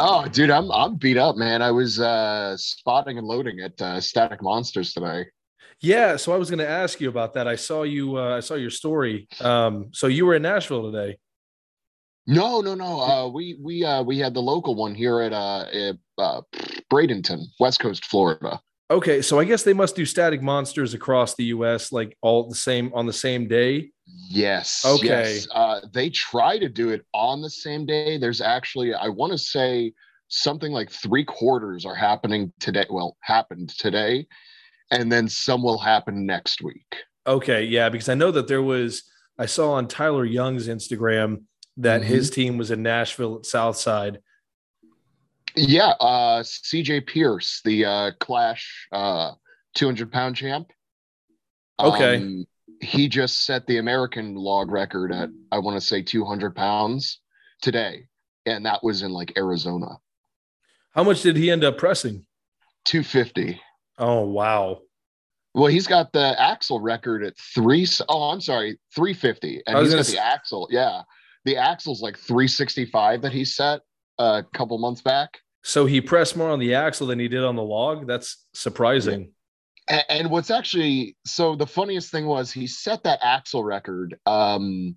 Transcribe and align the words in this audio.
Oh, 0.00 0.28
dude, 0.28 0.50
I'm 0.50 0.70
I'm 0.70 0.94
beat 0.94 1.16
up, 1.16 1.36
man. 1.36 1.60
I 1.60 1.72
was 1.72 1.98
uh, 1.98 2.56
spotting 2.56 3.18
and 3.18 3.26
loading 3.26 3.58
at 3.58 3.82
uh, 3.82 4.00
Static 4.00 4.40
Monsters 4.40 4.92
today. 4.92 5.26
Yeah, 5.80 6.14
so 6.14 6.32
I 6.32 6.36
was 6.36 6.50
going 6.50 6.60
to 6.60 6.68
ask 6.68 7.00
you 7.00 7.08
about 7.08 7.34
that. 7.34 7.48
I 7.48 7.56
saw 7.56 7.82
you. 7.82 8.16
Uh, 8.16 8.36
I 8.36 8.40
saw 8.40 8.54
your 8.54 8.70
story. 8.70 9.26
Um, 9.40 9.90
so 9.92 10.06
you 10.06 10.24
were 10.24 10.36
in 10.36 10.42
Nashville 10.42 10.92
today. 10.92 11.18
No, 12.28 12.60
no, 12.60 12.76
no. 12.76 13.00
Uh, 13.00 13.28
we 13.28 13.58
we 13.60 13.84
uh, 13.84 14.04
we 14.04 14.18
had 14.18 14.34
the 14.34 14.40
local 14.40 14.76
one 14.76 14.94
here 14.94 15.20
at 15.20 15.32
uh, 15.32 15.64
at, 15.72 15.96
uh, 16.16 16.42
Bradenton, 16.92 17.46
West 17.58 17.80
Coast, 17.80 18.04
Florida. 18.04 18.60
Okay, 18.90 19.20
so 19.20 19.38
I 19.38 19.44
guess 19.44 19.62
they 19.64 19.74
must 19.74 19.96
do 19.96 20.06
Static 20.06 20.40
Monsters 20.40 20.94
across 20.94 21.34
the 21.34 21.44
U.S. 21.46 21.92
like 21.92 22.16
all 22.22 22.48
the 22.48 22.54
same 22.54 22.90
on 22.94 23.04
the 23.06 23.12
same 23.12 23.46
day. 23.46 23.90
Yes. 24.06 24.82
Okay. 24.86 25.34
Yes. 25.34 25.46
Uh, 25.52 25.80
they 25.92 26.08
try 26.08 26.58
to 26.58 26.68
do 26.70 26.88
it 26.88 27.04
on 27.12 27.42
the 27.42 27.50
same 27.50 27.84
day. 27.84 28.16
There's 28.16 28.40
actually, 28.40 28.94
I 28.94 29.08
want 29.08 29.32
to 29.32 29.38
say, 29.38 29.92
something 30.28 30.72
like 30.72 30.90
three 30.90 31.24
quarters 31.24 31.84
are 31.84 31.94
happening 31.94 32.50
today. 32.60 32.86
Well, 32.88 33.18
happened 33.20 33.70
today, 33.76 34.26
and 34.90 35.12
then 35.12 35.28
some 35.28 35.62
will 35.62 35.78
happen 35.78 36.24
next 36.24 36.62
week. 36.62 36.96
Okay, 37.26 37.64
yeah, 37.64 37.90
because 37.90 38.08
I 38.08 38.14
know 38.14 38.30
that 38.30 38.48
there 38.48 38.62
was. 38.62 39.02
I 39.38 39.46
saw 39.46 39.72
on 39.72 39.86
Tyler 39.86 40.24
Young's 40.24 40.66
Instagram 40.66 41.42
that 41.76 42.00
Mhm. 42.00 42.06
his 42.06 42.30
team 42.30 42.56
was 42.58 42.70
in 42.70 42.82
Nashville 42.82 43.36
at 43.36 43.46
Southside. 43.46 44.18
Yeah. 45.58 45.92
Uh, 46.00 46.42
CJ 46.42 47.06
Pierce, 47.06 47.60
the 47.64 47.84
uh, 47.84 48.10
Clash 48.20 48.88
uh, 48.92 49.32
200 49.74 50.12
pound 50.12 50.36
champ. 50.36 50.70
Okay. 51.80 52.16
Um, 52.16 52.46
he 52.80 53.08
just 53.08 53.44
set 53.44 53.66
the 53.66 53.78
American 53.78 54.34
log 54.34 54.70
record 54.70 55.12
at, 55.12 55.30
I 55.50 55.58
want 55.58 55.80
to 55.80 55.86
say, 55.86 56.02
200 56.02 56.54
pounds 56.54 57.20
today. 57.60 58.06
And 58.46 58.66
that 58.66 58.82
was 58.82 59.02
in 59.02 59.12
like 59.12 59.36
Arizona. 59.36 59.98
How 60.92 61.04
much 61.04 61.22
did 61.22 61.36
he 61.36 61.50
end 61.50 61.64
up 61.64 61.78
pressing? 61.78 62.24
250. 62.86 63.60
Oh 63.98 64.22
wow. 64.24 64.80
Well, 65.54 65.66
he's 65.66 65.86
got 65.86 66.12
the 66.12 66.40
axle 66.40 66.80
record 66.80 67.24
at 67.24 67.36
three. 67.36 67.86
Oh, 68.08 68.30
I'm 68.30 68.40
sorry, 68.40 68.78
350. 68.94 69.62
And 69.66 69.78
he's 69.78 69.94
got 69.94 70.06
the 70.06 70.24
axle. 70.24 70.68
Yeah. 70.70 71.02
The 71.44 71.56
axle's 71.56 72.00
like 72.00 72.16
365 72.16 73.22
that 73.22 73.32
he 73.32 73.44
set 73.44 73.80
a 74.18 74.44
couple 74.54 74.78
months 74.78 75.02
back. 75.02 75.38
So 75.68 75.84
he 75.84 76.00
pressed 76.00 76.34
more 76.34 76.48
on 76.48 76.60
the 76.60 76.74
axle 76.74 77.08
than 77.08 77.18
he 77.18 77.28
did 77.28 77.44
on 77.44 77.54
the 77.54 77.62
log. 77.62 78.06
That's 78.06 78.46
surprising. 78.54 79.32
And, 79.86 80.04
and 80.08 80.30
what's 80.30 80.50
actually 80.50 81.14
so 81.26 81.56
the 81.56 81.66
funniest 81.66 82.10
thing 82.10 82.24
was 82.24 82.50
he 82.50 82.66
set 82.66 83.02
that 83.02 83.18
axle 83.22 83.62
record 83.62 84.18
um 84.24 84.96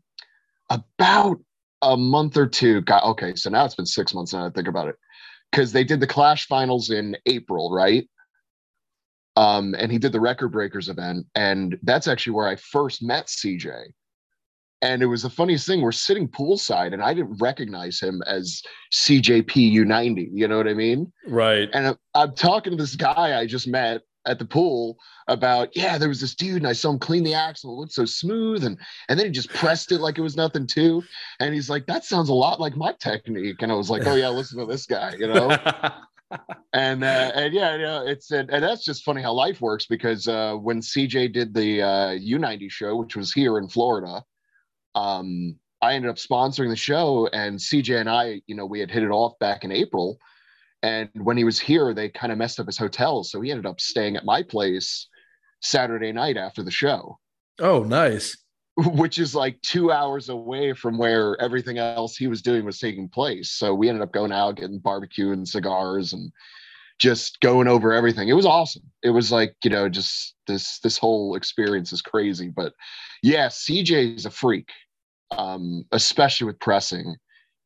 about 0.69 1.41
a 1.81 1.97
month 1.97 2.37
or 2.37 2.47
two. 2.47 2.79
Got 2.81 3.03
okay, 3.03 3.35
so 3.35 3.49
now 3.49 3.65
it's 3.65 3.75
been 3.75 3.85
six 3.85 4.13
months 4.13 4.31
now. 4.31 4.45
I 4.45 4.49
think 4.49 4.69
about 4.69 4.87
it 4.87 4.95
because 5.51 5.73
they 5.73 5.83
did 5.83 5.99
the 5.99 6.07
Clash 6.07 6.47
finals 6.47 6.89
in 6.89 7.17
April, 7.25 7.69
right? 7.73 8.07
Um, 9.35 9.75
and 9.77 9.91
he 9.91 9.97
did 9.97 10.13
the 10.13 10.21
record 10.21 10.53
breakers 10.53 10.87
event, 10.87 11.25
and 11.35 11.77
that's 11.83 12.07
actually 12.07 12.33
where 12.33 12.47
I 12.47 12.55
first 12.55 13.03
met 13.03 13.27
CJ. 13.27 13.87
And 14.81 15.03
it 15.03 15.05
was 15.05 15.21
the 15.21 15.29
funniest 15.29 15.67
thing. 15.67 15.81
We're 15.81 15.91
sitting 15.91 16.27
poolside, 16.27 16.93
and 16.93 17.03
I 17.03 17.13
didn't 17.13 17.37
recognize 17.39 17.99
him 17.99 18.21
as 18.25 18.63
CJP 18.91 19.73
U90. 19.73 20.29
You 20.33 20.47
know 20.47 20.57
what 20.57 20.67
I 20.67 20.73
mean? 20.73 21.11
Right. 21.27 21.69
and 21.73 21.87
I'm, 21.87 21.97
I'm 22.15 22.35
talking 22.35 22.71
to 22.71 22.77
this 22.77 22.95
guy 22.95 23.39
I 23.39 23.45
just 23.45 23.67
met 23.67 24.01
at 24.25 24.39
the 24.39 24.45
pool 24.45 24.97
about 25.27 25.75
yeah 25.75 25.97
there 25.97 26.09
was 26.09 26.21
this 26.21 26.35
dude 26.35 26.57
and 26.57 26.67
I 26.67 26.73
saw 26.73 26.91
him 26.91 26.99
clean 26.99 27.23
the 27.23 27.33
axle 27.33 27.73
it 27.73 27.79
looked 27.79 27.93
so 27.93 28.05
smooth 28.05 28.63
and 28.63 28.77
and 29.09 29.17
then 29.17 29.25
he 29.25 29.31
just 29.31 29.49
pressed 29.49 29.91
it 29.91 29.99
like 29.99 30.17
it 30.17 30.21
was 30.21 30.35
nothing 30.35 30.67
too 30.67 31.01
and 31.39 31.53
he's 31.53 31.69
like 31.69 31.87
that 31.87 32.05
sounds 32.05 32.29
a 32.29 32.33
lot 32.33 32.59
like 32.59 32.75
my 32.75 32.93
technique 32.99 33.61
and 33.61 33.71
I 33.71 33.75
was 33.75 33.89
like 33.89 34.05
oh 34.05 34.15
yeah 34.15 34.29
listen 34.29 34.59
to 34.59 34.65
this 34.65 34.85
guy 34.85 35.15
you 35.17 35.27
know 35.27 35.57
and 36.73 37.03
uh, 37.03 37.31
and 37.33 37.53
yeah 37.53 37.75
you 37.75 37.81
know 37.81 38.05
it's 38.05 38.31
and, 38.31 38.49
and 38.49 38.63
that's 38.63 38.85
just 38.85 39.03
funny 39.03 39.21
how 39.21 39.33
life 39.33 39.59
works 39.59 39.85
because 39.85 40.27
uh, 40.27 40.53
when 40.55 40.81
CJ 40.81 41.33
did 41.33 41.53
the 41.53 41.81
uh, 41.81 42.09
U90 42.11 42.71
show 42.71 42.95
which 42.95 43.15
was 43.15 43.33
here 43.33 43.57
in 43.57 43.67
Florida 43.67 44.23
um 44.95 45.57
I 45.81 45.93
ended 45.93 46.11
up 46.11 46.17
sponsoring 46.17 46.69
the 46.69 46.75
show 46.75 47.27
and 47.33 47.57
CJ 47.57 47.99
and 47.99 48.09
I 48.09 48.41
you 48.47 48.55
know 48.55 48.65
we 48.65 48.79
had 48.79 48.91
hit 48.91 49.03
it 49.03 49.09
off 49.09 49.37
back 49.39 49.63
in 49.63 49.71
April 49.71 50.19
and 50.83 51.09
when 51.13 51.37
he 51.37 51.43
was 51.43 51.59
here, 51.59 51.93
they 51.93 52.09
kind 52.09 52.31
of 52.31 52.37
messed 52.37 52.59
up 52.59 52.65
his 52.65 52.77
hotel. 52.77 53.23
So 53.23 53.39
he 53.41 53.51
ended 53.51 53.65
up 53.65 53.79
staying 53.79 54.15
at 54.15 54.25
my 54.25 54.41
place 54.41 55.07
Saturday 55.61 56.11
night 56.11 56.37
after 56.37 56.63
the 56.63 56.71
show, 56.71 57.19
oh, 57.59 57.83
nice. 57.83 58.35
which 58.77 59.19
is 59.19 59.35
like 59.35 59.61
two 59.61 59.91
hours 59.91 60.29
away 60.29 60.73
from 60.73 60.97
where 60.97 61.39
everything 61.39 61.77
else 61.77 62.17
he 62.17 62.27
was 62.27 62.41
doing 62.41 62.65
was 62.65 62.79
taking 62.79 63.09
place. 63.09 63.51
So 63.51 63.75
we 63.75 63.89
ended 63.89 64.01
up 64.01 64.11
going 64.11 64.31
out, 64.31 64.55
getting 64.55 64.79
barbecue 64.79 65.31
and 65.31 65.47
cigars 65.47 66.13
and 66.13 66.31
just 67.01 67.39
going 67.41 67.67
over 67.67 67.91
everything. 67.93 68.29
It 68.29 68.33
was 68.33 68.45
awesome. 68.45 68.83
It 69.01 69.09
was 69.09 69.31
like, 69.31 69.55
you 69.63 69.71
know, 69.71 69.89
just 69.89 70.35
this 70.45 70.79
this 70.79 70.97
whole 70.97 71.35
experience 71.35 71.91
is 71.91 72.01
crazy. 72.01 72.49
But 72.49 72.73
yeah, 73.23 73.47
CJ 73.47 74.15
is 74.17 74.25
a 74.27 74.29
freak, 74.29 74.69
um, 75.31 75.83
especially 75.91 76.45
with 76.45 76.59
pressing 76.59 77.15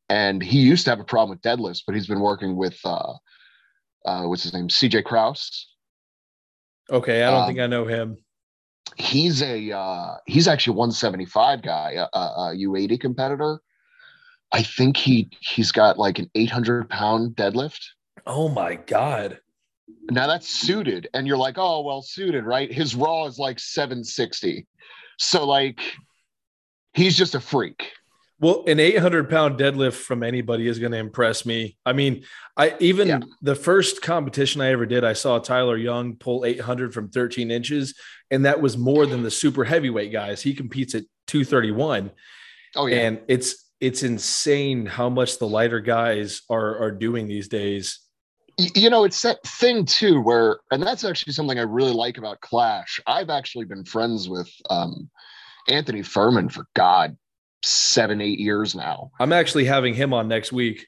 and 0.10 0.42
he 0.42 0.60
used 0.60 0.86
to 0.86 0.92
have 0.92 1.00
a 1.00 1.04
problem 1.04 1.32
with 1.32 1.42
deadlifts, 1.42 1.82
but 1.86 1.96
he's 1.96 2.08
been 2.08 2.20
working 2.20 2.56
with 2.56 2.78
uh, 2.86 3.14
uh, 4.06 4.24
what's 4.24 4.44
his 4.44 4.54
name, 4.54 4.68
CJ 4.68 5.04
Kraus. 5.04 5.68
Okay, 6.92 7.24
I 7.24 7.32
don't 7.32 7.42
Um, 7.42 7.48
think 7.48 7.60
I 7.60 7.68
know 7.68 7.86
him. 7.86 8.18
He's 8.98 9.42
a 9.42 9.72
uh, 9.72 10.18
he's 10.28 10.48
actually 10.48 10.76
a 10.76 10.78
175 10.78 11.64
guy, 11.64 11.94
a, 11.94 12.18
a, 12.18 12.20
a 12.20 12.56
U80 12.56 13.00
competitor. 13.00 13.60
I 14.52 14.62
think 14.62 14.96
he 14.96 15.30
he's 15.40 15.72
got 15.72 15.98
like 15.98 16.20
an 16.20 16.30
800 16.36 16.88
pound 16.90 17.36
deadlift. 17.36 17.82
Oh 18.26 18.50
my 18.50 18.76
god. 18.76 19.40
Now 20.10 20.28
that's 20.28 20.48
suited, 20.48 21.10
and 21.14 21.28
you're 21.28 21.38
like, 21.38 21.56
oh 21.58 21.82
well, 21.82 22.02
suited, 22.02 22.44
right? 22.44 22.72
His 22.72 22.96
raw 22.96 23.26
is 23.26 23.38
like 23.38 23.60
760, 23.60 24.66
so 25.20 25.46
like 25.46 25.80
he's 26.94 27.16
just 27.18 27.36
a 27.36 27.40
freak. 27.40 27.92
Well, 28.40 28.64
an 28.68 28.80
800 28.80 29.30
pound 29.30 29.58
deadlift 29.58 29.94
from 29.94 30.22
anybody 30.22 30.68
is 30.68 30.78
going 30.78 30.92
to 30.92 30.98
impress 30.98 31.46
me. 31.46 31.78
I 31.86 31.94
mean, 31.94 32.26
I 32.58 32.76
even 32.80 33.08
Yeah. 33.08 33.20
the 33.42 33.56
first 33.56 34.02
competition 34.02 34.60
I 34.60 34.72
ever 34.72 34.86
did, 34.86 35.04
I 35.06 35.14
saw 35.14 35.40
Tyler 35.40 35.78
Young 35.78 36.18
pull 36.18 36.44
800 36.46 36.94
from 36.94 37.10
13 37.10 37.50
inches, 37.50 37.96
and 38.32 38.44
that 38.46 38.60
was 38.62 38.78
more 38.78 39.06
than 39.06 39.24
the 39.24 39.32
super 39.32 39.64
heavyweight 39.64 40.12
guys. 40.12 40.42
He 40.42 40.54
competes 40.54 40.94
at 40.96 41.04
231, 41.28 42.12
Oh 42.76 42.88
yeah, 42.88 42.98
and 42.98 43.22
it's 43.28 43.64
it's 43.80 44.04
insane 44.04 44.86
how 44.86 45.10
much 45.10 45.38
the 45.38 45.48
lighter 45.48 45.80
guys 45.80 46.42
are 46.50 46.78
are 46.80 46.92
doing 46.92 47.28
these 47.28 47.48
days. 47.48 48.00
You 48.58 48.90
know 48.90 49.04
it's 49.04 49.22
that 49.24 49.44
thing 49.44 49.86
too 49.86 50.22
where 50.22 50.60
and 50.72 50.82
that's 50.82 51.04
actually 51.04 51.34
something 51.34 51.60
i 51.60 51.64
really 51.64 51.92
like 51.92 52.18
about 52.18 52.40
clash 52.40 53.02
i've 53.06 53.30
actually 53.30 53.66
been 53.66 53.84
friends 53.84 54.30
with 54.30 54.50
um 54.70 55.10
anthony 55.68 56.02
furman 56.02 56.48
for 56.48 56.66
god 56.74 57.18
seven 57.64 58.22
eight 58.22 58.40
years 58.40 58.74
now 58.76 59.12
I'm 59.20 59.34
actually 59.34 59.66
having 59.66 59.94
him 59.94 60.14
on 60.14 60.28
next 60.30 60.54
week. 60.54 60.88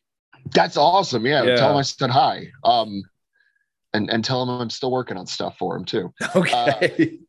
that's 0.54 0.78
awesome 0.78 1.26
yeah, 1.26 1.44
Yeah. 1.44 1.56
tell 1.58 1.72
him 1.72 1.78
i 1.78 1.82
said 1.82 2.10
hi 2.10 2.48
um 2.64 3.04
and 3.94 4.10
and 4.10 4.24
tell 4.24 4.44
him 4.44 4.50
i'm 4.62 4.70
still 4.70 4.92
working 4.92 5.18
on 5.18 5.26
stuff 5.28 5.58
for 5.58 5.76
him 5.76 5.84
too 5.84 6.14
Okay. 6.36 7.20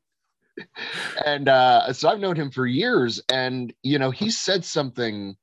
and 1.26 1.48
uh 1.48 1.92
so 1.92 2.08
i've 2.08 2.20
known 2.20 2.36
him 2.36 2.50
for 2.50 2.66
years 2.66 3.20
and 3.28 3.72
you 3.82 3.98
know 3.98 4.10
he 4.10 4.30
said 4.30 4.64
something 4.64 5.36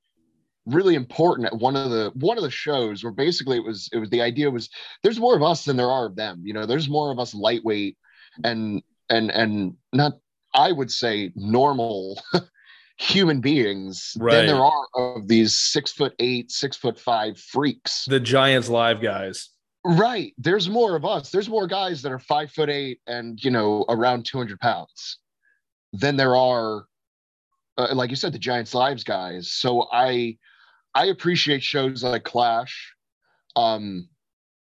really 0.66 0.96
important 0.96 1.48
at 1.48 1.58
one 1.58 1.76
of 1.76 1.92
the 1.92 2.12
one 2.16 2.38
of 2.38 2.44
the 2.44 2.50
shows 2.50 3.04
where 3.04 3.14
basically 3.14 3.58
it 3.58 3.64
was 3.64 3.90
it 3.94 3.98
was 3.98 4.10
the 4.10 4.22
idea 4.22 4.50
was 4.50 4.70
there's 5.04 5.20
more 5.20 5.36
of 5.36 5.44
us 5.44 5.64
than 5.66 5.78
there 5.78 5.92
are 5.92 6.08
of 6.08 6.16
them 6.16 6.42
you 6.44 6.54
know 6.54 6.66
there's 6.66 6.90
more 6.90 7.12
of 7.12 7.20
us 7.20 7.34
lightweight 7.36 7.96
and 8.44 8.82
and 9.10 9.30
and 9.32 9.76
not 9.94 10.14
i 10.56 10.72
would 10.72 10.90
say 10.92 11.32
normal 11.36 12.20
human 12.98 13.42
beings 13.42 14.14
Right. 14.20 14.38
than 14.38 14.48
there 14.48 14.64
are 14.64 14.86
of 14.96 15.28
these 15.28 15.58
six 15.58 15.92
foot 15.92 16.14
eight 16.20 16.50
six 16.50 16.78
foot 16.78 17.00
five 17.00 17.38
freaks 17.38 18.06
the 18.06 18.20
Giants 18.20 18.70
live 18.70 19.02
guys. 19.02 19.50
Right. 19.88 20.34
There's 20.40 20.68
more 20.68 20.96
of 20.96 21.06
us. 21.06 21.30
There's 21.30 21.48
more 21.48 21.68
guys 21.68 22.02
that 22.02 22.12
are 22.12 22.18
five 22.18 22.50
foot 22.52 22.72
eight 22.72 23.02
and 23.06 23.38
you 23.44 23.52
know 23.52 23.86
around 23.88 24.26
200 24.26 24.60
pounds 24.60 25.20
than 25.94 26.16
there 26.18 26.36
are, 26.36 26.86
uh, 27.78 27.94
like 27.94 28.10
you 28.10 28.16
said, 28.16 28.34
the 28.34 28.40
Giants 28.40 28.74
Lives 28.74 29.04
guys. 29.04 29.52
So 29.52 29.88
I, 29.94 30.38
I 30.96 31.08
appreciate 31.08 31.62
shows 31.62 32.04
like 32.04 32.24
Clash, 32.24 32.94
um, 33.56 34.08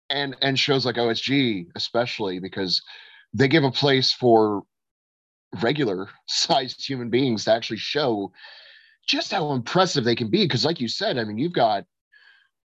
and 0.09 0.35
and 0.41 0.59
shows 0.59 0.85
like 0.85 0.95
OSG 0.95 1.67
especially 1.75 2.39
because 2.39 2.81
they 3.33 3.47
give 3.47 3.63
a 3.63 3.71
place 3.71 4.11
for 4.11 4.63
regular 5.61 6.09
sized 6.27 6.85
human 6.85 7.09
beings 7.09 7.45
to 7.45 7.53
actually 7.53 7.77
show 7.77 8.31
just 9.07 9.31
how 9.31 9.53
impressive 9.53 10.03
they 10.03 10.15
can 10.15 10.29
be. 10.29 10.43
Because 10.43 10.65
like 10.65 10.81
you 10.81 10.87
said, 10.87 11.17
I 11.17 11.23
mean, 11.23 11.37
you've 11.37 11.53
got 11.53 11.85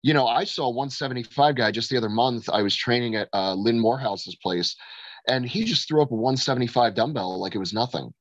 you 0.03 0.15
know, 0.15 0.27
I 0.27 0.45
saw 0.45 0.67
a 0.67 0.71
175 0.71 1.57
guy 1.57 1.71
just 1.71 1.91
the 1.91 1.97
other 1.97 2.09
month. 2.09 2.49
I 2.49 2.63
was 2.63 2.77
training 2.77 3.17
at 3.17 3.29
uh, 3.33 3.55
Lynn 3.55 3.81
Morehouse's 3.81 4.37
place, 4.37 4.77
and 5.27 5.45
he 5.45 5.65
just 5.65 5.89
threw 5.89 6.03
up 6.03 6.13
a 6.13 6.15
175 6.15 6.95
dumbbell 6.95 7.41
like 7.41 7.55
it 7.55 7.59
was 7.59 7.73
nothing. 7.73 8.13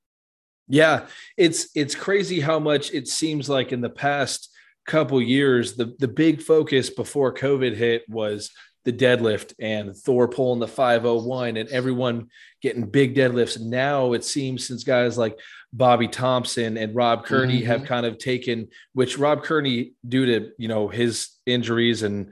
Yeah, 0.67 1.05
it's 1.37 1.69
it's 1.75 1.95
crazy 1.95 2.41
how 2.41 2.59
much 2.59 2.93
it 2.93 3.07
seems 3.07 3.47
like 3.47 3.71
in 3.71 3.81
the 3.81 3.89
past 3.89 4.49
couple 4.87 5.21
years, 5.21 5.75
the 5.75 5.95
the 5.99 6.07
big 6.07 6.41
focus 6.41 6.89
before 6.89 7.33
COVID 7.33 7.75
hit 7.75 8.03
was 8.09 8.51
the 8.85 8.93
deadlift 8.93 9.53
and 9.59 9.93
Thor 9.95 10.29
pulling 10.29 10.61
the 10.61 10.67
501 10.67 11.57
and 11.57 11.67
everyone 11.69 12.29
getting 12.61 12.89
big 12.89 13.15
deadlifts. 13.15 13.59
Now 13.59 14.13
it 14.13 14.23
seems 14.23 14.65
since 14.65 14.85
guys 14.85 15.17
like 15.17 15.37
Bobby 15.73 16.07
Thompson 16.07 16.77
and 16.77 16.95
Rob 16.95 17.25
Kearney 17.25 17.59
mm-hmm. 17.59 17.67
have 17.67 17.83
kind 17.83 18.05
of 18.05 18.17
taken, 18.17 18.69
which 18.93 19.17
Rob 19.17 19.43
Kearney, 19.43 19.91
due 20.07 20.25
to 20.25 20.51
you 20.57 20.69
know 20.69 20.87
his 20.87 21.31
injuries 21.45 22.03
and 22.03 22.31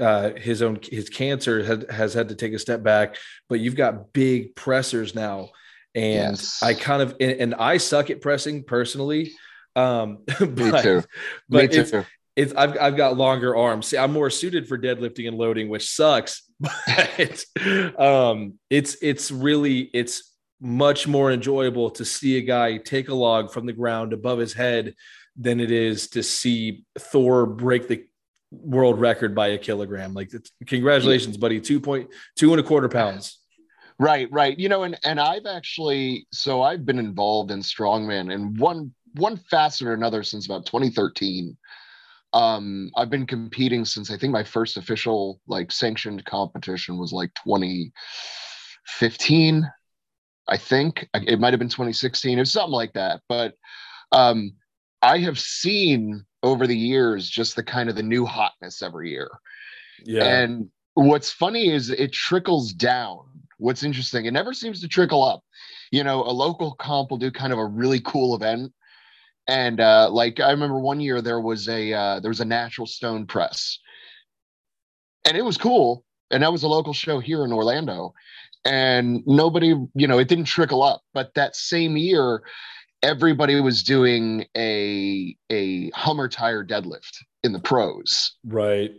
uh, 0.00 0.32
his 0.36 0.60
own 0.60 0.78
his 0.82 1.08
cancer, 1.08 1.64
had, 1.64 1.90
has 1.90 2.12
had 2.12 2.28
to 2.28 2.34
take 2.34 2.52
a 2.52 2.58
step 2.58 2.82
back. 2.82 3.16
But 3.48 3.60
you've 3.60 3.76
got 3.76 4.12
big 4.12 4.54
pressers 4.54 5.14
now, 5.14 5.48
and 5.94 6.36
yes. 6.36 6.62
I 6.62 6.74
kind 6.74 7.02
of 7.02 7.16
and, 7.18 7.32
and, 7.40 7.54
I 7.54 7.78
suck 7.78 8.10
at 8.10 8.20
pressing 8.20 8.64
personally. 8.64 9.32
Um, 9.76 10.18
but, 10.38 10.56
Me 10.56 10.82
too. 10.82 11.02
But 11.48 11.72
Me 11.72 11.84
too 11.84 12.04
it's 12.36 12.52
I've 12.54 12.76
I've 12.80 12.96
got 12.96 13.16
longer 13.16 13.54
arms. 13.56 13.86
See, 13.86 13.98
I'm 13.98 14.12
more 14.12 14.30
suited 14.30 14.66
for 14.66 14.78
deadlifting 14.78 15.28
and 15.28 15.36
loading, 15.36 15.68
which 15.68 15.88
sucks. 15.90 16.42
But 16.86 17.44
um, 18.00 18.58
it's 18.70 18.96
it's 19.02 19.30
really 19.30 19.90
it's 19.92 20.32
much 20.60 21.06
more 21.06 21.30
enjoyable 21.30 21.90
to 21.90 22.04
see 22.04 22.38
a 22.38 22.40
guy 22.40 22.78
take 22.78 23.08
a 23.08 23.14
log 23.14 23.52
from 23.52 23.66
the 23.66 23.72
ground 23.72 24.12
above 24.12 24.38
his 24.38 24.52
head 24.52 24.94
than 25.36 25.60
it 25.60 25.70
is 25.70 26.08
to 26.10 26.22
see 26.22 26.84
Thor 26.98 27.44
break 27.44 27.88
the 27.88 28.04
world 28.50 29.00
record 29.00 29.34
by 29.34 29.48
a 29.48 29.58
kilogram. 29.58 30.14
Like, 30.14 30.32
congratulations, 30.66 31.36
buddy! 31.36 31.60
Two 31.60 31.80
point 31.80 32.10
two 32.36 32.52
and 32.52 32.60
a 32.60 32.64
quarter 32.64 32.88
pounds. 32.88 33.40
Right, 33.98 34.28
right. 34.32 34.58
You 34.58 34.68
know, 34.68 34.82
and 34.84 34.98
and 35.04 35.20
I've 35.20 35.46
actually 35.46 36.26
so 36.32 36.62
I've 36.62 36.84
been 36.84 36.98
involved 36.98 37.50
in 37.50 37.60
strongman 37.60 38.32
and 38.32 38.58
one 38.58 38.92
one 39.14 39.36
facet 39.36 39.86
or 39.86 39.94
another 39.94 40.22
since 40.22 40.46
about 40.46 40.66
2013 40.66 41.56
um 42.34 42.90
i've 42.96 43.10
been 43.10 43.26
competing 43.26 43.84
since 43.84 44.10
i 44.10 44.16
think 44.16 44.32
my 44.32 44.42
first 44.42 44.76
official 44.76 45.40
like 45.46 45.70
sanctioned 45.70 46.24
competition 46.24 46.98
was 46.98 47.12
like 47.12 47.30
2015 47.44 49.70
i 50.48 50.56
think. 50.56 51.08
It 51.14 51.38
might 51.40 51.52
have 51.52 51.60
been 51.60 51.68
2016 51.68 52.36
it 52.36 52.40
was 52.40 52.52
something 52.52 52.72
like 52.72 52.94
that. 52.94 53.20
But 53.28 53.54
um 54.12 54.54
i 55.00 55.18
have 55.18 55.38
seen 55.38 56.24
over 56.42 56.66
the 56.66 56.76
years 56.76 57.30
just 57.30 57.54
the 57.56 57.62
kind 57.62 57.88
of 57.88 57.96
the 57.96 58.02
new 58.02 58.26
hotness 58.26 58.82
every 58.82 59.10
year. 59.10 59.30
Yeah. 60.04 60.24
And 60.24 60.70
what's 60.94 61.30
funny 61.30 61.72
is 61.72 61.90
it 61.90 62.12
trickles 62.12 62.72
down. 62.72 63.20
What's 63.58 63.84
interesting 63.84 64.26
it 64.26 64.32
never 64.32 64.52
seems 64.52 64.80
to 64.80 64.88
trickle 64.88 65.22
up. 65.22 65.44
You 65.92 66.02
know 66.02 66.24
a 66.24 66.32
local 66.32 66.74
comp 66.74 67.10
will 67.10 67.18
do 67.18 67.30
kind 67.30 67.52
of 67.52 67.60
a 67.60 67.64
really 67.64 68.00
cool 68.00 68.34
event 68.34 68.72
and 69.46 69.80
uh, 69.80 70.10
like 70.10 70.40
I 70.40 70.50
remember 70.50 70.78
one 70.78 71.00
year 71.00 71.20
there 71.20 71.40
was 71.40 71.68
a 71.68 71.92
uh, 71.92 72.20
there 72.20 72.30
was 72.30 72.40
a 72.40 72.44
natural 72.44 72.86
stone 72.86 73.26
press, 73.26 73.78
and 75.24 75.36
it 75.36 75.44
was 75.44 75.56
cool. 75.56 76.04
And 76.30 76.42
that 76.42 76.52
was 76.52 76.62
a 76.62 76.68
local 76.68 76.94
show 76.94 77.20
here 77.20 77.44
in 77.44 77.52
Orlando, 77.52 78.14
and 78.64 79.22
nobody, 79.26 79.74
you 79.94 80.06
know, 80.06 80.18
it 80.18 80.28
didn't 80.28 80.46
trickle 80.46 80.82
up. 80.82 81.02
But 81.12 81.34
that 81.34 81.54
same 81.54 81.96
year, 81.96 82.42
everybody 83.02 83.60
was 83.60 83.82
doing 83.82 84.46
a 84.56 85.36
a 85.50 85.90
Hummer 85.90 86.28
tire 86.28 86.64
deadlift 86.64 87.18
in 87.42 87.52
the 87.52 87.60
pros, 87.60 88.32
right? 88.46 88.92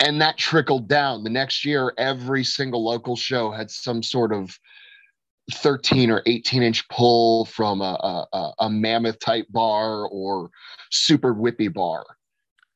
And 0.00 0.20
that 0.20 0.36
trickled 0.36 0.88
down. 0.88 1.24
The 1.24 1.30
next 1.30 1.64
year, 1.64 1.92
every 1.98 2.44
single 2.44 2.84
local 2.84 3.16
show 3.16 3.50
had 3.50 3.70
some 3.70 4.02
sort 4.02 4.32
of 4.32 4.56
13 5.52 6.10
or 6.10 6.22
18 6.26 6.62
inch 6.62 6.88
pull 6.88 7.46
from 7.46 7.80
a, 7.80 8.26
a, 8.32 8.52
a 8.60 8.70
mammoth 8.70 9.18
type 9.18 9.46
bar 9.50 10.06
or 10.08 10.50
super 10.90 11.34
whippy 11.34 11.72
bar. 11.72 12.04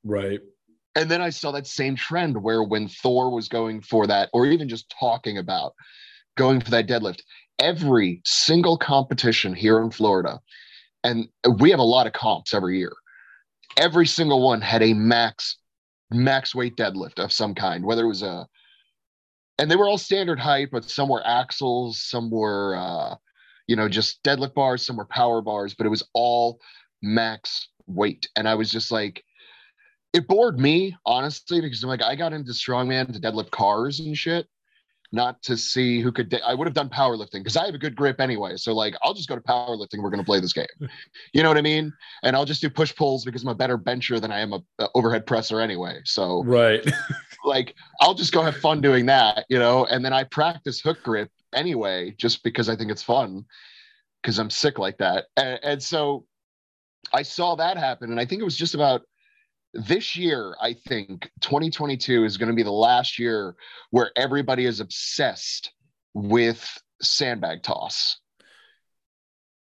Right. 0.05 0.41
And 0.95 1.11
then 1.11 1.23
I 1.23 1.31
saw 1.31 1.53
that 1.53 1.67
same 1.67 1.97
trend 1.97 2.43
where 2.43 2.63
when 2.63 2.89
Thor 2.89 3.31
was 3.35 3.49
going 3.49 3.81
for 3.81 4.07
that, 4.07 4.29
or 4.33 4.47
even 4.47 4.69
just 4.69 4.95
talking 4.99 5.39
about 5.39 5.75
going 6.37 6.61
for 6.61 6.71
that 6.71 6.87
deadlift, 6.87 7.21
every 7.59 8.21
single 8.25 8.77
competition 8.77 9.55
here 9.55 9.81
in 9.81 9.91
Florida, 9.91 10.41
and 11.05 11.29
we 11.59 11.71
have 11.71 11.81
a 11.81 11.85
lot 11.85 12.07
of 12.07 12.13
comps 12.13 12.53
every 12.53 12.79
year, 12.79 12.93
every 13.77 14.07
single 14.07 14.45
one 14.45 14.61
had 14.61 14.83
a 14.83 14.93
max 14.93 15.57
max 16.11 16.55
weight 16.55 16.77
deadlift 16.77 17.19
of 17.19 17.33
some 17.33 17.55
kind, 17.55 17.85
whether 17.85 18.05
it 18.05 18.09
was 18.09 18.23
a 18.23 18.47
and 19.59 19.71
they 19.71 19.77
were 19.77 19.89
all 19.89 19.99
standard 19.99 20.39
height, 20.39 20.69
but 20.73 20.89
some 20.89 21.09
were 21.09 21.27
axles, 21.27 22.01
some 22.01 22.31
were, 22.31 22.77
uh, 22.77 23.17
you 23.67 23.77
know, 23.77 23.89
just 23.89 24.23
deadlift 24.23 24.55
bars, 24.55 24.85
some 24.85 24.97
were 24.97 25.07
power 25.07 25.41
bars, 25.41 25.75
but 25.75 25.87
it 25.87 25.91
was 25.91 26.03
all 26.15 26.61
max 27.03 27.69
weight. 27.87 28.29
And 28.37 28.49
I 28.49 28.55
was 28.55 28.71
just 28.71 28.91
like, 28.91 29.25
it 30.13 30.29
bored 30.29 30.59
me, 30.59 30.97
honestly, 31.07 31.61
because 31.61 31.83
I'm 31.83 31.89
like, 31.89 32.03
I 32.03 32.17
got 32.17 32.33
into 32.33 32.53
strongman 32.53 33.13
to 33.13 33.21
deadlift 33.21 33.51
cars 33.51 34.01
and 34.01 34.17
shit, 34.17 34.47
not 35.13 35.43
to 35.43 35.57
see 35.57 36.01
who 36.01 36.11
could. 36.11 36.31
De- 36.31 36.45
I 36.45 36.55
would 36.55 36.67
have 36.67 36.75
done 36.75 36.89
powerlifting 36.89 37.41
because 37.41 37.57
I 37.57 37.67
have 37.67 37.75
a 37.75 37.79
good 37.79 37.95
grip 37.95 38.21
anyway. 38.21 38.57
So, 38.57 38.75
like, 38.75 38.95
I'll 39.03 39.15
just 39.15 39.29
go 39.29 39.35
to 39.35 39.41
powerlifting. 39.41 40.03
We're 40.03 40.11
going 40.11 40.21
to 40.21 40.27
play 40.27 40.41
this 40.41 40.53
game. 40.53 40.67
You 41.35 41.43
know 41.43 41.49
what 41.49 41.57
I 41.57 41.63
mean? 41.63 41.93
And 42.23 42.37
I'll 42.37 42.45
just 42.45 42.61
do 42.61 42.69
push 42.69 42.95
pulls 42.95 43.25
because 43.25 43.43
I'm 43.43 43.49
a 43.49 43.55
better 43.55 43.79
bencher 43.79 44.21
than 44.21 44.31
I 44.31 44.41
am 44.41 44.53
a, 44.53 44.63
a 44.79 44.89
overhead 44.95 45.27
presser 45.27 45.61
anyway. 45.61 46.01
So, 46.05 46.43
right. 46.45 46.85
like 47.45 47.75
I'll 48.01 48.15
just 48.15 48.33
go 48.33 48.43
have 48.43 48.57
fun 48.57 48.81
doing 48.81 49.07
that, 49.07 49.47
you 49.49 49.59
know, 49.59 49.87
and 49.87 50.05
then 50.05 50.13
I 50.13 50.25
practice 50.25 50.81
hook 50.81 51.03
grip 51.03 51.31
anyway, 51.55 52.15
just 52.19 52.43
because 52.43 52.69
I 52.69 52.77
think 52.77 52.91
it's 52.91 53.03
fun 53.03 53.45
because 54.23 54.39
I'm 54.39 54.51
sick 54.51 54.79
like 54.79 54.99
that. 54.99 55.27
And, 55.37 55.61
and, 55.63 55.83
so 55.83 56.27
I 57.13 57.23
saw 57.23 57.57
that 57.57 57.77
happen. 57.77 58.11
And 58.11 58.21
I 58.21 58.25
think 58.25 58.41
it 58.41 58.45
was 58.45 58.57
just 58.57 58.75
about 58.75 59.03
this 59.75 60.17
year, 60.17 60.57
I 60.61 60.75
think 60.75 61.31
2022 61.41 62.25
is 62.25 62.37
going 62.37 62.49
to 62.49 62.55
be 62.55 62.63
the 62.63 62.71
last 62.71 63.19
year 63.19 63.55
where 63.91 64.11
everybody 64.17 64.67
is 64.67 64.81
obsessed 64.81 65.73
with 66.15 66.79
sandbag 67.01 67.63
toss. 67.63 68.19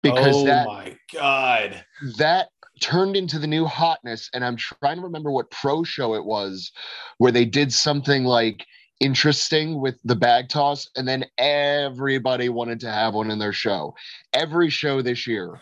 Because 0.02 0.36
oh 0.36 0.46
that, 0.46 0.66
my 0.66 0.96
God. 1.12 1.84
That 2.18 2.48
turned 2.80 3.16
into 3.16 3.38
the 3.38 3.46
new 3.46 3.64
hotness. 3.64 4.28
And 4.34 4.44
I'm 4.44 4.56
trying 4.56 4.96
to 4.96 5.02
remember 5.02 5.30
what 5.30 5.50
pro 5.50 5.84
show 5.84 6.14
it 6.14 6.24
was 6.24 6.72
where 7.18 7.32
they 7.32 7.44
did 7.44 7.72
something 7.72 8.24
like 8.24 8.66
interesting 9.00 9.80
with 9.80 9.98
the 10.04 10.16
bag 10.16 10.48
toss. 10.48 10.90
And 10.96 11.06
then 11.06 11.24
everybody 11.38 12.48
wanted 12.48 12.80
to 12.80 12.90
have 12.90 13.14
one 13.14 13.30
in 13.30 13.38
their 13.38 13.52
show. 13.52 13.94
Every 14.32 14.68
show 14.68 15.00
this 15.00 15.26
year 15.26 15.60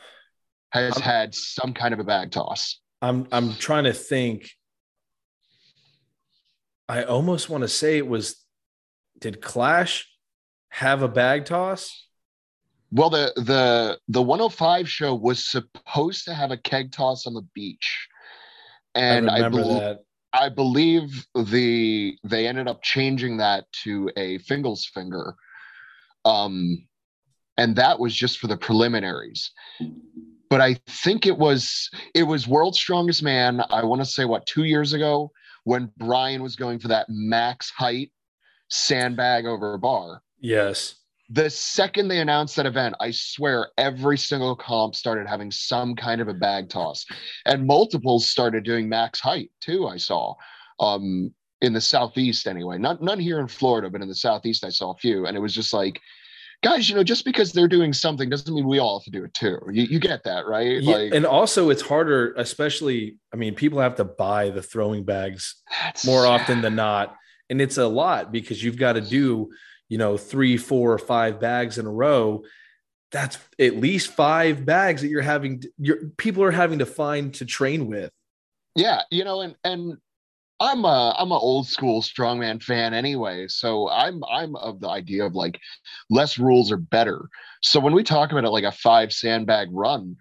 has 0.71 0.97
I'm, 0.97 1.03
had 1.03 1.35
some 1.35 1.75
kind 1.75 1.93
of 1.93 2.01
a 2.01 2.05
bag 2.05 2.31
toss. 2.31 2.80
I'm 3.03 3.27
I'm 3.33 3.55
trying 3.55 3.85
to 3.85 3.93
think. 3.93 4.51
I 6.89 7.05
almost 7.05 7.49
want 7.49 7.63
to 7.63 7.69
say 7.69 7.99
it 7.99 8.07
was 8.07 8.45
did 9.21 9.41
Clash 9.41 10.09
have 10.71 11.03
a 11.03 11.09
bag 11.09 11.45
toss? 11.45 12.07
Well, 12.91 13.11
the 13.11 13.33
the 13.37 13.99
the 14.09 14.23
105 14.23 14.89
show 14.89 15.15
was 15.15 15.47
supposed 15.47 16.25
to 16.25 16.35
have 16.35 16.51
a 16.51 16.57
keg 16.57 16.91
toss 16.93 17.27
on 17.27 17.35
the 17.35 17.47
beach, 17.55 18.09
and 18.95 19.31
I, 19.31 19.47
I 19.47 19.49
believe 19.49 19.97
I 20.33 20.49
believe 20.49 21.27
the 21.35 22.17
they 22.25 22.47
ended 22.47 22.69
up 22.69 22.83
changing 22.83 23.37
that 23.39 23.65
to 23.85 24.11
a 24.17 24.39
Fingal's 24.39 24.87
finger, 24.87 25.35
um, 26.25 26.87
and 27.57 27.77
that 27.77 27.99
was 27.99 28.15
just 28.15 28.39
for 28.39 28.49
the 28.49 28.57
preliminaries. 28.57 29.53
But 30.51 30.61
I 30.61 30.75
think 30.89 31.27
it 31.27 31.39
was 31.39 31.89
it 32.15 32.25
was 32.25 32.47
World's 32.47 32.79
Strongest 32.79 33.23
Man. 33.23 33.63
I 33.71 33.85
want 33.85 34.03
to 34.03 34.07
say 34.07 34.25
what 34.25 34.47
two 34.47 34.65
years 34.65 34.93
ago 34.93 35.31
when 35.65 35.91
Brian 35.97 36.43
was 36.43 36.57
going 36.57 36.79
for 36.79 36.89
that 36.89 37.07
max 37.09 37.71
height 37.71 38.11
sandbag 38.69 39.47
over 39.47 39.75
a 39.75 39.79
bar. 39.79 40.23
Yes 40.41 40.97
the 41.31 41.49
second 41.49 42.09
they 42.09 42.19
announced 42.19 42.57
that 42.57 42.67
event, 42.67 42.97
I 42.99 43.13
swear 43.13 43.69
every 43.79 44.19
single 44.19 44.57
comp 44.57 44.97
started 44.97 45.29
having 45.29 45.53
some 45.53 45.95
kind 45.95 46.21
of 46.21 46.27
a 46.27 46.35
bag 46.35 46.69
toss, 46.69 47.07
and 47.47 47.67
multiples 47.67 48.29
started 48.29 48.65
doing 48.65 48.89
max 48.89 49.21
height 49.21 49.51
too. 49.61 49.87
I 49.87 49.97
saw 49.97 50.35
um, 50.81 51.33
in 51.63 51.73
the 51.73 51.81
southeast 51.81 52.49
anyway, 52.49 52.79
not 52.79 53.01
none 53.01 53.21
here 53.21 53.39
in 53.39 53.47
Florida, 53.47 53.89
but 53.89 54.03
in 54.03 54.09
the 54.09 54.15
southeast 54.15 54.65
I 54.65 54.71
saw 54.71 54.91
a 54.91 54.97
few, 54.97 55.27
and 55.27 55.37
it 55.37 55.41
was 55.41 55.55
just 55.55 55.73
like, 55.73 56.01
guys, 56.63 56.89
you 56.89 56.95
know, 56.95 57.05
just 57.05 57.25
because 57.25 57.53
they're 57.53 57.69
doing 57.69 57.93
something 57.93 58.29
doesn't 58.29 58.55
mean 58.55 58.67
we 58.67 58.79
all 58.79 58.99
have 58.99 59.05
to 59.05 59.11
do 59.11 59.25
it 59.25 59.35
too. 59.35 59.59
You, 59.71 59.85
you 59.85 59.99
get 59.99 60.25
that, 60.25 60.47
right? 60.47 60.83
Yeah, 60.83 60.97
like, 60.97 61.15
and 61.15 61.27
also 61.27 61.71
it's 61.71 61.83
harder, 61.83 62.35
especially. 62.37 63.17
I 63.33 63.37
mean, 63.37 63.55
people 63.55 63.81
have 63.81 63.97
to 63.97 64.05
buy 64.05 64.51
the 64.51 64.63
throwing 64.63 65.05
bags 65.05 65.57
more 66.05 66.27
often 66.27 66.61
than 66.61 66.77
not, 66.77 67.17
and 67.49 67.61
it's 67.61 67.79
a 67.79 67.87
lot 67.87 68.33
because 68.33 68.63
you've 68.63 68.79
got 68.79 68.95
to 68.95 69.01
do 69.01 69.51
you 69.91 69.99
know, 69.99 70.17
three, 70.17 70.57
four, 70.57 70.93
or 70.93 70.99
five 70.99 71.39
bags 71.39 71.77
in 71.77 71.85
a 71.85 71.91
row, 71.91 72.45
that's 73.11 73.37
at 73.59 73.77
least 73.77 74.13
five 74.13 74.65
bags 74.65 75.03
that 75.03 75.09
you're 75.09 75.21
having, 75.21 75.63
your 75.77 75.97
people 76.17 76.45
are 76.45 76.53
having 76.53 76.79
to 76.79 76.87
find 76.87 77.35
to 77.35 77.45
train 77.45 77.89
with. 77.89 78.11
Yeah, 78.77 79.03
you 79.11 79.25
know, 79.25 79.41
and 79.41 79.57
and 79.65 79.99
I'm 80.61 80.85
a 80.85 81.15
I'm 81.19 81.33
an 81.33 81.39
old 81.41 81.67
school 81.67 82.03
strongman 82.03 82.63
fan 82.63 82.93
anyway, 82.93 83.49
so 83.49 83.89
I'm 83.89 84.23
I'm 84.31 84.55
of 84.57 84.81
the 84.81 84.89
idea 84.89 85.25
of 85.25 85.35
like 85.35 85.59
less 86.11 86.39
rules 86.39 86.71
are 86.71 86.77
better. 86.77 87.29
So 87.63 87.81
when 87.81 87.95
we 87.95 88.05
talk 88.05 88.31
about 88.31 88.45
it 88.45 88.51
like 88.51 88.65
a 88.65 88.73
five 88.73 89.13
sandbag 89.13 89.69
run, 89.73 90.17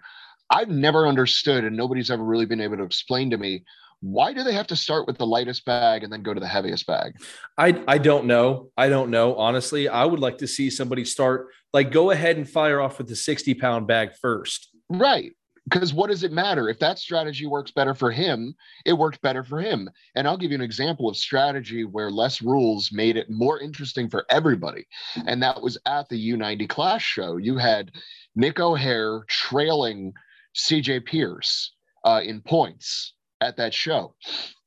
I've 0.50 0.69
never 0.69 1.08
understood, 1.08 1.65
and 1.65 1.75
nobody's 1.75 2.10
ever 2.10 2.24
really 2.24 2.46
been 2.46 2.62
able 2.62 2.77
to 2.77 2.84
explain 2.84 3.29
to 3.31 3.38
me 3.38 3.63
why 4.01 4.31
do 4.31 4.43
they 4.43 4.53
have 4.53 4.67
to 4.67 4.77
start 4.77 5.08
with 5.08 5.17
the 5.17 5.25
lightest 5.25 5.65
bag 5.65 6.03
and 6.03 6.13
then 6.13 6.24
go 6.24 6.34
to 6.34 6.39
the 6.39 6.48
heaviest 6.48 6.88
bag? 6.88 7.13
I 7.58 7.84
I 7.88 7.98
don't 7.98 8.25
know. 8.25 8.72
I 8.77 8.88
don't 8.88 9.12
know. 9.12 9.36
Honestly, 9.36 9.89
I 9.89 10.05
would 10.05 10.22
like 10.22 10.38
to 10.38 10.48
see 10.48 10.69
somebody 10.69 11.03
start 11.03 11.48
like 11.74 11.91
go 11.91 12.12
ahead 12.12 12.38
and 12.38 12.50
fire 12.50 12.79
off 12.79 12.98
with 12.98 13.08
the 13.08 13.15
60 13.15 13.55
pound 13.55 13.88
bag 13.88 14.12
first. 14.22 14.69
Right. 14.89 15.34
Because 15.70 15.94
what 15.94 16.10
does 16.10 16.24
it 16.24 16.32
matter? 16.32 16.68
If 16.70 16.80
that 16.80 17.00
strategy 17.00 17.46
works 17.46 17.72
better 17.72 17.94
for 17.94 18.12
him, 18.12 18.56
it 18.86 18.94
worked 18.94 19.22
better 19.22 19.44
for 19.44 19.62
him. 19.62 19.90
And 20.16 20.28
I'll 20.28 20.38
give 20.38 20.52
you 20.52 20.56
an 20.56 20.64
example 20.64 21.08
of 21.08 21.18
strategy 21.18 21.84
where 21.84 22.10
less 22.10 22.42
rules 22.42 22.92
made 22.92 23.18
it 23.18 23.30
more 23.30 23.60
interesting 23.60 24.10
for 24.10 24.26
everybody. 24.30 24.86
And 25.28 25.44
that 25.44 25.62
was 25.62 25.78
at 25.86 26.10
the 26.10 26.32
U90 26.32 26.68
Clash 26.70 27.06
show. 27.06 27.38
You 27.38 27.58
had 27.58 27.92
Nick 28.36 28.60
O'Hare 28.60 29.24
trailing 29.28 30.14
CJ 30.56 31.06
Pierce 31.06 31.74
uh, 32.04 32.22
in 32.24 32.42
points 32.42 33.14
at 33.42 33.58
that 33.58 33.74
show. 33.74 34.16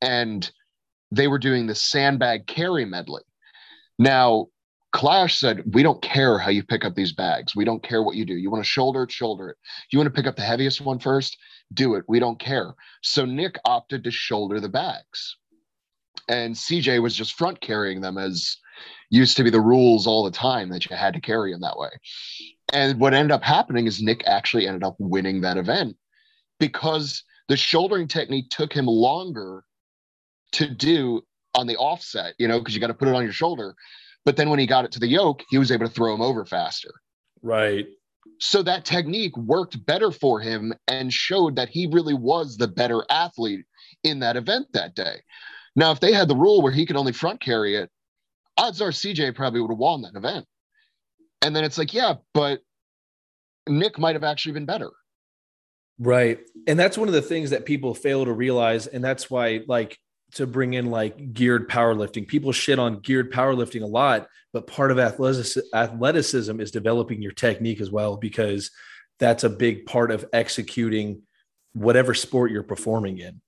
And 0.01 0.51
they 1.11 1.29
were 1.29 1.39
doing 1.39 1.67
the 1.67 1.75
sandbag 1.75 2.47
carry 2.47 2.85
medley. 2.85 3.23
Now, 3.99 4.49
Clash 4.93 5.39
said, 5.39 5.63
We 5.73 5.83
don't 5.83 6.03
care 6.03 6.39
how 6.39 6.51
you 6.51 6.63
pick 6.63 6.85
up 6.85 6.95
these 6.95 7.13
bags. 7.13 7.57
We 7.57 7.65
don't 7.65 7.83
care 7.83 8.03
what 8.03 8.17
you 8.17 8.25
do. 8.25 8.35
You 8.35 8.51
want 8.51 8.63
to 8.63 8.69
shoulder 8.69 9.05
it, 9.05 9.13
shoulder 9.13 9.51
it. 9.51 9.57
You 9.91 9.99
want 9.99 10.07
to 10.07 10.15
pick 10.15 10.27
up 10.27 10.37
the 10.37 10.43
heaviest 10.43 10.81
one 10.81 10.99
first? 10.99 11.37
Do 11.73 11.95
it. 11.95 12.05
We 12.09 12.19
don't 12.19 12.39
care. 12.39 12.75
So 13.03 13.25
Nick 13.25 13.59
opted 13.65 14.05
to 14.05 14.11
shoulder 14.11 14.61
the 14.61 14.69
bags. 14.69 15.37
And 16.29 16.55
CJ 16.55 17.03
was 17.03 17.17
just 17.17 17.35
front 17.35 17.61
carrying 17.61 18.01
them 18.01 18.19
as 18.19 18.59
used 19.11 19.37
to 19.37 19.45
be 19.45 19.51
the 19.51 19.61
rules 19.61 20.07
all 20.07 20.25
the 20.25 20.31
time 20.31 20.69
that 20.71 20.89
you 20.89 20.97
had 20.97 21.15
to 21.15 21.21
carry 21.21 21.53
them 21.53 21.63
that 21.63 21.79
way. 21.79 21.91
And 22.73 23.01
what 23.01 23.15
ended 23.15 23.33
up 23.33 23.43
happening 23.43 23.87
is 23.87 24.03
Nick 24.03 24.23
actually 24.27 24.67
ended 24.67 24.85
up 24.85 24.97
winning 24.99 25.41
that 25.41 25.57
event 25.57 25.97
because 26.61 27.25
the 27.49 27.57
shouldering 27.57 28.09
technique 28.09 28.51
took 28.51 28.73
him 28.73 28.87
longer 28.87 29.65
to 30.53 30.69
do 30.69 31.23
on 31.55 31.67
the 31.67 31.77
offset, 31.77 32.35
you 32.39 32.49
know, 32.49 32.59
because 32.59 32.75
you 32.75 32.81
got 32.81 32.87
to 32.87 32.95
put 32.95 33.09
it 33.09 33.15
on 33.15 33.25
your 33.25 33.33
shoulder. 33.33 33.75
But 34.25 34.37
then 34.37 34.51
when 34.51 34.59
he 34.59 34.67
got 34.67 34.85
it 34.85 34.93
to 34.93 35.01
the 35.01 35.09
yoke, 35.09 35.43
he 35.51 35.59
was 35.59 35.71
able 35.71 35.87
to 35.87 35.93
throw 35.93 36.15
him 36.15 36.21
over 36.21 36.45
faster. 36.45 36.93
Right. 37.43 37.87
So 38.39 38.63
that 38.63 38.85
technique 38.85 39.37
worked 39.37 39.85
better 39.85 40.11
for 40.11 40.41
him 40.41 40.73
and 40.89 41.13
showed 41.13 41.57
that 41.57 41.69
he 41.69 41.89
really 41.91 42.15
was 42.15 42.57
the 42.57 42.69
better 42.69 43.05
athlete 43.11 43.65
in 44.05 44.21
that 44.21 44.37
event 44.37 44.67
that 44.73 44.95
day. 44.95 45.17
Now, 45.75 45.93
if 45.93 46.01
they 46.01 46.13
had 46.13 46.29
the 46.29 46.37
rule 46.37 46.63
where 46.63 46.73
he 46.73 46.87
could 46.87 46.97
only 46.97 47.13
front 47.13 47.41
carry 47.41 47.77
it, 47.77 47.91
odds 48.57 48.81
are 48.81 48.91
CJ 48.91 49.35
probably 49.35 49.61
would 49.61 49.71
have 49.71 49.79
won 49.79 50.03
that 50.03 50.17
event. 50.17 50.47
And 51.41 51.57
then 51.57 51.65
it's 51.65 51.79
like, 51.79 51.95
yeah, 51.95 52.15
but 52.35 52.61
Nick 53.69 53.99
might 53.99 54.15
have 54.15 54.25
actually 54.25 54.53
been 54.53 54.67
better. 54.67 54.91
Right. 55.99 56.41
And 56.67 56.79
that's 56.79 56.99
one 56.99 57.09
of 57.09 57.15
the 57.15 57.23
things 57.23 57.51
that 57.51 57.65
people 57.65 57.95
fail 57.95 58.25
to 58.25 58.33
realize. 58.33 58.87
And 58.87 59.03
that's 59.03 59.31
why, 59.31 59.61
like, 59.67 59.99
to 60.35 60.47
bring 60.47 60.75
in 60.75 60.87
like 60.91 61.33
geared 61.33 61.69
powerlifting, 61.69 62.27
people 62.27 62.53
shit 62.53 62.79
on 62.79 63.01
geared 63.01 63.33
powerlifting 63.33 63.83
a 63.83 63.87
lot, 63.87 64.29
but 64.53 64.67
part 64.67 64.91
of 64.91 64.99
athleticism 64.99 66.61
is 66.61 66.71
developing 66.71 67.23
your 67.23 67.33
technique 67.33 67.81
as 67.81 67.91
well, 67.91 68.17
because 68.17 68.71
that's 69.19 69.45
a 69.45 69.51
big 69.51 69.87
part 69.87 70.11
of 70.11 70.25
executing 70.33 71.23
whatever 71.75 72.15
sport 72.15 72.51
you're 72.51 72.63
performing 72.63 73.19
in. 73.19 73.41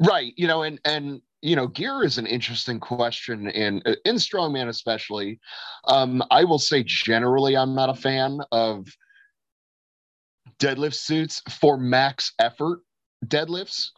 Right. 0.00 0.32
You 0.36 0.46
know, 0.46 0.62
and, 0.62 0.80
and, 0.84 1.22
you 1.42 1.54
know, 1.54 1.66
gear 1.66 2.02
is 2.02 2.18
an 2.18 2.26
interesting 2.26 2.80
question 2.80 3.48
in 3.48 3.82
in 4.04 4.16
strongman, 4.16 4.68
especially. 4.68 5.38
Um, 5.86 6.22
I 6.30 6.44
will 6.44 6.58
say 6.58 6.82
generally, 6.82 7.56
I'm 7.56 7.74
not 7.74 7.90
a 7.90 7.94
fan 7.94 8.40
of 8.50 8.88
deadlift 10.58 10.94
suits 10.94 11.42
for 11.60 11.76
max 11.76 12.32
effort 12.38 12.80
deadlifts 13.26 13.90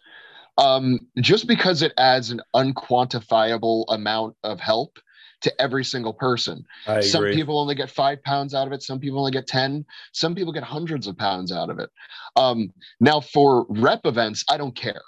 um, 0.58 0.98
just 1.20 1.46
because 1.46 1.82
it 1.82 1.92
adds 1.96 2.30
an 2.30 2.40
unquantifiable 2.54 3.84
amount 3.88 4.34
of 4.42 4.60
help 4.60 4.98
to 5.40 5.60
every 5.60 5.84
single 5.84 6.12
person. 6.12 6.64
Some 7.00 7.22
people 7.36 7.60
only 7.60 7.76
get 7.76 7.90
five 7.90 8.22
pounds 8.24 8.54
out 8.54 8.66
of 8.66 8.72
it. 8.72 8.82
Some 8.82 8.98
people 8.98 9.20
only 9.20 9.30
get 9.30 9.46
10. 9.46 9.84
Some 10.12 10.34
people 10.34 10.52
get 10.52 10.64
hundreds 10.64 11.06
of 11.06 11.16
pounds 11.16 11.52
out 11.52 11.70
of 11.70 11.78
it. 11.78 11.90
Um, 12.34 12.72
now, 13.00 13.20
for 13.20 13.64
rep 13.68 14.00
events, 14.04 14.44
I 14.50 14.56
don't 14.56 14.74
care. 14.74 15.02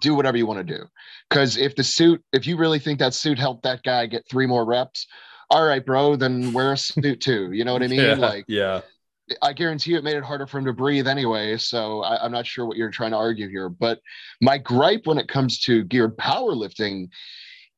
Do 0.00 0.14
whatever 0.14 0.36
you 0.36 0.46
want 0.46 0.64
to 0.66 0.74
do. 0.74 0.84
Because 1.28 1.56
if 1.56 1.74
the 1.74 1.82
suit, 1.82 2.22
if 2.32 2.46
you 2.46 2.56
really 2.56 2.78
think 2.78 3.00
that 3.00 3.14
suit 3.14 3.38
helped 3.38 3.64
that 3.64 3.82
guy 3.82 4.06
get 4.06 4.24
three 4.30 4.46
more 4.46 4.64
reps, 4.64 5.06
all 5.50 5.64
right, 5.64 5.84
bro, 5.84 6.16
then 6.16 6.52
wear 6.52 6.72
a 6.72 6.76
suit 6.76 7.20
too. 7.20 7.50
You 7.52 7.64
know 7.64 7.72
what 7.72 7.82
I 7.82 7.86
mean? 7.88 8.00
yeah, 8.00 8.14
like, 8.14 8.44
yeah. 8.46 8.82
I 9.42 9.52
guarantee 9.52 9.92
you 9.92 9.98
it 9.98 10.04
made 10.04 10.16
it 10.16 10.24
harder 10.24 10.46
for 10.46 10.58
him 10.58 10.64
to 10.66 10.72
breathe 10.72 11.08
anyway. 11.08 11.56
So 11.56 12.02
I, 12.02 12.24
am 12.24 12.32
not 12.32 12.46
sure 12.46 12.64
what 12.64 12.76
you're 12.76 12.90
trying 12.90 13.10
to 13.10 13.16
argue 13.16 13.48
here. 13.48 13.68
But 13.68 14.00
my 14.40 14.58
gripe 14.58 15.06
when 15.06 15.18
it 15.18 15.28
comes 15.28 15.60
to 15.60 15.84
geared 15.84 16.16
powerlifting 16.16 17.08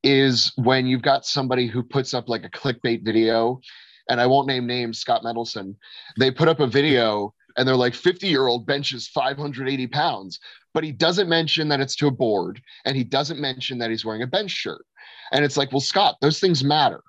is 0.03 0.53
when 0.57 0.87
you've 0.87 1.03
got 1.03 1.25
somebody 1.25 1.67
who 1.67 1.83
puts 1.83 2.15
up 2.15 2.29
like 2.29 2.45
a 2.45 2.51
clickbait 2.51 3.05
video, 3.05 3.61
and 4.09 4.21
I 4.21 4.27
won't 4.27 4.47
name 4.47 4.67
names, 4.67 4.99
Scott 4.99 5.23
Mendelson. 5.23 5.77
They 6.19 6.31
put 6.31 6.49
up 6.49 6.61
a 6.61 6.67
video 6.67 7.35
and 7.57 7.67
they're 7.67 7.77
like 7.77 7.95
50 7.95 8.29
year 8.29 8.47
old 8.47 8.67
benches 8.67 9.09
580 9.09 9.87
pounds, 9.89 10.39
but 10.73 10.85
he 10.85 10.93
doesn't 10.93 11.29
mention 11.29 11.69
that 11.69 11.81
it's 11.81 11.97
to 11.97 12.07
a 12.07 12.13
board 12.13 12.63
and 12.85 12.97
he 12.97 13.05
doesn't 13.05 13.41
mention 13.41 13.79
that 13.79 13.91
he's 13.91 14.05
wearing 14.05 14.23
a 14.23 14.27
bench 14.27 14.51
shirt. 14.51 14.85
And 15.33 15.45
it's 15.45 15.57
like, 15.57 15.73
well, 15.73 15.81
Scott, 15.81 16.17
those 16.21 16.41
things 16.41 16.65
matter. 16.65 17.03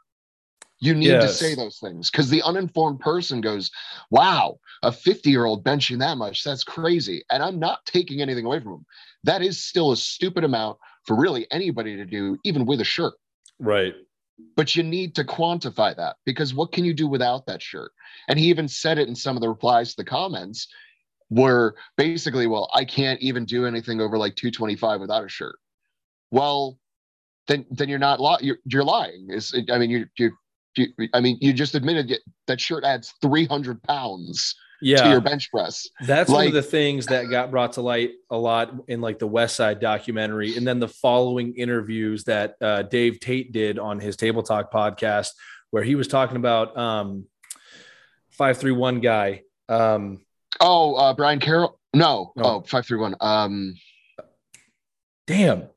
You 0.82 0.96
need 0.96 1.08
yes. 1.08 1.24
to 1.24 1.44
say 1.44 1.56
those 1.56 1.78
things 1.80 2.10
because 2.10 2.30
the 2.30 2.42
uninformed 2.42 3.02
person 3.02 3.42
goes, 3.42 3.70
Wow, 4.12 4.60
a 4.82 4.92
50 4.92 5.30
year 5.30 5.46
old 5.46 5.64
benching 5.64 6.00
that 6.00 6.18
much, 6.18 6.44
that's 6.44 6.64
crazy. 6.64 7.24
And 7.30 7.44
I'm 7.44 7.60
not 7.60 7.86
taking 7.86 8.22
anything 8.22 8.46
away 8.46 8.60
from 8.60 8.74
him. 8.74 8.86
That 9.24 9.42
is 9.42 9.62
still 9.62 9.92
a 9.92 9.98
stupid 9.98 10.44
amount 10.44 10.78
for 11.06 11.18
really 11.18 11.48
anybody 11.52 11.98
to 11.98 12.06
do, 12.06 12.38
even 12.46 12.66
with 12.66 12.80
a 12.80 12.86
shirt. 12.86 13.14
Right. 13.60 13.94
But 14.56 14.76
you 14.76 14.84
need 14.84 15.16
to 15.16 15.26
quantify 15.26 15.96
that 15.98 16.16
because 16.26 16.54
what 16.54 16.72
can 16.72 16.86
you 16.86 16.94
do 16.94 17.08
without 17.08 17.46
that 17.48 17.62
shirt? 17.62 17.92
And 18.30 18.40
he 18.40 18.46
even 18.46 18.70
said 18.70 18.98
it 18.98 19.10
in 19.10 19.16
some 19.16 19.36
of 19.36 19.42
the 19.42 19.50
replies 19.50 19.92
to 19.92 19.98
the 19.98 20.10
comments 20.10 20.68
where 21.28 21.76
basically, 21.98 22.48
well, 22.48 22.70
I 22.74 22.86
can't 22.86 23.20
even 23.22 23.44
do 23.44 23.66
anything 23.66 24.00
over 24.00 24.18
like 24.18 24.36
225 24.36 25.02
without 25.02 25.26
a 25.26 25.30
shirt. 25.30 25.58
Well, 26.32 26.78
then 27.48 27.66
then 27.72 27.90
you're 27.90 28.00
not 28.00 28.22
li- 28.22 28.38
you're, 28.42 28.60
you're 28.66 28.84
lying. 28.84 29.28
Is 29.30 29.54
I 29.72 29.78
mean 29.78 29.90
you 29.90 30.06
you 30.18 30.32
I 31.14 31.20
mean, 31.20 31.38
you 31.42 31.54
just 31.54 31.76
admitted 31.76 32.20
that 32.48 32.62
shirt 32.62 32.84
adds 32.84 33.14
300 33.22 33.82
pounds 33.84 34.56
yeah. 34.82 35.04
to 35.04 35.10
your 35.10 35.22
bench 35.22 35.52
press. 35.52 35.88
That's 36.06 36.30
like, 36.30 36.38
one 36.38 36.48
of 36.48 36.54
the 36.54 36.62
things 36.62 37.08
that 37.08 37.30
got 37.30 37.52
brought 37.52 37.74
to 37.74 37.82
light 37.82 38.12
a 38.30 38.38
lot 38.38 38.74
in 38.88 39.02
like 39.02 39.20
the 39.20 39.28
West 39.28 39.56
Side 39.56 39.80
documentary. 39.80 40.56
And 40.58 40.68
then 40.68 40.80
the 40.80 40.88
following 40.88 41.56
interviews 41.56 42.24
that 42.26 42.56
uh, 42.62 42.84
Dave 42.84 43.20
Tate 43.20 43.52
did 43.52 43.80
on 43.80 44.00
his 44.00 44.16
Table 44.16 44.44
Talk 44.44 44.72
podcast, 44.72 45.32
where 45.72 45.84
he 45.84 45.96
was 45.96 46.08
talking 46.08 46.38
about 46.38 46.78
um, 46.78 47.26
531 48.32 49.02
guy. 49.02 49.44
Um, 49.68 50.22
oh, 50.60 50.96
uh, 50.96 51.14
Brian 51.14 51.40
Carroll. 51.40 51.80
No. 51.94 52.32
no. 52.36 52.44
Oh, 52.44 52.62
531. 52.62 53.16
Um, 53.20 53.76
damn. 55.28 55.68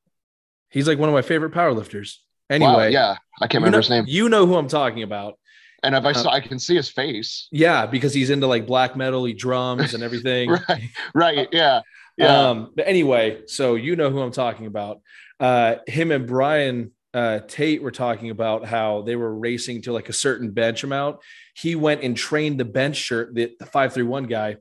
He's 0.71 0.89
like 0.89 0.99
one 0.99 1.09
of 1.09 1.15
my 1.15 1.23
favorite 1.23 1.53
powerlifters. 1.53 2.17
Anyway, 2.53 2.71
wow, 2.71 2.87
yeah, 2.87 3.17
I 3.41 3.47
can't 3.47 3.63
remember 3.63 3.77
know, 3.77 3.79
his 3.79 3.91
name. 3.91 4.05
You 4.07 4.29
know 4.29 4.47
who 4.47 4.57
I'm 4.57 4.69
talking 4.69 5.03
about. 5.03 5.39
And 5.83 5.97
if 5.97 6.05
I 6.05 6.13
saw, 6.13 6.29
uh, 6.29 6.35
I 6.35 6.41
can 6.41 6.59
see 6.59 6.77
his 6.77 6.89
face. 6.89 7.49
Yeah, 7.51 7.87
because 7.87 8.15
he's 8.15 8.31
into 8.31 8.47
like 8.47 8.67
black 8.67 8.95
metal, 8.95 9.25
he 9.25 9.33
drums 9.33 9.95
and 9.95 10.03
everything. 10.03 10.51
right, 10.69 10.91
right, 11.15 11.49
yeah, 11.51 11.81
yeah. 12.17 12.51
Um, 12.51 12.73
but 12.77 12.87
anyway, 12.87 13.43
so 13.47 13.75
you 13.75 13.97
know 13.97 14.11
who 14.11 14.21
I'm 14.21 14.31
talking 14.31 14.67
about. 14.67 15.01
Uh, 15.41 15.77
him 15.89 16.13
and 16.13 16.27
Brian 16.27 16.93
uh, 17.15 17.41
Tate 17.49 17.83
were 17.83 17.91
talking 17.91 18.31
about 18.31 18.65
how 18.65 19.03
they 19.03 19.17
were 19.17 19.35
racing 19.35 19.83
to 19.83 19.93
like 19.93 20.09
a 20.09 20.13
certain 20.13 20.51
bench 20.51 20.85
amount. 20.85 21.17
He 21.55 21.75
went 21.75 22.03
and 22.03 22.17
trained 22.17 22.61
the 22.61 22.65
bench 22.65 22.97
shirt, 22.97 23.35
the, 23.35 23.53
the 23.59 23.67
531 23.67 24.25
guy, 24.25 24.57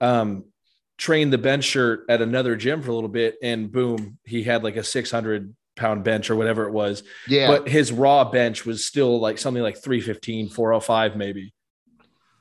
um, 0.00 0.44
trained 0.98 1.32
the 1.32 1.38
bench 1.38 1.64
shirt 1.64 2.04
at 2.08 2.20
another 2.20 2.56
gym 2.56 2.82
for 2.82 2.90
a 2.90 2.94
little 2.94 3.08
bit, 3.08 3.36
and 3.42 3.72
boom, 3.72 4.18
he 4.24 4.42
had 4.42 4.64
like 4.64 4.76
a 4.76 4.84
600 4.84 5.54
pound 5.78 6.04
bench 6.04 6.28
or 6.28 6.36
whatever 6.36 6.66
it 6.66 6.72
was. 6.72 7.02
Yeah. 7.26 7.48
But 7.48 7.68
his 7.68 7.90
raw 7.90 8.24
bench 8.24 8.66
was 8.66 8.84
still 8.84 9.18
like 9.20 9.38
something 9.38 9.62
like 9.62 9.78
315, 9.78 10.50
405 10.50 11.16
maybe. 11.16 11.54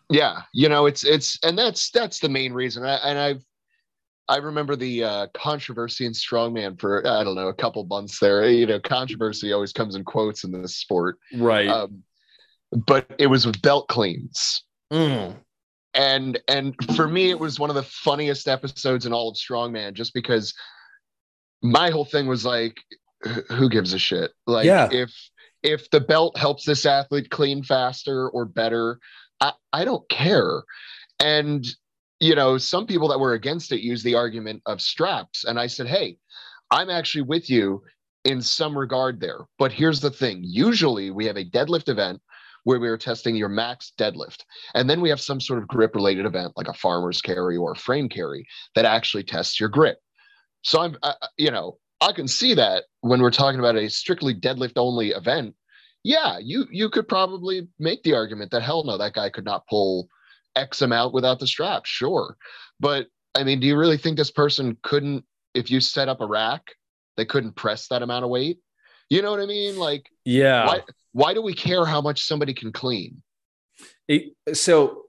Yeah. 0.09 0.41
You 0.53 0.67
know, 0.69 0.85
it's, 0.85 1.03
it's, 1.03 1.39
and 1.43 1.57
that's, 1.57 1.91
that's 1.91 2.19
the 2.19 2.29
main 2.29 2.53
reason. 2.53 2.83
I, 2.83 2.95
and 2.95 3.17
I've, 3.17 3.43
I 4.29 4.37
remember 4.37 4.75
the 4.75 5.03
uh, 5.03 5.27
controversy 5.33 6.05
in 6.05 6.11
strongman 6.11 6.79
for 6.79 7.05
I 7.07 7.23
don't 7.23 7.35
know 7.35 7.47
a 7.47 7.53
couple 7.53 7.85
months 7.85 8.19
there. 8.19 8.49
You 8.49 8.65
know, 8.65 8.79
controversy 8.79 9.53
always 9.53 9.71
comes 9.71 9.95
in 9.95 10.03
quotes 10.03 10.43
in 10.43 10.51
this 10.51 10.75
sport, 10.75 11.17
right? 11.35 11.67
Um, 11.67 12.03
but 12.85 13.09
it 13.17 13.27
was 13.27 13.45
with 13.45 13.61
belt 13.61 13.87
cleans, 13.87 14.65
mm. 14.91 15.33
and 15.93 16.39
and 16.49 16.75
for 16.95 17.07
me, 17.07 17.29
it 17.29 17.39
was 17.39 17.57
one 17.59 17.69
of 17.69 17.77
the 17.77 17.83
funniest 17.83 18.49
episodes 18.49 19.05
in 19.05 19.13
all 19.13 19.29
of 19.29 19.37
strongman, 19.37 19.93
just 19.93 20.13
because 20.13 20.53
my 21.61 21.89
whole 21.89 22.05
thing 22.05 22.27
was 22.27 22.45
like, 22.45 22.75
who 23.49 23.69
gives 23.69 23.93
a 23.93 23.99
shit? 23.99 24.31
Like 24.45 24.65
yeah. 24.65 24.89
if 24.91 25.11
if 25.63 25.89
the 25.89 25.99
belt 25.99 26.37
helps 26.37 26.65
this 26.65 26.85
athlete 26.85 27.29
clean 27.29 27.63
faster 27.63 28.29
or 28.29 28.45
better, 28.45 28.99
I, 29.41 29.53
I 29.73 29.85
don't 29.85 30.07
care. 30.09 30.63
And 31.19 31.65
you 32.19 32.35
know, 32.35 32.57
some 32.57 32.87
people 32.87 33.07
that 33.09 33.19
were 33.19 33.33
against 33.33 33.71
it 33.71 33.81
use 33.81 34.03
the 34.03 34.15
argument 34.15 34.61
of 34.65 34.81
straps. 34.81 35.43
And 35.43 35.59
I 35.59 35.67
said, 35.67 35.87
hey, 35.87 36.17
I'm 36.71 36.89
actually 36.89 37.21
with 37.21 37.49
you 37.49 37.83
in 38.23 38.41
some 38.41 38.77
regard 38.77 39.19
there. 39.19 39.41
But 39.59 39.71
here's 39.71 39.99
the 39.99 40.09
thing 40.09 40.41
usually 40.43 41.11
we 41.11 41.25
have 41.25 41.37
a 41.37 41.45
deadlift 41.45 41.89
event 41.89 42.21
where 42.63 42.79
we 42.79 42.89
are 42.89 42.97
testing 42.97 43.35
your 43.35 43.49
max 43.49 43.93
deadlift. 43.97 44.43
And 44.73 44.89
then 44.89 44.99
we 44.99 45.09
have 45.09 45.21
some 45.21 45.39
sort 45.39 45.59
of 45.59 45.67
grip 45.69 45.95
related 45.95 46.25
event 46.25 46.53
like 46.57 46.67
a 46.67 46.73
farmer's 46.73 47.21
carry 47.21 47.55
or 47.55 47.71
a 47.71 47.77
frame 47.77 48.09
carry 48.09 48.45
that 48.75 48.83
actually 48.83 49.23
tests 49.23 49.59
your 49.59 49.69
grip. 49.69 49.99
So 50.63 50.81
I'm, 50.81 50.97
uh, 51.01 51.13
you 51.37 51.51
know, 51.51 51.77
I 52.01 52.11
can 52.11 52.27
see 52.27 52.55
that 52.55 52.83
when 53.01 53.21
we're 53.21 53.31
talking 53.31 53.59
about 53.59 53.75
a 53.75 53.89
strictly 53.89 54.33
deadlift 54.33 54.73
only 54.77 55.09
event. 55.09 55.55
Yeah, 56.03 56.37
you 56.41 56.65
you 56.71 56.89
could 56.89 57.07
probably 57.07 57.67
make 57.79 58.03
the 58.03 58.13
argument 58.13 58.51
that 58.51 58.61
hell 58.61 58.83
no, 58.83 58.97
that 58.97 59.13
guy 59.13 59.29
could 59.29 59.45
not 59.45 59.67
pull 59.67 60.07
X 60.55 60.81
amount 60.81 61.13
without 61.13 61.39
the 61.39 61.47
strap. 61.47 61.85
Sure, 61.85 62.37
but 62.79 63.07
I 63.37 63.43
mean, 63.43 63.59
do 63.59 63.67
you 63.67 63.77
really 63.77 63.97
think 63.97 64.17
this 64.17 64.31
person 64.31 64.77
couldn't, 64.81 65.23
if 65.53 65.69
you 65.69 65.79
set 65.79 66.09
up 66.09 66.21
a 66.21 66.25
rack, 66.25 66.73
they 67.17 67.25
couldn't 67.25 67.55
press 67.55 67.87
that 67.89 68.01
amount 68.01 68.23
of 68.23 68.31
weight? 68.31 68.59
You 69.09 69.21
know 69.21 69.31
what 69.31 69.39
I 69.39 69.45
mean? 69.45 69.77
Like, 69.77 70.09
yeah. 70.25 70.65
Why, 70.65 70.81
why 71.13 71.33
do 71.33 71.41
we 71.41 71.53
care 71.53 71.85
how 71.85 72.01
much 72.01 72.23
somebody 72.23 72.53
can 72.53 72.71
clean? 72.71 73.21
It, 74.07 74.33
so, 74.53 75.03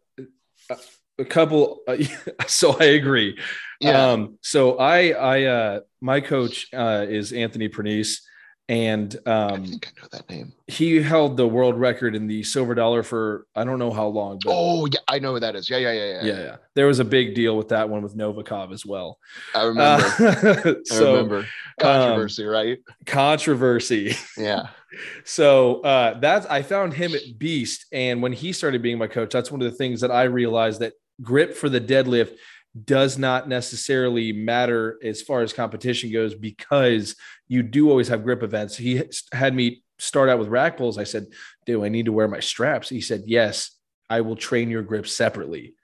uh, 0.71 0.77
a 1.19 1.25
couple. 1.25 1.81
Uh, 1.87 1.97
so 2.47 2.77
I 2.79 2.85
agree. 2.85 3.39
Yeah. 3.81 4.11
Um, 4.11 4.39
so 4.43 4.79
I, 4.79 5.11
I, 5.11 5.43
uh, 5.45 5.81
my 6.01 6.21
coach 6.21 6.69
uh, 6.73 7.07
is 7.09 7.33
Anthony 7.33 7.69
Pernice, 7.69 8.21
and 8.69 9.17
um, 9.25 9.63
I 9.63 9.67
think 9.67 9.93
I 9.97 10.03
know 10.03 10.09
that 10.13 10.29
name. 10.29 10.53
He 10.67 11.01
held 11.01 11.39
the 11.39 11.49
world 11.49 11.77
record 11.77 12.15
in 12.15 12.27
the 12.27 12.43
silver 12.43 12.75
dollar 12.75 13.03
for 13.03 13.47
I 13.55 13.65
don't 13.65 13.79
know 13.79 13.91
how 13.91 14.09
long. 14.09 14.41
But 14.45 14.53
oh 14.55 14.87
yeah, 14.87 14.99
I 15.09 15.19
know 15.21 15.35
who 15.35 15.41
that 15.41 15.57
is. 15.57 15.71
Yeah, 15.71 15.79
yeah, 15.79 15.93
yeah, 15.93 16.05
yeah. 16.05 16.25
Yeah, 16.25 16.41
yeah. 16.41 16.57
There 16.75 16.87
was 16.87 16.99
a 16.99 17.05
big 17.05 17.35
deal 17.35 17.57
with 17.57 17.69
that 17.69 17.89
one 17.89 18.03
with 18.03 18.15
Novikov 18.15 18.73
as 18.73 18.85
well. 18.85 19.19
I 19.55 19.63
remember. 19.63 20.05
Uh, 20.05 20.75
so, 20.85 21.15
I 21.15 21.17
remember 21.17 21.47
controversy, 21.81 22.45
um, 22.45 22.51
right? 22.51 22.79
Controversy. 23.07 24.15
Yeah. 24.37 24.69
so 25.25 25.81
uh, 25.81 26.19
that's 26.21 26.45
I 26.47 26.61
found 26.61 26.93
him 26.93 27.15
at 27.15 27.39
Beast, 27.39 27.87
and 27.91 28.21
when 28.21 28.35
he 28.35 28.53
started 28.53 28.83
being 28.83 28.99
my 28.99 29.07
coach, 29.07 29.31
that's 29.31 29.51
one 29.51 29.63
of 29.63 29.71
the 29.71 29.77
things 29.77 30.03
that 30.03 30.11
I 30.11 30.25
realized 30.25 30.81
that 30.81 30.93
grip 31.23 31.55
for 31.55 31.69
the 31.69 31.81
deadlift 31.81 32.37
does 32.85 33.19
not 33.19 33.49
necessarily 33.49 34.33
matter 34.33 34.99
as 35.03 35.23
far 35.23 35.43
as 35.43 35.53
competition 35.53 36.13
goes 36.13 36.35
because 36.35 37.17
you 37.49 37.63
do 37.63 37.91
always 37.91 38.09
have 38.09 38.25
grip 38.25 38.43
events. 38.43 38.77
He 38.77 39.03
had 39.33 39.55
me 39.55 39.83
start 39.99 40.29
out 40.29 40.39
with 40.39 40.49
rack 40.49 40.77
pulls. 40.77 40.99
I 40.99 41.05
said, 41.05 41.27
Do 41.67 41.85
I 41.85 41.89
need 41.89 42.07
to 42.07 42.13
wear 42.13 42.29
my 42.29 42.41
straps? 42.41 42.89
He 42.89 43.01
said, 43.01 43.25
Yes, 43.27 43.71
I 44.09 44.21
will 44.21 44.37
train 44.37 44.71
your 44.71 44.83
grip 44.83 45.07
separately. 45.07 45.75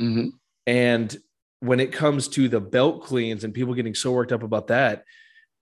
Mm-hmm. 0.00 0.28
And 0.66 1.16
when 1.60 1.80
it 1.80 1.92
comes 1.92 2.28
to 2.28 2.48
the 2.48 2.60
belt 2.60 3.04
cleans 3.04 3.44
and 3.44 3.54
people 3.54 3.74
getting 3.74 3.94
so 3.94 4.12
worked 4.12 4.32
up 4.32 4.42
about 4.42 4.68
that, 4.68 5.04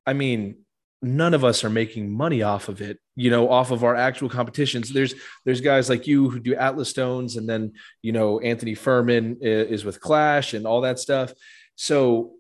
I 0.07 0.13
mean, 0.15 0.57
none 1.01 1.35
of 1.35 1.45
us 1.45 1.65
are 1.65 1.71
making 1.71 2.11
money 2.11 2.43
off 2.43 2.69
of 2.69 2.81
it 2.81 2.99
you 3.15 3.31
know 3.31 3.51
off 3.51 3.71
of 3.71 3.85
our 3.85 3.95
actual 3.95 4.29
competitions. 4.29 4.93
There's 4.93 5.15
there's 5.45 5.61
guys 5.61 5.89
like 5.89 6.07
you 6.07 6.31
who 6.31 6.41
do 6.41 6.55
atlas 6.55 6.91
stones 6.91 7.37
and 7.37 7.49
then 7.49 7.73
you 8.03 8.13
know 8.13 8.41
anthony 8.41 8.75
furman 8.75 9.39
is 9.41 9.85
with 9.85 10.01
clash 10.01 10.55
and 10.55 10.67
all 10.67 10.83
that 10.83 10.99
stuff. 10.99 11.33
So 11.77 12.33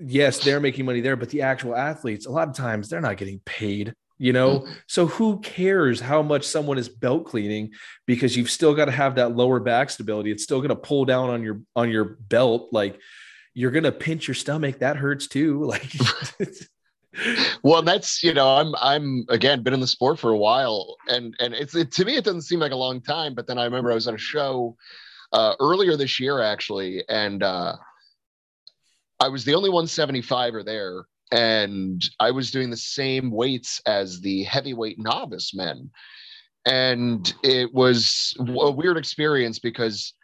yes 0.00 0.42
they're 0.42 0.60
making 0.60 0.84
money 0.84 1.00
there 1.00 1.14
but 1.14 1.30
the 1.30 1.42
actual 1.42 1.74
athletes 1.74 2.26
a 2.26 2.30
lot 2.30 2.48
of 2.48 2.54
times 2.54 2.88
they're 2.88 3.00
not 3.00 3.16
getting 3.16 3.40
paid 3.44 3.94
you 4.18 4.32
know? 4.32 4.60
Mm-hmm. 4.60 4.72
so 4.86 5.06
who 5.06 5.40
cares 5.40 6.00
how 6.00 6.22
much 6.22 6.44
someone 6.44 6.78
is 6.78 6.88
belt 6.88 7.26
cleaning 7.26 7.72
because 8.06 8.36
you've 8.36 8.50
still 8.50 8.74
got 8.74 8.86
to 8.86 8.92
have 8.92 9.16
that 9.16 9.36
lower 9.36 9.60
back 9.60 9.90
stability. 9.90 10.30
It's 10.30 10.42
still 10.44 10.60
going 10.60 10.70
to 10.70 10.76
pull 10.76 11.04
down 11.04 11.30
on 11.30 11.42
your 11.42 11.60
on 11.74 11.90
your 11.90 12.04
belt. 12.04 12.68
Like 12.72 12.98
you're 13.54 13.70
going 13.70 13.84
to 13.84 13.92
pinch 13.92 14.28
your 14.28 14.34
stomach. 14.34 14.78
That 14.78 14.96
hurts 14.96 15.26
too. 15.26 15.64
Like 15.64 15.90
well 17.62 17.82
that's 17.82 18.22
you 18.22 18.34
know 18.34 18.56
i'm 18.56 18.74
i'm 18.80 19.24
again 19.28 19.62
been 19.62 19.74
in 19.74 19.80
the 19.80 19.86
sport 19.86 20.18
for 20.18 20.30
a 20.30 20.38
while 20.38 20.96
and 21.08 21.34
and 21.38 21.54
it's 21.54 21.74
it, 21.74 21.92
to 21.92 22.04
me 22.04 22.16
it 22.16 22.24
doesn't 22.24 22.42
seem 22.42 22.58
like 22.58 22.72
a 22.72 22.76
long 22.76 23.00
time 23.00 23.34
but 23.34 23.46
then 23.46 23.58
i 23.58 23.64
remember 23.64 23.90
i 23.90 23.94
was 23.94 24.08
on 24.08 24.14
a 24.14 24.18
show 24.18 24.76
uh, 25.32 25.54
earlier 25.60 25.96
this 25.96 26.20
year 26.20 26.40
actually 26.40 27.04
and 27.08 27.42
uh, 27.42 27.74
i 29.20 29.28
was 29.28 29.44
the 29.44 29.54
only 29.54 29.70
175er 29.70 30.64
there 30.64 31.04
and 31.32 32.02
i 32.20 32.30
was 32.30 32.50
doing 32.50 32.70
the 32.70 32.76
same 32.76 33.30
weights 33.30 33.80
as 33.86 34.20
the 34.20 34.44
heavyweight 34.44 34.98
novice 34.98 35.54
men. 35.54 35.90
And 36.66 37.32
it 37.42 37.74
was 37.74 38.34
a 38.38 38.70
weird 38.70 38.96
experience 38.96 39.58
because 39.58 40.14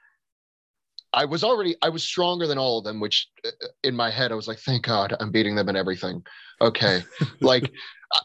I 1.12 1.25
was 1.25 1.42
already 1.42 1.77
I 1.83 1.88
was 1.88 2.03
stronger 2.03 2.46
than 2.46 2.59
all 2.59 2.79
of 2.79 2.85
them, 2.85 3.01
which 3.01 3.29
uh, 3.44 3.49
uh, 3.49 3.68
in 3.83 3.96
my 3.96 4.11
head 4.11 4.33
I 4.33 4.35
was 4.35 4.46
like, 4.46 4.59
thank 4.59 4.85
God 4.85 5.14
I'm 5.18 5.31
beating 5.31 5.55
them 5.55 5.68
in 5.68 5.77
everything. 5.77 6.23
Okay, 6.61 7.03
like 7.40 7.73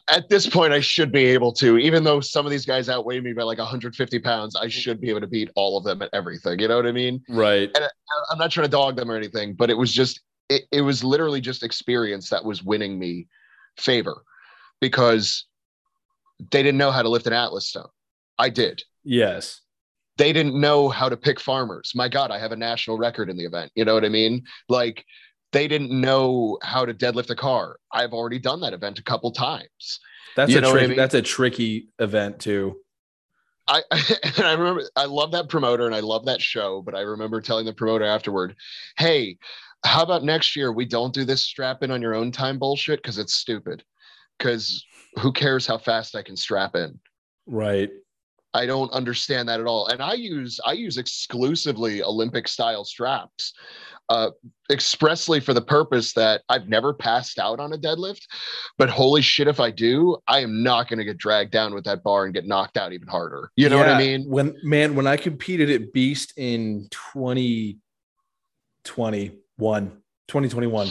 at 0.10 0.30
this 0.30 0.48
point 0.48 0.74
I 0.74 0.80
should 0.80 1.12
be 1.12 1.26
able 1.26 1.52
to, 1.54 1.78
even 1.78 2.04
though 2.04 2.20
some 2.20 2.46
of 2.46 2.52
these 2.52 2.66
guys 2.66 2.90
outweigh 2.90 3.20
me 3.22 3.34
by 3.34 3.44
like 3.44 3.58
150 3.58 4.20
pounds, 4.20 4.56
I 4.56 4.66
mm. 4.68 4.72
should 4.72 5.02
be 5.02 5.10
able 5.10 5.22
to 5.22 5.28
beat 5.28 5.50
all 5.56 5.78
of 5.78 5.84
them 5.84 6.02
at 6.02 6.10
everything. 6.14 6.60
You 6.60 6.68
know 6.68 6.78
what 6.78 6.88
I 6.88 6.92
mean? 6.92 7.24
Right. 7.30 7.70
And 7.76 7.86
I, 7.86 7.90
I'm 8.32 8.38
not 8.38 8.52
trying 8.52 8.66
to 8.66 8.72
dog 8.72 8.96
them 8.96 9.10
or 9.10 9.16
anything, 9.16 9.54
but 9.54 9.70
it 9.70 9.78
was 9.78 9.92
just 9.92 10.22
it, 10.50 10.64
it 10.72 10.82
was 10.82 11.04
literally 11.04 11.42
just 11.42 11.64
experience 11.64 12.30
that 12.30 12.46
was 12.46 12.64
winning 12.64 13.00
me 13.00 13.28
favor 13.78 14.24
because 14.80 15.46
they 16.52 16.62
didn't 16.62 16.78
know 16.78 16.92
how 16.92 17.02
to 17.02 17.10
lift 17.10 17.26
an 17.28 17.34
Atlas 17.34 17.70
stone. 17.70 17.88
I 18.38 18.50
did. 18.50 18.84
Yes 19.04 19.62
they 20.18 20.32
didn't 20.34 20.60
know 20.60 20.90
how 20.90 21.10
to 21.10 21.18
pick 21.18 21.40
farmers. 21.40 21.92
My 21.96 22.08
God, 22.08 22.32
I 22.32 22.40
have 22.40 22.52
a 22.52 22.56
national 22.56 22.98
record 22.98 23.30
in 23.30 23.38
the 23.38 23.46
event. 23.46 23.72
You 23.76 23.86
know 23.86 23.94
what 23.94 24.06
I 24.06 24.10
mean? 24.10 24.44
Like 24.70 25.06
they 25.52 25.68
didn't 25.68 25.92
know 25.92 26.58
how 26.64 26.86
to 26.86 26.94
deadlift 26.94 27.30
a 27.30 27.36
car. 27.36 27.78
I've 27.92 28.14
already 28.14 28.40
done 28.40 28.62
that 28.62 28.74
event 28.74 29.00
a 29.00 29.04
couple 29.04 29.32
times. 29.32 30.00
That's 30.36 30.52
you 30.52 30.60
a 30.60 30.62
trick, 30.62 30.84
I 30.84 30.88
mean? 30.88 30.98
that's 30.98 31.16
a 31.16 31.22
tricky 31.22 31.90
event 32.00 32.40
too. 32.40 32.78
I 33.68 33.82
and 33.92 34.46
I 34.46 34.54
remember 34.54 34.84
I 34.96 35.06
love 35.06 35.32
that 35.32 35.50
promoter 35.50 35.86
and 35.86 35.96
I 35.96 36.02
love 36.02 36.26
that 36.26 36.42
show, 36.42 36.82
but 36.82 36.96
I 36.96 37.02
remember 37.02 37.42
telling 37.42 37.66
the 37.66 37.74
promoter 37.74 38.06
afterward, 38.06 38.56
"Hey, 38.98 39.38
how 39.86 40.04
about 40.04 40.24
next 40.24 40.56
year 40.56 40.72
we 40.72 40.86
don't 40.86 41.14
do 41.14 41.24
this 41.24 41.44
strap 41.44 41.84
in 41.84 41.92
on 41.92 42.02
your 42.02 42.16
own 42.16 42.32
time 42.32 42.60
bullshit 42.60 43.02
because 43.02 43.18
it's 43.18 43.34
stupid. 43.34 43.84
Because 44.38 44.86
who 45.20 45.32
cares 45.32 45.66
how 45.66 45.78
fast 45.78 46.16
I 46.16 46.24
can 46.24 46.36
strap 46.36 46.76
in? 46.76 47.00
Right. 47.46 47.92
I 48.56 48.66
don't 48.66 48.92
understand 48.94 49.50
that 49.50 49.60
at 49.60 49.68
all. 49.68 49.88
And 49.88 50.02
I 50.02 50.14
use 50.14 50.62
I 50.66 50.72
use 50.72 50.98
exclusively 50.98 52.02
Olympic 52.02 52.48
style 52.48 52.86
straps, 52.86 53.54
uh, 54.08 54.30
expressly 54.72 55.42
for 55.42 55.54
the 55.54 55.62
purpose 55.62 56.14
that 56.14 56.42
I've 56.48 56.70
never 56.70 56.94
passed 56.94 57.38
out 57.38 57.60
on 57.60 57.74
a 57.74 57.78
deadlift. 57.78 58.22
But 58.78 58.90
holy 58.90 59.22
shit, 59.22 59.50
if 59.50 59.60
I 59.60 59.72
do, 59.72 60.16
I 60.30 60.40
am 60.40 60.64
not 60.64 60.88
going 60.88 61.00
to 61.00 61.06
get 61.06 61.18
dragged 61.18 61.52
down 61.52 61.74
with 61.74 61.84
that 61.84 62.02
bar 62.02 62.24
and 62.24 62.34
get 62.34 62.48
knocked 62.48 62.78
out 62.78 62.94
even 62.94 63.10
harder. 63.10 63.52
You 63.58 63.68
know 63.68 63.76
yeah, 63.78 63.88
what 63.88 63.96
I 63.96 63.98
mean? 63.98 64.24
When 64.30 64.56
man, 64.64 64.96
when 64.96 65.06
I 65.06 65.18
competed 65.18 65.70
at 65.70 65.92
Beast 65.92 66.32
in 66.38 66.88
2021, 66.92 69.90
2021, 70.28 70.90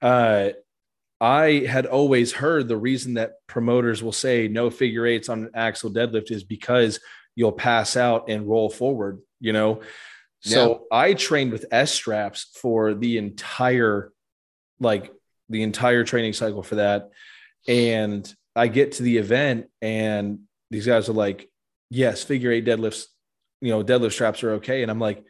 uh, 0.00 0.48
I 1.22 1.64
had 1.68 1.86
always 1.86 2.32
heard 2.32 2.66
the 2.66 2.76
reason 2.76 3.14
that 3.14 3.34
promoters 3.46 4.02
will 4.02 4.10
say 4.10 4.48
no 4.48 4.70
figure 4.70 5.06
eights 5.06 5.28
on 5.28 5.44
an 5.44 5.50
axle 5.54 5.88
deadlift 5.88 6.32
is 6.32 6.42
because 6.42 6.98
you'll 7.36 7.52
pass 7.52 7.96
out 7.96 8.28
and 8.28 8.48
roll 8.48 8.68
forward, 8.68 9.20
you 9.38 9.52
know. 9.52 9.82
So 10.40 10.70
yeah. 10.90 10.98
I 10.98 11.14
trained 11.14 11.52
with 11.52 11.66
S 11.70 11.92
straps 11.92 12.50
for 12.60 12.94
the 12.94 13.18
entire 13.18 14.12
like 14.80 15.12
the 15.48 15.62
entire 15.62 16.02
training 16.02 16.32
cycle 16.32 16.64
for 16.64 16.74
that. 16.74 17.10
And 17.68 18.30
I 18.56 18.66
get 18.66 18.92
to 18.92 19.04
the 19.04 19.18
event 19.18 19.66
and 19.80 20.40
these 20.72 20.86
guys 20.86 21.08
are 21.08 21.12
like, 21.12 21.48
yes, 21.88 22.24
figure 22.24 22.50
eight 22.50 22.66
deadlifts, 22.66 23.04
you 23.60 23.68
know, 23.68 23.84
deadlift 23.84 24.14
straps 24.14 24.42
are 24.42 24.54
okay. 24.54 24.82
And 24.82 24.90
I'm 24.90 24.98
like, 24.98 25.24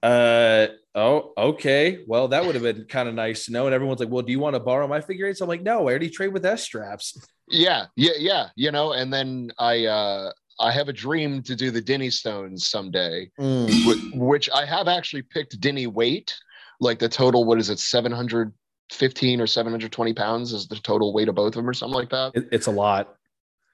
uh, 0.00 0.68
oh, 0.94 1.32
okay. 1.36 2.00
Well, 2.06 2.28
that 2.28 2.44
would 2.44 2.54
have 2.54 2.64
been 2.64 2.84
kind 2.86 3.08
of 3.08 3.14
nice 3.14 3.46
to 3.46 3.52
know. 3.52 3.66
And 3.66 3.74
everyone's 3.74 4.00
like, 4.00 4.10
well, 4.10 4.22
do 4.22 4.32
you 4.32 4.38
want 4.38 4.54
to 4.54 4.60
borrow 4.60 4.86
my 4.86 5.00
figure 5.00 5.26
eights? 5.26 5.40
I'm 5.40 5.48
like, 5.48 5.62
no, 5.62 5.80
I 5.88 5.90
already 5.90 6.10
trade 6.10 6.32
with 6.32 6.44
S 6.44 6.62
straps. 6.62 7.18
Yeah, 7.48 7.86
yeah, 7.96 8.12
yeah. 8.18 8.48
You 8.56 8.70
know, 8.70 8.92
and 8.92 9.12
then 9.12 9.50
I, 9.58 9.86
uh, 9.86 10.32
I 10.60 10.70
have 10.70 10.88
a 10.88 10.92
dream 10.92 11.42
to 11.44 11.56
do 11.56 11.70
the 11.70 11.80
Dinnie 11.80 12.10
stones 12.10 12.68
someday, 12.68 13.30
mm. 13.40 14.14
which 14.14 14.50
I 14.50 14.64
have 14.66 14.86
actually 14.86 15.22
picked 15.22 15.58
Dinnie 15.60 15.86
weight, 15.86 16.36
like 16.78 16.98
the 16.98 17.08
total. 17.08 17.44
What 17.44 17.58
is 17.58 17.70
it, 17.70 17.78
seven 17.78 18.12
hundred 18.12 18.52
fifteen 18.92 19.40
or 19.40 19.46
seven 19.46 19.72
hundred 19.72 19.92
twenty 19.92 20.12
pounds 20.12 20.52
is 20.52 20.68
the 20.68 20.76
total 20.76 21.14
weight 21.14 21.28
of 21.28 21.34
both 21.34 21.48
of 21.48 21.54
them, 21.54 21.68
or 21.68 21.72
something 21.72 21.98
like 21.98 22.10
that. 22.10 22.32
It's 22.52 22.66
a 22.66 22.70
lot. 22.70 23.16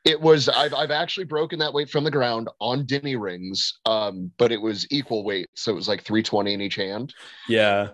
It 0.04 0.20
was 0.20 0.48
I've 0.48 0.74
I've 0.74 0.90
actually 0.90 1.24
broken 1.24 1.58
that 1.58 1.72
weight 1.72 1.90
from 1.90 2.04
the 2.04 2.10
ground 2.10 2.48
on 2.60 2.86
Dinnie 2.86 3.16
rings, 3.16 3.78
um, 3.84 4.30
but 4.38 4.52
it 4.52 4.60
was 4.60 4.86
equal 4.90 5.24
weight, 5.24 5.48
so 5.54 5.72
it 5.72 5.74
was 5.74 5.88
like 5.88 6.02
320 6.02 6.54
in 6.54 6.60
each 6.60 6.76
hand. 6.76 7.14
Yeah. 7.48 7.88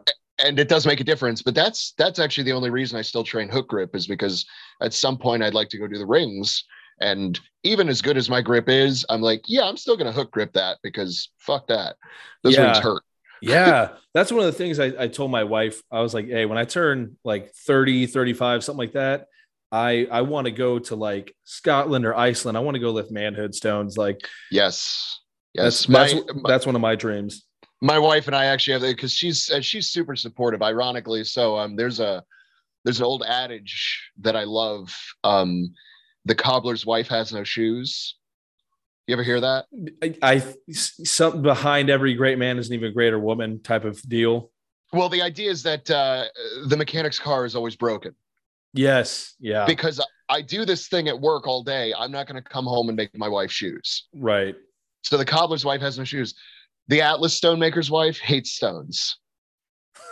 And 0.44 0.58
it 0.58 0.68
does 0.68 0.84
make 0.84 1.00
a 1.00 1.04
difference, 1.04 1.42
but 1.42 1.54
that's 1.54 1.94
that's 1.96 2.18
actually 2.18 2.44
the 2.44 2.52
only 2.52 2.70
reason 2.70 2.98
I 2.98 3.02
still 3.02 3.24
train 3.24 3.48
hook 3.48 3.68
grip 3.68 3.94
is 3.94 4.06
because 4.06 4.44
at 4.82 4.92
some 4.92 5.16
point 5.16 5.42
I'd 5.42 5.54
like 5.54 5.68
to 5.70 5.78
go 5.78 5.86
do 5.86 5.98
the 5.98 6.06
rings. 6.06 6.64
And 7.00 7.38
even 7.62 7.88
as 7.88 8.02
good 8.02 8.16
as 8.16 8.30
my 8.30 8.40
grip 8.40 8.68
is, 8.68 9.04
I'm 9.08 9.20
like, 9.20 9.42
yeah, 9.46 9.62
I'm 9.62 9.76
still 9.76 9.96
gonna 9.96 10.12
hook 10.12 10.30
grip 10.30 10.52
that 10.52 10.78
because 10.82 11.30
fuck 11.38 11.66
that. 11.68 11.96
Those 12.42 12.56
yeah. 12.56 12.64
rings 12.64 12.78
hurt. 12.78 13.02
yeah, 13.42 13.90
that's 14.14 14.30
one 14.30 14.40
of 14.40 14.46
the 14.46 14.52
things 14.58 14.78
I, 14.78 14.92
I 14.98 15.08
told 15.08 15.30
my 15.30 15.44
wife. 15.44 15.82
I 15.90 16.00
was 16.00 16.14
like, 16.14 16.26
hey, 16.26 16.46
when 16.46 16.58
I 16.58 16.64
turn 16.64 17.16
like 17.24 17.52
30, 17.52 18.06
35, 18.06 18.62
something 18.64 18.78
like 18.78 18.92
that, 18.92 19.28
I 19.72 20.06
I 20.10 20.22
want 20.22 20.46
to 20.46 20.50
go 20.50 20.78
to 20.78 20.96
like 20.96 21.34
Scotland 21.44 22.06
or 22.06 22.16
Iceland. 22.16 22.56
I 22.56 22.60
want 22.60 22.76
to 22.76 22.80
go 22.80 22.90
lift 22.90 23.10
manhood 23.10 23.54
stones. 23.54 23.96
Like, 23.96 24.20
yes, 24.50 25.20
yes, 25.52 25.86
that's 25.86 25.88
my, 25.88 26.06
that's, 26.06 26.42
that's 26.46 26.66
one 26.66 26.74
of 26.74 26.80
my 26.80 26.94
dreams. 26.94 27.44
My 27.80 27.98
wife 27.98 28.26
and 28.26 28.36
I 28.36 28.46
actually 28.46 28.74
have 28.74 28.82
that 28.82 28.96
because 28.96 29.12
she's 29.12 29.50
uh, 29.50 29.60
she's 29.60 29.88
super 29.88 30.16
supportive. 30.16 30.62
Ironically, 30.62 31.24
so 31.24 31.58
um, 31.58 31.76
there's 31.76 32.00
a 32.00 32.22
there's 32.84 32.98
an 32.98 33.04
old 33.04 33.24
adage 33.26 34.10
that 34.20 34.36
I 34.36 34.44
love. 34.44 34.96
Um, 35.24 35.74
the 36.24 36.34
cobbler's 36.34 36.86
wife 36.86 37.08
has 37.08 37.32
no 37.32 37.44
shoes. 37.44 38.16
You 39.06 39.12
ever 39.14 39.22
hear 39.22 39.40
that? 39.40 39.66
I, 40.02 40.14
I 40.22 40.54
something 40.72 41.42
behind 41.42 41.90
every 41.90 42.14
great 42.14 42.38
man 42.38 42.58
is 42.58 42.68
an 42.68 42.74
even 42.74 42.94
greater 42.94 43.18
woman 43.18 43.62
type 43.62 43.84
of 43.84 44.00
deal. 44.08 44.50
Well, 44.92 45.08
the 45.08 45.20
idea 45.20 45.50
is 45.50 45.62
that 45.64 45.90
uh, 45.90 46.24
the 46.68 46.76
mechanic's 46.76 47.18
car 47.18 47.44
is 47.44 47.54
always 47.54 47.76
broken. 47.76 48.14
Yes. 48.74 49.34
Yeah. 49.38 49.64
Because 49.66 50.04
I 50.28 50.42
do 50.42 50.64
this 50.64 50.88
thing 50.88 51.08
at 51.08 51.18
work 51.18 51.46
all 51.46 51.62
day. 51.62 51.94
I'm 51.96 52.10
not 52.10 52.26
going 52.26 52.42
to 52.42 52.48
come 52.48 52.64
home 52.64 52.88
and 52.88 52.96
make 52.96 53.16
my 53.16 53.28
wife 53.28 53.52
shoes. 53.52 54.08
Right. 54.14 54.56
So 55.02 55.16
the 55.16 55.24
cobbler's 55.24 55.64
wife 55.64 55.80
has 55.80 55.98
no 55.98 56.04
shoes. 56.04 56.34
The 56.88 57.00
Atlas 57.00 57.38
stonemaker's 57.38 57.90
wife 57.90 58.18
hates 58.18 58.52
stones. 58.52 59.16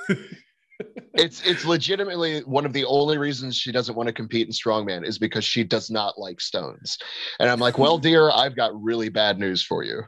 it's 1.15 1.43
it's 1.45 1.65
legitimately 1.65 2.41
one 2.41 2.65
of 2.65 2.73
the 2.73 2.85
only 2.85 3.19
reasons 3.19 3.57
she 3.57 3.73
doesn't 3.73 3.95
want 3.95 4.07
to 4.07 4.13
compete 4.13 4.47
in 4.47 4.53
strongman 4.53 5.07
is 5.07 5.19
because 5.19 5.45
she 5.45 5.65
does 5.65 5.91
not 5.91 6.19
like 6.19 6.41
stones. 6.41 6.99
And 7.39 7.51
I'm 7.51 7.59
like, 7.59 7.79
well, 7.79 7.99
dear, 7.99 8.31
I've 8.31 8.57
got 8.57 8.81
really 8.81 9.09
bad 9.09 9.39
news 9.39 9.63
for 9.63 9.83
you. 9.83 10.03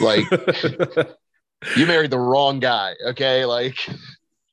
Like 0.00 0.24
you 1.76 1.86
married 1.86 2.10
the 2.10 2.18
wrong 2.18 2.60
guy. 2.60 2.94
Okay. 3.08 3.44
Like 3.44 3.78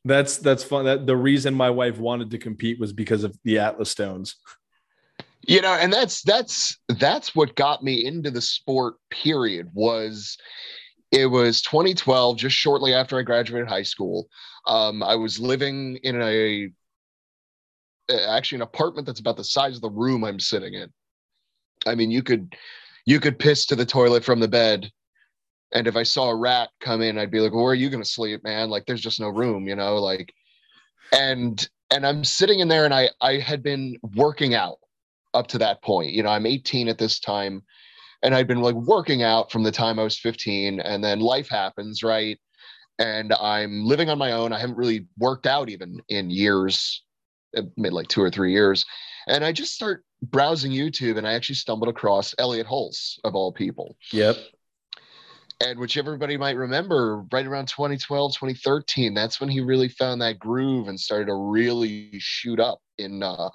that's 0.05 0.37
that's 0.37 0.63
fun. 0.63 0.85
That 0.85 1.05
the 1.07 1.15
reason 1.15 1.53
my 1.53 1.69
wife 1.69 1.97
wanted 1.97 2.31
to 2.31 2.37
compete 2.37 2.79
was 2.79 2.93
because 2.93 3.23
of 3.23 3.37
the 3.43 3.59
Atlas 3.59 3.89
stones. 3.89 4.35
You 5.45 5.61
know, 5.61 5.73
and 5.73 5.91
that's 5.91 6.21
that's 6.21 6.77
that's 6.99 7.35
what 7.35 7.55
got 7.55 7.83
me 7.83 8.05
into 8.05 8.31
the 8.31 8.41
sport, 8.41 8.95
period, 9.09 9.69
was 9.73 10.37
it 11.11 11.27
was 11.27 11.61
2012, 11.61 12.37
just 12.37 12.55
shortly 12.55 12.93
after 12.93 13.19
I 13.19 13.21
graduated 13.21 13.67
high 13.67 13.83
school. 13.83 14.27
Um, 14.65 15.03
I 15.03 15.15
was 15.15 15.39
living 15.39 15.97
in 16.03 16.21
a 16.21 16.69
actually 18.09 18.57
an 18.57 18.63
apartment 18.63 19.07
that's 19.07 19.19
about 19.19 19.37
the 19.37 19.43
size 19.43 19.75
of 19.75 19.81
the 19.81 19.89
room 19.89 20.23
I'm 20.23 20.39
sitting 20.39 20.73
in. 20.73 20.91
I 21.85 21.95
mean, 21.95 22.11
you 22.11 22.23
could 22.23 22.55
you 23.05 23.19
could 23.19 23.37
piss 23.37 23.65
to 23.67 23.75
the 23.75 23.85
toilet 23.85 24.23
from 24.23 24.39
the 24.39 24.47
bed, 24.47 24.89
and 25.73 25.88
if 25.88 25.95
I 25.95 26.03
saw 26.03 26.29
a 26.29 26.36
rat 26.36 26.69
come 26.79 27.01
in, 27.01 27.17
I'd 27.17 27.31
be 27.31 27.39
like, 27.39 27.51
well, 27.51 27.63
"Where 27.63 27.71
are 27.71 27.75
you 27.75 27.89
going 27.89 28.03
to 28.03 28.09
sleep, 28.09 28.43
man? 28.43 28.69
Like, 28.69 28.86
there's 28.86 29.01
just 29.01 29.19
no 29.19 29.29
room, 29.29 29.67
you 29.67 29.75
know." 29.75 29.97
Like, 29.97 30.33
and 31.12 31.67
and 31.91 32.05
I'm 32.05 32.23
sitting 32.23 32.59
in 32.59 32.67
there, 32.67 32.86
and 32.86 32.93
I 32.93 33.09
I 33.21 33.38
had 33.39 33.63
been 33.63 33.97
working 34.15 34.53
out 34.53 34.77
up 35.33 35.47
to 35.47 35.57
that 35.59 35.81
point. 35.81 36.12
You 36.12 36.23
know, 36.23 36.29
I'm 36.29 36.45
18 36.45 36.88
at 36.88 36.97
this 36.97 37.19
time 37.19 37.63
and 38.23 38.33
I'd 38.33 38.47
been 38.47 38.62
like 38.62 38.75
working 38.75 39.21
out 39.21 39.51
from 39.51 39.63
the 39.63 39.71
time 39.71 39.99
I 39.99 40.03
was 40.03 40.17
15 40.17 40.79
and 40.79 41.03
then 41.03 41.19
life 41.19 41.49
happens, 41.49 42.01
right? 42.01 42.39
And 42.97 43.33
I'm 43.33 43.86
living 43.86 44.09
on 44.09 44.17
my 44.17 44.31
own. 44.31 44.53
I 44.53 44.59
haven't 44.59 44.77
really 44.77 45.07
worked 45.17 45.45
out 45.45 45.69
even 45.69 45.99
in 46.09 46.29
years, 46.29 47.03
uh, 47.57 47.63
maybe 47.75 47.93
like 47.93 48.07
two 48.07 48.21
or 48.21 48.29
three 48.29 48.53
years. 48.53 48.86
And 49.27 49.43
I 49.43 49.51
just 49.51 49.73
start 49.73 50.05
browsing 50.21 50.71
YouTube 50.71 51.17
and 51.17 51.27
I 51.27 51.33
actually 51.33 51.55
stumbled 51.55 51.89
across 51.89 52.33
Elliot 52.38 52.67
Hulse 52.67 53.19
of 53.23 53.36
all 53.36 53.51
people. 53.51 53.97
Yep. 54.12 54.38
And 55.61 55.79
which 55.79 55.97
everybody 55.97 56.35
might 56.35 56.57
remember 56.57 57.23
right 57.31 57.45
around 57.45 57.67
2012, 57.67 58.33
2013, 58.33 59.13
that's 59.13 59.39
when 59.39 59.49
he 59.49 59.61
really 59.61 59.87
found 59.87 60.21
that 60.21 60.39
groove 60.39 60.87
and 60.87 60.99
started 60.99 61.27
to 61.27 61.35
really 61.35 62.11
shoot 62.17 62.59
up 62.59 62.79
in 62.97 63.23
uh 63.23 63.49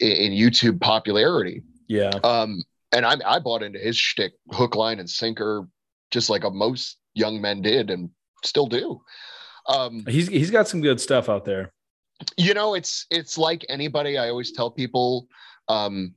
in 0.00 0.32
YouTube 0.32 0.80
popularity. 0.80 1.62
Yeah. 1.88 2.10
Um, 2.22 2.62
and 2.92 3.04
I, 3.04 3.16
I 3.26 3.38
bought 3.38 3.62
into 3.62 3.78
his 3.78 3.96
shtick, 3.96 4.34
hook, 4.52 4.76
line, 4.76 5.00
and 5.00 5.10
sinker, 5.10 5.68
just 6.10 6.30
like 6.30 6.44
a, 6.44 6.50
most 6.50 6.98
young 7.14 7.40
men 7.40 7.60
did, 7.60 7.90
and 7.90 8.10
still 8.44 8.66
do. 8.66 9.00
Um, 9.68 10.04
he's 10.06 10.28
he's 10.28 10.50
got 10.50 10.68
some 10.68 10.80
good 10.80 11.00
stuff 11.00 11.28
out 11.28 11.44
there. 11.44 11.72
You 12.36 12.54
know, 12.54 12.74
it's 12.74 13.06
it's 13.10 13.36
like 13.36 13.64
anybody. 13.68 14.16
I 14.18 14.28
always 14.28 14.52
tell 14.52 14.70
people, 14.70 15.26
um, 15.68 16.14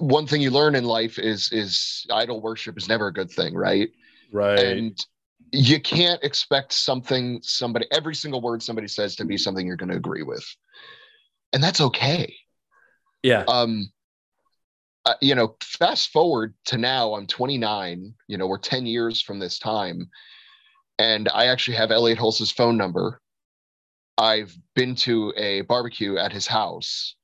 one 0.00 0.26
thing 0.26 0.40
you 0.40 0.50
learn 0.50 0.74
in 0.74 0.84
life 0.84 1.18
is 1.18 1.50
is 1.52 2.06
idol 2.12 2.40
worship 2.40 2.76
is 2.76 2.88
never 2.88 3.08
a 3.08 3.12
good 3.12 3.30
thing, 3.30 3.54
right? 3.54 3.90
Right. 4.32 4.58
And 4.58 5.06
you 5.52 5.80
can't 5.80 6.22
expect 6.24 6.72
something 6.72 7.40
somebody 7.42 7.86
every 7.92 8.14
single 8.14 8.40
word 8.40 8.62
somebody 8.62 8.88
says 8.88 9.16
to 9.16 9.24
be 9.24 9.36
something 9.36 9.66
you're 9.66 9.76
going 9.76 9.90
to 9.90 9.96
agree 9.96 10.22
with, 10.22 10.44
and 11.52 11.62
that's 11.62 11.80
okay. 11.80 12.34
Yeah. 13.22 13.44
Um, 13.48 13.90
uh, 15.04 15.14
you 15.20 15.34
know, 15.34 15.56
fast 15.62 16.10
forward 16.10 16.54
to 16.66 16.78
now, 16.78 17.14
I'm 17.14 17.28
29. 17.28 18.12
You 18.26 18.38
know, 18.38 18.46
we're 18.48 18.58
10 18.58 18.86
years 18.86 19.22
from 19.22 19.38
this 19.38 19.58
time, 19.58 20.10
and 20.98 21.28
I 21.32 21.46
actually 21.46 21.76
have 21.76 21.92
Elliot 21.92 22.18
Hulse's 22.18 22.50
phone 22.50 22.76
number. 22.76 23.20
I've 24.18 24.56
been 24.74 24.94
to 24.96 25.32
a 25.36 25.60
barbecue 25.62 26.16
at 26.16 26.32
his 26.32 26.46
house. 26.46 27.14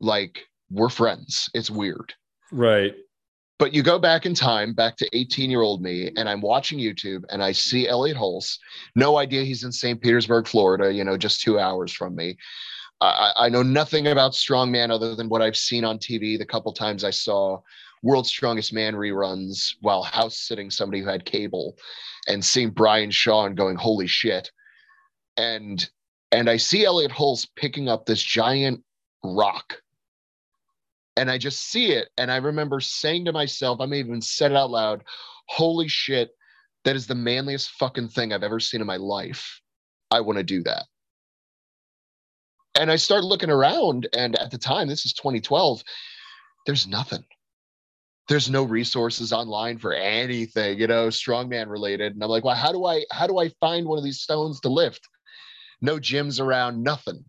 Like 0.00 0.47
we're 0.70 0.88
friends. 0.88 1.48
It's 1.54 1.70
weird, 1.70 2.12
right? 2.52 2.94
But 3.58 3.74
you 3.74 3.82
go 3.82 3.98
back 3.98 4.24
in 4.24 4.34
time, 4.34 4.72
back 4.72 4.96
to 4.98 5.16
18 5.16 5.50
year 5.50 5.62
old 5.62 5.82
me, 5.82 6.12
and 6.16 6.28
I'm 6.28 6.40
watching 6.40 6.78
YouTube 6.78 7.24
and 7.30 7.42
I 7.42 7.52
see 7.52 7.88
Elliot 7.88 8.16
Hulse. 8.16 8.56
No 8.94 9.18
idea 9.18 9.42
he's 9.42 9.64
in 9.64 9.72
St. 9.72 10.00
Petersburg, 10.00 10.46
Florida, 10.46 10.92
you 10.92 11.02
know, 11.02 11.16
just 11.16 11.40
two 11.40 11.58
hours 11.58 11.92
from 11.92 12.14
me. 12.14 12.36
I, 13.00 13.32
I 13.36 13.48
know 13.48 13.62
nothing 13.62 14.08
about 14.08 14.32
strongman 14.32 14.90
other 14.90 15.14
than 15.14 15.28
what 15.28 15.42
I've 15.42 15.56
seen 15.56 15.84
on 15.84 15.98
TV 15.98 16.38
the 16.38 16.46
couple 16.46 16.72
times 16.72 17.04
I 17.04 17.10
saw 17.10 17.60
World's 18.02 18.28
Strongest 18.28 18.72
Man 18.72 18.94
reruns 18.94 19.74
while 19.80 20.02
house 20.02 20.38
sitting 20.38 20.70
somebody 20.70 21.02
who 21.02 21.08
had 21.08 21.24
cable 21.24 21.76
and 22.26 22.44
seeing 22.44 22.70
Brian 22.70 23.10
Shaw 23.10 23.46
and 23.46 23.56
going, 23.56 23.76
holy 23.76 24.06
shit. 24.06 24.50
And 25.36 25.88
and 26.30 26.50
I 26.50 26.58
see 26.58 26.84
Elliot 26.84 27.10
Hulse 27.10 27.46
picking 27.56 27.88
up 27.88 28.04
this 28.04 28.22
giant 28.22 28.82
rock. 29.24 29.80
And 31.18 31.30
I 31.30 31.36
just 31.36 31.70
see 31.70 31.92
it. 31.92 32.08
And 32.16 32.30
I 32.30 32.36
remember 32.36 32.80
saying 32.80 33.26
to 33.26 33.32
myself, 33.32 33.80
I 33.80 33.86
may 33.86 33.98
even 33.98 34.22
said 34.22 34.52
it 34.52 34.56
out 34.56 34.70
loud, 34.70 35.04
holy 35.48 35.88
shit, 35.88 36.30
that 36.84 36.96
is 36.96 37.06
the 37.06 37.14
manliest 37.14 37.70
fucking 37.72 38.08
thing 38.08 38.32
I've 38.32 38.42
ever 38.42 38.60
seen 38.60 38.80
in 38.80 38.86
my 38.86 38.96
life. 38.96 39.60
I 40.10 40.20
want 40.20 40.38
to 40.38 40.44
do 40.44 40.62
that 40.62 40.84
and 42.78 42.92
I 42.92 42.96
started 42.96 43.26
looking 43.26 43.50
around, 43.50 44.08
and 44.12 44.36
at 44.36 44.50
the 44.50 44.58
time, 44.58 44.88
this 44.88 45.04
is 45.04 45.12
2012, 45.12 45.82
there's 46.64 46.86
nothing. 46.86 47.24
There's 48.28 48.48
no 48.48 48.62
resources 48.62 49.32
online 49.32 49.78
for 49.78 49.92
anything, 49.92 50.78
you 50.78 50.86
know, 50.86 51.08
strongman 51.08 51.68
related. 51.68 52.12
And 52.12 52.22
I'm 52.22 52.28
like, 52.28 52.44
well, 52.44 52.54
how 52.54 52.72
do 52.72 52.84
I 52.84 53.04
how 53.10 53.26
do 53.26 53.38
I 53.38 53.48
find 53.60 53.86
one 53.86 53.98
of 53.98 54.04
these 54.04 54.20
stones 54.20 54.60
to 54.60 54.68
lift? 54.68 55.00
No 55.80 55.96
gyms 55.96 56.40
around, 56.40 56.82
nothing. 56.82 57.24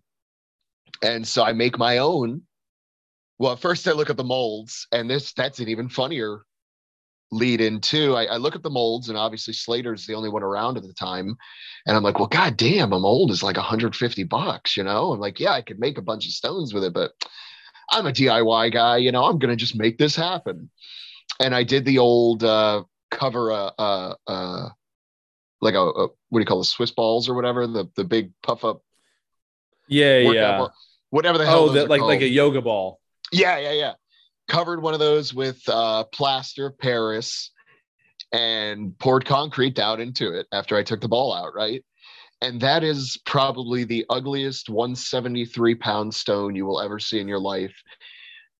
And 1.02 1.26
so 1.26 1.44
I 1.44 1.54
make 1.54 1.80
my 1.80 2.00
own. 2.00 2.42
Well, 3.40 3.56
first 3.56 3.88
I 3.88 3.94
look 3.94 4.10
at 4.10 4.18
the 4.18 4.24
molds, 4.24 4.88
and 4.92 5.10
this 5.10 5.34
that's 5.34 5.60
an 5.60 5.70
even 5.70 5.90
funnier 5.90 6.44
lead 7.32 7.62
into 7.62 8.16
I, 8.16 8.26
I, 8.26 8.38
look 8.38 8.56
at 8.56 8.64
the 8.64 8.70
molds 8.70 9.10
and 9.10 9.18
obviously 9.18 9.54
slater's 9.54 10.06
the 10.06 10.16
only 10.16 10.30
one 10.30 10.42
around 10.42 10.78
at 10.78 10.84
the 10.84 10.94
time 10.94 11.38
and 11.86 11.96
i'm 11.96 12.02
like 12.02 12.18
well 12.18 12.28
god 12.28 12.58
damn 12.58 12.92
a 12.92 13.00
mold 13.00 13.30
is 13.32 13.44
like 13.44 13.56
150 13.56 14.24
bucks 14.24 14.76
you 14.76 14.84
know? 14.84 15.12
I'm 15.12 15.20
like 15.20 15.40
yeah 15.40 15.52
i 15.52 15.62
could 15.62 15.80
make 15.80 15.98
a 15.98 16.04
bunch 16.04 16.26
of 16.26 16.32
stones 16.32 16.74
with 16.74 16.84
it 16.84 16.94
but 16.94 17.12
i'm 17.92 18.08
a 18.08 18.12
diy 18.12 18.72
guy 18.72 18.98
you 18.98 19.12
know? 19.12 19.26
I'm 19.26 19.38
gonna 19.38 19.56
just 19.56 19.78
make 19.78 19.98
this 19.98 20.16
happen. 20.16 20.70
And 21.40 21.54
i 21.54 21.64
did 21.64 21.86
the 21.86 22.00
old 22.00 22.44
uh 22.44 22.84
cover 23.12 23.52
uh 23.52 23.72
uh, 23.78 24.16
uh 24.28 24.70
like 25.62 25.76
a, 25.76 25.82
a, 25.82 26.08
what 26.30 26.40
do 26.40 26.40
you 26.40 26.46
call 26.46 26.60
the 26.60 26.66
swiss 26.66 26.92
balls 26.92 27.30
or 27.30 27.36
whatever 27.36 27.68
the 27.68 27.88
the 27.96 28.04
big 28.04 28.32
puff 28.42 28.66
up 28.66 28.82
yeah. 29.88 30.18
yeah 30.18 30.68
whatever 31.12 31.38
the 31.38 31.46
hell 31.46 31.70
oh 31.70 31.74
the, 31.74 31.86
like 31.86 32.00
called. 32.00 32.10
like 32.10 32.22
a 32.22 32.28
yoga 32.28 32.62
ball 32.62 32.99
yeah 33.32 33.58
yeah 33.58 33.74
yeah 33.74 33.94
covered 34.50 34.82
one 34.82 34.94
of 34.94 35.00
those 35.00 35.34
with 35.34 35.62
uh, 35.70 36.04
plaster 36.06 36.66
of 36.66 36.78
Paris 36.78 37.52
and 38.34 38.98
poured 39.00 39.26
concrete 39.26 39.76
down 39.76 40.02
into 40.02 40.38
it 40.38 40.48
after 40.52 40.76
I 40.76 40.84
took 40.84 41.02
the 41.02 41.08
ball 41.08 41.34
out, 41.34 41.54
right? 41.56 41.84
And 42.42 42.60
that 42.62 42.84
is 42.84 43.18
probably 43.26 43.84
the 43.84 44.06
ugliest 44.10 44.70
173 44.70 45.76
pound 45.76 46.14
stone 46.14 46.56
you 46.56 46.66
will 46.66 46.82
ever 46.82 47.00
see 47.00 47.20
in 47.20 47.28
your 47.28 47.40
life. 47.40 47.74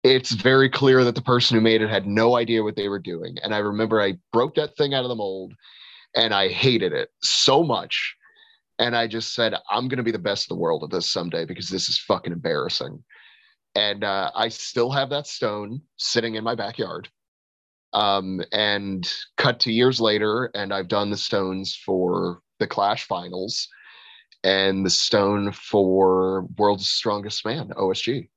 It's 0.04 0.32
very 0.32 0.70
clear 0.70 1.04
that 1.04 1.16
the 1.16 1.22
person 1.22 1.56
who 1.56 1.62
made 1.62 1.82
it 1.82 1.90
had 1.90 2.06
no 2.06 2.38
idea 2.38 2.64
what 2.64 2.76
they 2.76 2.88
were 2.88 3.00
doing. 3.00 3.38
And 3.44 3.54
I 3.54 3.60
remember 3.60 4.02
I 4.02 4.18
broke 4.32 4.56
that 4.56 4.76
thing 4.78 4.94
out 4.94 5.04
of 5.04 5.10
the 5.10 5.16
mold 5.16 5.54
and 6.16 6.34
I 6.34 6.50
hated 6.50 6.94
it 6.94 7.10
so 7.22 7.64
much. 7.64 8.16
And 8.80 8.96
I 8.96 9.08
just 9.08 9.34
said, 9.34 9.56
I'm 9.70 9.88
going 9.88 9.98
to 9.98 10.04
be 10.04 10.12
the 10.12 10.20
best 10.20 10.50
in 10.50 10.56
the 10.56 10.62
world 10.62 10.84
at 10.84 10.90
this 10.90 11.12
someday 11.12 11.46
because 11.46 11.70
this 11.70 11.90
is 11.90 12.00
fucking 12.00 12.32
embarrassing 12.32 13.04
and 13.76 14.04
uh, 14.04 14.32
I 14.36 14.50
still 14.50 14.92
have 14.92 15.10
that 15.10 15.28
stone 15.28 15.82
sitting 15.98 16.36
in 16.36 16.44
my 16.44 16.56
backyard. 16.56 17.10
Um, 17.92 18.42
and 18.52 19.12
cut 19.38 19.62
to 19.62 19.72
years 19.72 20.00
later, 20.00 20.52
and 20.54 20.72
I've 20.74 20.88
done 20.88 21.10
the 21.10 21.18
stones 21.18 21.76
for 21.76 22.42
the 22.60 22.68
Clash 22.68 23.06
finals 23.08 23.68
and 24.44 24.86
the 24.86 24.90
stone 24.90 25.52
for 25.52 26.48
World's 26.58 26.90
Strongest 26.90 27.46
Man, 27.46 27.70
OSG. 27.70 28.30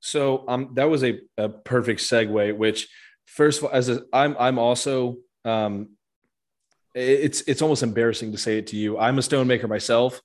So 0.00 0.44
um, 0.48 0.70
that 0.74 0.88
was 0.88 1.04
a, 1.04 1.20
a 1.36 1.48
perfect 1.48 2.00
segue. 2.00 2.56
Which, 2.56 2.88
first 3.26 3.58
of 3.58 3.64
all, 3.64 3.70
as 3.72 3.88
a, 3.88 4.02
I'm 4.12 4.34
I'm 4.38 4.58
also 4.58 5.18
um, 5.44 5.90
it's 6.94 7.42
it's 7.42 7.62
almost 7.62 7.82
embarrassing 7.82 8.32
to 8.32 8.38
say 8.38 8.58
it 8.58 8.66
to 8.68 8.76
you. 8.76 8.98
I'm 8.98 9.18
a 9.18 9.22
stonemaker 9.22 9.68
myself. 9.68 10.20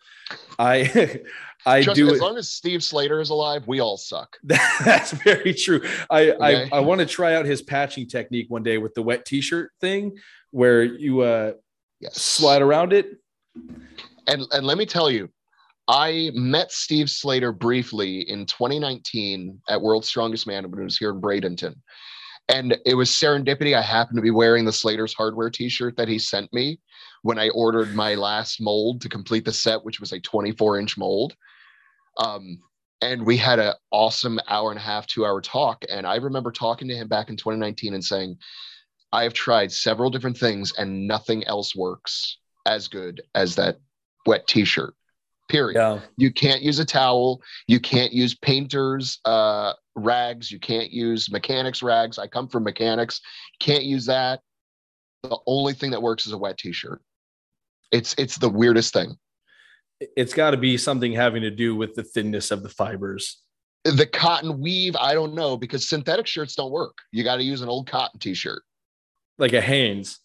I 0.58 1.22
I 1.66 1.82
Trust 1.82 1.96
do 1.96 2.06
me, 2.06 2.12
it. 2.12 2.16
as 2.16 2.22
long 2.22 2.38
as 2.38 2.50
Steve 2.52 2.84
Slater 2.84 3.20
is 3.20 3.30
alive, 3.32 3.68
we 3.68 3.80
all 3.80 3.98
suck. 3.98 4.38
That's 4.44 5.12
very 5.12 5.54
true. 5.54 5.82
I 6.10 6.32
Okay. 6.32 6.70
I, 6.72 6.78
I 6.78 6.80
want 6.80 7.00
to 7.00 7.06
try 7.08 7.36
out 7.36 7.46
his 7.46 7.62
patching 7.62 8.08
technique 8.08 8.46
one 8.50 8.62
day 8.64 8.78
with 8.78 8.94
the 8.94 9.02
wet 9.02 9.26
t-shirt 9.26 9.72
thing, 9.82 10.16
where 10.52 10.84
you 10.84 11.22
uh, 11.22 11.54
Yes. 12.02 12.22
slide 12.22 12.62
around 12.62 12.94
it. 12.94 13.18
And 14.28 14.44
and 14.52 14.66
let 14.66 14.78
me 14.78 14.86
tell 14.86 15.10
you, 15.10 15.30
I 15.88 16.32
met 16.34 16.72
Steve 16.72 17.10
Slater 17.10 17.52
briefly 17.52 18.22
in 18.30 18.46
2019 18.46 19.62
at 19.70 19.82
World's 19.82 20.08
Strongest 20.08 20.46
Man 20.46 20.70
when 20.70 20.82
it 20.82 20.84
was 20.84 20.98
here 20.98 21.10
in 21.12 21.22
Bradenton. 21.22 21.76
And 22.48 22.78
it 22.86 22.94
was 22.94 23.10
serendipity. 23.10 23.76
I 23.76 23.82
happened 23.82 24.18
to 24.18 24.22
be 24.22 24.30
wearing 24.30 24.66
the 24.66 24.72
Slater's 24.72 25.14
hardware 25.16 25.50
t-shirt 25.50 25.98
that 25.98 26.08
he 26.08 26.20
sent 26.20 26.54
me 26.54 26.80
when 27.24 27.40
I 27.40 27.50
ordered 27.50 27.96
my 27.96 28.14
last 28.14 28.62
mold 28.62 29.02
to 29.02 29.10
complete 29.10 29.46
the 29.46 29.54
set, 29.54 29.84
which 29.84 30.00
was 30.00 30.12
a 30.12 30.20
24 30.20 30.80
inch 30.80 30.96
mold. 30.98 31.36
Um, 32.18 32.60
and 33.02 33.26
we 33.26 33.38
had 33.38 33.60
an 33.60 33.74
awesome 33.92 34.40
hour 34.48 34.72
and 34.72 34.80
a 34.80 34.84
half, 34.84 35.06
two 35.08 35.26
hour 35.26 35.42
talk. 35.42 35.84
And 35.90 36.08
I 36.08 36.16
remember 36.16 36.52
talking 36.52 36.88
to 36.88 36.96
him 36.96 37.08
back 37.08 37.30
in 37.30 37.38
2019 37.38 37.94
and 37.94 38.04
saying, 38.04 38.38
I 39.12 39.24
have 39.24 39.34
tried 39.34 39.72
several 39.72 40.10
different 40.10 40.38
things 40.38 40.74
and 40.78 41.08
nothing 41.08 41.44
else 41.46 41.76
works 41.76 42.38
as 42.66 42.88
good 42.88 43.22
as 43.36 43.56
that 43.56 43.80
wet 44.26 44.48
t-shirt. 44.48 44.94
Period. 45.48 45.78
Yeah. 45.78 46.00
You 46.18 46.34
can't 46.34 46.64
use 46.64 46.80
a 46.80 46.86
towel. 46.86 47.42
You 47.68 47.80
can't 47.80 48.12
use 48.12 48.34
painters 48.34 49.20
uh, 49.26 49.74
rags. 49.96 50.52
You 50.52 50.60
can't 50.60 50.92
use 50.92 51.32
mechanics 51.32 51.84
rags. 51.84 52.18
I 52.18 52.26
come 52.28 52.48
from 52.48 52.64
mechanics. 52.64 53.22
Can't 53.60 53.84
use 53.84 54.08
that. 54.08 54.42
The 55.22 55.38
only 55.46 55.74
thing 55.74 55.92
that 55.92 56.02
works 56.02 56.26
is 56.26 56.34
a 56.34 56.38
wet 56.38 56.58
t-shirt. 56.58 57.02
It's 57.92 58.16
it's 58.18 58.38
the 58.38 58.50
weirdest 58.50 58.94
thing. 58.94 59.18
It's 60.00 60.34
got 60.34 60.52
to 60.52 60.58
be 60.58 60.78
something 60.78 61.14
having 61.14 61.42
to 61.44 61.52
do 61.52 61.76
with 61.76 61.96
the 61.96 62.04
thinness 62.04 62.52
of 62.52 62.64
the 62.64 62.70
fibers. 62.70 63.42
The 63.84 64.06
cotton 64.06 64.60
weave, 64.60 64.96
I 64.96 65.14
don't 65.14 65.36
know 65.36 65.58
because 65.58 65.88
synthetic 65.88 66.28
shirts 66.28 66.56
don't 66.56 66.72
work. 66.72 66.98
You 67.12 67.24
got 67.24 67.38
to 67.38 67.44
use 67.44 67.62
an 67.62 67.70
old 67.70 67.90
cotton 67.90 68.20
t-shirt. 68.20 68.64
Like 69.38 69.54
a 69.54 69.62
Hanes. 69.62 70.20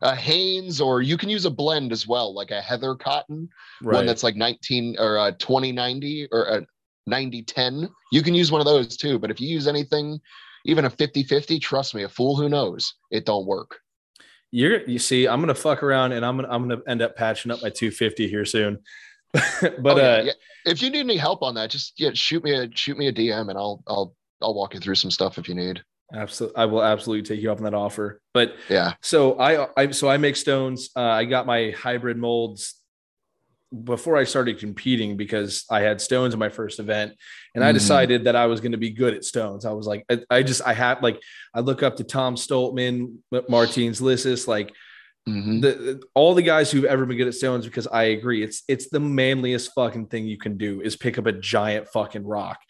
A 0.00 0.14
Hanes, 0.14 0.80
or 0.80 1.02
you 1.02 1.16
can 1.16 1.28
use 1.28 1.44
a 1.44 1.50
blend 1.50 1.92
as 1.92 2.06
well, 2.06 2.34
like 2.34 2.50
a 2.50 2.60
Heather 2.60 2.94
cotton. 2.94 3.48
Right. 3.82 3.96
one 3.96 4.06
that's 4.06 4.22
like 4.22 4.36
19 4.36 4.96
or 4.98 5.18
uh, 5.18 5.30
2090 5.32 6.28
or 6.32 6.44
a 6.44 6.66
9010 7.06 7.88
you 8.12 8.22
can 8.22 8.34
use 8.34 8.50
one 8.50 8.60
of 8.60 8.66
those 8.66 8.96
too 8.96 9.18
but 9.18 9.30
if 9.30 9.40
you 9.40 9.48
use 9.48 9.66
anything 9.66 10.18
even 10.64 10.86
a 10.86 10.90
50-50 10.90 11.60
trust 11.60 11.94
me 11.94 12.04
a 12.04 12.08
fool 12.08 12.36
who 12.36 12.48
knows 12.48 12.94
it 13.10 13.26
don't 13.26 13.46
work 13.46 13.78
You're 14.54 14.88
you 14.88 15.00
see, 15.00 15.26
I'm 15.26 15.40
gonna 15.40 15.52
fuck 15.52 15.82
around 15.82 16.12
and 16.12 16.24
I'm 16.24 16.36
gonna 16.36 16.48
I'm 16.48 16.68
gonna 16.68 16.80
end 16.86 17.02
up 17.02 17.16
patching 17.16 17.50
up 17.50 17.60
my 17.60 17.70
250 17.70 18.28
here 18.28 18.44
soon. 18.44 18.78
but 19.32 19.74
Oh, 19.84 19.96
yeah, 19.96 20.02
uh 20.02 20.22
yeah. 20.26 20.32
if 20.64 20.80
you 20.80 20.90
need 20.90 21.00
any 21.00 21.16
help 21.16 21.42
on 21.42 21.56
that 21.56 21.68
just 21.68 21.94
yeah, 21.98 22.10
shoot 22.14 22.44
me 22.44 22.52
a 22.52 22.68
shoot 22.72 22.96
me 22.96 23.08
a 23.08 23.12
dm 23.12 23.48
and 23.48 23.58
i'll 23.58 23.82
i'll 23.88 24.14
i'll 24.40 24.54
walk 24.54 24.74
you 24.74 24.78
through 24.78 24.94
some 24.94 25.10
stuff 25.10 25.38
if 25.38 25.48
you 25.48 25.56
need 25.56 25.82
absolutely 26.14 26.56
I 26.56 26.66
will 26.66 26.84
absolutely 26.84 27.24
take 27.24 27.42
you 27.42 27.50
up 27.50 27.58
on 27.58 27.64
that 27.64 27.74
offer. 27.74 28.20
But 28.32 28.54
yeah 28.68 28.94
so 29.02 29.36
I 29.40 29.66
I 29.76 29.90
so 29.90 30.08
I 30.08 30.18
make 30.18 30.36
stones. 30.36 30.90
Uh, 30.94 31.00
I 31.00 31.24
got 31.24 31.46
my 31.46 31.72
hybrid 31.76 32.16
molds 32.16 32.76
before 33.82 34.16
I 34.16 34.24
started 34.24 34.58
competing 34.58 35.16
because 35.16 35.64
I 35.70 35.80
had 35.80 36.00
stones 36.00 36.32
in 36.34 36.38
my 36.40 36.48
first 36.48 36.78
event 36.78 37.14
and 37.54 37.64
I 37.64 37.70
Mhm. 37.70 37.74
decided 37.74 38.24
that 38.24 38.36
I 38.36 38.46
was 38.46 38.60
going 38.60 38.72
to 38.72 38.78
be 38.78 38.90
good 38.90 39.14
at 39.14 39.24
stones. 39.24 39.64
I 39.64 39.72
was 39.72 39.86
like, 39.86 40.04
I, 40.10 40.20
I 40.30 40.42
just, 40.42 40.62
I 40.66 40.72
had 40.72 41.02
like, 41.02 41.20
I 41.54 41.60
look 41.60 41.82
up 41.82 41.96
to 41.96 42.04
Tom 42.04 42.36
Stoltman, 42.36 43.16
Martins 43.48 44.00
Licis, 44.00 44.46
like 44.46 44.72
Mhm. 45.28 45.62
the, 45.62 45.68
the- 45.72 46.02
all 46.14 46.34
the 46.34 46.42
guys 46.42 46.70
who've 46.70 46.84
ever 46.84 47.06
been 47.06 47.16
good 47.16 47.28
at 47.28 47.34
stones 47.34 47.64
because 47.64 47.86
I 47.86 48.04
agree. 48.04 48.42
It's, 48.44 48.62
it's 48.68 48.88
the 48.90 49.00
manliest 49.00 49.72
fucking 49.74 50.06
thing 50.06 50.26
you 50.26 50.38
can 50.38 50.56
do 50.58 50.80
is 50.82 50.96
pick 50.96 51.18
up 51.18 51.26
a 51.26 51.32
giant 51.32 51.88
fucking 51.88 52.24
rock. 52.24 52.60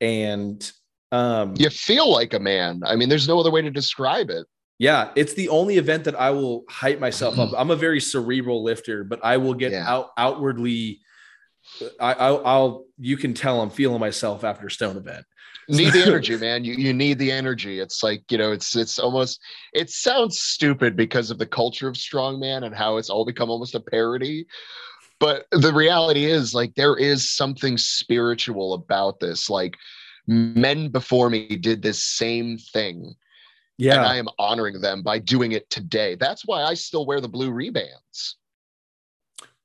And, 0.00 0.70
um, 1.12 1.54
you 1.56 1.70
feel 1.70 2.10
like 2.10 2.34
a 2.34 2.40
man 2.40 2.80
i 2.84 2.96
mean 2.96 3.08
there's 3.08 3.28
no 3.28 3.38
other 3.38 3.50
way 3.50 3.62
to 3.62 3.70
describe 3.70 4.30
it 4.30 4.46
Yeah, 4.78 5.10
it's 5.14 5.34
the 5.34 5.48
only 5.50 5.76
event 5.78 6.04
that 6.04 6.16
I 6.16 6.30
will 6.30 6.64
hype 6.68 6.98
myself 6.98 7.38
up. 7.38 7.48
Mm-hmm. 7.48 7.56
I'm 7.56 7.70
a 7.70 7.76
very 7.76 8.00
cerebral 8.00 8.62
lifter, 8.64 9.04
but 9.04 9.20
I 9.24 9.36
will 9.36 9.54
get 9.54 9.72
Yeah. 9.72 9.84
out 9.88 10.10
outwardly. 10.16 11.00
I, 12.00 12.12
I'll, 12.14 12.46
I'll, 12.46 12.84
you 12.98 13.16
can 13.16 13.34
tell 13.34 13.60
I'm 13.62 13.70
feeling 13.70 14.00
myself 14.00 14.44
after 14.44 14.68
stone 14.68 14.96
event. 14.96 15.24
need 15.68 15.92
the 15.92 16.02
energy 16.06 16.36
man 16.36 16.62
you, 16.62 16.74
you 16.74 16.92
need 16.92 17.18
the 17.18 17.32
energy 17.32 17.80
it's 17.80 18.02
like 18.02 18.22
you 18.30 18.36
know 18.36 18.52
it's 18.52 18.76
it's 18.76 18.98
almost 18.98 19.40
it 19.72 19.88
sounds 19.88 20.38
stupid 20.42 20.94
because 20.94 21.30
of 21.30 21.38
the 21.38 21.46
culture 21.46 21.88
of 21.88 21.94
strongman 21.94 22.64
and 22.66 22.74
how 22.74 22.98
it's 22.98 23.08
all 23.08 23.24
become 23.24 23.48
almost 23.48 23.74
a 23.74 23.80
parody 23.80 24.44
but 25.20 25.46
the 25.52 25.72
reality 25.72 26.26
is 26.26 26.52
like 26.54 26.74
there 26.74 26.96
is 26.96 27.30
something 27.30 27.78
spiritual 27.78 28.74
about 28.74 29.20
this 29.20 29.48
like 29.48 29.74
men 30.26 30.88
before 30.90 31.30
me 31.30 31.56
did 31.56 31.80
this 31.80 32.04
same 32.04 32.58
thing 32.58 33.14
and 33.78 33.86
Yeah, 33.86 34.04
i 34.06 34.16
am 34.16 34.28
honoring 34.38 34.80
them 34.80 35.02
by 35.02 35.18
doing 35.18 35.52
it 35.52 35.68
today 35.70 36.14
that's 36.14 36.42
why 36.46 36.62
i 36.62 36.74
still 36.74 37.06
wear 37.06 37.20
the 37.20 37.28
blue 37.28 37.50
Rehbands 37.50 38.34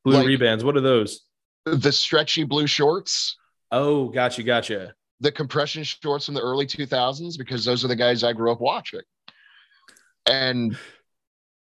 blue 0.03 0.17
like- 0.17 0.25
Rehbands. 0.27 0.63
What 0.63 0.77
are 0.77 0.81
those? 0.81 1.21
the 1.65 1.91
stretchy 1.91 2.43
blue 2.43 2.67
shorts 2.67 3.35
Oh, 3.71 4.07
gotcha, 4.09 4.41
gotcha. 4.41 4.93
the 5.19 5.31
compression 5.31 5.83
shorts 5.83 6.25
from 6.25 6.33
the 6.33 6.41
early 6.41 6.65
2000s 6.65 7.37
because 7.37 7.63
those 7.65 7.85
are 7.85 7.87
the 7.87 7.95
guys 7.95 8.23
I 8.23 8.33
grew 8.33 8.51
up 8.51 8.59
watching. 8.61 9.01
And 10.25 10.75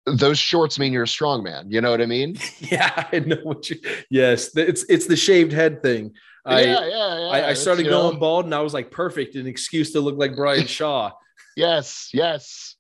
those 0.07 0.39
shorts 0.39 0.79
mean 0.79 0.93
you're 0.93 1.03
a 1.03 1.09
strong 1.09 1.43
man. 1.43 1.71
You 1.71 1.81
know 1.81 1.91
what 1.91 2.01
I 2.01 2.07
mean? 2.07 2.37
Yeah, 2.61 3.07
I 3.13 3.19
know 3.19 3.39
what 3.43 3.69
you. 3.71 3.77
Yes, 4.11 4.57
it's 4.57 4.85
it's 4.89 5.07
the 5.07 5.17
shaved 5.17 5.53
head 5.53 5.83
thing. 5.83 6.13
I 6.45 6.61
yeah, 6.63 6.87
yeah, 6.87 7.19
yeah. 7.19 7.27
I, 7.29 7.49
I 7.51 7.55
started 7.55 7.85
you 7.87 7.91
know, 7.91 8.03
going 8.11 8.21
bald, 8.21 8.45
and 8.45 8.55
I 8.55 8.61
was 8.61 8.73
like, 8.75 8.91
perfect, 8.93 9.35
an 9.35 9.47
excuse 9.49 9.91
to 9.93 10.01
look 10.01 10.17
like 10.17 10.37
Brian 10.37 10.67
Shaw. 10.79 11.11
Yes, 11.59 12.11
yes. 12.15 12.77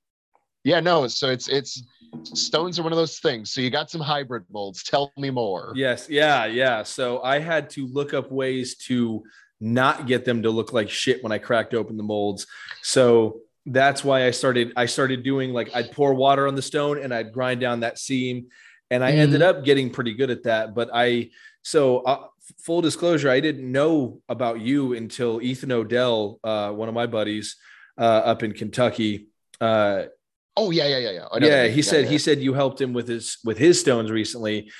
Yeah, 0.62 0.78
no. 0.78 1.08
So 1.08 1.30
it's 1.30 1.48
it's 1.48 1.82
stones 2.22 2.78
are 2.78 2.84
one 2.84 2.92
of 2.92 2.96
those 2.96 3.18
things. 3.18 3.50
So 3.50 3.60
you 3.60 3.70
got 3.70 3.90
some 3.90 4.00
hybrid 4.00 4.44
molds. 4.52 4.84
Tell 4.84 5.12
me 5.16 5.30
more. 5.30 5.72
Yes, 5.74 6.08
yeah, 6.08 6.46
yeah. 6.46 6.84
So 6.84 7.20
I 7.22 7.40
had 7.40 7.70
to 7.70 7.88
look 7.88 8.14
up 8.14 8.30
ways 8.30 8.76
to 8.86 9.24
not 9.60 10.06
get 10.06 10.24
them 10.24 10.42
to 10.42 10.50
look 10.50 10.72
like 10.72 10.88
shit 10.88 11.24
when 11.24 11.32
I 11.32 11.38
cracked 11.38 11.74
open 11.74 11.96
the 11.96 12.04
molds. 12.04 12.46
So 12.82 13.40
that's 13.66 14.04
why 14.04 14.24
I 14.24 14.30
started 14.30 14.72
I 14.76 14.86
started 14.86 15.24
doing 15.24 15.52
like 15.52 15.74
I'd 15.74 15.90
pour 15.90 16.14
water 16.14 16.46
on 16.46 16.54
the 16.54 16.62
stone 16.62 17.02
and 17.02 17.12
I'd 17.12 17.32
grind 17.32 17.60
down 17.60 17.80
that 17.80 17.98
seam 17.98 18.46
and 18.92 19.02
I 19.02 19.10
ended 19.10 19.42
up 19.42 19.64
getting 19.64 19.90
pretty 19.90 20.14
good 20.14 20.30
at 20.30 20.44
that, 20.44 20.76
but 20.76 20.88
I 20.94 21.30
so 21.62 21.98
uh, 21.98 22.26
full 22.60 22.80
disclosure, 22.80 23.28
I 23.28 23.40
didn't 23.40 23.70
know 23.70 24.22
about 24.28 24.60
you 24.60 24.94
until 24.94 25.42
Ethan 25.42 25.72
Odell, 25.72 26.38
uh, 26.44 26.70
one 26.70 26.88
of 26.88 26.94
my 26.94 27.06
buddies 27.06 27.56
uh, 27.98 28.02
up 28.02 28.42
in 28.42 28.52
Kentucky, 28.52 29.28
uh, 29.60 30.04
Oh 30.58 30.72
yeah, 30.72 30.88
yeah, 30.88 30.98
yeah, 30.98 31.10
yeah. 31.10 31.26
I 31.30 31.38
know 31.38 31.46
yeah, 31.46 31.66
he 31.68 31.82
said 31.82 32.06
yeah. 32.06 32.10
he 32.10 32.18
said 32.18 32.40
you 32.40 32.52
helped 32.52 32.80
him 32.80 32.92
with 32.92 33.06
his 33.06 33.38
with 33.44 33.58
his 33.58 33.78
stones 33.78 34.10
recently. 34.10 34.72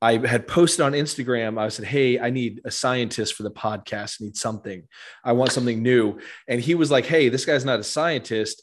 I 0.00 0.18
had 0.24 0.46
posted 0.46 0.82
on 0.82 0.92
Instagram. 0.92 1.58
I 1.58 1.70
said, 1.70 1.86
"Hey, 1.86 2.20
I 2.20 2.30
need 2.30 2.60
a 2.64 2.70
scientist 2.70 3.34
for 3.34 3.42
the 3.42 3.50
podcast. 3.50 4.20
I 4.20 4.26
need 4.26 4.36
something. 4.36 4.86
I 5.24 5.32
want 5.32 5.50
something 5.50 5.82
new." 5.82 6.20
And 6.46 6.60
he 6.60 6.76
was 6.76 6.92
like, 6.92 7.04
"Hey, 7.04 7.30
this 7.30 7.44
guy's 7.44 7.64
not 7.64 7.80
a 7.80 7.84
scientist, 7.84 8.62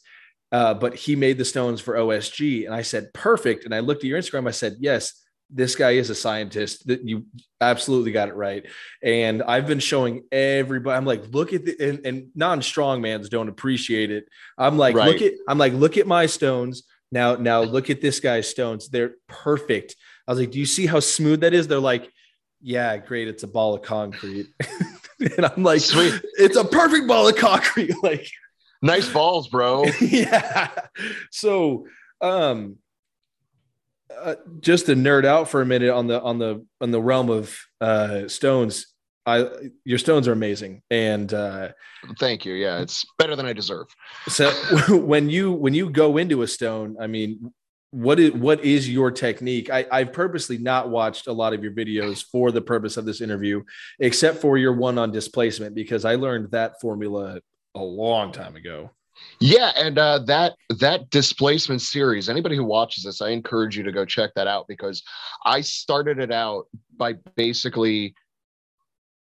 uh, 0.53 0.73
but 0.73 0.95
he 0.95 1.17
made 1.17 1.37
the 1.37 1.43
stones 1.43 1.81
for 1.81 1.95
OSG." 1.95 2.65
And 2.65 2.73
I 2.73 2.83
said, 2.83 3.13
"Perfect." 3.13 3.65
And 3.65 3.75
I 3.75 3.79
looked 3.79 4.05
at 4.05 4.07
your 4.07 4.19
Instagram. 4.19 4.47
I 4.47 4.51
said, 4.51 4.77
"Yes, 4.79 5.21
this 5.53 5.75
guy 5.75 5.91
is 5.91 6.09
a 6.09 6.15
scientist. 6.15 6.87
That 6.87 7.07
you 7.07 7.25
absolutely 7.59 8.11
got 8.11 8.29
it 8.29 8.35
right." 8.35 8.65
And 9.03 9.43
I've 9.43 9.67
been 9.67 9.79
showing 9.79 10.23
everybody. 10.31 10.97
I'm 10.97 11.05
like, 11.05 11.27
"Look 11.31 11.53
at 11.53 11.65
the," 11.65 11.75
and, 11.79 12.05
and 12.05 12.27
non-strongmans 12.35 13.29
don't 13.29 13.49
appreciate 13.49 14.11
it. 14.11 14.25
I'm 14.57 14.77
like, 14.77 14.95
Right. 14.95 15.07
"Look 15.07 15.21
at," 15.21 15.33
I'm 15.47 15.57
like, 15.57 15.73
"Look 15.73 15.97
at 15.97 16.07
my 16.07 16.25
stones." 16.25 16.83
Now, 17.11 17.35
now 17.35 17.61
look 17.61 17.89
at 17.89 17.99
this 17.99 18.19
guy's 18.19 18.47
stones. 18.47 18.87
They're 18.87 19.15
perfect. 19.27 19.95
I 20.27 20.31
was 20.31 20.39
like, 20.39 20.51
do 20.51 20.59
you 20.59 20.65
see 20.65 20.85
how 20.85 21.01
smooth 21.01 21.41
that 21.41 21.53
is? 21.53 21.67
They're 21.67 21.79
like, 21.79 22.09
yeah, 22.61 22.95
great. 22.97 23.27
It's 23.27 23.43
a 23.43 23.47
ball 23.47 23.73
of 23.73 23.81
concrete. 23.81 24.47
and 25.19 25.45
I'm 25.45 25.63
like, 25.63 25.81
Sweet. 25.81 26.21
it's 26.35 26.55
a 26.55 26.63
perfect 26.63 27.07
ball 27.07 27.27
of 27.27 27.35
concrete. 27.35 27.93
like, 28.03 28.27
nice 28.81 29.09
balls, 29.09 29.49
bro. 29.49 29.85
yeah. 30.01 30.69
So, 31.31 31.87
um, 32.21 32.77
uh, 34.19 34.35
just 34.59 34.85
to 34.87 34.95
nerd 34.95 35.25
out 35.25 35.49
for 35.49 35.61
a 35.61 35.65
minute 35.65 35.89
on 35.89 36.07
the 36.07 36.21
on 36.21 36.39
the 36.39 36.65
on 36.79 36.91
the 36.91 37.01
realm 37.01 37.29
of 37.29 37.57
uh, 37.79 38.27
stones. 38.27 38.87
I 39.25 39.47
your 39.85 39.99
stones 39.99 40.27
are 40.27 40.31
amazing, 40.31 40.81
and 40.89 41.31
uh, 41.33 41.69
thank 42.19 42.45
you. 42.45 42.53
Yeah, 42.53 42.79
it's 42.79 43.05
better 43.17 43.35
than 43.35 43.45
I 43.45 43.53
deserve. 43.53 43.87
So 44.27 44.49
when 44.89 45.29
you 45.29 45.51
when 45.51 45.73
you 45.73 45.89
go 45.89 46.17
into 46.17 46.41
a 46.41 46.47
stone, 46.47 46.97
I 46.99 47.07
mean, 47.07 47.53
what 47.91 48.19
is 48.19 48.31
what 48.31 48.63
is 48.63 48.89
your 48.89 49.11
technique? 49.11 49.69
I, 49.69 49.85
I've 49.91 50.13
purposely 50.13 50.57
not 50.57 50.89
watched 50.89 51.27
a 51.27 51.33
lot 51.33 51.53
of 51.53 51.61
your 51.61 51.73
videos 51.73 52.23
for 52.23 52.51
the 52.51 52.61
purpose 52.61 52.97
of 52.97 53.05
this 53.05 53.21
interview, 53.21 53.63
except 53.99 54.39
for 54.39 54.57
your 54.57 54.73
one 54.73 54.97
on 54.97 55.11
displacement, 55.11 55.75
because 55.75 56.05
I 56.05 56.15
learned 56.15 56.51
that 56.51 56.81
formula 56.81 57.41
a 57.75 57.83
long 57.83 58.31
time 58.31 58.55
ago. 58.55 58.91
Yeah, 59.39 59.71
and 59.75 59.97
uh, 59.97 60.19
that 60.19 60.53
that 60.79 61.09
displacement 61.09 61.81
series. 61.81 62.29
Anybody 62.29 62.55
who 62.55 62.63
watches 62.63 63.03
this, 63.03 63.21
I 63.21 63.29
encourage 63.29 63.75
you 63.75 63.83
to 63.83 63.91
go 63.91 64.05
check 64.05 64.31
that 64.35 64.47
out 64.47 64.67
because 64.67 65.03
I 65.45 65.61
started 65.61 66.19
it 66.19 66.31
out 66.31 66.67
by 66.95 67.13
basically 67.35 68.13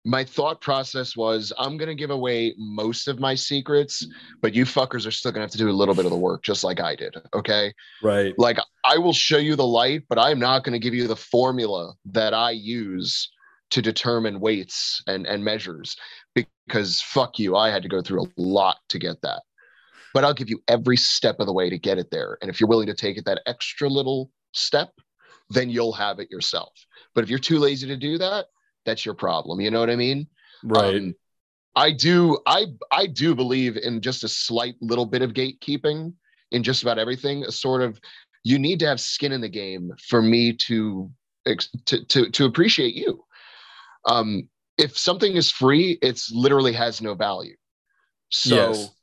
my 0.07 0.23
thought 0.23 0.61
process 0.61 1.17
was 1.17 1.53
I'm 1.59 1.77
going 1.77 1.89
to 1.89 1.95
give 1.97 2.11
away 2.11 2.55
most 2.57 3.09
of 3.09 3.19
my 3.19 3.35
secrets, 3.35 4.07
but 4.41 4.55
you 4.55 4.65
fuckers 4.65 5.05
are 5.05 5.11
still 5.11 5.33
going 5.33 5.41
to 5.41 5.47
have 5.47 5.51
to 5.51 5.59
do 5.59 5.69
a 5.69 5.73
little 5.73 5.97
bit 5.97 6.05
of 6.05 6.13
the 6.13 6.17
work, 6.17 6.45
just 6.45 6.63
like 6.63 6.79
I 6.79 6.95
did. 6.95 7.17
Okay. 7.35 7.75
Right. 8.05 8.33
Like 8.39 8.59
I 8.85 8.99
will 8.99 9.13
show 9.13 9.39
you 9.39 9.57
the 9.57 9.67
light, 9.67 10.05
but 10.09 10.17
I'm 10.17 10.39
not 10.39 10.63
going 10.63 10.75
to 10.75 10.79
give 10.79 10.95
you 10.95 11.09
the 11.09 11.17
formula 11.17 11.95
that 12.13 12.33
I 12.33 12.53
use 12.53 13.29
to 13.71 13.83
determine 13.83 14.39
weights 14.39 15.03
and, 15.09 15.27
and 15.27 15.43
measures 15.43 15.97
because 16.37 17.01
fuck 17.01 17.41
you. 17.41 17.57
I 17.57 17.71
had 17.71 17.83
to 17.83 17.89
go 17.89 18.01
through 18.01 18.23
a 18.23 18.29
lot 18.37 18.77
to 18.91 19.01
get 19.01 19.21
that. 19.23 19.43
But 20.17 20.25
I'll 20.25 20.33
give 20.33 20.49
you 20.49 20.63
every 20.67 20.97
step 20.97 21.41
of 21.41 21.47
the 21.47 21.53
way 21.53 21.69
to 21.69 21.79
get 21.79 21.99
it 21.99 22.11
there. 22.11 22.39
And 22.41 22.49
if 22.49 22.59
you're 22.59 22.71
willing 22.71 22.87
to 22.87 22.95
take 22.95 23.19
it 23.19 23.27
that 23.27 23.43
extra 23.45 23.87
little 23.87 24.31
step, 24.55 24.89
then 25.51 25.69
you'll 25.69 25.93
have 25.93 26.21
it 26.21 26.31
yourself. 26.31 26.73
But 27.15 27.23
if 27.23 27.29
you're 27.29 27.39
too 27.39 27.59
lazy 27.59 27.87
to 27.89 27.99
do 27.99 28.17
that, 28.17 28.47
that's 28.87 29.05
your 29.05 29.13
problem. 29.13 29.61
You 29.61 29.71
know 29.71 29.79
what 29.79 29.91
I 29.91 29.97
mean? 29.97 30.27
Right. 30.65 30.95
Um, 30.95 31.15
I 31.75 31.93
do. 31.93 32.39
I 32.47 32.65
I 32.91 33.09
do 33.09 33.35
believe 33.35 33.77
in 33.77 34.01
just 34.01 34.25
a 34.25 34.29
slight 34.29 34.77
little 34.81 35.05
bit 35.05 35.21
of 35.21 35.35
gatekeeping 35.35 36.15
in 36.51 36.63
just 36.63 36.83
about 36.83 36.99
everything. 36.99 37.45
A 37.45 37.53
sort 37.53 37.83
of 37.83 38.01
you 38.43 38.59
need 38.59 38.81
to 38.81 38.87
have 38.87 39.03
skin 39.03 39.33
in 39.33 39.43
the 39.43 39.51
game 39.51 39.93
for 40.09 40.23
me 40.23 40.55
to 40.55 41.11
to 41.45 42.07
to, 42.07 42.31
to 42.31 42.45
appreciate 42.47 42.95
you. 42.95 43.23
Um, 44.07 44.49
if 44.79 44.97
something 44.97 45.37
is 45.37 45.51
free, 45.51 45.99
it's 46.01 46.33
literally 46.33 46.73
has 46.73 47.03
no 47.03 47.15
value. 47.15 47.57
So 48.31 48.71
yes. 48.71 48.96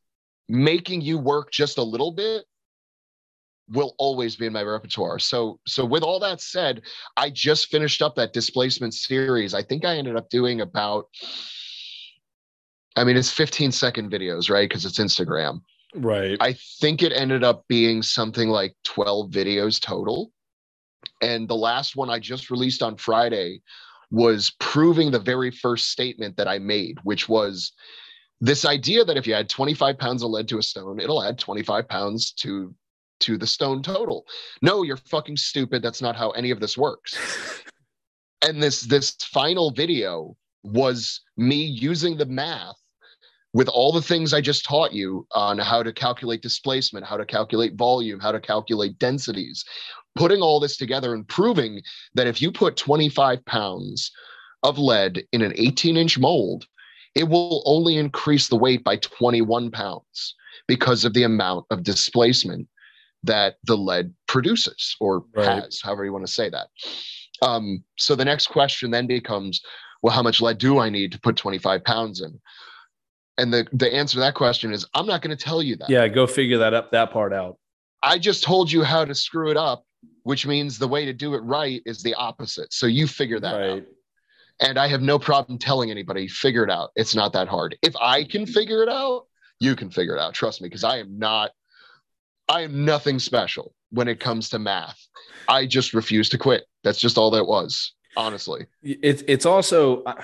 Making 0.53 1.01
you 1.01 1.17
work 1.17 1.51
just 1.51 1.79
a 1.79 1.83
little 1.83 2.11
bit 2.11 2.45
will 3.69 3.95
always 3.97 4.35
be 4.35 4.45
in 4.45 4.53
my 4.53 4.61
repertoire. 4.61 5.17
So 5.17 5.59
so 5.65 5.83
with 5.83 6.03
all 6.03 6.19
that 6.19 6.41
said, 6.41 6.83
I 7.17 7.31
just 7.31 7.69
finished 7.69 8.03
up 8.03 8.15
that 8.15 8.33
displacement 8.33 8.93
series. 8.93 9.55
I 9.55 9.63
think 9.63 9.83
I 9.83 9.97
ended 9.97 10.15
up 10.15 10.29
doing 10.29 10.61
about 10.61 11.07
I 12.95 13.03
mean 13.03 13.17
it's 13.17 13.31
15 13.31 13.71
second 13.71 14.11
videos, 14.11 14.49
right? 14.49 14.69
Because 14.69 14.85
it's 14.85 14.99
Instagram. 14.99 15.61
Right. 15.95 16.37
I 16.39 16.53
think 16.79 17.01
it 17.01 17.13
ended 17.13 17.43
up 17.43 17.65
being 17.67 18.03
something 18.03 18.49
like 18.49 18.75
12 18.83 19.31
videos 19.31 19.81
total. 19.81 20.31
And 21.21 21.47
the 21.47 21.55
last 21.55 21.95
one 21.95 22.11
I 22.11 22.19
just 22.19 22.51
released 22.51 22.83
on 22.83 22.97
Friday 22.97 23.61
was 24.11 24.51
proving 24.59 25.09
the 25.09 25.19
very 25.19 25.49
first 25.49 25.89
statement 25.89 26.37
that 26.37 26.47
I 26.47 26.59
made, 26.59 26.99
which 27.03 27.27
was 27.27 27.71
this 28.43 28.65
idea 28.65 29.05
that 29.05 29.15
if 29.15 29.25
you 29.25 29.33
add 29.33 29.47
25 29.47 29.97
pounds 29.97 30.21
of 30.21 30.29
lead 30.29 30.49
to 30.49 30.57
a 30.57 30.63
stone, 30.63 30.99
it'll 30.99 31.23
add 31.23 31.39
25 31.39 31.87
pounds 31.87 32.33
to 32.33 32.75
to 33.21 33.37
the 33.37 33.47
stone 33.47 33.81
total. 33.81 34.25
No, 34.61 34.83
you're 34.83 34.97
fucking 34.97 35.37
stupid. 35.37 35.81
That's 35.81 36.01
not 36.01 36.17
how 36.17 36.31
any 36.31 36.51
of 36.51 36.59
this 36.59 36.77
works. 36.77 37.17
and 38.41 38.61
this 38.61 38.81
this 38.81 39.11
final 39.21 39.71
video 39.71 40.35
was 40.61 41.21
me 41.37 41.55
using 41.55 42.17
the 42.17 42.25
math 42.25 42.75
with 43.53 43.69
all 43.69 43.93
the 43.93 44.01
things 44.01 44.33
I 44.33 44.41
just 44.41 44.65
taught 44.65 44.91
you 44.91 45.25
on 45.31 45.57
how 45.57 45.81
to 45.81 45.93
calculate 45.93 46.41
displacement, 46.41 47.05
how 47.05 47.15
to 47.15 47.25
calculate 47.25 47.75
volume, 47.75 48.19
how 48.19 48.33
to 48.33 48.41
calculate 48.41 48.99
densities, 48.99 49.63
putting 50.15 50.41
all 50.41 50.59
this 50.59 50.75
together 50.75 51.13
and 51.13 51.25
proving 51.29 51.81
that 52.13 52.27
if 52.27 52.41
you 52.41 52.51
put 52.51 52.75
25 52.75 53.45
pounds 53.45 54.11
of 54.63 54.77
lead 54.77 55.23
in 55.31 55.41
an 55.41 55.53
18 55.55 55.95
inch 55.95 56.19
mold, 56.19 56.67
it 57.15 57.29
will 57.29 57.63
only 57.65 57.97
increase 57.97 58.47
the 58.47 58.55
weight 58.55 58.83
by 58.83 58.97
21 58.97 59.71
pounds 59.71 60.35
because 60.67 61.05
of 61.05 61.13
the 61.13 61.23
amount 61.23 61.65
of 61.69 61.83
displacement 61.83 62.67
that 63.23 63.55
the 63.63 63.77
lead 63.77 64.13
produces 64.27 64.95
or 64.99 65.23
right. 65.35 65.63
has, 65.63 65.81
however 65.81 66.05
you 66.05 66.11
want 66.11 66.25
to 66.25 66.31
say 66.31 66.49
that. 66.49 66.67
Um, 67.41 67.83
so 67.97 68.15
the 68.15 68.25
next 68.25 68.47
question 68.47 68.91
then 68.91 69.07
becomes, 69.07 69.61
well, 70.01 70.13
how 70.13 70.21
much 70.21 70.41
lead 70.41 70.57
do 70.57 70.79
I 70.79 70.89
need 70.89 71.11
to 71.13 71.19
put 71.19 71.35
25 71.35 71.83
pounds 71.83 72.21
in? 72.21 72.39
And 73.37 73.53
the, 73.53 73.67
the 73.73 73.93
answer 73.93 74.15
to 74.15 74.19
that 74.19 74.35
question 74.35 74.73
is, 74.73 74.85
I'm 74.93 75.07
not 75.07 75.21
going 75.21 75.35
to 75.35 75.43
tell 75.43 75.63
you 75.63 75.75
that. 75.77 75.89
Yeah, 75.89 76.07
go 76.07 76.27
figure 76.27 76.57
that 76.59 76.73
up, 76.73 76.91
that 76.91 77.11
part 77.11 77.33
out. 77.33 77.57
I 78.03 78.19
just 78.19 78.43
told 78.43 78.71
you 78.71 78.83
how 78.83 79.05
to 79.05 79.15
screw 79.15 79.49
it 79.49 79.57
up, 79.57 79.85
which 80.23 80.45
means 80.45 80.77
the 80.77 80.87
way 80.87 81.05
to 81.05 81.13
do 81.13 81.33
it 81.33 81.39
right 81.39 81.81
is 81.85 82.03
the 82.03 82.13
opposite. 82.15 82.73
So 82.73 82.85
you 82.85 83.07
figure 83.07 83.39
that 83.39 83.53
right. 83.53 83.69
out. 83.69 83.83
And 84.63 84.79
I 84.79 84.87
have 84.87 85.01
no 85.01 85.19
problem 85.19 85.59
telling 85.59 85.91
anybody, 85.91 86.27
figure 86.27 86.63
it 86.63 86.71
out. 86.71 86.91
It's 86.95 87.13
not 87.13 87.33
that 87.33 87.47
hard. 87.47 87.77
If 87.81 87.95
I 87.97 88.23
can 88.23 88.43
mm-hmm. 88.43 88.53
figure 88.53 88.81
it 88.81 88.89
out, 88.89 89.27
you 89.59 89.75
can 89.75 89.91
figure 89.91 90.15
it 90.15 90.19
out. 90.19 90.33
Trust 90.33 90.61
me, 90.61 90.69
because 90.69 90.83
I 90.83 90.97
am 90.97 91.19
not 91.19 91.51
I 92.49 92.61
am 92.61 92.83
nothing 92.83 93.19
special 93.19 93.73
when 93.91 94.07
it 94.07 94.19
comes 94.19 94.49
to 94.49 94.59
math. 94.59 94.99
I 95.47 95.65
just 95.65 95.93
refuse 95.93 96.29
to 96.29 96.37
quit. 96.37 96.65
That's 96.83 96.99
just 96.99 97.17
all 97.17 97.31
that 97.31 97.45
was, 97.45 97.93
honestly. 98.17 98.65
It's 98.81 99.23
it's 99.27 99.45
also, 99.45 100.03
uh, 100.03 100.21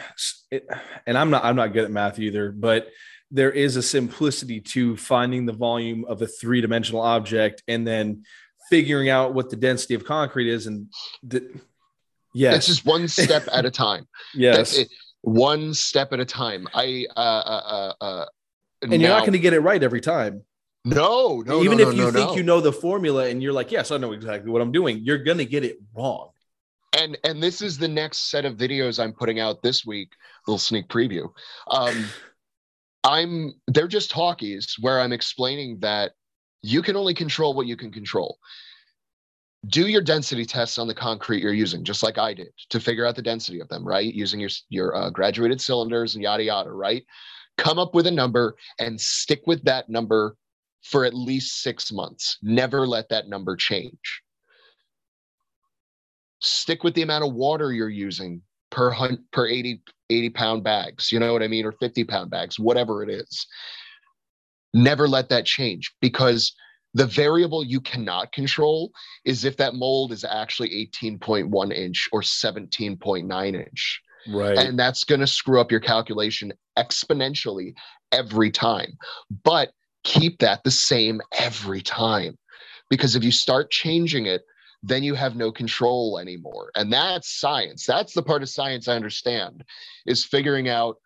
it, 0.52 0.68
and 1.06 1.18
I'm 1.18 1.30
not 1.30 1.46
I'm 1.46 1.56
not 1.56 1.74
good 1.74 1.86
at 1.86 1.92
math 1.92 2.20
either, 2.20 2.52
but 2.52 2.90
there 3.32 3.52
is 3.52 3.76
a 3.76 3.82
simplicity 3.82 4.60
to 4.60 4.98
finding 4.98 5.46
the 5.46 5.54
volume 5.54 6.04
of 6.06 6.22
a 6.22 6.28
three 6.28 6.62
dimensional 6.62 7.02
object 7.02 7.64
and 7.68 7.88
then 7.88 8.24
figuring 8.70 9.10
out 9.10 9.34
what 9.34 9.50
the 9.50 9.56
density 9.56 9.94
of 9.94 10.04
concrete 10.04 10.50
is, 10.50 10.68
and 10.68 10.88
the, 11.24 11.50
yes, 12.40 12.56
it's 12.58 12.68
just 12.68 12.86
one 12.86 13.08
step 13.08 13.48
at 13.52 13.66
a 13.66 13.72
time. 13.72 14.08
yes, 14.34 14.80
one 15.22 15.74
step 15.74 16.14
at 16.14 16.20
a 16.20 16.26
time. 16.26 16.68
I 16.74 17.06
uh 17.16 17.20
uh 17.20 17.94
uh. 18.02 18.04
uh 18.04 18.26
and 18.82 18.92
now, 18.92 18.98
you're 18.98 19.10
not 19.10 19.20
going 19.22 19.34
to 19.34 19.40
get 19.40 19.52
it 19.52 19.60
right 19.60 19.84
every 19.84 20.00
time. 20.00 20.44
No, 20.86 21.44
no, 21.46 21.62
even 21.64 21.78
no, 21.78 21.90
if 21.90 21.96
no, 21.96 22.06
you 22.06 22.12
no, 22.12 22.12
think 22.12 22.38
you 22.38 22.44
know 22.44 22.62
the 22.62 22.72
formula 22.72 23.28
and 23.28 23.44
you're 23.44 23.54
like, 23.54 23.72
yes, 23.72 23.92
I 23.92 23.98
know 23.98 24.14
exactly 24.14 24.50
what 24.50 24.62
I'm 24.62 24.72
doing, 24.72 25.02
you're 25.04 25.18
gonna 25.18 25.46
get 25.46 25.66
it 25.66 25.78
wrong. 25.94 26.30
And 26.98 27.18
and 27.24 27.44
this 27.44 27.62
is 27.62 27.78
the 27.78 27.88
next 27.88 28.32
set 28.32 28.46
of 28.46 28.56
videos 28.56 29.04
I'm 29.04 29.14
putting 29.14 29.40
out 29.40 29.62
this 29.62 29.86
week. 29.86 30.14
Little 30.48 30.58
sneak 30.58 30.88
preview. 30.88 31.30
Um, 31.70 32.06
I'm 33.04 33.54
they're 33.68 33.88
just 33.88 34.12
talkies 34.12 34.76
where 34.80 35.00
I'm 35.00 35.14
explaining 35.14 35.80
that 35.80 36.14
you 36.62 36.82
can 36.82 36.96
only 36.96 37.14
control 37.14 37.54
what 37.54 37.68
you 37.68 37.78
can 37.78 37.92
control. 37.92 38.38
Do 39.68 39.88
your 39.88 40.02
density 40.02 40.46
tests 40.46 40.78
on 40.78 40.88
the 40.88 40.94
concrete 40.94 41.44
you're 41.44 41.54
using, 41.54 41.84
just 41.84 42.02
like 42.02 42.18
I 42.18 42.34
did, 42.34 42.50
to 42.70 42.80
figure 42.80 43.06
out 43.06 43.16
the 43.16 43.22
density 43.22 43.60
of 43.60 43.68
them. 43.68 43.86
Right, 43.86 44.14
using 44.14 44.40
your 44.40 44.50
your 44.70 44.96
uh, 44.96 45.10
graduated 45.10 45.60
cylinders 45.60 46.16
and 46.16 46.24
yada 46.24 46.44
yada. 46.44 46.72
Right, 46.72 47.04
come 47.58 47.78
up 47.78 47.94
with 47.94 48.08
a 48.08 48.12
number 48.12 48.56
and 48.80 49.00
stick 49.00 49.42
with 49.46 49.64
that 49.66 49.90
number 49.90 50.38
for 50.84 51.06
at 51.06 51.14
least 51.14 51.62
six 51.62 51.92
months. 51.92 52.38
Never 52.42 52.88
let 52.88 53.10
that 53.10 53.28
number 53.28 53.56
change. 53.56 54.22
Stick 56.40 56.84
with 56.84 56.94
the 56.94 57.02
amount 57.02 57.26
of 57.26 57.34
water 57.34 57.74
you're 57.74 57.90
using 57.90 58.42
per 58.70 58.94
per 59.32 59.48
80, 59.48 59.82
80 60.10 60.30
pound 60.30 60.64
bags, 60.64 61.12
you 61.12 61.20
know 61.20 61.34
what 61.34 61.44
I 61.44 61.48
mean, 61.48 61.66
or 61.66 61.74
50 61.74 62.04
pound 62.06 62.30
bags, 62.30 62.60
whatever 62.60 63.04
it 63.04 63.10
is. 63.10 63.46
Never 64.74 65.08
let 65.08 65.30
that 65.30 65.46
change 65.46 65.94
because 66.00 66.54
the 66.94 67.06
variable 67.06 67.64
you 67.64 67.80
cannot 67.82 68.32
control 68.32 68.92
is 69.26 69.46
if 69.46 69.58
that 69.58 69.76
mold 69.76 70.12
is 70.12 70.24
actually 70.24 70.70
18.1 70.94 71.74
inch 71.74 72.10
or 72.12 72.22
17.9 72.22 73.56
inch. 73.56 74.02
Right. 74.28 74.58
And 74.58 74.78
that's 74.78 75.04
going 75.04 75.22
to 75.22 75.28
screw 75.28 75.62
up 75.62 75.72
your 75.72 75.80
calculation 75.80 76.52
exponentially 76.78 77.74
every 78.12 78.52
time. 78.52 78.98
But 79.44 79.72
keep 80.04 80.40
that 80.40 80.64
the 80.64 80.72
same 80.72 81.22
every 81.38 81.82
time. 81.82 82.38
Because 82.90 83.16
if 83.16 83.24
you 83.24 83.32
start 83.32 83.72
changing 83.72 84.26
it, 84.26 84.42
then 84.82 85.04
you 85.04 85.14
have 85.14 85.36
no 85.36 85.52
control 85.52 86.18
anymore. 86.20 86.72
And 86.76 86.92
that's 86.92 87.40
science. 87.40 87.86
That's 87.86 88.14
the 88.14 88.24
part 88.24 88.42
of 88.42 88.50
science 88.50 88.88
I 88.88 88.96
understand 88.96 89.64
is 90.06 90.26
figuring 90.26 90.70
out 90.70 90.98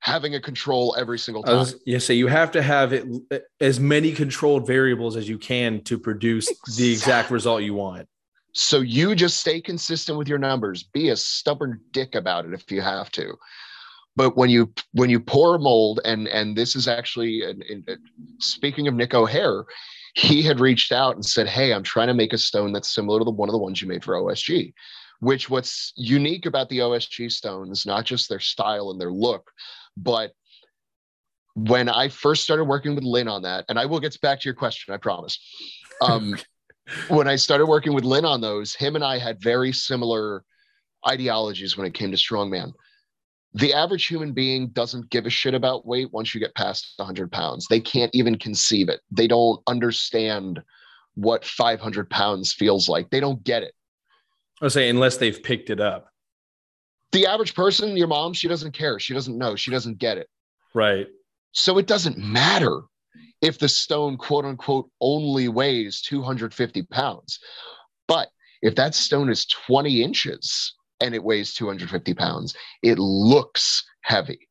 having 0.00 0.34
a 0.34 0.40
control 0.40 0.94
every 0.98 1.18
single 1.18 1.42
time. 1.42 1.58
Was, 1.58 1.76
yeah, 1.84 1.98
so 1.98 2.12
you 2.12 2.26
have 2.28 2.50
to 2.52 2.62
have 2.62 2.92
it 2.92 3.06
as 3.60 3.80
many 3.80 4.12
controlled 4.12 4.66
variables 4.66 5.16
as 5.16 5.28
you 5.28 5.38
can 5.38 5.82
to 5.84 5.98
produce 5.98 6.48
exactly. 6.48 6.84
the 6.84 6.92
exact 6.92 7.30
result 7.30 7.62
you 7.62 7.74
want. 7.74 8.08
So 8.52 8.80
you 8.80 9.14
just 9.14 9.40
stay 9.40 9.60
consistent 9.60 10.18
with 10.18 10.28
your 10.28 10.38
numbers. 10.38 10.82
Be 10.82 11.10
a 11.10 11.16
stubborn 11.16 11.80
dick 11.92 12.14
about 12.14 12.46
it 12.46 12.54
if 12.54 12.70
you 12.70 12.80
have 12.80 13.10
to 13.12 13.36
but 14.18 14.36
when 14.36 14.50
you 14.50 14.70
when 14.92 15.08
you 15.08 15.20
pour 15.20 15.54
a 15.54 15.58
mold 15.58 16.00
and 16.04 16.26
and 16.28 16.56
this 16.56 16.74
is 16.74 16.88
actually 16.88 17.42
in, 17.42 17.62
in, 17.62 17.84
speaking 18.40 18.88
of 18.88 18.94
nick 18.94 19.14
o'hare 19.14 19.64
he 20.14 20.42
had 20.42 20.58
reached 20.60 20.90
out 20.90 21.14
and 21.14 21.24
said 21.24 21.48
hey 21.48 21.72
i'm 21.72 21.84
trying 21.84 22.08
to 22.08 22.14
make 22.14 22.32
a 22.32 22.38
stone 22.38 22.72
that's 22.72 22.92
similar 22.92 23.20
to 23.20 23.24
the 23.24 23.30
one 23.30 23.48
of 23.48 23.52
the 23.52 23.58
ones 23.58 23.80
you 23.80 23.88
made 23.88 24.04
for 24.04 24.14
osg 24.14 24.72
which 25.20 25.50
what's 25.50 25.92
unique 25.96 26.46
about 26.46 26.68
the 26.68 26.78
OSG 26.78 27.30
stones, 27.30 27.84
not 27.84 28.04
just 28.04 28.28
their 28.28 28.40
style 28.40 28.90
and 28.90 29.00
their 29.00 29.12
look, 29.12 29.50
but 29.96 30.32
when 31.54 31.88
I 31.88 32.08
first 32.08 32.44
started 32.44 32.64
working 32.64 32.94
with 32.94 33.04
Lynn 33.04 33.26
on 33.26 33.42
that, 33.42 33.64
and 33.68 33.78
I 33.78 33.86
will 33.86 33.98
get 33.98 34.20
back 34.20 34.40
to 34.40 34.44
your 34.44 34.54
question, 34.54 34.94
I 34.94 34.96
promise. 34.96 35.38
Um, 36.00 36.36
when 37.08 37.26
I 37.26 37.36
started 37.36 37.66
working 37.66 37.94
with 37.94 38.04
Lynn 38.04 38.24
on 38.24 38.40
those, 38.40 38.74
him 38.74 38.94
and 38.94 39.04
I 39.04 39.18
had 39.18 39.42
very 39.42 39.72
similar 39.72 40.44
ideologies 41.06 41.76
when 41.76 41.86
it 41.86 41.94
came 41.94 42.10
to 42.12 42.16
strongman. 42.16 42.72
The 43.54 43.74
average 43.74 44.06
human 44.06 44.32
being 44.32 44.68
doesn't 44.68 45.10
give 45.10 45.26
a 45.26 45.30
shit 45.30 45.54
about 45.54 45.86
weight 45.86 46.12
once 46.12 46.34
you 46.34 46.40
get 46.40 46.54
past 46.54 46.92
100 46.96 47.32
pounds. 47.32 47.66
They 47.68 47.80
can't 47.80 48.14
even 48.14 48.38
conceive 48.38 48.88
it. 48.88 49.00
They 49.10 49.26
don't 49.26 49.60
understand 49.66 50.62
what 51.14 51.44
500 51.44 52.08
pounds 52.08 52.52
feels 52.52 52.88
like. 52.88 53.10
They 53.10 53.20
don't 53.20 53.42
get 53.42 53.62
it. 53.62 53.72
I 54.60 54.64
was 54.64 54.74
saying, 54.74 54.90
unless 54.90 55.16
they've 55.16 55.42
picked 55.42 55.70
it 55.70 55.80
up. 55.80 56.08
The 57.12 57.26
average 57.26 57.54
person, 57.54 57.96
your 57.96 58.08
mom, 58.08 58.34
she 58.34 58.48
doesn't 58.48 58.72
care. 58.72 58.98
She 58.98 59.14
doesn't 59.14 59.38
know. 59.38 59.56
She 59.56 59.70
doesn't 59.70 59.98
get 59.98 60.18
it. 60.18 60.28
Right. 60.74 61.06
So 61.52 61.78
it 61.78 61.86
doesn't 61.86 62.18
matter 62.18 62.82
if 63.40 63.58
the 63.58 63.68
stone, 63.68 64.16
quote 64.16 64.44
unquote, 64.44 64.90
only 65.00 65.48
weighs 65.48 66.02
250 66.02 66.82
pounds. 66.84 67.38
But 68.06 68.28
if 68.62 68.74
that 68.74 68.94
stone 68.94 69.30
is 69.30 69.46
20 69.46 70.02
inches 70.02 70.74
and 71.00 71.14
it 71.14 71.22
weighs 71.22 71.54
250 71.54 72.14
pounds, 72.14 72.54
it 72.82 72.98
looks 72.98 73.84
heavy. 74.02 74.48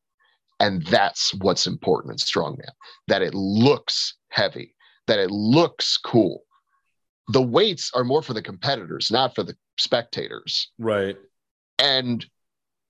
And 0.60 0.84
that's 0.88 1.34
what's 1.36 1.68
important 1.68 2.14
in 2.14 2.18
strongman 2.18 2.72
that 3.08 3.22
it 3.22 3.36
looks 3.36 4.16
heavy, 4.30 4.74
that 5.06 5.20
it 5.20 5.30
looks 5.30 5.98
cool. 5.98 6.44
The 7.30 7.42
weights 7.42 7.92
are 7.94 8.04
more 8.04 8.22
for 8.22 8.34
the 8.34 8.42
competitors, 8.42 9.12
not 9.12 9.36
for 9.36 9.44
the 9.44 9.56
spectators. 9.78 10.72
Right. 10.80 11.18
And 11.80 12.26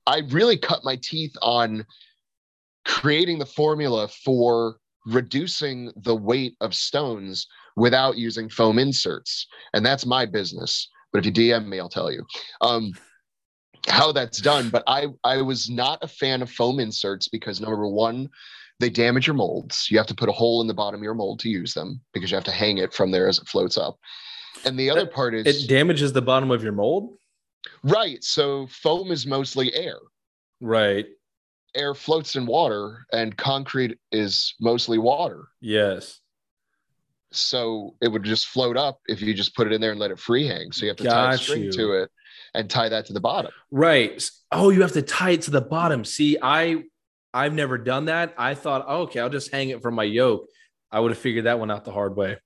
I 0.06 0.20
really 0.30 0.58
cut 0.58 0.84
my 0.84 0.98
teeth 1.02 1.36
on 1.42 1.86
creating 2.86 3.40
the 3.40 3.46
formula 3.46 4.08
for 4.08 4.78
reducing 5.06 5.92
the 5.96 6.16
weight 6.16 6.56
of 6.62 6.76
stones 6.76 7.48
without 7.76 8.18
using 8.18 8.50
foam 8.50 8.80
inserts. 8.80 9.48
And 9.74 9.86
that's 9.86 10.06
my 10.06 10.26
business. 10.26 10.90
But 11.12 11.20
if 11.20 11.26
you 11.26 11.32
DM 11.32 11.68
me, 11.68 11.80
I'll 11.80 11.90
tell 11.90 12.12
you 12.12 12.26
um, 12.62 12.94
how 13.88 14.12
that's 14.12 14.40
done. 14.40 14.70
But 14.70 14.84
I, 14.88 15.08
I 15.24 15.42
was 15.42 15.70
not 15.70 16.04
a 16.04 16.08
fan 16.08 16.42
of 16.42 16.52
foam 16.52 16.80
inserts 16.80 17.28
because 17.28 17.62
number 17.62 17.88
one, 17.88 18.30
they 18.80 18.90
damage 18.90 19.28
your 19.28 19.36
molds. 19.36 19.88
You 19.90 19.98
have 19.98 20.08
to 20.08 20.16
put 20.16 20.30
a 20.30 20.34
hole 20.34 20.62
in 20.62 20.68
the 20.68 20.74
bottom 20.74 21.00
of 21.00 21.04
your 21.04 21.14
mold 21.14 21.40
to 21.40 21.50
use 21.50 21.74
them 21.74 22.02
because 22.14 22.30
you 22.30 22.36
have 22.36 22.44
to 22.46 22.52
hang 22.52 22.78
it 22.78 22.94
from 22.94 23.12
there 23.12 23.28
as 23.28 23.40
it 23.40 23.48
floats 23.48 23.78
up. 23.78 23.98
And 24.66 24.78
the 24.80 24.89
other 24.89 25.05
part 25.05 25.36
is 25.36 25.64
it 25.64 25.68
damages 25.68 26.14
the 26.14 26.22
bottom 26.22 26.51
of 26.51 26.64
your 26.64 26.74
mold. 26.74 27.18
Right. 27.84 28.24
So 28.24 28.68
foam 28.68 29.12
is 29.12 29.26
mostly 29.26 29.74
air. 29.74 29.97
Right 30.60 31.05
air 31.78 31.93
floats 31.93 32.36
in 32.36 32.45
water 32.45 33.05
and 33.14 33.38
concrete 33.38 33.97
is 34.12 34.55
mostly 34.60 34.97
water. 34.97 35.47
Yes. 35.62 36.20
So 37.32 37.95
it 38.01 38.08
would 38.08 38.24
just 38.24 38.47
float 38.47 38.78
up 38.78 38.99
if 39.08 39.22
you 39.22 39.34
just 39.34 39.55
put 39.55 39.68
it 39.68 39.74
in 39.74 39.80
there 39.82 39.91
and 39.91 39.99
let 39.99 40.12
it 40.12 40.20
free 40.20 40.47
hang. 40.47 40.72
So 40.72 40.86
you 40.86 40.89
have 40.89 40.97
to 40.97 41.03
Got 41.03 41.14
tie 41.14 41.34
a 41.34 41.38
string 41.38 41.64
you. 41.64 41.72
to 41.74 41.91
it 42.03 42.10
and 42.53 42.70
tie 42.70 42.89
that 42.89 43.05
to 43.08 43.14
the 43.14 43.20
bottom. 43.20 43.51
Right. 43.70 44.24
Oh, 44.51 44.70
you 44.70 44.82
have 44.82 44.93
to 44.93 45.01
tie 45.01 45.32
it 45.32 45.43
to 45.43 45.51
the 45.51 45.62
bottom. 45.62 46.03
See, 46.03 46.38
I 46.41 46.84
I've 47.34 47.53
never 47.53 47.78
done 47.78 48.05
that. 48.05 48.34
I 48.38 48.55
thought, 48.55 48.86
oh, 48.88 49.03
okay, 49.03 49.20
I'll 49.20 49.30
just 49.30 49.51
hang 49.51 49.70
it 49.70 49.82
from 49.82 49.93
my 49.93 50.03
yoke. 50.05 50.47
I 50.89 51.01
would 51.01 51.12
have 51.12 51.20
figured 51.20 51.45
that 51.45 51.60
one 51.60 51.70
out 51.70 51.84
the 51.84 51.91
hard 51.91 52.16
way. 52.16 52.38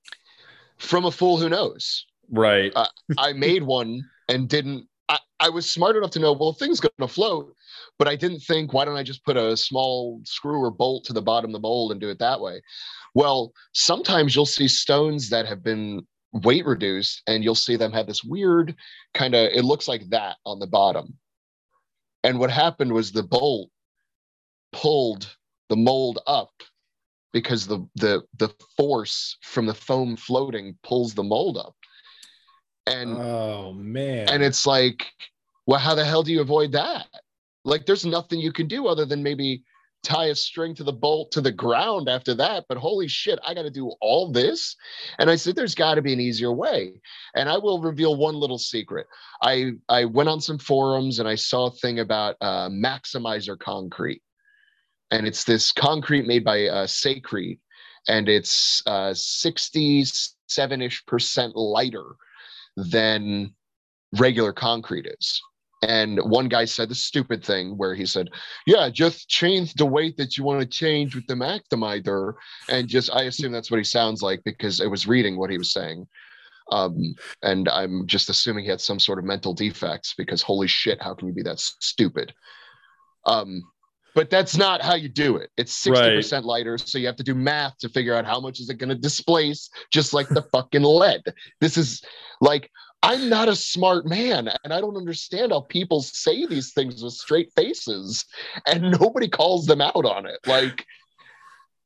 From 0.82 1.06
a 1.06 1.12
fool 1.12 1.38
who 1.38 1.48
knows. 1.48 2.06
Right. 2.32 2.72
Uh, 2.76 2.88
I 3.18 3.34
made 3.34 3.64
one 3.64 4.04
and 4.28 4.50
didn't. 4.50 4.88
I, 5.10 5.20
I 5.40 5.50
was 5.50 5.70
smart 5.70 5.96
enough 5.96 6.12
to 6.12 6.20
know, 6.20 6.34
well, 6.34 6.54
thing's 6.54 6.80
going 6.80 6.92
to 7.00 7.08
float, 7.08 7.54
but 8.00 8.08
I 8.08 8.16
didn't 8.16 8.40
think, 8.40 8.74
why 8.74 8.84
don't 8.86 8.98
I 8.98 9.04
just 9.04 9.24
put 9.24 9.38
a 9.38 9.56
small 9.56 10.22
screw 10.26 10.60
or 10.60 10.72
bolt 10.72 11.06
to 11.06 11.14
the 11.14 11.22
bottom 11.22 11.52
of 11.52 11.54
the 11.54 11.60
mold 11.60 11.92
and 11.92 12.02
do 12.02 12.10
it 12.10 12.20
that 12.20 12.42
way? 12.42 12.62
Well, 13.14 13.54
sometimes 13.74 14.36
you'll 14.36 14.46
see 14.46 14.68
stones 14.68 15.30
that 15.30 15.46
have 15.46 15.64
been 15.64 16.08
weight 16.34 16.66
reduced 16.66 17.22
and 17.28 17.44
you'll 17.44 17.56
see 17.56 17.76
them 17.76 17.92
have 17.92 18.08
this 18.08 18.24
weird 18.24 18.76
kind 19.14 19.36
of, 19.36 19.50
it 19.54 19.64
looks 19.64 19.88
like 19.88 20.10
that 20.10 20.38
on 20.46 20.60
the 20.60 20.68
bottom. 20.68 21.18
And 22.24 22.40
what 22.40 22.50
happened 22.50 22.94
was 22.94 23.12
the 23.12 23.24
bolt 23.24 23.70
pulled 24.72 25.36
the 25.70 25.76
mold 25.76 26.20
up 26.26 26.52
because 27.34 27.68
the 27.68 27.86
the 27.96 28.24
the 28.38 28.50
force 28.78 29.38
from 29.42 29.66
the 29.66 29.74
foam 29.74 30.16
floating 30.16 30.78
pulls 30.84 31.14
the 31.14 31.24
mold 31.24 31.58
up. 31.58 31.76
And 32.88 33.18
oh 33.18 33.74
man. 33.74 34.28
and 34.30 34.44
it's 34.44 34.66
like 34.66 35.12
well 35.66 35.80
how 35.80 35.96
the 35.96 36.06
hell 36.06 36.24
do 36.24 36.32
you 36.32 36.42
avoid 36.42 36.72
that? 36.74 37.08
Like 37.64 37.86
there's 37.86 38.06
nothing 38.06 38.40
you 38.40 38.52
can 38.52 38.68
do 38.68 38.88
other 38.88 39.06
than 39.06 39.24
maybe 39.24 39.64
tie 40.04 40.26
a 40.26 40.36
string 40.36 40.74
to 40.74 40.84
the 40.84 40.92
bolt 40.92 41.32
to 41.32 41.42
the 41.42 41.52
ground 41.52 42.10
after 42.10 42.34
that 42.34 42.66
but 42.68 42.76
holy 42.76 43.08
shit 43.08 43.38
i 43.46 43.54
got 43.54 43.62
to 43.62 43.70
do 43.70 43.92
all 44.02 44.32
this? 44.32 44.76
And 45.20 45.30
i 45.30 45.36
said 45.36 45.56
there's 45.56 45.76
got 45.76 45.96
to 45.96 46.02
be 46.02 46.14
an 46.14 46.20
easier 46.20 46.52
way. 46.52 46.94
And 47.36 47.48
i 47.48 47.58
will 47.58 47.82
reveal 47.82 48.16
one 48.16 48.36
little 48.36 48.58
secret. 48.58 49.08
I 49.42 49.74
i 49.90 50.06
went 50.06 50.30
on 50.30 50.42
some 50.42 50.58
forums 50.58 51.20
and 51.20 51.30
i 51.30 51.36
saw 51.36 51.68
a 51.68 51.72
thing 51.72 52.00
about 52.00 52.36
uh, 52.42 52.70
maximizer 52.70 53.58
concrete 53.58 54.22
and 55.12 55.28
it's 55.28 55.44
this 55.44 55.72
concrete 55.72 56.26
made 56.26 56.44
by 56.44 56.68
uh, 56.68 56.88
Sakrete, 56.88 57.60
and 58.08 58.28
it's 58.28 58.82
uh, 58.88 59.12
67-ish 59.12 61.06
percent 61.06 61.56
lighter 61.56 62.16
than 62.76 63.54
regular 64.18 64.54
concrete 64.54 65.06
is. 65.06 65.42
And 65.84 66.20
one 66.20 66.48
guy 66.48 66.66
said 66.66 66.90
the 66.90 66.96
stupid 66.96 67.44
thing 67.44 67.76
where 67.76 67.96
he 67.96 68.06
said, 68.06 68.30
"Yeah, 68.68 68.90
just 68.90 69.28
change 69.30 69.74
the 69.74 69.86
weight 69.86 70.16
that 70.18 70.38
you 70.38 70.44
want 70.44 70.62
to 70.62 70.68
change 70.68 71.16
with 71.16 71.26
the 71.26 71.34
maximizer." 71.34 72.34
And 72.70 72.88
just, 72.88 73.10
I 73.12 73.24
assume 73.24 73.52
that's 73.52 73.72
what 73.72 73.80
he 73.80 73.84
sounds 73.84 74.22
like 74.22 74.44
because 74.46 74.80
I 74.80 74.86
was 74.86 75.08
reading 75.08 75.38
what 75.38 75.50
he 75.50 75.58
was 75.58 75.74
saying, 75.74 76.08
um, 76.72 77.16
and 77.42 77.68
I'm 77.68 78.06
just 78.06 78.30
assuming 78.30 78.66
he 78.66 78.70
had 78.70 78.80
some 78.80 79.00
sort 79.00 79.18
of 79.18 79.26
mental 79.26 79.56
defects 79.56 80.14
because 80.16 80.44
holy 80.44 80.68
shit, 80.68 81.02
how 81.02 81.16
can 81.16 81.28
you 81.28 81.34
be 81.34 81.44
that 81.44 81.60
stupid? 81.60 82.32
Um, 83.26 83.64
but 84.16 84.30
that's 84.30 84.58
not 84.58 84.82
how 84.82 84.96
you 84.96 85.10
do 85.10 85.38
it. 85.38 85.50
It's 85.58 85.86
60% 85.86 86.44
lighter. 86.44 86.78
So 86.78 86.98
you 86.98 87.08
have 87.08 87.16
to 87.18 87.24
do 87.24 87.36
math 87.36 87.78
to 87.80 87.90
figure 87.90 88.14
out 88.14 88.26
how 88.26 88.40
much 88.40 88.60
is 88.60 88.70
it 88.70 88.78
going 88.78 88.90
to 88.90 88.96
displace, 88.96 89.70
just 89.92 90.14
like 90.14 90.28
the 90.28 90.42
fucking 90.54 90.84
lead. 90.84 91.22
This 91.60 91.78
is 91.78 92.02
like, 92.42 92.70
I'm 93.04 93.30
not 93.30 93.50
a 93.50 93.56
smart 93.56 94.06
man 94.06 94.50
and 94.64 94.74
I 94.74 94.80
don't 94.80 94.98
understand 94.98 95.52
how 95.52 95.62
people 95.62 96.02
say 96.02 96.46
these 96.46 96.74
things 96.74 97.02
with 97.02 97.14
straight 97.14 97.52
faces 97.56 98.26
and 98.68 98.84
mm-hmm. 98.84 99.02
nobody 99.02 99.28
calls 99.28 99.66
them 99.66 99.82
out 99.82 100.06
on 100.06 100.26
it. 100.26 100.40
Like, 100.46 100.86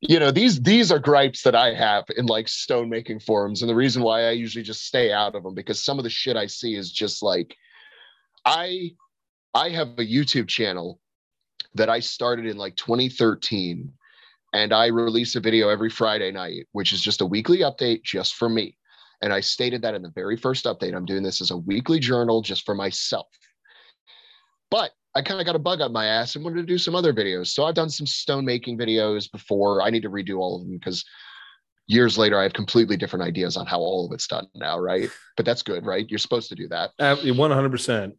you 0.00 0.18
know, 0.18 0.30
these 0.30 0.60
these 0.60 0.92
are 0.92 0.98
gripes 0.98 1.42
that 1.42 1.54
I 1.54 1.72
have 1.72 2.04
in 2.16 2.26
like 2.26 2.48
stone 2.48 2.90
making 2.90 3.20
forums. 3.20 3.62
And 3.62 3.68
the 3.68 3.74
reason 3.74 4.02
why 4.02 4.24
I 4.24 4.32
usually 4.32 4.62
just 4.62 4.84
stay 4.84 5.10
out 5.10 5.34
of 5.34 5.42
them 5.42 5.54
because 5.54 5.82
some 5.82 5.98
of 5.98 6.04
the 6.04 6.10
shit 6.10 6.36
I 6.36 6.46
see 6.46 6.74
is 6.74 6.92
just 6.92 7.22
like 7.22 7.56
I 8.44 8.90
I 9.54 9.70
have 9.70 9.98
a 9.98 10.04
YouTube 10.04 10.48
channel 10.48 11.00
that 11.76 11.88
I 11.88 12.00
started 12.00 12.46
in 12.46 12.56
like 12.56 12.76
2013. 12.76 13.92
And 14.52 14.72
I 14.72 14.86
release 14.86 15.36
a 15.36 15.40
video 15.40 15.68
every 15.68 15.90
Friday 15.90 16.30
night, 16.30 16.66
which 16.72 16.92
is 16.92 17.02
just 17.02 17.20
a 17.20 17.26
weekly 17.26 17.58
update 17.58 18.02
just 18.02 18.36
for 18.36 18.48
me. 18.48 18.76
And 19.22 19.32
I 19.32 19.40
stated 19.40 19.82
that 19.82 19.94
in 19.94 20.02
the 20.02 20.12
very 20.14 20.36
first 20.36 20.64
update. 20.64 20.94
I'm 20.94 21.04
doing 21.04 21.22
this 21.22 21.40
as 21.40 21.50
a 21.50 21.56
weekly 21.56 21.98
journal 21.98 22.42
just 22.42 22.64
for 22.64 22.74
myself. 22.74 23.26
But 24.70 24.92
I 25.14 25.22
kind 25.22 25.40
of 25.40 25.46
got 25.46 25.56
a 25.56 25.60
bug 25.60 25.80
up 25.80 25.92
my 25.92 26.06
ass 26.06 26.36
and 26.36 26.44
wanted 26.44 26.58
to 26.58 26.66
do 26.66 26.78
some 26.78 26.94
other 26.94 27.12
videos. 27.12 27.48
So 27.48 27.64
I've 27.64 27.74
done 27.74 27.90
some 27.90 28.06
stone 28.06 28.44
making 28.44 28.78
videos 28.78 29.30
before. 29.30 29.82
I 29.82 29.90
need 29.90 30.02
to 30.02 30.10
redo 30.10 30.38
all 30.38 30.60
of 30.60 30.66
them 30.66 30.76
because 30.78 31.04
years 31.86 32.18
later 32.18 32.38
I 32.38 32.42
have 32.42 32.52
completely 32.52 32.96
different 32.96 33.24
ideas 33.24 33.56
on 33.56 33.66
how 33.66 33.78
all 33.78 34.06
of 34.06 34.12
it's 34.12 34.26
done 34.26 34.46
now, 34.54 34.78
right? 34.78 35.10
But 35.36 35.46
that's 35.46 35.62
good, 35.62 35.86
right? 35.86 36.06
You're 36.08 36.18
supposed 36.18 36.48
to 36.50 36.54
do 36.54 36.68
that. 36.68 36.90
Uh, 36.98 37.16
100%. 37.16 38.12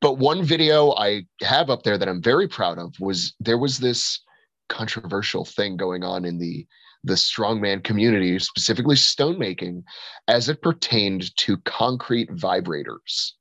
But 0.00 0.18
one 0.18 0.42
video 0.42 0.92
I 0.92 1.26
have 1.42 1.68
up 1.70 1.82
there 1.82 1.98
that 1.98 2.08
I'm 2.08 2.22
very 2.22 2.48
proud 2.48 2.78
of 2.78 2.94
was 3.00 3.34
there 3.40 3.58
was 3.58 3.78
this 3.78 4.20
controversial 4.68 5.44
thing 5.44 5.76
going 5.76 6.04
on 6.04 6.24
in 6.24 6.38
the 6.38 6.66
the 7.02 7.14
strongman 7.14 7.82
community, 7.82 8.38
specifically 8.38 8.94
stonemaking, 8.94 9.82
as 10.28 10.50
it 10.50 10.60
pertained 10.60 11.34
to 11.38 11.56
concrete 11.64 12.28
vibrators 12.32 13.32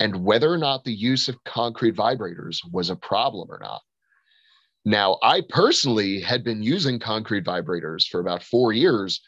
and 0.00 0.24
whether 0.24 0.50
or 0.50 0.58
not 0.58 0.82
the 0.82 0.92
use 0.92 1.28
of 1.28 1.42
concrete 1.44 1.94
vibrators 1.94 2.58
was 2.72 2.88
a 2.88 2.96
problem 2.96 3.48
or 3.50 3.58
not. 3.60 3.82
Now, 4.84 5.18
I 5.22 5.42
personally 5.46 6.20
had 6.20 6.42
been 6.42 6.62
using 6.62 6.98
concrete 6.98 7.44
vibrators 7.44 8.06
for 8.08 8.18
about 8.20 8.42
four 8.42 8.72
years 8.72 9.20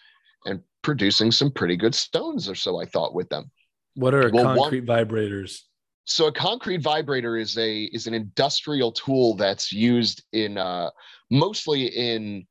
and 0.46 0.60
producing 0.80 1.30
some 1.30 1.52
pretty 1.52 1.76
good 1.76 1.94
stones, 1.94 2.48
or 2.48 2.54
so 2.54 2.80
I 2.80 2.86
thought 2.86 3.14
with 3.14 3.28
them. 3.28 3.50
What 3.94 4.14
are 4.14 4.30
Well, 4.30 4.46
one- 4.46 4.56
concrete 4.58 4.86
vibrators? 4.86 5.60
So 6.04 6.26
a 6.26 6.32
concrete 6.32 6.82
vibrator 6.82 7.36
is 7.36 7.56
a 7.56 7.84
is 7.84 8.06
an 8.06 8.14
industrial 8.14 8.92
tool 8.92 9.36
that's 9.36 9.72
used 9.72 10.24
in 10.32 10.58
uh, 10.58 10.90
mostly 11.30 11.86
in 11.86 12.46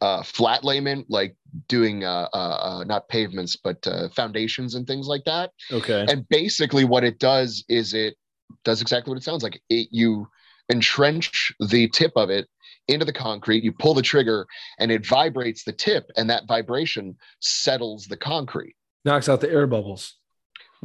uh, 0.00 0.22
flat 0.22 0.62
layment, 0.62 1.06
like 1.08 1.36
doing 1.68 2.04
uh, 2.04 2.28
uh, 2.34 2.36
uh, 2.36 2.84
not 2.84 3.08
pavements 3.08 3.56
but 3.56 3.86
uh, 3.86 4.08
foundations 4.10 4.74
and 4.74 4.86
things 4.86 5.06
like 5.06 5.24
that. 5.24 5.52
Okay. 5.72 6.06
And 6.08 6.28
basically, 6.28 6.84
what 6.84 7.04
it 7.04 7.18
does 7.18 7.64
is 7.68 7.94
it 7.94 8.16
does 8.64 8.82
exactly 8.82 9.10
what 9.10 9.18
it 9.18 9.24
sounds 9.24 9.42
like. 9.42 9.60
It, 9.70 9.88
you 9.90 10.28
entrench 10.70 11.52
the 11.70 11.88
tip 11.88 12.12
of 12.16 12.28
it 12.28 12.48
into 12.88 13.04
the 13.04 13.12
concrete, 13.12 13.64
you 13.64 13.72
pull 13.72 13.94
the 13.94 14.02
trigger, 14.02 14.46
and 14.78 14.92
it 14.92 15.06
vibrates 15.06 15.64
the 15.64 15.72
tip, 15.72 16.10
and 16.16 16.30
that 16.30 16.46
vibration 16.46 17.16
settles 17.40 18.06
the 18.06 18.16
concrete. 18.16 18.76
Knocks 19.04 19.28
out 19.28 19.40
the 19.40 19.50
air 19.50 19.66
bubbles. 19.66 20.14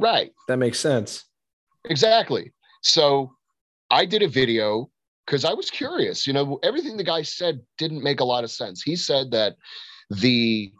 Right. 0.01 0.33
That 0.47 0.57
makes 0.57 0.79
sense. 0.79 1.25
Exactly. 1.85 2.51
So 2.81 3.33
I 3.91 4.05
did 4.05 4.23
a 4.23 4.27
video 4.27 4.89
because 5.25 5.45
I 5.45 5.53
was 5.53 5.69
curious. 5.69 6.25
You 6.25 6.33
know, 6.33 6.59
everything 6.63 6.97
the 6.97 7.03
guy 7.03 7.21
said 7.21 7.61
didn't 7.77 8.03
make 8.03 8.19
a 8.19 8.25
lot 8.25 8.43
of 8.43 8.51
sense. 8.51 8.81
He 8.81 8.95
said 8.95 9.31
that 9.31 9.55
the 10.09 10.73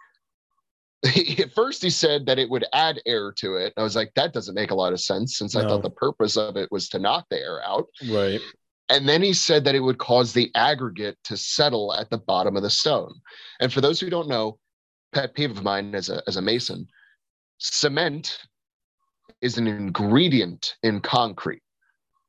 at 1.39 1.53
first 1.53 1.81
he 1.81 1.89
said 1.89 2.25
that 2.25 2.39
it 2.39 2.49
would 2.49 2.65
add 2.73 3.01
air 3.05 3.31
to 3.37 3.55
it. 3.55 3.73
I 3.77 3.83
was 3.83 3.95
like, 3.95 4.11
that 4.15 4.33
doesn't 4.33 4.55
make 4.55 4.71
a 4.71 4.75
lot 4.75 4.93
of 4.93 4.99
sense 4.99 5.37
since 5.37 5.55
I 5.55 5.61
thought 5.63 5.83
the 5.83 5.89
purpose 5.89 6.37
of 6.37 6.57
it 6.57 6.71
was 6.71 6.89
to 6.89 6.99
knock 6.99 7.27
the 7.29 7.39
air 7.39 7.63
out. 7.63 7.87
Right. 8.09 8.41
And 8.89 9.07
then 9.07 9.23
he 9.23 9.33
said 9.33 9.63
that 9.63 9.75
it 9.75 9.79
would 9.79 9.99
cause 9.99 10.33
the 10.33 10.51
aggregate 10.53 11.17
to 11.23 11.37
settle 11.37 11.93
at 11.93 12.09
the 12.09 12.17
bottom 12.17 12.57
of 12.57 12.63
the 12.63 12.69
stone. 12.69 13.13
And 13.59 13.71
for 13.71 13.81
those 13.81 13.99
who 13.99 14.09
don't 14.09 14.27
know, 14.27 14.59
pet 15.13 15.33
peeve 15.33 15.51
of 15.51 15.63
mine 15.63 15.95
as 15.95 16.09
a, 16.09 16.21
as 16.27 16.35
a 16.35 16.41
mason, 16.41 16.87
cement 17.57 18.37
is 19.41 19.57
an 19.57 19.67
ingredient 19.67 20.75
in 20.83 21.01
concrete. 21.01 21.61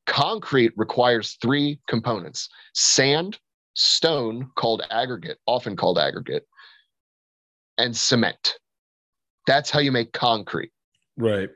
Concrete 0.07 0.73
requires 0.77 1.37
three 1.41 1.79
components 1.89 2.49
sand, 2.75 3.39
stone, 3.75 4.51
called 4.57 4.83
aggregate, 4.91 5.39
often 5.47 5.77
called 5.77 5.99
aggregate, 5.99 6.47
and 7.79 7.97
cement. 7.97 8.55
That's 9.47 9.71
how 9.71 9.81
you 9.81 9.93
make 9.93 10.13
concrete. 10.13 10.71
Right. 11.17 11.51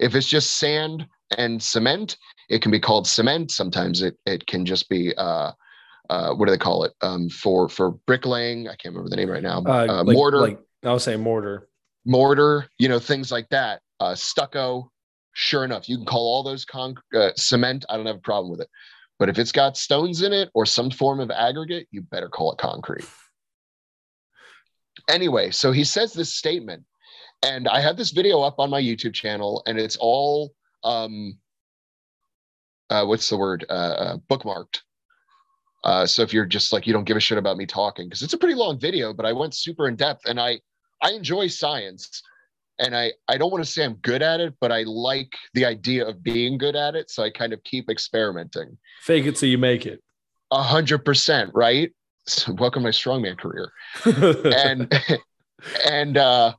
If 0.00 0.14
it's 0.14 0.26
just 0.26 0.58
sand 0.58 1.06
and 1.38 1.62
cement, 1.62 2.16
it 2.48 2.62
can 2.62 2.70
be 2.70 2.80
called 2.80 3.06
cement. 3.06 3.50
Sometimes 3.50 4.02
it, 4.02 4.16
it 4.26 4.46
can 4.46 4.66
just 4.66 4.88
be 4.88 5.14
uh, 5.16 5.52
uh, 6.10 6.34
what 6.34 6.46
do 6.46 6.50
they 6.52 6.58
call 6.58 6.84
it 6.84 6.92
um, 7.00 7.28
for 7.28 7.68
for 7.68 7.92
bricklaying? 8.06 8.66
I 8.68 8.74
can't 8.76 8.94
remember 8.94 9.08
the 9.08 9.16
name 9.16 9.30
right 9.30 9.42
now. 9.42 9.62
Uh, 9.64 9.86
Uh, 9.88 10.04
like- 10.04 10.14
mortar, 10.14 10.40
Like 10.40 10.58
I'll 10.84 10.98
say 10.98 11.16
mortar. 11.16 11.68
mortar, 12.04 12.68
you 12.78 12.88
know, 12.88 12.98
things 12.98 13.30
like 13.30 13.48
that. 13.50 13.80
Uh, 14.00 14.14
stucco. 14.14 14.90
Sure 15.34 15.64
enough, 15.64 15.88
you 15.88 15.96
can 15.96 16.06
call 16.06 16.26
all 16.26 16.42
those 16.42 16.64
con- 16.64 16.94
uh, 17.14 17.30
cement. 17.36 17.84
I 17.88 17.96
don't 17.96 18.06
have 18.06 18.16
a 18.16 18.20
problem 18.20 18.50
with 18.50 18.60
it. 18.60 18.68
But 19.18 19.28
if 19.28 19.38
it's 19.38 19.52
got 19.52 19.76
stones 19.76 20.22
in 20.22 20.32
it 20.32 20.50
or 20.54 20.66
some 20.66 20.90
form 20.90 21.20
of 21.20 21.30
aggregate, 21.30 21.88
you 21.90 22.02
better 22.02 22.28
call 22.28 22.52
it 22.52 22.58
concrete. 22.58 23.06
Anyway, 25.08 25.50
so 25.50 25.70
he 25.72 25.84
says 25.84 26.12
this 26.12 26.34
statement, 26.34 26.84
and 27.42 27.68
I 27.68 27.80
have 27.80 27.96
this 27.96 28.10
video 28.10 28.40
up 28.40 28.56
on 28.58 28.70
my 28.70 28.80
YouTube 28.80 29.12
channel, 29.12 29.62
and 29.66 29.78
it's 29.78 29.96
all 30.00 30.54
um, 30.82 31.38
uh, 32.90 33.04
what's 33.04 33.28
the 33.28 33.36
word? 33.36 33.64
Uh, 33.68 33.72
uh, 33.72 34.16
bookmarked. 34.30 34.80
Uh, 35.82 36.06
so 36.06 36.22
if 36.22 36.32
you're 36.32 36.46
just 36.46 36.72
like 36.72 36.86
you 36.86 36.92
don't 36.92 37.04
give 37.04 37.16
a 37.16 37.20
shit 37.20 37.38
about 37.38 37.56
me 37.56 37.66
talking, 37.66 38.06
because 38.06 38.22
it's 38.22 38.32
a 38.32 38.38
pretty 38.38 38.54
long 38.54 38.78
video, 38.78 39.12
but 39.12 39.26
I 39.26 39.32
went 39.32 39.54
super 39.54 39.88
in 39.88 39.96
depth, 39.96 40.26
and 40.26 40.40
I 40.40 40.60
I 41.02 41.10
enjoy 41.12 41.48
science, 41.48 42.22
and 42.78 42.96
I 42.96 43.12
I 43.28 43.36
don't 43.36 43.50
want 43.50 43.64
to 43.64 43.70
say 43.70 43.84
I'm 43.84 43.94
good 43.94 44.22
at 44.22 44.40
it, 44.40 44.54
but 44.60 44.72
I 44.72 44.82
like 44.82 45.32
the 45.54 45.64
idea 45.64 46.06
of 46.06 46.22
being 46.22 46.58
good 46.58 46.76
at 46.76 46.94
it, 46.94 47.10
so 47.10 47.22
I 47.22 47.30
kind 47.30 47.52
of 47.52 47.62
keep 47.64 47.88
experimenting. 47.88 48.76
Fake 49.02 49.26
it 49.26 49.38
so 49.38 49.46
you 49.46 49.58
make 49.58 49.86
it. 49.86 50.02
A 50.50 50.62
hundred 50.62 51.04
percent, 51.04 51.50
right? 51.54 51.92
So 52.26 52.52
welcome 52.52 52.82
to 52.82 52.86
my 52.86 52.90
strongman 52.90 53.38
career 53.38 53.70
and 54.04 54.92
and 55.86 56.16
uh 56.16 56.54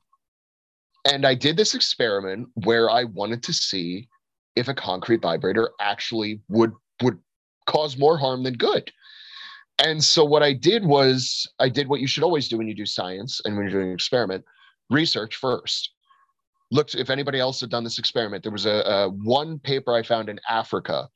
and 1.05 1.25
I 1.25 1.35
did 1.35 1.57
this 1.57 1.73
experiment 1.73 2.49
where 2.65 2.89
I 2.89 3.05
wanted 3.05 3.41
to 3.43 3.53
see 3.53 4.07
if 4.55 4.67
a 4.67 4.73
concrete 4.73 5.21
vibrator 5.21 5.71
actually 5.79 6.41
would 6.49 6.71
would 7.01 7.19
cause 7.65 7.97
more 7.97 8.17
harm 8.17 8.43
than 8.43 8.53
good. 8.53 8.91
And 9.83 10.03
so 10.03 10.23
what 10.23 10.43
I 10.43 10.53
did 10.53 10.85
was 10.85 11.47
I 11.59 11.67
did 11.67 11.87
what 11.89 11.99
you 11.99 12.07
should 12.07 12.23
always 12.23 12.47
do 12.47 12.57
when 12.57 12.67
you 12.67 12.75
do 12.75 12.85
science 12.85 13.41
and 13.43 13.55
when 13.55 13.65
you're 13.65 13.79
doing 13.79 13.89
an 13.89 13.95
experiment, 13.95 14.45
research 14.89 15.35
first. 15.35 15.91
Looked 16.75 16.95
if 16.95 17.09
anybody 17.09 17.39
else 17.39 17.61
had 17.61 17.69
done 17.69 17.85
this 17.85 17.99
experiment. 17.99 18.43
There 18.43 18.51
was 18.51 18.65
a, 18.65 18.83
a 18.85 19.09
one 19.09 19.59
paper 19.59 19.93
I 19.93 20.03
found 20.03 20.27
in 20.27 20.39
Africa 20.49 21.07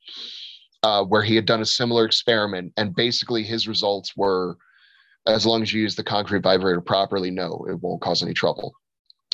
uh, 0.82 1.04
where 1.04 1.22
he 1.22 1.34
had 1.36 1.44
done 1.44 1.60
a 1.60 1.66
similar 1.66 2.04
experiment, 2.06 2.72
and 2.78 2.94
basically 2.94 3.42
his 3.42 3.68
results 3.68 4.16
were 4.16 4.56
as 5.26 5.44
long 5.44 5.62
as 5.62 5.72
you 5.72 5.82
use 5.82 5.96
the 5.96 6.02
concrete 6.02 6.42
vibrator 6.42 6.80
properly, 6.80 7.30
no, 7.30 7.66
it 7.68 7.78
won't 7.80 8.00
cause 8.00 8.22
any 8.22 8.32
trouble. 8.32 8.72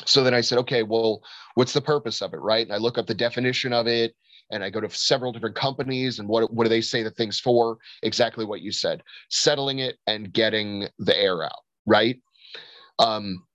So 0.05 0.23
then 0.23 0.33
I 0.33 0.41
said, 0.41 0.57
okay, 0.59 0.83
well, 0.83 1.21
what's 1.55 1.73
the 1.73 1.81
purpose 1.81 2.21
of 2.21 2.33
it, 2.33 2.41
right? 2.41 2.65
And 2.65 2.73
I 2.73 2.77
look 2.77 2.97
up 2.97 3.07
the 3.07 3.13
definition 3.13 3.73
of 3.73 3.87
it, 3.87 4.13
and 4.51 4.63
I 4.63 4.69
go 4.69 4.81
to 4.81 4.89
several 4.89 5.31
different 5.31 5.55
companies, 5.55 6.19
and 6.19 6.27
what 6.27 6.53
what 6.53 6.65
do 6.65 6.69
they 6.69 6.81
say 6.81 7.03
the 7.03 7.11
thing's 7.11 7.39
for? 7.39 7.77
Exactly 8.03 8.45
what 8.45 8.61
you 8.61 8.71
said, 8.71 9.01
settling 9.29 9.79
it 9.79 9.95
and 10.07 10.31
getting 10.31 10.87
the 10.99 11.17
air 11.17 11.43
out, 11.43 11.63
right? 11.85 12.19
Um, 12.99 13.46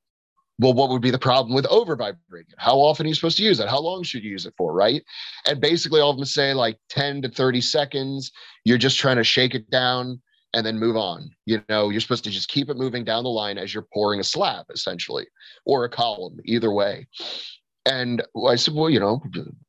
well, 0.62 0.72
what 0.72 0.90
would 0.90 1.02
be 1.02 1.10
the 1.10 1.18
problem 1.18 1.54
with 1.54 1.66
over 1.66 1.96
vibrating 1.96 2.46
it? 2.48 2.54
How 2.58 2.76
often 2.76 3.04
are 3.04 3.08
you 3.08 3.14
supposed 3.14 3.36
to 3.38 3.42
use 3.42 3.58
it? 3.58 3.68
How 3.68 3.80
long 3.80 4.02
should 4.02 4.22
you 4.22 4.30
use 4.30 4.46
it 4.46 4.54
for, 4.56 4.72
right? 4.72 5.02
And 5.46 5.60
basically, 5.60 6.00
all 6.00 6.10
of 6.10 6.16
them 6.16 6.24
say 6.24 6.54
like 6.54 6.78
10 6.88 7.22
to 7.22 7.28
30 7.28 7.60
seconds. 7.60 8.30
You're 8.64 8.78
just 8.78 8.98
trying 8.98 9.16
to 9.16 9.24
shake 9.24 9.54
it 9.54 9.68
down 9.70 10.22
and 10.54 10.64
then 10.64 10.78
move 10.78 10.96
on. 10.96 11.30
You 11.46 11.62
know, 11.68 11.90
you're 11.90 12.00
supposed 12.00 12.24
to 12.24 12.30
just 12.30 12.48
keep 12.48 12.70
it 12.70 12.76
moving 12.76 13.04
down 13.04 13.24
the 13.24 13.30
line 13.30 13.58
as 13.58 13.74
you're 13.74 13.86
pouring 13.92 14.20
a 14.20 14.24
slab, 14.24 14.66
essentially, 14.70 15.26
or 15.66 15.84
a 15.84 15.88
column, 15.88 16.38
either 16.44 16.70
way. 16.70 17.08
And 17.84 18.22
I 18.46 18.54
said, 18.54 18.74
well, 18.74 18.88
you 18.88 19.00
know, 19.00 19.20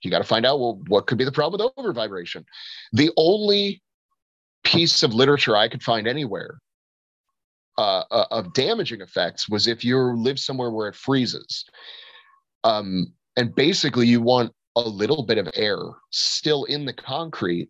you 0.03 0.11
got 0.11 0.19
to 0.19 0.23
find 0.23 0.45
out, 0.45 0.59
well, 0.59 0.79
what 0.87 1.07
could 1.07 1.17
be 1.17 1.23
the 1.23 1.31
problem 1.31 1.59
with 1.59 1.73
over 1.77 1.93
vibration? 1.93 2.45
The 2.91 3.09
only 3.17 3.81
piece 4.63 5.01
of 5.01 5.13
literature 5.13 5.55
I 5.55 5.67
could 5.67 5.81
find 5.81 6.07
anywhere 6.07 6.59
uh, 7.77 8.03
uh, 8.11 8.25
of 8.31 8.53
damaging 8.53 9.01
effects 9.01 9.49
was 9.49 9.67
if 9.67 9.83
you 9.83 9.97
live 10.15 10.39
somewhere 10.39 10.71
where 10.71 10.87
it 10.87 10.95
freezes. 10.95 11.65
Um, 12.63 13.13
and 13.35 13.53
basically, 13.55 14.07
you 14.07 14.21
want 14.21 14.53
a 14.75 14.81
little 14.81 15.23
bit 15.23 15.37
of 15.37 15.49
air 15.55 15.79
still 16.11 16.65
in 16.65 16.85
the 16.85 16.93
concrete 16.93 17.69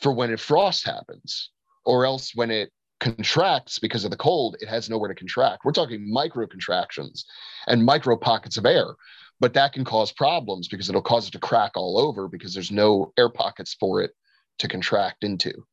for 0.00 0.12
when 0.12 0.30
it 0.30 0.40
frost 0.40 0.84
happens 0.84 1.50
or 1.84 2.04
else 2.04 2.32
when 2.34 2.50
it 2.50 2.70
contracts 3.00 3.78
because 3.78 4.04
of 4.04 4.10
the 4.10 4.16
cold, 4.16 4.56
it 4.60 4.68
has 4.68 4.88
nowhere 4.88 5.08
to 5.08 5.14
contract. 5.14 5.64
We're 5.64 5.72
talking 5.72 6.10
micro 6.10 6.46
contractions 6.46 7.24
and 7.66 7.84
micro 7.84 8.16
pockets 8.16 8.56
of 8.56 8.64
air, 8.64 8.94
but 9.40 9.54
that 9.54 9.72
can 9.72 9.84
cause 9.84 10.12
problems 10.12 10.68
because 10.68 10.88
it'll 10.88 11.02
cause 11.02 11.28
it 11.28 11.32
to 11.32 11.38
crack 11.38 11.72
all 11.74 11.98
over 11.98 12.28
because 12.28 12.54
there's 12.54 12.70
no 12.70 13.12
air 13.18 13.28
pockets 13.28 13.74
for 13.78 14.00
it 14.02 14.12
to 14.58 14.68
contract 14.68 15.24
into. 15.24 15.64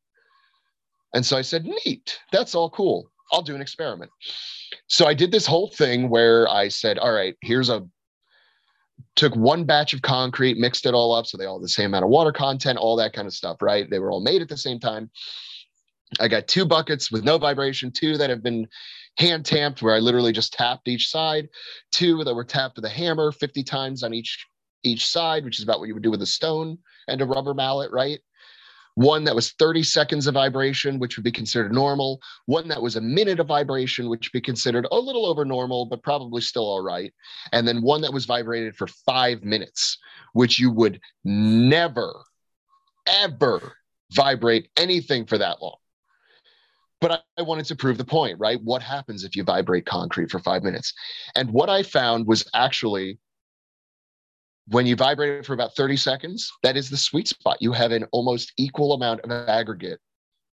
And 1.13 1.25
so 1.25 1.37
I 1.37 1.41
said, 1.41 1.65
neat, 1.65 2.19
that's 2.31 2.55
all 2.55 2.69
cool. 2.69 3.11
I'll 3.31 3.41
do 3.41 3.55
an 3.55 3.61
experiment. 3.61 4.11
So 4.87 5.07
I 5.07 5.13
did 5.13 5.31
this 5.31 5.45
whole 5.45 5.69
thing 5.69 6.09
where 6.09 6.47
I 6.49 6.67
said, 6.67 6.99
all 6.99 7.11
right, 7.11 7.35
here's 7.41 7.69
a 7.69 7.87
took 9.15 9.35
one 9.35 9.63
batch 9.63 9.93
of 9.93 10.01
concrete, 10.01 10.57
mixed 10.57 10.85
it 10.85 10.93
all 10.93 11.13
up 11.13 11.25
so 11.25 11.37
they 11.37 11.45
all 11.45 11.57
have 11.57 11.61
the 11.61 11.69
same 11.69 11.87
amount 11.87 12.03
of 12.03 12.09
water 12.09 12.31
content, 12.31 12.77
all 12.77 12.95
that 12.97 13.13
kind 13.13 13.27
of 13.27 13.33
stuff, 13.33 13.61
right? 13.61 13.89
They 13.89 13.99
were 13.99 14.11
all 14.11 14.21
made 14.21 14.41
at 14.41 14.49
the 14.49 14.57
same 14.57 14.79
time. 14.79 15.09
I 16.19 16.27
got 16.27 16.47
two 16.47 16.65
buckets 16.65 17.11
with 17.11 17.23
no 17.23 17.37
vibration, 17.37 17.91
two 17.91 18.17
that 18.17 18.29
have 18.29 18.43
been 18.43 18.67
hand 19.17 19.45
tamped 19.45 19.81
where 19.81 19.95
I 19.95 19.99
literally 19.99 20.31
just 20.31 20.53
tapped 20.53 20.87
each 20.87 21.09
side, 21.09 21.49
two 21.91 22.23
that 22.23 22.33
were 22.33 22.43
tapped 22.43 22.77
with 22.77 22.85
a 22.85 22.89
hammer 22.89 23.31
50 23.31 23.63
times 23.63 24.03
on 24.03 24.13
each 24.13 24.45
each 24.83 25.05
side, 25.05 25.43
which 25.43 25.59
is 25.59 25.63
about 25.63 25.79
what 25.79 25.89
you 25.89 25.93
would 25.93 26.03
do 26.03 26.11
with 26.11 26.21
a 26.21 26.25
stone 26.25 26.77
and 27.09 27.21
a 27.21 27.25
rubber 27.25 27.53
mallet, 27.53 27.91
right? 27.91 28.19
One 28.95 29.23
that 29.23 29.35
was 29.35 29.51
30 29.51 29.83
seconds 29.83 30.27
of 30.27 30.33
vibration, 30.33 30.99
which 30.99 31.15
would 31.15 31.23
be 31.23 31.31
considered 31.31 31.71
normal. 31.71 32.19
One 32.45 32.67
that 32.67 32.81
was 32.81 32.95
a 32.95 33.01
minute 33.01 33.39
of 33.39 33.47
vibration, 33.47 34.09
which 34.09 34.27
would 34.27 34.37
be 34.37 34.41
considered 34.41 34.87
a 34.91 34.99
little 34.99 35.25
over 35.25 35.45
normal, 35.45 35.85
but 35.85 36.03
probably 36.03 36.41
still 36.41 36.65
all 36.65 36.83
right. 36.83 37.13
And 37.51 37.67
then 37.67 37.81
one 37.81 38.01
that 38.01 38.13
was 38.13 38.25
vibrated 38.25 38.75
for 38.75 38.87
five 38.87 39.43
minutes, 39.43 39.97
which 40.33 40.59
you 40.59 40.71
would 40.71 40.99
never, 41.23 42.13
ever 43.07 43.73
vibrate 44.11 44.69
anything 44.75 45.25
for 45.25 45.37
that 45.37 45.61
long. 45.61 45.77
But 47.01 47.11
I, 47.11 47.19
I 47.37 47.41
wanted 47.43 47.65
to 47.65 47.75
prove 47.75 47.97
the 47.97 48.05
point, 48.05 48.39
right? 48.39 48.61
What 48.61 48.81
happens 48.81 49.23
if 49.23 49.35
you 49.35 49.43
vibrate 49.43 49.85
concrete 49.85 50.29
for 50.29 50.39
five 50.39 50.63
minutes? 50.63 50.93
And 51.35 51.51
what 51.51 51.69
I 51.69 51.83
found 51.83 52.27
was 52.27 52.49
actually 52.53 53.19
when 54.69 54.85
you 54.85 54.95
vibrate 54.95 55.39
it 55.39 55.45
for 55.45 55.53
about 55.53 55.75
30 55.75 55.97
seconds, 55.97 56.51
that 56.63 56.77
is 56.77 56.89
the 56.89 56.97
sweet 56.97 57.27
spot. 57.27 57.57
You 57.59 57.71
have 57.73 57.91
an 57.91 58.05
almost 58.11 58.53
equal 58.57 58.93
amount 58.93 59.21
of 59.21 59.31
aggregate 59.31 59.99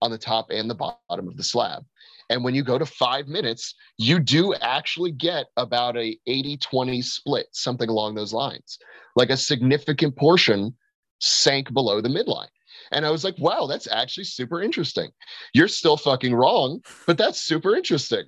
on 0.02 0.12
the 0.12 0.18
top 0.18 0.50
and 0.50 0.70
the 0.70 0.76
bottom 0.76 1.28
of 1.28 1.38
the 1.38 1.44
slab. 1.44 1.84
And 2.30 2.44
when 2.44 2.54
you 2.56 2.64
go 2.64 2.78
to 2.78 2.86
five 2.86 3.28
minutes, 3.28 3.76
you 3.98 4.20
do 4.20 4.54
actually 4.56 5.12
get 5.12 5.48
about 5.58 5.98
a 5.98 6.18
80 6.28 6.58
20 6.58 7.02
split, 7.02 7.48
something 7.52 7.90
along 7.90 8.16
those 8.16 8.34
lines. 8.34 8.78
Like 9.16 9.30
a 9.30 9.38
significant 9.38 10.16
portion 10.16 10.76
sank 11.20 11.74
below 11.74 12.02
the 12.02 12.10
midline. 12.10 12.50
And 12.92 13.06
I 13.06 13.12
was 13.12 13.24
like, 13.24 13.36
wow, 13.38 13.68
that's 13.68 13.88
actually 13.88 14.24
super 14.24 14.62
interesting. 14.62 15.10
You're 15.54 15.68
still 15.68 15.98
fucking 15.98 16.34
wrong, 16.34 16.82
but 17.06 17.18
that's 17.18 17.42
super 17.42 17.76
interesting. 17.76 18.26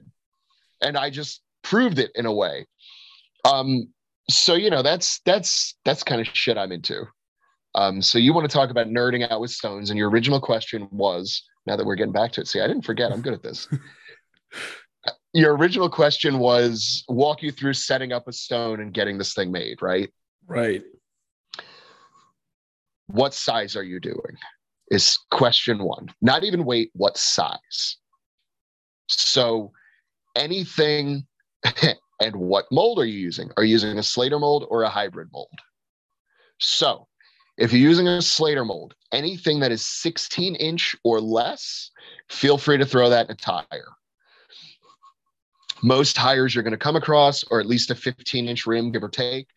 And 0.82 0.98
I 0.98 1.10
just 1.10 1.42
proved 1.64 2.00
it 2.00 2.12
in 2.16 2.26
a 2.26 2.34
way. 2.34 2.68
Um, 3.46 3.88
so 4.34 4.56
you 4.56 4.70
know 4.70 4.82
that's 4.82 5.22
that's 5.26 5.76
that's 5.86 6.04
kind 6.04 6.22
of 6.22 6.28
shit 6.28 6.58
I'm 6.58 6.72
into. 6.72 7.06
Um, 7.76 8.02
so 8.02 8.20
you 8.20 8.34
want 8.34 8.50
to 8.50 8.54
talk 8.54 8.70
about 8.70 8.88
nerding 8.88 9.30
out 9.30 9.40
with 9.40 9.52
stones, 9.52 9.90
and 9.90 9.98
your 9.98 10.10
original 10.10 10.42
question 10.42 10.88
was 10.92 11.44
now 11.66 11.76
that 11.76 11.86
we're 11.86 11.96
getting 11.96 12.12
back 12.12 12.32
to 12.34 12.42
it. 12.42 12.48
See, 12.48 12.60
I 12.60 12.68
didn't 12.68 12.84
forget. 12.84 13.12
I'm 13.12 13.22
good 13.22 13.34
at 13.34 13.44
this. 13.44 13.68
your 15.34 15.56
original 15.56 15.90
question 15.90 16.40
was 16.40 17.04
walk 17.08 17.42
you 17.42 17.52
through 17.52 17.74
setting 17.74 18.12
up 18.12 18.28
a 18.28 18.34
stone 18.34 18.82
and 18.82 18.94
getting 18.94 19.18
this 19.18 19.34
thing 19.34 19.52
made, 19.52 19.82
right? 19.82 20.10
Right. 20.48 20.84
What 23.08 23.34
size 23.34 23.76
are 23.76 23.84
you 23.84 24.00
doing? 24.00 24.38
Is 24.90 25.18
question 25.30 25.84
one. 25.84 26.10
Not 26.22 26.44
even 26.44 26.66
weight, 26.66 26.92
what 26.94 27.18
size? 27.18 27.98
So 29.08 29.72
anything 30.36 31.26
and 32.22 32.36
what 32.36 32.65
mold 32.72 32.99
are 32.99 33.05
you 33.05 33.17
using? 33.17 33.49
Are 33.57 33.63
you 33.63 33.72
using 33.72 33.97
a 33.97 34.03
Slater 34.03 34.39
mold 34.39 34.67
or 34.69 34.84
a 34.84 34.89
hybrid 34.89 35.30
mold? 35.34 35.49
So 36.59 37.07
if 37.57 37.74
you're 37.74 37.82
using 37.82 38.07
a 38.07 38.22
Slater 38.22 38.63
mold, 38.63 38.93
anything 39.11 39.59
that 39.59 39.72
is 39.72 39.86
16 39.86 40.55
inch 40.55 40.95
or 41.03 41.19
less, 41.19 41.89
feel 42.30 42.59
free 42.59 42.78
to 42.78 42.86
throw 42.86 43.09
that 43.09 43.26
in 43.26 43.32
a 43.32 43.36
tire. 43.36 43.65
Most 45.82 46.15
tires 46.15 46.53
you're 46.53 46.63
going 46.63 46.72
to 46.72 46.78
come 46.78 46.95
across, 46.95 47.43
or 47.49 47.59
at 47.59 47.65
least 47.65 47.89
a 47.89 47.95
15 47.95 48.47
inch 48.47 48.67
rim, 48.67 48.91
give 48.91 49.03
or 49.03 49.09
take, 49.09 49.47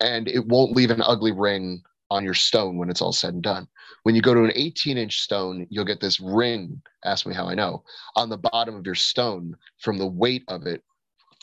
and 0.00 0.26
it 0.26 0.46
won't 0.46 0.74
leave 0.74 0.90
an 0.90 1.02
ugly 1.02 1.32
ring 1.32 1.82
on 2.10 2.24
your 2.24 2.34
stone 2.34 2.78
when 2.78 2.88
it's 2.88 3.02
all 3.02 3.12
said 3.12 3.34
and 3.34 3.42
done. 3.42 3.68
When 4.04 4.14
you 4.14 4.22
go 4.22 4.32
to 4.32 4.44
an 4.44 4.52
18 4.54 4.96
inch 4.96 5.20
stone, 5.20 5.66
you'll 5.68 5.84
get 5.84 6.00
this 6.00 6.18
ring, 6.18 6.80
ask 7.04 7.26
me 7.26 7.34
how 7.34 7.46
I 7.46 7.54
know, 7.54 7.84
on 8.14 8.30
the 8.30 8.38
bottom 8.38 8.74
of 8.74 8.86
your 8.86 8.94
stone 8.94 9.54
from 9.80 9.98
the 9.98 10.06
weight 10.06 10.44
of 10.48 10.66
it, 10.66 10.82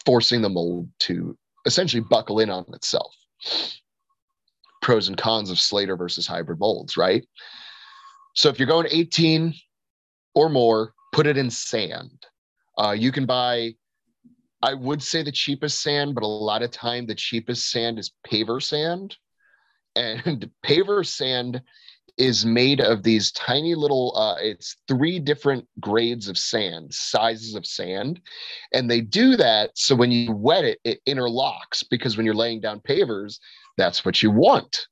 forcing 0.06 0.41
the 0.41 0.49
mold 0.49 0.89
to 0.99 1.38
essentially 1.66 2.04
buckle 2.10 2.39
in 2.39 2.49
on 2.49 2.66
itself. 2.74 3.14
Pros 4.82 5.08
and 5.08 5.18
cons 5.18 5.49
of 5.49 5.60
Slater 5.60 5.95
versus 5.95 6.28
hybrid 6.28 6.60
molds, 6.60 6.97
right? 6.97 7.24
So 8.36 8.49
if 8.49 8.60
you're 8.60 8.68
going 8.68 8.88
18 8.89 9.54
or 10.36 10.49
more, 10.49 10.93
put 11.14 11.28
it 11.28 11.38
in 11.38 11.49
sand. 11.49 12.26
Uh, 12.78 12.91
you 12.91 13.12
can 13.12 13.26
buy, 13.26 13.76
I 14.62 14.74
would 14.74 15.01
say 15.01 15.24
the 15.24 15.32
cheapest 15.32 15.82
sand, 15.82 16.16
but 16.16 16.24
a 16.24 16.28
lot 16.28 16.64
of 16.64 16.72
time 16.72 17.06
the 17.06 17.16
cheapest 17.16 17.70
sand 17.70 17.99
is 17.99 18.12
paver 18.28 18.62
sand 18.62 19.16
and 19.95 20.49
paver 20.66 21.06
sand 21.06 21.62
is 22.18 22.45
made 22.45 22.80
of 22.80 23.03
these 23.03 23.32
tiny 23.32 23.76
little 23.76 24.16
uh, 24.16 24.36
it's 24.39 24.78
three 24.88 25.20
different 25.20 25.68
grades 25.80 26.28
of 26.28 26.38
sand 26.38 26.93
sizes 26.93 27.55
of 27.55 27.66
sand. 27.66 28.22
And 28.72 28.89
they 28.89 29.01
do 29.01 29.36
that 29.38 29.72
so 29.76 29.95
when 29.95 30.11
you 30.11 30.32
wet 30.32 30.64
it 30.64 30.80
it 30.84 30.99
interlocks 31.07 31.84
because 31.89 32.16
when 32.16 32.26
you're 32.26 32.36
laying 32.36 32.61
down 32.61 32.82
pavers 32.82 33.39
that's 33.78 34.05
what 34.05 34.22
you 34.22 34.32
want. 34.32 34.88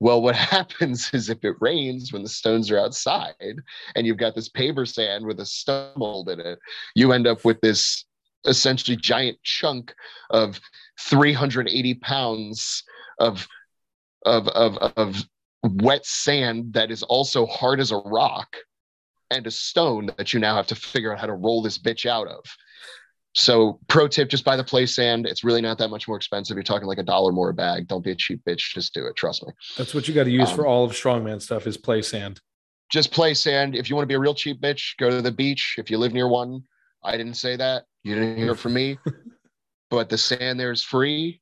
Well 0.00 0.22
what 0.22 0.36
happens 0.56 1.10
is 1.12 1.28
if 1.28 1.44
it 1.44 1.56
rains 1.60 2.12
when 2.12 2.22
the 2.22 2.28
stones 2.28 2.70
are 2.70 2.78
outside 2.78 3.34
and 3.94 4.06
you've 4.06 4.16
got 4.16 4.34
this 4.34 4.48
paver 4.48 4.88
sand 4.88 5.26
with 5.26 5.40
a 5.40 5.46
stone 5.46 5.92
mold 5.96 6.30
in 6.30 6.40
it 6.40 6.58
you 6.94 7.12
end 7.12 7.26
up 7.26 7.44
with 7.44 7.60
this 7.60 8.04
essentially 8.46 8.96
giant 8.96 9.36
chunk 9.42 9.94
of 10.30 10.60
380 11.00 11.94
pounds 11.94 12.82
of 13.18 13.46
of 14.24 14.48
of 14.48 14.76
of 14.96 15.24
wet 15.68 16.04
sand 16.04 16.72
that 16.74 16.90
is 16.90 17.02
also 17.02 17.46
hard 17.46 17.80
as 17.80 17.92
a 17.92 17.96
rock 17.96 18.56
and 19.30 19.46
a 19.46 19.50
stone 19.50 20.10
that 20.16 20.32
you 20.32 20.40
now 20.40 20.54
have 20.56 20.66
to 20.68 20.74
figure 20.74 21.12
out 21.12 21.18
how 21.18 21.26
to 21.26 21.34
roll 21.34 21.62
this 21.62 21.78
bitch 21.78 22.06
out 22.06 22.26
of. 22.28 22.44
So, 23.34 23.78
pro 23.88 24.08
tip: 24.08 24.28
just 24.28 24.44
buy 24.44 24.56
the 24.56 24.64
play 24.64 24.86
sand. 24.86 25.26
It's 25.26 25.44
really 25.44 25.60
not 25.60 25.78
that 25.78 25.88
much 25.88 26.08
more 26.08 26.16
expensive. 26.16 26.56
You're 26.56 26.64
talking 26.64 26.88
like 26.88 26.98
a 26.98 27.04
dollar 27.04 27.30
more 27.30 27.50
a 27.50 27.54
bag. 27.54 27.86
Don't 27.86 28.02
be 28.02 28.10
a 28.10 28.16
cheap 28.16 28.40
bitch. 28.46 28.74
Just 28.74 28.94
do 28.94 29.06
it. 29.06 29.16
Trust 29.16 29.46
me. 29.46 29.52
That's 29.76 29.94
what 29.94 30.08
you 30.08 30.14
got 30.14 30.24
to 30.24 30.30
use 30.30 30.50
um, 30.50 30.56
for 30.56 30.66
all 30.66 30.84
of 30.84 30.92
strongman 30.92 31.40
stuff 31.40 31.66
is 31.66 31.76
play 31.76 32.02
sand. 32.02 32.40
Just 32.90 33.12
play 33.12 33.34
sand. 33.34 33.76
If 33.76 33.90
you 33.90 33.96
want 33.96 34.04
to 34.04 34.08
be 34.08 34.14
a 34.14 34.18
real 34.18 34.34
cheap 34.34 34.60
bitch, 34.60 34.96
go 34.98 35.10
to 35.10 35.20
the 35.20 35.30
beach. 35.30 35.76
If 35.78 35.90
you 35.90 35.98
live 35.98 36.12
near 36.14 36.26
one, 36.26 36.62
I 37.04 37.16
didn't 37.16 37.34
say 37.34 37.54
that. 37.56 37.84
You 38.02 38.14
didn't 38.14 38.38
hear 38.38 38.54
from 38.54 38.72
me. 38.72 38.98
but 39.90 40.08
the 40.08 40.18
sand 40.18 40.58
there 40.58 40.72
is 40.72 40.82
free. 40.82 41.40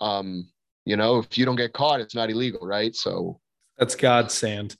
Um, 0.00 0.48
you 0.84 0.96
know, 0.96 1.18
if 1.18 1.36
you 1.36 1.44
don't 1.44 1.56
get 1.56 1.74
caught, 1.74 2.00
it's 2.00 2.14
not 2.14 2.30
illegal, 2.30 2.66
right? 2.66 2.94
So 2.94 3.40
that's 3.78 3.94
God's 3.94 4.34
sand. 4.34 4.76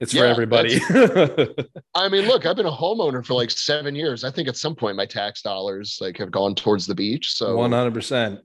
It's 0.00 0.14
yeah, 0.14 0.22
for 0.22 0.26
everybody. 0.26 0.80
I 1.94 2.08
mean, 2.08 2.26
look, 2.26 2.46
I've 2.46 2.56
been 2.56 2.66
a 2.66 2.70
homeowner 2.70 3.24
for 3.26 3.34
like 3.34 3.50
seven 3.50 3.96
years. 3.96 4.22
I 4.22 4.30
think 4.30 4.46
at 4.46 4.56
some 4.56 4.76
point 4.76 4.96
my 4.96 5.06
tax 5.06 5.42
dollars 5.42 5.98
like 6.00 6.18
have 6.18 6.30
gone 6.30 6.54
towards 6.54 6.86
the 6.86 6.94
beach. 6.94 7.34
So 7.34 7.56
one 7.56 7.72
hundred 7.72 7.94
percent. 7.94 8.40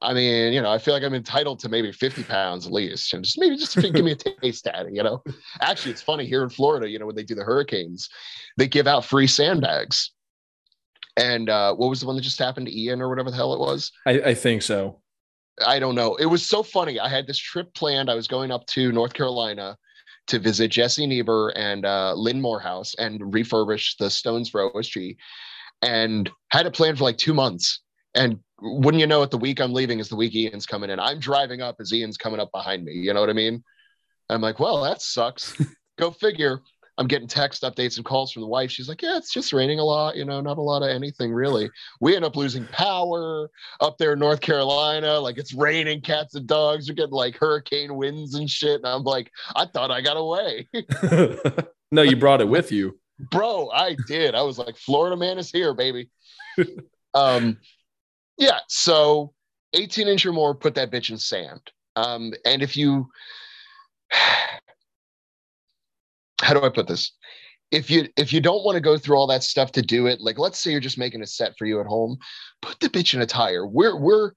I 0.00 0.14
mean, 0.14 0.52
you 0.52 0.62
know, 0.62 0.70
I 0.70 0.78
feel 0.78 0.94
like 0.94 1.02
I'm 1.02 1.14
entitled 1.14 1.58
to 1.60 1.68
maybe 1.68 1.90
50 1.90 2.22
pounds 2.24 2.66
at 2.66 2.72
least. 2.72 3.12
And 3.14 3.24
just 3.24 3.38
maybe 3.38 3.56
just 3.56 3.72
to 3.72 3.90
give 3.90 4.04
me 4.04 4.12
a 4.12 4.16
taste 4.16 4.66
at 4.68 4.86
it, 4.86 4.94
you 4.94 5.02
know. 5.02 5.22
Actually, 5.60 5.92
it's 5.92 6.02
funny 6.02 6.24
here 6.24 6.44
in 6.44 6.50
Florida, 6.50 6.88
you 6.88 6.98
know, 6.98 7.06
when 7.06 7.16
they 7.16 7.24
do 7.24 7.34
the 7.34 7.42
hurricanes, 7.42 8.08
they 8.56 8.68
give 8.68 8.86
out 8.86 9.04
free 9.04 9.26
sandbags. 9.26 10.12
And 11.16 11.50
uh, 11.50 11.74
what 11.74 11.90
was 11.90 12.00
the 12.00 12.06
one 12.06 12.14
that 12.14 12.22
just 12.22 12.38
happened 12.38 12.68
to 12.68 12.80
Ian 12.80 13.02
or 13.02 13.08
whatever 13.08 13.30
the 13.30 13.36
hell 13.36 13.54
it 13.54 13.58
was? 13.58 13.90
I, 14.06 14.20
I 14.20 14.34
think 14.34 14.62
so. 14.62 15.00
I 15.66 15.78
don't 15.78 15.94
know. 15.94 16.14
It 16.16 16.26
was 16.26 16.46
so 16.46 16.62
funny. 16.62 17.00
I 17.00 17.08
had 17.08 17.26
this 17.26 17.38
trip 17.38 17.72
planned. 17.74 18.10
I 18.10 18.14
was 18.14 18.28
going 18.28 18.50
up 18.50 18.66
to 18.68 18.92
North 18.92 19.14
Carolina 19.14 19.76
to 20.28 20.38
visit 20.38 20.70
Jesse 20.70 21.06
Niebuhr 21.06 21.52
and 21.56 21.84
uh, 21.84 22.14
Lynn 22.14 22.40
Morehouse 22.40 22.94
and 22.98 23.20
refurbish 23.20 23.96
the 23.98 24.10
stones 24.10 24.50
for 24.50 24.70
OSG, 24.70 25.16
and 25.82 26.30
had 26.50 26.66
it 26.66 26.74
planned 26.74 26.98
for 26.98 27.04
like 27.04 27.18
two 27.18 27.34
months. 27.34 27.80
And 28.14 28.38
wouldn't 28.60 29.00
you 29.00 29.06
know 29.06 29.22
it, 29.22 29.30
the 29.30 29.38
week 29.38 29.60
I'm 29.60 29.72
leaving 29.72 30.00
is 30.00 30.08
the 30.08 30.16
week 30.16 30.34
Ian's 30.34 30.66
coming 30.66 30.90
in. 30.90 31.00
I'm 31.00 31.18
driving 31.18 31.62
up 31.62 31.76
as 31.80 31.92
Ian's 31.92 32.16
coming 32.16 32.40
up 32.40 32.50
behind 32.52 32.84
me. 32.84 32.92
You 32.92 33.14
know 33.14 33.20
what 33.20 33.30
I 33.30 33.34
mean? 33.34 33.62
I'm 34.28 34.40
like, 34.40 34.58
well, 34.58 34.82
that 34.82 35.02
sucks. 35.02 35.54
Go 35.98 36.10
figure. 36.10 36.60
I'm 36.98 37.06
getting 37.06 37.28
text 37.28 37.62
updates 37.62 37.96
and 37.96 38.04
calls 38.04 38.32
from 38.32 38.42
the 38.42 38.48
wife. 38.48 38.70
She's 38.70 38.88
like, 38.88 39.00
"Yeah, 39.02 39.16
it's 39.16 39.32
just 39.32 39.52
raining 39.52 39.78
a 39.78 39.84
lot. 39.84 40.16
You 40.16 40.24
know, 40.24 40.40
not 40.40 40.58
a 40.58 40.62
lot 40.62 40.82
of 40.82 40.90
anything 40.90 41.32
really." 41.32 41.70
We 42.00 42.16
end 42.16 42.24
up 42.24 42.36
losing 42.36 42.66
power 42.66 43.50
up 43.80 43.96
there 43.98 44.14
in 44.14 44.18
North 44.18 44.40
Carolina. 44.40 45.18
Like 45.20 45.38
it's 45.38 45.54
raining, 45.54 46.00
cats 46.00 46.34
and 46.34 46.46
dogs 46.46 46.90
are 46.90 46.94
getting 46.94 47.12
like 47.12 47.36
hurricane 47.36 47.94
winds 47.94 48.34
and 48.34 48.50
shit. 48.50 48.76
And 48.76 48.86
I'm 48.86 49.04
like, 49.04 49.30
I 49.54 49.66
thought 49.66 49.92
I 49.92 50.00
got 50.00 50.16
away. 50.16 50.68
no, 51.92 52.02
you 52.02 52.16
brought 52.16 52.40
it 52.40 52.48
with 52.48 52.72
you, 52.72 52.98
bro. 53.30 53.70
I 53.70 53.96
did. 54.08 54.34
I 54.34 54.42
was 54.42 54.58
like, 54.58 54.76
Florida 54.76 55.16
man 55.16 55.38
is 55.38 55.52
here, 55.52 55.74
baby. 55.74 56.10
um, 57.14 57.58
yeah. 58.36 58.58
So 58.68 59.32
18 59.74 60.08
inch 60.08 60.26
or 60.26 60.32
more, 60.32 60.54
put 60.54 60.74
that 60.74 60.90
bitch 60.90 61.10
in 61.10 61.18
sand. 61.18 61.60
Um, 61.94 62.32
and 62.44 62.62
if 62.62 62.76
you 62.76 63.08
how 66.40 66.54
do 66.54 66.62
I 66.62 66.68
put 66.68 66.86
this? 66.86 67.12
If 67.70 67.90
you 67.90 68.08
if 68.16 68.32
you 68.32 68.40
don't 68.40 68.64
want 68.64 68.76
to 68.76 68.80
go 68.80 68.96
through 68.96 69.16
all 69.16 69.26
that 69.26 69.42
stuff 69.42 69.72
to 69.72 69.82
do 69.82 70.06
it, 70.06 70.20
like 70.20 70.38
let's 70.38 70.58
say 70.58 70.70
you're 70.70 70.80
just 70.80 70.98
making 70.98 71.22
a 71.22 71.26
set 71.26 71.56
for 71.58 71.66
you 71.66 71.80
at 71.80 71.86
home, 71.86 72.16
put 72.62 72.80
the 72.80 72.88
bitch 72.88 73.14
in 73.14 73.20
a 73.20 73.26
tire. 73.26 73.66
We're 73.66 73.96
we're 73.96 74.32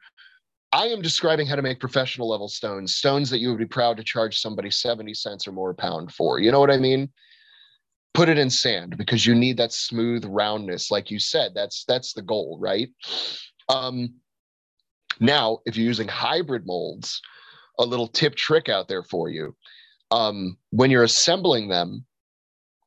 I 0.73 0.87
am 0.87 1.01
describing 1.01 1.47
how 1.47 1.55
to 1.55 1.61
make 1.61 1.79
professional 1.79 2.29
level 2.29 2.47
stones, 2.47 2.95
stones 2.95 3.29
that 3.29 3.39
you 3.39 3.49
would 3.49 3.57
be 3.57 3.65
proud 3.65 3.97
to 3.97 4.03
charge 4.03 4.39
somebody 4.39 4.71
70 4.71 5.13
cents 5.13 5.47
or 5.47 5.51
more 5.51 5.71
a 5.71 5.75
pound 5.75 6.13
for. 6.13 6.39
You 6.39 6.51
know 6.51 6.61
what 6.61 6.71
I 6.71 6.77
mean? 6.77 7.09
Put 8.13 8.29
it 8.29 8.37
in 8.37 8.49
sand 8.49 8.97
because 8.97 9.25
you 9.25 9.35
need 9.35 9.57
that 9.57 9.73
smooth 9.73 10.25
roundness. 10.25 10.91
Like 10.91 11.11
you 11.11 11.19
said, 11.19 11.53
that's 11.53 11.85
that's 11.85 12.13
the 12.13 12.21
goal, 12.21 12.57
right? 12.59 12.89
Um, 13.69 14.15
now, 15.19 15.59
if 15.65 15.77
you're 15.77 15.85
using 15.85 16.07
hybrid 16.07 16.65
molds, 16.65 17.21
a 17.79 17.85
little 17.85 18.07
tip 18.07 18.35
trick 18.35 18.67
out 18.67 18.89
there 18.89 19.03
for 19.03 19.29
you 19.29 19.55
um, 20.11 20.57
when 20.71 20.91
you're 20.91 21.03
assembling 21.03 21.69
them, 21.69 22.05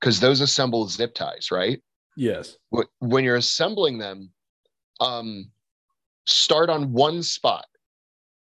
because 0.01 0.21
those 0.21 0.41
assemble 0.41 0.87
zip 0.87 1.15
ties, 1.15 1.51
right? 1.51 1.83
Yes. 2.17 2.59
When 3.01 3.25
you're 3.25 3.37
assembling 3.37 3.99
them, 3.99 4.31
um, 5.01 5.51
start 6.27 6.71
on 6.71 6.93
one 6.93 7.23
spot, 7.23 7.67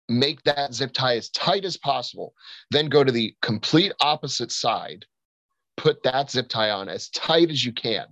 make 0.08 0.42
that 0.42 0.74
zip 0.74 0.92
tie 0.92 1.16
as 1.16 1.30
tight 1.30 1.64
as 1.64 1.76
possible, 1.76 2.34
then 2.70 2.86
go 2.86 3.04
to 3.04 3.12
the 3.12 3.34
complete 3.42 3.92
opposite 4.00 4.50
side, 4.50 5.04
put 5.76 6.02
that 6.02 6.30
zip 6.30 6.48
tie 6.48 6.70
on 6.70 6.88
as 6.88 7.08
tight 7.10 7.50
as 7.50 7.64
you 7.64 7.72
can, 7.72 8.06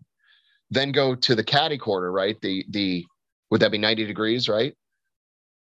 then 0.71 0.93
go 0.93 1.15
to 1.15 1.35
the 1.35 1.45
caddy 1.45 1.79
corner, 1.79 2.13
right? 2.13 2.41
The 2.41 2.65
the 2.71 3.05
would 3.51 3.61
that 3.63 3.73
be 3.73 3.79
90 3.79 4.05
degrees, 4.05 4.49
right? 4.49 4.75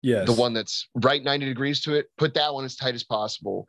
Yes. 0.02 0.26
The 0.26 0.32
one 0.32 0.52
that's 0.52 0.88
right 0.94 1.22
90 1.22 1.46
degrees 1.46 1.80
to 1.82 1.94
it, 1.94 2.06
put 2.16 2.34
that 2.34 2.54
one 2.54 2.64
as 2.64 2.76
tight 2.76 2.94
as 2.94 3.04
possible. 3.04 3.66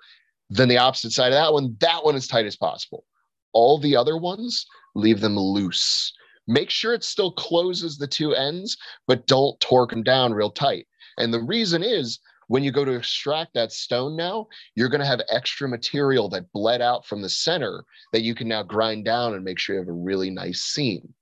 Then 0.54 0.70
the 0.70 0.78
opposite 0.78 1.12
side 1.12 1.32
of 1.32 1.34
that 1.34 1.51
one, 1.51 1.76
that 1.80 2.06
one 2.06 2.16
as 2.16 2.28
tight 2.28 2.45
as 2.45 2.56
possible. 2.56 3.06
All 3.54 3.80
the 3.80 3.95
other 3.95 4.18
ones, 4.18 4.66
leave 4.93 5.20
them 5.20 5.38
loose. 5.38 6.14
Make 6.47 6.70
sure 6.70 6.93
it 6.93 7.04
still 7.04 7.32
closes 7.32 7.97
the 7.97 8.08
two 8.08 8.36
ends, 8.36 8.78
but 9.08 9.26
don't 9.26 9.60
torque 9.60 9.89
them 9.89 10.04
down 10.04 10.34
real 10.34 10.51
tight. 10.51 10.86
And 11.18 11.34
the 11.34 11.41
reason 11.41 11.82
is 11.82 12.20
when 12.47 12.64
you 12.64 12.72
go 12.72 12.86
to 12.86 12.93
extract 12.93 13.56
that 13.56 13.72
stone 13.72 14.16
now, 14.16 14.47
you're 14.76 14.89
going 14.89 15.01
to 15.01 15.08
have 15.08 15.22
extra 15.30 15.68
material 15.68 16.30
that 16.30 16.51
bled 16.51 16.82
out 16.82 17.06
from 17.06 17.24
the 17.24 17.30
center 17.30 17.84
that 18.12 18.22
you 18.22 18.36
can 18.36 18.47
now 18.47 18.62
grind 18.62 19.06
down 19.06 19.34
and 19.34 19.43
make 19.43 19.58
sure 19.58 19.76
you 19.76 19.82
have 19.82 19.89
a 19.89 19.93
really 19.93 20.30
nice 20.30 20.62
seam 20.62 21.14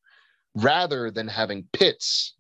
rather 0.56 1.10
than 1.10 1.28
having 1.28 1.68
pits 1.72 2.36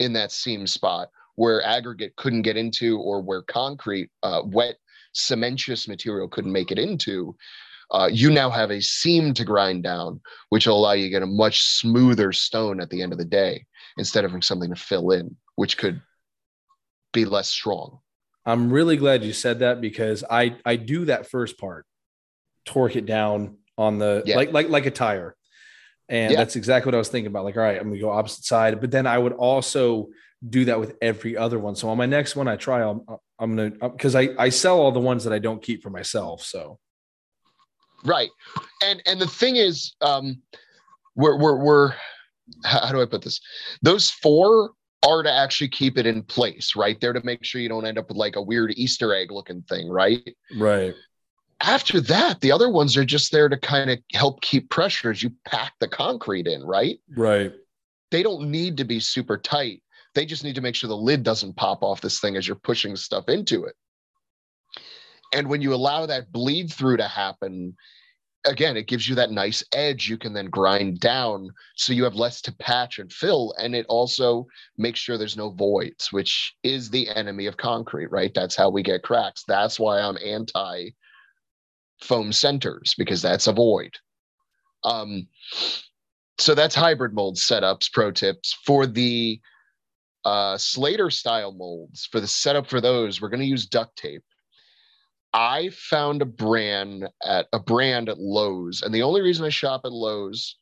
in 0.00 0.12
that 0.12 0.32
seam 0.32 0.66
spot 0.66 1.08
where 1.36 1.62
aggregate 1.62 2.14
couldn't 2.16 2.42
get 2.42 2.58
into 2.58 2.98
or 2.98 3.22
where 3.22 3.42
concrete, 3.42 4.10
uh, 4.22 4.42
wet, 4.44 4.76
cementitious 5.14 5.88
material 5.88 6.28
couldn't 6.28 6.52
make 6.52 6.70
it 6.70 6.78
into. 6.78 7.36
Uh, 7.92 8.08
you 8.12 8.30
now 8.30 8.48
have 8.48 8.70
a 8.70 8.80
seam 8.80 9.34
to 9.34 9.44
grind 9.44 9.82
down, 9.82 10.20
which 10.50 10.66
will 10.66 10.76
allow 10.76 10.92
you 10.92 11.04
to 11.04 11.10
get 11.10 11.22
a 11.22 11.26
much 11.26 11.62
smoother 11.62 12.32
stone 12.32 12.80
at 12.80 12.88
the 12.90 13.02
end 13.02 13.12
of 13.12 13.18
the 13.18 13.24
day 13.24 13.66
instead 13.98 14.24
of 14.24 14.44
something 14.44 14.70
to 14.70 14.76
fill 14.76 15.10
in, 15.10 15.36
which 15.56 15.76
could 15.76 16.00
be 17.12 17.24
less 17.24 17.48
strong. 17.48 17.98
I'm 18.46 18.72
really 18.72 18.96
glad 18.96 19.24
you 19.24 19.32
said 19.32 19.58
that 19.58 19.80
because 19.80 20.24
I 20.28 20.56
I 20.64 20.76
do 20.76 21.06
that 21.06 21.28
first 21.28 21.58
part, 21.58 21.84
torque 22.64 22.96
it 22.96 23.06
down 23.06 23.58
on 23.76 23.98
the 23.98 24.22
yeah. 24.24 24.36
like 24.36 24.52
like 24.52 24.68
like 24.68 24.86
a 24.86 24.90
tire, 24.90 25.36
and 26.08 26.32
yeah. 26.32 26.38
that's 26.38 26.56
exactly 26.56 26.88
what 26.88 26.94
I 26.94 26.98
was 26.98 27.08
thinking 27.08 27.26
about. 27.26 27.44
Like, 27.44 27.56
all 27.56 27.62
right, 27.62 27.78
I'm 27.78 27.88
gonna 27.88 28.00
go 28.00 28.10
opposite 28.10 28.44
side, 28.44 28.80
but 28.80 28.90
then 28.90 29.06
I 29.06 29.18
would 29.18 29.32
also 29.32 30.08
do 30.48 30.64
that 30.66 30.80
with 30.80 30.96
every 31.02 31.36
other 31.36 31.58
one. 31.58 31.76
So 31.76 31.88
on 31.90 31.98
my 31.98 32.06
next 32.06 32.36
one, 32.36 32.48
I 32.48 32.56
try. 32.56 32.82
I'm 32.82 33.02
I'm 33.40 33.56
gonna 33.56 33.70
because 33.70 34.14
I 34.14 34.28
I 34.38 34.50
sell 34.50 34.78
all 34.78 34.92
the 34.92 35.00
ones 35.00 35.24
that 35.24 35.32
I 35.32 35.38
don't 35.38 35.62
keep 35.62 35.82
for 35.82 35.90
myself. 35.90 36.42
So 36.42 36.78
right, 38.04 38.30
and 38.84 39.02
and 39.06 39.20
the 39.20 39.26
thing 39.26 39.56
is, 39.56 39.94
um, 40.02 40.42
we're 41.16 41.38
we're 41.38 41.56
we're 41.56 41.94
how, 42.64 42.86
how 42.86 42.92
do 42.92 43.00
I 43.00 43.06
put 43.06 43.22
this? 43.22 43.40
Those 43.82 44.10
four 44.10 44.72
are 45.06 45.22
to 45.22 45.32
actually 45.32 45.68
keep 45.68 45.96
it 45.96 46.06
in 46.06 46.22
place, 46.22 46.74
right? 46.76 47.00
They're 47.00 47.14
to 47.14 47.24
make 47.24 47.44
sure 47.44 47.60
you 47.60 47.68
don't 47.68 47.86
end 47.86 47.98
up 47.98 48.08
with 48.08 48.18
like 48.18 48.36
a 48.36 48.42
weird 48.42 48.72
Easter 48.76 49.14
egg 49.14 49.32
looking 49.32 49.62
thing, 49.62 49.88
right? 49.88 50.36
Right. 50.56 50.94
After 51.60 52.00
that, 52.02 52.40
the 52.40 52.52
other 52.52 52.70
ones 52.70 52.96
are 52.96 53.04
just 53.04 53.32
there 53.32 53.48
to 53.48 53.56
kind 53.56 53.90
of 53.90 53.98
help 54.12 54.40
keep 54.40 54.70
pressure 54.70 55.10
as 55.10 55.22
you 55.22 55.32
pack 55.46 55.72
the 55.80 55.88
concrete 55.88 56.46
in, 56.46 56.62
right? 56.62 56.98
Right. 57.16 57.52
They 58.10 58.22
don't 58.22 58.50
need 58.50 58.76
to 58.78 58.84
be 58.84 59.00
super 59.00 59.38
tight. 59.38 59.82
They 60.14 60.26
just 60.26 60.44
need 60.44 60.56
to 60.56 60.60
make 60.60 60.74
sure 60.74 60.88
the 60.88 60.96
lid 60.96 61.22
doesn't 61.22 61.56
pop 61.56 61.82
off 61.82 62.00
this 62.00 62.20
thing 62.20 62.36
as 62.36 62.46
you're 62.46 62.56
pushing 62.56 62.96
stuff 62.96 63.28
into 63.28 63.64
it. 63.64 63.74
And 65.32 65.48
when 65.48 65.62
you 65.62 65.72
allow 65.72 66.06
that 66.06 66.32
bleed 66.32 66.72
through 66.72 66.96
to 66.96 67.06
happen, 67.06 67.76
again, 68.44 68.76
it 68.76 68.88
gives 68.88 69.08
you 69.08 69.14
that 69.14 69.30
nice 69.30 69.62
edge 69.72 70.08
you 70.08 70.18
can 70.18 70.32
then 70.32 70.46
grind 70.46 71.00
down 71.00 71.50
so 71.76 71.92
you 71.92 72.04
have 72.04 72.14
less 72.14 72.40
to 72.42 72.52
patch 72.56 72.98
and 72.98 73.12
fill. 73.12 73.54
And 73.58 73.74
it 73.74 73.86
also 73.88 74.46
makes 74.76 74.98
sure 74.98 75.16
there's 75.16 75.36
no 75.36 75.50
voids, 75.50 76.12
which 76.12 76.54
is 76.62 76.90
the 76.90 77.08
enemy 77.10 77.46
of 77.46 77.56
concrete, 77.56 78.10
right? 78.10 78.32
That's 78.34 78.56
how 78.56 78.70
we 78.70 78.82
get 78.82 79.02
cracks. 79.02 79.44
That's 79.46 79.78
why 79.78 80.00
I'm 80.00 80.18
anti 80.24 80.90
foam 82.02 82.32
centers 82.32 82.94
because 82.96 83.22
that's 83.22 83.46
a 83.46 83.52
void. 83.52 83.94
Um, 84.84 85.28
so 86.38 86.54
that's 86.54 86.74
hybrid 86.74 87.12
mold 87.12 87.36
setups, 87.36 87.92
pro 87.92 88.10
tips. 88.10 88.56
For 88.64 88.86
the 88.86 89.38
uh, 90.24 90.56
Slater 90.56 91.10
style 91.10 91.52
molds, 91.52 92.06
for 92.06 92.20
the 92.20 92.26
setup 92.26 92.66
for 92.66 92.80
those, 92.80 93.20
we're 93.20 93.28
going 93.28 93.40
to 93.40 93.46
use 93.46 93.66
duct 93.66 93.96
tape. 93.96 94.22
I 95.32 95.70
found 95.70 96.22
a 96.22 96.26
brand 96.26 97.08
at 97.24 97.46
a 97.52 97.58
brand 97.60 98.08
at 98.08 98.18
Lowe's, 98.18 98.82
and 98.82 98.94
the 98.94 99.02
only 99.02 99.20
reason 99.20 99.44
I 99.44 99.50
shop 99.50 99.82
at 99.84 99.92
Lowe's, 99.92 100.56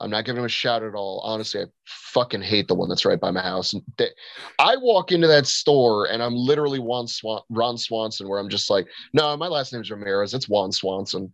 I'm 0.00 0.10
not 0.10 0.24
giving 0.24 0.36
them 0.36 0.46
a 0.46 0.48
shout 0.48 0.82
at 0.82 0.94
all. 0.94 1.20
Honestly, 1.24 1.60
I 1.60 1.64
fucking 1.84 2.42
hate 2.42 2.66
the 2.68 2.74
one 2.74 2.88
that's 2.88 3.04
right 3.04 3.20
by 3.20 3.30
my 3.30 3.42
house. 3.42 3.72
And 3.72 3.82
they, 3.98 4.08
I 4.58 4.76
walk 4.76 5.12
into 5.12 5.26
that 5.28 5.46
store, 5.46 6.06
and 6.06 6.22
I'm 6.22 6.34
literally 6.34 6.78
Juan 6.78 7.06
Swan, 7.06 7.42
Ron 7.50 7.78
Swanson, 7.78 8.28
where 8.28 8.38
I'm 8.38 8.48
just 8.48 8.70
like, 8.70 8.86
no, 9.12 9.36
my 9.36 9.48
last 9.48 9.72
name's 9.72 9.90
Ramirez. 9.90 10.34
It's 10.34 10.48
Juan 10.48 10.72
Swanson, 10.72 11.30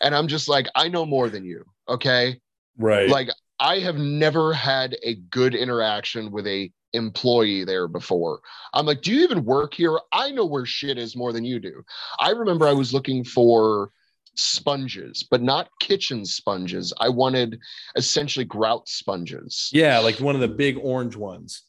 and 0.00 0.14
I'm 0.14 0.28
just 0.28 0.48
like, 0.48 0.68
I 0.74 0.88
know 0.88 1.06
more 1.06 1.28
than 1.28 1.44
you. 1.44 1.64
Okay, 1.88 2.40
right? 2.76 3.08
Like 3.08 3.28
I 3.58 3.78
have 3.78 3.96
never 3.96 4.52
had 4.52 4.96
a 5.04 5.14
good 5.14 5.54
interaction 5.54 6.30
with 6.30 6.46
a 6.46 6.72
employee 6.92 7.64
there 7.64 7.88
before. 7.88 8.40
I'm 8.74 8.86
like, 8.86 9.02
do 9.02 9.12
you 9.12 9.22
even 9.22 9.44
work 9.44 9.74
here? 9.74 9.98
I 10.12 10.30
know 10.30 10.46
where 10.46 10.66
shit 10.66 10.98
is 10.98 11.16
more 11.16 11.32
than 11.32 11.44
you 11.44 11.58
do. 11.58 11.82
I 12.18 12.30
remember 12.30 12.66
I 12.66 12.72
was 12.72 12.92
looking 12.92 13.24
for 13.24 13.90
sponges, 14.34 15.26
but 15.30 15.42
not 15.42 15.68
kitchen 15.80 16.24
sponges. 16.24 16.92
I 16.98 17.08
wanted 17.08 17.58
essentially 17.96 18.44
grout 18.44 18.88
sponges. 18.88 19.70
Yeah, 19.72 19.98
like 19.98 20.20
one 20.20 20.34
of 20.34 20.40
the 20.40 20.48
big 20.48 20.78
orange 20.82 21.16
ones. 21.16 21.62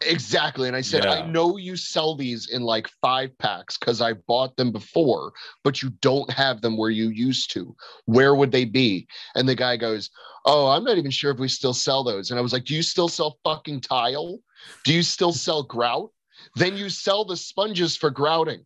Exactly. 0.00 0.68
And 0.68 0.76
I 0.76 0.80
said, 0.80 1.04
yeah. 1.04 1.12
I 1.12 1.26
know 1.26 1.56
you 1.56 1.76
sell 1.76 2.16
these 2.16 2.50
in 2.50 2.62
like 2.62 2.88
five 3.00 3.36
packs 3.38 3.78
because 3.78 4.00
I 4.00 4.14
bought 4.14 4.56
them 4.56 4.72
before, 4.72 5.32
but 5.64 5.82
you 5.82 5.90
don't 6.00 6.30
have 6.30 6.60
them 6.60 6.76
where 6.76 6.90
you 6.90 7.08
used 7.08 7.50
to. 7.52 7.74
Where 8.04 8.34
would 8.34 8.52
they 8.52 8.64
be? 8.64 9.06
And 9.34 9.48
the 9.48 9.54
guy 9.54 9.76
goes, 9.76 10.10
Oh, 10.44 10.68
I'm 10.68 10.84
not 10.84 10.98
even 10.98 11.10
sure 11.10 11.30
if 11.30 11.38
we 11.38 11.48
still 11.48 11.74
sell 11.74 12.04
those. 12.04 12.30
And 12.30 12.38
I 12.38 12.42
was 12.42 12.52
like, 12.52 12.64
Do 12.64 12.74
you 12.74 12.82
still 12.82 13.08
sell 13.08 13.38
fucking 13.44 13.80
tile? 13.80 14.40
Do 14.84 14.92
you 14.92 15.02
still 15.02 15.32
sell 15.32 15.62
grout? 15.62 16.10
Then 16.54 16.76
you 16.76 16.88
sell 16.88 17.24
the 17.24 17.36
sponges 17.36 17.96
for 17.96 18.10
grouting. 18.10 18.64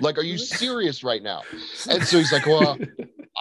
Like, 0.00 0.18
are 0.18 0.22
you 0.22 0.38
serious 0.38 1.04
right 1.04 1.22
now? 1.22 1.42
And 1.88 2.02
so 2.02 2.18
he's 2.18 2.32
like, 2.32 2.46
Well, 2.46 2.78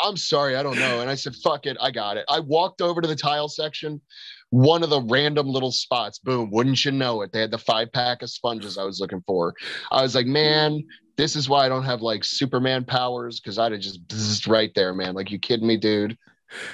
I'm 0.04 0.18
sorry, 0.18 0.56
I 0.56 0.64
don't 0.64 0.80
know. 0.80 1.02
And 1.02 1.10
I 1.10 1.16
said, 1.16 1.36
Fuck 1.36 1.66
it, 1.66 1.78
I 1.82 1.92
got 1.92 2.18
it. 2.18 2.26
I 2.30 2.40
walked 2.40 2.82
over 2.82 3.02
to 3.02 3.08
the 3.08 3.16
tile 3.16 3.48
section, 3.48 4.02
one 4.50 4.84
of 4.84 4.90
the 4.90 5.02
random 5.02 5.48
little 5.48 5.72
spots. 5.72 6.20
Boom, 6.20 6.50
wouldn't 6.52 6.84
you 6.86 6.92
know 6.92 7.22
it? 7.22 7.32
They 7.32 7.42
had 7.42 7.52
the 7.52 7.58
five 7.58 7.92
pack 7.92 8.22
of 8.22 8.30
sponges 8.30 8.78
I 8.78 8.84
was 8.84 9.00
looking 9.00 9.24
for. 9.26 9.54
I 9.92 10.02
was 10.02 10.16
like, 10.16 10.28
Man, 10.28 10.84
this 11.18 11.36
is 11.36 11.48
why 11.48 11.66
I 11.66 11.70
don't 11.70 11.86
have 11.86 12.02
like 12.02 12.24
Superman 12.24 12.84
powers 12.84 13.40
because 13.40 13.58
I'd 13.58 13.72
have 13.72 13.82
just 13.82 14.48
right 14.48 14.72
there, 14.76 14.94
man. 14.94 15.14
Like, 15.14 15.32
you 15.32 15.40
kidding 15.40 15.68
me, 15.68 15.78
dude? 15.78 16.18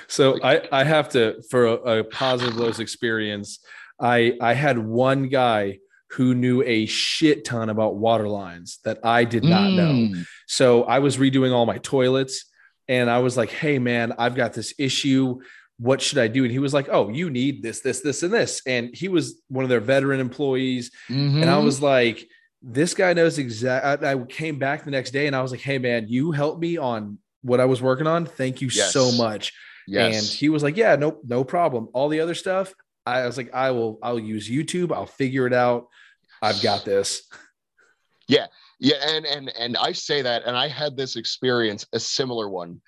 So 0.07 0.41
I, 0.43 0.68
I 0.72 0.84
have 0.84 1.09
to, 1.09 1.41
for 1.49 1.66
a, 1.66 1.74
a 1.99 2.03
positive 2.03 2.55
Lowe's 2.55 2.80
experience, 2.80 3.59
I 4.02 4.38
I 4.41 4.54
had 4.54 4.78
one 4.78 5.28
guy 5.28 5.80
who 6.12 6.36
knew 6.36 6.62
a 6.64 6.86
shit 6.86 7.45
ton 7.45 7.70
about 7.70 7.95
water 7.95 8.28
lines 8.28 8.80
that 8.84 8.99
I 9.04 9.24
did 9.24 9.43
not 9.43 9.70
mm. 9.70 9.76
know. 9.76 10.24
So 10.47 10.84
I 10.84 10.99
was 10.99 11.18
redoing 11.18 11.54
all 11.54 11.66
my 11.66 11.78
toilets 11.78 12.45
and 12.88 13.10
I 13.10 13.20
was 13.20 13.38
like, 13.38 13.49
"Hey 13.49 13.80
man, 13.80 14.14
I've 14.18 14.36
got 14.36 14.54
this 14.54 14.74
issue. 14.78 15.39
What 15.78 16.02
should 16.02 16.18
I 16.18 16.28
do?" 16.28 16.43
And 16.43 16.52
he 16.52 16.60
was 16.60 16.74
like, 16.74 16.89
"Oh, 16.89 17.10
you 17.10 17.30
need 17.30 17.64
this, 17.64 17.80
this, 17.80 18.02
this, 18.02 18.24
and 18.24 18.34
this." 18.34 18.62
And 18.66 18.93
he 18.93 19.08
was 19.08 19.41
one 19.47 19.64
of 19.64 19.70
their 19.70 19.80
veteran 19.80 20.20
employees, 20.20 20.91
mm-hmm. 21.10 21.41
and 21.41 21.49
I 21.49 21.54
mm-hmm. 21.54 21.66
was 21.66 21.82
like, 21.82 22.28
"This 22.62 22.93
guy 22.93 23.14
knows 23.14 23.38
exactly." 23.38 24.08
I 24.08 24.18
came 24.26 24.60
back 24.60 24.84
the 24.84 24.91
next 24.91 25.12
day 25.12 25.28
and 25.28 25.36
I 25.36 25.41
was 25.41 25.52
like, 25.52 25.62
"Hey 25.62 25.78
man, 25.78 26.08
you 26.10 26.32
helped 26.32 26.60
me 26.60 26.78
on 26.78 27.20
what 27.41 27.62
I 27.62 27.66
was 27.66 27.82
working 27.82 28.08
on. 28.08 28.26
Thank 28.26 28.62
you 28.62 28.70
yes. 28.72 28.91
so 28.91 29.12
much." 29.14 29.54
Yes. 29.88 30.16
And 30.18 30.39
he 30.39 30.49
was 30.49 30.62
like, 30.62 30.76
"Yeah, 30.76 30.97
no, 30.97 31.20
no 31.26 31.45
problem. 31.45 31.88
All 31.93 32.10
the 32.10 32.20
other 32.20 32.36
stuff, 32.36 32.74
I 33.06 33.26
was 33.26 33.38
like, 33.38 33.54
I 33.54 33.72
will, 33.72 33.99
I'll 34.04 34.20
use 34.20 34.49
YouTube. 34.49 34.91
I'll 34.91 35.06
figure 35.06 35.47
it 35.47 35.54
out. 35.54 35.88
I've 36.41 36.62
got 36.62 36.86
this. 36.86 37.24
Yeah. 38.28 38.47
Yeah. 38.80 38.97
And, 39.02 39.26
and, 39.26 39.49
and 39.58 39.78
I 39.78 39.91
say 39.91 40.22
that, 40.22 40.43
and 40.45 40.56
I 40.56 40.68
had 40.68 40.95
this 40.95 41.16
experience, 41.16 41.86
a 41.93 41.99
similar 41.99 42.49
one 42.49 42.82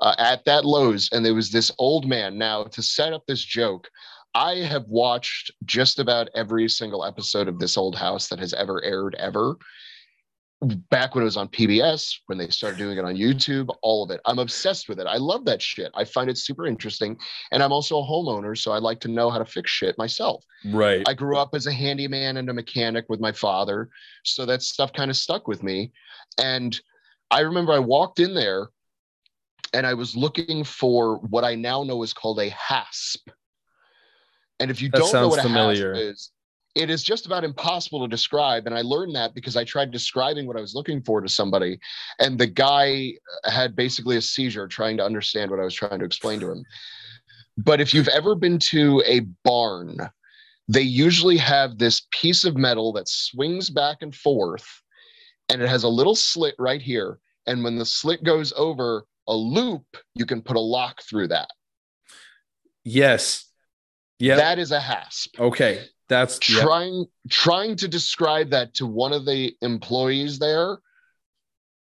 uh, 0.00 0.14
at 0.18 0.44
that 0.44 0.64
Lowe's. 0.64 1.08
And 1.12 1.24
there 1.24 1.34
was 1.34 1.50
this 1.50 1.70
old 1.78 2.06
man. 2.06 2.38
Now, 2.38 2.64
to 2.64 2.82
set 2.82 3.12
up 3.12 3.24
this 3.26 3.44
joke, 3.44 3.88
I 4.34 4.56
have 4.56 4.86
watched 4.88 5.50
just 5.64 5.98
about 5.98 6.28
every 6.34 6.68
single 6.68 7.04
episode 7.04 7.48
of 7.48 7.58
This 7.58 7.76
Old 7.76 7.96
House 7.96 8.28
that 8.28 8.38
has 8.38 8.52
ever 8.52 8.84
aired 8.84 9.14
ever 9.18 9.56
back 10.62 11.14
when 11.14 11.22
it 11.22 11.26
was 11.26 11.36
on 11.36 11.48
PBS, 11.48 12.14
when 12.26 12.38
they 12.38 12.48
started 12.48 12.78
doing 12.78 12.96
it 12.96 13.04
on 13.04 13.14
YouTube, 13.14 13.68
all 13.82 14.02
of 14.02 14.10
it. 14.10 14.20
I'm 14.24 14.38
obsessed 14.38 14.88
with 14.88 14.98
it. 14.98 15.06
I 15.06 15.18
love 15.18 15.44
that 15.44 15.60
shit. 15.60 15.92
I 15.94 16.04
find 16.04 16.30
it 16.30 16.38
super 16.38 16.66
interesting. 16.66 17.18
And 17.52 17.62
I'm 17.62 17.72
also 17.72 17.98
a 17.98 18.02
homeowner, 18.02 18.56
so 18.56 18.72
I 18.72 18.78
like 18.78 19.00
to 19.00 19.08
know 19.08 19.28
how 19.28 19.38
to 19.38 19.44
fix 19.44 19.70
shit 19.70 19.98
myself. 19.98 20.42
Right. 20.64 21.06
I 21.06 21.14
grew 21.14 21.36
up 21.36 21.50
as 21.54 21.66
a 21.66 21.72
handyman 21.72 22.38
and 22.38 22.48
a 22.48 22.54
mechanic 22.54 23.04
with 23.08 23.20
my 23.20 23.32
father. 23.32 23.90
So 24.24 24.46
that 24.46 24.62
stuff 24.62 24.92
kind 24.92 25.10
of 25.10 25.16
stuck 25.16 25.46
with 25.46 25.62
me. 25.62 25.92
And 26.38 26.78
I 27.30 27.40
remember 27.40 27.72
I 27.72 27.78
walked 27.78 28.18
in 28.18 28.34
there 28.34 28.68
and 29.74 29.86
I 29.86 29.94
was 29.94 30.16
looking 30.16 30.64
for 30.64 31.18
what 31.18 31.44
I 31.44 31.54
now 31.54 31.82
know 31.82 32.02
is 32.02 32.14
called 32.14 32.40
a 32.40 32.48
hasp. 32.50 33.28
And 34.58 34.70
if 34.70 34.80
you 34.80 34.88
that 34.90 34.98
don't 34.98 35.12
know 35.12 35.28
what 35.28 35.40
a 35.40 35.42
familiar. 35.42 35.92
hasp 35.92 36.02
is, 36.02 36.30
it 36.76 36.90
is 36.90 37.02
just 37.02 37.24
about 37.24 37.42
impossible 37.42 38.02
to 38.02 38.08
describe. 38.08 38.66
And 38.66 38.74
I 38.74 38.82
learned 38.82 39.16
that 39.16 39.34
because 39.34 39.56
I 39.56 39.64
tried 39.64 39.90
describing 39.90 40.46
what 40.46 40.58
I 40.58 40.60
was 40.60 40.74
looking 40.74 41.02
for 41.02 41.22
to 41.22 41.28
somebody, 41.28 41.80
and 42.20 42.38
the 42.38 42.46
guy 42.46 43.14
had 43.44 43.74
basically 43.74 44.18
a 44.18 44.22
seizure 44.22 44.68
trying 44.68 44.98
to 44.98 45.04
understand 45.04 45.50
what 45.50 45.58
I 45.58 45.64
was 45.64 45.74
trying 45.74 45.98
to 45.98 46.04
explain 46.04 46.38
to 46.40 46.52
him. 46.52 46.64
But 47.56 47.80
if 47.80 47.94
you've 47.94 48.08
ever 48.08 48.34
been 48.34 48.58
to 48.70 49.02
a 49.06 49.20
barn, 49.42 49.96
they 50.68 50.82
usually 50.82 51.38
have 51.38 51.78
this 51.78 52.06
piece 52.10 52.44
of 52.44 52.56
metal 52.56 52.92
that 52.92 53.08
swings 53.08 53.70
back 53.70 54.02
and 54.02 54.14
forth, 54.14 54.66
and 55.48 55.62
it 55.62 55.68
has 55.68 55.84
a 55.84 55.88
little 55.88 56.14
slit 56.14 56.54
right 56.58 56.82
here. 56.82 57.18
And 57.46 57.64
when 57.64 57.78
the 57.78 57.86
slit 57.86 58.22
goes 58.22 58.52
over 58.54 59.06
a 59.26 59.34
loop, 59.34 59.84
you 60.14 60.26
can 60.26 60.42
put 60.42 60.56
a 60.56 60.60
lock 60.60 61.02
through 61.02 61.28
that. 61.28 61.48
Yes. 62.84 63.50
Yeah. 64.18 64.36
That 64.36 64.58
is 64.58 64.72
a 64.72 64.80
hasp. 64.80 65.40
Okay. 65.40 65.84
That's 66.08 66.38
trying 66.38 66.98
yep. 66.98 67.06
trying 67.30 67.76
to 67.76 67.88
describe 67.88 68.50
that 68.50 68.74
to 68.74 68.86
one 68.86 69.12
of 69.12 69.26
the 69.26 69.54
employees 69.60 70.38
there 70.38 70.78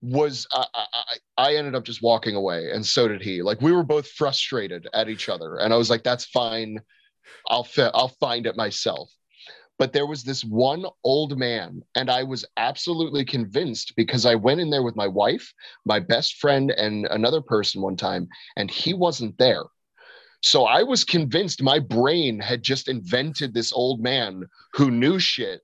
was 0.00 0.46
I, 0.52 0.66
I, 0.74 1.16
I 1.38 1.54
ended 1.56 1.74
up 1.74 1.84
just 1.84 2.02
walking 2.02 2.34
away 2.36 2.70
and 2.72 2.84
so 2.84 3.08
did 3.08 3.22
he 3.22 3.42
like 3.42 3.60
we 3.60 3.72
were 3.72 3.84
both 3.84 4.08
frustrated 4.08 4.88
at 4.92 5.08
each 5.08 5.28
other 5.28 5.56
and 5.58 5.72
i 5.72 5.76
was 5.76 5.90
like 5.90 6.02
that's 6.02 6.24
fine 6.24 6.80
i'll 7.48 7.64
fi- 7.64 7.90
i'll 7.94 8.08
find 8.08 8.46
it 8.46 8.56
myself 8.56 9.10
But 9.78 9.92
there 9.92 10.06
was 10.06 10.22
this 10.22 10.44
one 10.44 10.84
old 11.02 11.36
man, 11.38 11.82
and 11.96 12.10
I 12.10 12.22
was 12.22 12.44
absolutely 12.56 13.24
convinced 13.24 13.94
because 13.96 14.24
I 14.26 14.34
went 14.36 14.60
in 14.60 14.70
there 14.70 14.82
with 14.82 14.96
my 14.96 15.08
wife, 15.08 15.52
my 15.84 15.98
best 15.98 16.36
friend, 16.36 16.70
and 16.70 17.06
another 17.10 17.40
person 17.40 17.82
one 17.82 17.96
time, 17.96 18.28
and 18.56 18.70
he 18.70 18.94
wasn't 18.94 19.36
there. 19.38 19.64
So 20.42 20.64
I 20.64 20.82
was 20.82 21.04
convinced 21.04 21.62
my 21.62 21.78
brain 21.78 22.40
had 22.40 22.62
just 22.62 22.88
invented 22.88 23.54
this 23.54 23.72
old 23.72 24.00
man 24.02 24.44
who 24.74 24.90
knew 24.90 25.18
shit 25.18 25.62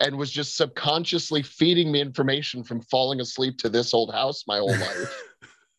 and 0.00 0.18
was 0.18 0.30
just 0.30 0.56
subconsciously 0.56 1.42
feeding 1.42 1.90
me 1.90 2.00
information 2.00 2.64
from 2.64 2.82
falling 2.82 3.20
asleep 3.20 3.58
to 3.58 3.68
this 3.68 3.94
old 3.94 4.12
house 4.12 4.44
my 4.46 4.58
whole 4.58 4.76
life. 4.76 5.22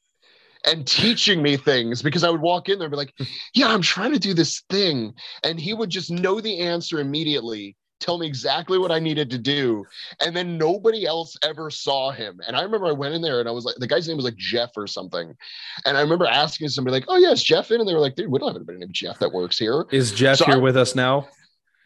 and 0.66 0.88
teaching 0.88 1.42
me 1.42 1.58
things 1.58 2.02
because 2.02 2.24
I 2.24 2.30
would 2.30 2.42
walk 2.42 2.70
in 2.70 2.80
there 2.80 2.86
and 2.86 2.92
be 2.92 2.98
like, 2.98 3.14
Yeah, 3.54 3.68
I'm 3.68 3.82
trying 3.82 4.14
to 4.14 4.20
do 4.20 4.34
this 4.34 4.64
thing. 4.70 5.14
And 5.44 5.60
he 5.60 5.74
would 5.74 5.90
just 5.90 6.10
know 6.10 6.40
the 6.40 6.60
answer 6.60 7.00
immediately, 7.00 7.76
tell 8.00 8.18
me 8.18 8.28
exactly 8.28 8.78
what 8.78 8.92
I 8.92 9.00
needed 9.00 9.30
to 9.32 9.38
do. 9.38 9.86
And 10.22 10.36
then 10.36 10.58
nobody 10.58 11.06
else 11.06 11.38
ever 11.44 11.70
saw 11.70 12.12
him. 12.12 12.40
And 12.48 12.56
I 12.56 12.62
remember 12.62 12.88
I 12.88 12.92
went 12.92 13.16
in 13.16 13.22
there 13.22 13.40
and 13.40 13.50
I 13.50 13.52
was 13.52 13.66
like, 13.66 13.76
the 13.78 13.88
guy's 13.88 14.08
name 14.08 14.18
was 14.18 14.26
like 14.26 14.38
Jeff 14.38 14.72
or 14.78 14.88
something. 14.88 15.34
And 15.86 15.98
I 15.98 16.02
remember 16.02 16.26
asking 16.26 16.70
somebody, 16.70 16.96
like, 16.96 17.06
Oh, 17.08 17.18
yes, 17.18 17.42
Jeff 17.44 17.72
in. 17.72 17.80
And 17.80 17.88
they 17.88 17.94
were 17.94 18.00
like, 18.00 18.16
Dude, 18.16 18.32
we 18.32 18.40
don't 18.40 18.50
have 18.50 18.56
anybody 18.56 18.80
named 18.80 18.94
Jeff 18.94 19.20
that 19.20 19.32
works 19.32 19.58
here. 19.58 19.86
Is 19.92 20.12
Jeff 20.12 20.38
so 20.38 20.46
here 20.46 20.56
I, 20.56 20.60
with 20.60 20.78
us 20.78 20.96
now? 20.96 21.28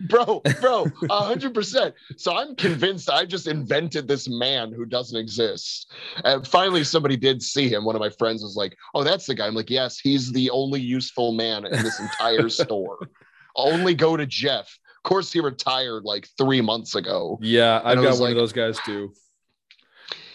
bro, 0.07 0.41
bro, 0.59 0.85
hundred 1.09 1.53
percent. 1.53 1.93
So 2.17 2.35
I'm 2.35 2.55
convinced 2.55 3.09
I 3.09 3.25
just 3.25 3.47
invented 3.47 4.07
this 4.07 4.27
man 4.27 4.71
who 4.73 4.85
doesn't 4.85 5.17
exist. 5.17 5.91
And 6.23 6.45
finally, 6.47 6.83
somebody 6.83 7.17
did 7.17 7.41
see 7.41 7.69
him. 7.69 7.85
One 7.85 7.95
of 7.95 8.01
my 8.01 8.09
friends 8.09 8.43
was 8.43 8.55
like, 8.55 8.75
"Oh, 8.93 9.03
that's 9.03 9.25
the 9.25 9.35
guy." 9.35 9.47
I'm 9.47 9.55
like, 9.55 9.69
"Yes, 9.69 9.99
he's 9.99 10.31
the 10.31 10.49
only 10.49 10.81
useful 10.81 11.33
man 11.33 11.65
in 11.65 11.71
this 11.83 11.99
entire 11.99 12.49
store. 12.49 13.09
Only 13.55 13.95
go 13.95 14.17
to 14.17 14.25
Jeff." 14.25 14.77
Of 15.03 15.09
course, 15.09 15.33
he 15.33 15.39
retired 15.39 16.03
like 16.03 16.27
three 16.37 16.61
months 16.61 16.95
ago. 16.95 17.39
Yeah, 17.41 17.81
I've 17.83 17.97
got 17.97 18.13
one 18.13 18.19
like, 18.19 18.31
of 18.31 18.37
those 18.37 18.53
guys 18.53 18.77
too. 18.85 19.13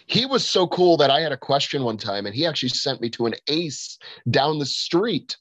He 0.07 0.27
was 0.27 0.49
so 0.49 0.67
cool 0.67 0.97
that 0.99 1.11
I 1.11 1.21
had 1.21 1.33
a 1.33 1.37
question 1.37 1.83
one 1.83 1.97
time, 1.97 2.27
and 2.27 2.35
he 2.35 2.47
actually 2.47 2.69
sent 2.71 3.01
me 3.01 3.11
to 3.11 3.27
an 3.27 3.35
ace 3.49 3.99
down 4.31 4.59
the 4.59 4.67
street 4.67 5.37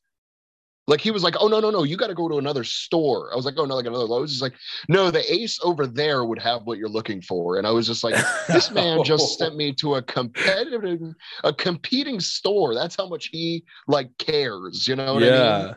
like 0.87 1.01
he 1.01 1.11
was 1.11 1.23
like, 1.23 1.35
oh 1.39 1.47
no, 1.47 1.59
no, 1.59 1.71
no, 1.71 1.83
you 1.83 1.97
got 1.97 2.07
to 2.07 2.13
go 2.13 2.29
to 2.29 2.37
another 2.37 2.63
store. 2.63 3.31
I 3.33 3.35
was 3.35 3.45
like, 3.45 3.55
oh 3.57 3.65
no, 3.65 3.75
like 3.75 3.87
another 3.87 4.05
Lowe's. 4.05 4.31
He's 4.31 4.41
like, 4.41 4.53
no, 4.87 5.09
the 5.09 5.33
Ace 5.33 5.59
over 5.63 5.87
there 5.87 6.25
would 6.25 6.39
have 6.39 6.63
what 6.63 6.77
you're 6.77 6.89
looking 6.89 7.21
for. 7.21 7.57
And 7.57 7.65
I 7.65 7.71
was 7.71 7.87
just 7.87 8.03
like, 8.03 8.15
this 8.47 8.69
man 8.71 9.03
just 9.03 9.23
oh. 9.23 9.45
sent 9.45 9.55
me 9.55 9.73
to 9.73 9.95
a 9.95 10.01
competitive, 10.03 11.01
a 11.43 11.53
competing 11.53 12.19
store. 12.19 12.75
That's 12.75 12.95
how 12.95 13.07
much 13.07 13.29
he 13.31 13.63
like 13.87 14.15
cares. 14.19 14.87
You 14.87 14.95
know 14.95 15.15
what 15.15 15.23
yeah. 15.23 15.57
I 15.57 15.63
mean? 15.63 15.75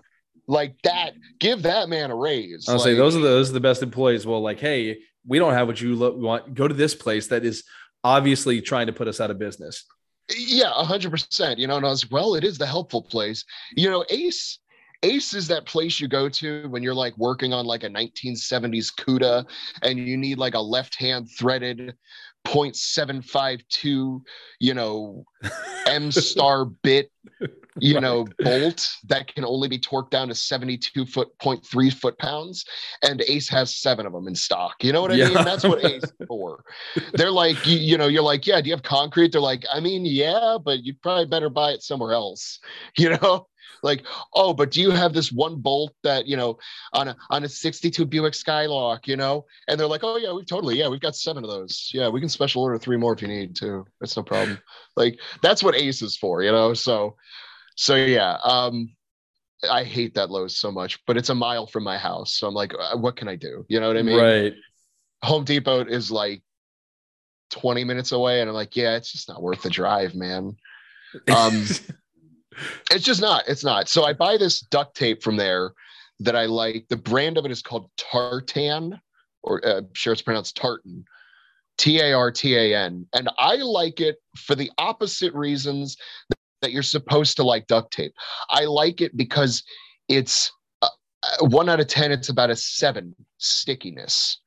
Like 0.48 0.76
that, 0.82 1.12
give 1.38 1.62
that 1.62 1.88
man 1.88 2.10
a 2.10 2.16
raise. 2.16 2.66
I'll 2.68 2.76
like, 2.76 2.84
say 2.84 2.94
those 2.94 3.14
are 3.14 3.20
the, 3.20 3.28
those 3.28 3.50
are 3.50 3.52
the 3.52 3.60
best 3.60 3.82
employees. 3.82 4.26
Well, 4.26 4.40
like, 4.40 4.58
hey, 4.58 4.98
we 5.26 5.38
don't 5.38 5.52
have 5.52 5.66
what 5.66 5.80
you 5.80 5.94
lo- 5.94 6.16
want. 6.16 6.54
Go 6.54 6.66
to 6.66 6.74
this 6.74 6.94
place 6.94 7.28
that 7.28 7.44
is 7.44 7.64
obviously 8.02 8.62
trying 8.62 8.86
to 8.86 8.92
put 8.92 9.08
us 9.08 9.20
out 9.20 9.30
of 9.30 9.38
business. 9.38 9.84
Yeah, 10.34 10.72
hundred 10.72 11.10
percent. 11.10 11.58
You 11.58 11.66
know, 11.66 11.76
and 11.76 11.86
I 11.86 11.90
was 11.90 12.10
well, 12.10 12.34
it 12.34 12.44
is 12.44 12.58
the 12.58 12.66
helpful 12.66 13.02
place. 13.02 13.44
You 13.76 13.90
know, 13.90 14.04
Ace 14.08 14.58
Ace 15.02 15.32
is 15.34 15.46
that 15.48 15.66
place 15.66 16.00
you 16.00 16.08
go 16.08 16.28
to 16.28 16.68
when 16.68 16.82
you're 16.82 16.94
like 16.94 17.16
working 17.18 17.52
on 17.52 17.66
like 17.66 17.84
a 17.84 17.88
1970s 17.88 18.92
CUDA 18.94 19.46
and 19.82 19.98
you 19.98 20.16
need 20.16 20.38
like 20.38 20.54
a 20.54 20.60
left 20.60 20.96
hand 20.96 21.28
threaded 21.38 21.94
0.752, 22.48 24.20
you 24.58 24.74
know, 24.74 25.24
M 25.86 26.10
star 26.10 26.64
bit, 26.64 27.10
you 27.78 27.94
right. 27.94 28.02
know, 28.02 28.26
bolt 28.38 28.88
that 29.04 29.32
can 29.32 29.44
only 29.44 29.68
be 29.68 29.78
torqued 29.78 30.10
down 30.10 30.28
to 30.28 30.34
72 30.34 31.06
foot, 31.06 31.28
0.3 31.40 31.92
foot 31.92 32.18
pounds. 32.18 32.64
And 33.02 33.22
Ace 33.28 33.48
has 33.50 33.76
seven 33.76 34.06
of 34.06 34.12
them 34.12 34.26
in 34.28 34.34
stock. 34.34 34.82
You 34.82 34.92
know 34.92 35.02
what 35.02 35.12
I 35.12 35.16
yeah. 35.16 35.28
mean? 35.28 35.44
That's 35.44 35.64
what 35.64 35.84
Ace 35.84 36.02
for. 36.28 36.64
They're 37.12 37.30
like, 37.30 37.66
you, 37.66 37.78
you 37.78 37.98
know, 37.98 38.06
you're 38.06 38.22
like, 38.22 38.46
yeah, 38.46 38.60
do 38.60 38.68
you 38.68 38.74
have 38.74 38.82
concrete? 38.82 39.32
They're 39.32 39.40
like, 39.40 39.64
I 39.72 39.80
mean, 39.80 40.04
yeah, 40.04 40.56
but 40.62 40.84
you'd 40.84 41.00
probably 41.02 41.26
better 41.26 41.50
buy 41.50 41.72
it 41.72 41.82
somewhere 41.82 42.12
else, 42.12 42.60
you 42.96 43.10
know? 43.10 43.46
Like 43.82 44.04
oh 44.34 44.52
but 44.52 44.70
do 44.70 44.80
you 44.80 44.90
have 44.90 45.12
this 45.12 45.30
one 45.32 45.56
bolt 45.56 45.92
that 46.02 46.26
you 46.26 46.36
know 46.36 46.58
on 46.92 47.08
a 47.08 47.16
on 47.30 47.44
a 47.44 47.48
62 47.48 48.04
buick 48.06 48.34
skylark 48.34 49.06
you 49.06 49.16
know? 49.16 49.44
And 49.66 49.78
they're 49.78 49.86
like 49.86 50.04
oh 50.04 50.16
yeah 50.16 50.32
we've 50.32 50.46
totally 50.46 50.78
yeah 50.78 50.88
we've 50.88 51.00
got 51.00 51.16
seven 51.16 51.44
of 51.44 51.50
those. 51.50 51.90
Yeah 51.92 52.08
we 52.08 52.20
can 52.20 52.28
special 52.28 52.62
order 52.62 52.78
three 52.78 52.96
more 52.96 53.12
if 53.12 53.22
you 53.22 53.28
need 53.28 53.56
to. 53.56 53.86
It's 54.00 54.16
no 54.16 54.22
problem. 54.22 54.58
Like 54.96 55.18
that's 55.42 55.62
what 55.62 55.76
ace 55.76 56.02
is 56.02 56.16
for 56.16 56.42
you 56.42 56.52
know? 56.52 56.74
So 56.74 57.16
so 57.76 57.94
yeah 57.94 58.38
um 58.42 58.90
i 59.70 59.82
hate 59.84 60.14
that 60.14 60.30
Lowe's 60.30 60.56
so 60.56 60.70
much 60.70 61.04
but 61.06 61.16
it's 61.16 61.30
a 61.30 61.34
mile 61.34 61.66
from 61.66 61.84
my 61.84 61.98
house. 61.98 62.34
So 62.34 62.46
i'm 62.46 62.54
like 62.54 62.72
uh, 62.74 62.96
what 62.96 63.16
can 63.16 63.28
i 63.28 63.36
do? 63.36 63.64
You 63.68 63.80
know 63.80 63.88
what 63.88 63.96
i 63.96 64.02
mean? 64.02 64.18
Right. 64.18 64.54
Home 65.22 65.44
depot 65.44 65.84
is 65.84 66.10
like 66.10 66.42
20 67.50 67.84
minutes 67.84 68.12
away 68.12 68.40
and 68.40 68.50
i'm 68.50 68.54
like 68.54 68.76
yeah 68.76 68.96
it's 68.96 69.10
just 69.10 69.28
not 69.28 69.42
worth 69.42 69.62
the 69.62 69.70
drive 69.70 70.14
man. 70.14 70.56
Um 71.34 71.64
It's 72.90 73.04
just 73.04 73.20
not. 73.20 73.44
It's 73.46 73.64
not. 73.64 73.88
So 73.88 74.04
I 74.04 74.12
buy 74.12 74.36
this 74.36 74.60
duct 74.60 74.96
tape 74.96 75.22
from 75.22 75.36
there 75.36 75.72
that 76.20 76.36
I 76.36 76.46
like. 76.46 76.86
The 76.88 76.96
brand 76.96 77.38
of 77.38 77.44
it 77.44 77.50
is 77.50 77.62
called 77.62 77.90
Tartan, 77.96 79.00
or 79.42 79.66
uh, 79.66 79.78
I'm 79.78 79.88
sure 79.94 80.12
it's 80.12 80.22
pronounced 80.22 80.56
Tartan, 80.56 81.04
T 81.76 82.00
A 82.00 82.12
R 82.12 82.30
T 82.30 82.56
A 82.56 82.76
N. 82.76 83.06
And 83.12 83.28
I 83.38 83.56
like 83.56 84.00
it 84.00 84.16
for 84.36 84.54
the 84.54 84.70
opposite 84.78 85.34
reasons 85.34 85.96
that 86.62 86.72
you're 86.72 86.82
supposed 86.82 87.36
to 87.36 87.44
like 87.44 87.66
duct 87.66 87.92
tape. 87.92 88.12
I 88.50 88.64
like 88.64 89.00
it 89.00 89.16
because 89.16 89.62
it's 90.08 90.50
uh, 90.82 90.88
uh 91.22 91.46
one 91.46 91.68
out 91.68 91.80
of 91.80 91.86
10, 91.86 92.10
it's 92.10 92.28
about 92.28 92.50
a 92.50 92.56
seven 92.56 93.14
stickiness. 93.38 94.40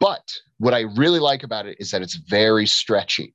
But 0.00 0.32
what 0.58 0.74
I 0.74 0.80
really 0.96 1.20
like 1.20 1.42
about 1.42 1.66
it 1.66 1.76
is 1.78 1.90
that 1.90 2.02
it's 2.02 2.16
very 2.16 2.66
stretchy 2.66 3.34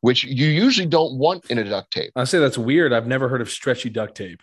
which 0.00 0.24
you 0.24 0.48
usually 0.48 0.86
don't 0.86 1.18
want 1.18 1.44
in 1.50 1.58
a 1.58 1.64
duct 1.64 1.92
tape. 1.92 2.12
I 2.16 2.24
say 2.24 2.38
that's 2.38 2.58
weird. 2.58 2.92
I've 2.92 3.06
never 3.06 3.28
heard 3.28 3.40
of 3.40 3.50
stretchy 3.50 3.90
duct 3.90 4.16
tape. 4.16 4.42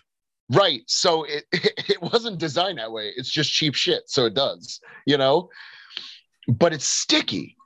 Right. 0.50 0.82
So 0.86 1.24
it, 1.24 1.44
it 1.52 2.00
wasn't 2.02 2.38
designed 2.38 2.78
that 2.78 2.92
way. 2.92 3.12
It's 3.16 3.30
just 3.30 3.52
cheap 3.52 3.74
shit. 3.74 4.04
So 4.06 4.26
it 4.26 4.34
does, 4.34 4.80
you 5.06 5.16
know, 5.16 5.48
but 6.48 6.72
it's 6.72 6.88
sticky. 6.88 7.56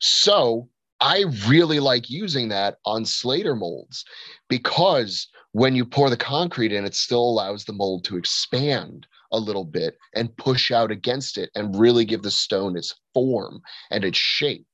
So 0.00 0.68
I 1.00 1.24
really 1.48 1.80
like 1.80 2.10
using 2.10 2.48
that 2.48 2.78
on 2.84 3.04
Slater 3.04 3.54
molds 3.54 4.04
because 4.48 5.28
when 5.52 5.76
you 5.76 5.84
pour 5.84 6.10
the 6.10 6.16
concrete 6.16 6.72
in, 6.72 6.84
it 6.84 6.94
still 6.94 7.22
allows 7.22 7.64
the 7.64 7.72
mold 7.72 8.04
to 8.04 8.16
expand 8.16 9.06
a 9.32 9.38
little 9.38 9.64
bit 9.64 9.96
and 10.14 10.36
push 10.36 10.70
out 10.70 10.90
against 10.90 11.38
it 11.38 11.50
and 11.54 11.78
really 11.78 12.04
give 12.04 12.22
the 12.22 12.30
stone 12.30 12.76
its 12.76 12.94
form 13.12 13.60
and 13.90 14.04
its 14.04 14.18
shape 14.18 14.66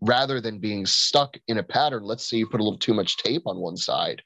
rather 0.00 0.40
than 0.40 0.58
being 0.58 0.86
stuck 0.86 1.36
in 1.48 1.58
a 1.58 1.62
pattern. 1.62 2.02
Let's 2.02 2.28
say 2.28 2.38
you 2.38 2.46
put 2.46 2.60
a 2.60 2.64
little 2.64 2.78
too 2.78 2.94
much 2.94 3.16
tape 3.16 3.42
on 3.46 3.58
one 3.58 3.76
side, 3.76 4.22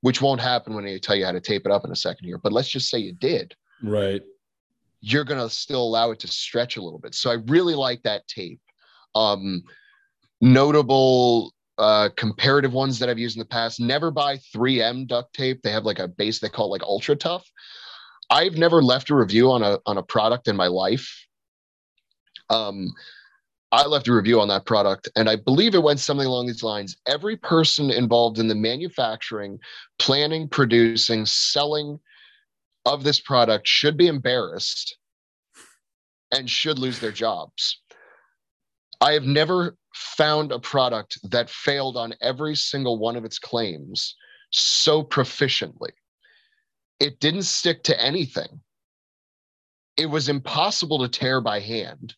which 0.00 0.22
won't 0.22 0.40
happen 0.40 0.74
when 0.74 0.86
I 0.86 0.98
tell 0.98 1.16
you 1.16 1.24
how 1.24 1.32
to 1.32 1.40
tape 1.40 1.66
it 1.66 1.72
up 1.72 1.84
in 1.84 1.92
a 1.92 1.96
second 1.96 2.26
here. 2.26 2.38
But 2.38 2.52
let's 2.52 2.68
just 2.68 2.88
say 2.88 2.98
you 2.98 3.12
did. 3.12 3.54
Right. 3.82 4.22
You're 5.00 5.24
going 5.24 5.40
to 5.40 5.48
still 5.48 5.82
allow 5.82 6.10
it 6.10 6.20
to 6.20 6.28
stretch 6.28 6.76
a 6.76 6.82
little 6.82 6.98
bit. 6.98 7.14
So 7.14 7.30
I 7.30 7.34
really 7.46 7.74
like 7.74 8.02
that 8.02 8.28
tape. 8.28 8.60
Um, 9.14 9.62
notable 10.40 11.52
uh, 11.78 12.10
comparative 12.16 12.74
ones 12.74 12.98
that 12.98 13.08
I've 13.08 13.18
used 13.18 13.36
in 13.36 13.40
the 13.40 13.46
past. 13.46 13.80
Never 13.80 14.10
buy 14.10 14.36
3M 14.54 15.06
duct 15.06 15.34
tape. 15.34 15.62
They 15.62 15.72
have 15.72 15.84
like 15.84 15.98
a 15.98 16.08
base 16.08 16.38
they 16.38 16.50
call 16.50 16.70
like 16.70 16.82
ultra 16.82 17.16
tough. 17.16 17.50
I've 18.28 18.56
never 18.56 18.82
left 18.82 19.10
a 19.10 19.14
review 19.14 19.50
on 19.50 19.62
a 19.62 19.78
on 19.86 19.98
a 19.98 20.02
product 20.02 20.46
in 20.46 20.56
my 20.56 20.68
life. 20.68 21.26
Um, 22.48 22.92
I 23.72 23.86
left 23.86 24.08
a 24.08 24.12
review 24.12 24.40
on 24.40 24.48
that 24.48 24.66
product, 24.66 25.08
and 25.14 25.28
I 25.30 25.36
believe 25.36 25.74
it 25.74 25.82
went 25.82 26.00
something 26.00 26.26
along 26.26 26.46
these 26.46 26.64
lines. 26.64 26.96
Every 27.06 27.36
person 27.36 27.90
involved 27.90 28.38
in 28.38 28.48
the 28.48 28.54
manufacturing, 28.54 29.60
planning, 29.98 30.48
producing, 30.48 31.24
selling 31.24 32.00
of 32.84 33.04
this 33.04 33.20
product 33.20 33.68
should 33.68 33.96
be 33.96 34.08
embarrassed 34.08 34.96
and 36.32 36.50
should 36.50 36.78
lose 36.78 36.98
their 36.98 37.12
jobs. 37.12 37.80
I 39.00 39.12
have 39.12 39.24
never 39.24 39.76
found 39.94 40.50
a 40.50 40.58
product 40.58 41.18
that 41.30 41.48
failed 41.48 41.96
on 41.96 42.14
every 42.20 42.56
single 42.56 42.98
one 42.98 43.16
of 43.16 43.24
its 43.24 43.38
claims 43.38 44.16
so 44.50 45.02
proficiently. 45.02 45.90
It 46.98 47.20
didn't 47.20 47.44
stick 47.44 47.84
to 47.84 48.02
anything. 48.02 48.60
It 49.96 50.06
was 50.06 50.28
impossible 50.28 50.98
to 51.00 51.08
tear 51.08 51.40
by 51.40 51.60
hand 51.60 52.14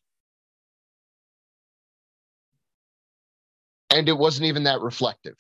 and 3.93 4.09
it 4.09 4.17
wasn't 4.17 4.47
even 4.47 4.65
that 4.65 4.81
reflective. 4.81 5.37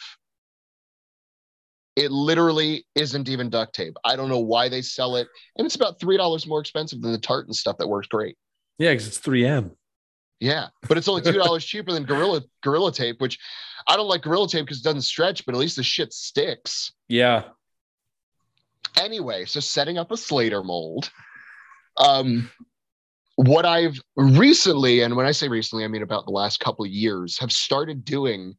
It 1.96 2.10
literally 2.10 2.86
isn't 2.94 3.28
even 3.28 3.50
duct 3.50 3.74
tape. 3.74 3.96
I 4.04 4.16
don't 4.16 4.28
know 4.28 4.38
why 4.40 4.68
they 4.68 4.82
sell 4.82 5.16
it, 5.16 5.28
and 5.56 5.66
it's 5.66 5.74
about 5.74 6.00
three 6.00 6.16
dollars 6.16 6.46
more 6.46 6.60
expensive 6.60 7.00
than 7.02 7.12
the 7.12 7.18
tartan 7.18 7.52
stuff 7.52 7.78
that 7.78 7.88
works 7.88 8.08
great. 8.08 8.36
Yeah, 8.78 8.92
because 8.92 9.06
it's 9.06 9.20
3M. 9.20 9.72
Yeah, 10.40 10.68
but 10.88 10.98
it's 10.98 11.06
only 11.06 11.22
two 11.22 11.32
dollars 11.32 11.64
cheaper 11.64 11.92
than 11.92 12.04
Gorilla 12.04 12.42
Gorilla 12.62 12.92
Tape, 12.92 13.20
which 13.20 13.38
I 13.86 13.96
don't 13.96 14.08
like 14.08 14.22
Gorilla 14.22 14.48
Tape 14.48 14.64
because 14.64 14.80
it 14.80 14.84
doesn't 14.84 15.02
stretch, 15.02 15.44
but 15.46 15.54
at 15.54 15.58
least 15.60 15.76
the 15.76 15.82
shit 15.82 16.12
sticks. 16.12 16.92
Yeah. 17.08 17.44
Anyway, 18.98 19.44
so 19.44 19.60
setting 19.60 19.98
up 19.98 20.10
a 20.10 20.16
Slater 20.16 20.62
mold. 20.62 21.10
Um, 21.98 22.50
what 23.36 23.64
I've 23.64 23.98
recently, 24.16 25.00
and 25.00 25.16
when 25.16 25.26
I 25.26 25.32
say 25.32 25.48
recently, 25.48 25.84
I 25.84 25.88
mean 25.88 26.02
about 26.02 26.26
the 26.26 26.32
last 26.32 26.60
couple 26.60 26.84
of 26.84 26.90
years, 26.90 27.38
have 27.38 27.52
started 27.52 28.04
doing 28.04 28.54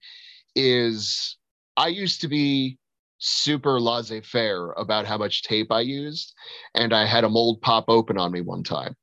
is 0.56 1.38
I 1.78 1.88
used 1.88 2.22
to 2.22 2.28
be 2.28 2.78
super 3.24 3.80
laissez 3.80 4.22
faire 4.22 4.72
about 4.74 5.06
how 5.06 5.18
much 5.18 5.44
tape 5.44 5.72
I 5.72 5.82
used. 5.82 6.34
And 6.76 6.94
I 6.94 7.06
had 7.06 7.24
a 7.24 7.30
mold 7.30 7.62
pop 7.62 7.86
open 7.88 8.18
on 8.18 8.32
me 8.32 8.42
one 8.42 8.64
time. 8.64 8.96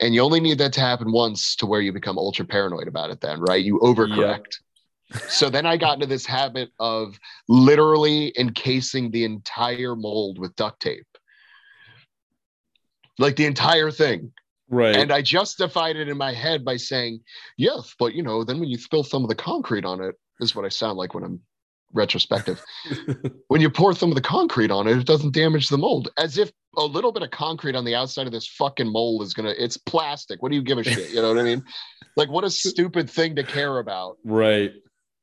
And 0.00 0.14
you 0.14 0.20
only 0.20 0.40
need 0.40 0.58
that 0.58 0.72
to 0.74 0.80
happen 0.80 1.12
once 1.12 1.56
to 1.56 1.66
where 1.66 1.80
you 1.80 1.92
become 1.92 2.18
ultra 2.18 2.44
paranoid 2.44 2.88
about 2.88 3.10
it, 3.10 3.20
then, 3.20 3.40
right? 3.40 3.64
You 3.64 3.78
overcorrect. 3.80 4.58
Yep. 5.14 5.22
so 5.28 5.48
then 5.48 5.64
I 5.64 5.76
got 5.76 5.94
into 5.94 6.06
this 6.06 6.26
habit 6.26 6.70
of 6.78 7.18
literally 7.48 8.32
encasing 8.38 9.10
the 9.10 9.24
entire 9.24 9.96
mold 9.96 10.38
with 10.38 10.54
duct 10.56 10.80
tape. 10.80 11.06
Like 13.18 13.36
the 13.36 13.46
entire 13.46 13.90
thing. 13.90 14.32
Right. 14.68 14.96
And 14.96 15.12
I 15.12 15.22
justified 15.22 15.96
it 15.96 16.08
in 16.08 16.16
my 16.16 16.32
head 16.32 16.64
by 16.64 16.76
saying, 16.76 17.20
yes, 17.56 17.94
but 17.98 18.14
you 18.14 18.22
know, 18.22 18.44
then 18.44 18.60
when 18.60 18.68
you 18.68 18.78
spill 18.78 19.02
some 19.02 19.22
of 19.22 19.28
the 19.28 19.34
concrete 19.34 19.84
on 19.84 20.02
it, 20.02 20.14
is 20.40 20.54
what 20.54 20.64
I 20.64 20.68
sound 20.68 20.98
like 20.98 21.14
when 21.14 21.24
I'm 21.24 21.40
retrospective. 21.92 22.62
when 23.48 23.60
you 23.60 23.70
pour 23.70 23.94
some 23.94 24.10
of 24.10 24.14
the 24.14 24.22
concrete 24.22 24.70
on 24.70 24.86
it, 24.86 24.98
it 24.98 25.06
doesn't 25.06 25.34
damage 25.34 25.68
the 25.68 25.78
mold. 25.78 26.10
As 26.16 26.38
if 26.38 26.52
a 26.76 26.84
little 26.84 27.12
bit 27.12 27.22
of 27.22 27.30
concrete 27.30 27.74
on 27.74 27.84
the 27.84 27.94
outside 27.94 28.26
of 28.26 28.32
this 28.32 28.46
fucking 28.46 28.90
mold 28.90 29.22
is 29.22 29.34
gonna, 29.34 29.54
it's 29.58 29.76
plastic. 29.76 30.42
What 30.42 30.50
do 30.50 30.56
you 30.56 30.62
give 30.62 30.78
a 30.78 30.84
shit? 30.84 31.10
You 31.10 31.22
know 31.22 31.28
what 31.28 31.38
I 31.38 31.44
mean? 31.44 31.64
Like, 32.16 32.30
what 32.30 32.42
a 32.42 32.50
stupid 32.50 33.08
thing 33.08 33.36
to 33.36 33.44
care 33.44 33.78
about. 33.78 34.16
Right. 34.24 34.72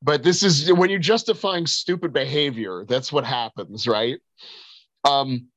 But 0.00 0.22
this 0.22 0.42
is 0.42 0.72
when 0.72 0.88
you're 0.88 0.98
justifying 0.98 1.66
stupid 1.66 2.10
behavior, 2.10 2.86
that's 2.88 3.12
what 3.12 3.26
happens, 3.26 3.86
right? 3.86 4.18
Um, 5.04 5.48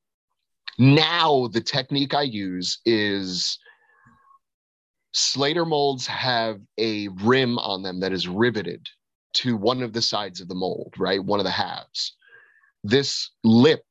now 0.78 1.48
the 1.50 1.62
technique 1.62 2.12
I 2.12 2.22
use 2.22 2.80
is 2.84 3.58
Slater 5.12 5.64
molds 5.64 6.06
have 6.06 6.60
a 6.78 7.08
rim 7.08 7.58
on 7.58 7.82
them 7.82 8.00
that 8.00 8.12
is 8.12 8.28
riveted 8.28 8.86
to 9.32 9.56
one 9.56 9.82
of 9.82 9.92
the 9.92 10.02
sides 10.02 10.40
of 10.40 10.48
the 10.48 10.54
mold, 10.54 10.94
right? 10.98 11.22
One 11.22 11.40
of 11.40 11.44
the 11.44 11.50
halves. 11.50 12.16
This 12.82 13.30
lip 13.44 13.84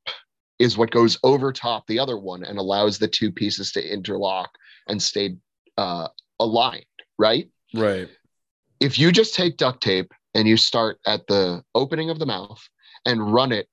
is 0.59 0.77
what 0.77 0.91
goes 0.91 1.17
over 1.23 1.53
top 1.53 1.87
the 1.87 1.99
other 1.99 2.17
one 2.17 2.43
and 2.43 2.57
allows 2.57 2.97
the 2.97 3.07
two 3.07 3.31
pieces 3.31 3.71
to 3.71 3.93
interlock 3.93 4.49
and 4.87 5.01
stay 5.01 5.35
uh, 5.77 6.07
aligned, 6.39 6.83
right? 7.17 7.49
Right. 7.73 8.09
If 8.79 8.99
you 8.99 9.11
just 9.11 9.35
take 9.35 9.57
duct 9.57 9.81
tape 9.81 10.11
and 10.33 10.47
you 10.47 10.57
start 10.57 10.99
at 11.05 11.27
the 11.27 11.63
opening 11.75 12.09
of 12.09 12.19
the 12.19 12.25
mouth 12.25 12.61
and 13.05 13.33
run 13.33 13.51
it 13.51 13.67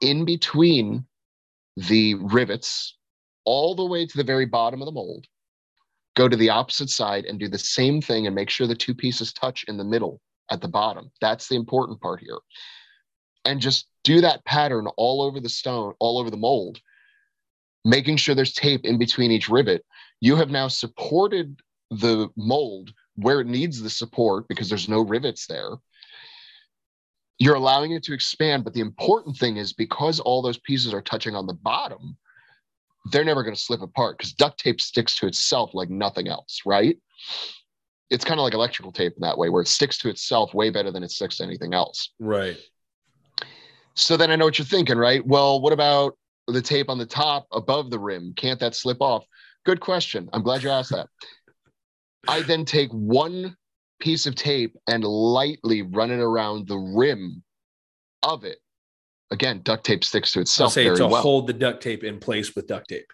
in 0.00 0.24
between 0.24 1.06
the 1.76 2.14
rivets 2.14 2.96
all 3.44 3.74
the 3.74 3.84
way 3.84 4.06
to 4.06 4.16
the 4.16 4.24
very 4.24 4.46
bottom 4.46 4.80
of 4.80 4.86
the 4.86 4.92
mold, 4.92 5.26
go 6.16 6.28
to 6.28 6.36
the 6.36 6.50
opposite 6.50 6.90
side 6.90 7.24
and 7.24 7.38
do 7.38 7.48
the 7.48 7.58
same 7.58 8.00
thing 8.00 8.26
and 8.26 8.34
make 8.34 8.50
sure 8.50 8.66
the 8.66 8.74
two 8.74 8.94
pieces 8.94 9.32
touch 9.32 9.64
in 9.68 9.76
the 9.76 9.84
middle 9.84 10.20
at 10.50 10.60
the 10.60 10.68
bottom. 10.68 11.10
That's 11.20 11.48
the 11.48 11.56
important 11.56 12.00
part 12.00 12.20
here. 12.20 12.38
And 13.44 13.60
just 13.60 13.86
do 14.04 14.20
that 14.20 14.44
pattern 14.44 14.86
all 14.96 15.22
over 15.22 15.40
the 15.40 15.48
stone, 15.48 15.94
all 15.98 16.18
over 16.18 16.30
the 16.30 16.36
mold, 16.36 16.78
making 17.84 18.16
sure 18.16 18.34
there's 18.34 18.52
tape 18.52 18.84
in 18.84 18.98
between 18.98 19.30
each 19.30 19.48
rivet. 19.48 19.84
You 20.20 20.36
have 20.36 20.50
now 20.50 20.68
supported 20.68 21.60
the 21.90 22.28
mold 22.36 22.92
where 23.16 23.40
it 23.40 23.46
needs 23.46 23.80
the 23.80 23.90
support 23.90 24.48
because 24.48 24.68
there's 24.68 24.88
no 24.88 25.00
rivets 25.00 25.46
there. 25.46 25.70
You're 27.38 27.54
allowing 27.54 27.92
it 27.92 28.02
to 28.04 28.12
expand, 28.12 28.64
but 28.64 28.74
the 28.74 28.80
important 28.80 29.36
thing 29.36 29.56
is 29.56 29.72
because 29.72 30.20
all 30.20 30.42
those 30.42 30.58
pieces 30.58 30.92
are 30.92 31.00
touching 31.00 31.34
on 31.34 31.46
the 31.46 31.54
bottom, 31.54 32.18
they're 33.12 33.24
never 33.24 33.42
going 33.42 33.54
to 33.54 33.60
slip 33.60 33.82
apart 33.82 34.18
because 34.18 34.32
duct 34.32 34.60
tape 34.60 34.80
sticks 34.80 35.16
to 35.16 35.26
itself 35.26 35.70
like 35.74 35.90
nothing 35.90 36.28
else, 36.28 36.60
right? 36.66 36.96
it's 38.10 38.24
kind 38.24 38.40
of 38.40 38.44
like 38.44 38.54
electrical 38.54 38.92
tape 38.92 39.14
in 39.16 39.20
that 39.20 39.38
way, 39.38 39.48
where 39.48 39.62
it 39.62 39.68
sticks 39.68 39.96
to 39.98 40.08
itself 40.08 40.52
way 40.52 40.68
better 40.68 40.90
than 40.90 41.02
it 41.02 41.10
sticks 41.10 41.36
to 41.36 41.44
anything 41.44 41.72
else. 41.72 42.10
Right. 42.18 42.58
So 43.94 44.16
then 44.16 44.30
I 44.30 44.36
know 44.36 44.44
what 44.44 44.58
you're 44.58 44.66
thinking, 44.66 44.98
right? 44.98 45.24
Well, 45.24 45.60
what 45.60 45.72
about 45.72 46.18
the 46.48 46.60
tape 46.60 46.90
on 46.90 46.98
the 46.98 47.06
top 47.06 47.46
above 47.52 47.90
the 47.90 47.98
rim? 47.98 48.34
Can't 48.36 48.58
that 48.60 48.74
slip 48.74 49.00
off? 49.00 49.24
Good 49.64 49.80
question. 49.80 50.28
I'm 50.32 50.42
glad 50.42 50.62
you 50.62 50.70
asked 50.70 50.90
that. 50.90 51.06
I 52.26 52.42
then 52.42 52.64
take 52.64 52.90
one 52.90 53.56
piece 54.00 54.26
of 54.26 54.34
tape 54.34 54.76
and 54.88 55.04
lightly 55.04 55.82
run 55.82 56.10
it 56.10 56.20
around 56.20 56.66
the 56.66 56.78
rim 56.78 57.42
of 58.22 58.44
it. 58.44 58.58
Again, 59.30 59.60
duct 59.62 59.84
tape 59.84 60.04
sticks 60.04 60.32
to 60.32 60.40
itself. 60.40 60.68
I'll 60.68 60.70
say 60.70 60.84
very 60.84 60.96
to 60.96 61.06
well. 61.06 61.22
hold 61.22 61.46
the 61.46 61.52
duct 61.52 61.82
tape 61.82 62.02
in 62.02 62.18
place 62.18 62.54
with 62.54 62.66
duct 62.66 62.88
tape 62.88 63.06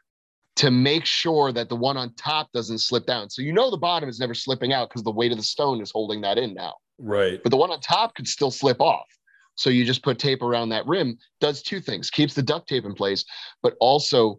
to 0.56 0.70
make 0.70 1.04
sure 1.04 1.52
that 1.52 1.68
the 1.68 1.76
one 1.76 1.96
on 1.96 2.14
top 2.14 2.50
doesn't 2.52 2.78
slip 2.78 3.06
down. 3.06 3.28
So 3.28 3.42
you 3.42 3.52
know 3.52 3.70
the 3.70 3.76
bottom 3.76 4.08
is 4.08 4.18
never 4.18 4.34
slipping 4.34 4.72
out 4.72 4.88
because 4.88 5.02
the 5.02 5.12
weight 5.12 5.30
of 5.30 5.36
the 5.36 5.44
stone 5.44 5.82
is 5.82 5.90
holding 5.90 6.22
that 6.22 6.38
in 6.38 6.54
now. 6.54 6.74
Right. 6.98 7.42
But 7.42 7.50
the 7.50 7.58
one 7.58 7.70
on 7.70 7.80
top 7.80 8.14
could 8.14 8.26
still 8.26 8.50
slip 8.50 8.80
off. 8.80 9.06
So 9.54 9.70
you 9.70 9.84
just 9.84 10.02
put 10.02 10.18
tape 10.18 10.42
around 10.42 10.70
that 10.70 10.86
rim, 10.86 11.18
does 11.40 11.62
two 11.62 11.80
things 11.80 12.10
keeps 12.10 12.34
the 12.34 12.42
duct 12.42 12.68
tape 12.68 12.84
in 12.84 12.94
place, 12.94 13.24
but 13.62 13.74
also 13.80 14.38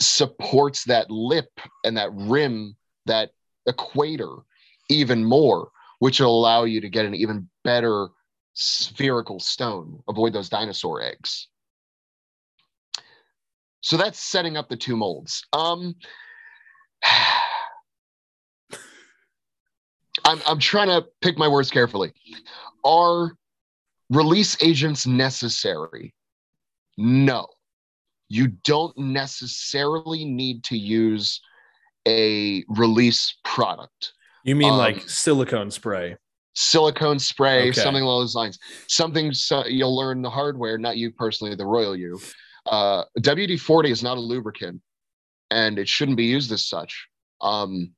supports 0.00 0.84
that 0.84 1.10
lip 1.10 1.48
and 1.84 1.96
that 1.96 2.10
rim, 2.12 2.76
that 3.06 3.30
equator 3.66 4.30
even 4.88 5.24
more, 5.24 5.70
which 6.00 6.20
will 6.20 6.38
allow 6.38 6.64
you 6.64 6.80
to 6.80 6.88
get 6.88 7.04
an 7.04 7.14
even 7.14 7.48
better 7.64 8.08
spherical 8.54 9.40
stone. 9.40 10.02
Avoid 10.08 10.32
those 10.32 10.48
dinosaur 10.48 11.02
eggs. 11.02 11.48
So 13.80 13.96
that's 13.96 14.18
setting 14.18 14.56
up 14.56 14.68
the 14.68 14.76
two 14.76 14.96
molds. 14.96 15.44
Um, 15.52 15.96
I'm, 20.24 20.40
I'm 20.46 20.60
trying 20.60 20.86
to 20.88 21.04
pick 21.20 21.36
my 21.36 21.48
words 21.48 21.70
carefully. 21.70 22.12
Are 22.84 23.32
release 24.10 24.56
agents 24.62 25.06
necessary? 25.06 26.14
No. 26.96 27.48
You 28.28 28.48
don't 28.64 28.96
necessarily 28.96 30.24
need 30.24 30.64
to 30.64 30.76
use 30.76 31.40
a 32.06 32.64
release 32.68 33.34
product. 33.44 34.12
You 34.44 34.56
mean 34.56 34.72
um, 34.72 34.78
like 34.78 35.08
silicone 35.08 35.70
spray? 35.70 36.16
Silicone 36.54 37.18
spray, 37.18 37.70
okay. 37.70 37.80
something 37.80 38.02
along 38.02 38.22
those 38.22 38.34
lines. 38.34 38.58
Something 38.88 39.32
so 39.32 39.66
you'll 39.66 39.96
learn 39.96 40.22
the 40.22 40.30
hardware, 40.30 40.78
not 40.78 40.96
you 40.96 41.10
personally, 41.10 41.54
the 41.54 41.66
royal 41.66 41.96
you. 41.96 42.20
Uh, 42.66 43.04
WD 43.18 43.58
40 43.58 43.90
is 43.90 44.02
not 44.02 44.18
a 44.18 44.20
lubricant 44.20 44.80
and 45.50 45.78
it 45.78 45.88
shouldn't 45.88 46.16
be 46.16 46.24
used 46.24 46.52
as 46.52 46.66
such. 46.66 47.08
Um, 47.40 47.92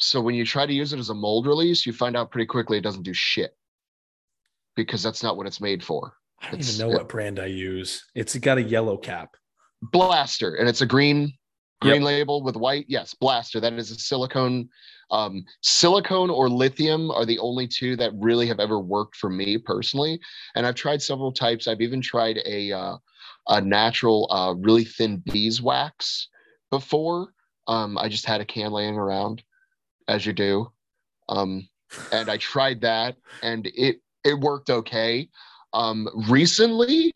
so 0.00 0.20
when 0.20 0.34
you 0.34 0.44
try 0.44 0.66
to 0.66 0.72
use 0.72 0.92
it 0.92 0.98
as 0.98 1.10
a 1.10 1.14
mold 1.14 1.46
release, 1.46 1.86
you 1.86 1.92
find 1.92 2.16
out 2.16 2.30
pretty 2.30 2.46
quickly 2.46 2.78
it 2.78 2.82
doesn't 2.82 3.04
do 3.04 3.14
shit 3.14 3.56
because 4.76 5.02
that's 5.02 5.22
not 5.22 5.36
what 5.36 5.46
it's 5.46 5.60
made 5.60 5.82
for. 5.82 6.14
I 6.40 6.50
don't 6.50 6.60
it's, 6.60 6.74
even 6.74 6.86
know 6.86 6.94
it, 6.94 6.98
what 6.98 7.08
brand 7.08 7.38
I 7.38 7.46
use. 7.46 8.04
It's 8.14 8.36
got 8.36 8.58
a 8.58 8.62
yellow 8.62 8.96
cap. 8.96 9.30
Blaster, 9.80 10.56
and 10.56 10.68
it's 10.68 10.80
a 10.80 10.86
green 10.86 11.32
green 11.82 12.02
yep. 12.02 12.04
label 12.04 12.42
with 12.42 12.56
white. 12.56 12.86
Yes, 12.88 13.14
Blaster. 13.14 13.60
That 13.60 13.72
is 13.74 13.90
a 13.90 13.96
silicone. 13.96 14.68
Um, 15.10 15.44
silicone 15.60 16.30
or 16.30 16.48
lithium 16.48 17.10
are 17.10 17.26
the 17.26 17.38
only 17.38 17.68
two 17.68 17.96
that 17.96 18.12
really 18.14 18.46
have 18.46 18.60
ever 18.60 18.80
worked 18.80 19.16
for 19.16 19.28
me 19.28 19.58
personally. 19.58 20.18
And 20.54 20.66
I've 20.66 20.74
tried 20.74 21.02
several 21.02 21.32
types. 21.32 21.68
I've 21.68 21.82
even 21.82 22.00
tried 22.00 22.38
a 22.46 22.72
uh, 22.72 22.96
a 23.48 23.60
natural, 23.60 24.28
uh, 24.30 24.54
really 24.54 24.84
thin 24.84 25.22
beeswax 25.30 26.28
before. 26.70 27.34
Um, 27.66 27.98
I 27.98 28.08
just 28.08 28.26
had 28.26 28.40
a 28.40 28.44
can 28.44 28.72
laying 28.72 28.96
around, 28.96 29.42
as 30.08 30.26
you 30.26 30.32
do, 30.32 30.72
um, 31.28 31.68
and 32.10 32.28
I 32.28 32.36
tried 32.38 32.80
that, 32.80 33.16
and 33.42 33.66
it 33.74 34.00
it 34.24 34.34
worked 34.34 34.70
okay. 34.70 35.28
Um, 35.72 36.08
recently, 36.28 37.12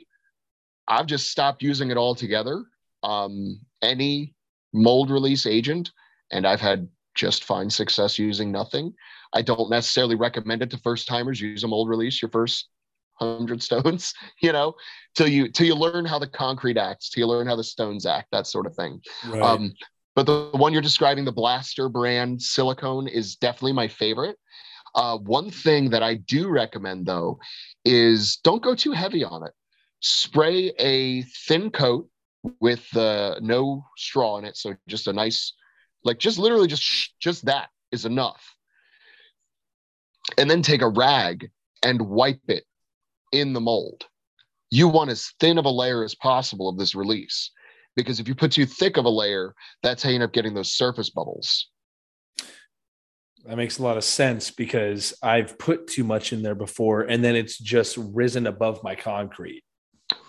I've 0.88 1.06
just 1.06 1.30
stopped 1.30 1.62
using 1.62 1.90
it 1.90 1.96
altogether. 1.96 2.64
Um, 3.02 3.60
any 3.82 4.34
mold 4.76 5.10
release 5.10 5.46
agent, 5.46 5.90
and 6.30 6.46
I've 6.46 6.60
had 6.60 6.88
just 7.14 7.44
fine 7.44 7.70
success 7.70 8.18
using 8.18 8.52
nothing. 8.52 8.92
I 9.32 9.42
don't 9.42 9.70
necessarily 9.70 10.14
recommend 10.14 10.62
it 10.62 10.70
to 10.70 10.78
first 10.78 11.08
timers. 11.08 11.40
Use 11.40 11.64
a 11.64 11.68
mold 11.68 11.88
release 11.88 12.22
your 12.22 12.30
first 12.30 12.68
hundred 13.14 13.62
stones, 13.68 14.14
you 14.40 14.52
know, 14.52 14.74
till 15.14 15.28
you 15.28 15.48
till 15.50 15.66
you 15.66 15.74
learn 15.74 16.04
how 16.04 16.18
the 16.18 16.28
concrete 16.28 16.76
acts, 16.76 17.10
till 17.10 17.22
you 17.22 17.26
learn 17.26 17.46
how 17.46 17.56
the 17.56 17.64
stones 17.64 18.06
act, 18.06 18.28
that 18.32 18.46
sort 18.46 18.66
of 18.66 18.74
thing. 18.74 19.00
Right. 19.26 19.42
Um, 19.42 19.72
but 20.14 20.26
the, 20.26 20.50
the 20.50 20.58
one 20.58 20.72
you're 20.72 20.82
describing, 20.82 21.24
the 21.24 21.32
Blaster 21.32 21.88
brand 21.88 22.40
silicone, 22.40 23.08
is 23.08 23.36
definitely 23.36 23.72
my 23.72 23.88
favorite. 23.88 24.36
Uh, 24.94 25.18
one 25.18 25.50
thing 25.50 25.90
that 25.90 26.02
I 26.02 26.14
do 26.14 26.48
recommend 26.48 27.04
though 27.04 27.38
is 27.84 28.38
don't 28.42 28.62
go 28.62 28.74
too 28.74 28.92
heavy 28.92 29.24
on 29.24 29.42
it. 29.46 29.52
Spray 30.00 30.72
a 30.78 31.22
thin 31.22 31.70
coat 31.70 32.08
with 32.60 32.84
uh, 32.96 33.36
no 33.40 33.84
straw 33.96 34.38
in 34.38 34.44
it, 34.44 34.56
so 34.56 34.74
just 34.88 35.08
a 35.08 35.12
nice, 35.12 35.52
like 36.04 36.18
just 36.18 36.38
literally 36.38 36.68
just 36.68 37.14
just 37.20 37.44
that 37.46 37.68
is 37.92 38.04
enough. 38.04 38.54
And 40.38 40.50
then 40.50 40.62
take 40.62 40.82
a 40.82 40.88
rag 40.88 41.50
and 41.82 42.00
wipe 42.00 42.40
it 42.48 42.64
in 43.32 43.52
the 43.52 43.60
mold. 43.60 44.04
You 44.70 44.88
want 44.88 45.10
as 45.10 45.32
thin 45.38 45.58
of 45.58 45.64
a 45.64 45.70
layer 45.70 46.04
as 46.04 46.14
possible 46.14 46.68
of 46.68 46.78
this 46.78 46.94
release 46.94 47.50
because 47.96 48.20
if 48.20 48.28
you 48.28 48.34
put 48.34 48.52
too 48.52 48.66
thick 48.66 48.96
of 48.96 49.04
a 49.04 49.10
layer, 49.10 49.54
that's 49.82 50.02
how 50.02 50.10
you 50.10 50.16
end 50.16 50.24
up 50.24 50.32
getting 50.32 50.54
those 50.54 50.72
surface 50.72 51.10
bubbles. 51.10 51.68
That 53.46 53.56
makes 53.56 53.78
a 53.78 53.82
lot 53.82 53.96
of 53.96 54.04
sense 54.04 54.50
because 54.50 55.14
I've 55.22 55.58
put 55.58 55.86
too 55.86 56.04
much 56.04 56.32
in 56.32 56.42
there 56.42 56.54
before 56.56 57.02
and 57.02 57.24
then 57.24 57.36
it's 57.36 57.58
just 57.58 57.96
risen 57.96 58.46
above 58.46 58.82
my 58.82 58.94
concrete. 58.94 59.62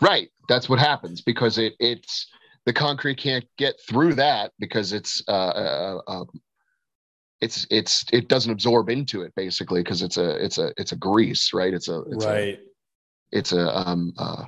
Right. 0.02 0.30
That's 0.48 0.70
what 0.70 0.80
happens 0.80 1.22
because 1.22 1.58
it 1.58 1.74
it's 1.80 2.28
the 2.66 2.74
concrete 2.74 3.18
can't 3.18 3.46
get 3.58 3.76
through 3.88 4.16
that 4.16 4.52
because 4.60 4.94
it's 4.94 5.24
uh, 5.28 5.32
uh, 5.32 6.02
uh 6.08 6.26
it's 7.40 7.68
it's 7.70 8.06
it 8.12 8.28
doesn't 8.28 8.52
absorb 8.52 8.90
into 8.90 9.22
it 9.22 9.34
basically 9.36 9.82
because 9.82 10.02
it's 10.02 10.18
a 10.18 10.44
it's 10.44 10.58
a 10.58 10.74
it's 10.78 10.92
a 10.92 10.96
grease 10.96 11.54
right? 11.54 11.74
It's 11.74 11.88
a 11.88 12.02
it's 12.12 12.26
right. 12.26 12.56
a, 12.56 12.60
it's 13.32 13.52
a 13.52 13.78
um 13.78 14.14
uh 14.18 14.46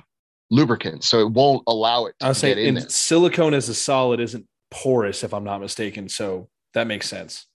lubricant. 0.50 1.04
So 1.04 1.20
it 1.20 1.30
won't 1.30 1.62
allow 1.66 2.06
it 2.06 2.14
to 2.20 2.26
I'll 2.26 2.34
say 2.34 2.66
in 2.66 2.88
silicone 2.88 3.54
as 3.54 3.68
a 3.68 3.74
solid 3.74 4.20
isn't 4.20 4.46
porous 4.70 5.22
if 5.22 5.32
I'm 5.32 5.44
not 5.44 5.60
mistaken. 5.60 6.08
So 6.08 6.48
that 6.74 6.86
makes 6.86 7.08
sense. 7.08 7.46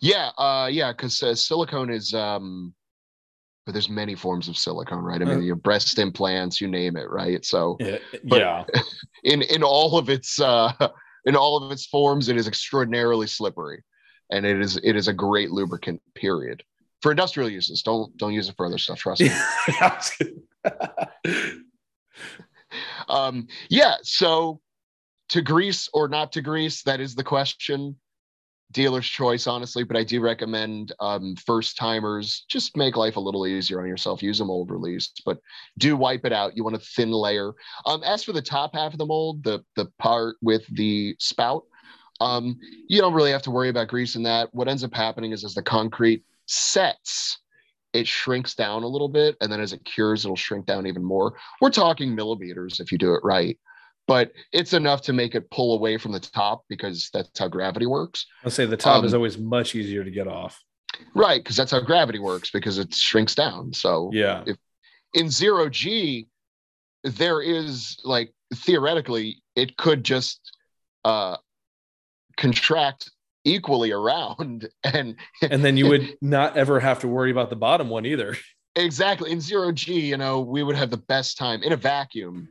Yeah 0.00 0.30
uh 0.36 0.68
yeah 0.70 0.92
because 0.92 1.22
uh, 1.22 1.34
silicone 1.34 1.90
is 1.90 2.12
um 2.12 2.74
but 3.68 3.74
there's 3.74 3.90
many 3.90 4.14
forms 4.14 4.48
of 4.48 4.56
silicone, 4.56 5.04
right? 5.04 5.20
I 5.20 5.26
mean, 5.26 5.36
uh, 5.36 5.40
your 5.40 5.54
breast 5.54 5.98
implants, 5.98 6.58
you 6.58 6.68
name 6.68 6.96
it, 6.96 7.10
right? 7.10 7.44
So, 7.44 7.76
yeah, 7.80 7.98
in 9.24 9.42
in 9.42 9.62
all 9.62 9.98
of 9.98 10.08
its 10.08 10.40
uh, 10.40 10.72
in 11.26 11.36
all 11.36 11.62
of 11.62 11.70
its 11.70 11.84
forms, 11.84 12.30
it 12.30 12.38
is 12.38 12.48
extraordinarily 12.48 13.26
slippery, 13.26 13.84
and 14.32 14.46
it 14.46 14.58
is 14.58 14.80
it 14.82 14.96
is 14.96 15.06
a 15.08 15.12
great 15.12 15.50
lubricant. 15.50 16.00
Period. 16.14 16.64
For 17.02 17.10
industrial 17.10 17.50
uses, 17.50 17.82
don't 17.82 18.16
don't 18.16 18.32
use 18.32 18.48
it 18.48 18.54
for 18.56 18.64
other 18.64 18.78
stuff. 18.78 19.00
Trust 19.00 19.20
me. 19.20 19.30
um, 23.10 23.48
yeah. 23.68 23.96
So, 24.00 24.62
to 25.28 25.42
grease 25.42 25.90
or 25.92 26.08
not 26.08 26.32
to 26.32 26.40
grease, 26.40 26.84
that 26.84 27.00
is 27.00 27.14
the 27.14 27.22
question 27.22 27.96
dealer's 28.72 29.06
choice, 29.06 29.46
honestly, 29.46 29.82
but 29.82 29.96
I 29.96 30.04
do 30.04 30.20
recommend 30.20 30.92
um, 31.00 31.36
first 31.36 31.76
timers 31.76 32.44
just 32.48 32.76
make 32.76 32.96
life 32.96 33.16
a 33.16 33.20
little 33.20 33.46
easier 33.46 33.80
on 33.80 33.88
yourself. 33.88 34.22
Use 34.22 34.40
a 34.40 34.44
mold 34.44 34.70
release, 34.70 35.12
but 35.24 35.38
do 35.78 35.96
wipe 35.96 36.24
it 36.24 36.32
out. 36.32 36.56
You 36.56 36.64
want 36.64 36.76
a 36.76 36.80
thin 36.80 37.10
layer. 37.10 37.52
Um, 37.86 38.02
as 38.04 38.24
for 38.24 38.32
the 38.32 38.42
top 38.42 38.74
half 38.74 38.92
of 38.92 38.98
the 38.98 39.06
mold, 39.06 39.42
the 39.42 39.64
the 39.76 39.86
part 39.98 40.36
with 40.42 40.66
the 40.74 41.16
spout, 41.18 41.64
um, 42.20 42.58
you 42.88 43.00
don't 43.00 43.14
really 43.14 43.32
have 43.32 43.42
to 43.42 43.50
worry 43.50 43.70
about 43.70 43.88
greasing 43.88 44.24
that. 44.24 44.52
What 44.52 44.68
ends 44.68 44.84
up 44.84 44.94
happening 44.94 45.32
is 45.32 45.44
as 45.44 45.54
the 45.54 45.62
concrete 45.62 46.24
sets, 46.46 47.38
it 47.94 48.06
shrinks 48.06 48.54
down 48.54 48.82
a 48.82 48.88
little 48.88 49.08
bit, 49.08 49.36
and 49.40 49.50
then 49.50 49.60
as 49.60 49.72
it 49.72 49.84
cures, 49.84 50.24
it'll 50.24 50.36
shrink 50.36 50.66
down 50.66 50.86
even 50.86 51.02
more. 51.02 51.34
We're 51.60 51.70
talking 51.70 52.14
millimeters 52.14 52.80
if 52.80 52.92
you 52.92 52.98
do 52.98 53.14
it 53.14 53.20
right 53.24 53.58
but 54.08 54.32
it's 54.52 54.72
enough 54.72 55.02
to 55.02 55.12
make 55.12 55.34
it 55.34 55.50
pull 55.50 55.74
away 55.74 55.98
from 55.98 56.12
the 56.12 56.18
top 56.18 56.64
because 56.68 57.10
that's 57.12 57.38
how 57.38 57.46
gravity 57.46 57.86
works. 57.86 58.26
I'll 58.42 58.50
say 58.50 58.64
the 58.64 58.76
top 58.76 59.00
um, 59.00 59.04
is 59.04 59.12
always 59.14 59.38
much 59.38 59.74
easier 59.74 60.02
to 60.02 60.10
get 60.10 60.26
off. 60.26 60.60
Right, 61.14 61.44
because 61.44 61.56
that's 61.56 61.70
how 61.70 61.80
gravity 61.80 62.18
works 62.18 62.50
because 62.50 62.78
it 62.78 62.92
shrinks 62.92 63.34
down. 63.34 63.74
So 63.74 64.10
yeah, 64.12 64.42
if 64.46 64.56
in 65.14 65.30
zero 65.30 65.68
G, 65.68 66.26
there 67.04 67.42
is 67.42 68.00
like 68.02 68.32
theoretically 68.52 69.42
it 69.54 69.76
could 69.76 70.04
just 70.04 70.40
uh 71.04 71.36
contract 72.38 73.10
equally 73.44 73.92
around 73.92 74.68
and 74.84 75.16
and 75.42 75.62
then 75.62 75.76
you 75.76 75.86
would 75.86 76.16
not 76.22 76.56
ever 76.56 76.80
have 76.80 77.00
to 77.00 77.08
worry 77.08 77.30
about 77.30 77.50
the 77.50 77.56
bottom 77.56 77.90
one 77.90 78.06
either. 78.06 78.36
Exactly. 78.74 79.32
In 79.32 79.40
zero 79.40 79.70
G, 79.72 80.00
you 80.00 80.16
know, 80.16 80.40
we 80.40 80.62
would 80.62 80.76
have 80.76 80.90
the 80.90 80.96
best 80.96 81.36
time 81.36 81.62
in 81.62 81.72
a 81.72 81.76
vacuum 81.76 82.48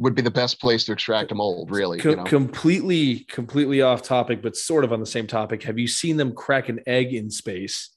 would 0.00 0.14
be 0.14 0.22
the 0.22 0.30
best 0.30 0.60
place 0.60 0.84
to 0.86 0.92
extract 0.92 1.30
a 1.30 1.34
mold, 1.34 1.70
really. 1.70 1.98
Co- 1.98 2.10
you 2.10 2.16
know? 2.16 2.24
Completely, 2.24 3.20
completely 3.28 3.82
off 3.82 4.02
topic, 4.02 4.42
but 4.42 4.56
sort 4.56 4.82
of 4.82 4.92
on 4.92 4.98
the 4.98 5.06
same 5.06 5.26
topic. 5.26 5.62
Have 5.62 5.78
you 5.78 5.86
seen 5.86 6.16
them 6.16 6.32
crack 6.32 6.70
an 6.70 6.80
egg 6.86 7.12
in 7.12 7.30
space? 7.30 7.90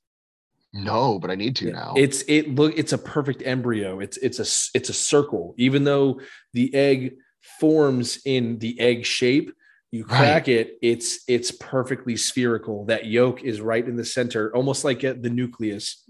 No, 0.74 1.18
but 1.18 1.32
I 1.32 1.36
need 1.36 1.56
to 1.58 1.72
now. 1.72 1.94
It's 1.96 2.24
it 2.28 2.56
look 2.56 2.78
it's 2.78 2.94
a 2.94 2.98
perfect 2.98 3.44
embryo. 3.46 4.00
It's 4.00 4.18
it's 4.18 4.40
a 4.40 4.78
it's 4.78 4.90
a 4.90 4.94
circle. 4.94 5.54
Even 5.58 5.84
though 5.84 6.20
the 6.54 6.74
egg 6.74 7.14
forms 7.60 8.20
in 8.26 8.58
the 8.58 8.80
egg 8.80 9.06
shape, 9.06 9.54
you 9.92 10.04
crack 10.04 10.48
right. 10.48 10.58
it, 10.58 10.78
it's 10.82 11.20
it's 11.28 11.52
perfectly 11.52 12.18
spherical. 12.18 12.86
That 12.86 13.06
yolk 13.06 13.44
is 13.44 13.62
right 13.62 13.88
in 13.88 13.96
the 13.96 14.04
center, 14.04 14.54
almost 14.56 14.84
like 14.84 15.04
uh, 15.04 15.14
the 15.18 15.30
nucleus 15.30 16.04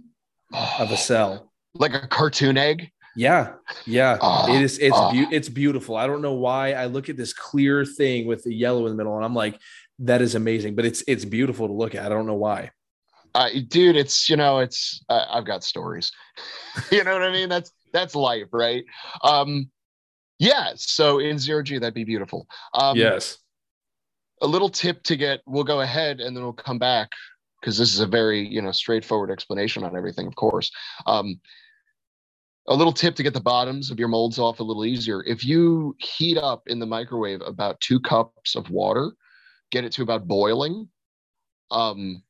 oh, 0.54 0.76
of 0.80 0.89
a 0.89 0.94
oh. 0.94 0.96
cell. 0.96 1.52
Like 1.76 1.94
a 1.94 2.08
cartoon 2.08 2.58
egg? 2.58 2.89
Yeah, 3.16 3.53
yeah, 3.86 4.18
uh, 4.22 4.47
it 4.49 4.61
is. 4.61 4.80
It's 4.80 4.97
uh, 4.97 5.11
be- 5.11 5.28
it's 5.32 5.49
beautiful. 5.49 5.95
I 5.95 6.07
don't 6.07 6.22
know 6.22 6.34
why. 6.34 6.74
I 6.74 6.86
look 6.86 7.09
at 7.09 7.18
this 7.18 7.34
clear 7.34 7.86
thing 7.86 8.26
with 8.26 8.43
the 8.43 8.53
yellow 8.53 8.86
in 8.86 8.91
the 8.91 8.97
middle, 8.97 9.16
and 9.16 9.24
I'm 9.24 9.36
like, 9.36 9.59
that 9.99 10.22
is 10.22 10.36
amazing. 10.36 10.76
But 10.76 10.86
it's 10.86 11.03
it's 11.07 11.26
beautiful 11.26 11.68
to 11.68 11.74
look 11.74 11.95
at. 11.95 12.05
I 12.05 12.09
don't 12.09 12.26
know 12.26 12.34
why. 12.34 12.72
Uh, 13.36 13.49
dude, 13.68 13.95
it's 13.95 14.30
you 14.30 14.36
know, 14.36 14.59
it's 14.59 15.03
uh, 15.09 15.26
I've 15.30 15.45
got 15.45 15.64
stories. 15.64 16.11
you 16.91 17.03
know 17.03 17.14
what 17.14 17.24
I 17.24 17.32
mean? 17.32 17.49
That's 17.49 17.72
that's 17.91 18.16
life, 18.16 18.47
right? 18.51 18.84
Um, 19.24 19.70
yeah. 20.39 20.72
So 20.76 21.20
in 21.20 21.38
zero 21.38 21.64
G, 21.64 21.78
that'd 21.78 21.93
be 21.93 22.03
beautiful. 22.03 22.47
Um, 22.74 22.97
yes. 22.97 23.38
A 24.41 24.47
little 24.47 24.70
tip 24.70 25.03
to 25.03 25.16
get. 25.16 25.41
We'll 25.45 25.64
go 25.64 25.82
ahead, 25.82 26.20
and 26.20 26.36
then 26.36 26.43
we'll 26.43 26.53
come 26.53 26.80
back 26.80 27.11
because 27.61 27.78
this 27.78 27.93
is 27.93 28.01
a 28.01 28.07
very 28.07 28.45
you 28.45 28.61
know 28.61 28.72
straightforward 28.72 29.32
explanation 29.32 29.84
on 29.84 29.95
everything. 29.95 30.28
Of 30.28 30.36
course. 30.36 30.72
Um, 31.05 31.39
a 32.68 32.76
little 32.76 32.93
tip 32.93 33.16
to 33.16 33.24
get 33.24 33.34
the 33.34 33.41
bottoms 33.41 33.91
of 33.91 33.99
your 33.99 34.07
molds 34.07 34.39
off 34.39 34.59
a 34.59 34.64
little 34.64 34.86
easier. 34.86 35.24
If 35.24 35.43
you 35.43 35.95
heat 35.99 36.38
up 36.38 36.64
in 36.68 36.80
the 36.80 36.86
microwave 36.86 37.41
about 37.41 37.80
two 37.82 37.99
cups 37.99 38.55
of 38.55 38.70
water, 38.70 39.11
get 39.72 39.84
it 39.84 39.91
to 39.93 40.03
about 40.03 40.28
boiling, 40.28 40.88
um, 41.72 42.24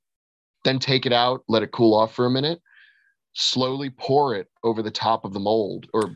then 0.63 0.79
take 0.79 1.05
it 1.05 1.13
out, 1.13 1.43
let 1.47 1.63
it 1.63 1.71
cool 1.71 1.93
off 1.93 2.15
for 2.15 2.25
a 2.25 2.31
minute, 2.31 2.61
slowly 3.33 3.89
pour 3.89 4.35
it 4.35 4.47
over 4.63 4.81
the 4.81 4.91
top 4.91 5.25
of 5.25 5.33
the 5.33 5.39
mold 5.39 5.87
or 5.93 6.15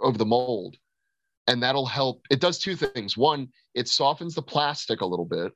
over 0.00 0.16
the 0.16 0.26
mold. 0.26 0.76
And 1.46 1.62
that'll 1.62 1.86
help. 1.86 2.22
It 2.30 2.40
does 2.40 2.58
two 2.58 2.76
things. 2.76 3.16
One, 3.16 3.48
it 3.74 3.88
softens 3.88 4.34
the 4.34 4.42
plastic 4.42 5.00
a 5.00 5.06
little 5.06 5.24
bit. 5.24 5.52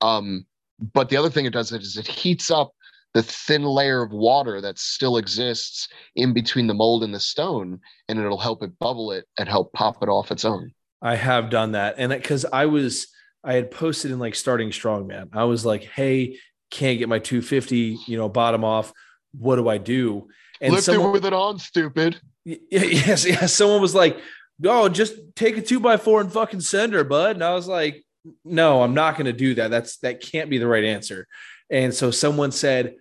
Um, 0.00 0.46
but 0.94 1.08
the 1.08 1.16
other 1.16 1.30
thing 1.30 1.44
it 1.44 1.52
does 1.52 1.70
is 1.70 1.96
it 1.96 2.06
heats 2.06 2.50
up 2.50 2.72
the 3.16 3.22
thin 3.22 3.62
layer 3.62 4.02
of 4.02 4.12
water 4.12 4.60
that 4.60 4.78
still 4.78 5.16
exists 5.16 5.88
in 6.16 6.34
between 6.34 6.66
the 6.66 6.74
mold 6.74 7.02
and 7.02 7.14
the 7.14 7.18
stone 7.18 7.80
and 8.10 8.18
it'll 8.18 8.36
help 8.36 8.62
it 8.62 8.78
bubble 8.78 9.10
it 9.10 9.24
and 9.38 9.48
help 9.48 9.72
pop 9.72 10.02
it 10.02 10.10
off 10.10 10.30
its 10.30 10.44
own. 10.44 10.70
I 11.00 11.16
have 11.16 11.48
done 11.48 11.72
that. 11.72 11.94
And 11.96 12.12
because 12.12 12.44
i 12.52 12.66
was 12.66 13.06
i 13.42 13.54
had 13.54 13.70
posted 13.70 14.10
in 14.10 14.18
like 14.18 14.34
starting 14.34 14.68
strongman. 14.68 15.30
I 15.32 15.44
was 15.44 15.64
like 15.64 15.84
hey 15.84 16.36
can't 16.70 16.98
get 16.98 17.08
my 17.08 17.18
250 17.18 18.00
you 18.06 18.18
know 18.18 18.28
bottom 18.28 18.64
off. 18.64 18.92
What 19.32 19.56
do 19.56 19.66
i 19.66 19.78
do? 19.78 20.28
And 20.60 20.74
Lift 20.74 20.84
someone, 20.84 21.08
it 21.08 21.12
with 21.12 21.24
it 21.24 21.32
on 21.32 21.58
stupid. 21.58 22.20
Yes 22.44 23.24
yes. 23.24 23.54
Someone 23.54 23.80
was 23.80 23.94
like 23.94 24.18
oh 24.62 24.90
just 24.90 25.14
take 25.36 25.56
a 25.56 25.62
two 25.62 25.80
by 25.80 25.96
four 25.96 26.20
and 26.20 26.30
fucking 26.30 26.60
send 26.60 26.92
her 26.92 27.02
bud. 27.02 27.36
And 27.36 27.42
i 27.42 27.54
was 27.54 27.66
like 27.66 28.04
no 28.44 28.82
i'm 28.82 28.92
not 28.92 29.14
going 29.14 29.24
to 29.24 29.32
do 29.32 29.54
that. 29.54 29.70
That's 29.70 29.96
that 30.00 30.20
can't 30.20 30.50
be 30.50 30.58
the 30.58 30.66
right 30.66 30.84
answer. 30.84 31.26
And 31.70 31.94
so 31.94 32.10
someone 32.10 32.52
said 32.52 32.96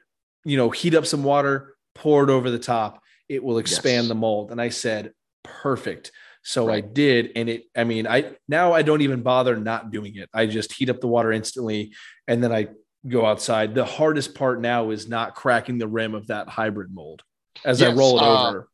you 0.45 0.57
know, 0.57 0.69
heat 0.69 0.95
up 0.95 1.05
some 1.05 1.23
water, 1.23 1.75
pour 1.93 2.23
it 2.23 2.29
over 2.29 2.49
the 2.49 2.59
top. 2.59 3.01
It 3.27 3.43
will 3.43 3.57
expand 3.57 4.03
yes. 4.03 4.07
the 4.07 4.15
mold. 4.15 4.51
And 4.51 4.61
I 4.61 4.69
said, 4.69 5.11
perfect. 5.43 6.11
So 6.43 6.67
right. 6.67 6.83
I 6.83 6.87
did. 6.87 7.31
And 7.35 7.49
it, 7.49 7.63
I 7.75 7.83
mean, 7.83 8.07
I 8.07 8.35
now 8.47 8.73
I 8.73 8.83
don't 8.83 9.01
even 9.01 9.23
bother 9.23 9.57
not 9.57 9.91
doing 9.91 10.15
it. 10.15 10.29
I 10.33 10.45
just 10.45 10.71
heat 10.71 10.89
up 10.89 11.01
the 11.01 11.07
water 11.07 11.31
instantly 11.31 11.93
and 12.27 12.43
then 12.43 12.51
I 12.51 12.67
go 13.07 13.25
outside. 13.25 13.73
The 13.73 13.85
hardest 13.85 14.35
part 14.35 14.61
now 14.61 14.91
is 14.91 15.09
not 15.09 15.33
cracking 15.33 15.79
the 15.79 15.87
rim 15.87 16.13
of 16.13 16.27
that 16.27 16.47
hybrid 16.47 16.93
mold 16.93 17.23
as 17.65 17.81
yes, 17.81 17.91
I 17.91 17.95
roll 17.95 18.17
it 18.17 18.23
uh, 18.23 18.49
over. 18.49 18.69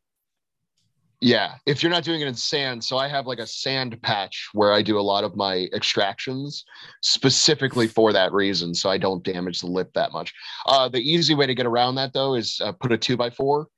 Yeah, 1.22 1.54
if 1.66 1.82
you're 1.84 1.92
not 1.92 2.02
doing 2.02 2.20
it 2.20 2.26
in 2.26 2.34
sand, 2.34 2.82
so 2.82 2.98
I 2.98 3.06
have 3.06 3.28
like 3.28 3.38
a 3.38 3.46
sand 3.46 4.02
patch 4.02 4.48
where 4.54 4.72
I 4.72 4.82
do 4.82 4.98
a 4.98 5.00
lot 5.00 5.22
of 5.22 5.36
my 5.36 5.68
extractions 5.72 6.64
specifically 7.00 7.86
for 7.86 8.12
that 8.12 8.32
reason, 8.32 8.74
so 8.74 8.90
I 8.90 8.98
don't 8.98 9.22
damage 9.22 9.60
the 9.60 9.68
lip 9.68 9.92
that 9.94 10.10
much. 10.10 10.34
Uh, 10.66 10.88
the 10.88 10.98
easy 10.98 11.36
way 11.36 11.46
to 11.46 11.54
get 11.54 11.64
around 11.64 11.94
that 11.94 12.12
though 12.12 12.34
is 12.34 12.60
uh, 12.64 12.72
put 12.72 12.90
a 12.90 12.98
two 12.98 13.16
by 13.16 13.30
four 13.30 13.68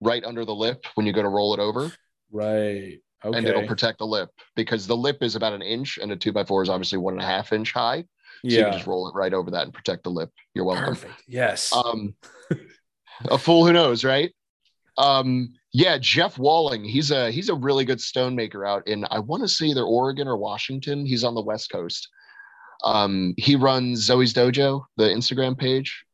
right 0.00 0.22
under 0.22 0.44
the 0.44 0.54
lip 0.54 0.84
when 0.94 1.04
you 1.04 1.12
go 1.12 1.22
to 1.22 1.28
roll 1.28 1.52
it 1.52 1.58
over. 1.58 1.90
Right. 2.30 3.00
Okay. 3.24 3.38
And 3.38 3.44
it'll 3.44 3.66
protect 3.66 3.98
the 3.98 4.06
lip 4.06 4.30
because 4.54 4.86
the 4.86 4.96
lip 4.96 5.18
is 5.20 5.34
about 5.34 5.52
an 5.52 5.62
inch 5.62 5.98
and 6.00 6.12
a 6.12 6.16
two 6.16 6.30
by 6.30 6.44
four 6.44 6.62
is 6.62 6.68
obviously 6.68 6.98
one 6.98 7.14
and 7.14 7.22
a 7.22 7.26
half 7.26 7.52
inch 7.52 7.72
high. 7.72 8.02
So 8.02 8.06
yeah. 8.44 8.58
you 8.58 8.64
can 8.66 8.72
just 8.74 8.86
roll 8.86 9.08
it 9.08 9.16
right 9.16 9.34
over 9.34 9.50
that 9.50 9.64
and 9.64 9.74
protect 9.74 10.04
the 10.04 10.10
lip. 10.10 10.30
You're 10.54 10.64
welcome. 10.64 10.94
Perfect. 10.94 11.24
Yes. 11.26 11.72
Um, 11.72 12.14
a 13.24 13.38
fool 13.38 13.66
who 13.66 13.72
knows, 13.72 14.04
right? 14.04 14.32
Um, 14.96 15.52
yeah, 15.72 15.98
Jeff 15.98 16.38
Walling. 16.38 16.84
He's 16.84 17.10
a 17.10 17.30
he's 17.30 17.48
a 17.48 17.54
really 17.54 17.84
good 17.84 17.98
stonemaker 17.98 18.66
out 18.66 18.86
in 18.86 19.04
I 19.10 19.18
want 19.18 19.42
to 19.42 19.48
say 19.48 19.66
either 19.66 19.82
Oregon 19.82 20.28
or 20.28 20.36
Washington. 20.36 21.04
He's 21.04 21.24
on 21.24 21.34
the 21.34 21.42
West 21.42 21.70
Coast. 21.70 22.08
Um, 22.84 23.34
he 23.36 23.56
runs 23.56 24.00
Zoe's 24.00 24.32
Dojo, 24.32 24.84
the 24.96 25.04
Instagram 25.04 25.56
page. 25.58 26.04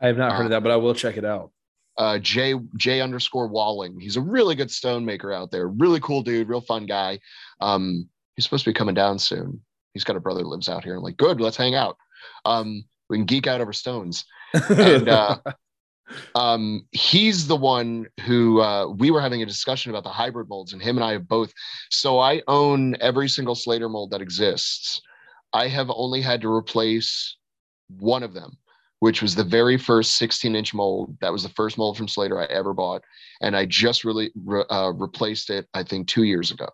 I 0.00 0.06
have 0.08 0.18
not 0.18 0.32
heard 0.32 0.42
uh, 0.42 0.44
of 0.44 0.50
that, 0.50 0.62
but 0.62 0.72
I 0.72 0.76
will 0.76 0.94
check 0.94 1.16
it 1.16 1.24
out. 1.24 1.50
Uh, 1.96 2.18
J 2.18 2.54
J 2.76 3.00
underscore 3.00 3.48
Walling. 3.48 3.98
He's 3.98 4.16
a 4.16 4.20
really 4.20 4.54
good 4.54 4.68
stonemaker 4.68 5.34
out 5.34 5.50
there. 5.50 5.68
Really 5.68 6.00
cool 6.00 6.22
dude, 6.22 6.48
real 6.48 6.60
fun 6.60 6.86
guy. 6.86 7.20
Um, 7.60 8.08
he's 8.36 8.44
supposed 8.44 8.64
to 8.64 8.70
be 8.70 8.74
coming 8.74 8.94
down 8.94 9.18
soon. 9.18 9.60
He's 9.92 10.04
got 10.04 10.16
a 10.16 10.20
brother 10.20 10.42
lives 10.42 10.68
out 10.68 10.84
here. 10.84 10.96
I'm 10.96 11.02
like, 11.02 11.16
good, 11.16 11.40
let's 11.40 11.56
hang 11.56 11.74
out. 11.74 11.96
Um, 12.44 12.84
We 13.08 13.16
can 13.16 13.26
geek 13.26 13.46
out 13.46 13.60
over 13.60 13.72
stones. 13.72 14.24
And 14.70 15.08
uh, 15.08 15.38
um, 16.34 16.86
he's 16.92 17.46
the 17.46 17.56
one 17.56 18.06
who 18.24 18.60
uh, 18.60 18.88
we 18.88 19.10
were 19.10 19.20
having 19.20 19.42
a 19.42 19.46
discussion 19.46 19.90
about 19.90 20.04
the 20.04 20.10
hybrid 20.10 20.48
molds, 20.48 20.72
and 20.72 20.82
him 20.82 20.96
and 20.96 21.04
I 21.04 21.12
have 21.12 21.28
both. 21.28 21.52
So 21.90 22.18
I 22.18 22.42
own 22.48 22.96
every 23.00 23.28
single 23.28 23.54
Slater 23.54 23.88
mold 23.88 24.10
that 24.10 24.20
exists. 24.20 25.00
I 25.52 25.68
have 25.68 25.90
only 25.94 26.20
had 26.20 26.40
to 26.42 26.52
replace 26.52 27.36
one 27.88 28.22
of 28.22 28.34
them, 28.34 28.58
which 29.00 29.22
was 29.22 29.34
the 29.34 29.44
very 29.44 29.76
first 29.76 30.16
16 30.16 30.54
inch 30.54 30.74
mold. 30.74 31.16
That 31.20 31.32
was 31.32 31.42
the 31.42 31.48
first 31.50 31.78
mold 31.78 31.96
from 31.96 32.08
Slater 32.08 32.40
I 32.40 32.46
ever 32.46 32.74
bought. 32.74 33.02
And 33.40 33.56
I 33.56 33.66
just 33.66 34.04
really 34.04 34.32
re- 34.44 34.64
uh, 34.70 34.92
replaced 34.94 35.50
it, 35.50 35.68
I 35.74 35.82
think, 35.82 36.08
two 36.08 36.24
years 36.24 36.50
ago. 36.50 36.68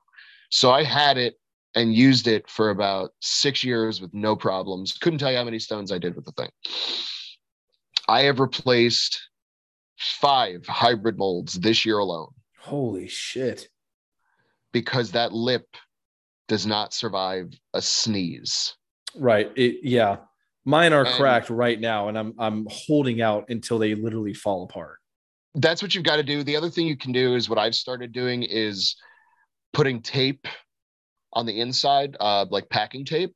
So 0.51 0.71
I 0.71 0.83
had 0.83 1.19
it 1.19 1.35
and 1.77 1.95
used 1.95 2.27
it 2.27 2.49
for 2.49 2.71
about 2.71 3.13
six 3.21 3.63
years 3.63 4.01
with 4.01 4.13
no 4.13 4.35
problems. 4.35 4.93
Couldn't 4.95 5.19
tell 5.21 5.31
you 5.31 5.39
how 5.39 5.45
many 5.45 5.59
stones 5.59 5.93
I 5.93 5.99
did 5.99 6.17
with 6.17 6.25
the 6.25 6.33
thing. 6.33 6.51
I 8.11 8.23
have 8.23 8.41
replaced 8.41 9.21
five 9.97 10.67
hybrid 10.67 11.17
molds 11.17 11.55
this 11.55 11.87
year 11.87 11.99
alone. 11.99 12.33
Holy 12.59 13.07
shit. 13.07 13.69
Because 14.73 15.13
that 15.13 15.33
lip 15.33 15.67
does 16.49 16.67
not 16.67 16.93
survive 16.93 17.53
a 17.73 17.81
sneeze. 17.81 18.75
Right. 19.15 19.53
It, 19.55 19.77
yeah. 19.85 20.17
Mine 20.65 20.93
are 20.93 21.05
and 21.05 21.15
cracked 21.15 21.51
right 21.51 21.81
now, 21.81 22.09
and 22.09 22.19
I'm 22.19 22.35
I'm 22.39 22.67
holding 22.69 23.23
out 23.23 23.45
until 23.49 23.79
they 23.79 23.95
literally 23.95 24.35
fall 24.35 24.65
apart. 24.65 24.99
That's 25.55 25.81
what 25.81 25.95
you've 25.95 26.05
got 26.05 26.17
to 26.17 26.23
do. 26.25 26.43
The 26.43 26.57
other 26.57 26.69
thing 26.69 26.87
you 26.87 26.97
can 26.97 27.13
do 27.13 27.37
is 27.37 27.49
what 27.49 27.59
I've 27.59 27.77
started 27.77 28.13
doing 28.13 28.43
is 28.43 28.97
putting 29.73 30.03
tape 30.03 30.47
on 31.33 31.47
the 31.47 31.61
inside, 31.61 32.17
uh, 32.19 32.47
like 32.51 32.69
packing 32.69 33.05
tape, 33.05 33.35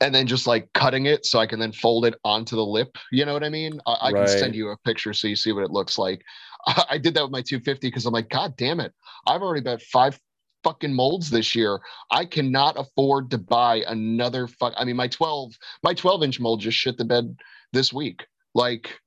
and 0.00 0.14
then 0.14 0.26
just 0.26 0.46
like 0.46 0.68
cutting 0.72 1.06
it 1.06 1.26
so 1.26 1.38
I 1.38 1.46
can 1.46 1.58
then 1.58 1.72
fold 1.72 2.06
it 2.06 2.14
onto 2.24 2.56
the 2.56 2.64
lip. 2.64 2.96
You 3.12 3.24
know 3.24 3.34
what 3.34 3.44
I 3.44 3.50
mean? 3.50 3.80
I, 3.86 3.92
I 3.92 4.10
right. 4.12 4.26
can 4.26 4.38
send 4.38 4.54
you 4.54 4.70
a 4.70 4.76
picture 4.78 5.12
so 5.12 5.28
you 5.28 5.36
see 5.36 5.52
what 5.52 5.64
it 5.64 5.70
looks 5.70 5.98
like. 5.98 6.22
I, 6.66 6.84
I 6.90 6.98
did 6.98 7.14
that 7.14 7.22
with 7.22 7.32
my 7.32 7.42
250 7.42 7.86
because 7.86 8.06
I'm 8.06 8.14
like, 8.14 8.30
God 8.30 8.56
damn 8.56 8.80
it. 8.80 8.92
I've 9.26 9.42
already 9.42 9.62
bought 9.62 9.82
five 9.82 10.18
fucking 10.64 10.92
molds 10.92 11.30
this 11.30 11.54
year. 11.54 11.80
I 12.10 12.24
cannot 12.24 12.78
afford 12.78 13.30
to 13.30 13.38
buy 13.38 13.84
another 13.86 14.46
fuck. 14.46 14.74
I 14.76 14.84
mean, 14.84 14.96
my 14.96 15.08
12, 15.08 15.52
my 15.82 15.94
12 15.94 16.22
inch 16.22 16.40
mold 16.40 16.60
just 16.60 16.78
shit 16.78 16.96
the 16.96 17.04
bed 17.04 17.36
this 17.72 17.92
week. 17.92 18.26
Like, 18.54 18.98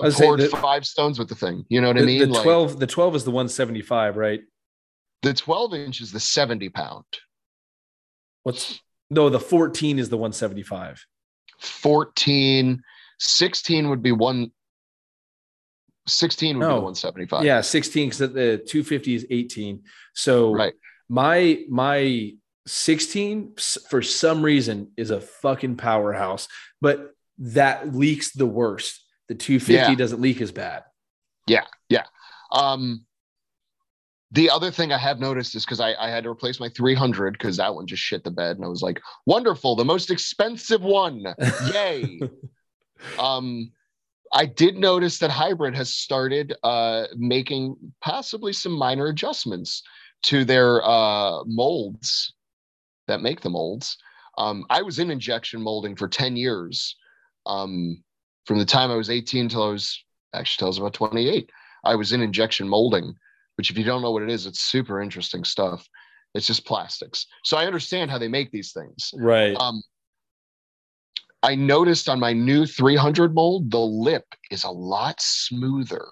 I 0.00 0.10
poured 0.10 0.40
that, 0.40 0.50
five 0.50 0.86
stones 0.86 1.18
with 1.18 1.28
the 1.28 1.34
thing. 1.34 1.64
You 1.68 1.80
know 1.80 1.88
what 1.88 1.96
the, 1.96 2.02
I 2.02 2.06
mean? 2.06 2.32
The 2.32 2.42
12, 2.42 2.70
like, 2.70 2.78
the 2.80 2.86
12 2.86 3.16
is 3.16 3.24
the 3.24 3.30
175, 3.30 4.16
right? 4.16 4.40
The 5.22 5.34
12 5.34 5.74
inch 5.74 6.00
is 6.00 6.12
the 6.12 6.20
70 6.20 6.68
pound. 6.70 7.04
What's 8.42 8.80
no, 9.14 9.28
the 9.28 9.40
14 9.40 9.98
is 9.98 10.08
the 10.08 10.16
175. 10.16 11.04
14, 11.60 12.82
16 13.18 13.88
would 13.88 14.02
be 14.02 14.12
one. 14.12 14.50
16 16.06 16.58
would 16.58 16.60
no. 16.60 16.68
be 16.68 16.74
the 16.74 16.80
175. 16.80 17.44
Yeah, 17.44 17.60
16 17.60 18.08
because 18.08 18.18
the 18.18 18.58
250 18.58 19.14
is 19.14 19.26
18. 19.30 19.82
So 20.14 20.52
right. 20.52 20.74
my 21.08 21.64
my 21.68 22.34
16 22.66 23.54
for 23.88 24.02
some 24.02 24.42
reason 24.42 24.92
is 24.96 25.10
a 25.10 25.20
fucking 25.20 25.76
powerhouse, 25.76 26.48
but 26.80 27.14
that 27.38 27.94
leaks 27.94 28.32
the 28.32 28.46
worst. 28.46 29.00
The 29.28 29.34
250 29.34 29.72
yeah. 29.72 29.94
doesn't 29.94 30.20
leak 30.20 30.40
as 30.40 30.52
bad. 30.52 30.84
Yeah, 31.46 31.64
yeah. 31.88 32.04
Um, 32.52 33.06
the 34.34 34.50
other 34.50 34.72
thing 34.72 34.92
I 34.92 34.98
have 34.98 35.20
noticed 35.20 35.54
is 35.54 35.64
because 35.64 35.78
I, 35.78 35.94
I, 35.94 36.10
had 36.10 36.24
to 36.24 36.30
replace 36.30 36.58
my 36.58 36.68
300 36.68 37.34
because 37.34 37.56
that 37.56 37.72
one 37.72 37.86
just 37.86 38.02
shit 38.02 38.24
the 38.24 38.32
bed, 38.32 38.56
and 38.56 38.64
I 38.64 38.68
was 38.68 38.82
like, 38.82 39.00
"Wonderful, 39.26 39.76
the 39.76 39.84
most 39.84 40.10
expensive 40.10 40.82
one, 40.82 41.24
yay!" 41.72 42.20
um, 43.18 43.70
I 44.32 44.46
did 44.46 44.76
notice 44.76 45.20
that 45.20 45.30
Hybrid 45.30 45.76
has 45.76 45.94
started 45.94 46.52
uh, 46.64 47.04
making 47.16 47.76
possibly 48.00 48.52
some 48.52 48.72
minor 48.72 49.06
adjustments 49.06 49.84
to 50.24 50.44
their 50.44 50.84
uh, 50.84 51.44
molds 51.44 52.34
that 53.06 53.22
make 53.22 53.40
the 53.40 53.50
molds. 53.50 53.96
Um, 54.36 54.66
I 54.68 54.82
was 54.82 54.98
in 54.98 55.12
injection 55.12 55.62
molding 55.62 55.94
for 55.94 56.08
10 56.08 56.36
years. 56.36 56.96
Um, 57.46 58.02
from 58.46 58.58
the 58.58 58.64
time 58.64 58.90
I 58.90 58.96
was 58.96 59.10
18 59.10 59.48
till 59.48 59.62
I 59.62 59.68
was 59.68 60.02
actually 60.32 60.58
till 60.58 60.66
I 60.66 60.70
was 60.70 60.78
about 60.78 60.94
28. 60.94 61.50
I 61.84 61.94
was 61.94 62.12
in 62.12 62.20
injection 62.20 62.68
molding 62.68 63.14
which 63.56 63.70
if 63.70 63.78
you 63.78 63.84
don't 63.84 64.02
know 64.02 64.10
what 64.10 64.22
it 64.22 64.30
is, 64.30 64.46
it's 64.46 64.60
super 64.60 65.00
interesting 65.00 65.44
stuff. 65.44 65.86
It's 66.34 66.46
just 66.46 66.66
plastics. 66.66 67.26
So 67.44 67.56
I 67.56 67.66
understand 67.66 68.10
how 68.10 68.18
they 68.18 68.28
make 68.28 68.50
these 68.50 68.72
things. 68.72 69.12
Right. 69.16 69.56
Um, 69.56 69.82
I 71.42 71.54
noticed 71.54 72.08
on 72.08 72.18
my 72.18 72.32
new 72.32 72.66
300 72.66 73.34
mold, 73.34 73.70
the 73.70 73.78
lip 73.78 74.24
is 74.50 74.64
a 74.64 74.70
lot 74.70 75.20
smoother. 75.20 76.06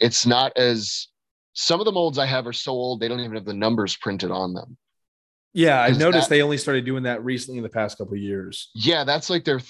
It's 0.00 0.26
not 0.26 0.56
as 0.56 1.08
some 1.52 1.80
of 1.80 1.84
the 1.84 1.92
molds 1.92 2.18
I 2.18 2.26
have 2.26 2.46
are 2.46 2.52
so 2.52 2.72
old 2.72 3.00
they 3.00 3.08
don't 3.08 3.20
even 3.20 3.34
have 3.34 3.44
the 3.44 3.54
numbers 3.54 3.96
printed 3.96 4.30
on 4.30 4.54
them. 4.54 4.76
Yeah, 5.52 5.80
I 5.80 5.90
noticed 5.90 6.28
that, 6.28 6.36
they 6.36 6.42
only 6.42 6.58
started 6.58 6.84
doing 6.84 7.04
that 7.04 7.24
recently 7.24 7.58
in 7.58 7.62
the 7.62 7.68
past 7.68 7.98
couple 7.98 8.16
years. 8.16 8.70
Yeah, 8.74 9.04
that's 9.04 9.28
like 9.28 9.44
their 9.44 9.60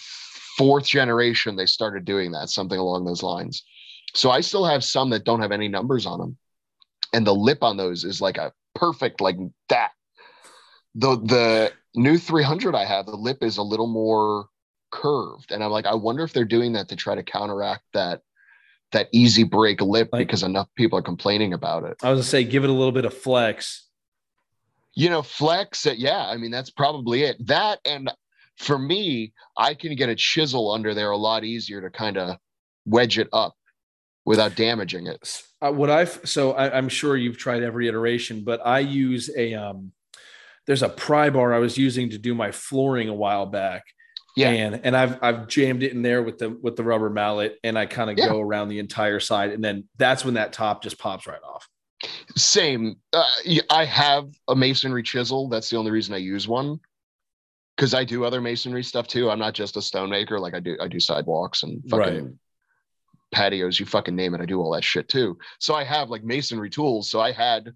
fourth 0.57 0.87
generation. 0.87 1.57
They 1.57 1.67
started 1.67 2.05
doing 2.05 2.33
that, 2.33 2.51
something 2.51 2.79
along 2.79 3.05
those 3.05 3.23
lines. 3.23 3.65
So 4.15 4.31
I 4.31 4.41
still 4.41 4.65
have 4.65 4.85
some 4.85 5.11
that 5.11 5.25
don't 5.25 5.41
have 5.41 5.53
any 5.53 5.69
numbers 5.69 6.05
on 6.05 6.19
them 6.19 6.37
and 7.13 7.27
the 7.27 7.35
lip 7.35 7.63
on 7.63 7.77
those 7.77 8.05
is 8.05 8.21
like 8.21 8.37
a 8.37 8.53
perfect 8.75 9.21
like 9.21 9.37
that. 9.69 9.93
The 10.95 11.17
the 11.17 11.73
new 11.95 12.19
300 12.19 12.75
I 12.75 12.85
have, 12.85 13.07
the 13.07 13.17
lip 13.17 13.39
is 13.43 13.57
a 13.57 13.63
little 13.63 13.87
more 13.87 14.47
curved, 14.91 15.53
and 15.53 15.63
I'm 15.63 15.71
like, 15.71 15.87
I 15.87 15.95
wonder 15.95 16.25
if 16.25 16.33
they're 16.33 16.45
doing 16.45 16.73
that 16.73 16.89
to 16.89 16.97
try 16.97 17.15
to 17.15 17.23
counteract 17.23 17.85
that 17.95 18.23
that 18.93 19.09
easy 19.13 19.45
break 19.45 19.81
lip 19.81 20.09
like, 20.13 20.27
because 20.27 20.43
enough 20.43 20.69
people 20.75 20.99
are 20.99 21.03
complaining 21.03 21.53
about 21.53 21.85
it. 21.85 21.97
I 22.03 22.11
was 22.11 22.19
gonna 22.19 22.23
say, 22.25 22.45
give 22.45 22.65
it 22.65 22.71
a 22.71 22.73
little 22.73 22.93
bit 22.93 23.05
of 23.05 23.15
flex. 23.15 23.87
You 24.95 25.11
know, 25.11 25.23
flex. 25.23 25.87
Uh, 25.87 25.95
yeah, 25.97 26.27
I 26.27 26.37
mean 26.37 26.51
that's 26.51 26.71
probably 26.71 27.23
it. 27.23 27.37
That 27.47 27.81
and 27.85 28.11
for 28.57 28.79
me, 28.79 29.33
I 29.57 29.75
can 29.75 29.95
get 29.95 30.09
a 30.09 30.17
chisel 30.17 30.73
under 30.73 30.95
there 30.95 31.11
a 31.11 31.17
lot 31.17 31.45
easier 31.45 31.81
to 31.81 31.91
kind 31.91 32.17
of 32.17 32.37
wedge 32.87 33.19
it 33.19 33.29
up 33.33 33.55
without 34.29 34.55
damaging 34.57 35.07
it. 35.07 35.43
Uh, 35.63 35.73
what 35.73 35.89
I've 35.89 36.21
so 36.25 36.53
I, 36.53 36.77
am 36.77 36.91
sure 36.91 37.17
you've 37.17 37.39
tried 37.39 37.63
every 37.63 37.89
iteration, 37.89 38.45
but 38.45 38.65
I 38.65 38.81
use 38.81 39.31
a 39.35 39.55
um, 39.55 39.93
there's 40.67 40.83
a 40.83 40.89
pry 40.89 41.31
bar 41.31 41.55
I 41.55 41.59
was 41.59 41.79
using 41.79 42.11
to 42.11 42.19
do 42.19 42.35
my 42.35 42.53
flooring 42.53 43.09
a 43.09 43.15
while 43.15 43.47
back. 43.47 43.85
Yeah, 44.37 44.51
and 44.51 44.81
and 44.85 44.95
I've 44.95 45.19
I've 45.23 45.49
jammed 45.49 45.83
it 45.83 45.93
in 45.93 46.03
there 46.03 46.23
with 46.23 46.39
the 46.39 46.51
with 46.51 46.77
the 46.77 46.85
rubber 46.85 47.09
mallet, 47.09 47.59
and 47.65 47.79
I 47.79 47.87
kind 47.87 48.11
of 48.11 48.19
yeah. 48.19 48.29
go 48.29 48.41
around 48.41 48.69
the 48.69 48.79
entire 48.79 49.19
side, 49.19 49.51
and 49.51 49.65
then 49.65 49.89
that's 49.97 50.25
when 50.25 50.35
that 50.35 50.53
top 50.53 50.83
just 50.83 50.99
pops 50.99 51.27
right 51.27 51.43
off. 51.43 51.67
Same. 52.37 52.97
Uh, 53.13 53.25
I 53.71 53.87
have 53.87 54.29
a 54.47 54.55
masonry 54.55 55.03
chisel. 55.03 55.49
That's 55.49 55.71
the 55.71 55.79
only 55.79 55.91
reason 55.91 56.15
I 56.15 56.19
use 56.19 56.47
one 56.47 56.79
because 57.77 57.95
I 57.95 58.05
do 58.05 58.25
other 58.25 58.43
masonry 58.43 58.85
stuff 58.85 59.09
too. 59.09 59.31
I'm 59.31 59.39
not 59.39 59.55
just 59.55 59.77
a 59.79 59.83
stone 59.83 60.11
maker. 60.11 60.39
Like 60.39 60.55
I 60.55 60.61
do, 60.61 60.77
I 60.81 60.87
do 60.87 61.01
sidewalks 61.01 61.63
and 61.63 61.83
fucking 61.89 62.25
right 62.27 62.35
patios, 63.33 63.79
you 63.79 63.87
fucking 63.87 64.17
name 64.17 64.35
it. 64.35 64.41
I 64.41 64.47
do 64.47 64.61
all 64.61 64.73
that 64.73 64.85
shit 64.85 65.09
too. 65.09 65.39
So 65.59 65.75
I 65.75 65.85
have 65.85 66.11
like 66.11 66.25
masonry 66.25 66.71
tools. 66.71 67.11
So 67.11 67.21
I 67.21 67.33
had 67.33 67.73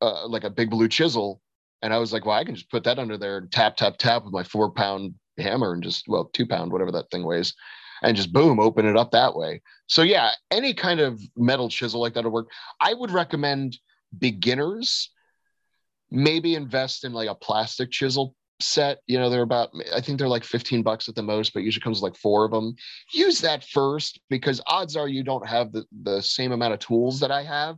uh, 0.00 0.26
like 0.26 0.44
a 0.44 0.50
big 0.50 0.70
blue 0.70 0.88
chisel, 0.88 1.40
and 1.82 1.92
I 1.92 1.98
was 1.98 2.12
like, 2.12 2.24
well, 2.24 2.36
I 2.36 2.44
can 2.44 2.54
just 2.54 2.70
put 2.70 2.84
that 2.84 2.98
under 2.98 3.16
there 3.16 3.38
and 3.38 3.50
tap, 3.50 3.76
tap, 3.76 3.96
tap 3.98 4.24
with 4.24 4.32
my 4.32 4.42
four 4.42 4.70
pound 4.70 5.14
hammer 5.38 5.72
and 5.72 5.82
just 5.82 6.06
well, 6.08 6.26
two 6.32 6.46
pound, 6.46 6.72
whatever 6.72 6.92
that 6.92 7.10
thing 7.10 7.24
weighs, 7.24 7.54
and 8.02 8.16
just 8.16 8.32
boom, 8.32 8.60
open 8.60 8.86
it 8.86 8.96
up 8.96 9.10
that 9.12 9.36
way. 9.36 9.62
So 9.86 10.02
yeah, 10.02 10.30
any 10.50 10.74
kind 10.74 11.00
of 11.00 11.20
metal 11.36 11.68
chisel 11.68 12.00
like 12.00 12.14
that 12.14 12.24
would 12.24 12.32
work. 12.32 12.48
I 12.80 12.94
would 12.94 13.10
recommend 13.10 13.78
beginners 14.18 15.10
maybe 16.10 16.54
invest 16.54 17.04
in 17.04 17.12
like 17.12 17.28
a 17.28 17.34
plastic 17.34 17.90
chisel 17.90 18.36
set 18.62 18.98
you 19.06 19.18
know 19.18 19.28
they're 19.28 19.42
about 19.42 19.70
i 19.94 20.00
think 20.00 20.18
they're 20.18 20.28
like 20.28 20.44
15 20.44 20.82
bucks 20.82 21.08
at 21.08 21.14
the 21.14 21.22
most 21.22 21.52
but 21.52 21.62
usually 21.62 21.82
comes 21.82 22.00
with 22.00 22.10
like 22.10 22.18
four 22.18 22.44
of 22.44 22.50
them. 22.50 22.74
Use 23.12 23.40
that 23.40 23.64
first 23.64 24.20
because 24.30 24.60
odds 24.66 24.96
are 24.96 25.08
you 25.08 25.22
don't 25.22 25.46
have 25.46 25.72
the, 25.72 25.84
the 26.02 26.20
same 26.20 26.52
amount 26.52 26.74
of 26.74 26.78
tools 26.78 27.20
that 27.20 27.30
i 27.30 27.42
have. 27.42 27.76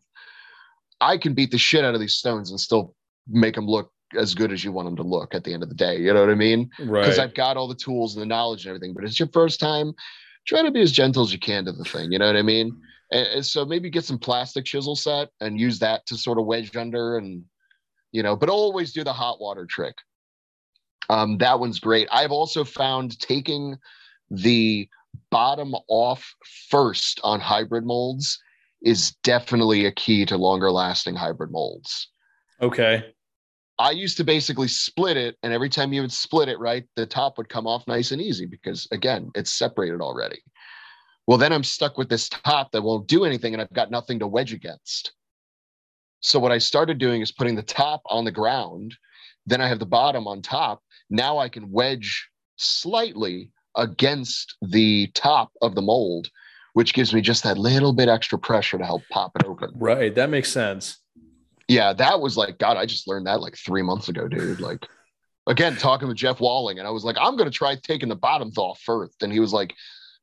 I 1.00 1.18
can 1.18 1.34
beat 1.34 1.50
the 1.50 1.58
shit 1.58 1.84
out 1.84 1.94
of 1.94 2.00
these 2.00 2.14
stones 2.14 2.50
and 2.50 2.60
still 2.60 2.94
make 3.28 3.54
them 3.54 3.66
look 3.66 3.90
as 4.16 4.34
good 4.34 4.52
as 4.52 4.62
you 4.62 4.70
want 4.70 4.86
them 4.86 4.96
to 4.96 5.02
look 5.02 5.34
at 5.34 5.42
the 5.44 5.52
end 5.52 5.62
of 5.62 5.68
the 5.68 5.74
day 5.74 5.98
you 5.98 6.12
know 6.12 6.20
what 6.20 6.30
i 6.30 6.34
mean? 6.34 6.70
Right. 6.78 7.02
Because 7.02 7.18
i've 7.18 7.34
got 7.34 7.56
all 7.56 7.68
the 7.68 7.74
tools 7.74 8.14
and 8.14 8.22
the 8.22 8.26
knowledge 8.26 8.64
and 8.64 8.70
everything 8.74 8.94
but 8.94 9.04
it's 9.04 9.18
your 9.18 9.28
first 9.32 9.60
time 9.60 9.92
try 10.46 10.62
to 10.62 10.70
be 10.70 10.82
as 10.82 10.92
gentle 10.92 11.24
as 11.24 11.32
you 11.32 11.38
can 11.38 11.64
to 11.64 11.72
the 11.72 11.84
thing 11.84 12.12
you 12.12 12.18
know 12.18 12.26
what 12.26 12.36
i 12.36 12.42
mean? 12.42 12.76
And, 13.10 13.26
and 13.28 13.46
so 13.46 13.64
maybe 13.64 13.90
get 13.90 14.04
some 14.04 14.18
plastic 14.18 14.64
chisel 14.64 14.96
set 14.96 15.30
and 15.40 15.58
use 15.58 15.78
that 15.80 16.06
to 16.06 16.16
sort 16.16 16.38
of 16.38 16.46
wedge 16.46 16.74
under 16.76 17.16
and 17.16 17.44
you 18.12 18.22
know 18.22 18.36
but 18.36 18.48
always 18.48 18.92
do 18.92 19.04
the 19.04 19.12
hot 19.12 19.40
water 19.40 19.66
trick 19.66 19.94
um, 21.10 21.38
that 21.38 21.60
one's 21.60 21.80
great. 21.80 22.08
I've 22.12 22.32
also 22.32 22.64
found 22.64 23.18
taking 23.18 23.76
the 24.30 24.88
bottom 25.30 25.74
off 25.88 26.34
first 26.70 27.20
on 27.22 27.40
hybrid 27.40 27.84
molds 27.84 28.38
is 28.82 29.12
definitely 29.22 29.86
a 29.86 29.92
key 29.92 30.26
to 30.26 30.36
longer 30.36 30.70
lasting 30.70 31.16
hybrid 31.16 31.50
molds. 31.50 32.08
Okay. 32.60 33.04
I 33.78 33.90
used 33.90 34.16
to 34.18 34.24
basically 34.24 34.68
split 34.68 35.16
it, 35.16 35.36
and 35.42 35.52
every 35.52 35.68
time 35.68 35.92
you 35.92 36.02
would 36.02 36.12
split 36.12 36.48
it, 36.48 36.58
right, 36.60 36.84
the 36.94 37.06
top 37.06 37.38
would 37.38 37.48
come 37.48 37.66
off 37.66 37.88
nice 37.88 38.12
and 38.12 38.22
easy 38.22 38.46
because 38.46 38.86
again, 38.92 39.30
it's 39.34 39.52
separated 39.52 40.00
already. 40.00 40.40
Well, 41.26 41.38
then 41.38 41.52
I'm 41.52 41.64
stuck 41.64 41.98
with 41.98 42.08
this 42.08 42.28
top 42.28 42.70
that 42.72 42.82
won't 42.82 43.08
do 43.08 43.24
anything, 43.24 43.52
and 43.52 43.60
I've 43.60 43.72
got 43.72 43.90
nothing 43.90 44.18
to 44.20 44.26
wedge 44.26 44.52
against. 44.52 45.12
So 46.20 46.38
what 46.38 46.52
I 46.52 46.58
started 46.58 46.98
doing 46.98 47.20
is 47.20 47.32
putting 47.32 47.56
the 47.56 47.62
top 47.62 48.02
on 48.06 48.24
the 48.24 48.30
ground, 48.30 48.94
then 49.46 49.60
I 49.60 49.68
have 49.68 49.78
the 49.78 49.86
bottom 49.86 50.26
on 50.26 50.40
top. 50.40 50.82
Now 51.10 51.38
I 51.38 51.48
can 51.48 51.70
wedge 51.70 52.28
slightly 52.56 53.50
against 53.76 54.56
the 54.62 55.10
top 55.14 55.52
of 55.62 55.74
the 55.74 55.82
mold, 55.82 56.28
which 56.74 56.94
gives 56.94 57.12
me 57.12 57.20
just 57.20 57.42
that 57.44 57.58
little 57.58 57.92
bit 57.92 58.08
extra 58.08 58.38
pressure 58.38 58.78
to 58.78 58.84
help 58.84 59.02
pop 59.10 59.32
it 59.36 59.44
open. 59.44 59.70
Right. 59.74 60.14
That 60.14 60.30
makes 60.30 60.50
sense. 60.52 60.98
Yeah, 61.68 61.92
that 61.94 62.20
was 62.20 62.36
like, 62.36 62.58
God, 62.58 62.76
I 62.76 62.86
just 62.86 63.08
learned 63.08 63.26
that 63.26 63.40
like 63.40 63.56
three 63.56 63.82
months 63.82 64.08
ago, 64.08 64.28
dude. 64.28 64.60
Like, 64.60 64.86
again, 65.46 65.76
talking 65.76 66.08
with 66.08 66.16
Jeff 66.16 66.40
Walling, 66.40 66.78
and 66.78 66.86
I 66.86 66.90
was 66.90 67.04
like, 67.04 67.16
I'm 67.18 67.36
going 67.36 67.50
to 67.50 67.56
try 67.56 67.76
taking 67.76 68.08
the 68.08 68.16
bottoms 68.16 68.58
off 68.58 68.80
first. 68.84 69.22
And 69.22 69.32
he 69.32 69.40
was 69.40 69.52
like, 69.52 69.74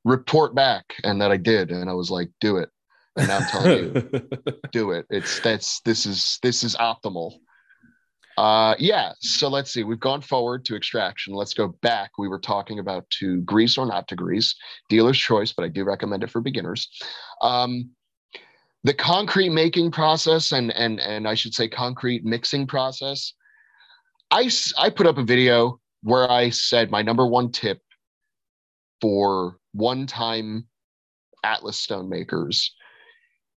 report 0.04 0.54
back. 0.56 0.86
And 1.04 1.22
that 1.22 1.32
I 1.32 1.38
did. 1.38 1.72
And 1.72 1.90
I 1.90 1.94
was 1.94 2.12
like, 2.12 2.30
do 2.40 2.58
it. 2.58 2.70
And 3.18 3.32
I'm 3.32 3.44
telling 3.50 3.96
you, 3.96 4.30
do 4.72 4.92
it. 4.92 5.06
It's 5.10 5.40
that's 5.42 5.82
this 5.82 6.06
is 6.06 6.40
this 6.44 6.64
is 6.64 6.76
optimal. 6.76 7.34
Uh, 8.38 8.76
yeah. 8.80 9.12
So 9.20 9.50
let's 9.50 9.72
see. 9.72 9.84
We've 9.84 10.00
gone 10.00 10.22
forward 10.22 10.66
to 10.66 10.76
extraction. 10.76 11.34
Let's 11.34 11.54
go 11.54 11.70
back. 11.82 12.12
We 12.18 12.28
were 12.28 12.40
talking 12.40 12.80
about 12.80 13.10
to 13.20 13.42
grease 13.42 13.78
or 13.78 13.86
not 13.86 14.08
to 14.10 14.16
grease, 14.16 14.56
dealer's 14.90 15.18
choice, 15.18 15.52
but 15.54 15.64
I 15.64 15.68
do 15.68 15.84
recommend 15.84 16.24
it 16.24 16.30
for 16.30 16.42
beginners. 16.42 16.90
Um, 17.42 17.92
the 18.84 18.94
concrete 18.94 19.50
making 19.50 19.92
process 19.92 20.52
and 20.52 20.72
and 20.72 21.00
and 21.00 21.28
I 21.28 21.36
should 21.36 21.54
say 21.54 21.68
concrete 21.68 22.26
mixing 22.26 22.66
process. 22.66 23.34
I 24.32 24.50
I 24.78 24.90
put 24.90 25.08
up 25.08 25.18
a 25.18 25.24
video 25.24 25.80
where 26.02 26.30
I 26.30 26.50
said 26.50 26.90
my 26.90 27.02
number 27.02 27.28
one 27.28 27.52
tip 27.52 27.80
for 29.02 29.58
one-time 29.74 30.68
Atlas 31.44 31.78
stone 31.78 32.10
makers 32.10 32.74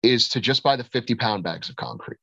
is 0.03 0.29
to 0.31 0.41
just 0.41 0.63
buy 0.63 0.77
the 0.77 0.85
50 0.85 1.15
pound 1.15 1.43
bags 1.43 1.69
of 1.69 1.77
concrete 1.77 2.19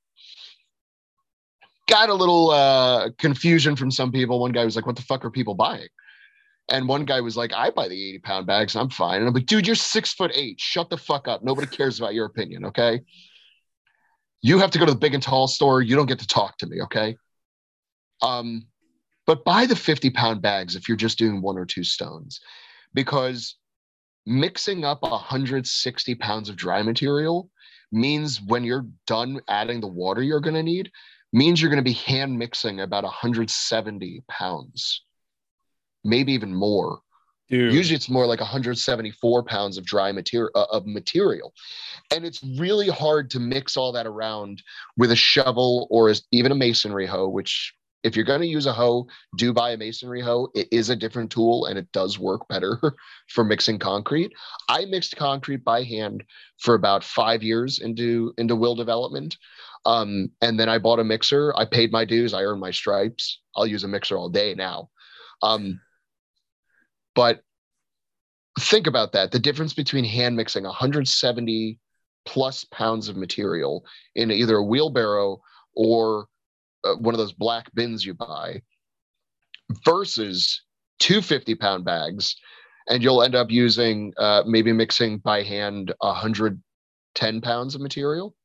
got 1.91 2.09
a 2.09 2.13
little 2.13 2.49
uh, 2.49 3.09
confusion 3.17 3.75
from 3.75 3.91
some 3.91 4.11
people. 4.11 4.39
One 4.39 4.51
guy 4.51 4.65
was 4.65 4.75
like, 4.75 4.85
"What 4.85 4.95
the 4.95 5.01
fuck 5.01 5.23
are 5.25 5.29
people 5.29 5.53
buying?" 5.53 5.89
And 6.69 6.87
one 6.87 7.05
guy 7.05 7.21
was 7.21 7.37
like, 7.37 7.53
"I 7.53 7.69
buy 7.69 7.87
the 7.87 8.09
eighty 8.09 8.19
pound 8.19 8.47
bags. 8.47 8.75
I'm 8.75 8.89
fine." 8.89 9.19
And 9.19 9.27
I'm 9.27 9.33
like, 9.33 9.45
"Dude, 9.45 9.67
you're 9.67 9.75
six 9.75 10.13
foot 10.13 10.31
eight. 10.33 10.59
Shut 10.59 10.89
the 10.89 10.97
fuck 10.97 11.27
up. 11.27 11.43
Nobody 11.43 11.67
cares 11.67 11.99
about 11.99 12.13
your 12.13 12.25
opinion. 12.25 12.65
Okay." 12.65 13.01
You 14.43 14.57
have 14.57 14.71
to 14.71 14.79
go 14.79 14.87
to 14.87 14.93
the 14.93 14.97
big 14.97 15.13
and 15.13 15.21
tall 15.21 15.47
store. 15.47 15.81
You 15.83 15.95
don't 15.95 16.07
get 16.07 16.17
to 16.19 16.27
talk 16.27 16.57
to 16.57 16.65
me. 16.65 16.81
Okay. 16.81 17.15
Um, 18.23 18.65
but 19.27 19.45
buy 19.45 19.67
the 19.67 19.75
50 19.75 20.09
pound 20.09 20.41
bags 20.41 20.75
if 20.75 20.87
you're 20.87 20.97
just 20.97 21.19
doing 21.19 21.41
one 21.41 21.57
or 21.57 21.65
two 21.65 21.83
stones 21.83 22.39
because 22.93 23.55
mixing 24.25 24.83
up 24.83 25.03
160 25.03 26.15
pounds 26.15 26.49
of 26.49 26.55
dry 26.55 26.81
material 26.81 27.49
means 27.91 28.41
when 28.41 28.63
you're 28.63 28.87
done 29.05 29.41
adding 29.47 29.81
the 29.81 29.87
water 29.87 30.23
you're 30.23 30.39
going 30.39 30.55
to 30.55 30.63
need, 30.63 30.91
means 31.33 31.61
you're 31.61 31.69
going 31.69 31.83
to 31.83 31.89
be 31.89 31.93
hand 31.93 32.37
mixing 32.37 32.79
about 32.79 33.03
170 33.03 34.23
pounds, 34.27 35.03
maybe 36.03 36.33
even 36.33 36.53
more. 36.53 36.99
Dude. 37.49 37.73
Usually 37.73 37.95
it's 37.95 38.09
more 38.09 38.25
like 38.25 38.39
174 38.39 39.43
pounds 39.43 39.77
of 39.77 39.85
dry 39.85 40.13
material 40.13 40.51
uh, 40.55 40.67
of 40.71 40.87
material. 40.87 41.53
And 42.09 42.25
it's 42.25 42.41
really 42.57 42.87
hard 42.87 43.29
to 43.31 43.39
mix 43.41 43.75
all 43.75 43.91
that 43.91 44.07
around 44.07 44.63
with 44.95 45.11
a 45.11 45.17
shovel 45.17 45.87
or 45.91 46.09
as, 46.09 46.23
even 46.31 46.53
a 46.53 46.55
masonry 46.55 47.05
hoe, 47.05 47.27
which 47.27 47.73
if 48.03 48.15
you're 48.15 48.25
going 48.25 48.41
to 48.41 48.47
use 48.47 48.65
a 48.65 48.73
hoe, 48.73 49.07
do 49.37 49.53
buy 49.53 49.71
a 49.71 49.77
masonry 49.77 50.21
hoe. 50.21 50.49
It 50.55 50.67
is 50.71 50.89
a 50.89 50.95
different 50.95 51.31
tool 51.31 51.65
and 51.65 51.77
it 51.77 51.91
does 51.91 52.17
work 52.17 52.47
better 52.47 52.79
for 53.27 53.43
mixing 53.43 53.79
concrete. 53.79 54.31
I 54.69 54.85
mixed 54.85 55.17
concrete 55.17 55.63
by 55.63 55.83
hand 55.83 56.23
for 56.57 56.73
about 56.73 57.03
five 57.03 57.43
years 57.43 57.79
into 57.79 58.33
into 58.37 58.55
will 58.55 58.75
development. 58.75 59.37
Um, 59.85 60.29
and 60.41 60.59
then 60.59 60.69
I 60.69 60.77
bought 60.77 60.99
a 60.99 61.03
mixer. 61.03 61.53
I 61.57 61.65
paid 61.65 61.91
my 61.91 62.05
dues. 62.05 62.33
I 62.33 62.43
earned 62.43 62.61
my 62.61 62.71
stripes. 62.71 63.41
I'll 63.55 63.65
use 63.65 63.83
a 63.83 63.87
mixer 63.87 64.17
all 64.17 64.29
day 64.29 64.53
now. 64.53 64.89
Um, 65.41 65.79
but 67.15 67.41
think 68.59 68.87
about 68.87 69.13
that 69.13 69.31
the 69.31 69.39
difference 69.39 69.73
between 69.73 70.03
hand 70.03 70.35
mixing 70.35 70.63
170 70.63 71.79
plus 72.25 72.65
pounds 72.65 73.07
of 73.07 73.15
material 73.15 73.85
in 74.15 74.31
either 74.31 74.57
a 74.57 74.63
wheelbarrow 74.63 75.41
or 75.75 76.27
uh, 76.83 76.95
one 76.95 77.13
of 77.13 77.17
those 77.17 77.33
black 77.33 77.73
bins 77.73 78.05
you 78.05 78.13
buy 78.13 78.61
versus 79.85 80.63
250 80.99 81.55
pound 81.55 81.85
bags 81.85 82.35
and 82.89 83.01
you'll 83.01 83.23
end 83.23 83.35
up 83.35 83.49
using 83.49 84.13
uh, 84.17 84.43
maybe 84.45 84.73
mixing 84.73 85.17
by 85.19 85.41
hand 85.43 85.93
110 85.99 87.41
pounds 87.41 87.75
of 87.75 87.81
material 87.81 88.35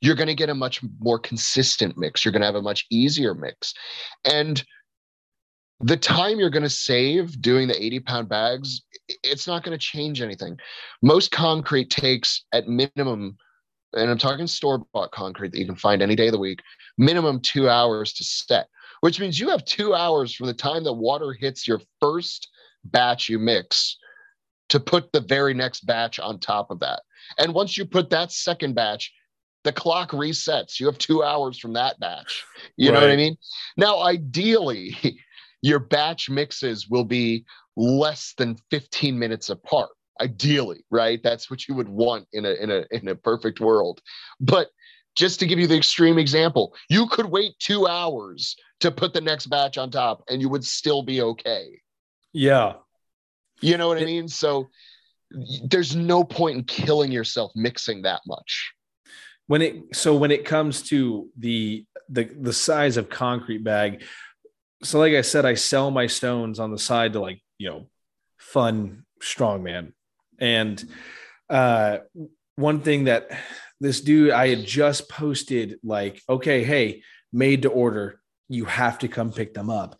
you're 0.00 0.14
going 0.14 0.28
to 0.28 0.34
get 0.34 0.50
a 0.50 0.54
much 0.54 0.80
more 1.00 1.18
consistent 1.18 1.96
mix. 1.96 2.24
You're 2.24 2.32
going 2.32 2.42
to 2.42 2.46
have 2.46 2.54
a 2.54 2.62
much 2.62 2.86
easier 2.90 3.34
mix. 3.34 3.74
And 4.24 4.62
the 5.80 5.96
time 5.96 6.38
you're 6.38 6.50
going 6.50 6.62
to 6.64 6.70
save 6.70 7.40
doing 7.40 7.68
the 7.68 7.82
80 7.82 8.00
pound 8.00 8.28
bags, 8.28 8.82
it's 9.22 9.46
not 9.46 9.62
going 9.62 9.76
to 9.76 9.84
change 9.84 10.20
anything. 10.20 10.58
Most 11.02 11.30
concrete 11.30 11.90
takes 11.90 12.44
at 12.52 12.68
minimum, 12.68 13.36
and 13.92 14.10
I'm 14.10 14.18
talking 14.18 14.46
store 14.46 14.84
bought 14.92 15.12
concrete 15.12 15.52
that 15.52 15.58
you 15.58 15.66
can 15.66 15.76
find 15.76 16.02
any 16.02 16.16
day 16.16 16.26
of 16.26 16.32
the 16.32 16.38
week, 16.38 16.62
minimum 16.96 17.40
two 17.40 17.68
hours 17.68 18.12
to 18.14 18.24
set, 18.24 18.68
which 19.00 19.20
means 19.20 19.38
you 19.38 19.50
have 19.50 19.64
two 19.64 19.94
hours 19.94 20.34
from 20.34 20.48
the 20.48 20.54
time 20.54 20.84
that 20.84 20.94
water 20.94 21.32
hits 21.32 21.66
your 21.66 21.80
first 22.00 22.48
batch 22.84 23.28
you 23.28 23.38
mix 23.38 23.96
to 24.68 24.80
put 24.80 25.12
the 25.12 25.20
very 25.20 25.54
next 25.54 25.86
batch 25.86 26.18
on 26.18 26.38
top 26.38 26.70
of 26.70 26.80
that. 26.80 27.02
And 27.38 27.54
once 27.54 27.76
you 27.76 27.84
put 27.84 28.10
that 28.10 28.32
second 28.32 28.74
batch, 28.74 29.12
the 29.64 29.72
clock 29.72 30.10
resets. 30.10 30.80
You 30.80 30.86
have 30.86 30.98
two 30.98 31.22
hours 31.22 31.58
from 31.58 31.74
that 31.74 31.98
batch. 32.00 32.44
You 32.76 32.90
right. 32.90 32.94
know 32.94 33.06
what 33.06 33.12
I 33.12 33.16
mean? 33.16 33.36
Now, 33.76 34.00
ideally, 34.00 34.96
your 35.62 35.78
batch 35.78 36.30
mixes 36.30 36.88
will 36.88 37.04
be 37.04 37.44
less 37.76 38.34
than 38.36 38.56
15 38.70 39.18
minutes 39.18 39.50
apart. 39.50 39.90
Ideally, 40.20 40.84
right? 40.90 41.20
That's 41.22 41.50
what 41.50 41.68
you 41.68 41.74
would 41.74 41.88
want 41.88 42.26
in 42.32 42.44
a 42.44 42.50
in 42.50 42.70
a 42.70 42.84
in 42.90 43.06
a 43.06 43.14
perfect 43.14 43.60
world. 43.60 44.00
But 44.40 44.68
just 45.14 45.38
to 45.40 45.46
give 45.46 45.60
you 45.60 45.66
the 45.66 45.76
extreme 45.76 46.18
example, 46.18 46.74
you 46.88 47.06
could 47.08 47.26
wait 47.26 47.58
two 47.60 47.86
hours 47.86 48.56
to 48.80 48.90
put 48.90 49.12
the 49.12 49.20
next 49.20 49.46
batch 49.46 49.78
on 49.78 49.90
top 49.90 50.22
and 50.28 50.40
you 50.40 50.48
would 50.48 50.64
still 50.64 51.02
be 51.02 51.20
okay. 51.22 51.80
Yeah. 52.32 52.74
You 53.60 53.76
know 53.76 53.88
what 53.88 53.98
it, 53.98 54.02
I 54.02 54.06
mean? 54.06 54.28
So 54.28 54.68
there's 55.30 55.94
no 55.94 56.24
point 56.24 56.56
in 56.56 56.64
killing 56.64 57.12
yourself 57.12 57.52
mixing 57.54 58.02
that 58.02 58.20
much 58.26 58.72
when 59.48 59.62
it 59.62 59.96
so 59.96 60.16
when 60.16 60.30
it 60.30 60.44
comes 60.44 60.82
to 60.82 61.28
the 61.36 61.84
the 62.08 62.24
the 62.40 62.52
size 62.52 62.96
of 62.96 63.10
concrete 63.10 63.64
bag 63.64 64.02
so 64.82 64.98
like 64.98 65.14
i 65.14 65.22
said 65.22 65.44
i 65.44 65.54
sell 65.54 65.90
my 65.90 66.06
stones 66.06 66.60
on 66.60 66.70
the 66.70 66.78
side 66.78 67.12
to 67.12 67.20
like 67.20 67.42
you 67.58 67.68
know 67.68 67.88
fun 68.38 69.04
strongman 69.20 69.92
and 70.38 70.88
uh 71.50 71.98
one 72.54 72.80
thing 72.80 73.04
that 73.04 73.28
this 73.80 74.00
dude 74.00 74.30
i 74.30 74.48
had 74.48 74.64
just 74.64 75.08
posted 75.08 75.78
like 75.82 76.22
okay 76.28 76.62
hey 76.62 77.02
made 77.32 77.62
to 77.62 77.68
order. 77.68 78.20
You 78.48 78.64
have 78.64 78.98
to 79.00 79.08
come 79.08 79.32
pick 79.32 79.54
them 79.54 79.70
up. 79.70 79.98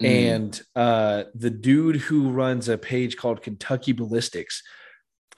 Mm. 0.00 0.06
and 0.06 0.62
uh 0.74 1.24
the 1.34 1.50
dude 1.50 1.96
who 1.96 2.30
runs 2.30 2.70
a 2.70 2.78
page 2.78 3.18
called 3.18 3.42
kentucky 3.42 3.92
ballistics 3.92 4.62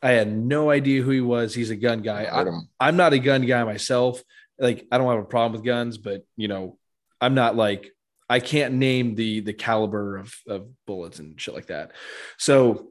I 0.02 0.10
had 0.12 0.34
no 0.36 0.70
idea 0.70 1.02
who 1.02 1.10
he 1.10 1.20
was. 1.20 1.54
He's 1.54 1.70
a 1.70 1.76
gun 1.76 2.02
guy. 2.02 2.24
I, 2.24 2.88
am 2.88 2.96
not 2.96 3.12
a 3.12 3.18
gun 3.18 3.46
guy 3.46 3.62
myself. 3.64 4.22
Like 4.58 4.86
I 4.90 4.98
don't 4.98 5.08
have 5.08 5.20
a 5.20 5.24
problem 5.24 5.52
with 5.52 5.64
guns, 5.64 5.96
but 5.98 6.24
you 6.36 6.48
know, 6.48 6.78
I'm 7.20 7.34
not 7.34 7.56
like 7.56 7.92
I 8.28 8.40
can't 8.40 8.74
name 8.74 9.14
the 9.14 9.40
the 9.40 9.52
caliber 9.52 10.16
of, 10.16 10.34
of 10.48 10.68
bullets 10.86 11.18
and 11.18 11.40
shit 11.40 11.54
like 11.54 11.66
that. 11.66 11.92
So 12.36 12.88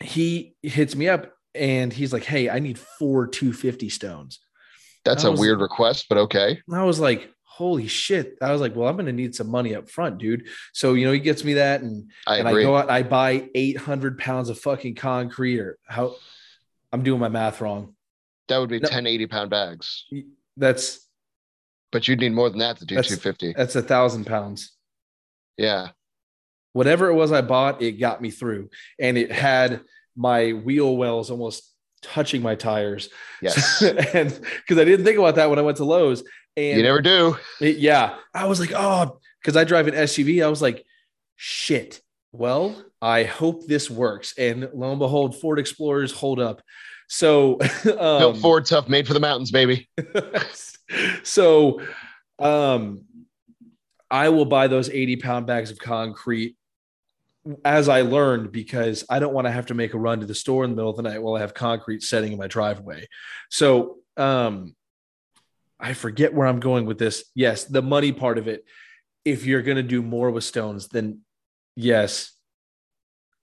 he 0.00 0.56
hits 0.62 0.96
me 0.96 1.08
up 1.08 1.32
and 1.54 1.92
he's 1.92 2.12
like, 2.12 2.24
Hey, 2.24 2.50
I 2.50 2.58
need 2.58 2.78
four 2.78 3.26
250 3.26 3.88
stones. 3.88 4.40
That's 5.04 5.22
a 5.22 5.30
weird 5.30 5.60
request, 5.60 6.06
but 6.08 6.18
okay. 6.18 6.60
I 6.72 6.82
was 6.82 6.98
like, 6.98 7.30
holy 7.56 7.86
shit. 7.86 8.36
I 8.42 8.52
was 8.52 8.60
like, 8.60 8.76
well, 8.76 8.86
I'm 8.86 8.96
going 8.96 9.06
to 9.06 9.12
need 9.12 9.34
some 9.34 9.48
money 9.48 9.74
up 9.74 9.88
front, 9.88 10.18
dude. 10.18 10.46
So, 10.74 10.92
you 10.92 11.06
know, 11.06 11.12
he 11.12 11.18
gets 11.18 11.42
me 11.42 11.54
that. 11.54 11.80
And 11.80 12.10
I, 12.26 12.36
and 12.36 12.48
I 12.48 12.52
go 12.52 12.76
out, 12.76 12.90
I 12.90 13.02
buy 13.02 13.48
800 13.54 14.18
pounds 14.18 14.50
of 14.50 14.58
fucking 14.58 14.96
concrete 14.96 15.58
or 15.60 15.78
how 15.86 16.16
I'm 16.92 17.02
doing 17.02 17.18
my 17.18 17.30
math 17.30 17.62
wrong. 17.62 17.94
That 18.48 18.58
would 18.58 18.68
be 18.68 18.78
no, 18.78 18.88
10, 18.88 19.06
80 19.06 19.26
pound 19.28 19.48
bags. 19.48 20.04
That's, 20.58 21.08
but 21.92 22.06
you'd 22.06 22.20
need 22.20 22.34
more 22.34 22.50
than 22.50 22.58
that 22.58 22.76
to 22.76 22.84
do 22.84 22.94
that's, 22.96 23.08
250. 23.08 23.54
That's 23.56 23.74
a 23.74 23.80
thousand 23.80 24.26
pounds. 24.26 24.72
Yeah. 25.56 25.88
Whatever 26.74 27.08
it 27.08 27.14
was 27.14 27.32
I 27.32 27.40
bought, 27.40 27.80
it 27.80 27.92
got 27.92 28.20
me 28.20 28.30
through. 28.30 28.68
And 29.00 29.16
it 29.16 29.32
had 29.32 29.80
my 30.14 30.52
wheel 30.52 30.94
wells 30.94 31.30
almost 31.30 31.72
touching 32.02 32.42
my 32.42 32.54
tires. 32.54 33.08
Yes. 33.40 33.80
and 34.14 34.28
because 34.28 34.78
I 34.78 34.84
didn't 34.84 35.06
think 35.06 35.18
about 35.18 35.36
that 35.36 35.48
when 35.48 35.58
I 35.58 35.62
went 35.62 35.78
to 35.78 35.86
Lowe's 35.86 36.22
And 36.56 36.76
you 36.78 36.82
never 36.82 37.02
do. 37.02 37.36
it- 37.60 37.78
yeah, 37.78 38.16
I 38.34 38.46
was 38.46 38.60
like, 38.60 38.72
oh, 38.74 39.18
because 39.40 39.56
I 39.56 39.64
drive 39.64 39.88
an 39.88 39.94
SUV. 39.94 40.44
I 40.44 40.48
was 40.48 40.62
like, 40.62 40.84
shit. 41.36 42.00
Well, 42.32 42.82
I 43.00 43.24
hope 43.24 43.66
this 43.66 43.90
works. 43.90 44.34
And 44.38 44.68
lo 44.74 44.90
and 44.90 44.98
behold, 44.98 45.40
Ford 45.40 45.58
Explorers 45.58 46.12
hold 46.12 46.40
up. 46.40 46.62
So, 47.08 47.58
um, 47.98 48.34
Ford 48.36 48.66
tough, 48.66 48.88
made 48.88 49.06
for 49.06 49.14
the 49.14 49.20
mountains, 49.20 49.50
baby. 49.50 49.88
so 51.24 51.80
um 52.38 53.04
I 54.08 54.28
will 54.28 54.44
buy 54.44 54.68
those 54.68 54.88
80 54.88 55.16
pound 55.16 55.46
bags 55.46 55.70
of 55.72 55.78
concrete 55.78 56.56
as 57.64 57.88
I 57.88 58.02
learned 58.02 58.52
because 58.52 59.04
I 59.10 59.18
don't 59.18 59.34
want 59.34 59.46
to 59.48 59.50
have 59.50 59.66
to 59.66 59.74
make 59.74 59.94
a 59.94 59.98
run 59.98 60.20
to 60.20 60.26
the 60.26 60.34
store 60.34 60.62
in 60.64 60.70
the 60.70 60.76
middle 60.76 60.90
of 60.90 60.96
the 60.96 61.02
night 61.02 61.20
while 61.20 61.34
I 61.34 61.40
have 61.40 61.54
concrete 61.54 62.02
setting 62.04 62.32
in 62.32 62.38
my 62.38 62.46
driveway. 62.46 63.08
So 63.50 63.96
um 64.16 64.75
I 65.78 65.92
forget 65.92 66.32
where 66.32 66.46
I'm 66.46 66.60
going 66.60 66.86
with 66.86 66.98
this. 66.98 67.24
Yes, 67.34 67.64
the 67.64 67.82
money 67.82 68.12
part 68.12 68.38
of 68.38 68.48
it. 68.48 68.64
If 69.24 69.44
you're 69.44 69.62
going 69.62 69.76
to 69.76 69.82
do 69.82 70.02
more 70.02 70.30
with 70.30 70.44
stones, 70.44 70.88
then 70.88 71.20
yes, 71.74 72.32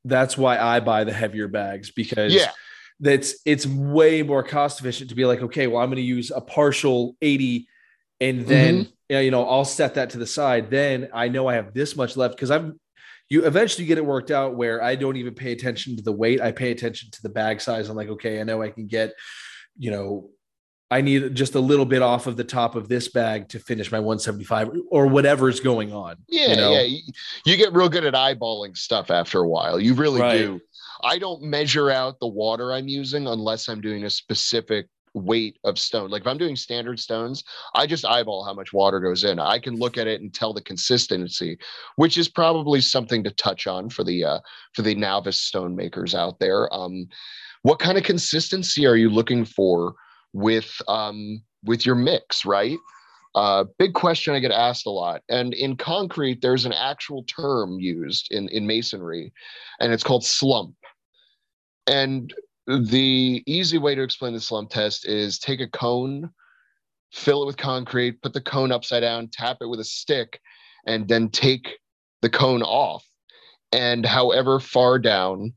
that's 0.05 0.37
why 0.37 0.57
I 0.57 0.79
buy 0.79 1.03
the 1.03 1.13
heavier 1.13 1.47
bags 1.47 1.91
because 1.91 2.33
Yeah. 2.33 2.51
that's 2.99 3.35
it's 3.45 3.65
way 3.65 4.23
more 4.23 4.43
cost 4.43 4.79
efficient 4.79 5.09
to 5.09 5.15
be 5.15 5.25
like, 5.25 5.41
okay, 5.41 5.67
well, 5.67 5.81
I'm 5.81 5.89
going 5.89 5.97
to 5.97 6.01
use 6.01 6.31
a 6.31 6.41
partial 6.41 7.15
80 7.21 7.67
and 8.19 8.39
mm-hmm. 8.39 8.49
then 8.49 8.87
yeah, 9.09 9.19
you 9.19 9.31
know, 9.31 9.47
I'll 9.47 9.65
set 9.65 9.95
that 9.95 10.11
to 10.11 10.17
the 10.17 10.25
side. 10.25 10.71
Then 10.71 11.09
I 11.13 11.27
know 11.27 11.47
I 11.47 11.55
have 11.55 11.73
this 11.73 11.95
much 11.95 12.17
left 12.17 12.35
because 12.35 12.49
I'm 12.49 12.79
you 13.29 13.45
eventually 13.45 13.85
get 13.85 13.97
it 13.97 14.05
worked 14.05 14.31
out 14.31 14.55
where 14.55 14.81
I 14.81 14.95
don't 14.95 15.17
even 15.17 15.33
pay 15.33 15.51
attention 15.51 15.95
to 15.97 16.03
the 16.03 16.11
weight. 16.11 16.41
I 16.41 16.51
pay 16.51 16.71
attention 16.71 17.09
to 17.11 17.21
the 17.21 17.29
bag 17.29 17.61
size. 17.61 17.89
I'm 17.89 17.95
like, 17.95 18.09
okay, 18.09 18.39
I 18.39 18.43
know 18.43 18.61
I 18.61 18.69
can 18.69 18.87
get, 18.87 19.13
you 19.77 19.91
know, 19.91 20.29
I 20.91 21.01
need 21.01 21.33
just 21.33 21.55
a 21.55 21.59
little 21.59 21.85
bit 21.85 22.01
off 22.01 22.27
of 22.27 22.37
the 22.37 22.43
top 22.43 22.75
of 22.75 22.87
this 22.87 23.07
bag 23.07 23.49
to 23.49 23.59
finish 23.59 23.91
my 23.91 23.99
175 23.99 24.69
or 24.91 25.07
whatever's 25.07 25.59
going 25.59 25.91
on. 25.91 26.17
Yeah, 26.27 26.49
you 26.49 26.55
know? 26.55 26.71
yeah. 26.73 26.99
You, 27.45 27.57
get 27.57 27.73
real 27.73 27.89
good 27.89 28.05
at 28.05 28.13
eyeballing 28.13 28.77
stuff 28.77 29.09
after 29.09 29.39
a 29.39 29.47
while. 29.47 29.79
You 29.79 29.95
really 29.95 30.21
Right. 30.21 30.37
do. 30.37 30.61
I 31.03 31.17
don't 31.17 31.41
measure 31.41 31.89
out 31.89 32.19
the 32.19 32.27
water 32.27 32.71
I'm 32.71 32.87
using 32.87 33.27
unless 33.27 33.67
I'm 33.67 33.81
doing 33.81 34.03
a 34.03 34.09
specific 34.09 34.87
weight 35.15 35.57
of 35.63 35.77
stone. 35.77 36.09
Like 36.09 36.21
if 36.21 36.27
I'm 36.27 36.37
doing 36.37 36.55
standard 36.55 36.99
stones, 36.99 37.43
I 37.75 37.87
just 37.87 38.05
eyeball 38.05 38.43
how 38.45 38.53
much 38.53 38.73
water 38.73 38.99
goes 38.99 39.23
in. 39.23 39.39
I 39.39 39.59
can 39.59 39.75
look 39.75 39.97
at 39.97 40.07
it 40.07 40.21
and 40.21 40.33
tell 40.33 40.53
the 40.53 40.61
consistency, 40.61 41.57
which 41.95 42.17
is 42.17 42.27
probably 42.29 42.81
something 42.81 43.23
to 43.23 43.31
touch 43.31 43.67
on 43.67 43.89
for 43.89 44.03
the 44.03 44.23
uh, 44.23 44.39
for 44.73 44.81
the 44.81 44.95
novice 44.95 45.39
stone 45.39 45.75
makers 45.75 46.15
out 46.15 46.39
there. 46.39 46.73
Um, 46.73 47.07
what 47.63 47.79
kind 47.79 47.97
of 47.97 48.03
consistency 48.03 48.85
are 48.85 48.95
you 48.95 49.09
looking 49.09 49.45
for 49.45 49.95
with 50.33 50.81
um, 50.87 51.41
with 51.63 51.85
your 51.85 51.95
mix? 51.95 52.45
Right. 52.45 52.77
Uh, 53.35 53.65
big 53.79 53.93
question 53.93 54.35
I 54.35 54.39
get 54.39 54.51
asked 54.51 54.85
a 54.85 54.91
lot. 54.91 55.23
And 55.27 55.53
in 55.55 55.75
concrete, 55.75 56.41
there's 56.41 56.65
an 56.65 56.73
actual 56.73 57.23
term 57.23 57.79
used 57.79 58.27
in, 58.31 58.47
in 58.49 58.67
masonry, 58.67 59.33
and 59.79 59.91
it's 59.91 60.03
called 60.03 60.23
slump. 60.23 60.75
And 61.87 62.31
the 62.67 63.43
easy 63.45 63.77
way 63.77 63.95
to 63.95 64.03
explain 64.03 64.33
the 64.33 64.39
slump 64.39 64.69
test 64.69 65.07
is 65.07 65.39
take 65.39 65.61
a 65.61 65.67
cone, 65.67 66.29
fill 67.11 67.43
it 67.43 67.47
with 67.47 67.57
concrete, 67.57 68.21
put 68.21 68.33
the 68.33 68.41
cone 68.41 68.71
upside 68.71 69.01
down, 69.01 69.29
tap 69.31 69.57
it 69.61 69.67
with 69.67 69.79
a 69.79 69.85
stick, 69.85 70.39
and 70.85 71.07
then 71.07 71.29
take 71.29 71.79
the 72.21 72.29
cone 72.29 72.61
off. 72.61 73.03
And 73.71 74.05
however 74.05 74.59
far 74.59 74.99
down 74.99 75.53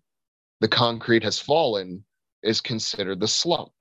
the 0.61 0.69
concrete 0.69 1.23
has 1.23 1.39
fallen 1.39 2.05
is 2.43 2.61
considered 2.61 3.21
the 3.21 3.29
slump. 3.29 3.73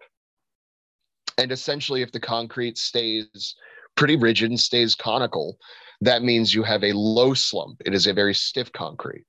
And 1.37 1.51
essentially, 1.51 2.01
if 2.01 2.11
the 2.11 2.19
concrete 2.19 2.77
stays 2.77 3.55
pretty 3.95 4.15
rigid 4.15 4.49
and 4.49 4.59
stays 4.59 4.95
conical, 4.95 5.57
that 6.01 6.23
means 6.23 6.53
you 6.53 6.63
have 6.63 6.83
a 6.83 6.93
low 6.93 7.33
slump. 7.33 7.81
It 7.85 7.93
is 7.93 8.07
a 8.07 8.13
very 8.13 8.33
stiff 8.33 8.71
concrete. 8.71 9.25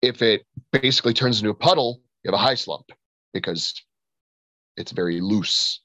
If 0.00 0.22
it 0.22 0.42
basically 0.72 1.14
turns 1.14 1.38
into 1.38 1.50
a 1.50 1.54
puddle, 1.54 2.00
you 2.22 2.30
have 2.30 2.38
a 2.38 2.42
high 2.42 2.54
slump 2.54 2.86
because 3.32 3.74
it's 4.76 4.92
very 4.92 5.20
loose. 5.20 5.80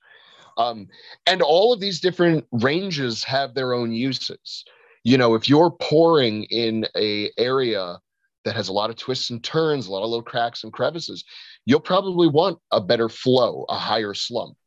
Um, 0.58 0.88
and 1.28 1.42
all 1.42 1.72
of 1.72 1.80
these 1.80 2.00
different 2.00 2.46
ranges 2.52 3.24
have 3.24 3.54
their 3.54 3.74
own 3.74 3.92
uses. 3.92 4.64
You 5.04 5.18
know, 5.18 5.36
if 5.36 5.48
you're 5.48 5.72
pouring 5.72 6.46
in 6.46 6.88
a 6.96 7.32
area 7.38 8.00
that 8.44 8.56
has 8.56 8.70
a 8.70 8.74
lot 8.74 8.90
of 8.90 8.96
twists 8.96 9.30
and 9.30 9.44
turns, 9.44 9.88
a 9.88 9.92
lot 9.92 10.04
of 10.04 10.10
little 10.10 10.24
cracks 10.24 10.64
and 10.64 10.74
crevices, 10.74 11.24
you'll 11.66 11.80
probably 11.80 12.28
want 12.28 12.58
a 12.72 12.82
better 12.82 13.08
flow, 13.08 13.66
a 13.70 13.78
higher 13.78 14.14
slump. 14.14 14.58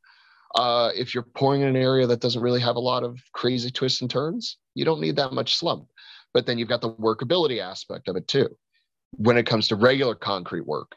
Uh, 0.54 0.90
if 0.96 1.14
you're 1.14 1.26
pouring 1.36 1.62
in 1.62 1.68
an 1.68 1.76
area 1.76 2.06
that 2.06 2.20
doesn't 2.20 2.42
really 2.42 2.60
have 2.60 2.76
a 2.76 2.80
lot 2.80 3.04
of 3.04 3.20
crazy 3.32 3.70
twists 3.70 4.00
and 4.00 4.10
turns, 4.10 4.58
you 4.74 4.84
don't 4.84 5.00
need 5.00 5.16
that 5.16 5.32
much 5.32 5.56
slump. 5.56 5.86
But 6.34 6.46
then 6.46 6.58
you've 6.58 6.68
got 6.68 6.80
the 6.80 6.92
workability 6.92 7.60
aspect 7.60 8.08
of 8.08 8.16
it 8.16 8.26
too. 8.26 8.48
When 9.12 9.36
it 9.36 9.46
comes 9.46 9.68
to 9.68 9.76
regular 9.76 10.14
concrete 10.14 10.66
work, 10.66 10.92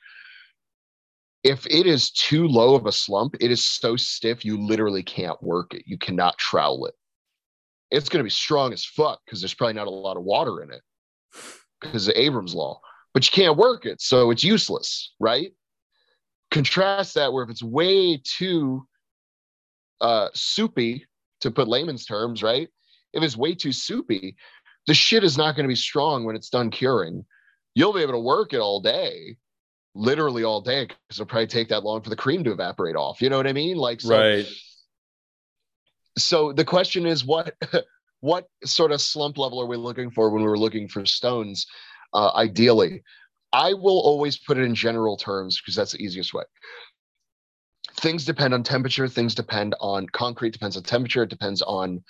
if 1.44 1.66
it 1.68 1.86
is 1.86 2.10
too 2.12 2.48
low 2.48 2.74
of 2.74 2.86
a 2.86 2.92
slump, 2.92 3.36
it 3.40 3.52
is 3.52 3.66
so 3.66 3.96
stiff 3.96 4.46
you 4.46 4.58
literally 4.58 5.04
can't 5.04 5.42
work 5.44 5.74
it. 5.74 5.84
You 5.86 5.98
cannot 5.98 6.38
trowel 6.38 6.86
it. 6.86 6.94
It's 7.92 8.10
going 8.10 8.20
to 8.20 8.24
be 8.24 8.30
strong 8.30 8.74
as 8.74 8.86
fuck 8.86 9.20
because 9.26 9.42
there's 9.42 9.54
probably 9.54 9.74
not 9.74 9.88
a 9.88 9.92
lot 9.92 10.18
of 10.18 10.24
water 10.24 10.64
in 10.64 10.72
it 10.72 10.82
because 11.82 12.08
of 12.08 12.16
Abrams 12.16 12.56
law, 12.56 12.80
but 13.14 13.26
you 13.26 13.32
can't 13.32 13.58
work 13.58 13.86
it, 13.86 14.02
so 14.02 14.32
it's 14.32 14.44
useless, 14.44 15.14
right? 15.20 15.52
Contrast 16.50 17.16
that 17.16 17.34
where 17.34 17.44
if 17.44 17.50
it's 17.50 17.62
way 17.62 18.22
too 18.24 18.88
uh, 20.02 20.30
soupy, 20.34 21.06
to 21.42 21.52
put 21.52 21.68
layman's 21.68 22.06
terms, 22.06 22.42
right? 22.42 22.70
If 23.14 23.22
it's 23.22 23.38
way 23.38 23.54
too 23.54 23.72
soupy, 23.72 24.36
the 24.88 24.94
shit 24.94 25.24
is 25.24 25.38
not 25.38 25.56
going 25.56 25.66
to 25.66 25.72
be 25.72 25.76
strong 25.76 26.24
when 26.24 26.36
it's 26.36 26.50
done 26.50 26.72
curing. 26.72 27.26
You'll 27.76 27.94
be 27.94 28.02
able 28.02 28.14
to 28.14 28.20
work 28.20 28.54
it 28.54 28.60
all 28.60 28.82
day, 28.82 29.38
literally 29.94 30.44
all 30.44 30.62
day, 30.62 30.86
because 30.86 31.00
it'll 31.12 31.26
probably 31.26 31.48
take 31.48 31.70
that 31.70 31.84
long 31.84 32.02
for 32.02 32.10
the 32.10 32.16
cream 32.16 32.44
to 32.46 32.52
evaporate 32.52 32.96
off. 32.96 33.22
You 33.22 33.30
know 33.30 33.38
what 33.38 33.48
I 33.48 33.54
mean? 33.54 33.78
Like, 33.78 34.02
so, 34.02 34.18
right. 34.18 34.46
so 36.18 36.54
the 36.54 36.66
question 36.66 37.06
is, 37.06 37.26
what 37.26 37.56
what 38.22 38.48
sort 38.64 38.92
of 38.92 39.02
slump 39.02 39.38
level 39.38 39.62
are 39.62 39.68
we 39.68 39.78
looking 39.78 40.12
for 40.12 40.30
when 40.30 40.44
we're 40.44 40.58
looking 40.58 40.88
for 40.88 41.06
stones? 41.06 41.68
Uh, 42.14 42.32
ideally, 42.36 43.04
I 43.52 43.74
will 43.74 44.00
always 44.00 44.38
put 44.38 44.58
it 44.58 44.64
in 44.64 44.76
general 44.76 45.18
terms 45.18 45.60
because 45.60 45.76
that's 45.76 45.92
the 45.92 46.04
easiest 46.04 46.34
way 46.34 46.44
things 48.04 48.24
depend 48.24 48.54
on 48.54 48.62
temperature 48.62 49.08
things 49.08 49.34
depend 49.34 49.74
on 49.80 50.06
concrete 50.10 50.54
depends 50.54 50.78
on 50.78 50.84
temperature 50.84 51.24
it 51.24 51.30
depends 51.30 51.64
on 51.64 52.04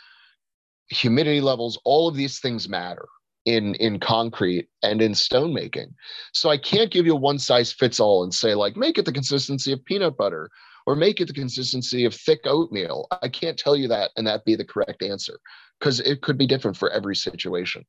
humidity 0.90 1.42
levels. 1.42 1.80
All 1.86 2.08
of 2.08 2.16
these 2.16 2.40
things 2.40 2.68
matter 2.68 3.08
in 3.46 3.76
in 3.76 4.00
concrete 4.00 4.70
and 4.84 5.02
in 5.02 5.14
stone 5.14 5.54
making 5.54 5.94
so 6.32 6.50
i 6.50 6.56
can't 6.56 6.92
give 6.92 7.06
you 7.06 7.12
a 7.12 7.20
one 7.20 7.38
size 7.38 7.74
fits 7.74 8.00
all 8.00 8.24
and 8.24 8.34
say 8.34 8.56
like 8.56 8.78
make 8.78 8.98
it 8.98 9.04
the 9.04 9.12
consistency 9.12 9.74
of 9.74 9.84
peanut 9.84 10.16
butter 10.16 10.50
or 10.86 10.96
make 10.96 11.20
it 11.20 11.28
the 11.28 11.34
consistency 11.34 12.06
of 12.06 12.14
thick 12.14 12.40
oatmeal. 12.46 13.08
I 13.22 13.30
can't 13.30 13.58
tell 13.58 13.76
you 13.76 13.88
that 13.90 14.12
and 14.16 14.28
that 14.28 14.46
be 14.46 14.56
the 14.56 14.66
correct 14.66 15.02
answer 15.04 15.40
because 15.80 16.00
it 16.02 16.22
could 16.22 16.38
be 16.38 16.48
different 16.48 16.78
for 16.78 16.90
every 16.92 17.16
situation. 17.16 17.86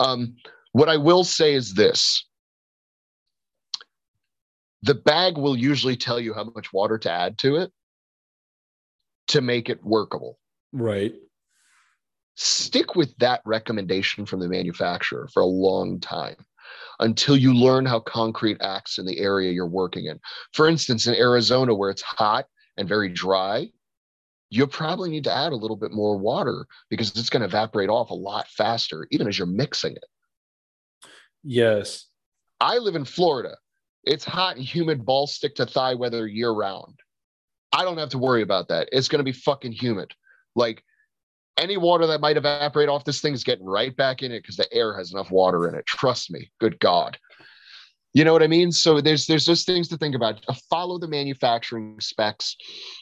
Um, 0.00 0.36
what 0.72 0.88
i 0.90 0.96
will 0.98 1.24
say 1.24 1.54
is 1.54 1.74
this 1.74 2.27
the 4.82 4.94
bag 4.94 5.36
will 5.36 5.56
usually 5.56 5.96
tell 5.96 6.20
you 6.20 6.34
how 6.34 6.44
much 6.44 6.72
water 6.72 6.98
to 6.98 7.10
add 7.10 7.38
to 7.38 7.56
it 7.56 7.72
to 9.28 9.40
make 9.40 9.68
it 9.68 9.84
workable. 9.84 10.38
Right. 10.72 11.14
Stick 12.36 12.94
with 12.94 13.16
that 13.18 13.42
recommendation 13.44 14.24
from 14.24 14.40
the 14.40 14.48
manufacturer 14.48 15.28
for 15.32 15.40
a 15.42 15.46
long 15.46 16.00
time 16.00 16.36
until 17.00 17.36
you 17.36 17.54
learn 17.54 17.86
how 17.86 18.00
concrete 18.00 18.58
acts 18.60 18.98
in 18.98 19.06
the 19.06 19.18
area 19.18 19.52
you're 19.52 19.66
working 19.66 20.06
in. 20.06 20.20
For 20.52 20.68
instance, 20.68 21.06
in 21.06 21.14
Arizona, 21.14 21.74
where 21.74 21.90
it's 21.90 22.02
hot 22.02 22.46
and 22.76 22.88
very 22.88 23.08
dry, 23.08 23.70
you'll 24.50 24.66
probably 24.66 25.10
need 25.10 25.24
to 25.24 25.34
add 25.34 25.52
a 25.52 25.56
little 25.56 25.76
bit 25.76 25.92
more 25.92 26.16
water 26.16 26.66
because 26.90 27.16
it's 27.16 27.30
going 27.30 27.40
to 27.40 27.46
evaporate 27.46 27.90
off 27.90 28.10
a 28.10 28.14
lot 28.14 28.48
faster, 28.48 29.06
even 29.10 29.28
as 29.28 29.38
you're 29.38 29.46
mixing 29.46 29.92
it. 29.92 30.04
Yes. 31.42 32.06
I 32.60 32.78
live 32.78 32.96
in 32.96 33.04
Florida. 33.04 33.56
It's 34.08 34.24
hot 34.24 34.56
and 34.56 34.64
humid, 34.64 35.04
ball 35.04 35.26
stick 35.26 35.54
to 35.56 35.66
thigh 35.66 35.94
weather 35.94 36.26
year 36.26 36.50
round. 36.50 36.98
I 37.72 37.84
don't 37.84 37.98
have 37.98 38.08
to 38.10 38.18
worry 38.18 38.40
about 38.40 38.68
that. 38.68 38.88
It's 38.90 39.06
going 39.06 39.18
to 39.18 39.24
be 39.24 39.32
fucking 39.32 39.72
humid. 39.72 40.12
Like 40.56 40.82
any 41.58 41.76
water 41.76 42.06
that 42.06 42.22
might 42.22 42.38
evaporate 42.38 42.88
off 42.88 43.04
this 43.04 43.20
thing 43.20 43.34
is 43.34 43.44
getting 43.44 43.66
right 43.66 43.94
back 43.94 44.22
in 44.22 44.32
it 44.32 44.40
because 44.40 44.56
the 44.56 44.72
air 44.72 44.96
has 44.96 45.12
enough 45.12 45.30
water 45.30 45.68
in 45.68 45.74
it. 45.74 45.84
Trust 45.84 46.30
me. 46.30 46.50
Good 46.58 46.80
God. 46.80 47.18
You 48.14 48.24
know 48.24 48.32
what 48.32 48.42
I 48.42 48.46
mean? 48.46 48.72
So 48.72 49.02
there's 49.02 49.26
there's 49.26 49.44
just 49.44 49.66
things 49.66 49.88
to 49.88 49.98
think 49.98 50.14
about. 50.14 50.42
Uh, 50.48 50.54
Follow 50.70 50.98
the 50.98 51.06
manufacturing 51.06 52.00
specs. 52.00 52.56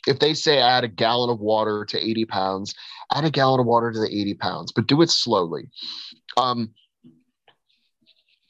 If 0.08 0.18
they 0.18 0.34
say 0.34 0.58
add 0.58 0.82
a 0.82 0.88
gallon 0.88 1.30
of 1.30 1.38
water 1.38 1.84
to 1.88 1.98
80 1.98 2.24
pounds, 2.24 2.74
add 3.14 3.24
a 3.24 3.30
gallon 3.30 3.60
of 3.60 3.66
water 3.66 3.92
to 3.92 3.98
the 4.00 4.12
80 4.12 4.34
pounds, 4.34 4.72
but 4.72 4.88
do 4.88 5.02
it 5.02 5.10
slowly. 5.10 5.70
Um, 6.36 6.74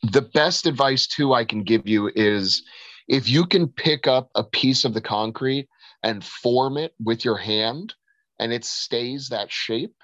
the 0.03 0.23
best 0.23 0.67
advice 0.67 1.07
too 1.07 1.33
I 1.33 1.45
can 1.45 1.63
give 1.63 1.87
you 1.87 2.11
is 2.15 2.63
if 3.09 3.29
you 3.29 3.47
can 3.47 3.69
pick 3.69 4.07
up 4.07 4.31
a 4.35 4.45
piece 4.45 4.85
of 4.85 4.95
the 4.95 5.01
concrete 5.01 5.69
and 6.03 6.25
form 6.25 6.77
it 6.77 6.95
with 7.03 7.25
your 7.25 7.37
hand, 7.37 7.95
and 8.39 8.53
it 8.53 8.65
stays 8.65 9.29
that 9.29 9.51
shape, 9.51 9.95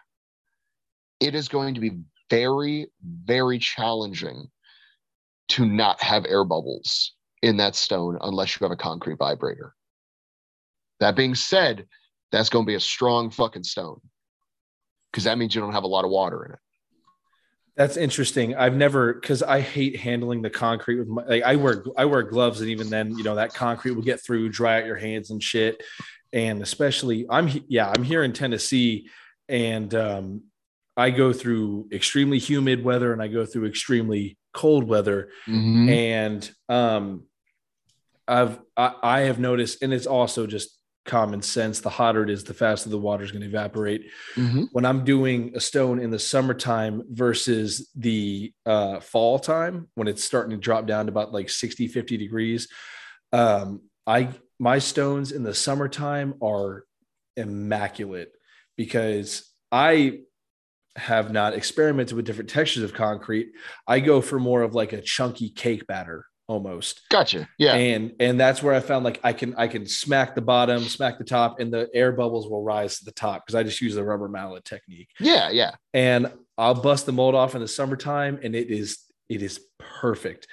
it 1.20 1.34
is 1.34 1.48
going 1.48 1.74
to 1.74 1.80
be 1.80 1.98
very, 2.30 2.86
very 3.02 3.58
challenging 3.58 4.46
to 5.48 5.66
not 5.66 6.00
have 6.02 6.24
air 6.26 6.44
bubbles 6.44 7.12
in 7.42 7.58
that 7.58 7.76
stone 7.76 8.16
unless 8.22 8.58
you 8.58 8.64
have 8.64 8.72
a 8.72 8.76
concrete 8.76 9.18
vibrator. 9.18 9.74
That 11.00 11.16
being 11.16 11.34
said, 11.34 11.86
that's 12.30 12.48
going 12.48 12.64
to 12.64 12.70
be 12.70 12.76
a 12.76 12.80
strong 12.80 13.30
fucking 13.30 13.64
stone 13.64 14.00
because 15.10 15.24
that 15.24 15.36
means 15.36 15.54
you 15.54 15.60
don't 15.60 15.74
have 15.74 15.84
a 15.84 15.88
lot 15.88 16.04
of 16.04 16.10
water 16.10 16.44
in 16.46 16.52
it. 16.52 16.58
That's 17.76 17.96
interesting. 17.96 18.54
I've 18.54 18.74
never 18.76 19.14
because 19.14 19.42
I 19.42 19.60
hate 19.60 19.96
handling 19.96 20.42
the 20.42 20.50
concrete 20.50 20.98
with 20.98 21.08
my 21.08 21.24
like 21.24 21.42
I 21.42 21.56
wear 21.56 21.82
I 21.96 22.04
wear 22.04 22.22
gloves 22.22 22.60
and 22.60 22.68
even 22.70 22.90
then 22.90 23.16
you 23.16 23.24
know 23.24 23.36
that 23.36 23.54
concrete 23.54 23.92
will 23.92 24.02
get 24.02 24.22
through, 24.22 24.50
dry 24.50 24.78
out 24.78 24.86
your 24.86 24.96
hands 24.96 25.30
and 25.30 25.42
shit. 25.42 25.82
And 26.34 26.60
especially 26.62 27.26
I'm 27.30 27.48
yeah 27.68 27.90
I'm 27.94 28.02
here 28.02 28.22
in 28.24 28.32
Tennessee 28.34 29.08
and 29.48 29.94
um, 29.94 30.42
I 30.96 31.10
go 31.10 31.32
through 31.32 31.88
extremely 31.92 32.38
humid 32.38 32.84
weather 32.84 33.12
and 33.12 33.22
I 33.22 33.28
go 33.28 33.46
through 33.46 33.66
extremely 33.66 34.36
cold 34.52 34.84
weather 34.84 35.30
Mhm. 35.48 35.90
and 35.90 36.50
um, 36.68 37.24
I've 38.28 38.60
I, 38.76 38.94
I 39.02 39.20
have 39.22 39.38
noticed 39.38 39.82
and 39.82 39.94
it's 39.94 40.06
also 40.06 40.46
just 40.46 40.78
common 41.04 41.42
sense. 41.42 41.80
The 41.80 41.90
hotter 41.90 42.22
it 42.22 42.30
is, 42.30 42.44
the 42.44 42.54
faster 42.54 42.88
the 42.88 42.98
water 42.98 43.24
is 43.24 43.32
going 43.32 43.42
to 43.42 43.48
evaporate 43.48 44.02
Mhm. 44.36 44.68
when 44.72 44.84
I'm 44.84 45.04
doing 45.04 45.52
a 45.56 45.60
stone 45.60 45.98
in 45.98 46.10
the 46.10 46.18
summertime 46.18 47.02
versus 47.10 47.90
the 47.96 48.52
uh, 48.66 49.00
fall 49.00 49.38
time 49.38 49.88
when 49.94 50.06
it's 50.08 50.22
starting 50.22 50.50
to 50.52 50.56
drop 50.56 50.86
down 50.86 51.06
to 51.06 51.12
about 51.12 51.32
like 51.32 51.50
60, 51.50 51.88
50 51.88 52.16
degrees. 52.16 52.68
Um, 53.32 53.82
I 54.06 54.28
my 54.58 54.78
stones 54.78 55.32
in 55.32 55.42
the 55.42 55.54
summertime 55.54 56.34
are 56.40 56.84
immaculate 57.36 58.30
because 58.76 59.50
I 59.72 60.20
have 60.94 61.32
not 61.32 61.54
experimented 61.54 62.14
with 62.14 62.26
different 62.26 62.50
textures 62.50 62.82
of 62.84 62.92
concrete. 62.94 63.48
I 63.88 64.00
go 64.00 64.20
for 64.20 64.38
more 64.38 64.62
of 64.62 64.74
like 64.74 64.92
a 64.92 65.00
chunky 65.00 65.48
cake 65.50 65.86
batter 65.86 66.26
almost 66.52 67.00
Gotcha. 67.08 67.48
Yeah. 67.58 67.74
and 67.74 68.12
and 68.20 68.38
that's 68.38 68.62
where 68.62 68.74
i 68.74 68.80
found 68.80 69.06
like 69.06 69.18
i 69.24 69.32
can 69.32 69.54
i 69.56 69.66
can 69.66 69.86
smack 69.86 70.34
the 70.34 70.42
bottom 70.42 70.82
smack 70.82 71.16
the 71.16 71.24
top 71.24 71.60
and 71.60 71.72
the 71.72 71.88
air 71.94 72.12
bubbles 72.12 72.46
will 72.46 72.62
rise 72.62 72.98
to 72.98 73.06
the 73.06 73.12
top 73.12 73.46
because 73.46 73.54
i 73.54 73.62
just 73.62 73.80
use 73.80 73.94
the 73.94 74.04
rubber 74.04 74.28
mallet 74.28 74.62
technique 74.66 75.08
yeah. 75.18 75.48
Yeah. 75.50 75.70
and 75.94 76.30
i'll 76.58 76.74
bust 76.74 77.06
the 77.06 77.12
mold 77.12 77.34
off 77.34 77.54
in 77.54 77.62
the 77.62 77.68
summertime 77.68 78.38
and 78.42 78.54
it 78.54 78.70
is 78.70 78.98
it 79.30 79.40
is 79.40 79.60
perfect 79.78 80.46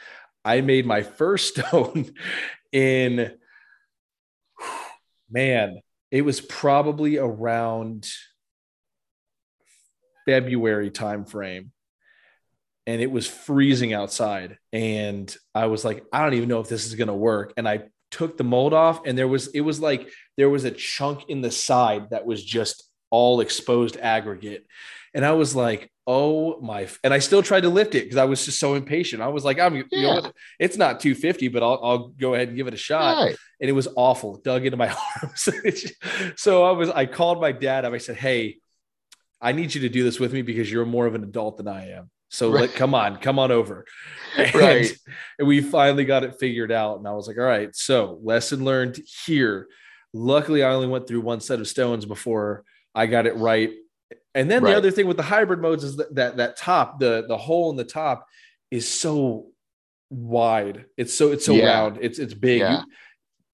i 0.45 0.61
made 0.61 0.85
my 0.85 1.03
first 1.03 1.57
stone 1.59 2.09
in 2.71 3.33
man 5.29 5.81
it 6.11 6.21
was 6.21 6.39
probably 6.39 7.17
around 7.17 8.07
february 10.25 10.91
time 10.91 11.25
frame 11.25 11.73
and 12.89 13.03
it 13.03 13.11
was 13.11 13.27
freezing 13.27 13.93
outside. 13.93 14.57
And 14.73 15.33
i 15.53 15.67
was 15.67 15.85
like 15.85 16.03
i 16.11 16.23
don't 16.23 16.33
even 16.33 16.49
know 16.49 16.59
if 16.59 16.69
this 16.69 16.85
is 16.87 16.95
going 16.95 17.07
to 17.07 17.13
work. 17.13 17.53
And 17.55 17.67
i 17.69 17.83
took 18.11 18.37
the 18.37 18.43
mold 18.43 18.73
off 18.73 19.05
and 19.05 19.15
there 19.15 19.27
was 19.27 19.47
it 19.49 19.61
was 19.61 19.79
like 19.79 20.09
there 20.35 20.49
was 20.49 20.63
a 20.63 20.71
chunk 20.71 21.29
in 21.29 21.41
the 21.41 21.51
side 21.51 22.09
that 22.09 22.25
was 22.25 22.43
just 22.43 22.89
all 23.11 23.41
exposed 23.41 23.97
aggregate. 23.97 24.65
And 25.13 25.23
i 25.23 25.31
was 25.33 25.55
like 25.55 25.91
oh 26.07 26.59
my 26.61 26.87
and 27.03 27.13
i 27.13 27.19
still 27.19 27.43
tried 27.43 27.61
to 27.61 27.69
lift 27.69 27.93
it 27.93 28.03
because 28.05 28.17
i 28.17 28.25
was 28.25 28.43
just 28.43 28.59
so 28.59 28.73
impatient. 28.73 29.21
I 29.21 29.27
was 29.27 29.45
like 29.45 29.59
i'm 29.59 29.75
you 29.75 29.85
know 29.91 30.31
it's 30.59 30.77
not 30.77 30.99
250 30.99 31.49
but 31.49 31.61
I'll, 31.61 31.79
I'll 31.83 32.07
go 32.07 32.33
ahead 32.33 32.47
and 32.47 32.57
give 32.57 32.67
it 32.67 32.73
a 32.73 32.77
shot. 32.77 33.17
Right. 33.17 33.35
and 33.61 33.69
it 33.69 33.73
was 33.73 33.87
awful. 33.95 34.37
It 34.37 34.43
dug 34.43 34.65
into 34.65 34.77
my 34.77 34.89
arms. 35.21 35.49
So 36.37 36.63
i 36.63 36.71
was 36.71 36.89
i 36.89 37.05
called 37.05 37.39
my 37.39 37.51
dad 37.51 37.85
up. 37.85 37.93
I 37.93 37.99
said 37.99 38.15
hey 38.15 38.57
i 39.39 39.51
need 39.51 39.75
you 39.75 39.81
to 39.81 39.89
do 39.89 40.03
this 40.03 40.19
with 40.19 40.33
me 40.33 40.41
because 40.41 40.71
you're 40.71 40.85
more 40.97 41.05
of 41.05 41.13
an 41.13 41.23
adult 41.23 41.57
than 41.57 41.67
i 41.67 41.91
am 41.91 42.09
so 42.29 42.51
Right. 42.51 42.61
like 42.61 42.73
come 42.75 42.93
on 42.95 43.17
come 43.17 43.39
on 43.39 43.51
over 43.51 43.85
and, 44.37 44.55
Right. 44.55 44.91
and 45.37 45.47
we 45.47 45.61
finally 45.61 46.05
got 46.05 46.23
it 46.23 46.39
figured 46.39 46.71
out 46.71 46.97
and 46.99 47.07
i 47.07 47.11
was 47.11 47.27
like 47.27 47.37
all 47.37 47.43
right 47.43 47.75
so 47.75 48.19
lesson 48.23 48.63
learned 48.63 48.99
here 49.25 49.67
luckily 50.13 50.63
i 50.63 50.71
only 50.71 50.87
went 50.87 51.07
through 51.07 51.21
one 51.21 51.39
set 51.41 51.59
of 51.59 51.67
stones 51.67 52.05
before 52.05 52.63
i 52.95 53.05
got 53.05 53.25
it 53.25 53.35
right 53.35 53.71
and 54.35 54.49
then 54.49 54.63
Right. 54.63 54.71
the 54.71 54.77
other 54.77 54.91
thing 54.91 55.07
with 55.07 55.17
the 55.17 55.23
hybrid 55.23 55.59
molds 55.61 55.83
is 55.83 55.97
that, 55.97 56.15
that 56.15 56.37
that 56.37 56.55
top 56.57 56.99
the 56.99 57.25
the 57.27 57.37
hole 57.37 57.69
in 57.71 57.75
the 57.77 57.83
top 57.83 58.25
is 58.71 58.87
so 58.87 59.47
wide 60.11 60.85
it's 60.97 61.13
so 61.13 61.31
it's 61.31 61.45
so 61.45 61.53
Yeah. 61.53 61.65
round 61.81 61.97
it's 62.01 62.19
it's 62.19 62.33
big 62.33 62.59
Yeah. 62.61 62.81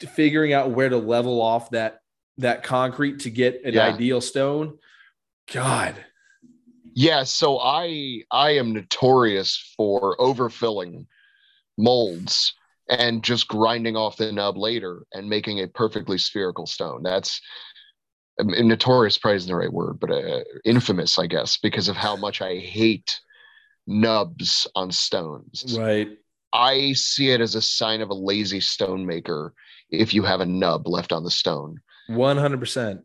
You- 0.02 0.08
figuring 0.10 0.52
out 0.54 0.72
where 0.72 0.90
to 0.90 0.98
level 0.98 1.42
off 1.42 1.70
that 1.72 2.00
that 2.38 2.64
concrete 2.64 3.20
to 3.22 3.30
get 3.30 3.64
an 3.64 3.74
Yeah. 3.74 3.88
ideal 3.88 4.20
stone 4.20 4.78
god 5.52 5.96
Yeah, 6.96 7.24
so 7.24 7.60
I 7.60 8.22
I 8.32 8.52
am 8.52 8.74
notorious 8.74 9.74
for 9.76 10.16
overfilling 10.18 11.06
molds 11.78 12.54
and 12.88 13.22
just 13.22 13.50
grinding 13.50 13.98
off 13.98 14.16
the 14.16 14.32
nub 14.32 14.58
later 14.58 15.06
and 15.12 15.30
making 15.30 15.60
a 15.60 15.68
perfectly 15.68 16.18
spherical 16.18 16.66
stone. 16.66 17.04
That's 17.04 17.42
um, 18.40 18.50
notorious, 18.68 19.18
probably 19.18 19.38
isn't 19.38 19.50
the 19.50 19.56
right 19.56 19.72
word, 19.72 20.00
but 20.00 20.10
uh, 20.10 20.44
infamous, 20.64 21.20
I 21.20 21.28
guess, 21.28 21.58
because 21.58 21.90
of 21.90 21.98
how 21.98 22.16
much 22.16 22.42
I 22.42 22.56
hate 22.56 23.20
nubs 23.86 24.66
on 24.76 24.92
stones. 24.92 25.76
right 25.78 26.10
I 26.54 26.94
see 26.94 27.32
it 27.32 27.42
as 27.42 27.56
a 27.56 27.62
sign 27.62 28.00
of 28.00 28.10
a 28.10 28.14
lazy 28.14 28.62
stone 28.62 29.06
maker 29.06 29.54
if 29.90 30.14
you 30.14 30.24
have 30.24 30.40
a 30.40 30.46
nub 30.46 30.88
left 30.88 31.12
on 31.12 31.26
the 31.26 31.32
stone. 31.32 31.82
100% 32.10 33.02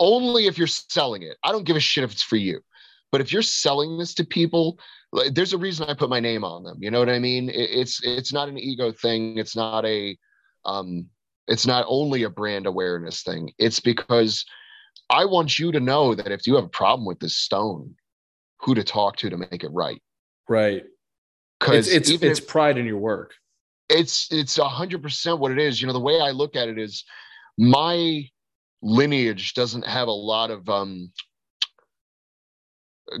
only 0.00 0.46
if 0.46 0.58
you're 0.58 0.66
selling 0.66 1.22
it. 1.22 1.36
I 1.44 1.52
don't 1.52 1.64
give 1.64 1.76
a 1.76 1.80
shit 1.80 2.02
if 2.02 2.10
it's 2.10 2.22
for 2.22 2.36
you. 2.36 2.60
But 3.12 3.20
if 3.20 3.32
you're 3.32 3.42
selling 3.42 3.98
this 3.98 4.14
to 4.14 4.24
people, 4.24 4.78
like, 5.12 5.34
there's 5.34 5.52
a 5.52 5.58
reason 5.58 5.88
I 5.88 5.94
put 5.94 6.10
my 6.10 6.20
name 6.20 6.44
on 6.44 6.62
them. 6.62 6.78
You 6.80 6.90
know 6.90 6.98
what 7.00 7.08
I 7.08 7.18
mean? 7.18 7.48
It, 7.48 7.70
it's 7.70 8.00
it's 8.04 8.32
not 8.32 8.48
an 8.48 8.58
ego 8.58 8.92
thing. 8.92 9.38
It's 9.38 9.56
not 9.56 9.84
a 9.84 10.16
um 10.64 11.06
it's 11.48 11.66
not 11.66 11.84
only 11.88 12.22
a 12.22 12.30
brand 12.30 12.66
awareness 12.66 13.22
thing. 13.22 13.52
It's 13.58 13.80
because 13.80 14.44
I 15.08 15.24
want 15.24 15.58
you 15.58 15.72
to 15.72 15.80
know 15.80 16.14
that 16.14 16.30
if 16.30 16.46
you 16.46 16.54
have 16.54 16.64
a 16.64 16.68
problem 16.68 17.06
with 17.06 17.18
this 17.18 17.36
stone, 17.36 17.94
who 18.60 18.74
to 18.74 18.84
talk 18.84 19.16
to 19.16 19.30
to 19.30 19.36
make 19.36 19.64
it 19.64 19.72
right. 19.72 20.00
right 20.48 20.84
Because 21.58 21.88
it's 21.88 22.10
it's, 22.10 22.22
it's 22.22 22.40
if- 22.40 22.46
pride 22.46 22.78
in 22.78 22.86
your 22.86 22.98
work 22.98 23.32
it's 23.90 24.28
it's 24.30 24.56
a 24.56 24.68
hundred 24.68 25.02
percent 25.02 25.40
what 25.40 25.50
it 25.50 25.58
is. 25.58 25.80
You 25.80 25.86
know, 25.88 25.92
the 25.92 26.00
way 26.00 26.20
I 26.20 26.30
look 26.30 26.56
at 26.56 26.68
it 26.68 26.78
is 26.78 27.04
my 27.58 28.24
lineage 28.82 29.52
doesn't 29.52 29.84
have 29.84 30.08
a 30.08 30.12
lot 30.12 30.50
of 30.50 30.66
um 30.68 31.12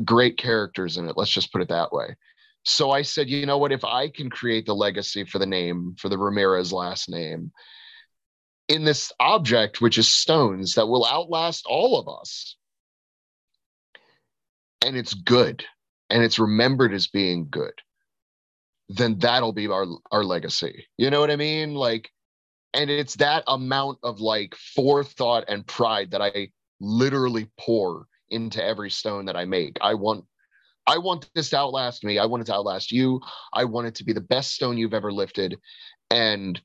great 0.04 0.38
characters 0.38 0.96
in 0.96 1.08
it. 1.08 1.16
Let's 1.16 1.30
just 1.30 1.52
put 1.52 1.62
it 1.62 1.68
that 1.68 1.92
way. 1.92 2.16
So 2.64 2.90
I 2.90 3.02
said, 3.02 3.28
you 3.28 3.46
know 3.46 3.58
what, 3.58 3.72
if 3.72 3.84
I 3.84 4.08
can 4.08 4.28
create 4.28 4.66
the 4.66 4.74
legacy 4.74 5.24
for 5.24 5.38
the 5.38 5.46
name, 5.46 5.94
for 5.98 6.08
the 6.08 6.18
Ramirez 6.18 6.72
last 6.72 7.08
name, 7.08 7.52
in 8.68 8.84
this 8.84 9.12
object, 9.18 9.80
which 9.80 9.98
is 9.98 10.12
stones 10.12 10.74
that 10.74 10.86
will 10.86 11.06
outlast 11.06 11.64
all 11.66 11.98
of 11.98 12.20
us, 12.20 12.56
and 14.84 14.96
it's 14.96 15.14
good, 15.14 15.64
and 16.10 16.22
it's 16.22 16.38
remembered 16.38 16.92
as 16.92 17.08
being 17.08 17.48
good, 17.50 17.74
then 18.88 19.18
that'll 19.18 19.52
be 19.52 19.66
our 19.68 19.86
our 20.12 20.22
legacy. 20.22 20.86
You 20.98 21.10
know 21.10 21.20
what 21.20 21.30
I 21.30 21.36
mean? 21.36 21.74
Like, 21.74 22.10
and 22.74 22.90
it's 22.90 23.16
that 23.16 23.44
amount 23.46 23.98
of 24.02 24.20
like 24.20 24.54
forethought 24.54 25.44
and 25.48 25.66
pride 25.66 26.12
that 26.12 26.22
I 26.22 26.50
literally 26.80 27.48
pour 27.58 28.06
into 28.30 28.64
every 28.64 28.90
stone 28.90 29.24
that 29.26 29.36
I 29.36 29.44
make. 29.44 29.76
I 29.80 29.94
want 29.94 30.24
I 30.86 30.98
want 30.98 31.28
this 31.34 31.50
to 31.50 31.58
outlast 31.58 32.04
me. 32.04 32.18
I 32.18 32.26
want 32.26 32.42
it 32.42 32.46
to 32.46 32.54
outlast 32.54 32.90
you. 32.90 33.20
I 33.52 33.64
want 33.64 33.86
it 33.86 33.94
to 33.96 34.04
be 34.04 34.12
the 34.12 34.20
best 34.20 34.54
stone 34.54 34.78
you've 34.78 34.94
ever 34.94 35.12
lifted. 35.12 35.56
And 36.10 36.60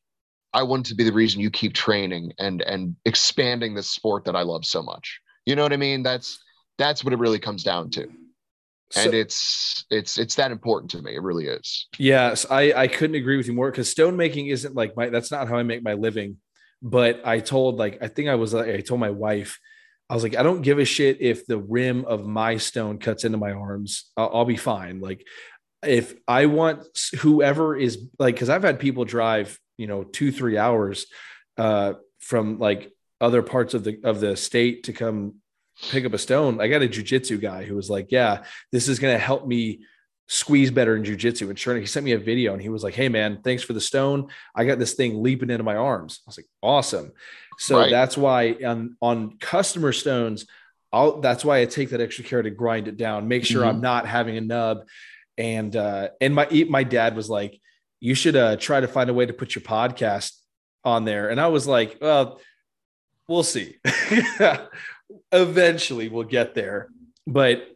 I 0.53 0.63
want 0.63 0.87
it 0.87 0.89
to 0.91 0.95
be 0.95 1.03
the 1.03 1.11
reason 1.13 1.41
you 1.41 1.51
keep 1.51 1.73
training 1.73 2.31
and 2.39 2.61
and 2.61 2.95
expanding 3.05 3.75
this 3.75 3.89
sport 3.89 4.25
that 4.25 4.35
I 4.35 4.41
love 4.43 4.65
so 4.65 4.81
much. 4.81 5.19
You 5.45 5.55
know 5.55 5.63
what 5.63 5.73
I 5.73 5.77
mean? 5.77 6.01
That's 6.01 6.39
that's 6.77 7.03
what 7.03 7.13
it 7.13 7.19
really 7.19 7.39
comes 7.39 7.63
down 7.63 7.89
to. 7.91 8.07
So- 8.91 9.01
And 9.01 9.13
it's 9.13 9.85
it's 9.89 10.17
it's 10.17 10.35
that 10.35 10.51
important 10.51 10.91
to 10.91 11.01
me. 11.01 11.15
It 11.15 11.21
really 11.21 11.47
is. 11.47 11.87
Yes, 11.99 12.45
I 12.49 12.71
I 12.73 12.87
couldn't 12.87 13.15
agree 13.17 13.37
with 13.37 13.47
you 13.47 13.53
more 13.53 13.69
because 13.69 13.89
stone 13.89 14.15
making 14.15 14.47
isn't 14.47 14.75
like 14.75 14.95
my 14.95 15.09
that's 15.09 15.31
not 15.31 15.47
how 15.47 15.57
I 15.57 15.63
make 15.63 15.83
my 15.83 15.93
living. 15.93 16.37
But 16.81 17.21
I 17.25 17.39
told 17.39 17.75
like 17.77 17.97
I 18.01 18.07
think 18.07 18.29
I 18.29 18.35
was 18.35 18.53
like 18.53 18.69
I 18.69 18.79
told 18.81 18.99
my 18.99 19.09
wife 19.09 19.59
I 20.10 20.14
was 20.14 20.23
like 20.23 20.36
I 20.36 20.44
don't 20.44 20.61
give 20.61 20.80
a 20.80 20.86
shit 20.86 21.22
if 21.22 21.45
the 21.45 21.57
rim 21.57 22.06
of 22.06 22.26
my 22.26 22.57
stone 22.57 22.99
cuts 22.99 23.23
into 23.23 23.38
my 23.38 23.52
arms. 23.52 24.11
I'll, 24.15 24.32
I'll 24.34 24.45
be 24.45 24.57
fine. 24.57 24.99
Like 24.99 25.26
if 25.84 26.14
I 26.27 26.45
want 26.48 26.86
whoever 27.19 27.76
is 27.76 28.07
like 28.19 28.36
because 28.36 28.49
I've 28.49 28.64
had 28.64 28.80
people 28.80 29.06
drive 29.06 29.60
you 29.77 29.88
know 29.88 30.03
two 30.03 30.32
three 30.32 30.57
hours 30.57 31.07
uh, 31.57 31.94
from 32.19 32.60
like 32.60 32.91
other 33.22 33.41
parts 33.41 33.73
of 33.73 33.84
the 33.84 33.99
of 34.03 34.19
the 34.19 34.36
state 34.36 34.86
to 34.86 34.94
come 34.94 35.36
pick 35.90 36.06
up 36.06 36.14
a 36.14 36.18
stone. 36.18 36.61
I 36.61 36.68
got 36.68 36.84
a 36.84 36.88
jujitsu 36.88 37.40
guy 37.41 37.65
who 37.65 37.76
was 37.76 37.90
like, 37.90 38.07
yeah, 38.11 38.44
this 38.72 38.88
is 38.88 38.99
going 38.99 39.14
to 39.14 39.19
help 39.19 39.45
me 39.45 39.82
squeeze 40.27 40.72
better 40.72 40.95
in 40.95 41.03
jujitsu. 41.03 41.49
And 41.49 41.60
sure, 41.60 41.77
he 41.77 41.86
sent 41.86 42.06
me 42.06 42.14
a 42.14 42.19
video 42.19 42.53
and 42.53 42.61
he 42.61 42.69
was 42.69 42.84
like, 42.84 42.95
Hey 42.95 43.10
man, 43.10 43.41
thanks 43.44 43.64
for 43.64 43.73
the 43.73 43.82
stone. 43.82 44.30
I 44.56 44.65
got 44.65 44.80
this 44.80 44.94
thing 44.94 45.22
leaping 45.22 45.49
into 45.49 45.64
my 45.64 45.76
arms. 45.76 46.22
I 46.26 46.30
was 46.30 46.38
like, 46.38 46.48
awesome. 46.61 47.11
So 47.57 47.77
Right. 47.77 47.91
that's 47.91 48.18
why 48.18 48.56
on, 48.65 48.98
on 49.02 49.38
customer 49.40 49.91
stones, 49.91 50.45
I'll 50.91 51.19
that's 51.19 51.44
why 51.44 51.60
I 51.60 51.65
take 51.65 51.90
that 51.90 51.99
extra 51.99 52.23
care 52.23 52.41
to 52.41 52.49
grind 52.49 52.88
it 52.88 52.95
down, 52.95 53.27
make 53.27 53.45
sure 53.45 53.61
mm-hmm. 53.61 53.69
I'm 53.69 53.82
not 53.82 54.07
having 54.07 54.38
a 54.38 54.41
nub. 54.41 54.88
And 55.38 55.76
uh 55.76 56.10
and 56.22 56.34
my 56.34 56.65
my 56.69 56.84
dad 56.84 57.15
was 57.15 57.30
like, 57.30 57.60
you 57.99 58.15
should 58.15 58.36
uh 58.36 58.56
try 58.56 58.80
to 58.80 58.88
find 58.88 59.10
a 59.10 59.14
way 59.14 59.26
to 59.26 59.34
put 59.34 59.56
your 59.56 59.61
podcast 59.64 60.32
on 60.86 61.03
there. 61.03 61.30
And 61.30 61.41
I 61.41 61.48
was 61.48 61.68
like, 61.68 61.98
well, 61.99 62.40
we'll 63.27 63.44
see. 63.44 63.76
Eventually 65.32 66.07
we'll 66.07 66.23
get 66.23 66.56
there. 66.56 66.90
But 67.27 67.68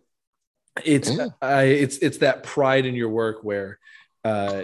it's 0.85 1.11
yeah. 1.11 1.27
I 1.41 1.64
it's 1.64 1.97
it's 1.97 2.19
that 2.19 2.43
pride 2.43 2.85
in 2.85 2.95
your 2.95 3.10
work 3.10 3.43
where 3.43 3.80
uh 4.23 4.64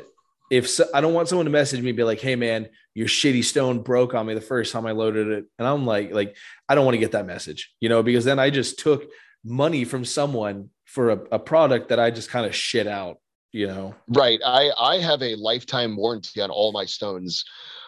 if 0.50 0.70
so, 0.70 0.86
I 0.94 1.02
don't 1.02 1.14
want 1.14 1.28
someone 1.28 1.46
to 1.46 1.52
message 1.52 1.82
me 1.82 1.92
be 1.92 2.04
like, 2.04 2.22
"Hey 2.22 2.36
man, 2.36 2.70
your 2.96 3.08
shitty 3.08 3.44
stone 3.44 3.82
broke 3.82 4.16
on 4.16 4.26
me 4.26 4.34
the 4.34 4.42
first 4.42 4.74
time 4.74 4.88
I 4.88 4.92
loaded 4.92 5.28
it," 5.28 5.46
and 5.60 5.68
I'm 5.68 5.86
like, 5.86 6.12
like 6.12 6.36
I 6.68 6.74
don't 6.74 6.86
want 6.86 6.96
to 6.96 7.00
get 7.00 7.12
that 7.12 7.28
message, 7.28 7.72
you 7.80 7.90
know, 7.90 8.02
because 8.02 8.26
then 8.26 8.40
I 8.40 8.50
just 8.50 8.80
took 8.80 9.06
money 9.44 9.86
from 9.86 10.04
someone 10.04 10.70
for 10.86 11.12
a, 11.12 11.20
a 11.34 11.40
product 11.40 11.90
that 11.90 12.00
I 12.00 12.10
just 12.10 12.30
kind 12.30 12.46
of 12.46 12.56
shit 12.56 12.88
out, 12.88 13.18
you 13.52 13.68
know. 13.68 13.94
Right. 14.08 14.40
I 14.44 14.72
I 14.80 14.98
have 14.98 15.22
a 15.22 15.36
lifetime 15.36 15.96
warranty 15.96 16.42
on 16.42 16.50
all 16.50 16.72
my 16.72 16.86
stones 16.86 17.46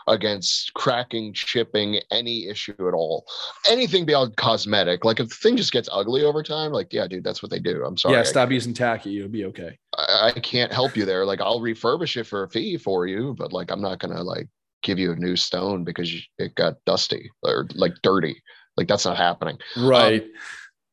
against 0.08 0.74
cracking, 0.74 1.34
chipping, 1.34 2.00
any 2.12 2.48
issue 2.48 2.88
at 2.88 2.94
all. 2.94 3.26
Anything 3.70 4.06
beyond 4.06 4.38
cosmetic. 4.38 5.04
Like 5.04 5.20
if 5.20 5.30
the 5.30 5.36
thing 5.36 5.58
just 5.58 5.74
gets 5.74 5.90
ugly 5.92 6.24
over 6.24 6.42
time, 6.42 6.72
like, 6.72 6.94
yeah, 6.94 7.08
dude, 7.08 7.24
that's 7.24 7.44
what 7.44 7.52
they 7.52 7.60
do. 7.60 7.84
I'm 7.86 7.98
sorry. 7.98 8.16
Yeah, 8.16 8.24
stop 8.24 8.50
using 8.52 8.74
tacky. 8.74 9.12
You'll 9.12 9.28
be 9.28 9.46
okay. 9.46 9.78
I, 9.98 10.32
I 10.36 10.40
can't 10.40 10.72
help 10.72 10.96
you 10.96 11.06
there. 11.06 11.26
Like 11.26 11.42
I'll 11.42 11.60
refurbish 11.60 12.18
it 12.18 12.24
for 12.24 12.44
a 12.44 12.50
fee 12.50 12.78
for 12.78 13.06
you, 13.06 13.36
but 13.38 13.54
like 13.54 13.72
I'm 13.72 13.82
not 13.82 14.00
gonna 14.00 14.24
like 14.24 14.48
give 14.84 14.99
you 14.99 15.12
a 15.12 15.16
new 15.16 15.36
stone 15.36 15.84
because 15.84 16.14
it 16.38 16.56
got 16.56 16.84
dusty 16.86 17.30
or 17.44 17.68
like 17.76 17.94
dirty. 18.04 18.41
Like 18.76 18.88
that's 18.88 19.06
not 19.06 19.18
happening. 19.18 19.58
Right. 19.76 20.24
Um, 20.24 20.30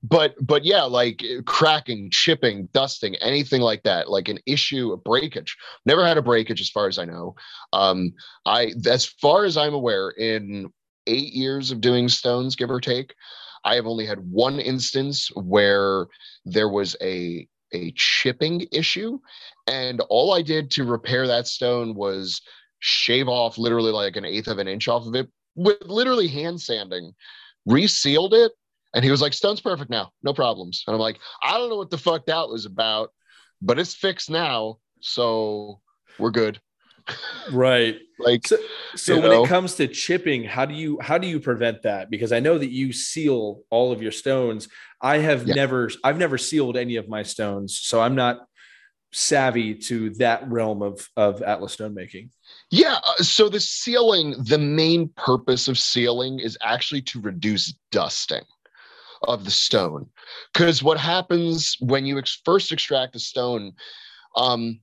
but 0.05 0.35
but 0.41 0.65
yeah 0.65 0.83
like 0.83 1.25
cracking 1.47 2.11
chipping 2.13 2.69
dusting 2.73 3.17
anything 3.17 3.63
like 3.63 3.83
that 3.85 4.11
like 4.11 4.29
an 4.29 4.39
issue 4.47 4.93
a 4.93 4.97
breakage 4.99 5.57
never 5.87 6.07
had 6.07 6.19
a 6.19 6.23
breakage 6.23 6.61
as 6.61 6.69
far 6.69 6.87
as 6.87 6.99
i 6.99 7.05
know 7.05 7.35
um 7.73 8.13
i 8.45 8.71
as 8.87 9.07
far 9.07 9.45
as 9.45 9.57
i'm 9.57 9.73
aware 9.73 10.11
in 10.11 10.71
eight 11.07 11.33
years 11.33 11.71
of 11.71 11.81
doing 11.81 12.09
stones 12.09 12.55
give 12.55 12.71
or 12.71 12.81
take 12.81 13.15
i 13.65 13.75
have 13.75 13.87
only 13.87 14.05
had 14.05 14.19
one 14.31 14.61
instance 14.61 15.31
where 15.35 16.07
there 16.45 16.69
was 16.69 16.95
a 17.01 17.49
a 17.73 17.91
chipping 17.97 18.67
issue 18.73 19.19
and 19.67 20.03
all 20.11 20.35
i 20.35 20.43
did 20.43 20.71
to 20.71 20.85
repair 20.85 21.27
that 21.27 21.47
stone 21.47 21.95
was 21.95 22.43
shave 22.87 23.29
off 23.29 23.57
literally 23.57 23.91
like 23.91 24.15
an 24.17 24.27
eighth 24.27 24.47
of 24.47 24.59
an 24.59 24.69
inch 24.69 24.89
off 24.89 25.07
of 25.07 25.15
it 25.15 25.27
with 25.55 25.81
literally 25.87 26.29
hand 26.29 26.61
sanding 26.61 27.15
resealed 27.67 28.35
it 28.35 28.53
and 28.95 29.03
he 29.03 29.11
was 29.11 29.23
like, 29.23 29.33
Stone's 29.33 29.63
perfect 29.63 29.91
now, 29.91 30.13
no 30.23 30.35
problems. 30.35 30.85
And 30.87 30.95
I'm 30.95 31.01
like, 31.01 31.19
I 31.43 31.57
don't 31.57 31.71
know 31.71 31.77
what 31.77 31.91
the 31.91 31.99
fuck 31.99 32.27
that 32.27 32.49
was 32.49 32.67
about, 32.67 33.11
but 33.63 33.79
it's 33.79 33.95
fixed 33.95 34.29
now. 34.29 34.79
So 35.01 35.81
we're 36.19 36.31
good. 36.31 36.61
Right. 37.53 37.99
like 38.19 38.47
so, 38.47 38.57
so 38.97 39.21
when 39.21 39.31
know. 39.31 39.45
it 39.45 39.49
comes 39.49 39.75
to 39.75 39.87
chipping, 39.87 40.43
how 40.45 40.65
do 40.65 40.73
you 40.73 40.99
how 41.03 41.19
do 41.19 41.27
you 41.27 41.39
prevent 41.39 41.83
that? 41.83 42.09
Because 42.09 42.33
I 42.33 42.41
know 42.41 42.57
that 42.57 42.71
you 42.71 42.95
seal 42.95 43.61
all 43.69 43.93
of 43.93 44.01
your 44.01 44.11
stones. 44.11 44.69
I 45.03 45.19
have 45.19 45.47
yeah. 45.47 45.55
never 45.55 45.91
I've 46.03 46.17
never 46.17 46.39
sealed 46.39 46.79
any 46.79 46.97
of 46.97 47.07
my 47.07 47.23
stones, 47.23 47.79
so 47.79 48.01
I'm 48.01 48.15
not 48.15 48.47
savvy 49.13 49.75
to 49.75 50.11
that 50.15 50.51
realm 50.51 50.81
of 50.81 51.07
of 51.15 51.43
Atlas 51.43 51.75
stone 51.75 51.93
making. 51.93 52.31
Yeah, 52.71 52.99
uh, 53.07 53.23
so 53.23 53.49
the 53.49 53.61
sealing, 53.61 54.35
the 54.43 54.59
main 54.59 55.09
purpose 55.17 55.69
of 55.69 55.79
sealing 55.79 56.41
is 56.41 56.59
actually 56.63 57.03
to 57.03 57.21
reduce 57.21 57.75
dusting 57.91 58.43
of 59.23 59.45
the 59.45 59.51
stone. 59.51 60.09
Because 60.53 60.83
what 60.83 60.99
happens 60.99 61.77
when 61.81 62.07
you 62.07 62.19
ex- 62.19 62.41
first 62.45 62.73
extract 62.73 63.13
the 63.13 63.21
stone, 63.21 63.73
um, 64.37 64.81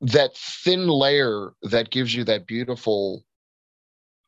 that 0.00 0.36
thin 0.36 0.88
layer 0.88 1.52
that 1.62 1.90
gives 1.90 2.14
you 2.14 2.24
that 2.24 2.46
beautiful 2.46 3.24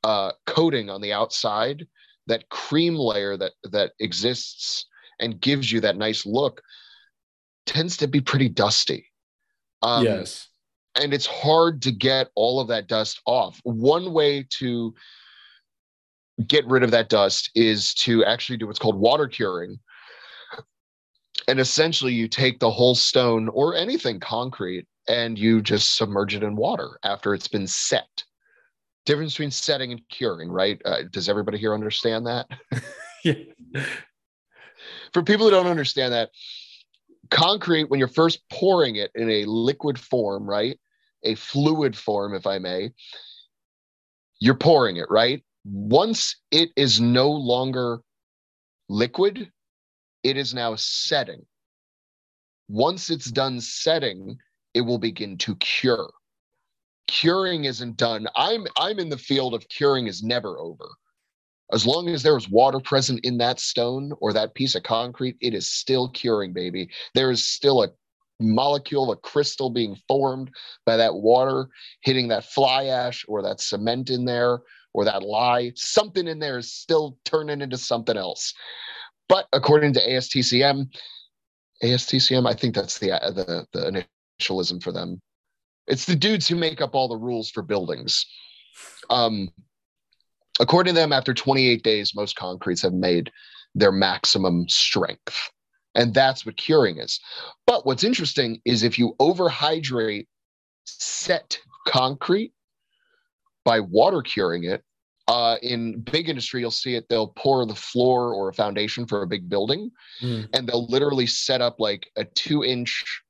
uh, 0.05 0.33
coating 0.47 0.91
on 0.91 1.01
the 1.01 1.13
outside, 1.13 1.87
that 2.27 2.49
cream 2.49 2.95
layer 2.95 3.37
that 3.37 3.53
that 3.65 3.93
exists 3.99 4.87
and 5.21 5.41
gives 5.41 5.71
you 5.71 5.81
that 5.81 5.97
nice 5.97 6.27
look, 6.27 6.63
tends 7.67 7.97
to 7.97 8.07
be 8.07 8.21
pretty 8.21 8.49
dusty. 8.49 9.07
Um, 9.83 10.05
yes, 10.05 10.49
and 11.01 11.13
it's 11.13 11.27
hard 11.27 11.83
to 11.83 11.93
get 11.93 12.29
all 12.35 12.61
of 12.61 12.69
that 12.69 12.87
dust 12.87 13.21
off. 13.27 13.61
One 13.65 14.13
way 14.13 14.47
to 14.59 14.95
get 16.47 16.67
rid 16.67 16.83
of 16.83 16.91
that 16.91 17.09
dust 17.09 17.51
is 17.55 17.95
to 17.95 18.25
actually 18.25 18.57
do 18.57 18.67
what's 18.67 18.79
called 18.79 18.99
water 18.99 19.29
curing. 19.29 19.79
And 21.47 21.61
essentially, 21.61 22.13
you 22.13 22.29
take 22.29 22.59
the 22.59 22.71
whole 22.71 22.95
stone 22.95 23.49
or 23.49 23.75
anything 23.75 24.19
concrete 24.19 24.87
and 25.09 25.39
you 25.39 25.61
just 25.61 25.97
submerge 25.97 26.35
it 26.35 26.43
in 26.43 26.57
water 26.57 26.99
after 27.03 27.35
it's 27.35 27.49
been 27.49 27.67
set. 27.67 28.25
Difference 29.05 29.35
between 29.35 29.51
setting 29.51 29.93
and 29.93 30.01
curing, 30.09 30.51
right? 30.51 30.81
Uh, 30.85 31.03
does 31.11 31.29
everybody 31.29 31.59
here 31.59 31.75
understand 31.75 32.27
that? 32.27 32.47
yeah. 33.25 33.35
For 35.13 35.23
people 35.23 35.45
who 35.45 35.51
don't 35.51 35.67
understand 35.67 36.15
that, 36.15 36.31
concrete, 37.31 37.91
when 37.91 37.99
you're 37.99 38.09
first 38.09 38.41
pouring 38.51 38.97
it 38.97 39.11
in 39.15 39.31
a 39.31 39.45
liquid 39.45 39.99
form, 39.99 40.49
right? 40.49 40.79
A 41.23 41.35
fluid 41.35 41.97
form, 41.97 42.35
if 42.35 42.47
I 42.47 42.59
may, 42.59 42.93
you're 44.41 44.55
pouring 44.55 44.97
it, 44.97 45.07
right? 45.11 45.43
Once 45.65 46.37
it 46.51 46.71
is 46.77 47.01
no 47.01 47.31
longer 47.31 48.01
liquid, 48.89 49.51
it 50.23 50.37
is 50.37 50.55
now 50.55 50.75
setting. 50.77 51.45
Once 52.69 53.11
it's 53.11 53.31
done 53.31 53.61
setting, 53.61 54.37
it 54.75 54.83
will 54.83 54.99
begin 54.99 55.39
to 55.39 55.55
cure. 55.57 56.11
Curing 57.07 57.65
isn't 57.65 57.97
done. 57.97 58.27
I'm 58.35 58.67
I'm 58.79 58.99
in 58.99 59.09
the 59.09 59.19
field 59.19 59.55
of 59.55 59.69
curing 59.69 60.07
is 60.07 60.23
never 60.23 60.59
over. 60.59 60.89
As 61.73 61.87
long 61.87 62.09
as 62.09 62.23
there 62.23 62.37
is 62.37 62.49
water 62.49 62.79
present 62.79 63.25
in 63.25 63.39
that 63.39 63.59
stone 63.59 64.13
or 64.21 64.33
that 64.33 64.55
piece 64.55 64.75
of 64.75 64.83
concrete, 64.83 65.37
it 65.41 65.55
is 65.55 65.69
still 65.69 66.09
curing, 66.11 66.53
baby. 66.53 66.91
There 67.15 67.31
is 67.31 67.47
still 67.47 67.83
a 67.83 67.89
molecule, 68.41 69.13
a 69.13 69.17
crystal 69.17 69.71
being 69.71 69.97
formed 70.09 70.51
by 70.85 70.97
that 70.97 71.15
water 71.15 71.69
hitting 72.03 72.29
that 72.29 72.45
fly 72.45 72.87
ash 72.87 73.25
or 73.29 73.43
that 73.43 73.61
cement 73.61 74.11
in 74.11 74.25
there 74.25 74.61
or 74.93 75.05
that 75.05 75.23
lye, 75.23 75.73
something 75.75 76.27
in 76.27 76.39
there 76.39 76.57
is 76.59 76.73
still 76.73 77.19
turning 77.25 77.61
into 77.61 77.77
something 77.77 78.17
else. 78.17 78.55
But 79.29 79.49
according 79.53 79.93
to 79.95 80.09
ASTCM, 80.09 80.95
ASTCM, 81.83 82.49
I 82.49 82.55
think 82.55 82.75
that's 82.75 82.99
the 82.99 83.13
uh, 83.13 83.31
the 83.31 83.67
the 83.73 84.07
initialism 84.41 84.83
for 84.83 84.93
them. 84.93 85.21
It's 85.87 86.05
the 86.05 86.17
dudes 86.17 86.49
who 86.49 86.57
make 86.57 86.81
up 86.81 86.95
all 86.95 87.09
the 87.09 87.17
rules 87.17 87.51
for 87.51 87.63
buildings. 87.63 88.25
Um, 89.11 89.51
according 90.61 90.95
to 90.95 91.01
them, 91.01 91.13
after 91.13 91.35
28 91.35 91.83
days, 91.83 92.15
most 92.15 92.37
concretes 92.37 92.83
have 92.83 92.93
made 92.93 93.31
their 93.75 93.93
maximum 93.93 94.69
strength. 94.69 95.51
And 95.95 96.13
that's 96.13 96.45
what 96.45 96.57
curing 96.57 96.99
is. 96.99 97.21
But 97.67 97.87
what's 97.87 98.05
interesting 98.05 98.61
is 98.65 98.83
if 98.83 98.99
you 98.99 99.15
overhydrate 99.21 100.27
set 100.85 101.59
concrete, 101.87 102.53
by 103.65 103.81
water 103.81 104.23
curing 104.23 104.65
it. 104.65 104.83
Uh, 105.27 105.57
in 105.63 106.01
big 106.01 106.29
industry, 106.29 106.61
you'll 106.61 106.71
see 106.71 106.97
it. 106.97 107.09
They'll 107.09 107.29
pour 107.29 107.65
the 107.65 107.75
floor 107.75 108.35
or 108.35 108.51
a 108.51 108.55
foundation 108.55 109.07
for 109.07 109.23
a 109.23 109.27
big 109.27 109.49
building, 109.49 109.91
mm. 110.21 110.47
and 110.53 110.69
they'll 110.69 110.87
literally 110.87 111.27
set 111.27 111.63
up 111.63 111.81
like 111.81 112.11
a 112.17 112.25
two-inch 112.25 113.23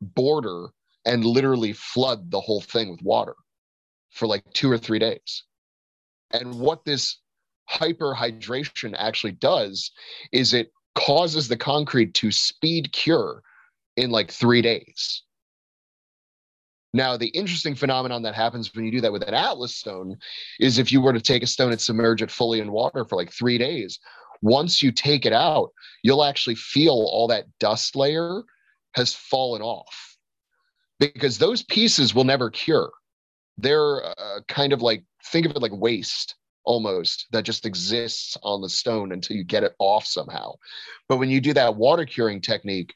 border 0.00 0.68
and 1.04 1.24
literally 1.24 1.74
flood 1.74 2.30
the 2.30 2.40
whole 2.40 2.62
thing 2.62 2.90
with 2.90 3.02
water 3.02 3.34
for 4.10 4.26
like 4.26 4.44
two 4.54 4.70
or 4.70 4.78
three 4.78 4.98
days. 4.98 5.44
And 6.32 6.58
what 6.58 6.84
this 6.84 7.18
hyperhydration 7.70 8.94
actually 8.96 9.32
does 9.32 9.90
is 10.32 10.52
it 10.52 10.72
causes 10.94 11.48
the 11.48 11.56
concrete 11.56 12.14
to 12.14 12.30
speed 12.30 12.92
cure 12.92 13.42
in 13.96 14.10
like 14.10 14.30
three 14.30 14.62
days. 14.62 15.22
Now, 16.94 17.16
the 17.16 17.28
interesting 17.28 17.74
phenomenon 17.74 18.22
that 18.22 18.34
happens 18.34 18.74
when 18.74 18.84
you 18.84 18.90
do 18.90 19.00
that 19.00 19.12
with 19.12 19.22
an 19.22 19.32
Atlas 19.32 19.74
stone 19.74 20.18
is 20.60 20.78
if 20.78 20.92
you 20.92 21.00
were 21.00 21.14
to 21.14 21.20
take 21.20 21.42
a 21.42 21.46
stone 21.46 21.72
and 21.72 21.80
submerge 21.80 22.20
it 22.20 22.30
fully 22.30 22.60
in 22.60 22.70
water 22.70 23.04
for 23.04 23.16
like 23.16 23.32
three 23.32 23.56
days, 23.56 23.98
once 24.42 24.82
you 24.82 24.92
take 24.92 25.24
it 25.24 25.32
out, 25.32 25.70
you'll 26.02 26.24
actually 26.24 26.56
feel 26.56 26.92
all 26.92 27.28
that 27.28 27.46
dust 27.58 27.96
layer 27.96 28.42
has 28.94 29.14
fallen 29.14 29.62
off 29.62 30.18
because 31.00 31.38
those 31.38 31.62
pieces 31.62 32.14
will 32.14 32.24
never 32.24 32.50
cure. 32.50 32.90
They're 33.58 34.04
uh, 34.04 34.40
kind 34.48 34.72
of 34.72 34.82
like, 34.82 35.04
think 35.26 35.46
of 35.46 35.52
it 35.52 35.62
like 35.62 35.72
waste 35.72 36.34
almost 36.64 37.26
that 37.32 37.44
just 37.44 37.66
exists 37.66 38.36
on 38.42 38.60
the 38.60 38.68
stone 38.68 39.12
until 39.12 39.36
you 39.36 39.44
get 39.44 39.64
it 39.64 39.74
off 39.78 40.06
somehow. 40.06 40.52
But 41.08 41.18
when 41.18 41.30
you 41.30 41.40
do 41.40 41.52
that 41.54 41.76
water 41.76 42.04
curing 42.04 42.40
technique, 42.40 42.94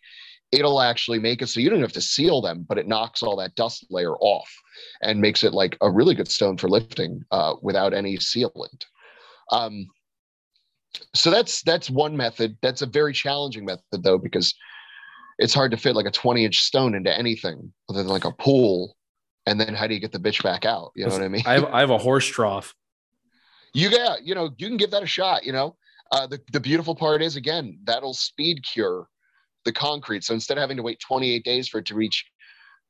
it'll 0.53 0.81
actually 0.81 1.19
make 1.19 1.43
it 1.43 1.49
so 1.49 1.61
you 1.61 1.71
don't 1.71 1.81
have 1.81 1.93
to 1.93 2.01
seal 2.01 2.41
them, 2.41 2.65
but 2.69 2.79
it 2.79 2.87
knocks 2.87 3.23
all 3.23 3.37
that 3.37 3.55
dust 3.57 3.87
layer 3.91 4.15
off 4.17 4.49
and 5.03 5.21
makes 5.21 5.43
it 5.43 5.53
like 5.53 5.77
a 5.81 5.91
really 5.91 6.15
good 6.15 6.31
stone 6.31 6.57
for 6.57 6.69
lifting 6.69 7.23
uh, 7.31 7.55
without 7.63 7.93
any 7.93 8.17
sealant. 8.17 8.85
Um, 9.51 9.87
so 11.15 11.31
that's 11.31 11.63
that's 11.63 11.91
one 11.91 12.17
method. 12.17 12.57
That's 12.63 12.83
a 12.83 12.87
very 12.87 13.13
challenging 13.13 13.65
method 13.65 14.03
though, 14.03 14.19
because 14.19 14.55
it's 15.39 15.55
hard 15.55 15.71
to 15.73 15.77
fit 15.77 15.97
like 15.97 16.07
a 16.07 16.11
20 16.11 16.45
inch 16.45 16.59
stone 16.59 16.95
into 16.95 17.17
anything 17.17 17.73
other 17.89 18.03
than 18.03 18.13
like 18.13 18.25
a 18.25 18.33
pool. 18.33 18.96
And 19.47 19.61
then 19.61 19.75
how 19.75 19.87
do 19.87 19.95
you 19.95 20.01
get 20.01 20.13
the 20.13 20.19
bitch 20.19 20.43
back 20.43 20.65
out? 20.65 20.93
You 20.97 21.07
know 21.07 21.13
what 21.13 21.23
I 21.23 21.29
mean? 21.29 21.43
I 21.47 21.55
have, 21.55 21.65
I 21.67 21.81
have 21.81 21.91
a 21.91 21.99
horse 21.99 22.27
trough. 22.27 22.75
You 23.75 23.91
got, 23.91 24.25
you 24.25 24.35
know, 24.35 24.49
you 24.57 24.69
can 24.69 24.79
give 24.79 24.91
that 24.93 25.03
a 25.03 25.07
shot, 25.07 25.45
you 25.45 25.53
know. 25.53 25.77
Uh, 26.11 26.27
the, 26.27 26.41
the 26.51 26.61
beautiful 26.61 26.95
part 26.95 27.21
is 27.21 27.37
again, 27.37 27.79
that'll 27.85 28.15
speed 28.15 28.65
cure 28.65 29.07
the 29.67 29.73
concrete. 29.73 30.25
So 30.25 30.33
instead 30.33 30.57
of 30.57 30.63
having 30.63 30.79
to 30.79 30.83
wait 30.83 30.99
28 31.01 31.45
days 31.45 31.69
for 31.69 31.81
it 31.81 31.87
to 31.87 31.95
reach, 31.95 32.25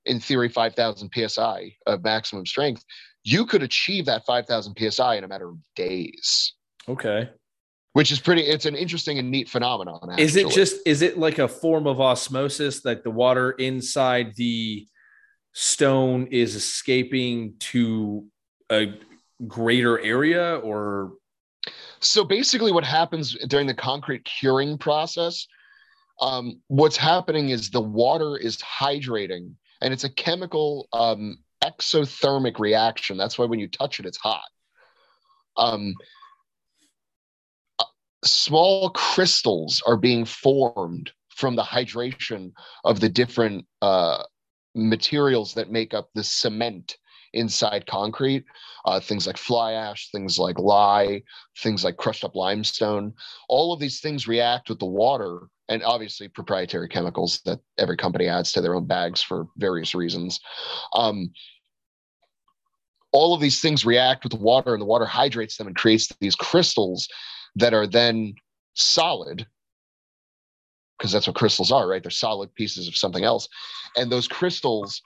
in 0.05 0.21
theory, 0.21 0.49
5,000 0.49 1.11
psi 1.13 1.75
of 1.87 2.05
maximum 2.05 2.47
strength, 2.47 2.85
you 3.25 3.45
could 3.45 3.65
achieve 3.65 4.07
that 4.07 4.25
5,000 4.25 4.77
psi 4.79 5.17
in 5.17 5.25
a 5.25 5.29
matter 5.29 5.49
of 5.49 5.57
days. 5.75 6.55
Okay. 6.89 7.31
Which 7.95 8.13
is 8.13 8.21
pretty. 8.21 8.43
It's 8.43 8.67
an 8.67 8.77
interesting 8.77 9.19
and 9.19 9.31
neat 9.31 9.49
phenomenon. 9.49 9.99
Actually. 10.03 10.23
Is 10.23 10.37
it 10.37 10.51
just? 10.51 10.77
Is 10.87 11.01
it 11.01 11.19
like 11.19 11.39
a 11.39 11.49
form 11.49 11.87
of 11.87 11.99
osmosis 11.99 12.83
that 12.83 13.03
the 13.03 13.11
water 13.11 13.53
inside 13.53 14.35
the 14.37 14.87
stone 15.59 16.27
is 16.31 16.55
escaping 16.55 17.55
to 17.59 18.27
a 18.71 18.93
greater 19.47 19.99
area, 20.01 20.57
or 20.57 21.15
so 22.01 22.25
basically, 22.25 22.73
what 22.73 22.85
happens 22.85 23.35
during 23.49 23.67
the 23.67 23.75
concrete 23.75 24.25
curing 24.25 24.77
process 24.77 25.47
um, 26.21 26.61
what's 26.69 26.97
happening 26.97 27.51
is 27.51 27.71
the 27.71 27.81
water 27.81 28.37
is 28.37 28.57
hydrating 28.59 29.53
and 29.83 29.93
it's 29.93 30.05
a 30.05 30.11
chemical 30.11 30.89
um, 30.93 31.39
exothermic 31.63 32.59
reaction. 32.59 33.17
That's 33.17 33.39
why 33.39 33.45
when 33.45 33.61
you 33.61 33.69
touch 33.69 34.01
it, 34.01 34.07
it's 34.07 34.19
hot. 34.19 34.45
Um, 35.57 35.95
uh, 37.79 37.85
small 38.25 38.91
crystals 38.91 39.83
are 39.87 39.97
being 39.97 40.25
formed 40.25 41.11
from 41.29 41.57
the 41.57 41.63
hydration 41.63 42.53
of 42.85 43.01
the 43.01 43.09
different 43.09 43.67
uh, 43.83 44.23
materials 44.77 45.55
that 45.55 45.71
make 45.71 45.95
up 45.95 46.11
the 46.15 46.23
cement 46.23 46.99
inside 47.33 47.87
concrete. 47.87 48.45
Uh, 48.85 49.01
things 49.01 49.27
like 49.27 49.37
fly 49.37 49.73
ash, 49.73 50.11
things 50.11 50.39
like 50.39 50.59
lye, 50.59 51.23
things 51.59 51.83
like 51.83 51.97
crushed 51.97 52.25
up 52.25 52.37
limestone. 52.37 53.13
All 53.49 53.73
of 53.73 53.81
these 53.81 54.01
things 54.01 54.29
react 54.29 54.69
with 54.69 54.79
the 54.79 54.87
water 54.87 55.49
and 55.69 55.83
obviously 55.83 56.29
proprietary 56.29 56.89
chemicals 56.89 57.41
that 57.45 57.59
every 57.79 57.97
company 57.97 58.29
adds 58.29 58.53
to 58.53 58.61
their 58.61 58.77
own 58.77 58.87
bags 58.87 59.21
for 59.23 59.47
various 59.57 59.95
reasons. 59.95 60.39
Um, 60.93 61.33
all 63.13 63.35
of 63.35 63.41
these 63.41 63.61
things 63.61 63.85
react 63.85 64.25
with 64.25 64.33
the 64.33 64.39
water, 64.39 64.75
and 64.75 64.81
the 64.81 64.87
water 64.87 65.07
hydrates 65.07 65.57
them 65.57 65.67
and 65.67 65.77
creates 65.77 66.13
these 66.21 66.37
crystals 66.37 67.09
that 67.57 67.75
are 67.75 67.87
then 67.87 68.35
solid 68.75 69.47
because 70.99 71.13
that's 71.13 71.27
what 71.27 71.37
crystals 71.37 71.73
are, 71.73 71.89
right? 71.89 72.03
They're 72.03 72.11
solid 72.11 72.55
pieces 72.55 72.89
of 72.89 72.97
something 72.97 73.25
else. 73.25 73.49
And 73.97 74.11
those 74.11 74.29
crystals 74.29 75.03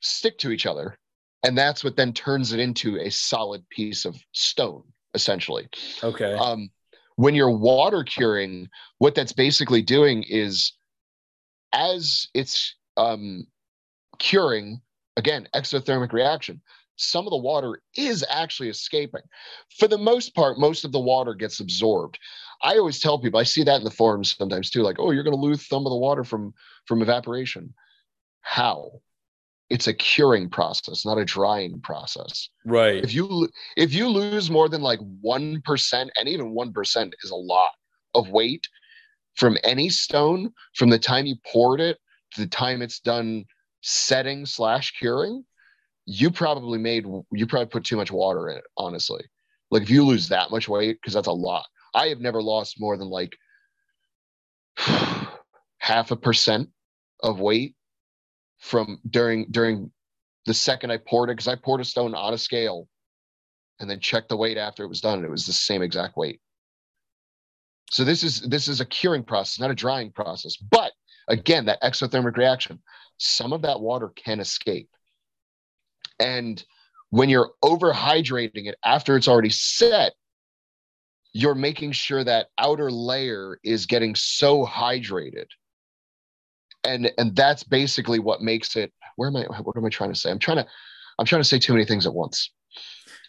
stick 0.00 0.38
to 0.38 0.50
each 0.50 0.66
other. 0.66 0.98
And 1.44 1.56
that's 1.56 1.84
what 1.84 1.96
then 1.96 2.12
turns 2.12 2.52
it 2.52 2.60
into 2.60 2.98
a 2.98 3.10
solid 3.10 3.68
piece 3.70 4.04
of 4.04 4.16
stone, 4.32 4.82
essentially. 5.14 5.68
Okay. 6.02 6.34
Um, 6.34 6.70
when 7.16 7.34
you're 7.34 7.50
water 7.50 8.04
curing, 8.04 8.68
what 8.98 9.14
that's 9.14 9.32
basically 9.32 9.82
doing 9.82 10.24
is 10.24 10.72
as 11.72 12.28
it's 12.34 12.74
um, 12.96 13.46
curing, 14.18 14.80
again, 15.16 15.48
exothermic 15.54 16.12
reaction, 16.12 16.60
some 16.96 17.26
of 17.26 17.30
the 17.30 17.36
water 17.36 17.80
is 17.96 18.24
actually 18.28 18.68
escaping. 18.68 19.22
For 19.78 19.86
the 19.88 19.98
most 19.98 20.34
part, 20.34 20.58
most 20.58 20.84
of 20.84 20.92
the 20.92 21.00
water 21.00 21.34
gets 21.34 21.60
absorbed. 21.60 22.18
I 22.62 22.76
always 22.76 23.00
tell 23.00 23.18
people, 23.18 23.38
I 23.38 23.44
see 23.44 23.62
that 23.64 23.78
in 23.78 23.84
the 23.84 23.90
forums 23.90 24.34
sometimes 24.36 24.70
too, 24.70 24.82
like, 24.82 24.96
oh, 24.98 25.12
you're 25.12 25.22
going 25.22 25.36
to 25.36 25.40
lose 25.40 25.66
some 25.66 25.86
of 25.86 25.90
the 25.90 25.96
water 25.96 26.24
from 26.24 26.54
from 26.86 27.02
evaporation. 27.02 27.74
How? 28.40 29.00
it's 29.70 29.86
a 29.86 29.94
curing 29.94 30.48
process, 30.48 31.04
not 31.04 31.18
a 31.18 31.24
drying 31.24 31.80
process. 31.80 32.48
Right. 32.64 33.04
If 33.04 33.12
you 33.12 33.48
if 33.76 33.92
you 33.92 34.08
lose 34.08 34.50
more 34.50 34.68
than 34.68 34.80
like 34.80 35.00
1% 35.24 36.08
and 36.16 36.28
even 36.28 36.54
1% 36.54 37.12
is 37.22 37.30
a 37.30 37.36
lot 37.36 37.70
of 38.14 38.30
weight 38.30 38.66
from 39.36 39.58
any 39.64 39.88
stone 39.88 40.52
from 40.74 40.88
the 40.88 40.98
time 40.98 41.26
you 41.26 41.36
poured 41.46 41.80
it 41.80 41.98
to 42.32 42.40
the 42.40 42.48
time 42.48 42.82
it's 42.82 43.00
done 43.00 43.44
setting 43.82 44.46
slash 44.46 44.92
curing, 44.98 45.44
you 46.06 46.30
probably 46.30 46.78
made 46.78 47.04
you 47.32 47.46
probably 47.46 47.66
put 47.66 47.84
too 47.84 47.96
much 47.96 48.10
water 48.10 48.48
in 48.48 48.56
it, 48.56 48.64
honestly. 48.76 49.22
Like 49.70 49.82
if 49.82 49.90
you 49.90 50.04
lose 50.04 50.28
that 50.28 50.50
much 50.50 50.66
weight, 50.66 50.96
because 51.00 51.12
that's 51.12 51.28
a 51.28 51.32
lot. 51.32 51.66
I 51.94 52.08
have 52.08 52.20
never 52.20 52.42
lost 52.42 52.80
more 52.80 52.96
than 52.96 53.08
like 53.08 53.36
half 54.76 56.10
a 56.10 56.16
percent 56.16 56.70
of 57.22 57.40
weight 57.40 57.74
from 58.58 59.00
during 59.08 59.46
during 59.50 59.90
the 60.46 60.54
second 60.54 60.90
I 60.90 60.98
poured 60.98 61.30
it 61.30 61.36
because 61.36 61.48
I 61.48 61.56
poured 61.56 61.80
a 61.80 61.84
stone 61.84 62.14
on 62.14 62.34
a 62.34 62.38
scale 62.38 62.88
and 63.80 63.88
then 63.88 64.00
checked 64.00 64.28
the 64.28 64.36
weight 64.36 64.56
after 64.56 64.82
it 64.82 64.88
was 64.88 65.00
done 65.00 65.18
and 65.18 65.24
it 65.24 65.30
was 65.30 65.46
the 65.46 65.52
same 65.52 65.82
exact 65.82 66.16
weight. 66.16 66.40
So 67.90 68.04
this 68.04 68.22
is 68.22 68.40
this 68.42 68.68
is 68.68 68.80
a 68.80 68.86
curing 68.86 69.24
process, 69.24 69.60
not 69.60 69.70
a 69.70 69.74
drying 69.74 70.10
process. 70.12 70.56
But 70.56 70.92
again, 71.28 71.66
that 71.66 71.82
exothermic 71.82 72.36
reaction, 72.36 72.80
some 73.16 73.52
of 73.52 73.62
that 73.62 73.80
water 73.80 74.10
can 74.14 74.40
escape. 74.40 74.88
And 76.18 76.62
when 77.10 77.28
you're 77.28 77.52
overhydrating 77.64 78.66
it 78.66 78.76
after 78.84 79.16
it's 79.16 79.28
already 79.28 79.50
set, 79.50 80.12
you're 81.38 81.54
making 81.54 81.92
sure 81.92 82.24
that 82.24 82.48
outer 82.58 82.90
layer 82.90 83.60
is 83.62 83.86
getting 83.86 84.16
so 84.16 84.66
hydrated. 84.66 85.46
And 86.82 87.12
and 87.16 87.36
that's 87.36 87.62
basically 87.62 88.18
what 88.18 88.42
makes 88.42 88.74
it 88.74 88.92
where 89.14 89.28
am 89.28 89.36
i 89.36 89.42
what 89.42 89.76
am 89.76 89.84
i 89.84 89.88
trying 89.88 90.12
to 90.12 90.18
say? 90.18 90.32
I'm 90.32 90.40
trying 90.40 90.56
to 90.56 90.66
i'm 91.16 91.26
trying 91.26 91.40
to 91.40 91.48
say 91.48 91.60
too 91.60 91.74
many 91.74 91.84
things 91.84 92.06
at 92.06 92.14
once. 92.14 92.50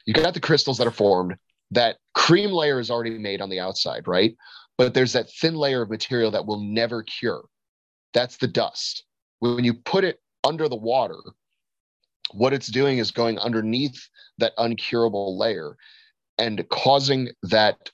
You 0.08 0.16
got 0.16 0.34
the 0.34 0.40
crystals 0.40 0.80
that 0.80 0.88
are 0.88 0.92
formed 0.92 1.36
that 1.70 1.98
cream 2.16 2.50
layer 2.50 2.80
is 2.80 2.90
already 2.90 3.16
made 3.20 3.42
on 3.42 3.50
the 3.50 3.60
outside 3.60 4.08
right? 4.08 4.36
But 4.76 4.96
there's 4.96 5.14
that 5.14 5.30
thin 5.30 5.54
layer 5.54 5.84
of 5.84 5.92
material 5.92 6.32
that 6.32 6.48
will 6.48 6.62
never 6.62 7.04
cure. 7.04 7.44
That's 8.16 8.38
the 8.38 8.48
dust. 8.48 9.04
When 9.38 9.64
you 9.64 9.76
put 9.76 10.04
it 10.04 10.20
under 10.44 10.68
the 10.68 10.76
water 10.76 11.20
what 12.32 12.54
it's 12.54 12.68
doing 12.68 12.98
is 12.98 13.12
going 13.12 13.38
underneath 13.38 14.08
that 14.40 14.56
uncurable 14.58 15.38
layer 15.38 15.76
and 16.40 16.68
causing 16.70 17.30
that 17.44 17.92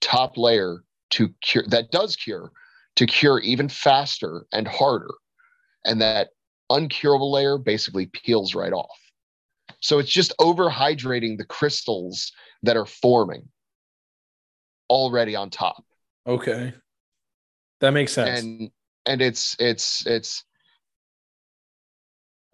top 0.00 0.36
layer 0.36 0.82
to 1.10 1.30
cure 1.40 1.64
that 1.68 1.90
does 1.90 2.16
cure 2.16 2.50
to 2.96 3.06
cure 3.06 3.38
even 3.40 3.68
faster 3.68 4.44
and 4.52 4.66
harder. 4.66 5.14
And 5.84 6.00
that 6.00 6.30
uncurable 6.70 7.30
layer 7.30 7.56
basically 7.56 8.06
peels 8.06 8.54
right 8.54 8.72
off. 8.72 8.98
So 9.80 10.00
it's 10.00 10.10
just 10.10 10.34
overhydrating 10.40 11.38
the 11.38 11.44
crystals 11.44 12.32
that 12.64 12.76
are 12.76 12.86
forming 12.86 13.48
already 14.90 15.36
on 15.36 15.50
top. 15.50 15.84
Okay. 16.26 16.74
That 17.80 17.92
makes 17.92 18.12
sense. 18.12 18.40
And 18.40 18.70
and 19.06 19.22
it's 19.22 19.54
it's 19.58 20.04
it's 20.06 20.44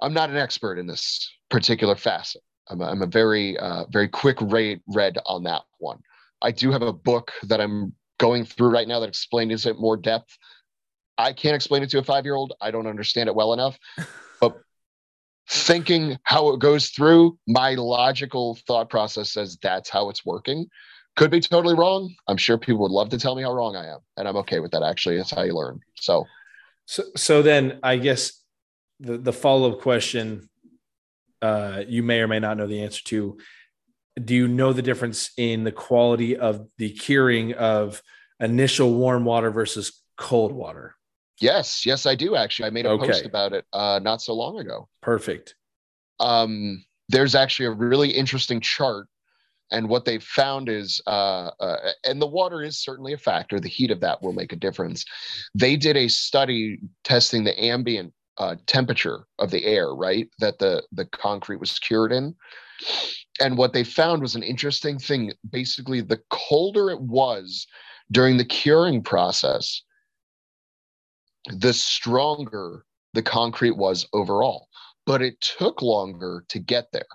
I'm 0.00 0.12
not 0.12 0.30
an 0.30 0.36
expert 0.36 0.78
in 0.78 0.86
this 0.86 1.32
particular 1.50 1.96
facet. 1.96 2.42
I'm 2.68 2.80
a, 2.80 2.84
I'm 2.84 3.02
a 3.02 3.06
very 3.06 3.56
uh, 3.56 3.84
very 3.90 4.08
quick 4.08 4.36
rate 4.40 4.82
read 4.86 5.18
on 5.26 5.44
that 5.44 5.62
one. 5.78 6.00
I 6.43 6.51
do 6.51 6.70
have 6.70 6.82
a 6.82 6.93
book 6.93 7.32
that 7.44 7.61
I'm 7.61 7.94
going 8.19 8.44
through 8.44 8.70
right 8.70 8.89
now 8.89 9.01
that 9.01 9.09
explains 9.09 9.66
it 9.66 9.78
more 9.78 9.97
depth. 9.97 10.36
I 11.16 11.32
can't 11.32 11.55
explain 11.55 11.82
it 11.82 11.90
to 11.90 11.98
a 11.98 12.02
five 12.02 12.24
year 12.24 12.35
old. 12.35 12.52
I 12.61 12.70
don't 12.70 12.86
understand 12.86 13.28
it 13.28 13.35
well 13.35 13.52
enough. 13.52 13.78
But 14.40 14.61
thinking 15.48 16.19
how 16.24 16.51
it 16.51 16.59
goes 16.59 16.89
through, 16.90 17.39
my 17.47 17.74
logical 17.74 18.59
thought 18.66 18.90
process 18.90 19.32
says 19.32 19.56
that's 19.62 19.89
how 19.89 20.11
it's 20.11 20.27
working. 20.27 20.66
Could 21.16 21.31
be 21.31 21.40
totally 21.40 21.77
wrong. 21.77 22.12
I'm 22.27 22.36
sure 22.36 22.59
people 22.59 22.82
would 22.82 22.90
love 22.90 23.09
to 23.11 23.19
tell 23.19 23.36
me 23.36 23.43
how 23.43 23.52
wrong 23.55 23.77
I 23.77 23.86
am. 23.86 24.01
And 24.16 24.27
I'm 24.27 24.36
okay 24.39 24.59
with 24.59 24.73
that 24.73 24.82
actually. 24.82 25.16
That's 25.16 25.31
how 25.31 25.43
you 25.43 25.55
learn. 25.55 25.81
So 25.94 26.27
so 26.86 27.05
so 27.16 27.43
then 27.43 27.78
I 27.82 27.97
guess 27.97 28.43
the, 29.01 29.16
the 29.16 29.32
follow-up 29.32 29.81
question 29.81 30.48
uh, 31.40 31.82
you 31.86 32.02
may 32.02 32.20
or 32.20 32.28
may 32.28 32.40
not 32.40 32.56
know 32.56 32.66
the 32.66 32.82
answer 32.82 33.02
to 33.05 33.39
do 34.23 34.35
you 34.35 34.49
know 34.49 34.73
the 34.73 34.82
difference 34.82 35.31
in 35.36 35.65
the 35.65 35.73
quality 35.73 36.36
of 36.36 36.66
the 36.78 36.91
curing 36.91 37.55
of 37.55 38.03
initial 38.41 38.95
warm 38.95 39.24
water 39.24 39.51
versus 39.51 40.03
cold 40.16 40.53
water? 40.53 40.95
Yes, 41.41 41.85
yes, 41.85 42.07
I 42.07 42.15
do 42.15 42.36
actually. 42.36 42.66
I 42.66 42.70
made 42.70 42.86
a 42.86 42.91
okay. 42.91 43.09
post 43.09 43.27
about 43.27 43.53
it 43.53 43.65
uh, 43.73 44.01
not 44.03 44.23
so 44.23 44.35
long 44.35 44.59
ago. 44.59 44.89
Perfect. 45.03 45.57
Um, 46.20 46.85
there's 47.09 47.35
actually 47.35 47.66
a 47.66 47.73
really 47.73 48.11
interesting 48.11 48.61
chart, 48.61 49.09
and 49.73 49.89
what 49.89 50.05
they 50.05 50.19
found 50.19 50.69
is, 50.69 51.03
uh, 51.09 51.51
uh, 51.59 51.91
and 52.05 52.23
the 52.23 52.27
water 52.27 52.62
is 52.62 52.78
certainly 52.78 53.12
a 53.12 53.19
factor. 53.19 53.59
The 53.59 53.69
heat 53.69 53.91
of 53.91 54.01
that 54.01 54.23
will 54.23 54.32
make 54.32 54.53
a 54.53 54.57
difference. 54.57 55.05
They 55.55 55.77
did 55.77 55.97
a 55.97 56.09
study 56.09 56.78
testing 57.03 57.43
the 57.43 57.61
ambient 57.62 58.12
uh, 58.39 58.57
temperature 58.66 59.27
of 59.41 59.51
the 59.51 59.65
air, 59.65 59.93
right? 59.93 60.28
That 60.39 60.61
the 60.61 60.85
the 60.93 61.07
concrete 61.07 61.59
was 61.59 61.78
cured 61.81 62.12
in. 62.12 62.36
And 63.40 63.59
what 63.59 63.72
they 63.72 63.84
found 63.84 64.22
was 64.22 64.34
an 64.34 64.42
interesting 64.42 64.98
thing. 64.98 65.32
Basically, 65.51 66.01
the 66.01 66.20
colder 66.30 66.90
it 66.90 67.01
was 67.01 67.66
during 68.10 68.36
the 68.36 68.44
curing 68.44 69.02
process, 69.02 69.82
the 71.46 71.72
stronger 71.72 72.84
the 73.12 73.22
concrete 73.22 73.76
was 73.76 74.06
overall. 74.12 74.68
But 75.06 75.22
it 75.22 75.40
took 75.40 75.82
longer 75.82 76.44
to 76.48 76.59
get 76.59 76.92
there. 76.92 77.06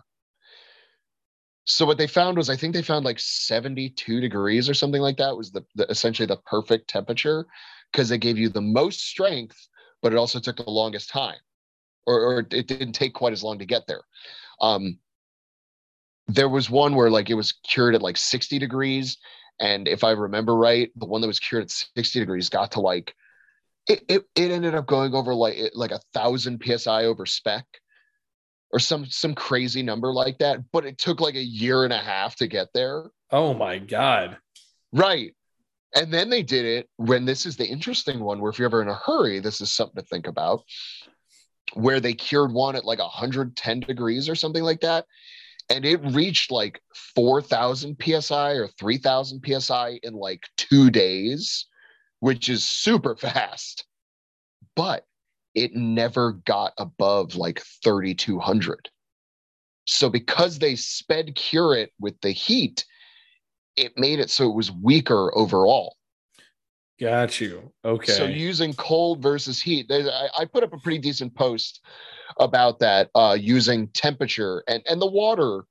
So 1.65 1.85
what 1.85 1.97
they 1.99 2.07
found 2.07 2.37
was, 2.37 2.49
I 2.49 2.55
think 2.55 2.73
they 2.73 2.81
found 2.81 3.05
like 3.05 3.19
72 3.19 4.21
degrees 4.21 4.67
or 4.67 4.73
something 4.73 5.01
like 5.01 5.17
that 5.17 5.37
was 5.37 5.51
the, 5.51 5.63
the 5.75 5.85
essentially 5.89 6.25
the 6.25 6.37
perfect 6.37 6.89
temperature 6.89 7.45
because 7.91 8.09
it 8.09 8.19
gave 8.19 8.37
you 8.37 8.49
the 8.49 8.61
most 8.61 9.01
strength, 9.01 9.67
but 10.01 10.11
it 10.11 10.17
also 10.17 10.39
took 10.39 10.57
the 10.57 10.69
longest 10.69 11.09
time, 11.09 11.37
or, 12.07 12.21
or 12.21 12.39
it 12.39 12.67
didn't 12.67 12.93
take 12.93 13.13
quite 13.13 13.33
as 13.33 13.43
long 13.43 13.59
to 13.59 13.65
get 13.65 13.85
there. 13.87 14.01
Um, 14.61 14.97
there 16.29 16.49
was 16.49 16.69
one 16.69 16.95
where 16.95 17.09
like 17.09 17.29
it 17.29 17.35
was 17.35 17.53
cured 17.67 17.95
at 17.95 18.01
like 18.01 18.17
60 18.17 18.59
degrees, 18.59 19.17
and 19.59 19.87
if 19.87 20.03
I 20.03 20.11
remember 20.11 20.55
right, 20.55 20.89
the 20.95 21.05
one 21.05 21.21
that 21.21 21.27
was 21.27 21.39
cured 21.39 21.63
at 21.63 21.71
60 21.71 22.19
degrees 22.19 22.49
got 22.49 22.71
to 22.73 22.79
like 22.79 23.13
it, 23.87 24.03
it, 24.07 24.23
it 24.35 24.51
ended 24.51 24.75
up 24.75 24.85
going 24.85 25.15
over 25.15 25.33
like 25.33 25.57
like 25.73 25.91
a 25.91 25.99
thousand 26.13 26.61
psi 26.63 27.05
over 27.05 27.25
spec 27.25 27.65
or 28.71 28.79
some 28.79 29.05
some 29.07 29.33
crazy 29.33 29.81
number 29.81 30.13
like 30.13 30.37
that 30.37 30.59
but 30.71 30.85
it 30.85 30.99
took 30.99 31.19
like 31.19 31.33
a 31.33 31.43
year 31.43 31.83
and 31.83 31.91
a 31.91 31.97
half 31.97 32.35
to 32.35 32.47
get 32.47 32.67
there. 32.73 33.09
Oh 33.31 33.53
my 33.53 33.79
god. 33.79 34.37
Right. 34.93 35.35
And 35.95 36.13
then 36.13 36.29
they 36.29 36.43
did 36.43 36.65
it 36.65 36.87
when 36.97 37.25
this 37.25 37.47
is 37.47 37.57
the 37.57 37.65
interesting 37.65 38.19
one 38.19 38.39
where 38.39 38.51
if 38.51 38.59
you're 38.59 38.67
ever 38.67 38.83
in 38.83 38.87
a 38.87 38.93
hurry 38.93 39.39
this 39.39 39.59
is 39.59 39.71
something 39.71 40.01
to 40.01 40.07
think 40.07 40.27
about 40.27 40.63
where 41.73 41.99
they 41.99 42.13
cured 42.13 42.51
one 42.51 42.75
at 42.75 42.85
like 42.85 42.99
110 42.99 43.79
degrees 43.79 44.29
or 44.29 44.35
something 44.35 44.63
like 44.63 44.81
that 44.81 45.05
and 45.69 45.85
it 45.85 46.01
reached 46.03 46.51
like 46.51 46.81
4000 47.15 47.95
psi 48.01 48.51
or 48.53 48.67
3000 48.67 49.61
psi 49.61 49.99
in 50.03 50.13
like 50.13 50.43
2 50.57 50.89
days 50.89 51.65
which 52.19 52.49
is 52.49 52.67
super 52.67 53.15
fast. 53.15 53.85
But 54.75 55.05
it 55.55 55.73
never 55.73 56.33
got 56.33 56.73
above 56.77 57.35
like 57.35 57.61
3200 57.83 58.89
so 59.85 60.09
because 60.09 60.59
they 60.59 60.75
sped 60.75 61.33
cure 61.35 61.75
it 61.75 61.91
with 61.99 62.13
the 62.21 62.29
heat 62.31 62.85
it 63.75 63.97
made 63.97 64.19
it 64.19 64.29
so 64.29 64.47
it 64.47 64.55
was 64.55 64.71
weaker 64.71 65.35
overall 65.35 65.95
got 66.99 67.39
you 67.39 67.71
okay 67.85 68.11
so 68.11 68.25
using 68.25 68.73
cold 68.73 69.21
versus 69.21 69.61
heat 69.61 69.87
I, 69.89 70.27
I 70.39 70.45
put 70.45 70.63
up 70.63 70.73
a 70.73 70.77
pretty 70.77 70.99
decent 70.99 71.33
post 71.35 71.81
about 72.39 72.79
that 72.79 73.09
uh, 73.15 73.37
using 73.39 73.87
temperature 73.89 74.63
and 74.67 74.83
and 74.87 75.01
the 75.01 75.09
water 75.09 75.63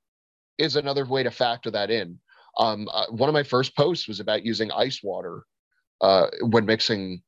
is 0.57 0.75
another 0.75 1.05
way 1.05 1.23
to 1.23 1.31
factor 1.31 1.71
that 1.71 1.89
in 1.89 2.19
um, 2.57 2.89
uh, 2.91 3.05
one 3.09 3.29
of 3.29 3.33
my 3.33 3.43
first 3.43 3.75
posts 3.75 4.07
was 4.07 4.19
about 4.19 4.45
using 4.45 4.71
ice 4.71 5.01
water 5.01 5.43
uh, 6.01 6.27
when 6.41 6.65
mixing 6.65 7.21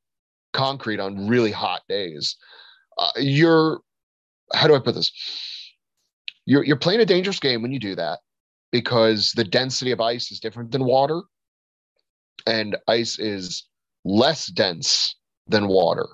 concrete 0.52 1.00
on 1.00 1.26
really 1.26 1.50
hot 1.50 1.82
days. 1.88 2.36
Uh, 2.98 3.10
you're, 3.16 3.80
how 4.54 4.66
do 4.66 4.74
I 4.74 4.78
put 4.78 4.94
this? 4.94 5.10
You're, 6.44 6.64
you're 6.64 6.76
playing 6.76 7.00
a 7.00 7.06
dangerous 7.06 7.40
game 7.40 7.62
when 7.62 7.72
you 7.72 7.78
do 7.78 7.94
that 7.94 8.18
because 8.70 9.32
the 9.32 9.44
density 9.44 9.90
of 9.90 10.00
ice 10.00 10.30
is 10.30 10.40
different 10.40 10.70
than 10.70 10.84
water, 10.84 11.22
and 12.46 12.76
ice 12.88 13.18
is 13.18 13.66
less 14.04 14.46
dense 14.46 15.16
than 15.46 15.68
water. 15.68 16.06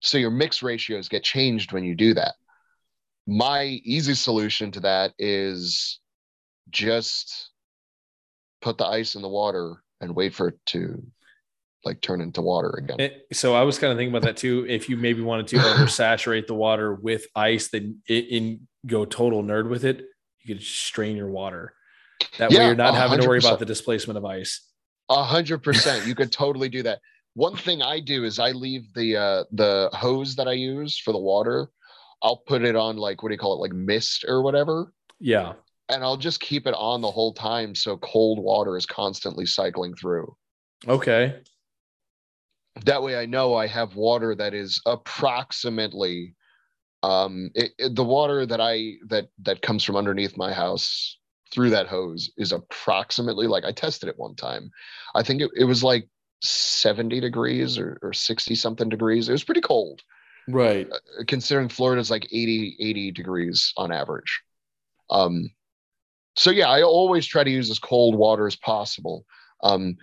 So 0.00 0.18
your 0.18 0.30
mix 0.30 0.62
ratios 0.62 1.08
get 1.08 1.24
changed 1.24 1.72
when 1.72 1.84
you 1.84 1.94
do 1.94 2.14
that. 2.14 2.34
My 3.26 3.64
easy 3.64 4.14
solution 4.14 4.70
to 4.72 4.80
that 4.80 5.12
is 5.18 5.98
just 6.70 7.50
put 8.60 8.76
the 8.76 8.86
ice 8.86 9.14
in 9.14 9.22
the 9.22 9.28
water 9.28 9.82
and 10.00 10.14
wait 10.14 10.34
for 10.34 10.48
it 10.48 10.58
to 10.66 11.02
like 11.84 12.00
turn 12.00 12.20
into 12.20 12.42
water 12.42 12.70
again. 12.78 13.00
It, 13.00 13.26
so 13.32 13.54
I 13.54 13.62
was 13.62 13.78
kind 13.78 13.92
of 13.92 13.98
thinking 13.98 14.14
about 14.14 14.26
that 14.26 14.36
too. 14.36 14.66
If 14.68 14.88
you 14.88 14.96
maybe 14.96 15.22
wanted 15.22 15.46
to 15.48 15.56
oversaturate 15.58 16.46
the 16.46 16.54
water 16.54 16.94
with 16.94 17.26
ice, 17.34 17.68
then 17.68 18.00
it, 18.06 18.26
in 18.28 18.66
go 18.86 19.04
total 19.04 19.42
nerd 19.42 19.68
with 19.68 19.84
it, 19.84 20.04
you 20.42 20.54
could 20.54 20.62
strain 20.62 21.16
your 21.16 21.30
water. 21.30 21.74
That 22.38 22.52
yeah, 22.52 22.60
way 22.60 22.66
you're 22.66 22.74
not 22.74 22.94
100%. 22.94 22.96
having 22.96 23.20
to 23.20 23.28
worry 23.28 23.38
about 23.38 23.58
the 23.58 23.66
displacement 23.66 24.18
of 24.18 24.24
ice. 24.24 24.66
A 25.08 25.22
hundred 25.22 25.62
percent. 25.62 26.06
You 26.06 26.14
could 26.14 26.32
totally 26.32 26.68
do 26.68 26.82
that. 26.82 27.00
One 27.34 27.56
thing 27.56 27.82
I 27.82 28.00
do 28.00 28.24
is 28.24 28.38
I 28.38 28.52
leave 28.52 28.92
the 28.94 29.16
uh 29.16 29.44
the 29.52 29.90
hose 29.92 30.36
that 30.36 30.48
I 30.48 30.52
use 30.52 30.98
for 30.98 31.12
the 31.12 31.18
water. 31.18 31.68
I'll 32.22 32.42
put 32.46 32.62
it 32.62 32.76
on 32.76 32.96
like 32.96 33.22
what 33.22 33.28
do 33.28 33.34
you 33.34 33.38
call 33.38 33.54
it, 33.54 33.60
like 33.60 33.72
mist 33.72 34.24
or 34.26 34.42
whatever. 34.42 34.92
Yeah. 35.20 35.54
And 35.90 36.02
I'll 36.02 36.16
just 36.16 36.40
keep 36.40 36.66
it 36.66 36.74
on 36.74 37.02
the 37.02 37.10
whole 37.10 37.34
time 37.34 37.74
so 37.74 37.98
cold 37.98 38.38
water 38.38 38.76
is 38.76 38.86
constantly 38.86 39.44
cycling 39.44 39.94
through. 39.94 40.34
Okay 40.88 41.34
that 42.82 43.02
way 43.02 43.16
I 43.16 43.26
know 43.26 43.54
I 43.54 43.66
have 43.66 43.96
water 43.96 44.34
that 44.34 44.54
is 44.54 44.80
approximately 44.86 46.34
um 47.02 47.50
it, 47.54 47.72
it, 47.78 47.94
the 47.94 48.04
water 48.04 48.46
that 48.46 48.60
I 48.60 48.94
that 49.08 49.28
that 49.42 49.62
comes 49.62 49.84
from 49.84 49.96
underneath 49.96 50.36
my 50.36 50.52
house 50.52 51.18
through 51.54 51.70
that 51.70 51.86
hose 51.86 52.30
is 52.36 52.52
approximately 52.52 53.46
like 53.46 53.64
I 53.64 53.72
tested 53.72 54.08
it 54.08 54.18
one 54.18 54.34
time. 54.34 54.70
I 55.14 55.22
think 55.22 55.40
it, 55.40 55.50
it 55.56 55.64
was 55.64 55.84
like 55.84 56.08
70 56.42 57.20
degrees 57.20 57.78
or, 57.78 57.98
or 58.02 58.12
60 58.12 58.54
something 58.54 58.88
degrees. 58.88 59.28
It 59.28 59.32
was 59.32 59.44
pretty 59.44 59.60
cold. 59.60 60.02
Right. 60.48 60.88
Uh, 60.90 61.24
considering 61.26 61.68
Florida's 61.68 62.10
like 62.10 62.26
80 62.26 62.76
80 62.80 63.10
degrees 63.12 63.72
on 63.76 63.92
average. 63.92 64.42
Um 65.10 65.50
so 66.36 66.50
yeah, 66.50 66.68
I 66.68 66.82
always 66.82 67.26
try 67.26 67.44
to 67.44 67.50
use 67.50 67.70
as 67.70 67.78
cold 67.78 68.16
water 68.16 68.46
as 68.46 68.56
possible. 68.56 69.24
Um 69.62 69.96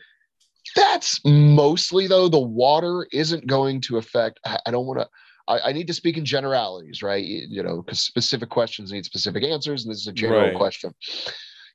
that's 0.75 1.19
mostly 1.25 2.07
though 2.07 2.29
the 2.29 2.39
water 2.39 3.07
isn't 3.11 3.47
going 3.47 3.81
to 3.81 3.97
affect. 3.97 4.39
I 4.45 4.71
don't 4.71 4.85
want 4.85 4.99
to. 4.99 5.09
I, 5.51 5.69
I, 5.69 5.71
need 5.73 5.87
to 5.87 5.93
speak 5.93 6.17
in 6.17 6.25
generalities, 6.25 7.03
right? 7.03 7.23
You 7.23 7.61
know, 7.61 7.81
because 7.81 7.99
specific 7.99 8.49
questions 8.49 8.91
need 8.91 9.05
specific 9.05 9.43
answers, 9.43 9.83
and 9.83 9.91
this 9.91 9.99
is 9.99 10.07
a 10.07 10.13
general 10.13 10.41
right. 10.41 10.55
question. 10.55 10.93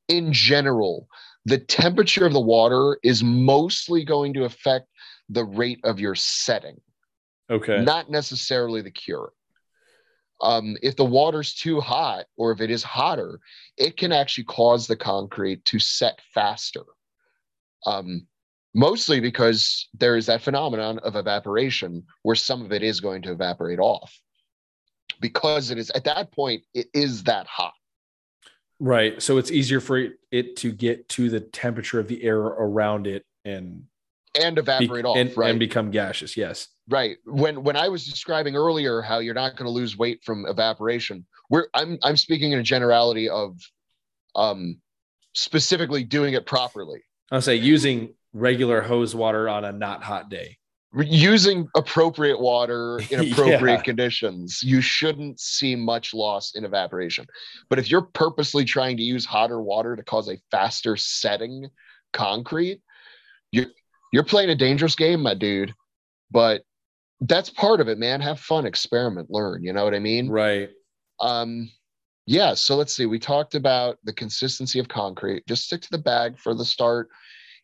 In 0.08 0.32
general, 0.32 1.08
the 1.44 1.58
temperature 1.58 2.24
of 2.24 2.32
the 2.32 2.40
water 2.40 2.98
is 3.02 3.22
mostly 3.22 4.04
going 4.04 4.32
to 4.34 4.44
affect 4.44 4.88
the 5.28 5.44
rate 5.44 5.80
of 5.84 6.00
your 6.00 6.14
setting. 6.14 6.80
Okay. 7.50 7.82
Not 7.82 8.10
necessarily 8.10 8.80
the 8.80 8.90
cure. 8.90 9.32
Um, 10.40 10.76
if 10.82 10.96
the 10.96 11.04
water's 11.04 11.54
too 11.54 11.80
hot 11.80 12.26
or 12.36 12.52
if 12.52 12.60
it 12.60 12.70
is 12.70 12.82
hotter, 12.82 13.40
it 13.76 13.96
can 13.96 14.12
actually 14.12 14.44
cause 14.44 14.86
the 14.86 14.96
concrete 14.96 15.64
to 15.66 15.78
set 15.78 16.20
faster. 16.34 16.84
Um, 17.86 18.26
mostly 18.76 19.20
because 19.20 19.88
there 19.94 20.16
is 20.16 20.26
that 20.26 20.42
phenomenon 20.42 20.98
of 20.98 21.16
evaporation 21.16 22.04
where 22.22 22.36
some 22.36 22.62
of 22.62 22.72
it 22.72 22.82
is 22.82 23.00
going 23.00 23.22
to 23.22 23.32
evaporate 23.32 23.78
off 23.78 24.14
because 25.18 25.70
it 25.70 25.78
is 25.78 25.90
at 25.90 26.04
that 26.04 26.30
point 26.30 26.62
it 26.74 26.86
is 26.92 27.24
that 27.24 27.46
hot. 27.46 27.72
Right. 28.78 29.20
So 29.22 29.38
it's 29.38 29.50
easier 29.50 29.80
for 29.80 30.08
it 30.30 30.56
to 30.56 30.70
get 30.70 31.08
to 31.10 31.30
the 31.30 31.40
temperature 31.40 31.98
of 31.98 32.06
the 32.06 32.22
air 32.22 32.38
around 32.38 33.06
it 33.06 33.24
and 33.46 33.84
and 34.38 34.58
evaporate 34.58 35.04
be, 35.04 35.08
off 35.08 35.16
and, 35.16 35.34
right. 35.34 35.48
and 35.48 35.58
become 35.58 35.90
gaseous. 35.90 36.36
Yes. 36.36 36.68
Right. 36.86 37.16
When 37.24 37.64
when 37.64 37.76
i 37.76 37.88
was 37.88 38.04
describing 38.04 38.54
earlier 38.54 39.00
how 39.00 39.20
you're 39.20 39.34
not 39.34 39.56
going 39.56 39.64
to 39.64 39.72
lose 39.72 39.96
weight 39.96 40.22
from 40.22 40.44
evaporation 40.46 41.24
we're 41.48 41.68
i'm 41.72 41.98
i'm 42.02 42.18
speaking 42.18 42.52
in 42.52 42.58
a 42.58 42.62
generality 42.62 43.30
of 43.30 43.58
um 44.34 44.76
specifically 45.32 46.02
doing 46.02 46.34
it 46.34 46.46
properly. 46.46 47.02
I'll 47.30 47.40
say 47.40 47.56
using 47.56 48.14
regular 48.32 48.80
hose 48.80 49.14
water 49.14 49.48
on 49.48 49.64
a 49.64 49.72
not 49.72 50.02
hot 50.02 50.28
day. 50.28 50.58
Using 50.94 51.68
appropriate 51.76 52.40
water 52.40 53.00
in 53.10 53.32
appropriate 53.32 53.76
yeah. 53.76 53.82
conditions, 53.82 54.62
you 54.62 54.80
shouldn't 54.80 55.40
see 55.40 55.76
much 55.76 56.14
loss 56.14 56.54
in 56.54 56.64
evaporation. 56.64 57.26
But 57.68 57.78
if 57.78 57.90
you're 57.90 58.02
purposely 58.02 58.64
trying 58.64 58.96
to 58.96 59.02
use 59.02 59.26
hotter 59.26 59.60
water 59.60 59.96
to 59.96 60.02
cause 60.02 60.28
a 60.28 60.38
faster 60.50 60.96
setting 60.96 61.68
concrete, 62.12 62.80
you're 63.52 63.66
you're 64.12 64.24
playing 64.24 64.50
a 64.50 64.54
dangerous 64.54 64.94
game, 64.94 65.22
my 65.22 65.34
dude. 65.34 65.74
But 66.30 66.62
that's 67.20 67.50
part 67.50 67.80
of 67.80 67.88
it, 67.88 67.98
man. 67.98 68.20
Have 68.20 68.40
fun, 68.40 68.66
experiment, 68.66 69.30
learn. 69.30 69.62
You 69.62 69.72
know 69.72 69.84
what 69.84 69.94
I 69.94 69.98
mean? 69.98 70.28
Right. 70.28 70.70
Um, 71.20 71.70
yeah. 72.26 72.54
So 72.54 72.76
let's 72.76 72.94
see. 72.94 73.06
We 73.06 73.18
talked 73.18 73.54
about 73.54 73.98
the 74.04 74.12
consistency 74.12 74.78
of 74.78 74.88
concrete. 74.88 75.46
Just 75.46 75.64
stick 75.64 75.80
to 75.82 75.90
the 75.90 75.98
bag 75.98 76.38
for 76.38 76.54
the 76.54 76.64
start 76.64 77.08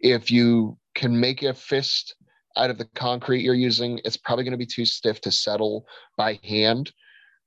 if 0.02 0.30
you 0.30 0.76
can 0.94 1.18
make 1.18 1.42
a 1.42 1.54
fist 1.54 2.16
out 2.56 2.70
of 2.70 2.76
the 2.76 2.84
concrete 2.94 3.42
you're 3.42 3.54
using, 3.54 4.00
it's 4.04 4.16
probably 4.16 4.44
going 4.44 4.52
to 4.52 4.58
be 4.58 4.66
too 4.66 4.84
stiff 4.84 5.20
to 5.22 5.30
settle 5.30 5.86
by 6.16 6.38
hand. 6.44 6.92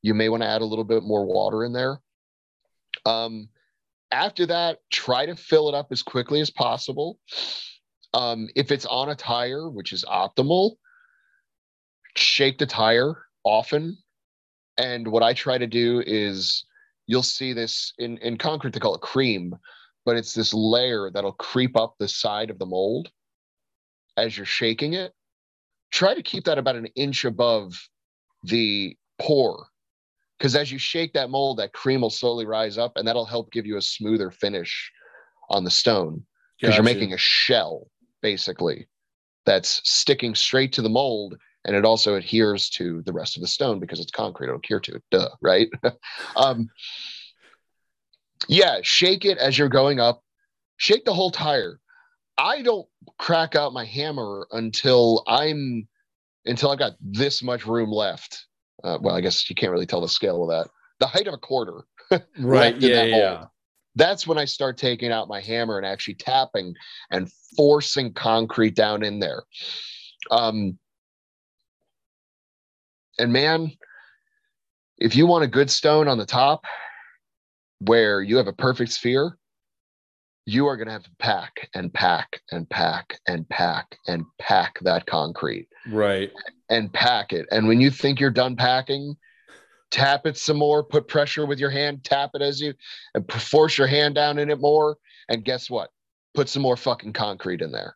You 0.02 0.14
may 0.14 0.30
want 0.30 0.42
to 0.44 0.50
add 0.50 0.62
a 0.62 0.66
little 0.66 0.84
bit 0.84 1.04
more 1.04 1.26
water 1.26 1.64
in 1.64 1.74
there. 1.74 2.00
Um, 3.06 3.50
after 4.12 4.46
that, 4.48 4.80
try 4.92 5.26
to 5.26 5.36
fill 5.36 5.70
it 5.70 5.76
up 5.76 5.88
as 5.92 6.02
quickly 6.02 6.40
as 6.40 6.50
possible. 6.50 7.20
Um, 8.14 8.48
if 8.56 8.72
it's 8.72 8.86
on 8.86 9.10
a 9.10 9.16
tire, 9.16 9.70
which 9.70 9.92
is 9.92 10.06
optimal, 10.06 10.76
shake 12.16 12.58
the 12.58 12.66
tire 12.66 13.26
often. 13.44 13.98
And 14.78 15.08
what 15.08 15.24
I 15.24 15.34
try 15.34 15.58
to 15.58 15.68
do 15.68 16.02
is 16.06 16.66
you'll 17.08 17.24
see 17.24 17.54
this 17.54 17.94
in, 17.98 18.18
in 18.20 18.38
concrete, 18.38 18.74
they 18.74 18.80
call 18.80 18.96
it 18.96 19.02
cream, 19.02 19.56
but 20.06 20.16
it's 20.16 20.34
this 20.34 20.54
layer 20.54 21.10
that'll 21.12 21.34
creep 21.34 21.76
up 21.76 21.96
the 21.98 22.08
side 22.08 22.50
of 22.50 22.60
the 22.60 22.66
mold 22.66 23.10
as 24.18 24.38
you're 24.38 24.46
shaking 24.46 24.94
it. 24.94 25.14
Try 25.92 26.14
to 26.14 26.24
keep 26.24 26.46
that 26.46 26.58
about 26.58 26.76
an 26.76 26.88
inch 26.96 27.26
above 27.26 27.74
the 28.44 28.96
pour. 29.20 29.68
Because 30.38 30.56
as 30.56 30.72
you 30.72 30.78
shake 30.78 31.14
that 31.14 31.30
mold, 31.30 31.60
that 31.60 31.74
cream 31.74 32.02
will 32.02 32.10
slowly 32.10 32.46
rise 32.46 32.78
up 32.78 32.94
and 32.96 33.08
that'll 33.08 33.26
help 33.26 33.52
give 33.52 33.66
you 33.66 33.78
a 33.78 33.82
smoother 33.82 34.32
finish 34.32 34.92
on 35.50 35.64
the 35.64 35.72
stone. 35.72 36.26
Because 36.60 36.76
Gotcha. 36.76 36.84
you're 36.84 36.96
making 36.96 37.14
a 37.14 37.18
shell, 37.18 37.88
basically, 38.22 38.88
that's 39.46 39.82
sticking 39.84 40.36
straight 40.36 40.74
to 40.74 40.82
the 40.82 40.90
mold 40.90 41.36
and 41.66 41.76
it 41.76 41.84
also 41.84 42.16
adheres 42.16 42.70
to 42.70 43.02
the 43.04 43.14
rest 43.14 43.36
of 43.36 43.42
the 43.42 43.48
stone 43.48 43.80
because 43.80 44.00
it's 44.00 44.12
concrete. 44.12 44.48
It'll 44.48 44.60
adhere 44.60 44.80
to 44.82 44.96
it. 44.96 45.04
Duh, 45.10 45.30
right? 45.42 45.68
um, 46.36 46.70
yeah, 48.48 48.80
shake 48.82 49.26
it 49.26 49.38
as 49.38 49.58
you're 49.58 49.70
going 49.70 50.00
up. 50.00 50.22
Shake 50.78 51.06
the 51.06 51.14
whole 51.14 51.32
tire. 51.32 51.80
I 52.38 52.62
don't 52.62 52.88
crack 53.18 53.56
out 53.56 53.74
my 53.74 53.86
hammer 53.86 54.48
until 54.52 55.24
I'm 55.28 55.88
until 56.46 56.72
I've 56.72 56.80
got 56.80 56.94
this 57.02 57.42
much 57.42 57.66
room 57.66 57.92
left. 57.92 58.46
Uh, 58.84 58.98
well, 59.02 59.16
I 59.16 59.22
guess 59.22 59.50
you 59.50 59.56
can't 59.56 59.72
really 59.72 59.86
tell 59.86 60.02
the 60.02 60.10
scale 60.10 60.44
of 60.44 60.50
that. 60.50 60.70
The 61.00 61.08
height 61.08 61.28
of 61.28 61.34
a 61.34 61.38
quarter. 61.38 61.84
right. 62.40 62.76
Yeah. 62.78 62.96
that 62.96 63.10
Yeah. 63.10 63.46
That's 63.96 64.28
when 64.28 64.38
I 64.38 64.46
start 64.46 64.78
taking 64.78 65.12
out 65.12 65.30
my 65.30 65.40
hammer 65.40 65.78
and 65.78 65.86
actually 65.86 66.16
tapping 66.16 66.76
and 67.12 67.32
forcing 67.56 68.14
concrete 68.14 68.76
down 68.76 69.04
in 69.04 69.20
there. 69.20 69.44
Um, 70.30 70.78
and 73.18 73.32
man, 73.32 73.72
if 74.98 75.16
you 75.16 75.26
want 75.26 75.46
a 75.46 75.48
good 75.48 75.70
stone 75.70 76.10
on 76.10 76.18
the 76.18 76.26
top 76.26 76.66
where 77.80 78.22
you 78.22 78.38
have 78.38 78.48
a 78.48 78.54
perfect 78.54 78.92
sphere, 78.92 79.38
you 80.46 80.68
are 80.68 80.78
going 80.78 80.88
to 80.88 80.94
have 80.94 81.04
to 81.04 81.12
pack 81.20 81.70
and 81.74 81.92
pack 81.94 82.40
and 82.52 82.70
pack 82.70 83.20
and 83.28 83.48
pack 83.50 83.98
and 84.08 84.24
pack 84.40 84.78
that 84.82 85.06
concrete 85.08 85.68
Right. 85.88 86.32
and 86.70 86.92
pack 86.94 87.34
it. 87.34 87.48
And 87.52 87.68
when 87.68 87.82
you 87.82 87.90
think 87.90 88.20
you're 88.20 88.30
done 88.30 88.56
packing, 88.56 89.16
tap 89.92 90.26
it 90.28 90.38
some 90.38 90.58
more, 90.58 90.84
put 90.84 91.08
pressure 91.08 91.46
with 91.46 91.60
your 91.60 91.72
hand, 91.72 92.04
tap 92.04 92.32
it 92.36 92.42
as 92.42 92.62
you 92.62 92.74
and 93.16 93.30
force 93.32 93.78
your 93.78 93.88
hand 93.88 94.16
down 94.16 94.38
in 94.38 94.50
it 94.52 94.60
more. 94.60 94.98
And 95.30 95.44
guess 95.44 95.70
what? 95.70 95.90
Put 96.36 96.48
some 96.50 96.62
more 96.62 96.78
fucking 96.78 97.14
concrete 97.14 97.62
in 97.62 97.72
there. 97.72 97.96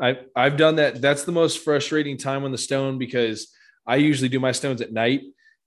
I 0.00 0.18
I've 0.36 0.56
done 0.56 0.76
that. 0.76 1.00
That's 1.00 1.24
the 1.24 1.32
most 1.32 1.62
frustrating 1.64 2.18
time 2.18 2.44
on 2.44 2.52
the 2.52 2.58
stone 2.58 2.98
because 2.98 3.48
I 3.86 3.96
usually 3.96 4.28
do 4.28 4.40
my 4.40 4.52
stones 4.52 4.80
at 4.80 4.92
night. 4.92 5.22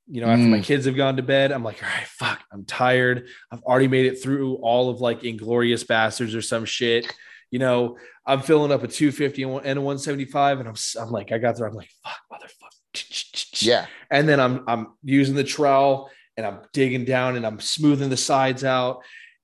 You 0.08 0.22
know, 0.22 0.28
after 0.28 0.46
my 0.46 0.60
Mm. 0.60 0.64
kids 0.64 0.86
have 0.86 0.96
gone 0.96 1.18
to 1.18 1.24
bed, 1.24 1.52
I'm 1.52 1.64
like, 1.64 1.82
all 1.82 1.90
right, 1.90 2.06
fuck, 2.08 2.44
I'm 2.52 2.64
tired. 2.66 3.28
I've 3.52 3.64
already 3.64 3.88
made 3.88 4.06
it 4.06 4.22
through 4.22 4.56
all 4.58 4.90
of 4.90 5.02
like 5.02 5.22
Inglourious 5.22 5.84
Basterds 5.86 6.36
or 6.36 6.42
some 6.44 6.66
shit. 6.66 7.12
You 7.50 7.60
know, 7.60 7.98
I'm 8.26 8.42
filling 8.42 8.72
up 8.72 8.84
a 8.84 8.88
250 8.88 9.44
and 9.44 9.52
a 9.80 9.82
175, 9.82 10.60
and 10.60 10.70
I'm 10.70 10.76
I'm 11.00 11.10
like, 11.12 11.32
I 11.32 11.38
got 11.40 11.58
there. 11.58 11.68
I'm 11.68 11.74
like, 11.74 11.90
fuck, 12.04 12.20
motherfucker. 12.32 12.52
Yeah. 13.62 13.86
And 14.12 14.28
then 14.28 14.40
I'm 14.40 14.64
I'm 14.68 14.88
using 15.04 15.36
the 15.36 15.44
trowel 15.44 16.10
and 16.38 16.46
I'm 16.46 16.60
digging 16.74 17.06
down 17.06 17.36
and 17.38 17.46
I'm 17.46 17.60
smoothing 17.60 18.10
the 18.10 18.18
sides 18.18 18.64
out. 18.64 19.02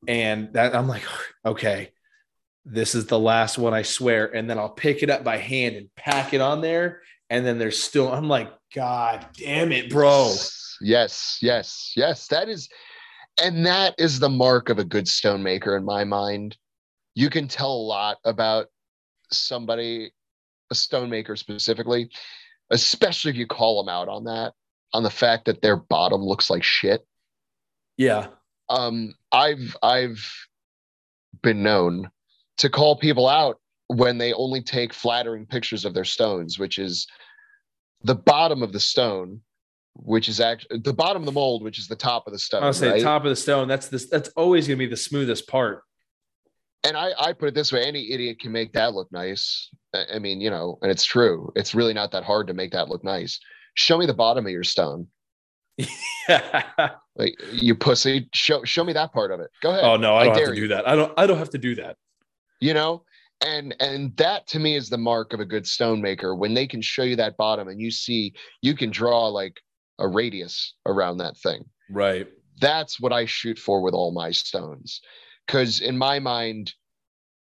And 0.08 0.52
that 0.54 0.76
I'm 0.76 0.88
like, 0.88 1.04
okay, 1.46 1.92
this 2.66 2.94
is 2.96 3.06
the 3.08 3.20
last 3.20 3.58
one, 3.58 3.74
I 3.74 3.82
swear. 3.84 4.26
And 4.36 4.50
then 4.50 4.58
I'll 4.60 4.70
pick 4.70 5.02
it 5.04 5.10
up 5.10 5.24
by 5.24 5.38
hand 5.38 5.76
and 5.76 5.90
pack 5.96 6.34
it 6.34 6.42
on 6.42 6.62
there. 6.62 7.02
And 7.30 7.46
then 7.46 7.58
there's 7.60 7.82
still, 7.82 8.12
I'm 8.12 8.28
like, 8.28 8.52
God 8.74 9.26
damn 9.34 9.72
it, 9.72 9.90
bro. 9.90 10.34
Yes, 10.82 11.38
yes, 11.42 11.94
yes. 11.96 12.28
That 12.28 12.50
is, 12.50 12.70
and 13.42 13.66
that 13.66 13.96
is 13.98 14.20
the 14.20 14.30
mark 14.30 14.70
of 14.70 14.80
a 14.80 14.86
good 14.86 15.06
stonemaker 15.06 15.78
in 15.78 15.84
my 15.84 16.04
mind. 16.04 16.58
You 17.14 17.30
can 17.30 17.48
tell 17.48 17.72
a 17.72 17.88
lot 17.88 18.18
about 18.24 18.68
somebody, 19.32 20.12
a 20.72 20.74
stonemaker 20.74 21.38
specifically, 21.38 22.10
especially 22.70 23.32
if 23.32 23.38
you 23.38 23.46
call 23.46 23.84
them 23.84 23.94
out 23.94 24.08
on 24.08 24.24
that, 24.24 24.54
on 24.94 25.04
the 25.04 25.10
fact 25.10 25.46
that 25.46 25.62
their 25.62 25.78
bottom 25.78 26.22
looks 26.22 26.50
like 26.50 26.64
shit. 26.64 27.06
Yeah. 27.98 28.28
Um, 28.70 29.14
I've 29.32 29.76
I've 29.84 30.26
been 31.44 31.62
known 31.62 32.10
to 32.58 32.70
call 32.70 32.96
people 32.96 33.28
out 33.28 33.60
when 33.88 34.18
they 34.18 34.32
only 34.34 34.62
take 34.62 34.94
flattering 34.94 35.46
pictures 35.46 35.84
of 35.84 35.94
their 35.94 36.06
stones, 36.06 36.58
which 36.58 36.78
is 36.78 37.06
the 38.04 38.16
bottom 38.16 38.64
of 38.64 38.72
the 38.74 38.80
stone, 38.80 39.42
which 39.96 40.28
is 40.30 40.40
actually 40.40 40.80
the 40.80 40.94
bottom 40.94 41.22
of 41.22 41.26
the 41.26 41.32
mold, 41.32 41.64
which 41.64 41.78
is 41.80 41.88
the 41.88 41.96
top 41.96 42.28
of 42.28 42.34
the 42.34 42.40
stone. 42.40 42.64
I'll 42.64 42.74
say 42.74 42.90
right? 42.92 43.02
top 43.02 43.24
of 43.24 43.30
the 43.30 43.36
stone. 43.36 43.68
That's 43.68 43.88
this, 43.90 44.10
that's 44.10 44.30
always 44.30 44.68
going 44.68 44.78
to 44.80 44.86
be 44.86 44.90
the 44.90 44.98
smoothest 44.98 45.48
part. 45.48 45.84
and 46.84 46.98
I, 46.98 47.12
I 47.20 47.34
put 47.34 47.48
it 47.50 47.54
this 47.54 47.72
way 47.72 47.84
any 47.86 48.12
idiot 48.12 48.40
can 48.40 48.52
make 48.52 48.74
that 48.74 48.94
look 48.94 49.12
nice 49.12 49.70
i 49.94 50.16
I 50.16 50.20
mean 50.20 50.42
you 50.42 50.50
know 50.50 50.80
and 50.82 50.90
it's 50.92 51.06
true 51.06 51.52
it's 51.56 51.76
really 51.76 51.94
not 51.94 52.12
that 52.14 52.24
hard 52.24 52.48
to 52.48 52.54
make 52.56 52.72
that 52.72 52.90
look 52.90 53.04
nice 53.04 53.40
show 53.76 53.98
me 54.00 54.06
the 54.08 54.14
bottom 54.16 54.46
of 54.46 54.52
your 54.52 54.64
stone 54.64 55.08
like 57.16 57.36
you 57.52 57.76
pussy 57.76 58.28
show 58.34 58.64
show 58.64 58.84
me 58.84 58.94
that 58.94 59.14
part 59.14 59.32
of 59.32 59.40
it 59.40 59.50
go 59.62 59.70
ahead 59.72 59.84
oh 59.84 59.96
no, 59.98 60.16
I 60.16 60.22
I 60.22 60.24
don't 60.26 60.34
have 60.36 60.44
dare 60.44 60.54
to 60.54 60.56
you. 60.56 60.62
do 60.62 60.68
that. 60.70 60.88
I 60.88 60.96
don't, 60.96 61.14
I 61.18 61.28
don't 61.28 61.38
have 61.38 61.50
to 61.52 61.58
do 61.58 61.76
that. 61.76 61.98
you 62.60 62.74
know 62.74 63.04
and 63.42 63.76
and 63.80 64.16
that 64.18 64.48
to 64.48 64.60
me 64.60 64.76
is 64.76 64.90
the 64.90 64.98
mark 64.98 65.34
of 65.34 65.40
a 65.40 65.46
good 65.46 65.64
stonemaker 65.64 66.38
when 66.38 66.54
they 66.54 66.68
can 66.68 66.82
show 66.82 67.04
you 67.04 67.16
that 67.16 67.38
bottom 67.38 67.68
and 67.68 67.80
you 67.82 67.92
see 67.92 68.34
you 68.62 68.76
can 68.76 68.90
draw 68.92 69.28
like 69.28 69.60
a 70.00 70.08
radius 70.08 70.76
around 70.86 71.18
that 71.18 71.38
thing 71.38 71.64
Right. 71.90 72.28
that's 72.60 73.00
what 73.00 73.12
I 73.14 73.26
shoot 73.26 73.58
for 73.60 73.82
with 73.82 73.94
all 73.94 74.12
my 74.14 74.32
stones. 74.32 75.02
Because 75.48 75.82
in 75.82 75.98
my 75.98 76.20
mind, 76.20 76.74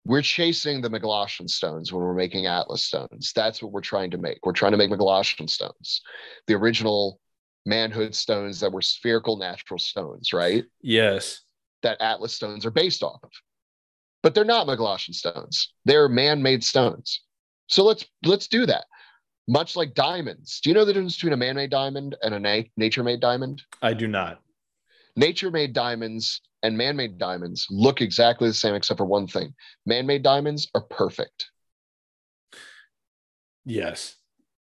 we're 0.04 0.22
chasing 0.22 0.80
the 0.80 0.90
MacGlashen 0.90 1.48
stones 1.48 1.92
when 1.92 2.02
we're 2.02 2.14
making 2.14 2.46
Atlas 2.46 2.84
stones. 2.84 3.32
That's 3.34 3.62
what 3.62 3.72
we're 3.72 3.80
trying 3.80 4.10
to 4.10 4.18
make. 4.18 4.38
We're 4.44 4.52
trying 4.52 4.72
to 4.72 4.78
make 4.78 4.90
MacGlashen 4.90 5.48
stones, 5.48 6.02
the 6.46 6.54
original 6.54 7.20
manhood 7.64 8.14
stones 8.14 8.60
that 8.60 8.72
were 8.72 8.82
spherical 8.82 9.36
natural 9.38 9.78
stones, 9.78 10.32
right? 10.32 10.64
Yes. 10.82 11.42
That 11.82 12.00
Atlas 12.00 12.34
stones 12.34 12.66
are 12.66 12.70
based 12.70 13.02
off 13.02 13.20
of. 13.22 13.30
But 14.22 14.34
they're 14.34 14.44
not 14.44 14.66
MacGlashen 14.66 15.14
stones. 15.14 15.72
They're 15.84 16.08
man-made 16.08 16.64
stones. 16.64 17.22
So 17.68 17.84
let's 17.84 18.04
let's 18.24 18.48
do 18.48 18.66
that. 18.66 18.86
Much 19.48 19.76
like 19.76 19.94
diamonds. 19.94 20.60
Do 20.60 20.70
you 20.70 20.74
know 20.74 20.84
the 20.84 20.92
difference 20.92 21.14
between 21.16 21.32
a 21.32 21.36
man-made 21.36 21.70
diamond 21.70 22.16
and 22.22 22.34
a 22.34 22.40
na- 22.40 22.68
nature-made 22.76 23.20
diamond? 23.20 23.62
I 23.82 23.94
do 23.94 24.08
not. 24.08 24.40
nature 25.14 25.50
made 25.50 25.72
diamonds 25.72 26.40
and 26.62 26.76
man 26.76 26.96
made 26.96 27.16
diamonds 27.18 27.66
look 27.70 28.00
exactly 28.02 28.48
the 28.48 28.54
same 28.54 28.74
except 28.74 28.98
for 28.98 29.04
one 29.06 29.26
thing 29.28 29.54
man 29.86 30.06
made 30.06 30.22
diamonds 30.22 30.68
are 30.74 30.82
perfect. 30.82 31.50
Yes. 33.64 34.16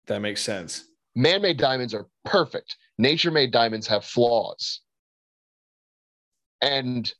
That 0.06 0.20
makes 0.20 0.42
sense. 0.42 0.84
Man 1.14 1.42
made 1.42 1.58
diamonds 1.58 1.94
are 1.94 2.06
perfect. 2.24 2.76
Nature 2.98 3.30
made 3.30 3.50
diamonds 3.50 3.86
have 3.88 4.04
flaws. 4.04 4.80
And 6.62 7.12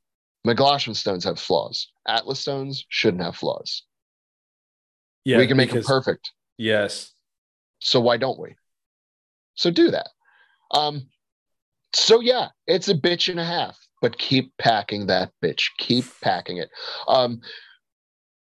MacGlashen 0.47 0.95
stones 0.95 1.25
have 1.25 1.39
flaws. 1.41 1.89
Atlas 2.07 2.41
stones 2.41 2.85
shouldn't 2.89 3.23
have 3.23 3.37
flaws. 3.37 3.83
Yeah. 5.25 5.39
we 5.39 5.47
can 5.49 5.57
make 5.57 5.73
them 5.73 5.83
perfect. 5.83 6.31
Yes. 6.57 7.13
So 7.81 8.01
why 8.01 8.17
don't 8.17 8.39
we? 8.39 8.55
So 9.55 9.71
do 9.71 9.91
that. 9.91 10.09
Um, 10.71 11.09
so 11.95 12.21
yeah, 12.21 12.49
it's 12.67 12.89
a 12.89 12.95
bitch 12.95 13.29
and 13.29 13.41
a 13.41 13.45
half, 13.45 13.77
but 14.01 14.19
keep 14.19 14.53
packing 14.59 15.07
that 15.07 15.33
bitch. 15.43 15.65
Keep 15.79 16.05
packing 16.23 16.59
it. 16.59 16.69
Um, 17.09 17.41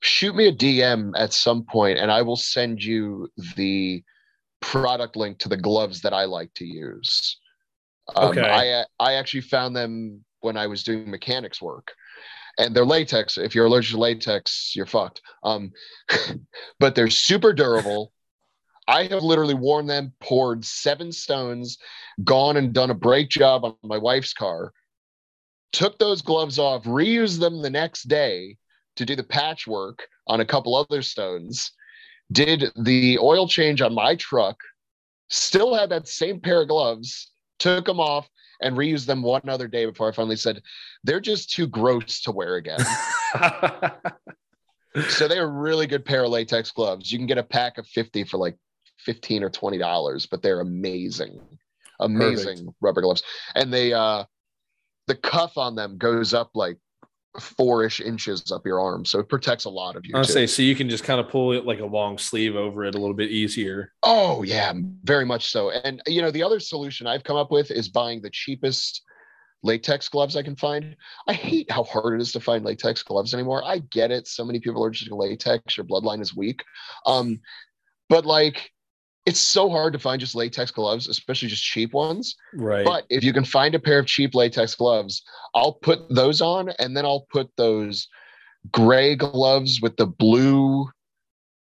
shoot 0.01 0.35
me 0.35 0.47
a 0.47 0.51
DM 0.53 1.13
at 1.15 1.31
some 1.33 1.63
point, 1.63 1.99
and 1.99 2.11
I 2.11 2.21
will 2.21 2.35
send 2.35 2.83
you 2.83 3.29
the 3.55 4.03
product 4.61 5.15
link 5.15 5.39
to 5.39 5.49
the 5.49 5.57
gloves 5.57 6.01
that 6.01 6.13
I 6.13 6.25
like 6.25 6.53
to 6.55 6.65
use. 6.65 7.37
Um, 8.15 8.29
Okay. 8.29 8.41
I 8.41 8.85
I 8.99 9.13
actually 9.13 9.41
found 9.41 9.75
them 9.75 10.25
when 10.43 10.57
I 10.57 10.67
was 10.67 10.83
doing 10.83 11.09
mechanics 11.09 11.61
work, 11.61 11.93
and 12.57 12.75
they're 12.75 12.85
latex. 12.85 13.37
If 13.37 13.55
you're 13.55 13.65
allergic 13.65 13.91
to 13.91 13.99
latex, 13.99 14.73
you're 14.75 14.85
fucked. 14.85 15.21
Um, 15.43 15.71
but 16.79 16.95
they're 16.95 17.09
super 17.09 17.53
durable. 17.53 18.11
I 18.87 19.05
have 19.05 19.23
literally 19.23 19.53
worn 19.53 19.87
them, 19.87 20.13
poured 20.19 20.65
seven 20.65 21.11
stones, 21.11 21.77
gone 22.23 22.57
and 22.57 22.73
done 22.73 22.89
a 22.89 22.95
brake 22.95 23.29
job 23.29 23.63
on 23.63 23.75
my 23.81 23.97
wife's 23.97 24.33
car, 24.33 24.73
took 25.71 25.97
those 25.97 26.21
gloves 26.21 26.59
off, 26.59 26.83
reused 26.83 27.39
them 27.39 27.61
the 27.61 27.69
next 27.69 28.03
day 28.03 28.57
to 28.97 29.05
do 29.05 29.15
the 29.15 29.23
patchwork 29.23 30.07
on 30.27 30.41
a 30.41 30.45
couple 30.45 30.75
other 30.75 31.01
stones, 31.01 31.71
did 32.31 32.71
the 32.75 33.17
oil 33.19 33.47
change 33.47 33.81
on 33.81 33.93
my 33.93 34.15
truck, 34.15 34.59
still 35.29 35.73
had 35.73 35.89
that 35.89 36.07
same 36.07 36.39
pair 36.39 36.61
of 36.61 36.67
gloves, 36.67 37.31
took 37.59 37.85
them 37.85 37.99
off, 37.99 38.29
and 38.63 38.75
reused 38.75 39.05
them 39.05 39.21
one 39.21 39.47
other 39.47 39.67
day 39.67 39.85
before 39.85 40.09
I 40.09 40.11
finally 40.13 40.37
said, 40.37 40.61
they're 41.03 41.19
just 41.19 41.51
too 41.51 41.67
gross 41.67 42.21
to 42.21 42.31
wear 42.31 42.55
again. 42.55 42.79
so 45.09 45.27
they're 45.27 45.49
really 45.49 45.85
good 45.85 46.05
pair 46.05 46.23
of 46.23 46.31
latex 46.31 46.71
gloves. 46.71 47.11
You 47.11 47.19
can 47.19 47.27
get 47.27 47.37
a 47.37 47.43
pack 47.43 47.77
of 47.77 47.85
50 47.87 48.23
for 48.23 48.37
like 48.37 48.57
15 48.99 49.43
or 49.43 49.49
20 49.49 49.77
dollars, 49.77 50.25
but 50.25 50.41
they're 50.41 50.61
amazing. 50.61 51.39
Amazing 51.99 52.57
Perfect. 52.57 52.77
rubber 52.81 53.01
gloves. 53.01 53.21
And 53.53 53.71
they 53.71 53.93
uh 53.93 54.23
the 55.07 55.15
cuff 55.15 55.57
on 55.57 55.75
them 55.75 55.97
goes 55.97 56.33
up 56.33 56.51
like 56.55 56.77
four-ish 57.39 57.99
inches 57.99 58.51
up 58.51 58.65
your 58.65 58.79
arm, 58.79 59.05
so 59.05 59.19
it 59.19 59.29
protects 59.29 59.65
a 59.65 59.69
lot 59.69 59.95
of 59.95 60.05
you. 60.05 60.15
I'll 60.15 60.23
say 60.23 60.45
so 60.45 60.61
you 60.61 60.75
can 60.75 60.89
just 60.89 61.03
kind 61.03 61.19
of 61.19 61.29
pull 61.29 61.53
it 61.53 61.65
like 61.65 61.79
a 61.79 61.85
long 61.85 62.17
sleeve 62.17 62.55
over 62.55 62.85
it 62.85 62.95
a 62.95 62.97
little 62.97 63.15
bit 63.15 63.31
easier. 63.31 63.91
Oh 64.03 64.43
yeah, 64.43 64.73
very 65.03 65.25
much 65.25 65.51
so. 65.51 65.71
And 65.71 66.01
you 66.07 66.21
know 66.21 66.31
the 66.31 66.43
other 66.43 66.59
solution 66.59 67.07
I've 67.07 67.23
come 67.23 67.37
up 67.37 67.51
with 67.51 67.71
is 67.71 67.89
buying 67.89 68.21
the 68.21 68.29
cheapest 68.29 69.01
latex 69.63 70.09
gloves 70.09 70.35
I 70.35 70.43
can 70.43 70.55
find. 70.55 70.95
I 71.27 71.33
hate 71.33 71.71
how 71.71 71.83
hard 71.83 72.19
it 72.19 72.21
is 72.21 72.33
to 72.33 72.39
find 72.39 72.65
latex 72.65 73.01
gloves 73.01 73.33
anymore. 73.33 73.63
I 73.63 73.79
get 73.79 74.11
it. 74.11 74.27
So 74.27 74.43
many 74.43 74.59
people 74.59 74.83
are 74.83 74.91
just 74.91 75.09
latex. 75.09 75.77
Your 75.77 75.85
bloodline 75.85 76.21
is 76.21 76.35
weak. 76.35 76.63
Um, 77.05 77.39
but 78.09 78.25
like 78.25 78.72
it's 79.25 79.39
so 79.39 79.69
hard 79.69 79.93
to 79.93 79.99
find 79.99 80.19
just 80.19 80.35
latex 80.35 80.71
gloves, 80.71 81.07
especially 81.07 81.47
just 81.47 81.63
cheap 81.63 81.93
ones. 81.93 82.35
Right. 82.53 82.85
But 82.85 83.05
if 83.09 83.23
you 83.23 83.31
can 83.31 83.45
find 83.45 83.73
a 83.73 83.79
pair 83.79 83.99
of 83.99 84.05
cheap 84.05 84.35
latex 84.35 84.75
gloves, 84.75 85.23
I'll 85.55 85.73
put 85.73 86.09
those 86.09 86.41
on 86.41 86.69
and 86.79 86.95
then 86.95 87.05
I'll 87.05 87.25
put 87.31 87.49
those 87.55 88.07
gray 88.71 89.15
gloves 89.15 89.81
with 89.81 89.95
the 89.95 90.07
blue 90.07 90.89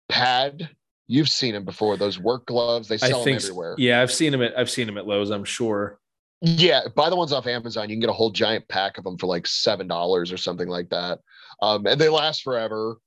pad. 0.10 0.70
You've 1.08 1.30
seen 1.30 1.54
them 1.54 1.66
before, 1.66 1.98
those 1.98 2.18
work 2.18 2.46
gloves. 2.46 2.88
They 2.88 2.98
sell 2.98 3.24
them 3.24 3.36
everywhere. 3.36 3.76
Yeah, 3.78 4.02
I've 4.02 4.14
seen 4.14 4.32
them 4.32 4.42
at 4.42 4.58
I've 4.58 4.70
seen 4.70 4.88
them 4.88 4.98
at 4.98 5.06
Lowe's, 5.06 5.30
I'm 5.30 5.44
sure. 5.44 6.00
Yeah, 6.40 6.88
buy 6.96 7.10
the 7.10 7.16
ones 7.16 7.34
off 7.34 7.48
Amazon. 7.48 7.90
You 7.90 7.96
can 7.96 8.00
get 8.00 8.10
a 8.10 8.14
whole 8.14 8.32
giant 8.32 8.68
pack 8.68 8.98
of 8.98 9.04
them 9.04 9.18
for 9.18 9.28
like 9.28 9.46
seven 9.46 9.88
dollars 9.88 10.32
or 10.32 10.38
something 10.38 10.70
like 10.70 10.90
that. 10.90 11.20
Um, 11.62 11.86
and 11.86 12.00
they 12.00 12.10
last 12.10 12.44
forever. 12.44 12.98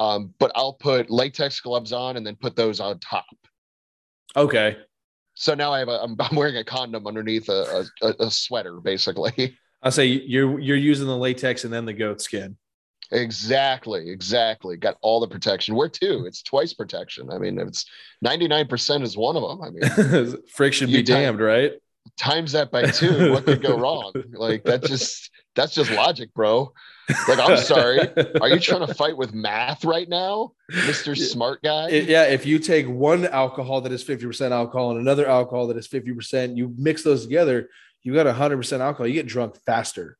Um, 0.00 0.32
but 0.38 0.50
I'll 0.54 0.72
put 0.72 1.10
latex 1.10 1.60
gloves 1.60 1.92
on 1.92 2.16
and 2.16 2.26
then 2.26 2.34
put 2.34 2.56
those 2.56 2.80
on 2.80 2.98
top. 3.00 3.26
Okay. 4.34 4.78
So 5.34 5.52
now 5.52 5.74
I 5.74 5.78
have 5.80 5.88
a 5.88 6.02
I'm, 6.02 6.16
I'm 6.18 6.34
wearing 6.34 6.56
a 6.56 6.64
condom 6.64 7.06
underneath 7.06 7.50
a, 7.50 7.84
a, 8.00 8.14
a 8.18 8.30
sweater, 8.30 8.80
basically. 8.80 9.58
I'll 9.82 9.92
say 9.92 10.06
you're 10.06 10.58
you're 10.58 10.76
using 10.78 11.06
the 11.06 11.16
latex 11.16 11.64
and 11.64 11.72
then 11.72 11.84
the 11.84 11.92
goat 11.92 12.22
skin. 12.22 12.56
Exactly, 13.12 14.08
exactly. 14.08 14.78
Got 14.78 14.96
all 15.02 15.20
the 15.20 15.28
protection. 15.28 15.74
Where 15.74 15.88
two? 15.88 16.24
It's 16.26 16.42
twice 16.42 16.72
protection. 16.72 17.30
I 17.30 17.38
mean, 17.38 17.58
it's 17.58 17.84
99% 18.24 19.02
is 19.02 19.16
one 19.16 19.36
of 19.36 19.42
them. 19.42 19.62
I 19.62 19.70
mean, 19.70 20.36
friction 20.54 20.90
be 20.90 21.02
damned, 21.02 21.40
right? 21.40 21.72
Times 22.18 22.52
that 22.52 22.70
by 22.70 22.86
two, 22.86 23.32
what 23.32 23.44
could 23.44 23.62
go 23.62 23.76
wrong? 23.76 24.12
Like 24.32 24.64
that 24.64 24.82
just 24.84 25.30
that's 25.54 25.74
just 25.74 25.90
logic, 25.90 26.32
bro. 26.32 26.72
Like, 27.28 27.38
I'm 27.38 27.56
sorry. 27.64 28.00
Are 28.40 28.48
you 28.48 28.60
trying 28.60 28.86
to 28.86 28.94
fight 28.94 29.16
with 29.16 29.32
math 29.32 29.84
right 29.84 30.08
now, 30.08 30.52
Mr. 30.70 31.16
Smart 31.16 31.62
Guy? 31.62 31.88
Yeah. 31.88 32.24
If 32.24 32.46
you 32.46 32.58
take 32.58 32.88
one 32.88 33.26
alcohol 33.26 33.80
that 33.82 33.92
is 33.92 34.04
50% 34.04 34.50
alcohol 34.50 34.92
and 34.92 35.00
another 35.00 35.26
alcohol 35.26 35.66
that 35.68 35.76
is 35.76 35.88
50%, 35.88 36.56
you 36.56 36.74
mix 36.76 37.02
those 37.02 37.24
together, 37.24 37.68
you 38.02 38.14
got 38.14 38.26
100% 38.26 38.80
alcohol. 38.80 39.06
You 39.06 39.14
get 39.14 39.26
drunk 39.26 39.56
faster. 39.66 40.16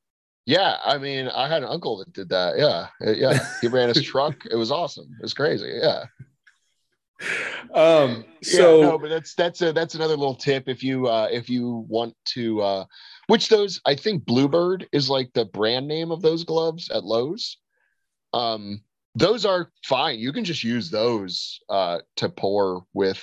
Yeah. 0.47 0.77
I 0.85 0.99
mean, 0.99 1.29
I 1.29 1.49
had 1.49 1.63
an 1.63 1.69
uncle 1.69 1.99
that 1.99 2.13
did 2.13 2.29
that. 2.31 2.59
Yeah. 2.59 2.89
Yeah. 3.01 3.39
He 3.61 3.69
ran 3.69 3.89
his 3.89 4.03
truck. 4.03 4.47
It 4.51 4.57
was 4.57 4.71
awesome. 4.71 5.09
It 5.19 5.23
was 5.23 5.35
crazy. 5.35 5.79
Yeah. 5.81 6.05
Um, 7.75 8.25
so 8.43 8.81
yeah, 8.81 8.87
no, 8.87 8.99
but 8.99 9.11
that's 9.11 9.35
that's 9.35 9.61
a 9.63 9.73
that's 9.73 9.95
another 9.95 10.17
little 10.17 10.35
tip 10.35 10.69
if 10.69 10.83
you 10.83 11.07
uh 11.07 11.29
if 11.31 11.49
you 11.49 11.85
want 11.89 12.17
to 12.35 12.61
uh 12.63 12.85
which 13.31 13.49
those 13.49 13.81
I 13.87 13.95
think 13.95 14.25
Bluebird 14.25 14.89
is 14.91 15.09
like 15.09 15.33
the 15.35 15.45
brand 15.45 15.87
name 15.87 16.11
of 16.11 16.21
those 16.21 16.43
gloves 16.43 16.91
at 16.91 17.05
Lowe's. 17.05 17.59
Um, 18.33 18.81
those 19.15 19.45
are 19.47 19.71
fine. 19.85 20.19
You 20.19 20.33
can 20.33 20.43
just 20.43 20.65
use 20.65 20.91
those 20.91 21.61
uh, 21.69 21.99
to 22.17 22.29
pour 22.29 22.83
with. 22.93 23.23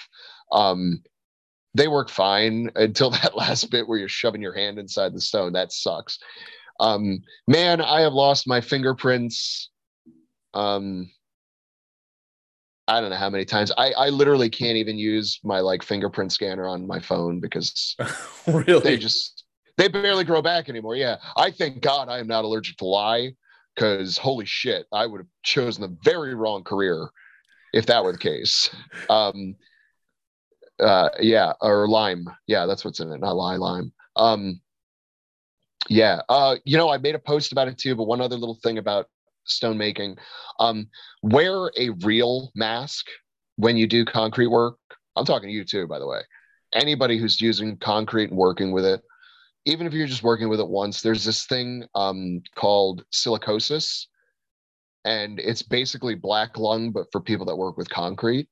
Um, 0.54 1.04
they 1.74 1.90
work 1.90 2.08
fine 2.08 2.72
until 2.78 3.10
that 3.10 3.36
last 3.36 3.70
bit 3.70 3.86
where 3.86 3.98
you're 3.98 4.08
shoving 4.08 4.42
your 4.42 4.56
hand 4.56 4.80
inside 4.80 5.14
the 5.14 5.20
stone. 5.20 5.52
That 5.52 5.74
sucks. 5.74 6.20
Um, 6.80 7.20
man, 7.46 7.82
I 7.82 8.00
have 8.00 8.14
lost 8.14 8.48
my 8.48 8.62
fingerprints. 8.62 9.72
Um, 10.54 11.12
I 12.88 13.02
don't 13.02 13.10
know 13.10 13.18
how 13.18 13.30
many 13.30 13.44
times. 13.44 13.74
I, 13.78 13.92
I 13.92 14.08
literally 14.08 14.50
can't 14.50 14.78
even 14.78 14.98
use 14.98 15.42
my 15.44 15.60
like 15.60 15.84
fingerprint 15.84 16.32
scanner 16.32 16.66
on 16.66 16.88
my 16.88 17.02
phone 17.02 17.42
because 17.42 17.98
really 18.48 18.80
they 18.80 18.96
just 18.96 19.37
they 19.78 19.88
barely 19.88 20.24
grow 20.24 20.42
back 20.42 20.70
anymore. 20.70 20.96
Yeah. 20.96 21.18
I 21.36 21.52
thank 21.52 21.82
God 21.82 22.10
I 22.10 22.20
am 22.20 22.28
not 22.28 22.46
allergic 22.46 22.78
to 22.78 22.86
lye 22.86 23.34
because 23.76 24.18
holy 24.18 24.46
shit, 24.46 24.88
I 24.92 25.06
would 25.06 25.20
have 25.20 25.28
chosen 25.44 25.84
the 25.84 25.98
very 26.04 26.34
wrong 26.34 26.64
career 26.64 27.10
if 27.74 27.86
that 27.86 28.04
were 28.04 28.12
the 28.12 28.18
case. 28.18 28.70
Um, 29.10 29.56
uh, 30.80 31.10
yeah, 31.20 31.54
or 31.62 31.88
lime. 31.88 32.26
Yeah, 32.48 32.66
that's 32.66 32.84
what's 32.84 33.00
in 33.00 33.12
it, 33.12 33.20
not 33.20 33.36
lye, 33.36 33.56
lime. 33.56 33.94
Um, 34.16 34.62
yeah. 35.90 36.22
Uh, 36.28 36.56
you 36.66 36.78
know, 36.78 36.90
I 36.90 36.98
made 36.98 37.16
a 37.16 37.20
post 37.20 37.52
about 37.52 37.68
it 37.68 37.78
too, 37.78 37.96
but 37.96 38.06
one 38.06 38.22
other 38.22 38.36
little 38.36 38.60
thing 38.64 38.78
about 38.78 39.08
stone 39.46 39.78
making. 39.78 40.18
Um, 40.60 40.90
wear 41.22 41.72
a 41.78 41.90
real 42.04 42.52
mask 42.56 43.06
when 43.56 43.78
you 43.78 43.88
do 43.88 44.06
concrete 44.06 44.48
work. 44.48 44.78
I'm 45.16 45.26
talking 45.26 45.50
to 45.50 45.54
you 45.54 45.64
too, 45.64 45.88
by 45.88 46.00
the 46.00 46.08
way. 46.08 46.22
Anybody 46.74 47.18
who's 47.18 47.40
using 47.40 47.78
concrete 47.78 48.30
and 48.30 48.38
working 48.38 48.72
with 48.72 48.86
it, 48.86 49.02
even 49.68 49.86
if 49.86 49.94
you're 49.94 50.08
just 50.08 50.24
working 50.24 50.48
with 50.48 50.62
it 50.62 50.70
once, 50.70 51.02
there's 51.02 51.26
this 51.26 51.46
thing 51.46 51.86
um, 51.94 52.42
called 52.56 53.04
silicosis, 53.12 54.06
and 55.04 55.40
it's 55.42 55.62
basically 55.62 56.16
black 56.16 56.58
lung, 56.58 56.92
but 56.92 57.08
for 57.12 57.20
people 57.20 57.46
that 57.46 57.58
work 57.58 57.76
with 57.76 57.90
concrete. 57.90 58.48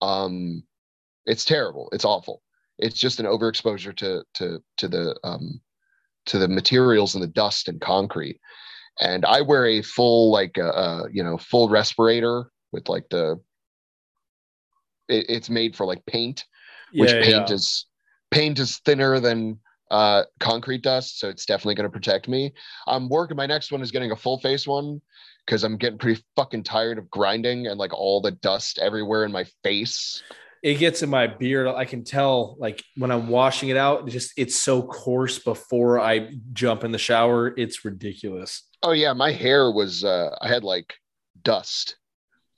Um, 0.00 0.62
it's 1.26 1.44
terrible. 1.44 1.88
It's 1.92 2.04
awful. 2.04 2.40
It's 2.78 3.00
just 3.00 3.18
an 3.18 3.26
overexposure 3.26 3.96
to 3.96 4.22
to 4.34 4.62
to 4.76 4.88
the 4.88 5.18
um, 5.24 5.60
to 6.26 6.38
the 6.38 6.48
materials 6.48 7.16
and 7.16 7.22
the 7.22 7.28
dust 7.28 7.68
and 7.68 7.80
concrete. 7.80 8.38
And 9.00 9.24
I 9.24 9.40
wear 9.40 9.66
a 9.66 9.82
full 9.82 10.30
like 10.30 10.56
uh, 10.56 10.68
uh 10.68 11.02
you 11.10 11.24
know 11.24 11.36
full 11.36 11.68
respirator 11.68 12.44
with 12.70 12.88
like 12.88 13.08
the 13.10 13.40
it, 15.08 15.26
it's 15.28 15.50
made 15.50 15.74
for 15.74 15.84
like 15.84 16.06
paint, 16.06 16.44
which 16.92 17.12
yeah, 17.12 17.22
paint 17.22 17.48
yeah. 17.48 17.54
is 17.54 17.86
paint 18.30 18.60
is 18.60 18.78
thinner 18.84 19.18
than 19.18 19.58
uh, 19.90 20.24
concrete 20.40 20.82
dust, 20.82 21.18
so 21.18 21.28
it's 21.28 21.46
definitely 21.46 21.74
going 21.74 21.88
to 21.88 21.92
protect 21.92 22.28
me. 22.28 22.52
I'm 22.86 23.08
working. 23.08 23.36
My 23.36 23.46
next 23.46 23.72
one 23.72 23.82
is 23.82 23.90
getting 23.90 24.10
a 24.10 24.16
full 24.16 24.38
face 24.38 24.66
one 24.66 25.00
because 25.46 25.64
I'm 25.64 25.76
getting 25.76 25.98
pretty 25.98 26.22
fucking 26.34 26.64
tired 26.64 26.98
of 26.98 27.10
grinding 27.10 27.68
and 27.68 27.78
like 27.78 27.94
all 27.94 28.20
the 28.20 28.32
dust 28.32 28.78
everywhere 28.78 29.24
in 29.24 29.32
my 29.32 29.44
face. 29.62 30.22
It 30.62 30.78
gets 30.78 31.02
in 31.02 31.10
my 31.10 31.28
beard. 31.28 31.68
I 31.68 31.84
can 31.84 32.02
tell, 32.02 32.56
like 32.58 32.82
when 32.96 33.12
I'm 33.12 33.28
washing 33.28 33.68
it 33.68 33.76
out, 33.76 34.08
just 34.08 34.32
it's 34.36 34.56
so 34.56 34.82
coarse 34.82 35.38
before 35.38 36.00
I 36.00 36.30
jump 36.52 36.82
in 36.82 36.90
the 36.90 36.98
shower. 36.98 37.54
It's 37.56 37.84
ridiculous. 37.84 38.64
Oh 38.82 38.92
yeah, 38.92 39.12
my 39.12 39.30
hair 39.30 39.70
was. 39.70 40.02
uh 40.02 40.36
I 40.40 40.48
had 40.48 40.64
like 40.64 40.94
dust, 41.42 41.96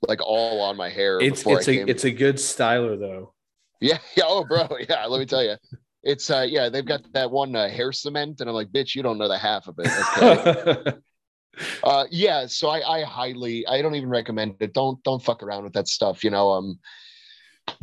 like 0.07 0.21
all 0.23 0.63
on 0.63 0.77
my 0.77 0.89
hair. 0.89 1.19
It's 1.21 1.45
it's 1.47 1.69
a 1.69 1.91
it's 1.91 2.05
a 2.05 2.11
good 2.11 2.37
styler 2.37 2.99
though. 2.99 3.35
Yeah, 3.81 3.99
yeah. 4.17 4.25
Oh, 4.27 4.45
bro. 4.45 4.69
Yeah. 4.89 5.05
Let 5.07 5.19
me 5.19 5.27
tell 5.27 5.45
you, 5.45 5.57
it's 6.03 6.31
uh 6.31 6.47
yeah, 6.49 6.69
they've 6.69 6.85
got 6.85 7.13
that 7.13 7.31
one 7.31 7.55
uh, 7.55 7.69
hair 7.69 7.93
cement, 7.93 8.41
and 8.41 8.49
I'm 8.49 8.55
like, 8.55 8.69
bitch, 8.69 8.95
you 8.95 9.03
don't 9.03 9.19
know 9.19 9.29
the 9.29 9.39
half 9.39 9.67
of 9.69 9.77
it. 9.79 9.91
Okay. 10.19 10.99
uh 11.83 12.05
yeah, 12.11 12.47
so 12.47 12.69
I 12.69 12.99
I 12.99 13.05
highly 13.05 13.67
I 13.67 13.83
don't 13.83 13.95
even 13.95 14.09
recommend 14.09 14.57
it. 14.61 14.75
Don't 14.75 15.03
don't 15.03 15.23
fuck 15.23 15.43
around 15.43 15.65
with 15.65 15.73
that 15.75 15.89
stuff. 15.89 16.25
You 16.25 16.31
know, 16.31 16.51
um 16.51 16.79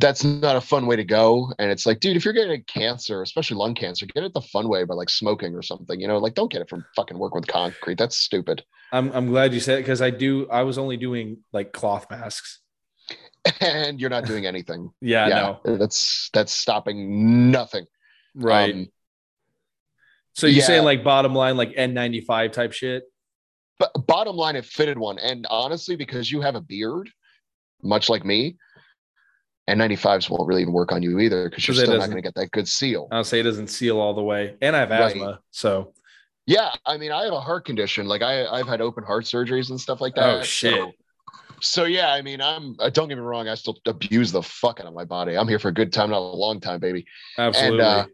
that's 0.00 0.24
not 0.24 0.56
a 0.56 0.60
fun 0.60 0.86
way 0.86 0.96
to 0.96 1.04
go. 1.04 1.52
And 1.58 1.70
it's 1.70 1.86
like, 1.86 2.00
dude, 2.00 2.16
if 2.16 2.24
you're 2.24 2.34
getting 2.34 2.62
cancer, 2.64 3.22
especially 3.22 3.56
lung 3.56 3.74
cancer, 3.74 4.06
get 4.06 4.24
it 4.24 4.34
the 4.34 4.40
fun 4.40 4.68
way 4.68 4.84
by 4.84 4.94
like 4.94 5.10
smoking 5.10 5.54
or 5.54 5.62
something. 5.62 6.00
You 6.00 6.08
know, 6.08 6.18
like 6.18 6.34
don't 6.34 6.50
get 6.50 6.60
it 6.60 6.68
from 6.68 6.84
fucking 6.94 7.18
working 7.18 7.40
with 7.40 7.48
concrete. 7.48 7.98
That's 7.98 8.18
stupid. 8.18 8.64
I'm 8.92 9.12
I'm 9.12 9.26
glad 9.26 9.52
you 9.52 9.60
said 9.60 9.78
it 9.78 9.82
because 9.82 10.02
I 10.02 10.10
do. 10.10 10.48
I 10.50 10.62
was 10.62 10.78
only 10.78 10.96
doing 10.96 11.38
like 11.52 11.72
cloth 11.72 12.06
masks 12.10 12.60
and 13.60 14.00
you're 14.00 14.10
not 14.10 14.24
doing 14.24 14.46
anything. 14.46 14.90
yeah, 15.00 15.28
yeah, 15.28 15.56
no. 15.64 15.76
That's 15.76 16.30
that's 16.32 16.52
stopping 16.52 17.50
nothing. 17.50 17.86
Right. 18.36 18.74
Um, 18.74 18.88
so 20.34 20.46
you're 20.46 20.60
yeah. 20.60 20.66
saying 20.66 20.84
like 20.84 21.02
bottom 21.02 21.34
line, 21.34 21.56
like 21.56 21.74
N95 21.74 22.52
type 22.52 22.72
shit? 22.72 23.04
But 23.78 23.90
bottom 24.06 24.36
line, 24.36 24.56
it 24.56 24.64
fitted 24.64 24.98
one. 24.98 25.18
And 25.18 25.46
honestly, 25.50 25.96
because 25.96 26.30
you 26.30 26.42
have 26.42 26.54
a 26.54 26.60
beard, 26.60 27.10
much 27.82 28.08
like 28.08 28.24
me, 28.24 28.56
N95s 29.68 30.30
won't 30.30 30.46
really 30.46 30.62
even 30.62 30.72
work 30.72 30.92
on 30.92 31.02
you 31.02 31.18
either 31.18 31.48
because 31.48 31.66
you're 31.66 31.74
still 31.74 31.98
not 31.98 32.06
going 32.06 32.16
to 32.16 32.22
get 32.22 32.34
that 32.36 32.50
good 32.52 32.68
seal. 32.68 33.08
I'll 33.10 33.24
say 33.24 33.40
it 33.40 33.44
doesn't 33.44 33.68
seal 33.68 33.98
all 33.98 34.14
the 34.14 34.22
way. 34.22 34.54
And 34.60 34.76
I 34.76 34.80
have 34.80 34.90
right. 34.90 35.00
asthma. 35.06 35.40
So 35.50 35.92
yeah, 36.46 36.70
I 36.84 36.96
mean, 36.96 37.10
I 37.10 37.24
have 37.24 37.32
a 37.32 37.40
heart 37.40 37.64
condition. 37.64 38.06
Like 38.06 38.22
I, 38.22 38.46
I've 38.46 38.68
had 38.68 38.80
open 38.80 39.02
heart 39.02 39.24
surgeries 39.24 39.70
and 39.70 39.80
stuff 39.80 40.00
like 40.00 40.14
that. 40.14 40.38
Oh 40.38 40.42
shit. 40.42 40.74
So, 40.74 40.92
so 41.60 41.84
yeah, 41.84 42.12
I 42.12 42.22
mean, 42.22 42.40
I'm. 42.40 42.76
Uh, 42.78 42.90
don't 42.90 43.08
get 43.08 43.16
me 43.16 43.22
wrong. 43.22 43.48
I 43.48 43.54
still 43.54 43.76
abuse 43.86 44.30
the 44.30 44.42
fuck 44.42 44.78
out 44.78 44.86
of 44.86 44.94
my 44.94 45.04
body. 45.04 45.36
I'm 45.36 45.48
here 45.48 45.58
for 45.58 45.68
a 45.68 45.74
good 45.74 45.92
time, 45.92 46.10
not 46.10 46.18
a 46.18 46.20
long 46.20 46.60
time, 46.60 46.78
baby. 46.78 47.04
Absolutely. 47.36 47.80
And, 47.80 47.86
uh, 47.86 48.06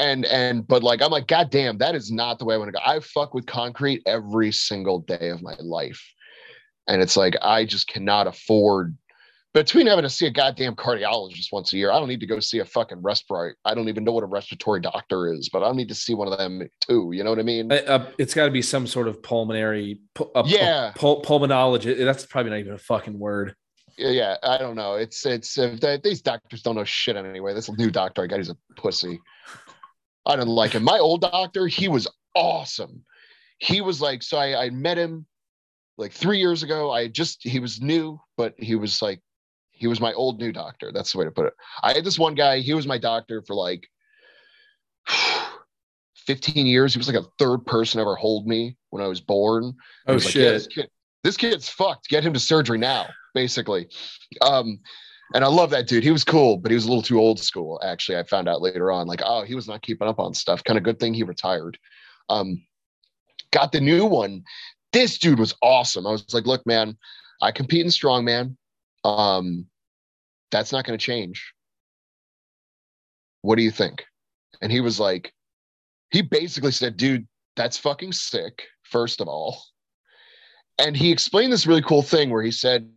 and 0.00 0.24
and 0.26 0.66
but 0.66 0.82
like 0.82 1.02
i'm 1.02 1.10
like 1.10 1.26
god 1.26 1.50
damn 1.50 1.78
that 1.78 1.94
is 1.94 2.10
not 2.10 2.38
the 2.38 2.44
way 2.44 2.54
i 2.54 2.58
want 2.58 2.68
to 2.68 2.72
go 2.72 2.78
i 2.84 2.98
fuck 3.00 3.34
with 3.34 3.46
concrete 3.46 4.02
every 4.06 4.52
single 4.52 5.00
day 5.00 5.28
of 5.30 5.42
my 5.42 5.54
life 5.60 6.02
and 6.86 7.02
it's 7.02 7.16
like 7.16 7.34
i 7.42 7.64
just 7.64 7.88
cannot 7.88 8.26
afford 8.26 8.96
between 9.54 9.86
having 9.86 10.02
to 10.02 10.10
see 10.10 10.26
a 10.26 10.30
goddamn 10.30 10.76
cardiologist 10.76 11.46
once 11.52 11.72
a 11.72 11.76
year, 11.78 11.90
I 11.90 11.98
don't 11.98 12.08
need 12.08 12.20
to 12.20 12.26
go 12.26 12.38
see 12.38 12.58
a 12.58 12.64
fucking 12.64 13.00
respiratory. 13.00 13.54
I 13.64 13.74
don't 13.74 13.88
even 13.88 14.04
know 14.04 14.12
what 14.12 14.22
a 14.22 14.26
respiratory 14.26 14.80
doctor 14.80 15.32
is, 15.32 15.48
but 15.50 15.62
I 15.62 15.66
don't 15.66 15.76
need 15.76 15.88
to 15.88 15.94
see 15.94 16.14
one 16.14 16.30
of 16.30 16.38
them 16.38 16.68
too. 16.86 17.10
You 17.14 17.24
know 17.24 17.30
what 17.30 17.38
I 17.38 17.44
mean? 17.44 17.72
Uh, 17.72 17.76
uh, 17.86 18.10
it's 18.18 18.34
got 18.34 18.44
to 18.44 18.50
be 18.50 18.60
some 18.62 18.86
sort 18.86 19.08
of 19.08 19.22
pulmonary, 19.22 20.00
a 20.34 20.44
Yeah. 20.46 20.92
pul- 20.94 21.22
pulmonologist. 21.22 21.96
That's 21.98 22.26
probably 22.26 22.50
not 22.50 22.58
even 22.58 22.74
a 22.74 22.78
fucking 22.78 23.18
word. 23.18 23.56
Yeah, 23.96 24.10
yeah, 24.10 24.36
I 24.44 24.58
don't 24.58 24.76
know. 24.76 24.94
It's 24.94 25.26
it's 25.26 25.58
uh, 25.58 25.76
th- 25.80 26.02
these 26.02 26.22
doctors 26.22 26.62
don't 26.62 26.76
know 26.76 26.84
shit 26.84 27.16
anyway. 27.16 27.52
This 27.52 27.68
new 27.78 27.90
doctor 27.90 28.22
I 28.22 28.26
got, 28.28 28.36
he's 28.36 28.50
a 28.50 28.56
pussy. 28.76 29.18
I 30.28 30.36
didn't 30.36 30.48
like 30.48 30.72
him. 30.72 30.84
My 30.84 30.98
old 30.98 31.22
doctor, 31.22 31.66
he 31.66 31.88
was 31.88 32.06
awesome. 32.34 33.04
He 33.58 33.80
was 33.80 34.00
like, 34.00 34.22
so 34.22 34.36
I, 34.36 34.66
I 34.66 34.70
met 34.70 34.98
him 34.98 35.26
like 35.96 36.12
three 36.12 36.38
years 36.38 36.62
ago. 36.62 36.92
I 36.92 37.08
just 37.08 37.42
he 37.42 37.58
was 37.58 37.80
new, 37.80 38.20
but 38.36 38.54
he 38.58 38.76
was 38.76 39.00
like, 39.00 39.20
he 39.70 39.86
was 39.86 40.00
my 40.00 40.12
old 40.12 40.38
new 40.38 40.52
doctor. 40.52 40.92
That's 40.92 41.12
the 41.12 41.18
way 41.18 41.24
to 41.24 41.30
put 41.30 41.46
it. 41.46 41.54
I 41.82 41.94
had 41.94 42.04
this 42.04 42.18
one 42.18 42.34
guy. 42.34 42.60
He 42.60 42.74
was 42.74 42.86
my 42.86 42.98
doctor 42.98 43.42
for 43.46 43.54
like 43.54 43.88
15 46.26 46.66
years. 46.66 46.92
He 46.92 46.98
was 46.98 47.08
like 47.08 47.16
a 47.16 47.26
third 47.38 47.64
person 47.64 48.00
ever 48.00 48.14
hold 48.14 48.46
me 48.46 48.76
when 48.90 49.02
I 49.02 49.08
was 49.08 49.20
born. 49.20 49.74
Oh 50.06 50.14
was 50.14 50.24
like, 50.24 50.32
shit! 50.32 50.42
yeah, 50.42 50.50
this, 50.50 50.66
kid, 50.66 50.90
this 51.24 51.36
kid's 51.36 51.68
fucked. 51.68 52.08
Get 52.08 52.22
him 52.22 52.34
to 52.34 52.40
surgery 52.40 52.78
now, 52.78 53.06
basically. 53.34 53.88
Um, 54.42 54.80
and 55.34 55.44
I 55.44 55.48
love 55.48 55.70
that 55.70 55.86
dude. 55.86 56.04
He 56.04 56.10
was 56.10 56.24
cool, 56.24 56.56
but 56.56 56.70
he 56.70 56.74
was 56.74 56.84
a 56.84 56.88
little 56.88 57.02
too 57.02 57.18
old 57.18 57.38
school. 57.38 57.80
Actually, 57.84 58.18
I 58.18 58.22
found 58.24 58.48
out 58.48 58.62
later 58.62 58.90
on, 58.90 59.06
like, 59.06 59.22
oh, 59.24 59.42
he 59.42 59.54
was 59.54 59.68
not 59.68 59.82
keeping 59.82 60.08
up 60.08 60.18
on 60.18 60.34
stuff. 60.34 60.64
Kind 60.64 60.78
of 60.78 60.84
good 60.84 60.98
thing 60.98 61.14
he 61.14 61.22
retired. 61.22 61.78
Um, 62.28 62.62
got 63.50 63.72
the 63.72 63.80
new 63.80 64.06
one. 64.06 64.42
This 64.92 65.18
dude 65.18 65.38
was 65.38 65.54
awesome. 65.62 66.06
I 66.06 66.10
was 66.10 66.32
like, 66.32 66.46
look, 66.46 66.66
man, 66.66 66.96
I 67.42 67.52
compete 67.52 67.84
in 67.84 67.88
strongman. 67.88 68.56
Um, 69.04 69.66
that's 70.50 70.72
not 70.72 70.84
going 70.84 70.98
to 70.98 71.04
change. 71.04 71.52
What 73.42 73.56
do 73.56 73.62
you 73.62 73.70
think? 73.70 74.04
And 74.62 74.72
he 74.72 74.80
was 74.80 74.98
like, 74.98 75.32
he 76.10 76.22
basically 76.22 76.72
said, 76.72 76.96
dude, 76.96 77.28
that's 77.54 77.76
fucking 77.76 78.12
sick, 78.12 78.64
first 78.82 79.20
of 79.20 79.28
all. 79.28 79.62
And 80.78 80.96
he 80.96 81.12
explained 81.12 81.52
this 81.52 81.66
really 81.66 81.82
cool 81.82 82.02
thing 82.02 82.30
where 82.30 82.42
he 82.42 82.50
said, 82.50 82.90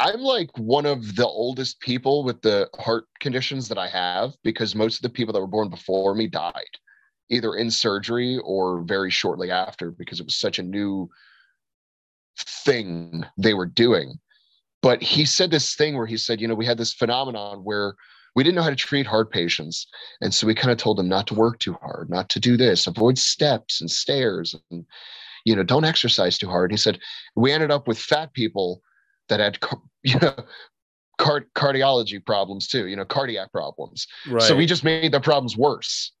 I'm 0.00 0.20
like 0.20 0.50
one 0.56 0.86
of 0.86 1.16
the 1.16 1.26
oldest 1.26 1.80
people 1.80 2.22
with 2.22 2.40
the 2.42 2.68
heart 2.78 3.06
conditions 3.20 3.68
that 3.68 3.78
I 3.78 3.88
have 3.88 4.34
because 4.44 4.74
most 4.74 4.96
of 4.96 5.02
the 5.02 5.08
people 5.08 5.32
that 5.32 5.40
were 5.40 5.46
born 5.46 5.70
before 5.70 6.14
me 6.14 6.28
died 6.28 6.78
either 7.30 7.54
in 7.54 7.70
surgery 7.70 8.38
or 8.44 8.82
very 8.82 9.10
shortly 9.10 9.50
after 9.50 9.90
because 9.90 10.20
it 10.20 10.26
was 10.26 10.36
such 10.36 10.58
a 10.58 10.62
new 10.62 11.08
thing 12.38 13.24
they 13.36 13.54
were 13.54 13.66
doing. 13.66 14.18
But 14.80 15.02
he 15.02 15.24
said 15.24 15.50
this 15.50 15.74
thing 15.74 15.96
where 15.96 16.06
he 16.06 16.16
said, 16.16 16.40
you 16.40 16.48
know, 16.48 16.54
we 16.54 16.66
had 16.66 16.78
this 16.78 16.94
phenomenon 16.94 17.64
where 17.64 17.94
we 18.34 18.44
didn't 18.44 18.56
know 18.56 18.62
how 18.62 18.70
to 18.70 18.76
treat 18.76 19.06
heart 19.06 19.32
patients. 19.32 19.86
And 20.20 20.32
so 20.32 20.46
we 20.46 20.54
kind 20.54 20.70
of 20.70 20.78
told 20.78 20.96
them 20.96 21.08
not 21.08 21.26
to 21.26 21.34
work 21.34 21.58
too 21.58 21.74
hard, 21.74 22.08
not 22.08 22.28
to 22.30 22.40
do 22.40 22.56
this, 22.56 22.86
avoid 22.86 23.18
steps 23.18 23.80
and 23.80 23.90
stairs, 23.90 24.54
and, 24.70 24.84
you 25.44 25.56
know, 25.56 25.64
don't 25.64 25.84
exercise 25.84 26.38
too 26.38 26.48
hard. 26.48 26.70
He 26.70 26.76
said, 26.76 27.00
we 27.34 27.52
ended 27.52 27.72
up 27.72 27.88
with 27.88 27.98
fat 27.98 28.32
people 28.32 28.82
that 29.28 29.40
had, 29.40 29.58
you 30.02 30.18
know, 30.18 30.34
card- 31.18 31.52
cardiology 31.54 32.24
problems 32.24 32.68
too, 32.68 32.86
you 32.86 32.96
know, 32.96 33.04
cardiac 33.04 33.52
problems. 33.52 34.06
Right. 34.26 34.42
So 34.42 34.56
we 34.56 34.66
just 34.66 34.84
made 34.84 35.12
the 35.12 35.20
problems 35.20 35.56
worse. 35.56 36.12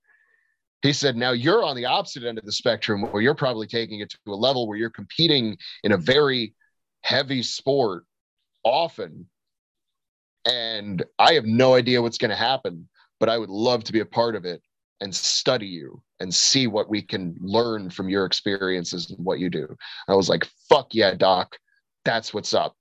He 0.82 0.92
said, 0.92 1.16
now 1.16 1.32
you're 1.32 1.64
on 1.64 1.74
the 1.74 1.86
opposite 1.86 2.22
end 2.22 2.38
of 2.38 2.44
the 2.44 2.52
spectrum 2.52 3.02
where 3.10 3.22
you're 3.22 3.34
probably 3.34 3.66
taking 3.66 4.00
it 4.00 4.10
to 4.10 4.18
a 4.28 4.34
level 4.34 4.68
where 4.68 4.78
you're 4.78 4.90
competing 4.90 5.56
in 5.82 5.92
a 5.92 5.96
very 5.96 6.54
heavy 7.02 7.42
sport 7.42 8.04
often. 8.62 9.26
And 10.44 11.04
I 11.18 11.32
have 11.34 11.46
no 11.46 11.74
idea 11.74 12.00
what's 12.00 12.18
going 12.18 12.30
to 12.30 12.36
happen, 12.36 12.88
but 13.18 13.28
I 13.28 13.38
would 13.38 13.50
love 13.50 13.82
to 13.84 13.92
be 13.92 14.00
a 14.00 14.06
part 14.06 14.36
of 14.36 14.44
it 14.44 14.62
and 15.00 15.14
study 15.14 15.66
you 15.66 16.00
and 16.20 16.32
see 16.32 16.66
what 16.66 16.88
we 16.88 17.02
can 17.02 17.36
learn 17.40 17.90
from 17.90 18.08
your 18.08 18.24
experiences 18.24 19.10
and 19.10 19.24
what 19.24 19.38
you 19.38 19.50
do. 19.50 19.76
I 20.08 20.14
was 20.14 20.28
like, 20.28 20.48
fuck 20.68 20.88
yeah, 20.92 21.14
doc. 21.14 21.56
That's 22.04 22.32
what's 22.32 22.54
up. 22.54 22.74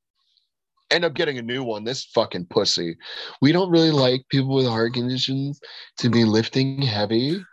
End 0.89 1.03
up 1.03 1.13
getting 1.13 1.37
a 1.37 1.41
new 1.41 1.63
one. 1.63 1.83
This 1.83 2.05
fucking 2.05 2.45
pussy. 2.45 2.95
We 3.41 3.51
don't 3.51 3.69
really 3.69 3.91
like 3.91 4.25
people 4.29 4.55
with 4.55 4.67
heart 4.67 4.93
conditions 4.93 5.59
to 5.97 6.09
be 6.09 6.23
lifting 6.23 6.81
heavy. 6.81 7.43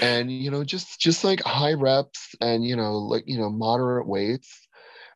And 0.00 0.30
you 0.32 0.50
know 0.50 0.64
just 0.64 0.98
just 1.00 1.22
like 1.22 1.40
high 1.42 1.74
reps 1.74 2.34
and 2.40 2.64
you 2.64 2.74
know 2.76 2.94
like 2.98 3.24
you 3.26 3.38
know 3.38 3.50
moderate 3.50 4.08
weights. 4.08 4.66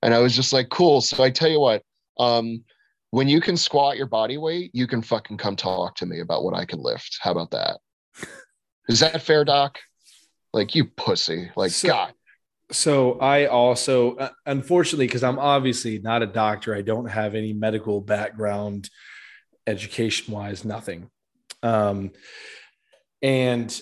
And 0.03 0.15
i 0.15 0.19
was 0.21 0.37
just 0.37 0.53
like 0.53 0.69
cool. 0.69 1.01
So 1.01 1.23
i 1.23 1.31
tell 1.31 1.49
you 1.49 1.61
what 1.61 1.83
um 2.19 2.63
when 3.11 3.27
you 3.27 3.41
can 3.41 3.57
squat 3.57 3.97
your 3.97 4.07
body 4.07 4.37
weight 4.37 4.71
you 4.75 4.87
can 4.87 5.01
fucking 5.03 5.39
come 5.39 5.57
talk 5.57 5.97
to 5.97 6.07
me 6.07 6.21
about 6.21 6.45
what 6.45 6.55
i 6.55 6.65
can 6.65 6.81
lift. 6.81 7.19
How 7.21 7.33
about 7.33 7.51
that? 7.53 7.79
Is 8.89 9.01
that 9.01 9.23
fair 9.23 9.45
doc? 9.45 9.79
Like 10.53 10.75
you 10.75 10.85
pussy. 10.85 11.51
Like 11.57 11.73
So- 11.73 11.89
god 11.89 12.13
So 12.71 13.19
I 13.19 13.47
also, 13.47 14.17
uh, 14.17 14.29
unfortunately, 14.45 15.07
because 15.07 15.25
I'm 15.25 15.39
obviously 15.39 15.99
not 16.01 16.23
a 16.23 16.27
doctor, 16.27 16.75
I 16.75 16.83
don't 16.83 17.07
have 17.07 17.35
any 17.35 17.53
medical 17.53 18.01
background, 18.01 18.91
education 19.67 20.35
wise, 20.35 20.65
nothing. 20.65 21.09
Um, 21.63 22.11
and 23.23 23.81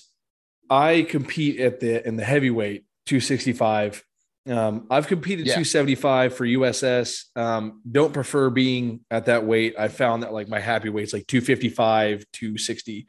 I 0.70 1.02
compete 1.02 1.60
at 1.60 1.80
the 1.80 2.06
in 2.06 2.16
the 2.16 2.24
heavyweight 2.24 2.84
265. 3.06 4.02
Um, 4.48 4.86
I've 4.90 5.08
competed 5.08 5.46
Yeah. 5.46 5.54
275 5.54 6.34
for 6.34 6.46
USS. 6.46 7.24
Um, 7.34 7.82
don't 7.90 8.14
prefer 8.14 8.50
being 8.50 9.00
at 9.10 9.26
that 9.26 9.44
weight. 9.44 9.74
I 9.76 9.88
found 9.88 10.22
that 10.22 10.32
like 10.32 10.48
my 10.48 10.60
happy 10.60 10.88
weight's 10.88 11.12
like 11.12 11.26
255, 11.26 12.24
260. 12.32 13.06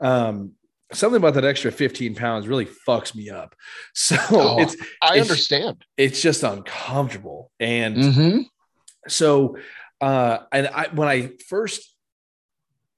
Um, 0.00 0.52
something 0.92 1.16
about 1.16 1.34
that 1.34 1.44
extra 1.44 1.72
15 1.72 2.14
pounds 2.14 2.46
really 2.48 2.66
fucks 2.66 3.14
me 3.14 3.30
up. 3.30 3.54
So 3.94 4.16
Oh, 4.30 4.60
it's 4.60 4.76
i 5.02 5.14
It's- 5.14 5.28
understand 5.28 5.84
it's 5.96 6.20
just 6.22 6.42
uncomfortable. 6.42 7.50
And 7.60 7.96
mm-hmm. 7.96 8.40
so 9.08 9.56
uh 10.00 10.38
and 10.52 10.68
I 10.68 10.88
when 10.92 11.08
I 11.08 11.30
first 11.48 11.88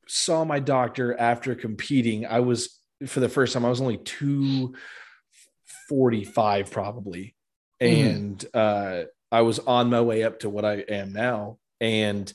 saw 0.06 0.44
my 0.44 0.60
doctor 0.60 1.18
after 1.18 1.54
competing, 1.54 2.26
I 2.26 2.40
was 2.40 2.78
for 3.06 3.20
the 3.20 3.28
first 3.28 3.52
time, 3.52 3.64
I 3.64 3.70
was 3.70 3.80
only 3.80 3.96
245 3.98 6.70
probably. 6.70 7.34
Mhm. 7.82 8.14
And 8.14 8.44
uh 8.54 9.04
I 9.32 9.40
was 9.42 9.58
on 9.58 9.90
my 9.90 10.00
way 10.00 10.22
up 10.22 10.38
to 10.40 10.48
what 10.50 10.64
I 10.64 10.74
am 10.88 11.12
now. 11.12 11.58
And 11.80 12.32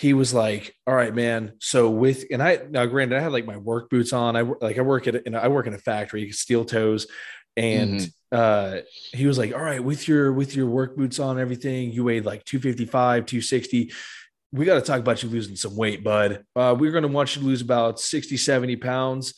he 0.00 0.14
was 0.14 0.32
like, 0.32 0.74
"All 0.86 0.94
right, 0.94 1.14
man. 1.14 1.52
So 1.58 1.90
with 1.90 2.24
and 2.30 2.42
I 2.42 2.60
now, 2.70 2.86
granted, 2.86 3.18
I 3.18 3.20
had 3.20 3.32
like 3.32 3.44
my 3.44 3.58
work 3.58 3.90
boots 3.90 4.14
on. 4.14 4.34
I 4.34 4.40
like 4.40 4.78
I 4.78 4.80
work 4.80 5.06
at 5.06 5.26
and 5.26 5.36
I 5.36 5.48
work 5.48 5.66
in 5.66 5.74
a 5.74 5.78
factory, 5.78 6.32
steel 6.32 6.64
toes, 6.64 7.06
and 7.54 8.10
uh, 8.32 8.78
he 9.12 9.26
was 9.26 9.36
like, 9.36 9.52
"All 9.52 9.60
right, 9.60 9.84
with 9.84 10.08
your 10.08 10.32
with 10.32 10.56
your 10.56 10.68
work 10.68 10.96
boots 10.96 11.18
on, 11.18 11.38
everything, 11.38 11.92
you 11.92 12.04
weighed 12.04 12.24
like 12.24 12.46
255, 12.46 13.26
260. 13.26 13.92
We 14.52 14.64
got 14.64 14.76
to 14.76 14.80
talk 14.80 15.00
about 15.00 15.22
you 15.22 15.28
losing 15.28 15.54
some 15.54 15.76
weight, 15.76 16.02
bud. 16.02 16.46
Uh, 16.56 16.74
we're 16.78 16.92
going 16.92 17.02
to 17.02 17.08
want 17.08 17.36
you 17.36 17.42
to 17.42 17.46
lose 17.46 17.60
about 17.60 18.00
60, 18.00 18.38
70 18.38 18.76
pounds. 18.76 19.34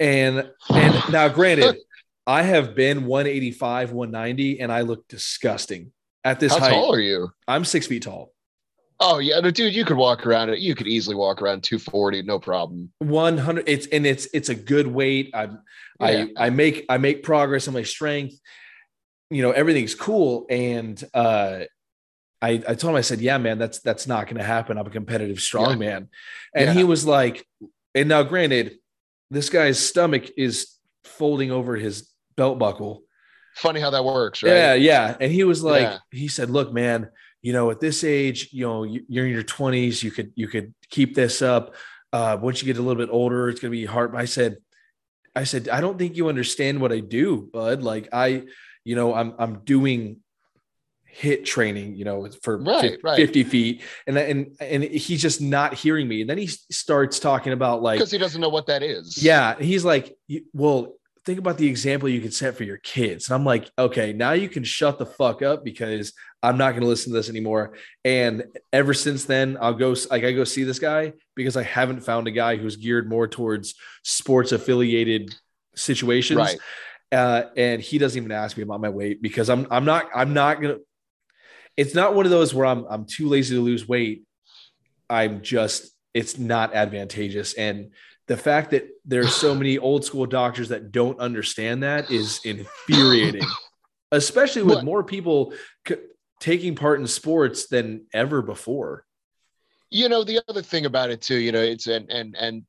And 0.00 0.50
and 0.70 0.94
now, 1.12 1.28
granted, 1.28 1.76
I 2.26 2.42
have 2.42 2.74
been 2.74 3.04
185, 3.04 3.92
190, 3.92 4.60
and 4.60 4.72
I 4.72 4.80
look 4.80 5.06
disgusting 5.08 5.92
at 6.24 6.40
this 6.40 6.54
how 6.54 6.60
height. 6.60 6.72
How 6.72 6.80
tall 6.80 6.94
are 6.94 7.00
you 7.00 7.30
I'm 7.46 7.66
six 7.66 7.86
feet 7.86 8.04
tall. 8.04 8.33
Oh 9.04 9.18
yeah 9.18 9.38
no, 9.40 9.50
dude 9.50 9.74
you 9.74 9.84
could 9.84 9.96
walk 9.96 10.26
around 10.26 10.48
it. 10.50 10.58
You 10.58 10.74
could 10.74 10.88
easily 10.88 11.14
walk 11.14 11.40
around 11.42 11.62
240 11.62 12.22
no 12.22 12.38
problem. 12.38 12.90
100 12.98 13.68
it's 13.68 13.86
and 13.88 14.06
it's 14.06 14.26
it's 14.32 14.48
a 14.48 14.54
good 14.54 14.86
weight. 14.86 15.30
I'm 15.34 15.60
Yeah. 16.00 16.26
i 16.36 16.46
i 16.46 16.50
make 16.50 16.86
i 16.88 16.98
make 16.98 17.22
progress 17.22 17.68
on 17.68 17.74
my 17.74 17.82
strength. 17.84 18.36
You 19.30 19.42
know 19.42 19.52
everything's 19.52 19.94
cool. 19.94 20.46
And 20.50 21.02
uh 21.12 21.60
i 22.42 22.50
i 22.50 22.74
told 22.74 22.90
him 22.92 22.96
i 22.96 23.00
said 23.02 23.20
yeah 23.20 23.38
man 23.38 23.58
that's 23.58 23.78
that's 23.80 24.06
not 24.06 24.24
going 24.26 24.38
to 24.38 24.44
happen. 24.44 24.78
I'm 24.78 24.86
a 24.86 24.90
competitive 24.90 25.40
strong 25.40 25.78
man 25.78 26.08
and 26.54 26.76
he 26.76 26.84
was 26.84 27.06
like 27.06 27.46
and 27.94 28.08
now 28.08 28.22
granted 28.22 28.76
this 29.30 29.48
guy's 29.50 29.78
stomach 29.78 30.30
is 30.36 30.70
folding 31.04 31.50
over 31.50 31.76
his 31.76 32.08
belt 32.36 32.58
buckle. 32.58 33.02
Funny 33.56 33.80
how 33.80 33.90
that 33.90 34.04
works 34.04 34.42
right? 34.42 34.50
Yeah, 34.50 34.74
yeah. 34.74 35.16
And 35.20 35.30
he 35.30 35.44
was 35.44 35.62
like, 35.62 35.82
Yeah. 35.82 35.98
he 36.10 36.28
said, 36.28 36.50
"Look, 36.50 36.72
man, 36.72 37.08
you 37.44 37.52
know, 37.52 37.70
at 37.70 37.78
this 37.78 38.02
age, 38.04 38.48
you 38.52 38.64
know, 38.66 38.84
you- 38.84 39.04
you're 39.06 39.26
in 39.26 39.32
your 39.32 39.42
20s, 39.44 40.02
you 40.02 40.10
could 40.10 40.32
you 40.34 40.48
could 40.48 40.72
keep 40.88 41.14
this 41.14 41.42
up. 41.42 41.74
Uh, 42.10 42.38
once 42.40 42.62
you 42.62 42.66
get 42.66 42.78
a 42.78 42.82
little 42.82 43.00
bit 43.04 43.12
older, 43.12 43.50
it's 43.50 43.60
gonna 43.60 43.70
be 43.70 43.84
hard." 43.84 44.16
I 44.16 44.24
said, 44.24 44.56
I 45.36 45.44
said, 45.44 45.68
I 45.68 45.80
don't 45.82 45.98
think 45.98 46.16
you 46.16 46.28
understand 46.28 46.80
what 46.80 46.90
I 46.90 47.00
do, 47.00 47.50
bud. 47.52 47.82
Like 47.82 48.08
I, 48.12 48.44
you 48.82 48.96
know, 48.96 49.12
I'm 49.14 49.34
I'm 49.38 49.54
doing 49.64 50.20
hit 51.04 51.44
training, 51.44 51.94
you 51.96 52.04
know, 52.04 52.26
for 52.42 52.56
Right, 52.58 52.92
fif- 52.92 53.04
right. 53.04 53.16
50 53.16 53.44
feet. 53.44 53.82
And 54.06 54.16
and 54.18 54.56
and 54.58 54.82
he's 54.82 55.20
just 55.22 55.40
not 55.40 55.74
hearing 55.74 56.08
me. 56.08 56.22
And 56.22 56.30
then 56.30 56.38
he 56.38 56.46
starts 56.46 57.20
talking 57.20 57.52
about 57.52 57.82
like 57.82 57.98
because 57.98 58.10
he 58.10 58.18
doesn't 58.18 58.40
know 58.40 58.48
what 58.48 58.66
that 58.66 58.82
is 58.82 59.22
yeah, 59.22 59.54
he's 59.60 59.84
like, 59.84 60.16
well, 60.54 60.94
think 61.24 61.38
about 61.38 61.56
the 61.56 61.68
example 61.68 62.08
you 62.08 62.20
could 62.20 62.34
set 62.34 62.56
for 62.56 62.64
your 62.64 62.76
kids. 62.76 63.28
And 63.28 63.34
I'm 63.34 63.44
like, 63.44 63.70
okay, 63.78 64.12
now 64.12 64.32
you 64.32 64.48
can 64.48 64.62
shut 64.62 64.98
the 64.98 65.06
fuck 65.06 65.42
up 65.42 65.64
because 65.64 66.12
I'm 66.42 66.58
not 66.58 66.72
going 66.72 66.82
to 66.82 66.88
listen 66.88 67.12
to 67.12 67.18
this 67.18 67.30
anymore. 67.30 67.74
And 68.04 68.44
ever 68.72 68.92
since 68.92 69.24
then, 69.24 69.56
I'll 69.60 69.74
go 69.74 69.94
like 70.10 70.24
I 70.24 70.32
go 70.32 70.44
see 70.44 70.64
this 70.64 70.78
guy 70.78 71.14
because 71.34 71.56
I 71.56 71.62
haven't 71.62 72.00
found 72.00 72.28
a 72.28 72.30
guy 72.30 72.56
who's 72.56 72.76
geared 72.76 73.08
more 73.08 73.26
towards 73.26 73.74
sports 74.02 74.52
affiliated 74.52 75.34
situations. 75.74 76.38
Right. 76.38 76.58
Uh, 77.10 77.44
and 77.56 77.80
he 77.80 77.98
doesn't 77.98 78.20
even 78.20 78.32
ask 78.32 78.56
me 78.56 78.62
about 78.62 78.80
my 78.80 78.90
weight 78.90 79.22
because 79.22 79.48
I'm 79.48 79.66
I'm 79.70 79.84
not 79.84 80.08
I'm 80.14 80.34
not 80.34 80.60
gonna. 80.60 80.78
It's 81.76 81.94
not 81.94 82.14
one 82.14 82.26
of 82.26 82.30
those 82.30 82.52
where 82.52 82.66
I'm 82.66 82.84
I'm 82.88 83.06
too 83.06 83.28
lazy 83.28 83.54
to 83.54 83.62
lose 83.62 83.88
weight. 83.88 84.24
I'm 85.08 85.42
just 85.42 85.90
it's 86.12 86.38
not 86.38 86.74
advantageous 86.74 87.54
and 87.54 87.90
the 88.26 88.36
fact 88.36 88.70
that 88.70 88.88
there's 89.04 89.34
so 89.34 89.54
many 89.54 89.78
old 89.78 90.04
school 90.04 90.26
doctors 90.26 90.70
that 90.70 90.92
don't 90.92 91.18
understand 91.20 91.82
that 91.82 92.10
is 92.10 92.40
infuriating 92.44 93.46
especially 94.12 94.62
with 94.62 94.84
more 94.84 95.02
people 95.02 95.52
c- 95.86 95.96
taking 96.40 96.74
part 96.74 97.00
in 97.00 97.06
sports 97.06 97.66
than 97.66 98.06
ever 98.12 98.42
before. 98.42 99.04
You 99.90 100.08
know 100.08 100.24
the 100.24 100.40
other 100.48 100.62
thing 100.62 100.86
about 100.86 101.10
it 101.10 101.20
too 101.22 101.36
you 101.36 101.52
know 101.52 101.60
it's 101.60 101.86
and 101.86 102.10
and 102.10 102.34
and 102.38 102.64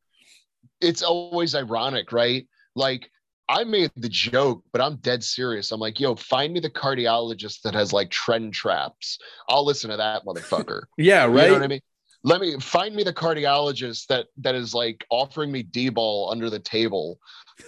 it's 0.82 1.02
always 1.02 1.56
ironic 1.56 2.12
right? 2.12 2.48
Like 2.76 3.10
i 3.48 3.64
made 3.64 3.92
the 3.96 4.10
joke 4.10 4.64
but 4.72 4.82
i'm 4.82 4.96
dead 4.98 5.24
serious. 5.24 5.72
I'm 5.72 5.80
like 5.80 6.00
yo 6.00 6.16
find 6.16 6.52
me 6.52 6.60
the 6.60 6.70
cardiologist 6.70 7.62
that 7.62 7.76
has 7.76 7.94
like 7.94 8.10
tren 8.10 8.52
traps 8.52 9.20
i'll 9.48 9.66
listen 9.66 9.92
to 9.92 9.98
that 9.98 10.26
motherfucker. 10.26 10.84
Yeah 10.98 11.26
you 11.26 11.32
right? 11.32 11.48
know 11.48 11.54
what 11.54 11.64
i 11.64 11.68
mean 11.68 11.82
let 12.26 12.42
me 12.42 12.60
find 12.60 12.96
me 12.96 13.04
the 13.04 13.14
cardiologist 13.14 14.08
that 14.08 14.28
that 14.38 14.56
is 14.56 14.74
like 14.74 15.06
offering 15.10 15.52
me 15.52 15.64
d-ball 15.64 16.30
under 16.32 16.50
the 16.50 16.60
table 16.60 17.20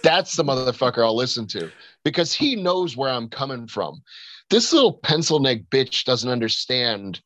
that's 0.02 0.36
the 0.36 0.44
motherfucker 0.44 1.04
i'll 1.04 1.16
listen 1.16 1.46
to 1.46 1.70
because 2.04 2.34
he 2.34 2.56
knows 2.56 2.96
where 2.96 3.10
i'm 3.10 3.28
coming 3.28 3.66
from 3.66 4.02
this 4.50 4.72
little 4.72 4.92
pencil 4.92 5.38
neck 5.38 5.60
bitch 5.70 6.04
doesn't 6.04 6.30
understand 6.30 7.20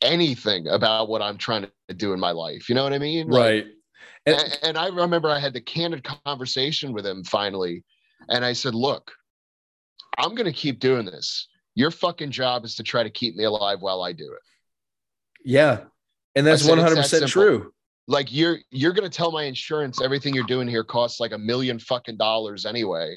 anything 0.00 0.66
about 0.68 1.08
what 1.08 1.22
i'm 1.22 1.38
trying 1.38 1.66
to 1.88 1.94
do 1.94 2.12
in 2.12 2.18
my 2.18 2.32
life 2.32 2.68
you 2.68 2.74
know 2.74 2.82
what 2.82 2.92
i 2.92 2.98
mean 2.98 3.28
Like, 3.28 3.64
right 3.64 3.66
and, 4.26 4.36
and, 4.36 4.58
and 4.62 4.78
I 4.78 4.88
remember 4.88 5.28
I 5.28 5.38
had 5.38 5.52
the 5.52 5.60
candid 5.60 6.06
conversation 6.24 6.92
with 6.92 7.04
him 7.04 7.24
finally. 7.24 7.84
And 8.28 8.44
I 8.44 8.52
said, 8.52 8.74
Look, 8.74 9.12
I'm 10.18 10.34
going 10.34 10.46
to 10.46 10.52
keep 10.52 10.78
doing 10.78 11.04
this. 11.06 11.48
Your 11.74 11.90
fucking 11.90 12.30
job 12.30 12.64
is 12.64 12.76
to 12.76 12.82
try 12.82 13.02
to 13.02 13.10
keep 13.10 13.34
me 13.34 13.44
alive 13.44 13.80
while 13.80 14.02
I 14.02 14.12
do 14.12 14.32
it. 14.32 14.42
yeah 15.44 15.80
and 16.34 16.46
that's 16.46 16.62
it's 16.62 16.70
that 16.70 16.78
100% 16.78 17.28
true 17.28 17.72
Like 18.06 18.32
you're 18.32 18.58
you're 18.70 18.92
going 18.92 19.08
to 19.08 19.16
tell 19.16 19.30
my 19.30 19.44
insurance 19.44 20.00
everything 20.00 20.34
you're 20.34 20.44
doing 20.44 20.68
here 20.68 20.84
costs 20.84 21.20
like 21.20 21.32
a 21.32 21.38
million 21.38 21.78
fucking 21.78 22.16
dollars 22.16 22.66
anyway. 22.66 23.16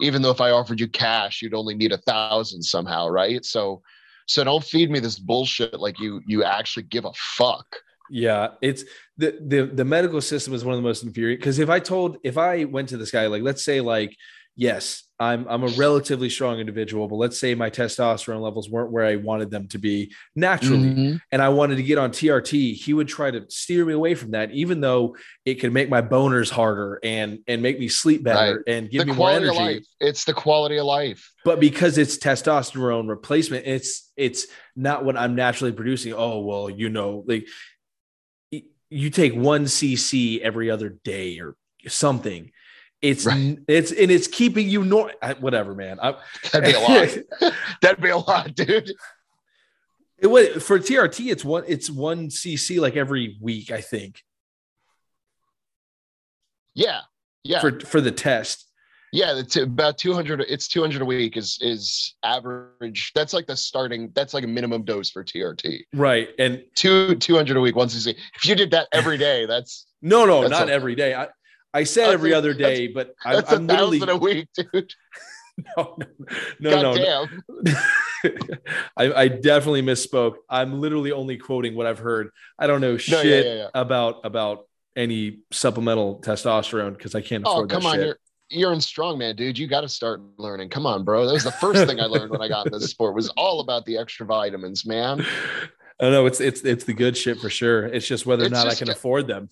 Even 0.00 0.20
though 0.20 0.30
if 0.30 0.42
I 0.42 0.50
offered 0.50 0.78
you 0.78 0.88
cash, 0.88 1.40
you'd 1.40 1.54
only 1.54 1.74
need 1.74 1.92
a 1.92 1.98
thousand 1.98 2.62
somehow, 2.62 3.08
right? 3.08 3.44
So 3.44 3.82
so 4.26 4.44
don't 4.44 4.64
feed 4.64 4.90
me 4.90 4.98
this 4.98 5.18
bullshit 5.18 5.78
like 5.80 5.98
you 6.00 6.20
you 6.26 6.44
actually 6.44 6.84
give 6.84 7.04
a 7.04 7.12
fuck. 7.14 7.66
Yeah, 8.10 8.48
it's 8.60 8.84
the 9.16 9.38
the 9.44 9.66
the 9.66 9.84
medical 9.84 10.20
system 10.20 10.54
is 10.54 10.64
one 10.64 10.74
of 10.74 10.78
the 10.78 10.86
most 10.86 11.02
infuriating 11.02 11.40
because 11.40 11.58
if 11.58 11.70
I 11.70 11.80
told 11.80 12.18
if 12.24 12.36
I 12.36 12.64
went 12.64 12.88
to 12.90 12.96
this 12.96 13.10
guy 13.10 13.26
like 13.26 13.42
let's 13.42 13.64
say 13.64 13.80
like 13.80 14.14
yes 14.54 15.05
I'm 15.18 15.46
I'm 15.48 15.62
a 15.62 15.68
relatively 15.68 16.28
strong 16.28 16.58
individual 16.58 17.08
but 17.08 17.16
let's 17.16 17.38
say 17.38 17.54
my 17.54 17.70
testosterone 17.70 18.42
levels 18.42 18.68
weren't 18.68 18.90
where 18.92 19.06
I 19.06 19.16
wanted 19.16 19.50
them 19.50 19.66
to 19.68 19.78
be 19.78 20.12
naturally 20.34 20.88
Mhm. 20.88 21.20
and 21.32 21.40
I 21.40 21.48
wanted 21.48 21.76
to 21.76 21.82
get 21.82 21.96
on 21.96 22.10
TRT 22.10 22.74
he 22.74 22.92
would 22.92 23.08
try 23.08 23.30
to 23.30 23.44
steer 23.48 23.84
me 23.86 23.94
away 23.94 24.14
from 24.14 24.32
that 24.32 24.50
even 24.50 24.80
though 24.82 25.16
it 25.46 25.54
could 25.54 25.72
make 25.72 25.88
my 25.88 26.02
boners 26.02 26.50
harder 26.50 27.00
and 27.02 27.38
and 27.46 27.62
make 27.62 27.78
me 27.78 27.88
sleep 27.88 28.22
better 28.24 28.62
and 28.66 28.90
give 28.90 29.00
The 29.06 29.12
me 29.12 29.14
more 29.14 29.30
energy 29.30 29.54
life. 29.56 29.86
It's 30.00 30.24
the 30.24 30.34
quality 30.34 30.76
of 30.76 30.84
life. 30.84 31.32
but 31.46 31.60
because 31.60 31.96
it's 31.96 32.18
testosterone 32.18 33.08
replacement 33.08 33.66
it's 33.66 34.12
it's 34.16 34.46
not 34.74 35.04
what 35.04 35.16
i'm 35.16 35.34
naturally 35.34 35.72
producing 35.72 36.12
oh 36.12 36.40
well 36.40 36.68
you 36.68 36.88
know 36.90 37.24
like 37.26 37.46
you 38.90 39.10
take 39.10 39.34
one 39.34 39.64
cc 39.64 40.40
every 40.40 40.70
other 40.70 40.90
day 40.90 41.38
or 41.40 41.56
something 41.88 42.50
it's 43.02 43.26
Right. 43.26 43.58
it's 43.68 43.92
and 43.92 44.10
it's 44.10 44.26
keeping 44.26 44.68
you 44.68 44.84
nor 44.84 45.12
whatever 45.40 45.74
man 45.74 45.98
I, 46.00 46.14
That'd 46.52 46.64
be 46.64 46.72
a 46.72 46.80
lot. 46.80 47.52
That'd 47.82 48.02
be 48.02 48.08
a 48.10 48.16
lot, 48.16 48.54
dude. 48.54 48.92
it 50.18 50.26
was 50.26 50.62
for 50.62 50.78
trt 50.78 51.26
it's 51.26 51.44
one 51.44 51.64
it's 51.68 51.90
one 51.90 52.28
cc 52.28 52.80
like 52.80 52.96
every 52.96 53.36
week 53.40 53.70
i 53.70 53.80
think 53.80 54.22
Yeah. 56.74 57.00
Yeah. 57.44 57.60
for 57.60 57.80
for 57.80 58.00
the 58.00 58.12
test 58.12 58.62
yeah. 59.12 59.38
It's 59.38 59.56
about 59.56 59.96
200. 59.96 60.42
It's 60.42 60.68
200 60.68 61.00
a 61.00 61.04
week 61.04 61.36
is, 61.38 61.58
is 61.62 62.16
average. 62.22 63.12
That's 63.14 63.32
like 63.32 63.46
the 63.46 63.56
starting, 63.56 64.10
that's 64.14 64.34
like 64.34 64.44
a 64.44 64.48
minimum 64.48 64.82
dose 64.84 65.10
for 65.10 65.24
TRT. 65.24 65.84
right 65.94 66.28
and 66.38 66.62
Two, 66.74 67.14
200 67.14 67.56
a 67.56 67.60
week. 67.60 67.76
Once 67.76 67.94
you 67.94 68.00
see, 68.00 68.16
if 68.34 68.44
you 68.44 68.54
did 68.56 68.72
that 68.72 68.88
every 68.92 69.16
day, 69.16 69.46
that's, 69.46 69.86
no 70.02 70.26
no 70.26 70.40
That's 70.42 70.50
not 70.50 70.68
every 70.68 70.94
day 70.96 71.14
i 71.14 71.28
i 71.76 71.84
said 71.84 72.10
every 72.10 72.32
a- 72.32 72.38
other 72.38 72.54
day 72.54 72.88
but 72.88 73.14
I'm, 73.24 73.34
that's 73.36 73.52
a 73.52 73.56
I'm 73.56 73.66
literally 73.66 73.98
thousand 73.98 74.14
a 74.14 74.18
week, 74.18 74.48
dude. 74.54 74.94
no 75.76 75.96
no 75.98 76.06
no, 76.60 76.70
no, 76.70 76.70
God 76.70 76.82
no. 76.82 77.62
damn. 77.64 77.76
I, 78.96 79.12
I 79.12 79.28
definitely 79.28 79.82
misspoke. 79.82 80.34
I'm 80.48 80.80
literally 80.80 81.12
only 81.12 81.36
quoting 81.36 81.74
what 81.74 81.86
I've 81.86 81.98
heard. 81.98 82.30
I 82.58 82.66
don't 82.66 82.80
know 82.80 82.92
yeah, 82.92 82.98
shit 82.98 83.46
yeah, 83.46 83.54
yeah. 83.54 83.68
about 83.74 84.24
about 84.24 84.66
any 84.96 85.40
supplemental 85.52 86.20
testosterone 86.20 86.96
because 86.96 87.14
I 87.14 87.20
can't 87.20 87.44
oh, 87.46 87.52
afford. 87.52 87.72
Oh, 87.72 87.74
come 87.74 87.82
that 87.84 87.88
on. 87.88 87.94
shit. 87.96 88.06
You're, 88.06 88.18
you're 88.48 88.72
in 88.72 88.78
strongman, 88.78 89.36
dude. 89.36 89.58
You 89.58 89.66
got 89.66 89.82
to 89.82 89.88
start 89.88 90.20
learning. 90.38 90.70
Come 90.70 90.86
on, 90.86 91.04
bro. 91.04 91.26
That 91.26 91.34
was 91.34 91.44
the 91.44 91.52
first 91.52 91.86
thing 91.86 92.00
I 92.00 92.06
learned 92.06 92.30
when 92.30 92.42
I 92.42 92.48
got 92.48 92.66
into 92.66 92.78
this 92.78 92.90
sport 92.90 93.14
was 93.14 93.28
all 93.30 93.60
about 93.60 93.84
the 93.84 93.98
extra 93.98 94.26
vitamins, 94.26 94.86
man. 94.86 95.24
I 96.00 96.10
know 96.10 96.26
it's 96.26 96.40
it's 96.40 96.62
it's 96.62 96.84
the 96.84 96.92
good 96.92 97.16
shit 97.16 97.38
for 97.38 97.48
sure. 97.48 97.86
It's 97.86 98.06
just 98.06 98.26
whether 98.26 98.42
or 98.42 98.46
It's 98.46 98.52
not 98.52 98.66
I 98.66 98.74
can 98.74 98.88
a- 98.88 98.92
afford 98.92 99.26
them. 99.26 99.48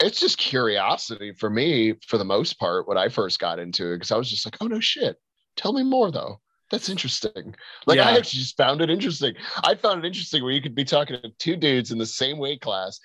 It's 0.00 0.20
just 0.20 0.38
curiosity 0.38 1.32
for 1.32 1.48
me 1.48 1.94
for 2.06 2.18
the 2.18 2.24
most 2.24 2.58
part 2.58 2.88
when 2.88 2.98
I 2.98 3.08
first 3.08 3.38
got 3.38 3.58
into 3.58 3.92
it 3.92 3.96
because 3.96 4.10
I 4.10 4.16
was 4.16 4.28
just 4.28 4.44
like, 4.44 4.56
oh 4.60 4.66
no 4.66 4.80
shit. 4.80 5.16
Tell 5.56 5.72
me 5.72 5.82
more 5.82 6.10
though. 6.10 6.40
That's 6.70 6.88
interesting. 6.88 7.54
Like 7.86 8.00
I 8.00 8.16
actually 8.16 8.40
just 8.40 8.56
found 8.56 8.80
it 8.80 8.90
interesting. 8.90 9.34
I 9.62 9.74
found 9.74 10.04
it 10.04 10.06
interesting 10.08 10.42
where 10.42 10.52
you 10.52 10.62
could 10.62 10.74
be 10.74 10.84
talking 10.84 11.20
to 11.20 11.30
two 11.38 11.56
dudes 11.56 11.92
in 11.92 11.98
the 11.98 12.06
same 12.06 12.38
weight 12.38 12.60
class. 12.60 12.98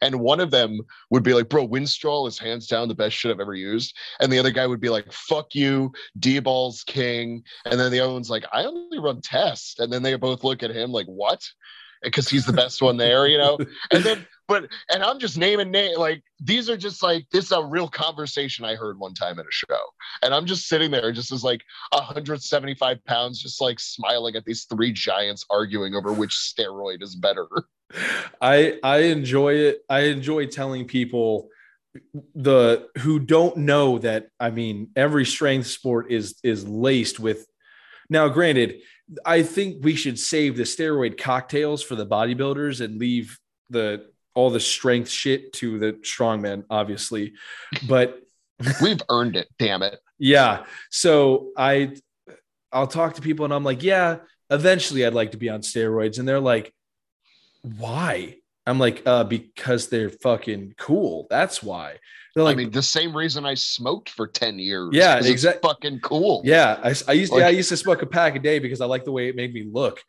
And 0.00 0.18
one 0.18 0.40
of 0.40 0.50
them 0.50 0.80
would 1.10 1.22
be 1.22 1.34
like, 1.34 1.48
bro, 1.48 1.68
Winstrol 1.68 2.26
is 2.26 2.38
hands 2.38 2.66
down 2.66 2.88
the 2.88 2.94
best 2.94 3.14
shit 3.14 3.30
I've 3.30 3.38
ever 3.38 3.54
used. 3.54 3.96
And 4.20 4.32
the 4.32 4.38
other 4.38 4.50
guy 4.50 4.66
would 4.66 4.80
be 4.80 4.88
like, 4.88 5.12
fuck 5.12 5.54
you, 5.54 5.92
Dbol's 6.18 6.82
king. 6.84 7.44
And 7.64 7.78
then 7.78 7.92
the 7.92 8.00
other 8.00 8.12
one's 8.12 8.30
like, 8.30 8.44
I 8.52 8.64
only 8.64 8.98
run 8.98 9.20
tests. 9.20 9.78
And 9.78 9.92
then 9.92 10.02
they 10.02 10.16
both 10.16 10.42
look 10.42 10.62
at 10.62 10.74
him 10.74 10.90
like, 10.90 11.06
what? 11.06 11.42
Because 12.02 12.28
he's 12.28 12.46
the 12.46 12.52
best 12.52 12.82
one 12.82 12.96
there, 12.96 13.26
you 13.26 13.38
know? 13.38 13.58
and 13.92 14.02
then 14.02 14.26
but 14.48 14.68
and 14.90 15.02
i'm 15.02 15.18
just 15.18 15.38
naming 15.38 15.70
name 15.70 15.98
like 15.98 16.22
these 16.40 16.68
are 16.70 16.76
just 16.76 17.02
like 17.02 17.26
this 17.32 17.46
is 17.46 17.52
a 17.52 17.64
real 17.64 17.88
conversation 17.88 18.64
i 18.64 18.74
heard 18.74 18.98
one 18.98 19.14
time 19.14 19.38
at 19.38 19.46
a 19.46 19.52
show 19.52 19.80
and 20.22 20.34
i'm 20.34 20.46
just 20.46 20.68
sitting 20.68 20.90
there 20.90 21.12
just 21.12 21.32
as 21.32 21.44
like 21.44 21.62
175 21.92 23.04
pounds 23.04 23.40
just 23.40 23.60
like 23.60 23.80
smiling 23.80 24.36
at 24.36 24.44
these 24.44 24.64
three 24.64 24.92
giants 24.92 25.44
arguing 25.50 25.94
over 25.94 26.12
which 26.12 26.32
steroid 26.32 27.02
is 27.02 27.16
better 27.16 27.46
I 28.40 28.78
I 28.82 28.98
enjoy 28.98 29.54
it. 29.54 29.82
I 29.88 30.00
enjoy 30.00 30.46
telling 30.46 30.86
people 30.86 31.48
the 32.34 32.88
who 32.98 33.18
don't 33.18 33.58
know 33.58 33.98
that 33.98 34.28
I 34.38 34.50
mean 34.50 34.90
every 34.96 35.24
strength 35.24 35.68
sport 35.68 36.10
is 36.10 36.38
is 36.42 36.68
laced 36.68 37.18
with 37.18 37.46
now 38.10 38.28
granted 38.28 38.80
I 39.24 39.42
think 39.42 39.84
we 39.84 39.94
should 39.94 40.18
save 40.18 40.56
the 40.56 40.64
steroid 40.64 41.16
cocktails 41.16 41.82
for 41.82 41.94
the 41.94 42.06
bodybuilders 42.06 42.84
and 42.84 42.98
leave 42.98 43.38
the 43.70 44.06
all 44.36 44.50
the 44.50 44.60
strength 44.60 45.10
shit 45.10 45.52
to 45.54 45.78
the 45.78 45.92
strongmen 45.94 46.62
obviously 46.70 47.32
but 47.88 48.20
we've 48.80 49.02
earned 49.10 49.36
it 49.36 49.48
damn 49.58 49.82
it. 49.82 49.98
Yeah. 50.18 50.64
So 50.90 51.50
I 51.58 51.96
I'll 52.72 52.86
talk 52.86 53.14
to 53.14 53.20
people 53.22 53.44
and 53.44 53.52
I'm 53.52 53.64
like 53.64 53.82
yeah 53.82 54.18
eventually 54.50 55.04
I'd 55.04 55.12
like 55.14 55.32
to 55.32 55.36
be 55.36 55.48
on 55.48 55.60
steroids. 55.60 56.18
And 56.18 56.26
they're 56.28 56.40
like 56.40 56.72
why? 57.62 58.36
I'm 58.66 58.78
like 58.78 59.02
uh 59.06 59.24
because 59.24 59.88
they're 59.88 60.10
fucking 60.10 60.74
cool. 60.78 61.26
That's 61.30 61.62
why. 61.62 61.96
They're 62.34 62.44
like 62.44 62.56
i 62.56 62.58
mean 62.58 62.70
the 62.70 62.82
same 62.82 63.16
reason 63.16 63.46
i 63.46 63.54
smoked 63.54 64.10
for 64.10 64.26
10 64.26 64.58
years 64.58 64.90
Yeah, 64.92 65.16
exactly. 65.24 65.66
fucking 65.66 66.00
cool. 66.00 66.42
Yeah, 66.44 66.78
I, 66.82 66.94
I 67.08 67.12
used 67.12 67.32
Like- 67.32 67.44
I 67.44 67.48
used 67.48 67.70
to 67.70 67.76
smoke 67.76 68.02
a 68.02 68.06
pack 68.06 68.36
a 68.36 68.38
day 68.38 68.58
because 68.58 68.80
I 68.80 68.86
like 68.86 69.04
the 69.04 69.12
way 69.12 69.28
it 69.28 69.36
made 69.36 69.54
me 69.54 69.64
look. 69.70 70.02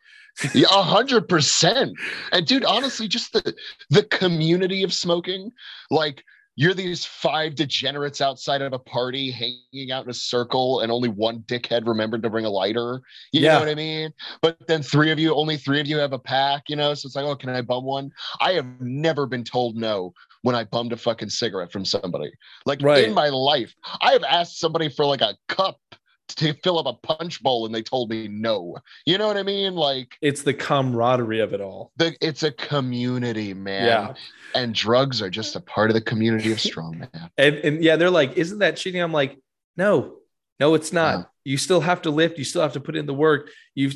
Yeah, 0.54 0.68
a 0.70 0.82
hundred 0.82 1.28
percent. 1.28 1.98
And 2.32 2.46
dude, 2.46 2.64
honestly, 2.64 3.08
just 3.08 3.32
the 3.32 3.54
the 3.90 4.04
community 4.04 4.82
of 4.82 4.92
smoking, 4.92 5.50
like 5.90 6.22
you're 6.56 6.74
these 6.74 7.04
five 7.04 7.54
degenerates 7.54 8.20
outside 8.20 8.62
of 8.62 8.72
a 8.72 8.80
party 8.80 9.30
hanging 9.30 9.92
out 9.92 10.02
in 10.02 10.10
a 10.10 10.14
circle 10.14 10.80
and 10.80 10.90
only 10.90 11.08
one 11.08 11.38
dickhead 11.46 11.86
remembered 11.86 12.20
to 12.20 12.28
bring 12.30 12.44
a 12.44 12.50
lighter 12.50 13.00
you 13.32 13.42
Yeah. 13.42 13.52
know 13.52 13.60
what 13.60 13.68
i 13.68 13.76
mean 13.76 14.12
but 14.42 14.58
then 14.66 14.82
three 14.82 15.12
of 15.12 15.20
you 15.20 15.32
only 15.36 15.56
three 15.56 15.80
of 15.80 15.86
you 15.86 15.98
have 15.98 16.12
a 16.12 16.18
pack 16.18 16.64
you 16.68 16.74
know 16.74 16.94
so 16.94 17.06
it's 17.06 17.14
like 17.14 17.26
oh 17.26 17.36
can 17.36 17.50
i 17.50 17.62
bum 17.62 17.84
one 17.84 18.10
i 18.40 18.54
have 18.54 18.66
never 18.80 19.24
been 19.24 19.44
told 19.44 19.76
no 19.76 20.12
when 20.42 20.56
i 20.56 20.64
bummed 20.64 20.92
a 20.92 20.96
fucking 20.96 21.28
cigarette 21.30 21.70
from 21.70 21.84
somebody 21.84 22.32
like 22.66 22.82
Right. 22.82 23.04
in 23.04 23.14
my 23.14 23.28
life 23.28 23.72
i 24.02 24.10
have 24.10 24.24
asked 24.24 24.58
somebody 24.58 24.88
for 24.88 25.04
like 25.06 25.20
a 25.20 25.36
cup 25.48 25.78
to 26.28 26.52
fill 26.62 26.78
up 26.78 26.86
a 26.86 27.06
punch 27.06 27.42
bowl 27.42 27.66
and 27.66 27.74
they 27.74 27.82
told 27.82 28.10
me 28.10 28.28
no 28.28 28.76
you 29.06 29.18
know 29.18 29.26
what 29.26 29.36
i 29.36 29.42
mean 29.42 29.74
like 29.74 30.16
It's 30.20 30.42
the 30.42 30.54
camaraderie 30.54 31.40
of 31.40 31.52
it 31.52 31.60
all. 31.60 31.92
the, 31.96 32.16
it's 32.20 32.42
a 32.42 32.52
community 32.52 33.54
man 33.54 33.84
Yeah. 33.86 34.14
and 34.54 34.74
drugs 34.74 35.20
are 35.22 35.30
just 35.30 35.56
a 35.56 35.60
part 35.60 35.90
of 35.90 35.94
the 35.94 36.00
community 36.00 36.52
of 36.52 36.58
strongman 36.58 37.08
And 37.38 37.56
and 37.56 37.82
yeah, 37.84 37.96
they're 37.96 38.10
like, 38.10 38.36
isn't 38.36 38.58
that 38.58 38.76
cheating? 38.76 39.00
I'm 39.00 39.12
like, 39.12 39.38
no, 39.76 40.16
no, 40.60 40.74
it's 40.74 40.92
not. 40.92 41.14
Uh-huh. 41.14 41.24
You 41.44 41.56
still 41.56 41.80
have 41.80 42.02
to 42.02 42.10
lift, 42.10 42.36
you 42.38 42.44
still 42.44 42.62
have 42.62 42.72
to 42.74 42.80
put 42.80 42.96
in 42.96 43.06
the 43.06 43.14
work. 43.14 43.50
You've 43.74 43.94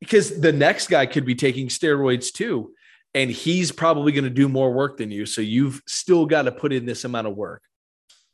because 0.00 0.40
the 0.40 0.52
next 0.52 0.88
guy 0.88 1.06
could 1.06 1.24
be 1.24 1.34
taking 1.34 1.68
steroids 1.68 2.32
too. 2.32 2.72
And 3.14 3.30
he's 3.30 3.72
probably 3.72 4.12
going 4.12 4.24
to 4.24 4.30
do 4.30 4.48
more 4.48 4.72
work 4.72 4.96
than 4.98 5.10
you. 5.10 5.26
So 5.26 5.40
you've 5.42 5.82
still 5.86 6.26
got 6.26 6.42
to 6.42 6.52
put 6.52 6.72
in 6.72 6.86
this 6.86 7.04
amount 7.04 7.26
of 7.26 7.36
work. 7.36 7.62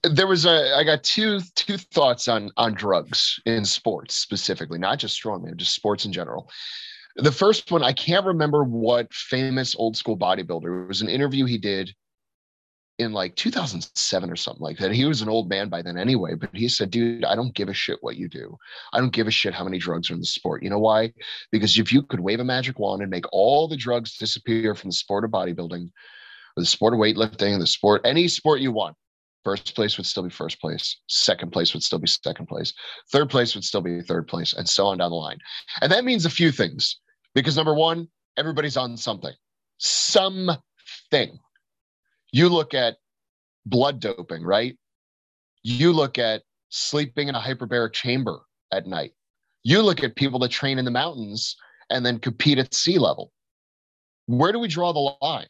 There 0.05 0.27
was 0.27 0.47
a 0.47 0.77
i 0.77 0.85
got 0.85 1.03
two 1.03 1.41
two 1.57 1.77
thoughts 1.77 2.29
on 2.29 2.51
on 2.57 2.75
drugs 2.75 3.41
in 3.47 3.65
sports 3.65 4.15
specifically 4.15 4.79
not 4.79 4.99
just 4.99 5.20
strongman 5.20 5.57
just 5.57 5.75
sports 5.75 6.05
in 6.05 6.12
general. 6.12 6.49
The 7.16 7.33
first 7.33 7.70
one 7.73 7.83
i 7.83 7.93
can't 7.93 8.27
remember 8.27 8.62
what 8.62 9.12
famous 9.12 9.75
old 9.77 9.97
school 9.97 10.16
bodybuilder 10.16 10.85
it 10.85 10.89
was 10.89 11.03
an 11.03 11.09
interview 11.09 11.47
he 11.47 11.59
did 11.59 11.93
in 12.99 13.12
like 13.12 13.37
2007 13.37 14.29
or 14.29 14.35
something 14.35 14.61
like 14.61 14.77
that. 14.79 14.91
He 14.91 15.05
was 15.05 15.23
an 15.23 15.29
old 15.29 15.49
man 15.49 15.69
by 15.69 15.83
then 15.83 15.97
anyway 15.97 16.35
but 16.35 16.51
he 16.53 16.69
said 16.69 16.91
dude 16.91 17.25
i 17.25 17.35
don't 17.35 17.55
give 17.55 17.69
a 17.69 17.75
shit 17.75 17.99
what 18.01 18.16
you 18.16 18.29
do. 18.29 18.57
I 18.93 19.01
don't 19.01 19.12
give 19.12 19.27
a 19.27 19.33
shit 19.33 19.55
how 19.55 19.65
many 19.65 19.79
drugs 19.79 20.11
are 20.11 20.15
in 20.15 20.20
the 20.20 20.27
sport. 20.27 20.62
You 20.62 20.70
know 20.70 20.79
why? 20.79 21.12
Because 21.51 21.77
if 21.77 21.93
you 21.93 22.03
could 22.03 22.20
wave 22.20 22.41
a 22.41 22.45
magic 22.45 22.79
wand 22.79 23.03
and 23.03 23.11
make 23.11 23.25
all 23.33 23.66
the 23.66 23.77
drugs 23.77 24.16
disappear 24.16 24.77
from 24.77 24.91
the 24.91 24.95
sport 24.95 25.25
of 25.25 25.33
bodybuilding 25.33 25.91
or 26.57 26.61
the 26.62 26.66
sport 26.66 26.95
of 26.95 27.01
weightlifting 27.01 27.59
the 27.59 27.66
sport 27.66 28.01
any 28.05 28.29
sport 28.29 28.61
you 28.61 28.70
want 28.70 28.97
First 29.44 29.74
place 29.74 29.97
would 29.97 30.06
still 30.06 30.24
be 30.24 30.31
first 30.31 30.60
place. 30.60 30.98
Second 31.06 31.52
place 31.52 31.73
would 31.73 31.82
still 31.82 31.98
be 31.98 32.09
second 32.09 32.47
place. 32.47 32.73
Third 33.12 33.31
place 33.31 33.55
would 33.55 33.65
still 33.65 33.81
be 33.81 34.02
third 34.02 34.27
place, 34.27 34.52
and 34.52 34.69
so 34.69 34.86
on 34.86 34.98
down 34.98 35.10
the 35.10 35.16
line. 35.16 35.39
And 35.81 35.90
that 35.93 36.05
means 36.05 36.27
a 36.27 36.31
few 36.31 36.51
things 36.51 36.98
because 37.35 37.56
number 37.56 37.74
one, 37.74 38.09
everybody's 38.36 38.77
on 38.77 38.97
something, 38.97 39.32
something. 39.78 41.39
You 42.32 42.48
look 42.48 42.74
at 42.74 42.97
blood 43.65 44.01
doping, 44.01 44.43
right? 44.43 44.77
You 45.62 45.93
look 45.93 46.19
at 46.19 46.43
sleeping 46.69 47.28
in 47.28 47.35
a 47.35 47.40
hyperbaric 47.40 47.93
chamber 47.93 48.40
at 48.73 48.86
night. 48.86 49.12
You 49.62 49.82
look 49.82 50.02
at 50.02 50.16
people 50.16 50.39
that 50.40 50.51
train 50.51 50.78
in 50.78 50.85
the 50.85 50.90
mountains 50.90 51.56
and 51.90 52.05
then 52.05 52.19
compete 52.19 52.59
at 52.59 52.74
sea 52.74 52.98
level. 52.98 53.32
Where 54.27 54.52
do 54.52 54.59
we 54.59 54.69
draw 54.69 54.93
the 54.93 55.16
line? 55.24 55.47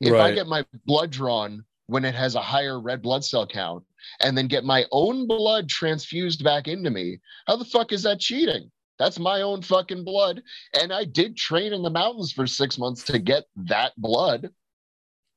If 0.00 0.14
I 0.14 0.32
get 0.32 0.48
my 0.48 0.64
blood 0.84 1.12
drawn 1.12 1.64
when 1.86 2.04
it 2.04 2.14
has 2.14 2.34
a 2.34 2.40
higher 2.40 2.80
red 2.80 3.02
blood 3.02 3.24
cell 3.24 3.46
count 3.46 3.84
and 4.20 4.36
then 4.36 4.46
get 4.46 4.64
my 4.64 4.84
own 4.90 5.26
blood 5.26 5.68
transfused 5.68 6.42
back 6.44 6.68
into 6.68 6.90
me, 6.90 7.20
how 7.46 7.56
the 7.56 7.64
fuck 7.64 7.92
is 7.92 8.02
that 8.02 8.20
cheating? 8.20 8.70
That's 8.98 9.18
my 9.18 9.42
own 9.42 9.62
fucking 9.62 10.04
blood. 10.04 10.42
And 10.80 10.92
I 10.92 11.04
did 11.04 11.36
train 11.36 11.72
in 11.72 11.82
the 11.82 11.90
mountains 11.90 12.32
for 12.32 12.46
six 12.46 12.78
months 12.78 13.02
to 13.04 13.18
get 13.18 13.44
that 13.56 13.92
blood. 13.96 14.50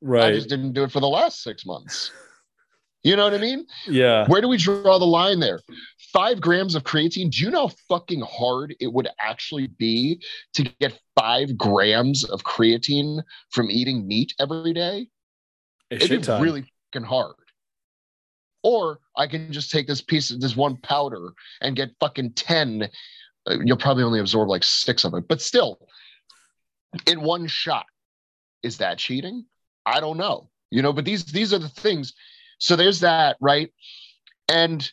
Right. 0.02 0.26
I 0.26 0.32
just 0.34 0.50
didn't 0.50 0.74
do 0.74 0.84
it 0.84 0.92
for 0.92 1.00
the 1.00 1.08
last 1.08 1.42
six 1.42 1.66
months. 1.66 2.12
You 3.04 3.16
know 3.16 3.24
what 3.24 3.36
I 3.36 3.38
mean? 3.38 3.68
Yeah. 3.88 4.28
Where 4.28 4.42
do 4.42 4.48
we 4.48 4.58
draw 4.58 4.98
the 4.98 5.06
line 5.06 5.40
there? 5.40 5.62
Five 6.12 6.42
grams 6.42 6.74
of 6.74 6.84
creatine. 6.84 7.30
Do 7.30 7.44
you 7.44 7.52
know 7.52 7.68
how 7.68 7.76
fucking 7.88 8.22
hard 8.22 8.76
it 8.80 8.92
would 8.92 9.08
actually 9.20 9.68
be 9.68 10.22
to 10.54 10.64
get 10.80 11.00
five 11.16 11.56
grams 11.56 12.24
of 12.24 12.44
creatine 12.44 13.22
from 13.52 13.70
eating 13.70 14.08
meat 14.08 14.34
every 14.40 14.74
day? 14.74 15.08
A 16.02 16.06
It'd 16.06 16.22
be 16.22 16.26
ton. 16.26 16.42
really 16.42 16.72
fucking 16.94 17.08
hard. 17.08 17.36
Or 18.64 19.00
I 19.16 19.28
can 19.28 19.52
just 19.52 19.70
take 19.72 19.88
this 19.88 20.02
piece 20.02 20.32
of 20.32 20.42
this 20.42 20.56
one 20.56 20.78
powder 20.78 21.34
and 21.62 21.76
get 21.76 21.92
fucking 22.00 22.34
10. 22.34 22.90
Uh, 23.48 23.58
You'll 23.64 23.78
probably 23.78 24.04
only 24.04 24.20
absorb 24.20 24.50
like 24.50 24.64
six 24.64 25.04
of 25.04 25.14
it, 25.14 25.28
but 25.28 25.42
still, 25.42 25.80
in 27.06 27.22
one 27.22 27.48
shot. 27.48 27.86
Is 28.64 28.78
that 28.78 28.98
cheating? 28.98 29.46
I 29.86 30.00
don't 30.00 30.18
know. 30.18 30.50
You 30.72 30.82
know, 30.82 30.92
but 30.92 31.06
these 31.06 31.26
these 31.26 31.54
are 31.54 31.60
the 31.60 31.70
things. 31.70 32.14
So 32.58 32.76
there's 32.76 33.02
that, 33.02 33.38
right? 33.40 33.72
And 34.50 34.90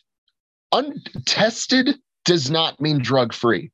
untested 0.71 1.95
does 2.25 2.51
not 2.51 2.79
mean 2.79 2.99
drug 3.01 3.33
free. 3.33 3.71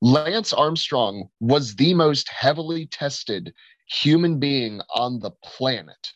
Lance 0.00 0.52
Armstrong 0.52 1.28
was 1.40 1.74
the 1.76 1.94
most 1.94 2.28
heavily 2.28 2.86
tested 2.86 3.52
human 3.88 4.38
being 4.38 4.80
on 4.94 5.18
the 5.20 5.30
planet. 5.44 6.12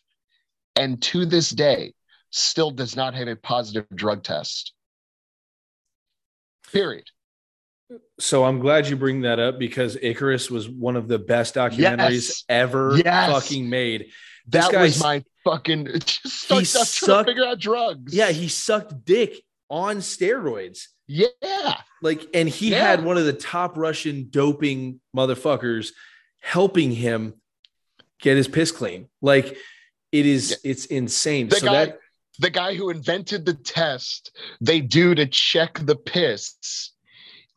And 0.79 1.01
to 1.03 1.25
this 1.25 1.49
day, 1.49 1.93
still 2.31 2.71
does 2.71 2.95
not 2.95 3.13
have 3.15 3.27
a 3.27 3.35
positive 3.35 3.85
drug 3.95 4.23
test. 4.23 4.73
Period. 6.71 7.05
So 8.19 8.43
I'm 8.43 8.59
glad 8.59 8.87
you 8.87 8.97
bring 8.97 9.21
that 9.21 9.39
up 9.39 9.57
because 9.57 9.97
Icarus 10.01 10.51
was 10.51 10.67
one 10.67 10.95
of 10.97 11.07
the 11.07 11.17
best 11.19 11.55
documentaries 11.55 12.11
Yes. 12.11 12.43
ever 12.49 12.97
Yes. 13.03 13.31
fucking 13.31 13.69
made. 13.69 14.11
This 14.45 14.67
That 14.67 14.81
was 14.81 14.99
my 15.01 15.23
fucking 15.45 15.85
just 16.05 16.49
He 16.49 16.65
stuck, 16.65 16.65
stuck 16.65 16.73
trying 16.73 16.85
sucked- 16.85 17.27
to 17.27 17.31
figure 17.31 17.45
out 17.45 17.59
drugs. 17.59 18.13
Yeah, 18.13 18.31
he 18.31 18.49
sucked 18.49 19.05
dick 19.05 19.41
on 19.69 19.97
steroids. 19.97 20.87
yeah. 21.07 21.81
Like, 22.01 22.27
and 22.33 22.47
he 22.49 22.71
Yeah. 22.71 22.79
had 22.89 23.03
one 23.05 23.17
of 23.17 23.25
the 23.25 23.33
top 23.33 23.77
Russian 23.77 24.27
doping 24.29 24.99
motherfuckers 25.15 25.91
helping 26.41 26.91
him 26.91 27.33
get 28.19 28.35
his 28.37 28.47
piss 28.47 28.71
clean. 28.71 29.07
Like, 29.21 29.57
it 30.11 30.25
is, 30.25 30.59
it's 30.63 30.85
insane. 30.85 31.49
The 31.49 31.57
so 31.57 31.65
guy- 31.67 31.85
that 31.85 31.99
the 32.39 32.49
guy 32.49 32.75
who 32.75 32.89
invented 32.89 33.45
the 33.45 33.53
test 33.53 34.31
they 34.61 34.79
do 34.79 35.15
to 35.15 35.25
check 35.25 35.79
the 35.79 35.95
piss 35.95 36.91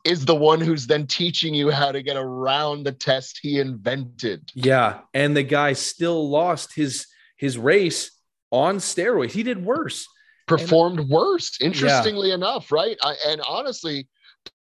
is 0.03 0.25
the 0.25 0.35
one 0.35 0.59
who's 0.59 0.87
then 0.87 1.05
teaching 1.05 1.53
you 1.53 1.69
how 1.69 1.91
to 1.91 2.01
get 2.01 2.17
around 2.17 2.83
the 2.83 2.91
test 2.91 3.39
he 3.41 3.59
invented. 3.59 4.49
Yeah, 4.55 5.01
and 5.13 5.37
the 5.37 5.43
guy 5.43 5.73
still 5.73 6.29
lost 6.29 6.75
his 6.75 7.07
his 7.37 7.57
race 7.57 8.11
on 8.51 8.77
steroids. 8.77 9.31
He 9.31 9.43
did 9.43 9.63
worse. 9.63 10.07
Performed 10.47 11.07
worse, 11.09 11.57
interestingly 11.61 12.31
enough, 12.31 12.71
right? 12.71 12.97
I, 13.03 13.15
and 13.27 13.41
honestly, 13.47 14.09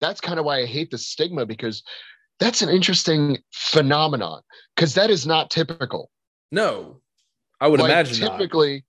that's 0.02 0.22
kind 0.22 0.40
of 0.40 0.46
why 0.46 0.60
I 0.60 0.66
hate 0.66 0.92
the 0.92 0.98
stigma 0.98 1.46
because 1.46 1.84
that's 2.40 2.62
an 2.62 2.70
interesting 2.70 3.38
phenomenon 3.52 4.42
because 4.76 4.94
that 4.96 5.10
is 5.10 5.26
not 5.26 5.50
typical. 5.50 6.12
No, 6.52 7.02
I 7.62 7.68
would 7.68 7.80
Like, 7.80 7.92
imagine 7.92 8.30
typically 8.30 8.86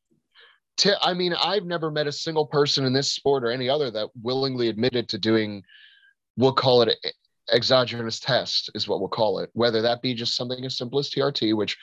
ti- 0.77 0.93
i 1.03 1.13
mean 1.13 1.35
i've 1.35 1.65
never 1.65 1.91
met 1.91 2.07
a 2.07 2.13
single 2.13 2.47
person 2.47 2.85
in 2.85 2.93
this 2.93 3.13
sport 3.13 3.45
or 3.45 3.51
any 3.51 3.69
other 3.69 3.91
that 3.91 4.09
willingly 4.23 4.69
admitted 4.69 5.09
to 5.11 5.19
doing 5.19 5.63
we'll 6.37 6.53
call 6.53 6.83
it 6.83 6.89
a 7.05 7.13
exogenous 7.53 8.21
test 8.21 8.71
is 8.75 8.89
what 8.89 9.01
we'll 9.01 9.09
call 9.09 9.39
it 9.39 9.51
whether 9.53 9.83
that 9.83 10.03
be 10.03 10.15
just 10.15 10.37
something 10.37 10.65
as 10.65 10.77
simple 10.77 10.99
as 10.99 11.11
trt 11.11 11.55
which 11.57 11.77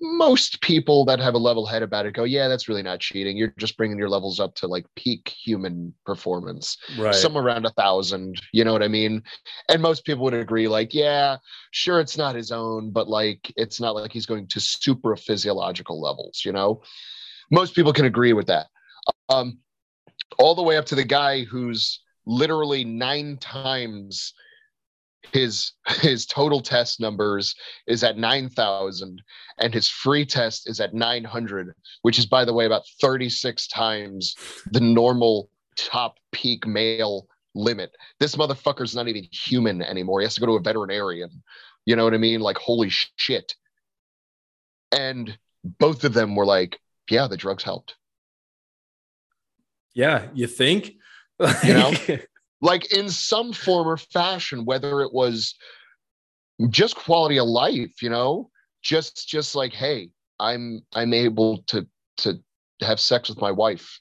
most 0.00 0.60
people 0.60 1.04
that 1.04 1.18
have 1.18 1.34
a 1.34 1.38
level 1.38 1.66
head 1.66 1.82
about 1.82 2.06
it 2.06 2.14
go 2.14 2.24
yeah 2.24 2.48
that's 2.48 2.68
really 2.68 2.82
not 2.82 3.00
cheating. 3.00 3.36
You're 3.36 3.54
just 3.58 3.76
bringing 3.76 3.98
your 3.98 4.08
levels 4.08 4.40
up 4.40 4.54
to 4.56 4.66
like 4.66 4.86
peak 4.96 5.28
human 5.28 5.94
performance. 6.04 6.76
Right. 6.98 7.14
somewhere 7.14 7.44
around 7.44 7.66
a 7.66 7.70
thousand 7.70 8.40
you 8.52 8.64
know 8.64 8.72
what 8.72 8.82
i 8.82 8.88
mean? 8.88 9.22
And 9.68 9.82
most 9.82 10.04
people 10.04 10.24
would 10.24 10.34
agree 10.34 10.68
like 10.68 10.94
yeah 10.94 11.36
sure 11.70 12.00
it's 12.00 12.16
not 12.16 12.34
his 12.34 12.52
own 12.52 12.90
but 12.90 13.08
like 13.08 13.52
it's 13.56 13.80
not 13.80 13.94
like 13.94 14.12
he's 14.12 14.26
going 14.26 14.46
to 14.48 14.60
super 14.60 15.16
physiological 15.16 16.00
levels 16.00 16.42
you 16.44 16.52
know? 16.52 16.82
Most 17.50 17.74
people 17.74 17.92
can 17.92 18.06
agree 18.06 18.32
with 18.32 18.46
that. 18.46 18.66
Um 19.28 19.58
all 20.38 20.54
the 20.54 20.62
way 20.62 20.76
up 20.76 20.86
to 20.86 20.94
the 20.94 21.04
guy 21.04 21.44
who's 21.44 22.00
literally 22.26 22.84
nine 22.84 23.36
times 23.38 24.34
his 25.32 25.72
his 26.00 26.26
total 26.26 26.60
test 26.60 27.00
numbers 27.00 27.54
is 27.86 28.02
at 28.02 28.16
9000 28.16 29.22
and 29.58 29.74
his 29.74 29.88
free 29.88 30.24
test 30.24 30.68
is 30.68 30.80
at 30.80 30.94
900 30.94 31.74
which 32.02 32.18
is 32.18 32.26
by 32.26 32.44
the 32.44 32.52
way 32.52 32.66
about 32.66 32.82
36 33.00 33.66
times 33.68 34.34
the 34.72 34.80
normal 34.80 35.50
top 35.76 36.16
peak 36.32 36.66
male 36.66 37.26
limit. 37.54 37.96
This 38.20 38.36
motherfucker's 38.36 38.94
not 38.94 39.08
even 39.08 39.26
human 39.32 39.82
anymore. 39.82 40.20
He 40.20 40.24
has 40.24 40.34
to 40.34 40.40
go 40.40 40.46
to 40.46 40.52
a 40.52 40.60
veterinarian. 40.60 41.42
You 41.84 41.96
know 41.96 42.04
what 42.04 42.14
i 42.14 42.18
mean? 42.18 42.40
Like 42.40 42.58
holy 42.58 42.90
shit. 42.90 43.54
And 44.92 45.36
both 45.64 46.04
of 46.04 46.14
them 46.14 46.36
were 46.36 46.46
like 46.46 46.78
yeah 47.10 47.26
the 47.26 47.36
drugs 47.36 47.64
helped. 47.64 47.96
Yeah, 49.94 50.26
you 50.34 50.46
think? 50.46 50.92
You 51.64 51.74
know? 51.74 51.92
Like 52.60 52.92
in 52.92 53.08
some 53.08 53.52
form 53.52 53.86
or 53.86 53.96
fashion 53.96 54.64
whether 54.64 55.02
it 55.02 55.12
was 55.12 55.54
just 56.70 56.96
quality 56.96 57.38
of 57.38 57.46
life 57.46 58.02
you 58.02 58.10
know 58.10 58.48
just 58.82 59.28
just 59.28 59.54
like 59.54 59.72
hey 59.72 60.08
i'm 60.40 60.80
i'm 60.94 61.12
able 61.12 61.58
to 61.66 61.86
to 62.16 62.40
have 62.80 63.00
sex 63.00 63.28
with 63.28 63.40
my 63.40 63.50
wife. 63.50 64.00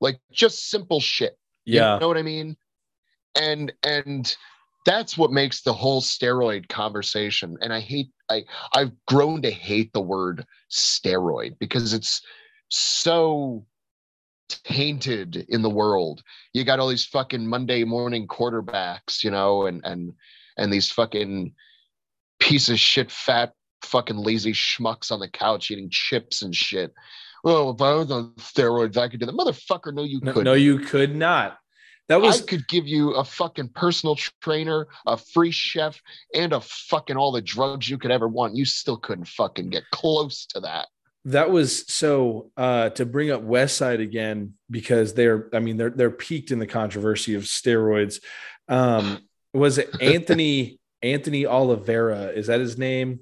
Like 0.00 0.20
just 0.30 0.70
simple 0.70 1.00
shit. 1.00 1.38
Yeah. 1.64 1.94
You 1.94 2.00
know 2.00 2.08
what 2.08 2.16
I 2.16 2.22
mean? 2.22 2.56
And 3.40 3.72
and 3.82 4.34
that's 4.86 5.18
what 5.18 5.32
makes 5.32 5.62
the 5.62 5.72
whole 5.72 6.00
steroid 6.00 6.68
conversation. 6.68 7.56
And 7.60 7.72
I 7.72 7.80
hate 7.80 8.08
I 8.30 8.44
I've 8.74 8.92
grown 9.06 9.42
to 9.42 9.50
hate 9.50 9.92
the 9.92 10.00
word 10.00 10.44
steroid 10.70 11.58
because 11.58 11.92
it's 11.92 12.22
so 12.68 13.64
tainted 14.48 15.46
in 15.48 15.62
the 15.62 15.70
world. 15.70 16.22
You 16.52 16.64
got 16.64 16.78
all 16.80 16.88
these 16.88 17.06
fucking 17.06 17.46
Monday 17.46 17.84
morning 17.84 18.26
quarterbacks, 18.26 19.22
you 19.22 19.30
know, 19.30 19.66
and 19.66 19.80
and 19.84 20.12
and 20.56 20.72
these 20.72 20.90
fucking 20.90 21.52
piece 22.40 22.68
of 22.68 22.78
shit 22.78 23.10
fat 23.10 23.52
fucking 23.82 24.16
lazy 24.16 24.52
schmucks 24.52 25.12
on 25.12 25.20
the 25.20 25.28
couch 25.28 25.70
eating 25.70 25.88
chips 25.90 26.42
and 26.42 26.54
shit. 26.54 26.92
Well, 27.44 27.70
if 27.70 27.80
I 27.80 27.94
was 27.94 28.10
on 28.10 28.32
steroids, 28.36 28.96
I 28.96 29.08
could 29.08 29.20
do 29.20 29.26
that. 29.26 29.34
Motherfucker, 29.34 29.94
no, 29.94 30.02
you 30.02 30.20
No, 30.22 30.32
couldn't. 30.32 30.44
no, 30.44 30.54
you 30.54 30.78
could 30.80 31.14
not. 31.14 31.58
That 32.08 32.20
was 32.20 32.42
I 32.42 32.46
could 32.46 32.66
give 32.68 32.86
you 32.88 33.12
a 33.14 33.24
fucking 33.24 33.68
personal 33.74 34.16
trainer, 34.42 34.86
a 35.06 35.16
free 35.16 35.50
chef, 35.52 36.00
and 36.34 36.52
a 36.54 36.60
fucking 36.60 37.16
all 37.16 37.32
the 37.32 37.42
drugs 37.42 37.88
you 37.88 37.98
could 37.98 38.10
ever 38.10 38.26
want. 38.26 38.56
You 38.56 38.64
still 38.64 38.96
couldn't 38.96 39.28
fucking 39.28 39.68
get 39.70 39.84
close 39.92 40.46
to 40.46 40.60
that. 40.60 40.88
That 41.24 41.50
was 41.50 41.84
so 41.92 42.50
uh 42.56 42.90
to 42.90 43.04
bring 43.04 43.30
up 43.30 43.42
West 43.42 43.76
Side 43.76 44.00
again 44.00 44.54
because 44.70 45.14
they're 45.14 45.48
I 45.52 45.58
mean 45.60 45.76
they're 45.76 45.90
they're 45.90 46.10
peaked 46.10 46.50
in 46.50 46.58
the 46.58 46.66
controversy 46.66 47.34
of 47.34 47.42
steroids. 47.44 48.20
Um 48.68 49.18
was 49.52 49.78
it 49.78 49.90
Anthony 50.00 50.78
Anthony 51.02 51.46
Oliveira? 51.46 52.26
Is 52.26 52.46
that 52.48 52.60
his 52.60 52.78
name? 52.78 53.20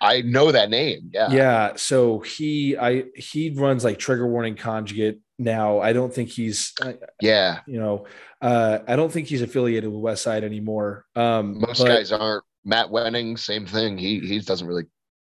I 0.00 0.20
know 0.22 0.52
that 0.52 0.68
name. 0.70 1.10
Yeah. 1.12 1.30
Yeah. 1.30 1.72
So 1.76 2.20
he 2.20 2.76
I 2.76 3.04
he 3.14 3.50
runs 3.50 3.84
like 3.84 3.98
trigger 3.98 4.26
warning 4.26 4.56
conjugate 4.56 5.20
now. 5.38 5.80
I 5.80 5.92
don't 5.92 6.12
think 6.12 6.28
he's 6.30 6.72
Yeah. 7.20 7.60
you 7.66 7.78
know 7.80 8.06
uh 8.42 8.80
I 8.88 8.96
don't 8.96 9.10
think 9.12 9.28
he's 9.28 9.42
affiliated 9.42 9.90
with 9.90 10.00
West 10.00 10.22
Side 10.22 10.44
anymore. 10.44 11.04
Um 11.14 11.60
Most 11.60 11.78
but- 11.78 11.88
guys 11.88 12.12
aren't. 12.12 12.44
Matt 12.68 12.88
Wenning, 12.88 13.38
same 13.38 13.64
thing. 13.64 13.96
He 13.96 14.18
he 14.18 14.40
doesn't 14.40 14.66
really 14.66 14.86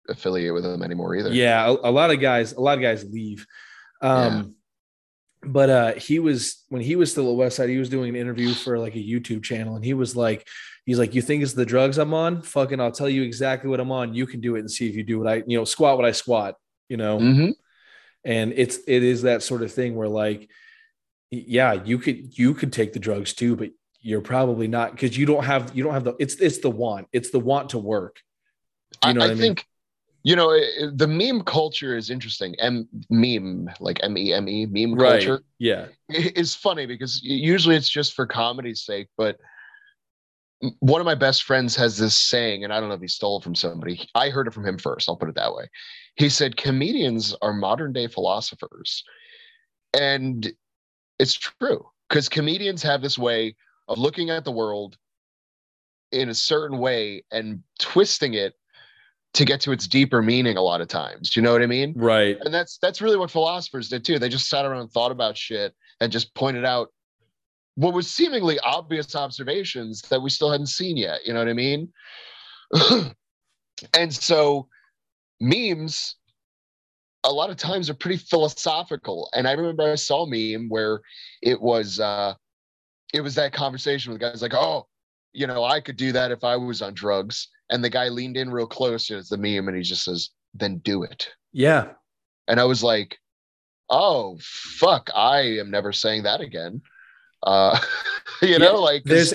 affiliate 0.10 0.54
with 0.54 0.64
them 0.64 0.84
anymore 0.84 1.16
either. 1.16 1.30
Yeah, 1.30 1.66
a, 1.68 1.90
a 1.90 1.92
lot 1.92 2.12
of 2.12 2.20
guys, 2.20 2.54
a 2.54 2.60
lot 2.60 2.78
of 2.78 2.82
guys 2.82 3.06
leave. 3.10 3.46
Um, 4.02 4.56
but 5.42 5.70
uh, 5.70 5.94
he 5.94 6.20
was 6.20 6.66
when 6.70 6.82
he 6.82 6.96
was 6.96 7.12
still 7.12 7.30
at 7.30 7.38
West 7.38 7.56
Side, 7.58 7.70
he 7.70 7.78
was 7.78 7.90
doing 7.90 8.10
an 8.10 8.16
interview 8.16 8.54
for 8.54 8.78
like 8.78 8.96
a 8.96 9.00
YouTube 9.00 9.44
channel, 9.44 9.76
and 9.76 9.86
he 9.86 9.94
was 9.94 10.16
like, 10.16 10.46
he's 10.86 11.00
like, 11.00 11.16
you 11.16 11.22
think 11.22 11.44
it's 11.44 11.54
the 11.54 11.66
drugs 11.66 11.98
I'm 11.98 12.14
on? 12.14 12.42
Fucking, 12.42 12.80
I'll 12.82 12.92
tell 12.92 13.10
you 13.10 13.24
exactly 13.24 13.70
what 13.70 13.80
I'm 13.80 13.92
on. 13.92 14.14
You 14.14 14.28
can 14.28 14.42
do 14.42 14.56
it 14.56 14.60
and 14.60 14.72
see 14.72 14.90
if 14.90 14.96
you 14.96 15.04
do 15.04 15.20
what 15.20 15.28
I, 15.28 15.44
you 15.48 15.58
know, 15.58 15.64
squat 15.66 15.98
what 15.98 16.06
I 16.06 16.12
squat, 16.12 16.56
you 16.90 16.98
know. 16.98 17.20
hmm 17.20 17.50
And 18.26 18.52
it's 18.54 18.80
it 18.88 19.04
is 19.04 19.22
that 19.22 19.42
sort 19.44 19.62
of 19.62 19.72
thing 19.72 19.96
where 19.96 20.10
like, 20.10 20.50
yeah, 21.32 21.74
you 21.74 22.00
could 22.00 22.38
you 22.38 22.54
could 22.54 22.74
take 22.74 22.92
the 22.92 23.00
drugs 23.00 23.34
too, 23.34 23.56
but 23.56 23.70
you're 24.02 24.22
probably 24.22 24.68
not 24.68 24.92
because 24.92 25.18
you 25.18 25.26
don't 25.26 25.44
have 25.46 25.76
you 25.76 25.84
don't 25.84 25.94
have 25.94 26.04
the 26.04 26.16
it's 26.20 26.36
it's 26.36 26.58
the 26.60 26.70
want 26.70 27.08
it's 27.14 27.30
the 27.32 27.40
want 27.40 27.70
to 27.70 27.78
work. 27.78 28.20
I, 29.02 29.10
You 29.10 29.14
know 29.14 29.22
I 29.22 29.28
what 29.28 29.32
I 29.32 29.36
mean? 29.36 29.56
think 29.56 29.66
you 30.24 30.36
know 30.36 30.52
it- 30.52 30.98
the 30.98 31.08
meme 31.08 31.42
culture 31.44 31.96
is 31.96 32.10
interesting. 32.10 32.56
M 32.60 32.88
meme 33.10 33.70
like 33.80 34.00
M 34.04 34.18
E 34.18 34.34
M 34.34 34.48
E 34.48 34.66
meme 34.66 34.98
culture 34.98 35.42
Yeah. 35.60 35.88
is 36.10 36.56
funny 36.56 36.86
because 36.86 37.22
usually 37.24 37.76
it's 37.76 37.90
just 37.90 38.14
for 38.14 38.26
comedy's 38.28 38.84
sake. 38.84 39.08
But 39.18 39.38
one 40.80 41.00
of 41.00 41.06
my 41.06 41.16
best 41.16 41.44
friends 41.44 41.76
has 41.78 41.98
this 41.98 42.18
saying, 42.18 42.66
and 42.66 42.74
I 42.74 42.80
don't 42.80 42.90
know 42.90 42.96
if 42.96 43.02
he 43.02 43.08
stole 43.08 43.38
it 43.40 43.44
from 43.44 43.56
somebody. 43.56 44.10
I 44.14 44.30
heard 44.30 44.46
it 44.48 44.54
from 44.54 44.66
him 44.66 44.78
first. 44.78 45.08
I'll 45.08 45.16
put 45.16 45.30
it 45.30 45.36
that 45.36 45.56
way. 45.56 45.70
He 46.16 46.28
said, 46.28 46.58
"Comedians 46.58 47.34
are 47.42 47.54
modern 47.54 47.94
day 47.94 48.08
philosophers," 48.08 49.04
and 49.98 50.52
it's 51.18 51.34
true 51.34 51.90
because 52.10 52.28
comedians 52.28 52.84
have 52.84 53.02
this 53.02 53.18
way 53.18 53.56
of 53.88 53.98
looking 53.98 54.30
at 54.30 54.44
the 54.44 54.52
world 54.52 54.98
in 56.12 56.28
a 56.30 56.34
certain 56.34 56.78
way 56.80 57.24
and 57.32 57.64
twisting 57.80 58.34
it 58.34 58.54
to 59.34 59.46
get 59.46 59.62
to 59.62 59.72
its 59.72 59.88
deeper 59.88 60.22
meaning 60.22 60.58
a 60.58 60.62
lot 60.62 60.82
of 60.82 60.88
times 60.88 61.36
you 61.36 61.42
know 61.42 61.52
what 61.52 61.62
i 61.62 61.66
mean? 61.68 61.94
Right. 61.96 62.38
and 62.44 62.54
that's 62.54 62.78
that's 62.82 63.02
really 63.02 63.18
what 63.18 63.32
philosophers 63.32 63.90
did 63.90 64.04
too. 64.04 64.20
They 64.20 64.30
just 64.30 64.50
sat 64.50 64.66
around 64.66 64.82
and 64.82 64.92
thought 64.92 65.12
about 65.12 65.38
shit 65.38 65.74
and 66.02 66.12
just 66.12 66.34
pointed 66.36 66.66
out 66.66 66.90
what 67.76 67.94
was 67.94 68.10
seemingly 68.10 68.60
obvious 68.60 69.16
observations 69.16 70.02
that 70.10 70.22
we 70.22 70.30
still 70.30 70.52
hadn't 70.52 70.68
seen 70.68 70.98
yet 70.98 71.20
you 71.26 71.34
know 71.34 71.40
what 71.40 71.50
i 71.50 71.54
mean? 71.54 71.92
And 73.94 74.14
so 74.14 74.68
memes 75.40 76.16
a 77.24 77.32
lot 77.32 77.50
of 77.50 77.58
times 77.58 77.90
are 77.90 77.94
pretty 77.94 78.18
philosophical. 78.18 79.30
And 79.34 79.48
i 79.48 79.54
remember 79.54 79.90
i 79.92 79.96
saw 79.96 80.24
a 80.24 80.28
meme 80.28 80.70
where 80.70 81.02
it 81.42 81.62
was 81.62 82.00
uh 82.00 82.34
it 83.14 83.22
was 83.22 83.36
that 83.36 83.54
conversation 83.54 84.12
with 84.12 84.22
guys 84.22 84.42
like 84.42 84.54
oh 84.54 84.88
you 85.34 85.48
know 85.48 85.64
i 85.64 85.80
could 85.80 85.98
do 85.98 86.12
that 86.12 86.32
if 86.32 86.44
i 86.44 86.56
was 86.56 86.82
on 86.82 86.94
drugs 86.94 87.48
and 87.70 87.84
the 87.84 87.90
guy 87.90 88.10
leaned 88.10 88.38
in 88.38 88.50
real 88.50 88.68
close 88.68 89.10
and 89.10 89.20
it's 89.20 89.30
the 89.30 89.38
meme 89.38 89.68
and 89.68 89.78
he 89.78 89.84
just 89.84 90.04
says 90.04 90.30
then 90.54 90.78
do 90.80 91.04
it 91.04 91.30
Yeah. 91.54 91.90
and 92.48 92.60
I 92.60 92.64
was 92.66 92.84
like, 92.84 93.18
"Oh 93.90 94.38
fuck, 94.42 95.10
I 95.16 95.60
am 95.60 95.70
never 95.72 95.92
saying 95.94 96.24
that 96.24 96.42
again." 96.42 96.82
Uh, 97.44 97.80
you 98.42 98.60
know, 98.60 98.82
like 98.82 99.04
there's 99.04 99.34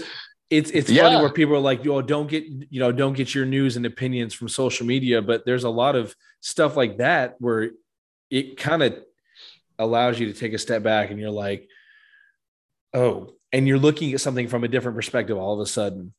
it's 0.51 0.71
it's 0.71 0.91
funny 0.91 1.17
where 1.17 1.31
people 1.33 1.55
are 1.55 1.59
like, 1.61 1.85
"Yo, 1.85 2.03
don't 2.03 2.29
get 2.29 2.45
you 2.47 2.81
know, 2.81 2.93
don't 2.93 3.15
get 3.17 3.35
your 3.35 3.47
news 3.47 3.77
and 3.77 3.87
opinions 3.87 4.35
from 4.35 4.49
social 4.49 4.87
media." 4.87 5.23
But 5.23 5.45
there's 5.47 5.65
a 5.65 5.71
lot 5.71 5.97
of 5.97 6.15
stuff 6.41 6.77
like 6.77 6.99
that 6.99 7.37
where 7.39 7.71
it 8.31 8.57
kind 8.57 8.83
of 8.83 8.99
allows 9.79 10.19
you 10.21 10.27
to 10.33 10.39
take 10.39 10.53
a 10.53 10.59
step 10.59 10.83
back 10.83 11.11
and 11.11 11.19
you're 11.21 11.31
like, 11.31 11.69
"Oh," 12.93 13.35
and 13.53 13.67
you're 13.67 13.79
looking 13.79 14.13
at 14.13 14.21
something 14.21 14.49
from 14.49 14.65
a 14.65 14.69
different 14.69 14.97
perspective 14.97 15.39
all 15.39 15.55
of 15.55 15.61
a 15.61 15.67
sudden. 15.67 16.13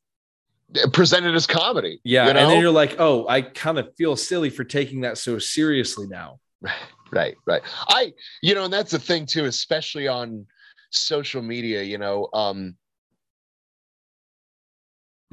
Presented 0.92 1.34
as 1.34 1.46
comedy. 1.46 2.00
Yeah, 2.04 2.26
you 2.26 2.34
know? 2.34 2.40
and 2.40 2.50
then 2.50 2.60
you're 2.60 2.70
like, 2.70 2.96
"Oh, 2.98 3.26
I 3.28 3.42
kind 3.42 3.78
of 3.78 3.94
feel 3.96 4.16
silly 4.16 4.50
for 4.50 4.64
taking 4.64 5.02
that 5.02 5.18
so 5.18 5.38
seriously 5.38 6.06
now." 6.06 6.40
right, 6.60 6.74
right. 7.12 7.36
Right. 7.46 7.62
I, 7.88 8.12
you 8.42 8.54
know, 8.54 8.64
and 8.64 8.72
that's 8.72 8.90
the 8.90 8.98
thing 8.98 9.26
too, 9.26 9.44
especially 9.44 10.08
on 10.08 10.46
social 10.90 11.42
media. 11.42 11.82
You 11.82 11.98
know, 11.98 12.28
um, 12.32 12.76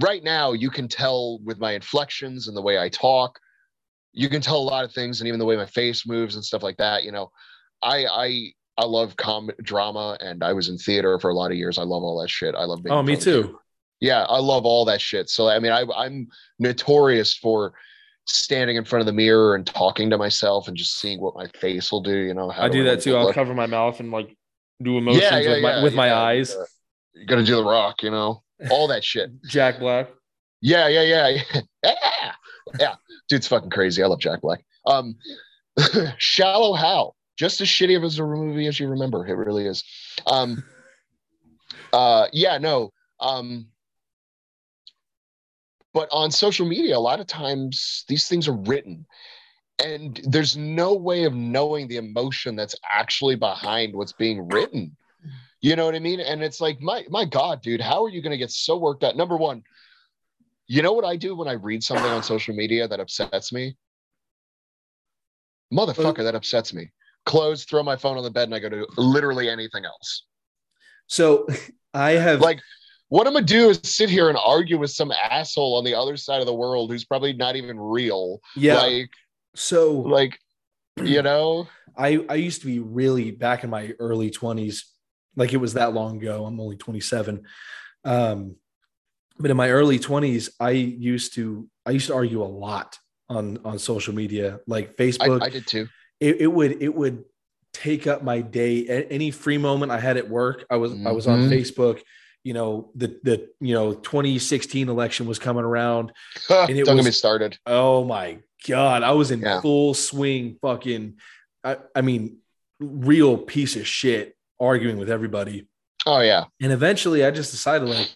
right 0.01 0.23
now 0.23 0.53
you 0.53 0.69
can 0.69 0.87
tell 0.87 1.39
with 1.43 1.59
my 1.59 1.73
inflections 1.73 2.47
and 2.47 2.55
the 2.55 2.61
way 2.61 2.77
I 2.77 2.89
talk, 2.89 3.39
you 4.11 4.29
can 4.29 4.41
tell 4.41 4.57
a 4.57 4.59
lot 4.59 4.85
of 4.85 4.93
things, 4.93 5.21
and 5.21 5.27
even 5.27 5.39
the 5.39 5.45
way 5.45 5.55
my 5.55 5.65
face 5.65 6.05
moves 6.05 6.35
and 6.35 6.45
stuff 6.45 6.63
like 6.63 6.77
that. 6.77 7.03
You 7.03 7.11
know, 7.11 7.31
I, 7.81 8.05
I. 8.05 8.53
I 8.75 8.85
love 8.85 9.15
com 9.17 9.51
drama 9.61 10.17
and 10.19 10.43
I 10.43 10.53
was 10.53 10.67
in 10.67 10.79
theater 10.79 11.19
for 11.19 11.29
a 11.29 11.35
lot 11.35 11.51
of 11.51 11.57
years. 11.57 11.77
I 11.77 11.83
love 11.83 12.01
all 12.01 12.19
that 12.21 12.31
shit. 12.31 12.55
I 12.55 12.63
love 12.63 12.81
being 12.81 12.91
Oh, 12.91 13.03
me 13.03 13.15
too. 13.15 13.59
Yeah 13.99 14.23
i 14.23 14.39
love 14.39 14.65
all 14.65 14.85
that 14.85 15.01
shit. 15.01 15.29
So 15.29 15.47
i 15.49 15.59
mean 15.59 15.71
I, 15.71 15.85
i'm 15.95 16.27
notorious 16.59 17.33
for 17.33 17.73
standing 18.25 18.77
in 18.77 18.85
front 18.85 19.01
of 19.01 19.05
the 19.05 19.13
mirror 19.13 19.55
and 19.55 19.65
talking 19.65 20.09
to 20.09 20.17
myself 20.17 20.67
and 20.67 20.77
just 20.77 20.97
seeing 20.99 21.19
what 21.21 21.35
my 21.35 21.47
face 21.59 21.91
will 21.91 22.01
do 22.01 22.15
you 22.15 22.33
know 22.33 22.49
how 22.49 22.63
I 22.63 22.69
do 22.69 22.83
that 22.83 22.89
want 22.89 22.99
it 22.99 23.03
too. 23.03 23.11
to 23.11 23.17
I'll 23.17 23.25
look. 23.25 23.35
cover 23.35 23.53
my 23.53 23.65
mouth 23.65 23.99
and 23.99 24.11
like 24.11 24.35
do 24.81 24.97
emotions 24.97 25.45
with 25.45 25.61
my 25.61 25.83
with 25.83 25.93
my 25.93 26.13
eyes. 26.13 26.55
yeah. 26.57 27.21
you 27.21 27.27
gotta 27.27 27.43
do 27.43 27.55
the 27.55 27.63
rock 27.63 28.01
you 28.01 28.11
know 28.11 28.41
all 28.71 28.87
that 28.87 29.03
shit. 29.03 29.29
Jack 29.47 29.79
Black. 29.79 30.09
yeah 30.61 30.87
yeah 30.87 31.01
yeah 31.01 31.27
yeah. 31.27 31.61
Yeah. 31.83 32.31
Yeah. 32.79 32.95
Dude's 33.27 33.47
fucking 33.47 33.69
crazy. 33.69 34.01
I 34.01 34.07
love 34.07 34.19
jack 34.19 34.41
black. 34.41 34.63
Um 34.87 35.15
shallow 36.17 36.73
hal. 36.73 37.15
Just 37.37 37.59
as 37.61 37.67
shitty 37.67 37.97
of 37.97 38.03
a 38.03 38.35
movie 38.35 38.67
as 38.67 38.79
you 38.79 38.87
remember. 38.87 39.27
It 39.27 39.33
really 39.33 39.65
is. 39.67 39.83
Um 40.25 40.63
uh 41.91 42.27
yeah 42.31 42.57
no. 42.57 42.91
Um 43.19 43.67
but 45.93 46.09
on 46.11 46.31
social 46.31 46.67
media 46.67 46.97
a 46.97 46.99
lot 46.99 47.19
of 47.19 47.27
times 47.27 48.03
these 48.07 48.27
things 48.27 48.47
are 48.47 48.55
written. 48.55 49.05
And 49.83 50.19
there's 50.23 50.55
no 50.55 50.93
way 50.93 51.23
of 51.23 51.33
knowing 51.33 51.87
the 51.87 51.97
emotion 51.97 52.55
that's 52.55 52.75
actually 52.93 53.35
behind 53.35 53.95
what's 53.95 54.13
being 54.13 54.47
written. 54.47 54.95
You 55.61 55.75
know 55.75 55.85
what 55.85 55.95
i 55.95 55.99
mean? 55.99 56.19
And 56.19 56.43
it's 56.43 56.59
like 56.59 56.81
my 56.81 57.05
my 57.09 57.25
god 57.25 57.61
dude 57.61 57.81
how 57.81 58.03
are 58.03 58.09
you 58.09 58.21
going 58.21 58.31
to 58.31 58.37
get 58.37 58.51
so 58.51 58.77
worked 58.77 59.03
out 59.03 59.15
number 59.15 59.37
one 59.37 59.63
you 60.67 60.81
know 60.81 60.93
what 60.93 61.05
i 61.05 61.15
do 61.15 61.35
when 61.35 61.47
i 61.47 61.53
read 61.53 61.83
something 61.83 62.11
on 62.11 62.23
social 62.23 62.55
media 62.55 62.87
that 62.87 62.99
upsets 62.99 63.51
me? 63.53 63.75
Motherfucker 65.73 66.23
that 66.23 66.35
upsets 66.35 66.73
me. 66.73 66.91
Close 67.25 67.63
throw 67.63 67.83
my 67.83 67.95
phone 67.95 68.17
on 68.17 68.23
the 68.23 68.29
bed 68.29 68.43
and 68.43 68.55
i 68.55 68.59
go 68.59 68.69
to 68.69 68.87
literally 68.97 69.49
anything 69.49 69.85
else. 69.85 70.23
So 71.07 71.47
I 71.93 72.11
have 72.11 72.41
like 72.41 72.59
what 73.13 73.27
i'm 73.27 73.33
gonna 73.33 73.45
do 73.45 73.69
is 73.69 73.79
sit 73.83 74.09
here 74.09 74.27
and 74.29 74.37
argue 74.43 74.79
with 74.79 74.89
some 74.89 75.11
asshole 75.11 75.75
on 75.75 75.83
the 75.83 75.93
other 75.93 76.17
side 76.17 76.39
of 76.39 76.47
the 76.47 76.53
world 76.53 76.89
who's 76.89 77.05
probably 77.05 77.31
not 77.31 77.55
even 77.55 77.79
real 77.79 78.39
yeah. 78.55 78.81
like 78.81 79.11
so 79.55 79.93
like 79.99 80.39
you 81.03 81.21
know 81.21 81.67
I 81.95 82.25
I 82.27 82.35
used 82.35 82.61
to 82.61 82.67
be 82.67 82.79
really 82.79 83.29
back 83.29 83.63
in 83.63 83.69
my 83.69 83.93
early 83.99 84.31
20s, 84.31 84.81
like 85.35 85.53
it 85.53 85.57
was 85.57 85.73
that 85.73 85.93
long 85.93 86.17
ago. 86.17 86.43
I'm 86.43 86.59
only 86.59 86.75
27. 86.75 87.43
Um, 88.03 88.55
but 89.37 89.51
in 89.51 89.57
my 89.57 89.69
early 89.69 89.99
20s, 89.99 90.49
I 90.59 90.71
used 90.71 91.35
to 91.35 91.69
I 91.85 91.91
used 91.91 92.07
to 92.07 92.15
argue 92.15 92.41
a 92.41 92.49
lot 92.49 92.97
on 93.29 93.59
on 93.63 93.77
social 93.77 94.15
media, 94.15 94.59
like 94.65 94.97
Facebook. 94.97 95.43
I 95.43 95.49
did 95.49 95.67
too 95.67 95.87
it, 96.19 96.41
it 96.41 96.47
would 96.47 96.81
it 96.81 96.93
would 96.95 97.25
take 97.73 98.07
up 98.07 98.23
my 98.23 98.41
day. 98.41 98.87
A- 98.87 99.07
Any 99.11 99.29
free 99.29 99.59
moment 99.59 99.91
I 99.91 99.99
had 99.99 100.17
at 100.17 100.27
work, 100.27 100.65
I 100.71 100.77
was 100.77 100.93
I 101.05 101.11
was 101.11 101.27
on 101.27 101.41
Mhm. 101.43 101.49
Facebook. 101.51 102.01
You 102.43 102.53
know 102.53 102.89
the 102.95 103.17
the 103.23 103.49
you 103.61 103.73
know 103.73 103.93
2016 103.93 104.89
election 104.89 105.27
was 105.27 105.39
coming 105.39 105.63
around. 105.63 106.11
Don't 106.49 106.69
it 106.69 106.73
get 106.85 106.93
was- 106.93 107.05
me 107.05 107.11
started. 107.11 107.57
Oh 107.65 108.03
my 108.03 108.39
god, 108.67 109.03
I 109.03 109.11
was 109.11 109.31
in 109.31 109.39
Yeah. 109.41 109.61
full 109.61 109.93
swing. 109.93 110.57
Fucking, 110.61 111.15
I, 111.63 111.77
I 111.95 112.01
mean, 112.01 112.37
real 112.79 113.37
piece 113.37 113.75
of 113.77 113.87
shit 113.87 114.35
arguing 114.59 114.97
with 114.97 115.09
everybody. 115.09 115.67
Oh 116.05 116.19
yeah. 116.19 116.45
And 116.61 116.71
eventually, 116.73 117.23
I 117.25 117.31
just 117.31 117.51
decided 117.51 117.87
like, 117.87 118.09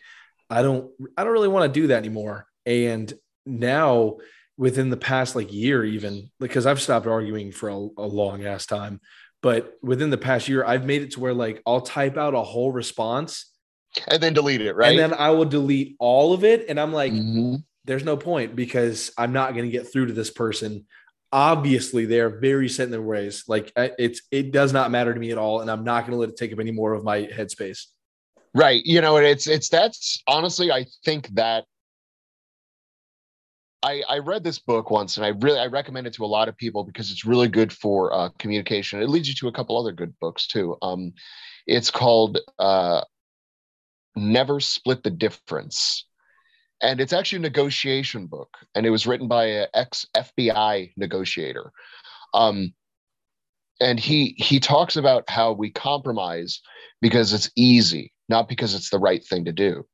I 0.50 0.62
don't, 0.62 0.92
I 1.18 1.24
don't 1.24 1.34
really 1.34 1.48
want 1.48 1.72
to 1.74 1.80
do 1.82 1.88
that 1.88 1.98
anymore. 2.00 2.48
And 2.66 3.14
now, 3.46 4.18
within 4.58 4.90
the 4.90 4.98
past 4.98 5.38
like 5.38 5.54
year, 5.54 5.86
even 5.86 6.30
because 6.40 6.66
I've 6.66 6.82
stopped 6.82 7.08
arguing 7.08 7.54
for 7.54 7.70
a, 7.70 7.76
a 7.76 8.08
long 8.08 8.46
ass 8.46 8.66
time, 8.66 9.00
but 9.42 9.74
within 9.82 10.10
the 10.10 10.18
past 10.18 10.50
year, 10.50 10.66
I've 10.66 10.86
made 10.86 11.02
it 11.02 11.12
to 11.12 11.22
where 11.22 11.34
like 11.34 11.62
I'll 11.66 11.80
type 11.80 12.18
out 12.18 12.34
a 12.36 12.42
whole 12.42 12.74
response 12.74 13.46
And 14.08 14.22
then 14.22 14.34
delete 14.34 14.62
it, 14.62 14.76
right? 14.76 14.90
and 14.90 15.00
then 15.00 15.14
I 15.14 15.30
will 15.32 15.46
delete 15.46 15.96
all 16.00 16.34
of 16.34 16.44
it, 16.44 16.66
and 16.70 16.80
I'm 16.80 16.94
like, 16.94 17.14
Mhm. 17.14 17.64
there's 17.86 18.04
no 18.04 18.18
point 18.18 18.56
because 18.56 19.12
I'm 19.18 19.32
not 19.34 19.54
going 19.54 19.66
to 19.66 19.72
get 19.72 19.92
through 19.92 20.08
to 20.08 20.14
this 20.14 20.30
person. 20.30 20.86
Obviously, 21.32 22.06
they're 22.06 22.40
very 22.40 22.70
set 22.70 22.86
in 22.86 22.92
their 22.92 23.02
ways. 23.02 23.44
Like 23.48 23.72
it's 23.76 24.22
it 24.32 24.52
does 24.52 24.72
not 24.74 24.92
matter 24.92 25.14
to 25.14 25.20
me 25.20 25.32
at 25.32 25.38
all, 25.38 25.62
and 25.62 25.70
I'm 25.70 25.84
not 25.84 26.02
going 26.02 26.12
to 26.12 26.18
let 26.18 26.30
it 26.30 26.38
take 26.38 26.54
up 26.54 26.60
any 26.60 26.72
more 26.72 26.94
of 26.94 27.04
my 27.04 27.24
headspace. 27.24 27.86
Right. 28.54 28.82
You 28.86 29.02
know, 29.02 29.18
it's 29.18 29.48
it's 29.48 29.70
that's 29.70 30.22
honestly, 30.28 30.72
I 30.72 30.86
think 31.06 31.28
that 31.36 31.66
I 33.84 34.04
I 34.10 34.18
read 34.20 34.44
this 34.44 34.60
book 34.60 34.90
once 34.90 35.18
and 35.18 35.26
I 35.26 35.30
really 35.30 35.60
I 35.60 35.68
recommend 35.68 36.08
it 36.08 36.14
to 36.14 36.26
a 36.26 36.28
lot 36.28 36.50
of 36.50 36.58
people 36.58 36.84
because 36.84 37.12
it's 37.12 37.26
really 37.26 37.48
good 37.48 37.72
for 37.72 38.14
uh, 38.14 38.30
communication. 38.40 39.02
It 39.02 39.10
leads 39.10 39.28
you 39.28 39.36
to 39.36 39.48
a 39.48 39.52
couple 39.52 39.78
other 39.78 39.92
good 39.92 40.18
books 40.20 40.48
too. 40.48 40.76
Um, 40.82 41.14
it's 41.68 41.92
called 41.92 42.40
uh, 42.58 43.02
Never 44.18 44.60
Split 44.60 45.04
the 45.04 45.12
Difference. 45.12 46.06
And 46.82 47.02
it's 47.02 47.14
actually 47.14 47.38
a 47.38 47.42
negotiation 47.42 48.28
book, 48.28 48.58
and 48.76 48.86
it 48.86 48.92
was 48.92 49.08
written 49.08 49.28
by 49.28 49.46
an 49.46 49.68
ex 49.74 50.06
FBI 50.16 50.94
negotiator. 50.96 51.72
Um, 52.34 52.74
and 53.80 54.00
he 54.00 54.36
he 54.38 54.60
talks 54.60 54.96
about 54.96 55.30
how 55.30 55.54
we 55.54 55.72
compromise 55.72 56.62
because 57.02 57.34
it's 57.34 57.50
easy, 57.56 58.14
not 58.30 58.48
because 58.48 58.76
it's 58.76 58.90
the 58.90 59.00
right 59.00 59.24
thing 59.24 59.46
to 59.46 59.52
do. 59.52 59.86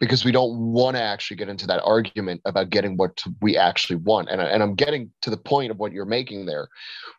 Because 0.00 0.24
we 0.24 0.32
don't 0.32 0.72
want 0.72 0.96
to 0.96 1.02
actually 1.02 1.36
get 1.36 1.48
into 1.48 1.66
that 1.68 1.82
argument 1.84 2.40
about 2.44 2.70
getting 2.70 2.96
what 2.96 3.22
we 3.40 3.56
actually 3.56 3.96
want. 3.96 4.28
And, 4.28 4.40
and 4.40 4.62
I'm 4.62 4.74
getting 4.74 5.12
to 5.22 5.30
the 5.30 5.36
point 5.36 5.70
of 5.70 5.78
what 5.78 5.92
you're 5.92 6.04
making 6.04 6.46
there, 6.46 6.68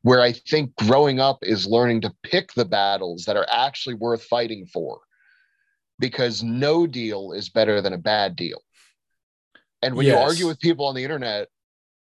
where 0.02 0.22
I 0.22 0.34
think 0.34 0.76
growing 0.76 1.20
up 1.20 1.40
is 1.42 1.66
learning 1.66 2.02
to 2.02 2.14
pick 2.24 2.54
the 2.54 2.66
battles 2.66 3.24
that 3.26 3.38
are 3.38 3.48
actually 3.50 3.96
worth 3.96 4.24
fighting 4.24 4.66
for. 4.66 5.00
Because 6.00 6.44
no 6.44 6.86
deal 6.88 7.32
is 7.32 7.50
better 7.50 7.82
than 7.82 7.94
a 7.94 7.98
bad 7.98 8.36
deal. 8.36 8.62
And 9.82 9.96
when 9.96 10.06
you 10.06 10.14
argue 10.16 10.48
with 10.48 10.60
people 10.60 10.86
on 10.86 10.96
the 10.96 11.04
internet, 11.04 11.48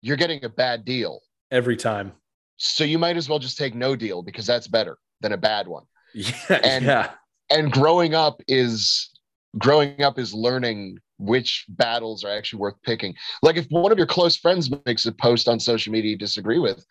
you're 0.00 0.16
getting 0.16 0.44
a 0.44 0.48
bad 0.48 0.84
deal. 0.84 1.20
Every 1.50 1.76
time. 1.76 2.12
So 2.56 2.84
you 2.84 2.98
might 2.98 3.16
as 3.16 3.28
well 3.28 3.38
just 3.38 3.58
take 3.58 3.74
no 3.74 3.96
deal 3.96 4.22
because 4.22 4.46
that's 4.46 4.68
better 4.68 4.96
than 5.20 5.32
a 5.32 5.36
bad 5.36 5.66
one. 5.68 5.84
Yeah. 6.14 6.60
And- 6.62 6.84
yeah. 6.84 7.10
and 7.50 7.72
growing 7.72 8.14
up 8.14 8.40
is 8.48 9.10
growing 9.58 10.02
up 10.02 10.18
is 10.18 10.32
learning 10.32 10.98
which 11.18 11.64
battles 11.68 12.24
are 12.24 12.30
actually 12.30 12.58
worth 12.58 12.74
picking 12.82 13.14
like 13.42 13.56
if 13.56 13.66
one 13.68 13.92
of 13.92 13.98
your 13.98 14.06
close 14.06 14.36
friends 14.36 14.70
makes 14.84 15.06
a 15.06 15.12
post 15.12 15.48
on 15.48 15.60
social 15.60 15.92
media 15.92 16.10
you 16.10 16.18
disagree 16.18 16.58
with 16.58 16.84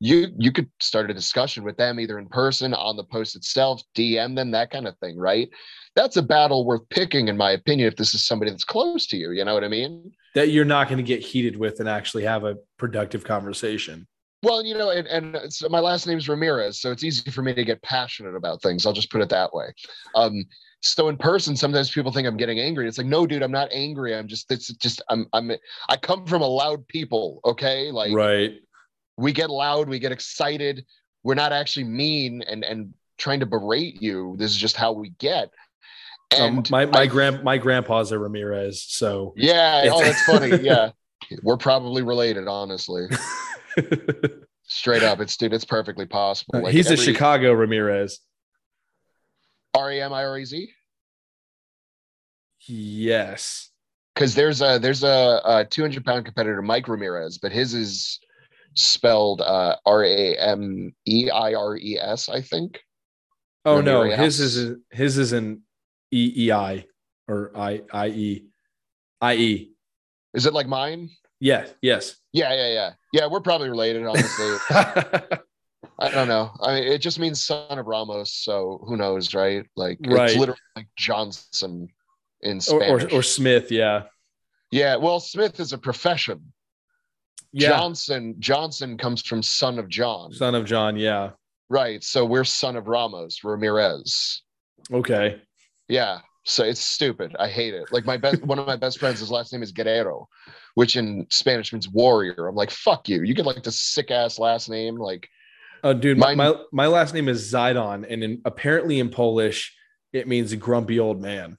you 0.00 0.28
you 0.38 0.52
could 0.52 0.68
start 0.80 1.10
a 1.10 1.14
discussion 1.14 1.62
with 1.64 1.76
them 1.76 2.00
either 2.00 2.18
in 2.18 2.28
person 2.28 2.74
on 2.74 2.96
the 2.96 3.04
post 3.04 3.36
itself 3.36 3.82
dm 3.96 4.34
them 4.34 4.50
that 4.50 4.70
kind 4.70 4.86
of 4.86 4.96
thing 4.98 5.16
right? 5.16 5.48
That's 5.96 6.16
a 6.16 6.22
battle 6.22 6.64
worth 6.64 6.88
picking 6.90 7.28
in 7.28 7.36
my 7.36 7.52
opinion 7.52 7.86
if 7.88 7.96
this 7.96 8.14
is 8.14 8.26
somebody 8.26 8.50
that's 8.50 8.64
close 8.64 9.06
to 9.08 9.16
you 9.16 9.30
you 9.30 9.44
know 9.44 9.54
what 9.54 9.64
i 9.64 9.68
mean? 9.68 10.12
That 10.34 10.48
you're 10.48 10.64
not 10.64 10.88
going 10.88 10.98
to 10.98 11.04
get 11.04 11.20
heated 11.20 11.56
with 11.56 11.78
and 11.78 11.88
actually 11.88 12.24
have 12.24 12.44
a 12.44 12.56
productive 12.78 13.22
conversation. 13.24 14.06
well 14.42 14.64
you 14.64 14.74
know 14.76 14.90
and, 14.90 15.06
and 15.06 15.52
so 15.52 15.68
my 15.68 15.80
last 15.80 16.06
name's 16.06 16.28
ramirez 16.28 16.80
so 16.80 16.90
it's 16.90 17.04
easy 17.04 17.30
for 17.30 17.42
me 17.42 17.54
to 17.54 17.64
get 17.64 17.80
passionate 17.82 18.34
about 18.34 18.60
things. 18.62 18.84
I'll 18.86 18.92
just 18.92 19.10
put 19.12 19.20
it 19.22 19.28
that 19.28 19.54
way. 19.54 19.72
Um 20.16 20.44
so 20.82 21.08
in 21.08 21.16
person 21.16 21.56
sometimes 21.56 21.90
people 21.90 22.12
think 22.12 22.26
i'm 22.26 22.36
getting 22.36 22.58
angry. 22.58 22.88
It's 22.88 22.98
like 22.98 23.06
no 23.06 23.26
dude 23.26 23.42
i'm 23.42 23.52
not 23.52 23.68
angry. 23.72 24.14
I'm 24.14 24.26
just 24.26 24.50
it's 24.50 24.66
just 24.74 25.00
i'm 25.08 25.26
i'm 25.32 25.52
i 25.88 25.96
come 25.96 26.26
from 26.26 26.42
a 26.42 26.46
loud 26.46 26.86
people 26.88 27.40
okay? 27.46 27.90
Like 27.92 28.12
right. 28.12 28.54
We 29.16 29.32
get 29.32 29.50
loud 29.50 29.88
we 29.88 29.98
get 29.98 30.12
excited. 30.12 30.84
We're 31.22 31.34
not 31.34 31.52
actually 31.52 31.84
mean 31.84 32.42
and 32.46 32.64
and 32.64 32.94
trying 33.18 33.40
to 33.40 33.46
berate 33.46 34.02
you. 34.02 34.34
This 34.38 34.50
is 34.50 34.56
just 34.56 34.76
how 34.76 34.92
we 34.92 35.10
get. 35.18 35.50
Um, 36.38 36.58
and 36.58 36.70
my 36.70 36.86
my 36.86 37.00
I- 37.00 37.06
grand 37.06 37.44
my 37.44 37.58
grandpa's 37.58 38.10
a 38.12 38.18
Ramirez, 38.18 38.82
so 38.82 39.34
yeah 39.36 39.88
oh 39.92 40.02
that's 40.02 40.22
funny. 40.24 40.56
Yeah. 40.62 40.90
We're 41.42 41.56
probably 41.56 42.02
related 42.02 42.46
honestly. 42.48 43.06
Straight 44.66 45.02
up. 45.02 45.20
It's 45.20 45.36
dude 45.36 45.52
it's 45.54 45.64
perfectly 45.64 46.06
possible. 46.06 46.60
Like, 46.62 46.72
he's 46.74 46.90
a 46.90 46.96
Chicago 46.96 47.52
Ramirez. 47.52 48.20
r-e-m-i-r-e-z 49.74 50.70
Yes. 52.66 53.70
because 54.14 54.34
there's 54.34 54.62
a 54.62 54.78
there's 54.78 55.02
a, 55.04 55.40
a 55.44 55.64
200 55.64 56.04
pound 56.04 56.24
competitor 56.24 56.62
mike 56.62 56.88
ramirez 56.88 57.38
but 57.38 57.52
his 57.52 57.74
is 57.74 58.18
spelled 58.74 59.40
uh 59.40 59.76
r-a-m-e-i-r-e-s 61.06 62.28
i 62.28 62.40
think 62.40 62.80
Oh 63.66 63.80
no, 63.80 64.02
his 64.02 64.40
is 64.40 64.76
his 64.90 65.16
is 65.16 65.32
an 65.32 65.62
E 66.12 66.32
E 66.36 66.52
I 66.52 66.84
or 67.26 67.50
I 67.56 67.80
I 67.90 68.08
E 68.08 68.44
I 69.22 69.34
E. 69.36 69.72
is 70.34 70.44
it 70.44 70.52
like 70.52 70.66
mine 70.68 71.08
Yeah. 71.40 71.66
Yes. 71.80 72.16
yeah 72.32 72.52
yeah 72.52 72.68
yeah 72.74 72.90
yeah 73.12 73.26
we're 73.26 73.40
probably 73.40 73.70
related 73.70 74.04
honestly 74.04 74.56
i 75.98 76.10
don't 76.10 76.28
know 76.28 76.50
i 76.60 76.74
mean 76.74 76.84
it 76.84 76.98
just 76.98 77.18
means 77.18 77.42
son 77.46 77.78
of 77.78 77.86
ramos 77.86 78.34
so 78.34 78.84
who 78.86 78.96
knows 78.98 79.32
right 79.34 79.64
like 79.76 79.98
Right. 80.04 80.28
it's 80.30 80.38
literally 80.38 80.60
like 80.76 80.88
johnson 80.96 81.88
in 82.42 82.58
or, 82.58 82.60
spanish 82.60 83.12
or 83.14 83.16
or 83.18 83.22
Smith. 83.22 83.70
Yeah. 83.72 84.02
yeah 84.72 84.96
well 84.96 85.20
smith 85.20 85.58
is 85.58 85.72
a 85.72 85.78
profession 85.78 86.52
Yeah. 87.52 87.68
johnson 87.70 88.34
johnson 88.38 88.98
comes 88.98 89.22
from 89.22 89.42
son 89.42 89.78
of 89.78 89.88
john 89.88 90.32
Son 90.32 90.54
of 90.54 90.64
John. 90.64 90.96
Yeah. 90.96 91.30
right 91.68 92.02
so 92.02 92.24
we're 92.24 92.44
son 92.44 92.76
of 92.76 92.88
ramos 92.88 93.44
ramirez 93.44 94.42
Okay. 94.92 95.40
Yeah. 95.88 96.18
So 96.44 96.62
it's 96.62 96.80
stupid. 96.80 97.34
I 97.38 97.48
hate 97.48 97.72
it. 97.72 97.90
Like 97.90 98.04
my 98.04 98.18
best 98.18 98.42
one 98.44 98.58
of 98.58 98.66
my 98.66 98.76
best 98.76 98.98
friends, 99.00 99.20
his 99.20 99.30
last 99.30 99.50
name 99.52 99.62
is 99.62 99.72
Guerrero, 99.72 100.28
which 100.74 100.96
in 100.96 101.26
Spanish 101.30 101.72
means 101.72 101.88
warrior. 101.88 102.48
I'm 102.48 102.54
like, 102.54 102.70
fuck 102.70 103.08
you. 103.08 103.22
You 103.22 103.32
get 103.32 103.46
like 103.46 103.62
the 103.62 103.72
sick 103.72 104.10
ass 104.10 104.38
last 104.38 104.68
name. 104.68 104.96
Like, 104.96 105.26
Oh, 105.82 105.94
dude, 105.94 106.18
my, 106.18 106.34
my 106.34 106.54
my 106.72 106.86
last 106.86 107.14
name 107.14 107.28
is 107.28 107.50
Zidon, 107.50 108.06
and 108.08 108.22
in, 108.22 108.40
apparently 108.44 109.00
in 109.00 109.10
Polish 109.10 109.74
it 110.12 110.28
means 110.28 110.54
grumpy 110.54 111.00
old 111.00 111.20
man. 111.20 111.56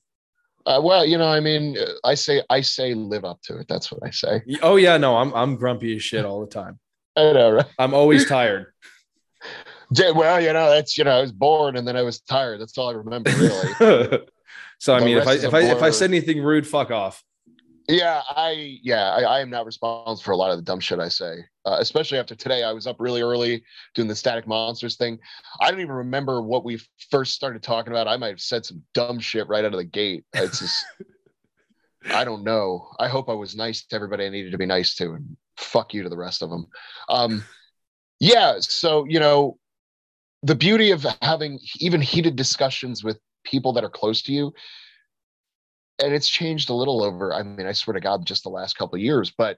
Uh, 0.65 0.81
well, 0.83 1.05
you 1.05 1.17
know, 1.17 1.27
I 1.27 1.39
mean, 1.39 1.77
I 2.03 2.15
say 2.15 2.41
I 2.49 2.61
say 2.61 2.93
live 2.93 3.25
up 3.25 3.41
to 3.43 3.59
it. 3.59 3.67
That's 3.67 3.91
what 3.91 4.01
I 4.03 4.09
say. 4.11 4.41
Oh 4.61 4.75
yeah, 4.75 4.97
no, 4.97 5.17
I'm 5.17 5.33
I'm 5.33 5.55
grumpy 5.55 5.95
as 5.95 6.03
shit 6.03 6.25
all 6.25 6.41
the 6.41 6.47
time. 6.47 6.79
I 7.15 7.31
know, 7.33 7.51
right? 7.51 7.65
I'm 7.79 7.93
always 7.93 8.27
tired. 8.27 8.67
Well, 10.15 10.41
you 10.41 10.51
know, 10.51 10.71
that's 10.71 10.97
you 10.97 11.03
know, 11.03 11.11
I 11.19 11.21
was 11.21 11.31
born 11.31 11.77
and 11.77 11.87
then 11.87 11.95
I 11.95 12.01
was 12.01 12.19
tired. 12.19 12.59
That's 12.59 12.75
all 12.75 12.89
I 12.89 12.93
remember, 12.93 13.29
really. 13.29 14.19
so 14.79 14.95
I 14.95 14.99
The 14.99 15.05
mean, 15.05 15.17
if 15.17 15.27
I 15.27 15.33
if 15.33 15.53
I 15.53 15.61
if 15.61 15.83
I 15.83 15.91
said 15.91 16.09
anything 16.09 16.41
rude, 16.41 16.65
fuck 16.65 16.89
off. 16.89 17.23
Yeah, 17.87 18.21
I 18.29 18.79
yeah, 18.81 19.11
I, 19.11 19.21
I 19.21 19.39
am 19.41 19.49
not 19.49 19.65
responsible 19.65 20.23
for 20.23 20.31
a 20.31 20.37
lot 20.37 20.51
of 20.51 20.57
the 20.57 20.63
dumb 20.63 20.79
shit 20.79 20.99
I 20.99 21.09
say. 21.09 21.35
Uh, 21.65 21.77
especially 21.79 22.17
after 22.17 22.35
today, 22.35 22.63
I 22.63 22.73
was 22.73 22.87
up 22.87 22.97
really 22.99 23.21
early 23.21 23.63
doing 23.93 24.07
the 24.07 24.15
static 24.15 24.47
monsters 24.47 24.95
thing. 24.95 25.19
I 25.61 25.69
don't 25.69 25.81
even 25.81 25.95
remember 25.95 26.41
what 26.41 26.63
we 26.63 26.79
first 27.11 27.33
started 27.33 27.61
talking 27.61 27.91
about. 27.91 28.07
I 28.07 28.17
might 28.17 28.29
have 28.29 28.41
said 28.41 28.65
some 28.65 28.83
dumb 28.93 29.19
shit 29.19 29.47
right 29.47 29.63
out 29.63 29.73
of 29.73 29.77
the 29.77 29.83
gate. 29.83 30.25
It's 30.33 30.59
just 30.59 30.85
I 32.13 32.23
don't 32.23 32.43
know. 32.43 32.89
I 32.99 33.07
hope 33.07 33.29
I 33.29 33.33
was 33.33 33.55
nice 33.55 33.85
to 33.85 33.95
everybody 33.95 34.25
I 34.25 34.29
needed 34.29 34.51
to 34.51 34.57
be 34.57 34.65
nice 34.65 34.95
to, 34.95 35.13
and 35.13 35.37
fuck 35.57 35.93
you 35.93 36.03
to 36.03 36.09
the 36.09 36.17
rest 36.17 36.41
of 36.41 36.49
them. 36.49 36.67
Um, 37.09 37.43
yeah. 38.19 38.55
So 38.59 39.05
you 39.07 39.19
know, 39.19 39.57
the 40.43 40.55
beauty 40.55 40.91
of 40.91 41.05
having 41.21 41.59
even 41.79 42.01
heated 42.01 42.35
discussions 42.35 43.03
with 43.03 43.19
people 43.43 43.73
that 43.73 43.83
are 43.83 43.89
close 43.89 44.23
to 44.23 44.33
you, 44.33 44.53
and 46.03 46.13
it's 46.13 46.29
changed 46.29 46.69
a 46.69 46.73
little 46.73 47.03
over. 47.03 47.33
I 47.33 47.43
mean, 47.43 47.67
I 47.67 47.71
swear 47.73 47.93
to 47.93 47.99
God, 47.99 48.25
just 48.25 48.43
the 48.43 48.49
last 48.49 48.77
couple 48.77 48.95
of 48.95 49.01
years, 49.01 49.31
but 49.35 49.57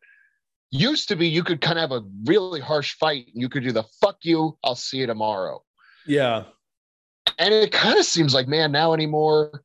used 0.69 1.07
to 1.09 1.15
be 1.15 1.27
you 1.27 1.43
could 1.43 1.61
kind 1.61 1.79
of 1.79 1.89
have 1.89 2.03
a 2.03 2.05
really 2.25 2.59
harsh 2.59 2.95
fight 2.95 3.27
and 3.33 3.41
you 3.41 3.49
could 3.49 3.63
do 3.63 3.71
the 3.71 3.85
fuck 4.01 4.17
you, 4.21 4.57
I'll 4.63 4.75
see 4.75 4.97
you 4.97 5.07
tomorrow. 5.07 5.63
Yeah, 6.05 6.43
And 7.37 7.53
it 7.53 7.71
kind 7.71 7.97
of 7.99 8.05
seems 8.05 8.33
like, 8.33 8.47
man, 8.47 8.71
now 8.71 8.93
anymore, 8.93 9.63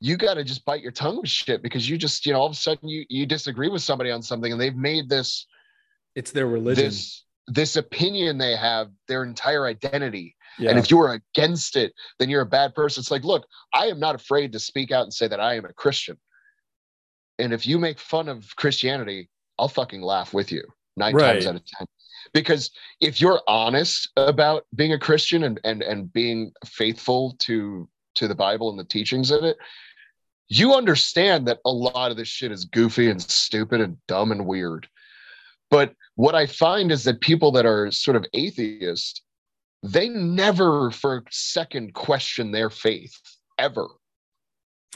you 0.00 0.16
got 0.16 0.34
to 0.34 0.44
just 0.44 0.64
bite 0.64 0.82
your 0.82 0.92
tongue 0.92 1.20
with 1.20 1.30
shit 1.30 1.62
because 1.62 1.88
you 1.88 1.96
just, 1.96 2.26
you 2.26 2.32
know, 2.32 2.40
all 2.40 2.46
of 2.46 2.52
a 2.52 2.56
sudden 2.56 2.88
you 2.88 3.04
you 3.08 3.26
disagree 3.26 3.68
with 3.68 3.82
somebody 3.82 4.10
on 4.10 4.22
something 4.22 4.52
and 4.52 4.60
they've 4.60 4.76
made 4.76 5.08
this 5.08 5.46
it's 6.14 6.30
their 6.30 6.46
religion. 6.46 6.84
this 6.84 7.24
this 7.46 7.76
opinion 7.76 8.38
they 8.38 8.54
have 8.56 8.88
their 9.08 9.24
entire 9.24 9.66
identity 9.66 10.36
Yeah. 10.58 10.70
And 10.70 10.78
if 10.78 10.90
you 10.90 11.00
are 11.00 11.20
against 11.34 11.76
it, 11.76 11.92
then 12.18 12.30
you're 12.30 12.42
a 12.42 12.46
bad 12.46 12.74
person. 12.74 13.00
It's 13.00 13.10
like, 13.10 13.24
look, 13.24 13.46
I 13.72 13.86
am 13.86 13.98
not 13.98 14.14
afraid 14.14 14.52
to 14.52 14.60
speak 14.60 14.90
out 14.90 15.02
and 15.02 15.12
say 15.12 15.28
that 15.28 15.40
I 15.40 15.54
am 15.56 15.64
a 15.64 15.72
Christian. 15.72 16.18
And 17.38 17.52
if 17.52 17.66
you 17.66 17.78
make 17.78 17.98
fun 17.98 18.28
of 18.28 18.46
Christianity, 18.56 19.28
I'll 19.58 19.68
fucking 19.68 20.02
laugh 20.02 20.32
with 20.32 20.52
you 20.52 20.62
nine 20.96 21.14
Right. 21.14 21.32
times 21.32 21.46
out 21.46 21.56
of 21.56 21.66
10. 21.66 21.86
Because 22.32 22.70
if 23.00 23.20
you're 23.20 23.42
honest 23.46 24.10
about 24.16 24.64
being 24.74 24.92
a 24.92 24.98
Christian 24.98 25.44
and, 25.44 25.60
and, 25.64 25.82
and 25.82 26.12
being 26.12 26.52
faithful 26.64 27.36
to, 27.40 27.88
to 28.14 28.28
the 28.28 28.34
Bible 28.34 28.70
and 28.70 28.78
the 28.78 28.84
teachings 28.84 29.30
of 29.30 29.44
it, 29.44 29.56
you 30.48 30.74
understand 30.74 31.48
that 31.48 31.58
a 31.64 31.70
lot 31.70 32.10
of 32.10 32.16
this 32.16 32.28
shit 32.28 32.52
is 32.52 32.64
goofy 32.64 33.10
and 33.10 33.20
stupid 33.20 33.80
and 33.80 33.96
dumb 34.06 34.30
and 34.30 34.46
weird. 34.46 34.88
But 35.70 35.94
what 36.16 36.34
I 36.34 36.46
find 36.46 36.92
is 36.92 37.04
that 37.04 37.20
people 37.20 37.50
that 37.52 37.66
are 37.66 37.90
sort 37.90 38.16
of 38.16 38.24
atheist, 38.34 39.22
they 39.86 40.08
never 40.08 40.90
for 40.90 41.18
a 41.18 41.22
second 41.30 41.92
question 41.94 42.50
their 42.50 42.70
faith 42.70 43.14
ever. 43.58 43.86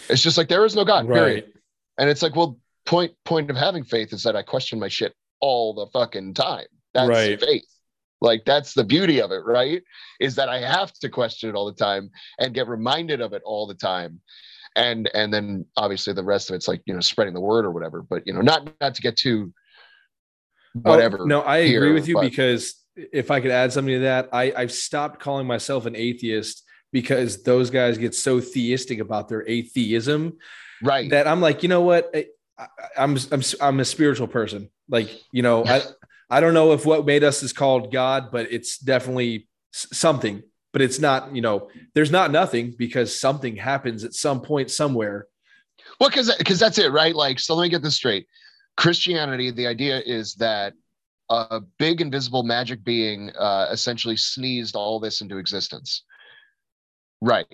It's 0.08 0.22
just 0.22 0.38
like 0.38 0.48
there 0.48 0.64
is 0.64 0.74
no 0.74 0.84
God, 0.84 1.06
period. 1.06 1.44
right. 1.44 1.54
And 1.98 2.08
it's 2.08 2.22
like, 2.22 2.34
well, 2.34 2.58
point 2.86 3.12
point 3.24 3.50
of 3.50 3.56
having 3.56 3.84
faith 3.84 4.12
is 4.12 4.22
that 4.22 4.34
I 4.36 4.42
question 4.42 4.78
my 4.80 4.88
shit 4.88 5.14
all 5.40 5.74
the 5.74 5.86
fucking 5.92 6.34
time. 6.34 6.66
That's 6.94 7.08
Right. 7.08 7.38
faith. 7.40 7.64
Like 8.20 8.44
that's 8.46 8.72
the 8.74 8.82
beauty 8.84 9.20
of 9.20 9.30
it, 9.30 9.44
right? 9.44 9.82
Is 10.20 10.34
that 10.36 10.48
I 10.48 10.58
have 10.60 10.92
to 10.94 11.08
question 11.08 11.50
it 11.50 11.54
all 11.54 11.66
the 11.66 11.72
time 11.84 12.10
and 12.38 12.54
get 12.54 12.66
reminded 12.66 13.20
of 13.20 13.32
it 13.32 13.42
all 13.44 13.66
the 13.66 13.74
time. 13.74 14.20
And 14.74 15.10
and 15.14 15.32
then 15.34 15.66
obviously 15.76 16.12
the 16.14 16.24
rest 16.24 16.50
of 16.50 16.56
it's 16.56 16.66
like, 16.68 16.82
you 16.86 16.94
know, 16.94 17.00
spreading 17.00 17.34
the 17.34 17.40
word 17.40 17.64
or 17.66 17.70
whatever. 17.72 18.02
But 18.02 18.26
you 18.26 18.32
know, 18.32 18.40
not 18.40 18.68
not 18.80 18.94
to 18.94 19.02
get 19.02 19.16
too 19.16 19.52
Oh, 20.84 20.90
whatever. 20.90 21.26
no, 21.26 21.40
I 21.42 21.58
agree 21.58 21.92
with 21.92 22.08
you 22.08 22.14
but- 22.14 22.22
because 22.22 22.74
if 23.12 23.30
I 23.30 23.40
could 23.40 23.50
add 23.50 23.72
something 23.72 23.94
to 23.94 24.00
that, 24.00 24.28
I, 24.32 24.52
I've 24.56 24.72
stopped 24.72 25.20
calling 25.20 25.46
myself 25.46 25.86
an 25.86 25.96
atheist 25.96 26.64
because 26.92 27.42
those 27.42 27.70
guys 27.70 27.98
get 27.98 28.14
so 28.14 28.40
theistic 28.40 28.98
about 28.98 29.28
their 29.28 29.46
atheism 29.46 30.38
right. 30.82 31.10
that 31.10 31.26
I'm 31.26 31.40
like, 31.40 31.62
you 31.62 31.68
know 31.68 31.82
what? 31.82 32.10
I, 32.14 32.26
I, 32.58 32.66
I'm 32.96 33.16
I'm 33.30 33.42
I'm 33.60 33.80
a 33.80 33.84
spiritual 33.84 34.26
person. 34.26 34.70
Like, 34.88 35.10
you 35.32 35.42
know, 35.42 35.64
I 35.64 35.82
I 36.30 36.40
don't 36.40 36.54
know 36.54 36.72
if 36.72 36.84
what 36.84 37.06
made 37.06 37.24
us 37.24 37.42
is 37.42 37.52
called 37.52 37.92
God, 37.92 38.30
but 38.32 38.50
it's 38.50 38.78
definitely 38.78 39.48
something. 39.72 40.42
But 40.72 40.82
it's 40.82 40.98
not, 40.98 41.34
you 41.34 41.40
know, 41.40 41.70
there's 41.94 42.10
not 42.10 42.30
nothing 42.30 42.74
because 42.76 43.18
something 43.18 43.56
happens 43.56 44.04
at 44.04 44.12
some 44.12 44.42
point 44.42 44.70
somewhere. 44.70 45.26
Well, 45.98 46.10
because 46.10 46.34
because 46.36 46.58
that's 46.58 46.78
it, 46.78 46.92
right? 46.92 47.14
Like, 47.14 47.40
so 47.40 47.54
let 47.54 47.64
me 47.64 47.68
get 47.68 47.82
this 47.82 47.96
straight. 47.96 48.26
Christianity, 48.76 49.50
the 49.50 49.66
idea 49.66 50.00
is 50.04 50.34
that 50.36 50.74
a 51.30 51.60
big 51.78 52.00
invisible 52.00 52.42
magic 52.42 52.84
being 52.84 53.30
uh, 53.38 53.68
essentially 53.70 54.16
sneezed 54.16 54.76
all 54.76 54.98
this 55.00 55.20
into 55.20 55.38
existence. 55.38 56.04
Right. 57.20 57.46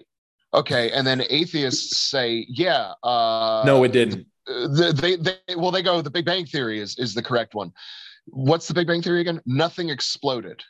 Okay. 0.53 0.91
And 0.93 1.07
then 1.07 1.23
atheists 1.29 1.99
say, 1.99 2.47
yeah. 2.49 2.93
Uh, 3.03 3.63
No, 3.67 3.83
it 3.85 3.93
didn't. 3.93 4.27
The, 4.47 4.93
they, 4.95 5.17
they, 5.17 5.57
well, 5.57 5.71
they 5.71 5.83
go, 5.83 6.03
the 6.03 6.11
Big 6.11 6.27
Bang 6.27 6.47
Theory 6.47 6.79
is, 6.79 6.99
is 6.99 7.15
the 7.15 7.23
correct 7.23 7.55
one. 7.55 7.73
What's 8.27 8.69
the 8.69 8.75
Big 8.75 8.87
Bang 8.87 9.03
Theory 9.03 9.21
again? 9.21 9.41
Nothing 9.47 9.91
exploded. 9.91 10.63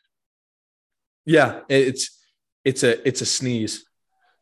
Yeah, 1.27 1.61
it's 1.69 2.21
it's 2.65 2.83
a 2.83 3.07
it's 3.07 3.21
a 3.21 3.27
sneeze. 3.27 3.85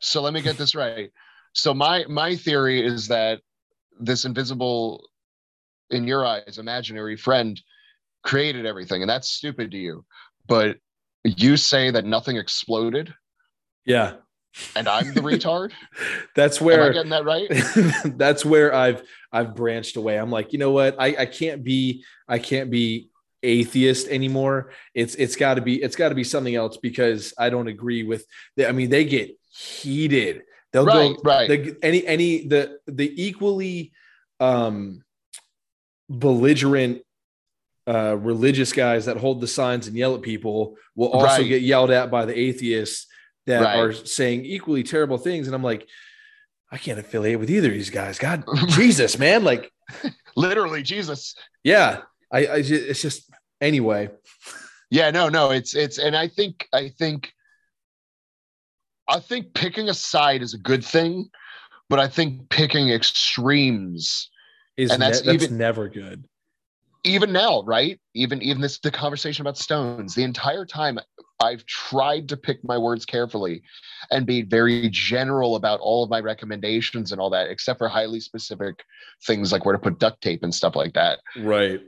So 0.01 0.21
let 0.21 0.33
me 0.33 0.43
get 0.43 0.57
this 0.57 0.75
right. 0.75 1.13
So 1.53 1.75
my 1.75 2.05
my 2.09 2.35
theory 2.37 2.85
is 2.85 3.09
that 3.09 3.41
this 4.01 4.25
invisible, 4.25 5.09
in 5.91 6.07
your 6.07 6.27
eyes, 6.27 6.59
imaginary 6.59 7.17
friend 7.17 7.61
created 8.23 8.67
everything, 8.67 9.03
and 9.03 9.11
that's 9.11 9.29
stupid 9.29 9.71
to 9.73 9.77
you. 9.79 10.05
But 10.49 10.79
you 11.25 11.57
say 11.57 11.91
that 11.91 12.05
nothing 12.05 12.37
exploded, 12.37 13.15
Yeah, 13.85 14.15
and 14.77 14.89
I'm 14.89 15.15
the 15.15 15.21
retard. 15.31 15.73
that's 16.35 16.61
Am 16.61 16.65
I 16.65 16.67
where 16.67 16.93
getting 16.93 17.11
that 17.11 17.25
right? 17.25 17.49
that's 18.19 18.45
where 18.45 18.75
I've 18.75 19.03
I've 19.33 19.55
branched 19.55 19.97
away. 19.97 20.19
I'm 20.19 20.31
like, 20.31 20.53
you 20.53 20.59
know 20.59 20.73
what? 20.73 20.97
I 20.99 21.17
I 21.21 21.27
can't 21.27 21.63
be 21.65 22.05
I 22.29 22.39
can't 22.39 22.71
be 22.71 23.09
atheist 23.45 24.09
anymore. 24.09 24.73
It's 24.95 25.15
it's 25.17 25.37
got 25.37 25.55
to 25.55 25.63
be 25.63 25.83
it's 25.83 25.97
got 25.97 26.11
to 26.11 26.15
be 26.15 26.25
something 26.25 26.55
else 26.55 26.77
because 26.77 27.35
I 27.39 27.51
don't 27.51 27.69
agree 27.69 28.03
with. 28.05 28.25
The, 28.57 28.69
I 28.69 28.73
mean, 28.73 28.91
they 28.91 29.05
get 29.05 29.37
heated. 29.51 30.43
They'll 30.73 30.87
Right, 30.87 31.15
go 31.17 31.21
right. 31.25 31.49
the, 31.49 31.77
any 31.83 32.07
any 32.07 32.47
the 32.47 32.79
the 32.87 33.13
equally 33.23 33.93
um 34.41 35.03
belligerent 36.09 37.03
uh 37.87 38.17
religious 38.17 38.73
guys 38.73 39.07
that 39.07 39.17
hold 39.17 39.41
the 39.41 39.47
signs 39.47 39.87
and 39.89 39.97
yell 39.97 40.15
at 40.15 40.23
people 40.23 40.77
will 40.95 41.09
also 41.09 41.39
Right. 41.43 41.49
get 41.49 41.63
yelled 41.63 41.91
at 41.91 42.11
by 42.11 42.25
the 42.27 42.39
atheists 42.39 43.07
that 43.47 43.61
Right. 43.63 43.77
are 43.79 43.93
saying 43.93 44.45
equally 44.45 44.83
terrible 44.85 45.19
things 45.19 45.47
and 45.49 45.55
i'm 45.55 45.65
like 45.65 45.89
i 46.71 46.79
can't 46.79 46.99
affiliate 47.01 47.41
with 47.41 47.51
either 47.51 47.69
of 47.69 47.75
these 47.75 47.91
guys 47.91 48.19
god 48.19 48.45
jesus 48.69 49.19
man 49.19 49.43
like 49.45 49.71
Literally, 50.37 50.83
Jesus. 50.83 51.35
yeah 51.65 52.03
i, 52.33 52.47
I 52.47 52.57
it's 52.59 53.03
just 53.03 53.29
anyway 53.61 54.11
Yeah, 54.91 55.11
no, 55.11 55.29
no. 55.31 55.51
It's 55.53 55.75
it's, 55.75 55.97
and 55.99 56.15
I 56.15 56.29
think 56.29 56.69
I 56.73 56.91
think 56.91 57.33
I 59.09 59.21
think 59.21 59.55
picking 59.55 59.89
a 59.89 59.95
side 59.95 60.43
is 60.43 60.53
a 60.55 60.59
good 60.59 60.85
thing, 60.85 61.31
but 61.89 61.99
I 61.99 62.09
think 62.09 62.49
picking 62.51 62.91
extremes 62.91 64.31
is 64.77 64.91
And 64.91 65.01
that's 65.01 65.21
ne- 65.25 65.33
that's 65.33 65.45
even- 65.45 65.57
never 65.59 65.89
good 65.89 66.25
even 67.05 67.33
now, 67.33 67.63
right? 67.63 68.01
Even 68.15 68.43
even 68.43 68.63
this 68.63 68.79
the 68.79 68.91
conversation 68.91 69.43
about 69.43 69.59
stones. 69.59 70.15
The 70.15 70.23
entire 70.23 70.65
time 70.65 70.99
I've 71.41 71.67
tried 71.67 72.29
to 72.29 72.37
pick 72.37 72.63
my 72.65 72.79
words 72.79 73.05
carefully 73.05 73.63
and 74.11 74.27
be 74.27 74.43
very 74.43 74.89
general 74.91 75.57
about 75.57 75.81
all 75.81 76.05
of 76.05 76.11
my 76.11 76.21
recommendations 76.21 77.11
and 77.11 77.21
all 77.21 77.31
that, 77.31 77.51
except 77.51 77.79
for 77.79 77.89
highly 77.89 78.21
specific 78.21 78.85
things 79.27 79.51
like 79.51 79.65
where 79.65 79.73
to 79.73 79.79
put 79.79 79.99
duct 79.99 80.21
tape 80.23 80.45
and 80.45 80.55
stuff 80.55 80.77
like 80.77 80.95
that. 80.95 81.19
right 81.39 81.81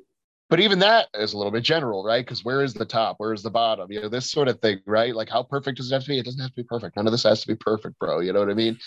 But 0.50 0.60
even 0.60 0.80
that 0.80 1.08
is 1.14 1.32
a 1.32 1.36
little 1.36 1.52
bit 1.52 1.62
general, 1.62 2.04
right? 2.04 2.24
Because 2.24 2.44
where 2.44 2.62
is 2.62 2.74
the 2.74 2.84
top? 2.84 3.16
Where 3.18 3.32
is 3.32 3.42
the 3.42 3.50
bottom? 3.50 3.90
You 3.92 4.02
know, 4.02 4.08
this 4.08 4.30
sort 4.30 4.48
of 4.48 4.60
thing, 4.60 4.80
right? 4.86 5.14
Like 5.14 5.28
how 5.28 5.44
perfect 5.44 5.76
does 5.76 5.90
it 5.90 5.94
have 5.94 6.02
to 6.04 6.08
be? 6.08 6.18
It 6.18 6.24
doesn't 6.24 6.40
have 6.40 6.50
to 6.50 6.56
be 6.56 6.64
perfect. 6.64 6.96
None 6.96 7.06
of 7.06 7.12
this 7.12 7.22
has 7.22 7.40
to 7.42 7.46
be 7.46 7.56
perfect, 7.56 7.98
bro. 7.98 8.20
You 8.20 8.32
know 8.32 8.40
what 8.40 8.50
I 8.50 8.54
mean? 8.54 8.78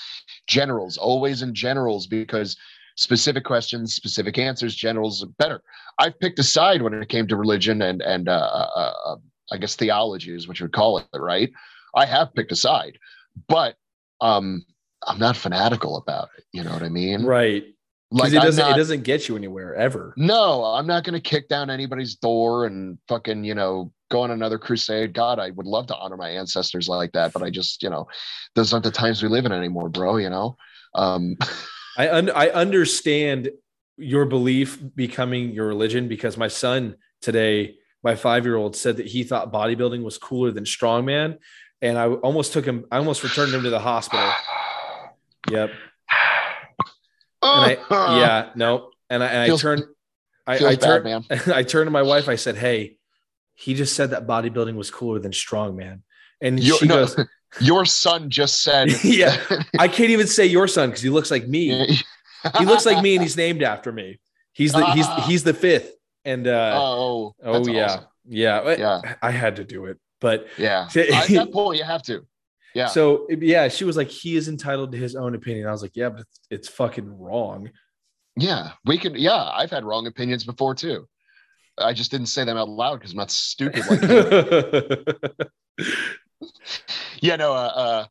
Generals, 0.47 0.97
always 0.97 1.41
in 1.41 1.53
generals, 1.53 2.07
because 2.07 2.57
specific 2.97 3.45
questions, 3.45 3.95
specific 3.95 4.37
answers, 4.37 4.75
generals 4.75 5.23
better. 5.39 5.61
I've 5.99 6.19
picked 6.19 6.39
a 6.39 6.43
side 6.43 6.81
when 6.81 6.93
it 6.93 7.09
came 7.09 7.27
to 7.27 7.35
religion 7.37 7.81
and 7.81 8.01
and 8.01 8.27
uh, 8.27 8.31
uh, 8.75 8.93
uh, 9.05 9.15
I 9.51 9.57
guess 9.57 9.75
theology 9.75 10.33
is 10.35 10.47
what 10.47 10.59
you 10.59 10.65
would 10.65 10.73
call 10.73 10.97
it, 10.97 11.07
right? 11.15 11.49
I 11.95 12.05
have 12.05 12.33
picked 12.33 12.51
a 12.51 12.55
side, 12.55 12.97
but 13.47 13.75
um, 14.19 14.65
I'm 15.05 15.19
not 15.19 15.37
fanatical 15.37 15.97
about 15.97 16.29
it. 16.37 16.43
You 16.51 16.63
know 16.63 16.71
what 16.71 16.83
I 16.83 16.89
mean? 16.89 17.23
right 17.23 17.63
Like 18.11 18.33
it 18.33 18.41
doesn't 18.41 18.63
not- 18.63 18.75
it 18.75 18.79
doesn't 18.79 19.03
get 19.03 19.27
you 19.29 19.35
anywhere 19.37 19.75
ever 19.75 20.13
no, 20.17 20.63
I'm 20.65 20.87
not 20.87 21.03
going 21.03 21.13
to 21.13 21.29
kick 21.29 21.47
down 21.49 21.69
anybody's 21.69 22.15
door 22.15 22.65
and 22.65 22.97
fucking, 23.07 23.43
you 23.43 23.53
know, 23.55 23.91
go 24.09 24.21
on 24.21 24.31
another 24.31 24.57
crusade. 24.57 25.13
God, 25.13 25.39
I 25.39 25.51
would 25.51 25.65
love 25.67 25.87
to 25.87 25.95
honor 25.95 26.17
my 26.17 26.29
ancestors 26.29 26.87
like 26.87 27.11
that, 27.13 27.33
but 27.33 27.43
I 27.43 27.49
just, 27.49 27.83
you 27.83 27.89
know, 27.89 28.07
those 28.55 28.73
aren't 28.73 28.85
the 28.85 28.91
times 28.91 29.21
we 29.21 29.29
live 29.29 29.45
in 29.45 29.51
anymore, 29.51 29.89
bro. 29.89 30.17
You 30.17 30.29
know, 30.29 30.57
um, 30.95 31.35
I 31.97 32.09
un- 32.09 32.29
I 32.29 32.49
understand 32.49 33.49
your 33.97 34.25
belief 34.25 34.79
becoming 34.95 35.51
your 35.51 35.67
religion 35.67 36.07
because 36.07 36.37
my 36.37 36.47
son 36.47 36.95
today, 37.21 37.75
my 38.03 38.15
five 38.15 38.45
year 38.45 38.55
old, 38.55 38.75
said 38.75 38.97
that 38.97 39.07
he 39.07 39.23
thought 39.23 39.51
bodybuilding 39.51 40.03
was 40.03 40.19
cooler 40.19 40.51
than 40.51 40.63
strongman, 40.63 41.39
and 41.81 41.97
I 41.97 42.07
almost 42.07 42.53
took 42.53 42.65
him. 42.65 42.85
I 42.91 42.97
almost 42.97 43.23
returned 43.23 43.53
him 43.53 43.63
to 43.63 43.71
the 43.71 43.79
hospital. 43.79 44.31
Yep. 45.49 45.71
And 47.41 47.65
I 47.65 47.75
uh-huh. 47.75 48.17
yeah 48.19 48.49
no, 48.55 48.91
and 49.09 49.23
I, 49.23 49.27
and 49.27 49.51
I 49.51 49.57
turned. 49.57 49.83
I, 50.45 50.57
feels 50.59 50.71
I 50.71 50.75
bad, 50.75 50.85
turned. 50.85 51.03
man. 51.03 51.23
I 51.53 51.63
turned 51.63 51.87
to 51.87 51.91
my 51.91 52.03
wife. 52.03 52.29
I 52.29 52.35
said, 52.35 52.55
"Hey, 52.55 52.97
he 53.55 53.73
just 53.73 53.95
said 53.95 54.11
that 54.11 54.27
bodybuilding 54.27 54.75
was 54.75 54.91
cooler 54.91 55.19
than 55.19 55.31
strongman," 55.31 56.01
and 56.41 56.59
Your, 56.59 56.77
she 56.77 56.87
no, 56.87 57.05
goes, 57.05 57.15
your 57.59 57.85
son 57.85 58.29
just 58.29 58.61
said, 58.63 58.89
"Yeah, 59.03 59.37
I 59.79 59.87
can't 59.87 60.09
even 60.09 60.27
say 60.27 60.45
your 60.45 60.67
son 60.67 60.89
because 60.89 61.01
he 61.01 61.09
looks 61.09 61.31
like 61.31 61.47
me." 61.47 61.99
he 62.57 62.65
looks 62.65 62.85
like 62.85 63.01
me 63.01 63.15
and 63.15 63.23
he's 63.23 63.37
named 63.37 63.63
after 63.63 63.91
me. 63.91 64.19
He's 64.53 64.73
the 64.73 64.85
he's 64.91 65.07
he's 65.25 65.43
the 65.43 65.53
fifth. 65.53 65.93
And 66.25 66.47
uh 66.47 66.73
oh, 66.75 67.35
oh 67.43 67.67
yeah. 67.67 67.85
awesome. 67.85 68.05
yeah. 68.27 68.75
Yeah. 68.75 69.15
I 69.21 69.31
had 69.31 69.57
to 69.57 69.63
do 69.63 69.85
it. 69.85 69.97
But 70.19 70.47
yeah. 70.57 70.87
At 70.95 71.27
that 71.27 71.51
point, 71.51 71.77
you 71.77 71.83
have 71.83 72.03
to. 72.03 72.25
Yeah. 72.73 72.87
so 72.87 73.27
yeah, 73.29 73.69
she 73.69 73.85
was 73.85 73.97
like, 73.97 74.09
he 74.09 74.35
is 74.35 74.47
entitled 74.47 74.91
to 74.91 74.97
his 74.97 75.15
own 75.15 75.33
opinion. 75.35 75.67
I 75.67 75.71
was 75.71 75.81
like, 75.81 75.95
yeah, 75.95 76.09
but 76.09 76.25
it's, 76.51 76.67
fucking 76.67 77.17
wrong. 77.17 77.71
Yeah, 78.35 78.73
we 78.85 78.99
can. 78.99 79.15
Yeah, 79.15 79.49
I've 79.51 79.71
had 79.71 79.83
wrong 79.83 80.05
opinions 80.05 80.43
before 80.43 80.75
too. 80.75 81.07
I 81.79 81.93
just 81.93 82.11
didn't 82.11 82.27
say 82.27 82.43
them 82.43 82.57
out 82.57 82.69
loud 82.69 82.99
because 82.99 83.11
I'm 83.11 83.17
not 83.17 83.31
stupid 83.31 83.83
like. 83.89 84.01
yeah, 87.21 87.35
no, 87.35 87.53
uh, 87.53 87.71
uh, 87.75 88.05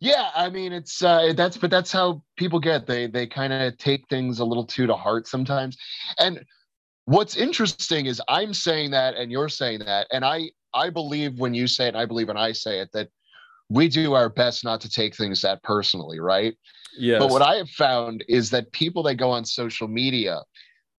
yeah. 0.00 0.30
I 0.34 0.50
mean, 0.50 0.72
it's 0.72 1.02
uh, 1.02 1.32
that's 1.36 1.56
but 1.56 1.70
that's 1.70 1.92
how 1.92 2.22
people 2.36 2.60
get. 2.60 2.86
They 2.86 3.06
they 3.06 3.26
kind 3.26 3.52
of 3.52 3.76
take 3.78 4.08
things 4.08 4.38
a 4.38 4.44
little 4.44 4.64
too 4.64 4.86
to 4.86 4.94
heart 4.94 5.26
sometimes. 5.26 5.76
And 6.18 6.44
what's 7.04 7.36
interesting 7.36 8.06
is 8.06 8.20
I'm 8.28 8.54
saying 8.54 8.90
that, 8.92 9.14
and 9.16 9.30
you're 9.32 9.48
saying 9.48 9.80
that, 9.80 10.06
and 10.12 10.24
I 10.24 10.50
I 10.74 10.90
believe 10.90 11.38
when 11.38 11.54
you 11.54 11.66
say 11.66 11.86
it, 11.86 11.88
and 11.88 11.96
I 11.98 12.06
believe 12.06 12.28
when 12.28 12.36
I 12.36 12.52
say 12.52 12.80
it 12.80 12.90
that 12.92 13.08
we 13.68 13.88
do 13.88 14.14
our 14.14 14.28
best 14.28 14.64
not 14.64 14.80
to 14.82 14.90
take 14.90 15.14
things 15.14 15.42
that 15.42 15.62
personally, 15.62 16.20
right? 16.20 16.56
Yeah. 16.96 17.18
But 17.18 17.30
what 17.30 17.42
I 17.42 17.56
have 17.56 17.70
found 17.70 18.24
is 18.28 18.50
that 18.50 18.72
people 18.72 19.02
that 19.04 19.16
go 19.16 19.30
on 19.30 19.44
social 19.44 19.88
media, 19.88 20.40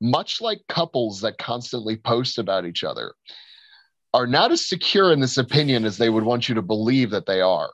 much 0.01 0.39
like 0.39 0.61
couples 0.69 1.21
that 1.21 1.37
constantly 1.37 1.97
post 1.97 2.37
about 2.37 2.65
each 2.65 2.83
other, 2.83 3.13
are 4.13 4.27
not 4.27 4.51
as 4.51 4.65
secure 4.65 5.11
in 5.11 5.19
this 5.19 5.37
opinion 5.37 5.85
as 5.85 5.97
they 5.97 6.09
would 6.09 6.23
want 6.23 6.49
you 6.49 6.55
to 6.55 6.61
believe 6.61 7.11
that 7.11 7.25
they 7.25 7.41
are. 7.41 7.69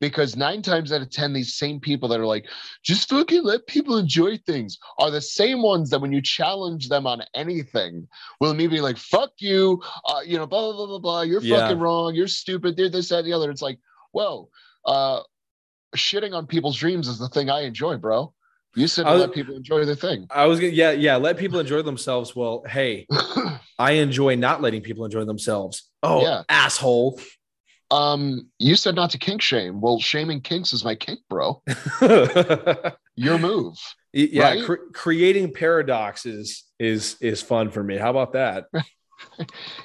Because 0.00 0.34
nine 0.34 0.62
times 0.62 0.92
out 0.92 1.02
of 1.02 1.10
10, 1.10 1.34
these 1.34 1.56
same 1.56 1.78
people 1.78 2.08
that 2.08 2.20
are 2.20 2.26
like, 2.26 2.46
just 2.82 3.10
fucking 3.10 3.42
let 3.44 3.66
people 3.66 3.98
enjoy 3.98 4.38
things 4.38 4.78
are 4.98 5.10
the 5.10 5.20
same 5.20 5.60
ones 5.62 5.90
that 5.90 6.00
when 6.00 6.10
you 6.10 6.22
challenge 6.22 6.88
them 6.88 7.06
on 7.06 7.22
anything, 7.34 8.08
will 8.40 8.50
immediately 8.50 8.78
be 8.78 8.82
like, 8.82 8.96
fuck 8.96 9.30
you, 9.38 9.82
uh, 10.06 10.20
you 10.24 10.38
know, 10.38 10.46
blah, 10.46 10.60
blah, 10.72 10.72
blah, 10.72 10.86
blah, 10.86 10.98
blah. 10.98 11.20
You're 11.20 11.42
Yeah. 11.42 11.60
fucking 11.60 11.78
wrong. 11.78 12.14
You're 12.14 12.28
stupid. 12.28 12.76
Did 12.76 12.92
this, 12.92 13.10
that, 13.10 13.18
and 13.18 13.26
the 13.26 13.34
other. 13.34 13.50
It's 13.50 13.60
like, 13.60 13.78
whoa, 14.12 14.48
uh, 14.86 15.20
shitting 15.94 16.34
on 16.34 16.46
people's 16.46 16.78
dreams 16.78 17.06
is 17.06 17.18
the 17.18 17.28
thing 17.28 17.50
I 17.50 17.60
enjoy, 17.60 17.96
bro. 17.98 18.32
You 18.76 18.86
said 18.86 19.04
to 19.04 19.10
was- 19.12 19.20
let 19.20 19.32
people 19.32 19.54
enjoy 19.56 19.84
the 19.84 19.96
thing. 19.96 20.26
I 20.30 20.46
was 20.46 20.60
gonna, 20.60 20.72
yeah, 20.72 20.92
yeah. 20.92 21.16
Let 21.16 21.36
people 21.36 21.58
enjoy 21.58 21.82
themselves. 21.82 22.34
Well, 22.36 22.62
hey, 22.68 23.06
I 23.78 23.92
enjoy 23.92 24.36
not 24.36 24.62
letting 24.62 24.82
people 24.82 25.04
enjoy 25.04 25.24
themselves. 25.24 25.90
Oh, 26.02 26.22
Yeah. 26.22 26.42
asshole. 26.48 27.20
um, 27.90 28.48
you 28.58 28.76
said 28.76 28.94
not 28.94 29.10
to 29.10 29.18
kink 29.18 29.42
shame. 29.42 29.80
Well, 29.80 29.98
shaming 29.98 30.40
kinks 30.40 30.72
is 30.72 30.84
my 30.84 30.94
kink, 30.94 31.18
bro. 31.28 31.60
Your 33.16 33.38
move. 33.38 33.76
yeah, 34.12 34.42
Right? 34.44 34.64
cre- 34.64 34.90
creating 34.94 35.52
paradoxes 35.52 36.64
is 36.78 37.16
is 37.20 37.42
fun 37.42 37.70
for 37.70 37.82
me. 37.82 37.96
How 37.96 38.10
about 38.10 38.32
that? 38.34 38.66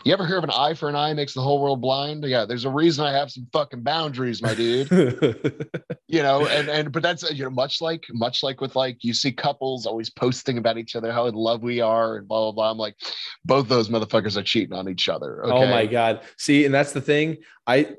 You 0.03 0.13
ever 0.13 0.25
hear 0.25 0.37
of 0.37 0.43
an 0.43 0.51
eye 0.51 0.73
for 0.73 0.89
an 0.89 0.95
eye 0.95 1.13
makes 1.13 1.33
the 1.33 1.41
whole 1.41 1.61
world 1.61 1.81
blind? 1.81 2.23
Yeah, 2.23 2.45
there's 2.45 2.65
a 2.65 2.69
reason 2.69 3.05
I 3.05 3.11
have 3.11 3.31
some 3.31 3.47
fucking 3.51 3.81
boundaries, 3.81 4.41
my 4.41 4.53
dude. 4.53 4.89
you 6.07 6.21
know, 6.21 6.45
and 6.47 6.69
and 6.69 6.91
but 6.91 7.01
that's 7.01 7.29
you 7.31 7.43
know 7.43 7.49
much 7.49 7.81
like 7.81 8.03
much 8.11 8.43
like 8.43 8.61
with 8.61 8.75
like 8.75 9.03
you 9.03 9.13
see 9.13 9.31
couples 9.31 9.85
always 9.85 10.09
posting 10.09 10.57
about 10.57 10.77
each 10.77 10.95
other 10.95 11.11
how 11.11 11.25
in 11.25 11.35
love 11.35 11.63
we 11.63 11.81
are 11.81 12.17
and 12.17 12.27
blah 12.27 12.39
blah 12.39 12.51
blah. 12.51 12.71
I'm 12.71 12.77
like, 12.77 12.95
both 13.43 13.67
those 13.67 13.89
motherfuckers 13.89 14.37
are 14.37 14.43
cheating 14.43 14.73
on 14.75 14.89
each 14.89 15.09
other. 15.09 15.45
Oh 15.45 15.65
my 15.67 15.85
god. 15.85 16.21
See, 16.37 16.65
and 16.65 16.73
that's 16.73 16.91
the 16.91 17.01
thing. 17.01 17.37
I 17.65 17.95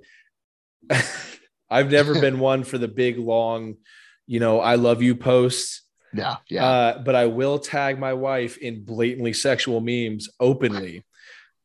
I've 1.70 1.90
never 1.90 2.14
been 2.20 2.38
one 2.38 2.64
for 2.64 2.78
the 2.78 2.88
big 2.88 3.18
long, 3.18 3.76
you 4.26 4.40
know, 4.40 4.60
I 4.60 4.76
love 4.76 5.02
you 5.02 5.14
posts. 5.14 5.82
Yeah, 6.12 6.36
yeah. 6.48 6.64
Uh, 6.64 6.98
but 7.02 7.14
I 7.14 7.26
will 7.26 7.58
tag 7.58 7.98
my 7.98 8.14
wife 8.14 8.56
in 8.58 8.84
blatantly 8.84 9.32
sexual 9.32 9.80
memes 9.80 10.28
openly. 10.40 11.04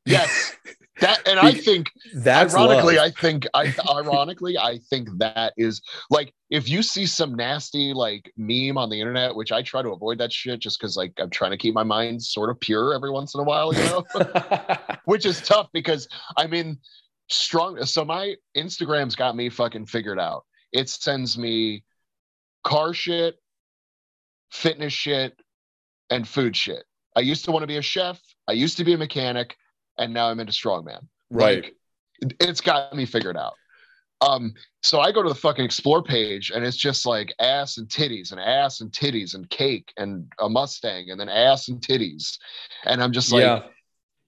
Yes. 0.06 0.56
That 1.02 1.28
and 1.28 1.40
I 1.40 1.52
think 1.52 1.90
That's 2.14 2.54
ironically, 2.54 2.98
love. 2.98 3.08
I 3.08 3.22
think 3.22 3.48
I 3.56 3.74
ironically, 3.90 4.56
I 4.56 4.78
think 4.90 5.10
that 5.18 5.54
is 5.58 5.82
like 6.12 6.32
if 6.52 6.70
you 6.70 6.84
see 6.84 7.08
some 7.08 7.34
nasty 7.34 7.92
like 7.92 8.32
meme 8.38 8.78
on 8.78 8.90
the 8.90 9.00
internet, 9.00 9.36
which 9.36 9.52
I 9.52 9.64
try 9.64 9.82
to 9.82 9.90
avoid 9.90 10.20
that 10.20 10.32
shit 10.32 10.60
just 10.60 10.80
because 10.80 10.96
like 10.96 11.14
I'm 11.18 11.32
trying 11.32 11.52
to 11.52 11.58
keep 11.58 11.74
my 11.74 11.84
mind 11.84 12.22
sort 12.22 12.52
of 12.52 12.60
pure 12.60 12.94
every 12.94 13.10
once 13.10 13.34
in 13.34 13.40
a 13.40 13.44
while, 13.44 13.74
you 13.74 13.84
know, 13.86 14.06
which 15.06 15.26
is 15.26 15.42
tough 15.42 15.70
because 15.74 16.08
I 16.38 16.46
mean 16.46 16.78
strong 17.30 17.84
so 17.86 18.06
my 18.06 18.36
Instagram's 18.56 19.16
got 19.16 19.36
me 19.36 19.50
fucking 19.50 19.88
figured 19.88 20.20
out. 20.20 20.46
It 20.72 20.88
sends 20.88 21.36
me 21.36 21.84
car 22.64 22.94
shit, 22.94 23.38
fitness 24.52 24.94
shit, 24.94 25.36
and 26.12 26.28
food 26.28 26.56
shit. 26.56 26.84
I 27.16 27.22
used 27.22 27.46
to 27.46 27.52
want 27.52 27.64
to 27.64 27.68
be 27.68 27.78
a 27.78 27.82
chef, 27.82 28.22
I 28.48 28.52
used 28.52 28.78
to 28.78 28.84
be 28.84 28.94
a 28.94 28.98
mechanic, 28.98 29.56
and 30.02 30.14
now 30.14 30.28
I'm 30.30 30.40
into 30.40 30.54
strongman. 30.54 31.08
right. 31.30 31.64
Like, 31.64 31.76
it- 32.22 32.34
it's 32.40 32.62
got 32.62 32.94
me 32.96 33.06
figured 33.06 33.38
out. 33.38 33.54
Um, 34.22 34.54
so 34.84 35.00
I 35.00 35.12
go 35.12 35.24
to 35.24 35.30
the 35.30 35.34
fucking 35.34 35.66
explore 35.66 36.04
page 36.04 36.52
and 36.54 36.64
it's 36.64 36.78
just 36.78 37.08
like 37.08 37.34
ass 37.40 37.78
and 37.80 37.88
titties 37.88 38.32
and 38.32 38.40
ass 38.40 38.82
and 38.82 38.92
titties 38.92 39.34
and 39.34 39.50
cake 39.50 39.92
and 39.98 40.32
a 40.40 40.48
Mustang 40.48 41.10
and 41.10 41.20
then 41.20 41.28
ass 41.30 41.70
and 41.70 41.82
titties. 41.82 42.38
And 42.86 43.02
I'm 43.02 43.12
just 43.12 43.32
like, 43.32 43.42
yeah. 43.42 43.64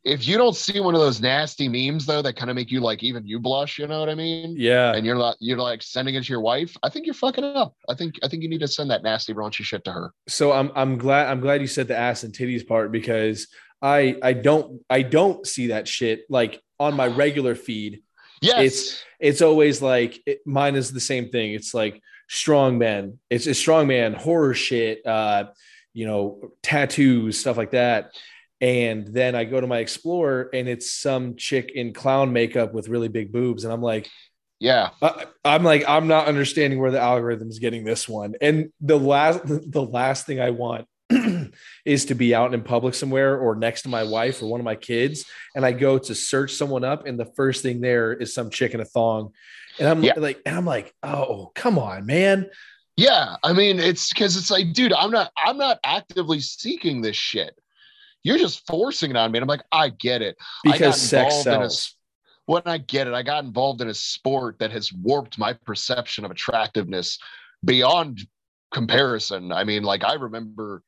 if 0.03 0.27
you 0.27 0.37
don't 0.37 0.55
see 0.55 0.79
one 0.79 0.95
of 0.95 1.01
those 1.01 1.21
nasty 1.21 1.69
memes 1.69 2.07
though 2.07 2.23
that 2.23 2.35
kind 2.35 2.49
of 2.49 2.55
make 2.55 2.71
you 2.71 2.79
like 2.79 3.03
even 3.03 3.27
you 3.27 3.39
blush, 3.39 3.77
you 3.77 3.85
know 3.85 3.99
what 3.99 4.09
I 4.09 4.15
mean? 4.15 4.55
Yeah. 4.57 4.93
And 4.95 5.05
you're 5.05 5.15
not 5.15 5.35
you're 5.39 5.59
like 5.59 5.83
sending 5.83 6.15
it 6.15 6.23
to 6.23 6.29
your 6.33 6.41
wife. 6.41 6.75
I 6.81 6.89
think 6.89 7.05
you're 7.05 7.13
fucking 7.13 7.43
up. 7.43 7.75
I 7.87 7.93
think 7.93 8.15
I 8.23 8.27
think 8.27 8.41
you 8.41 8.49
need 8.49 8.61
to 8.61 8.67
send 8.67 8.89
that 8.89 9.03
nasty 9.03 9.35
raunchy 9.35 9.63
shit 9.63 9.83
to 9.85 9.91
her. 9.91 10.11
so 10.27 10.53
I'm 10.53 10.71
I'm 10.75 10.97
glad 10.97 11.27
I'm 11.27 11.39
glad 11.39 11.61
you 11.61 11.67
said 11.67 11.87
the 11.87 11.95
ass 11.95 12.23
and 12.23 12.33
titties 12.33 12.65
part 12.65 12.91
because 12.91 13.47
I 13.83 14.15
I 14.23 14.33
don't 14.33 14.81
I 14.89 15.01
don't 15.01 15.45
see 15.45 15.67
that 15.67 15.87
shit 15.87 16.21
like 16.29 16.61
on 16.79 16.95
my 16.95 17.07
regular 17.07 17.53
feed. 17.53 18.01
Yes. 18.41 18.61
It's 18.63 19.03
it's 19.19 19.41
always 19.41 19.81
like 19.81 20.21
it, 20.25 20.39
mine 20.45 20.75
is 20.75 20.91
the 20.91 20.99
same 20.99 21.29
thing. 21.29 21.53
It's 21.53 21.73
like 21.73 22.01
strong 22.29 22.77
men. 22.77 23.19
It's 23.29 23.45
a 23.45 23.53
strong 23.53 23.87
man 23.87 24.13
horror 24.13 24.53
shit. 24.53 25.05
Uh, 25.05 25.45
you 25.93 26.07
know, 26.07 26.51
tattoos, 26.63 27.39
stuff 27.39 27.57
like 27.57 27.71
that. 27.71 28.13
And 28.59 29.05
then 29.05 29.35
I 29.35 29.43
go 29.43 29.59
to 29.59 29.67
my 29.67 29.79
Explorer 29.79 30.49
and 30.53 30.67
it's 30.67 30.89
some 30.89 31.35
chick 31.35 31.71
in 31.75 31.93
clown 31.93 32.33
makeup 32.33 32.73
with 32.73 32.87
really 32.87 33.09
big 33.09 33.31
boobs, 33.31 33.65
and 33.65 33.73
I'm 33.73 33.81
like, 33.81 34.09
yeah. 34.59 34.91
I, 35.01 35.25
I'm 35.43 35.63
like, 35.63 35.83
I'm 35.87 36.07
not 36.07 36.27
understanding 36.27 36.79
where 36.79 36.89
the 36.89 36.99
algorithm 36.99 37.49
is 37.49 37.59
getting 37.59 37.83
this 37.83 38.07
one. 38.07 38.35
And 38.39 38.71
the 38.79 38.97
last, 38.97 39.41
the 39.45 39.83
last 39.83 40.25
thing 40.25 40.39
I 40.39 40.51
want 40.51 40.87
is 41.85 42.05
to 42.05 42.15
be 42.15 42.33
out 42.33 42.53
in 42.53 42.61
public 42.63 42.93
somewhere 42.93 43.37
or 43.37 43.55
next 43.55 43.83
to 43.83 43.89
my 43.89 44.03
wife 44.03 44.41
or 44.41 44.47
one 44.49 44.59
of 44.59 44.63
my 44.65 44.75
kids, 44.75 45.25
and 45.55 45.65
I 45.65 45.71
go 45.71 45.97
to 45.97 46.15
search 46.15 46.53
someone 46.53 46.83
up, 46.83 47.05
and 47.05 47.19
the 47.19 47.31
first 47.35 47.61
thing 47.61 47.81
there 47.81 48.13
is 48.13 48.33
some 48.33 48.49
chick 48.49 48.73
in 48.73 48.79
a 48.79 48.85
thong, 48.85 49.31
and 49.79 49.87
I'm 49.87 50.03
Yeah. 50.03 50.13
like, 50.17 50.41
and 50.45 50.55
I'm 50.55 50.65
like, 50.65 50.93
oh, 51.03 51.51
come 51.55 51.77
on, 51.77 52.05
man. 52.05 52.49
Yeah, 52.95 53.37
I 53.43 53.53
mean, 53.53 53.79
it's 53.79 54.09
because 54.13 54.37
it's 54.37 54.51
like, 54.51 54.71
dude, 54.73 54.93
I'm 54.93 55.09
not, 55.11 55.31
I'm 55.43 55.57
not 55.57 55.79
actively 55.83 56.39
seeking 56.39 57.01
this 57.01 57.15
shit. 57.15 57.57
You're 58.21 58.37
just 58.37 58.65
forcing 58.67 59.09
it 59.11 59.17
on 59.17 59.31
me. 59.31 59.39
And 59.39 59.43
I'm 59.43 59.47
like, 59.49 59.65
I 59.71 59.89
get 59.89 60.21
it. 60.21 60.37
Because 60.63 61.01
sex 61.01 61.33
involved 61.45 61.47
in 61.47 61.53
a- 61.53 61.69
sells. 61.69 61.95
When 62.45 62.61
I 62.65 62.77
get 62.77 63.07
it, 63.07 63.13
I 63.13 63.23
got 63.23 63.45
involved 63.45 63.81
in 63.81 63.87
a 63.87 63.93
sport 63.93 64.59
that 64.59 64.71
has 64.71 64.93
warped 64.93 65.39
my 65.39 65.53
perception 65.53 66.23
of 66.23 66.31
attractiveness 66.31 67.17
beyond 67.65 68.27
comparison. 68.71 69.51
I 69.51 69.63
mean, 69.63 69.83
like, 69.83 70.03
I 70.03 70.13
remember 70.15 70.83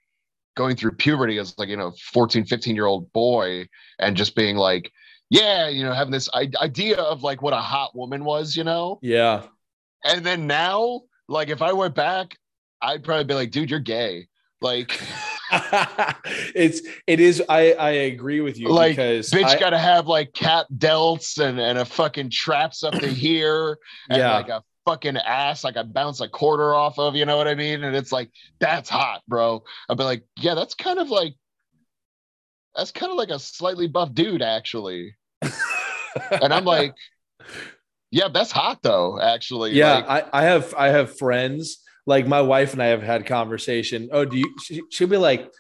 going 0.56 0.75
through 0.75 0.92
puberty 0.93 1.38
as 1.38 1.53
like, 1.58 1.69
you 1.69 1.77
know, 1.77 1.93
14, 2.14 2.45
15 2.45 2.75
year 2.75 2.85
old 2.85 3.11
boy 3.14 3.67
and 4.00 4.16
just 4.17 4.35
being 4.35 4.56
like, 4.56 4.92
yeah, 5.30 5.67
you 5.67 5.84
know, 5.84 5.93
having 5.93 6.11
this 6.11 6.30
I- 6.34 6.51
idea 6.61 6.98
of 6.98 7.24
like 7.24 7.42
what 7.42 7.53
a 7.53 7.58
hot 7.58 7.95
woman 7.95 8.24
was, 8.24 8.56
you 8.56 8.64
know? 8.64 9.00
Yeah. 9.01 9.43
And 10.03 10.25
then 10.25 10.48
now, 10.48 11.01
like 11.27 11.50
if 11.50 11.61
I 11.61 11.74
went 11.74 11.95
back, 11.95 12.38
I'd 12.82 13.03
probably 13.03 13.24
be 13.25 13.34
like, 13.34 13.51
dude, 13.51 13.69
you're 13.72 13.80
gay. 13.80 14.27
Like, 14.61 15.00
it's 16.56 16.82
it 17.08 17.19
is 17.19 17.42
I 17.50 17.74
I 17.74 17.90
agree 17.92 18.42
with 18.42 18.58
you 18.58 18.69
Like, 18.69 18.95
because 18.95 19.30
bitch 19.32 19.43
I- 19.45 19.59
gotta 19.59 19.77
have 19.77 20.08
like 20.08 20.34
cat 20.34 20.66
delts 20.75 21.38
and, 21.40 21.59
and 21.59 21.77
a 21.77 21.85
fucking 21.85 22.30
traps 22.32 22.84
up 22.84 22.93
to 22.93 23.08
here 23.08 23.77
and 24.09 24.19
Yeah. 24.19 24.34
like 24.35 24.50
a 24.50 24.64
fucking 24.85 25.17
ass 25.17 25.64
like 25.64 25.77
I 25.77 25.83
bounce 25.83 26.22
a 26.22 26.27
quarter 26.30 26.73
off 26.73 26.99
of, 26.99 27.15
you 27.15 27.25
know 27.25 27.38
what 27.38 27.47
I 27.47 27.55
mean? 27.55 27.83
And 27.83 27.95
it's 27.95 28.11
like, 28.11 28.30
that's 28.59 28.89
hot, 28.89 29.22
bro. 29.27 29.64
I'd 29.89 29.97
be 29.97 30.03
like, 30.03 30.23
yeah, 30.39 30.53
that's 30.53 30.75
kind 30.75 30.99
of 30.99 31.09
like 31.09 31.33
that's 32.75 32.91
kind 32.91 33.11
of 33.11 33.17
like 33.17 33.30
a 33.30 33.39
slightly 33.39 33.88
buff 33.88 34.14
dude, 34.14 34.41
actually. 34.41 35.15
And 36.31 36.53
I'm 36.53 36.64
like, 36.64 36.93
yeah, 38.09 38.30
that's 38.33 38.51
hot 38.51 38.81
though, 38.81 39.19
actually. 39.19 39.73
yeah 39.73 39.95
Like, 39.95 40.07
I, 40.07 40.23
I 40.31 40.43
have 40.43 40.73
i 40.77 40.88
have 40.88 41.17
friends 41.17 41.83
like 42.05 42.27
my 42.27 42.41
wife 42.41 42.72
and 42.73 42.81
i 42.81 42.88
have 42.88 43.01
had 43.03 43.25
conversation 43.25 44.09
oh 44.11 44.23
do 44.25 44.38
you 44.38 44.55
she, 44.64 44.81
she'll 44.91 45.07
be 45.09 45.17
like 45.17 45.51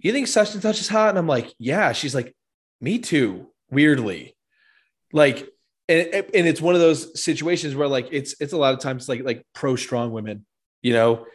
you 0.00 0.12
think 0.12 0.26
such 0.26 0.52
and 0.52 0.62
such 0.62 0.80
is 0.80 0.88
hot 0.88 1.10
and 1.10 1.18
i'm 1.18 1.26
like 1.26 1.54
yeah 1.58 1.92
she's 1.92 2.14
like 2.14 2.34
me 2.80 2.98
too 2.98 3.46
weirdly 3.70 4.36
like 5.12 5.48
and, 5.90 6.26
and 6.34 6.46
it's 6.46 6.60
one 6.60 6.74
of 6.74 6.80
those 6.80 7.20
situations 7.22 7.74
where 7.74 7.88
like 7.88 8.08
it's 8.12 8.34
it's 8.40 8.52
a 8.52 8.56
lot 8.56 8.72
of 8.74 8.80
times 8.80 9.08
like 9.08 9.22
like 9.24 9.44
pro 9.54 9.76
strong 9.76 10.12
women 10.12 10.46
you 10.82 10.92
know 10.92 11.26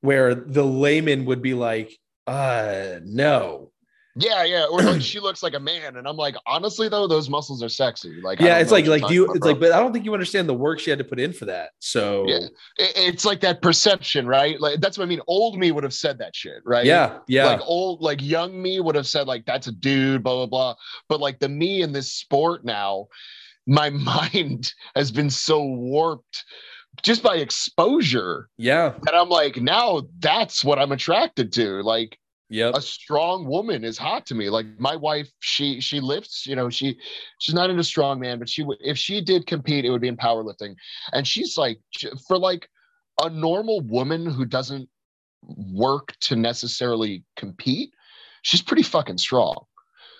where 0.00 0.34
the 0.34 0.64
layman 0.64 1.24
would 1.24 1.42
be 1.42 1.54
like 1.54 1.90
uh 2.26 3.00
no 3.04 3.72
Yeah, 4.20 4.42
yeah. 4.44 4.66
Or 4.70 4.82
like 4.82 5.00
she 5.00 5.20
looks 5.20 5.42
like 5.44 5.54
a 5.54 5.60
man, 5.60 5.96
and 5.96 6.06
I'm 6.08 6.16
like, 6.16 6.34
honestly 6.44 6.88
though, 6.88 7.06
those 7.06 7.30
muscles 7.30 7.62
are 7.62 7.68
sexy. 7.68 8.20
Like, 8.20 8.40
yeah 8.40 8.58
it's 8.58 8.72
like 8.72 8.86
like 8.86 9.06
do 9.06 9.14
you 9.14 9.24
about, 9.24 9.36
it's 9.36 9.44
bro. 9.44 9.50
like 9.52 9.60
but 9.60 9.70
i 9.72 9.78
don't 9.78 9.92
think 9.92 10.04
you 10.04 10.12
understand 10.12 10.48
the 10.48 10.54
work 10.54 10.80
she 10.80 10.90
had 10.90 10.98
to 10.98 11.04
put 11.04 11.20
in 11.20 11.32
for 11.32 11.44
that 11.46 11.70
so 11.78 12.24
Yeah. 12.26 12.46
It- 12.78 12.96
it's 13.08 13.24
like 13.24 13.40
that 13.42 13.62
perception, 13.62 14.26
right? 14.26 14.60
Like 14.60 14.80
that's 14.80 14.98
what 14.98 15.04
I 15.04 15.08
mean. 15.08 15.20
Old 15.28 15.56
me 15.58 15.70
would 15.72 15.84
have 15.84 15.94
said 15.94 16.18
that 16.18 16.34
shit, 16.34 16.60
right? 16.64 16.84
yeah 16.84 17.18
yeah 17.28 17.46
Like 17.46 17.60
old, 17.64 18.02
like 18.02 18.20
young 18.20 18.60
me 18.60 18.80
would 18.80 18.96
have 18.96 19.06
said 19.06 19.26
like 19.28 19.44
that's 19.46 19.68
a 19.68 19.72
dude, 19.72 20.22
blah 20.24 20.34
blah 20.34 20.46
blah. 20.46 20.74
But 21.08 21.20
like 21.20 21.38
the 21.38 21.48
me 21.48 21.82
in 21.82 21.92
this 21.92 22.12
sport 22.12 22.64
now, 22.64 23.06
my 23.68 23.90
mind 24.12 24.72
has 24.96 25.12
been 25.12 25.30
so 25.30 25.62
warped 25.62 26.44
just 27.02 27.22
by 27.22 27.36
exposure 27.36 28.48
yeah 28.58 28.94
And 29.06 29.14
I'm 29.16 29.28
like 29.28 29.58
now 29.58 30.02
that's 30.18 30.64
what 30.64 30.78
I'm 30.80 30.90
attracted 30.92 31.52
to. 31.52 31.82
Like 31.82 32.18
Yep. 32.50 32.76
a 32.76 32.80
strong 32.80 33.46
woman 33.46 33.84
is 33.84 33.98
hot 33.98 34.24
to 34.26 34.34
me. 34.34 34.48
Like 34.48 34.64
my 34.78 34.96
wife, 34.96 35.30
she 35.40 35.80
she 35.82 36.00
lifts. 36.00 36.46
You 36.46 36.56
know, 36.56 36.70
she 36.70 36.98
she's 37.38 37.54
not 37.54 37.68
into 37.68 37.82
strongman, 37.82 38.38
but 38.38 38.48
she 38.48 38.62
would 38.62 38.78
if 38.80 38.96
she 38.96 39.20
did 39.20 39.46
compete, 39.46 39.84
it 39.84 39.90
would 39.90 40.00
be 40.00 40.08
in 40.08 40.16
powerlifting. 40.16 40.74
And 41.12 41.28
she's 41.28 41.58
like 41.58 41.78
for 42.26 42.38
like 42.38 42.66
a 43.22 43.28
normal 43.28 43.82
woman 43.82 44.24
who 44.24 44.46
doesn't 44.46 44.88
work 45.42 46.16
to 46.20 46.36
necessarily 46.36 47.22
compete, 47.36 47.92
she's 48.42 48.62
pretty 48.62 48.82
fucking 48.82 49.18
strong. 49.18 49.64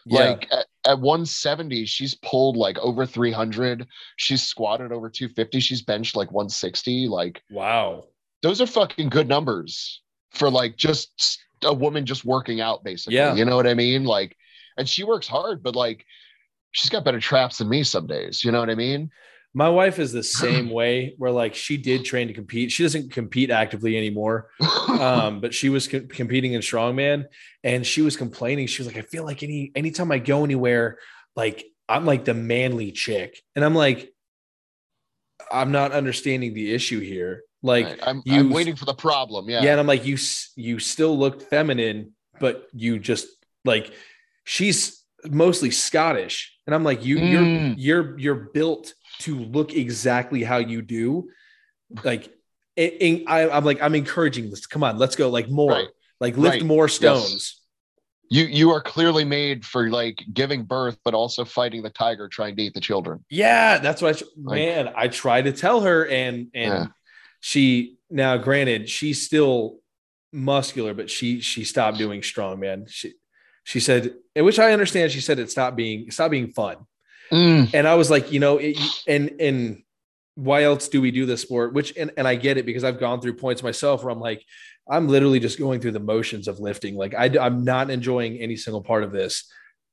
Yeah. 0.07 0.31
Like 0.31 0.49
at, 0.51 0.67
at 0.85 1.01
170, 1.01 1.85
she's 1.87 2.15
pulled 2.15 2.57
like 2.57 2.79
over 2.79 3.07
300. 3.07 3.87
She's 4.17 4.43
squatted 4.43 4.93
over 4.93 5.09
250. 5.11 5.61
She's 5.61 5.83
benched 5.83 6.17
like 6.17 6.31
160. 6.31 7.09
Like 7.09 7.43
wow. 7.51 8.05
those 8.43 8.61
are 8.61 8.67
fucking 8.67 9.09
good 9.09 9.29
numbers 9.29 10.03
for 10.31 10.51
like 10.51 10.77
just 10.77 11.41
a 11.63 11.75
woman 11.75 12.07
just 12.07 12.25
working 12.25 12.61
out, 12.61 12.85
basically. 12.85 13.17
Yeah. 13.17 13.35
You 13.35 13.45
know 13.45 13.57
what 13.57 13.67
I 13.67 13.75
mean? 13.75 14.05
Like, 14.05 14.37
and 14.77 14.89
she 14.89 15.05
works 15.05 15.27
hard, 15.27 15.63
but 15.63 15.75
like 15.77 16.05
she's 16.73 16.91
got 16.91 17.05
better 17.05 17.21
traps 17.21 17.59
than 17.59 17.69
me 17.69 17.83
some 17.83 18.07
days. 18.07 18.45
You 18.45 18.53
know 18.53 18.61
what 18.61 18.71
I 18.71 18.75
mean? 18.75 19.11
My 19.55 19.69
wife 19.69 19.99
is 19.99 20.13
the 20.13 20.23
same 20.43 20.71
way 20.71 21.15
where 21.19 21.31
like 21.33 21.55
she 21.55 21.77
did 21.77 22.05
train 22.05 22.29
to 22.29 22.35
compete. 22.35 22.71
She 22.71 22.83
doesn't 22.83 23.13
compete 23.13 23.51
actively 23.51 23.97
anymore. 23.97 24.51
Um, 24.89 25.41
but 25.41 25.55
she 25.55 25.69
was 25.69 25.89
co- 25.89 26.07
competing 26.09 26.53
in 26.53 26.61
strongman 26.61 27.25
and 27.65 27.87
she 27.87 28.03
was 28.03 28.17
complaining. 28.17 28.67
She 28.67 28.83
was 28.83 28.87
like, 28.93 28.99
I 29.03 29.07
feel 29.07 29.25
like 29.25 29.43
any 29.43 29.73
anytime 29.75 30.11
I 30.13 30.19
go 30.19 30.45
anywhere, 30.45 30.99
like 31.37 31.65
I'm 31.89 32.05
like 32.05 32.25
the 32.25 32.35
manly 32.35 32.93
chick. 32.93 33.41
And 33.57 33.65
I'm 33.65 33.75
like, 33.75 34.13
I'm 35.51 35.73
not 35.73 35.93
understanding 35.93 36.53
the 36.55 36.73
issue 36.75 37.01
here. 37.01 37.43
Like 37.63 37.87
Right. 37.87 37.99
I'm, 38.03 38.23
you- 38.25 38.41
I'm 38.41 38.51
waiting 38.51 38.77
for 38.77 38.85
the 38.85 38.95
problem. 38.95 39.49
Yeah. 39.49 39.63
yeah. 39.63 39.71
and 39.73 39.81
I'm 39.81 39.87
like, 39.87 40.05
you 40.05 40.17
you 40.57 40.79
still 40.79 41.19
look 41.19 41.43
feminine, 41.43 42.13
but 42.41 42.67
you 42.73 42.99
just 42.99 43.27
like 43.65 43.93
she's 44.45 45.03
mostly 45.25 45.71
Scottish. 45.71 46.55
And 46.67 46.75
I'm 46.75 46.85
like, 46.85 47.05
you 47.05 47.17
Mm. 47.17 47.75
you're 47.77 47.77
you're 47.79 48.19
you're 48.19 48.51
built 48.53 48.95
to 49.21 49.37
look 49.39 49.73
exactly 49.75 50.43
how 50.45 50.59
you 50.59 50.83
do. 50.83 51.29
Like 52.05 52.27
it, 52.77 52.97
it- 53.01 53.25
I, 53.27 53.49
I'm 53.51 53.65
like, 53.65 53.81
I'm 53.83 53.95
encouraging 53.95 54.51
this. 54.51 54.67
Come 54.67 54.85
on, 54.85 54.99
let's 54.99 55.17
go. 55.17 55.29
Like 55.31 55.49
more, 55.49 55.73
Right. 55.73 55.89
like 56.21 56.37
lift 56.37 56.57
Right. 56.57 56.65
more 56.65 56.89
stones. 56.89 57.61
You 58.31 58.45
you 58.45 58.71
are 58.73 58.83
clearly 58.83 59.25
made 59.25 59.65
for 59.65 59.89
like 59.89 60.23
giving 60.35 60.65
birth, 60.65 60.99
but 61.03 61.15
also 61.15 61.45
fighting 61.47 61.83
the 61.83 61.89
tiger 61.91 62.29
trying 62.29 62.57
to 62.57 62.63
eat 62.63 62.75
the 62.75 62.81
children. 62.81 63.25
Yeah, 63.31 63.79
that's 63.79 64.03
what 64.03 64.23
I, 64.23 64.27
Like- 64.37 64.55
man, 64.59 64.93
I 64.95 65.09
try 65.09 65.41
to 65.41 65.51
tell 65.53 65.81
her 65.81 66.07
and, 66.07 66.49
and 66.55 66.73
Yeah. 66.75 66.87
she, 67.41 67.97
now 68.11 68.37
granted, 68.37 68.89
she's 68.91 69.23
still 69.25 69.79
muscular, 70.31 70.93
but 70.93 71.09
she, 71.09 71.41
she 71.41 71.65
stopped 71.65 71.97
doing 71.97 72.23
strong, 72.23 72.61
man. 72.61 72.85
She, 72.89 73.15
she 73.65 73.81
said, 73.81 74.15
which 74.37 74.59
I 74.59 74.73
understand. 74.73 75.11
She 75.11 75.23
said 75.23 75.39
it 75.39 75.51
stopped 75.51 75.77
being, 75.77 76.11
stopped 76.11 76.31
being 76.33 76.49
fun. 76.53 76.77
Mm. 77.31 77.73
And 77.75 77.87
I 77.87 77.95
was 77.95 78.11
like, 78.11 78.33
you 78.33 78.41
know, 78.41 78.59
it, 78.59 78.79
and, 79.07 79.41
and 79.41 79.83
why 80.35 80.63
else 80.63 80.89
do 80.89 81.01
we 81.01 81.11
do 81.11 81.27
this 81.27 81.43
sport? 81.43 81.75
Which, 81.75 81.97
and, 81.97 82.13
and 82.17 82.27
I 82.27 82.37
get 82.37 82.59
it 82.59 82.67
because 82.67 82.85
I've 82.85 83.01
gone 83.01 83.21
through 83.21 83.35
points 83.35 83.63
myself 83.63 84.03
where 84.03 84.11
I'm 84.11 84.21
like, 84.21 84.45
I'm 84.89 85.09
literally 85.09 85.41
just 85.41 85.59
going 85.59 85.81
through 85.81 85.93
the 85.93 86.01
motions 86.01 86.49
of 86.49 86.61
lifting. 86.61 86.97
Like 86.97 87.15
I, 87.15 87.31
I'm 87.41 87.65
not 87.65 87.91
enjoying 87.91 88.39
any 88.39 88.57
single 88.57 88.83
part 88.83 89.05
of 89.05 89.13
this. 89.13 89.51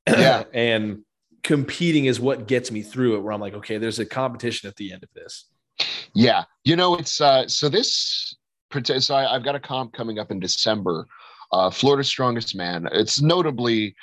Yeah. 0.07 0.43
and 0.53 1.03
competing 1.43 2.05
is 2.05 2.19
what 2.19 2.47
gets 2.47 2.71
me 2.71 2.81
through 2.81 3.15
it 3.15 3.19
where 3.19 3.31
I'm 3.31 3.41
like, 3.41 3.53
okay, 3.53 3.77
there's 3.77 3.99
a 3.99 4.05
competition 4.05 4.67
at 4.67 4.75
the 4.75 4.91
end 4.91 5.03
of 5.03 5.09
this. 5.13 5.45
Yeah, 6.13 6.45
you 6.63 6.75
know 6.77 6.95
it's 6.95 7.19
uh 7.19 7.47
so 7.47 7.69
this 7.69 8.35
so 8.99 9.15
I, 9.15 9.35
I've 9.35 9.43
got 9.43 9.55
a 9.55 9.59
comp 9.59 9.93
coming 9.93 10.19
up 10.19 10.31
in 10.31 10.39
December. 10.39 11.05
Uh, 11.51 11.69
Florida's 11.69 12.07
Strongest 12.07 12.55
Man. 12.55 12.89
It's 12.91 13.21
notably 13.21 13.95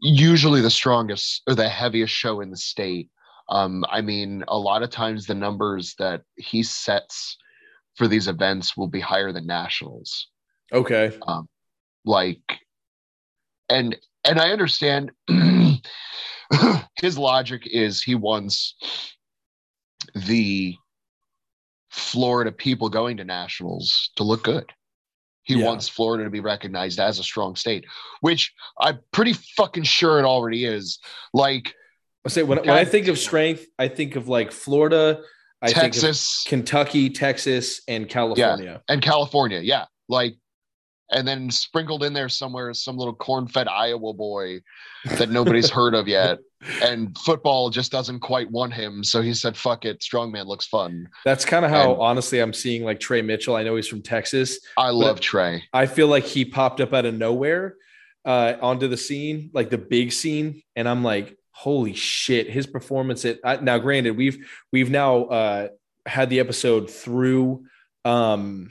usually 0.00 0.60
the 0.60 0.70
strongest 0.70 1.42
or 1.46 1.54
the 1.54 1.68
heaviest 1.68 2.12
show 2.12 2.40
in 2.40 2.50
the 2.50 2.56
state. 2.56 3.10
Um, 3.48 3.84
I 3.88 4.00
mean, 4.00 4.44
a 4.48 4.58
lot 4.58 4.82
of 4.82 4.90
times 4.90 5.26
the 5.26 5.34
numbers 5.34 5.94
that 5.98 6.22
he 6.36 6.62
sets 6.62 7.36
for 7.94 8.08
these 8.08 8.28
events 8.28 8.76
will 8.76 8.88
be 8.88 9.00
higher 9.00 9.32
than 9.32 9.46
nationals. 9.46 10.28
Okay. 10.72 11.16
Like, 12.04 12.40
and 13.68 13.96
and 14.24 14.40
I 14.40 14.50
understand 14.50 15.12
his 17.00 17.18
logic 17.18 17.66
is 17.66 18.02
he 18.02 18.14
wants 18.14 18.74
the 20.14 20.74
Florida 21.90 22.52
people 22.52 22.88
going 22.88 23.16
to 23.16 23.24
nationals 23.24 24.10
to 24.16 24.24
look 24.24 24.44
good. 24.44 24.72
He 25.46 25.54
Yeah. 25.54 25.64
wants 25.64 25.88
Florida 25.88 26.24
to 26.24 26.30
be 26.30 26.40
recognized 26.40 26.98
as 27.00 27.18
a 27.18 27.22
strong 27.22 27.56
state, 27.56 27.86
which 28.20 28.52
I'm 28.78 28.98
pretty 29.12 29.32
fucking 29.32 29.84
sure 29.84 30.18
it 30.18 30.24
already 30.24 30.64
is. 30.64 30.98
Like 31.32 31.74
I 32.24 32.28
say 32.28 32.42
when, 32.42 32.58
when 32.58 32.70
I 32.70 32.84
think 32.84 33.06
of 33.06 33.16
strength, 33.18 33.64
I 33.78 33.88
think 33.88 34.16
of 34.16 34.28
like 34.28 34.50
Florida, 34.52 35.20
I 35.62 35.68
Texas 35.72 36.42
think 36.42 36.46
of 36.46 36.50
Kentucky, 36.50 37.10
Texas, 37.10 37.80
and 37.88 38.08
California. 38.08 38.82
and 38.88 39.00
California, 39.00 39.60
yeah. 39.60 39.84
Like, 40.08 40.34
and 41.12 41.26
then 41.26 41.50
sprinkled 41.52 42.02
in 42.02 42.12
there 42.12 42.28
somewhere 42.28 42.68
is 42.68 42.82
some 42.82 42.96
little 42.96 43.14
corn-fed 43.14 43.68
Iowa 43.68 44.12
boy 44.12 44.60
that 45.18 45.30
nobody's 45.30 45.70
heard 45.78 45.94
of 45.94 46.08
yet. 46.08 46.38
And 46.82 47.16
football 47.18 47.70
just 47.70 47.92
doesn't 47.92 48.20
quite 48.20 48.50
want 48.50 48.72
him, 48.74 49.04
so 49.04 49.22
he 49.22 49.34
said, 49.34 49.56
"Fuck 49.56 49.84
it, 49.84 50.00
strongman 50.00 50.46
looks 50.46 50.66
fun." 50.66 51.08
That's 51.24 51.44
kind 51.44 51.64
of 51.64 51.70
how 51.70 51.92
And- 51.92 52.00
honestly 52.00 52.40
I'm 52.40 52.52
seeing 52.52 52.84
like 52.84 53.00
Trey 53.00 53.22
Mitchell. 53.22 53.54
I 53.56 53.62
know 53.62 53.76
he's 53.76 53.88
from 53.88 54.02
Texas. 54.02 54.58
I 54.76 54.90
love 54.90 55.20
Trey. 55.20 55.62
I 55.72 55.86
feel 55.86 56.08
like 56.08 56.24
he 56.24 56.44
popped 56.44 56.80
up 56.80 56.92
out 56.92 57.04
of 57.06 57.14
nowhere 57.14 57.76
uh, 58.24 58.54
onto 58.60 58.88
the 58.88 58.96
scene, 58.96 59.50
like 59.54 59.70
the 59.70 59.78
big 59.78 60.12
scene, 60.12 60.62
and 60.74 60.88
I'm 60.88 61.04
like, 61.04 61.36
holy 61.52 61.94
shit! 61.94 62.50
His 62.50 62.66
performance 62.66 63.24
at 63.24 63.38
I, 63.44 63.56
now, 63.56 63.78
granted, 63.78 64.16
we've 64.16 64.38
we've 64.72 64.90
now 64.90 65.24
uh, 65.26 65.68
had 66.06 66.30
the 66.30 66.40
episode 66.40 66.90
through 66.90 67.64
um, 68.04 68.70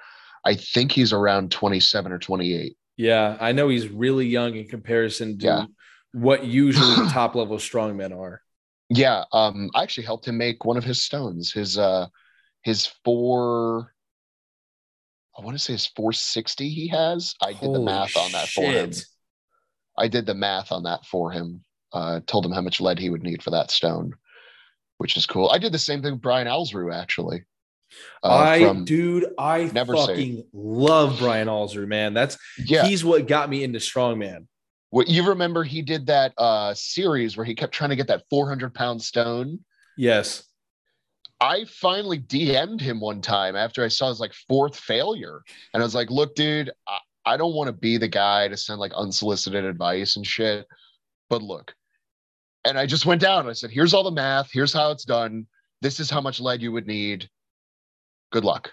I 0.45 0.55
think 0.55 0.93
he's 0.93 1.13
around 1.13 1.51
27 1.51 2.13
or 2.13 2.19
28. 2.19 2.77
Yeah, 2.99 3.37
I 3.41 3.53
know 3.53 3.69
he's 3.69 3.89
really 3.89 4.27
young 4.27 4.55
in 4.57 4.69
comparison 4.69 5.39
to 5.39 5.47
Yeah. 5.47 5.65
what 6.13 6.45
usually 6.45 6.95
the 6.97 7.11
top 7.13 7.35
level 7.35 7.57
strongmen 7.57 8.17
are. 8.17 8.43
Yeah, 8.89 9.25
um, 9.33 9.71
I 9.75 9.83
actually 9.83 10.05
helped 10.05 10.29
him 10.29 10.37
make 10.39 10.65
one 10.65 10.77
of 10.77 10.85
his 10.85 11.03
stones. 11.03 11.53
His 11.53 11.77
uh 11.79 12.07
his 12.63 12.87
four 13.05 13.95
I 15.39 15.43
want 15.43 15.57
to 15.57 15.63
say 15.63 15.75
his 15.75 15.87
460 15.87 16.69
he 16.69 16.89
has. 16.89 17.35
I 17.43 17.53
did 17.53 17.73
the 17.73 17.81
math 17.81 18.17
on 18.17 18.33
that 18.33 18.49
for 18.49 18.65
him. 18.65 18.93
I 19.99 20.09
did 20.09 20.27
the 20.27 20.35
math 20.35 20.73
on 20.73 20.85
that 20.85 21.05
for 21.05 21.31
him. 21.31 21.63
Uh, 21.93 22.21
told 22.27 22.45
him 22.45 22.53
how 22.53 22.61
much 22.61 22.81
lead 22.81 22.99
he 22.99 23.11
would 23.11 23.23
need 23.23 23.43
for 23.43 23.51
that 23.51 23.71
stone, 23.71 24.15
which 24.99 25.17
is 25.17 25.27
cool. 25.27 25.51
I 25.51 25.59
did 25.59 25.73
the 25.73 25.79
same 25.79 26.03
thing 26.03 26.13
with 26.13 26.23
Brian 26.23 26.47
Alsruhe, 26.47 26.95
actually. 26.95 27.45
Uh, 28.23 28.29
I, 28.29 28.75
dude, 28.85 29.27
I 29.39 29.71
Never 29.73 29.95
fucking 29.95 30.45
love 30.53 31.19
Brian 31.19 31.49
Alsruhe, 31.49 31.87
man. 31.87 32.15
That's 32.15 32.37
yeah. 32.59 32.85
he's 32.85 33.05
what 33.05 33.29
got 33.29 33.49
me 33.49 33.63
into 33.63 33.79
strongman. 33.79 34.47
What 34.91 35.09
you 35.09 35.29
remember? 35.29 35.65
He 35.65 35.83
did 35.83 36.07
that 36.07 36.33
uh 36.37 36.75
series 36.75 37.37
where 37.37 37.47
he 37.47 37.55
kept 37.55 37.73
trying 37.73 37.91
to 37.91 37.97
get 37.97 38.09
that 38.09 38.25
400 38.31 38.75
pound 38.75 39.03
stone. 39.03 39.61
Yes. 39.97 40.45
I 41.41 41.65
finally 41.67 42.19
DM'd 42.19 42.81
him 42.81 43.01
one 43.01 43.21
time 43.21 43.57
after 43.57 43.85
I 43.85 43.89
saw 43.89 44.09
his 44.09 44.21
like 44.21 44.33
fourth 44.49 44.77
failure, 44.77 45.43
and 45.75 45.83
I 45.83 45.85
was 45.87 45.95
like, 45.95 46.11
"Look, 46.11 46.35
dude, 46.35 46.71
I, 46.89 46.99
I 47.27 47.37
don't 47.37 47.55
want 47.55 47.69
to 47.69 47.73
be 47.73 47.99
the 47.99 48.09
guy 48.09 48.49
to 48.49 48.57
send 48.57 48.81
like 48.81 48.93
unsolicited 48.95 49.65
advice 49.65 50.17
and 50.17 50.27
shit, 50.27 50.67
but 51.29 51.43
look." 51.43 51.75
And 52.65 52.79
I 52.79 52.87
just 52.87 53.07
went 53.07 53.21
down. 53.21 53.41
And 53.41 53.51
I 53.51 53.53
said, 53.53 53.71
"Here's 53.71 53.93
all 53.93 54.03
the 54.03 54.11
math. 54.11 54.51
Here's 54.51 54.73
how 54.73 54.91
it's 54.91 55.05
done. 55.05 55.47
This 55.83 56.01
is 56.01 56.11
how 56.11 56.21
much 56.21 56.41
lead 56.41 56.63
you 56.63 56.73
would 56.73 56.87
need. 56.87 57.29
Good 58.33 58.45
luck." 58.45 58.73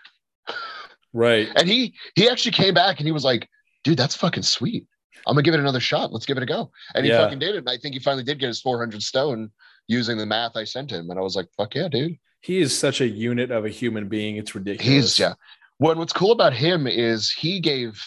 Right. 1.11 1.49
And 1.55 1.67
he 1.67 1.93
he 2.15 2.29
actually 2.29 2.53
came 2.53 2.73
back 2.73 2.99
and 2.99 3.05
he 3.07 3.11
was 3.11 3.23
like, 3.25 3.47
"Dude, 3.83 3.97
that's 3.97 4.15
fucking 4.15 4.43
sweet. 4.43 4.87
I'm 5.27 5.35
gonna 5.35 5.43
give 5.43 5.53
it 5.53 5.59
another 5.59 5.79
shot. 5.79 6.11
Let's 6.13 6.25
give 6.25 6.37
it 6.37 6.43
a 6.43 6.47
go." 6.47 6.71
And 6.95 7.05
he 7.05 7.11
Yeah. 7.11 7.19
fucking 7.19 7.39
did 7.39 7.55
it. 7.55 7.59
And 7.59 7.69
I 7.69 7.77
think 7.77 7.93
he 7.93 7.99
finally 7.99 8.23
did 8.23 8.39
get 8.39 8.47
his 8.47 8.61
400 8.61 9.03
stone 9.03 9.51
using 9.87 10.17
the 10.17 10.25
math 10.25 10.55
I 10.55 10.63
sent 10.63 10.91
him. 10.91 11.09
And 11.09 11.19
I 11.19 11.21
was 11.21 11.35
like, 11.35 11.49
"Fuck 11.57 11.75
yeah, 11.75 11.89
dude." 11.89 12.17
He 12.43 12.59
is 12.59 12.77
such 12.77 12.99
a 12.99 13.07
unit 13.07 13.51
of 13.51 13.63
a 13.63 13.69
human 13.69 14.09
being. 14.09 14.35
It's 14.35 14.53
ridiculous. 14.53 14.85
He's 15.15 15.19
yeah. 15.19 15.33
What 15.77 15.97
what's 15.97 16.11
cool 16.13 16.31
about 16.33 16.53
him 16.53 16.87
is 16.87 17.31
he 17.31 17.59
gave. 17.61 18.01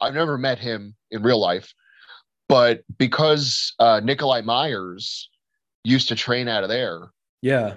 I've 0.00 0.14
never 0.14 0.38
met 0.38 0.58
him 0.58 0.94
in 1.10 1.22
real 1.22 1.38
life, 1.38 1.72
but 2.48 2.80
because 2.98 3.74
uh, 3.78 4.00
Nikolai 4.02 4.40
Myers 4.40 5.28
used 5.84 6.08
to 6.08 6.14
train 6.16 6.48
out 6.48 6.62
of 6.64 6.70
there, 6.70 7.10
Yeah. 7.42 7.74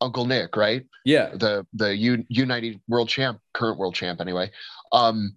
Uncle 0.00 0.24
Nick, 0.24 0.56
right? 0.56 0.84
Yeah. 1.04 1.30
the 1.34 1.66
the 1.74 1.96
U 1.96 2.24
United 2.28 2.80
World 2.88 3.08
Champ, 3.08 3.40
current 3.54 3.76
World 3.78 3.94
Champ 3.96 4.20
anyway. 4.20 4.50
Um, 4.92 5.34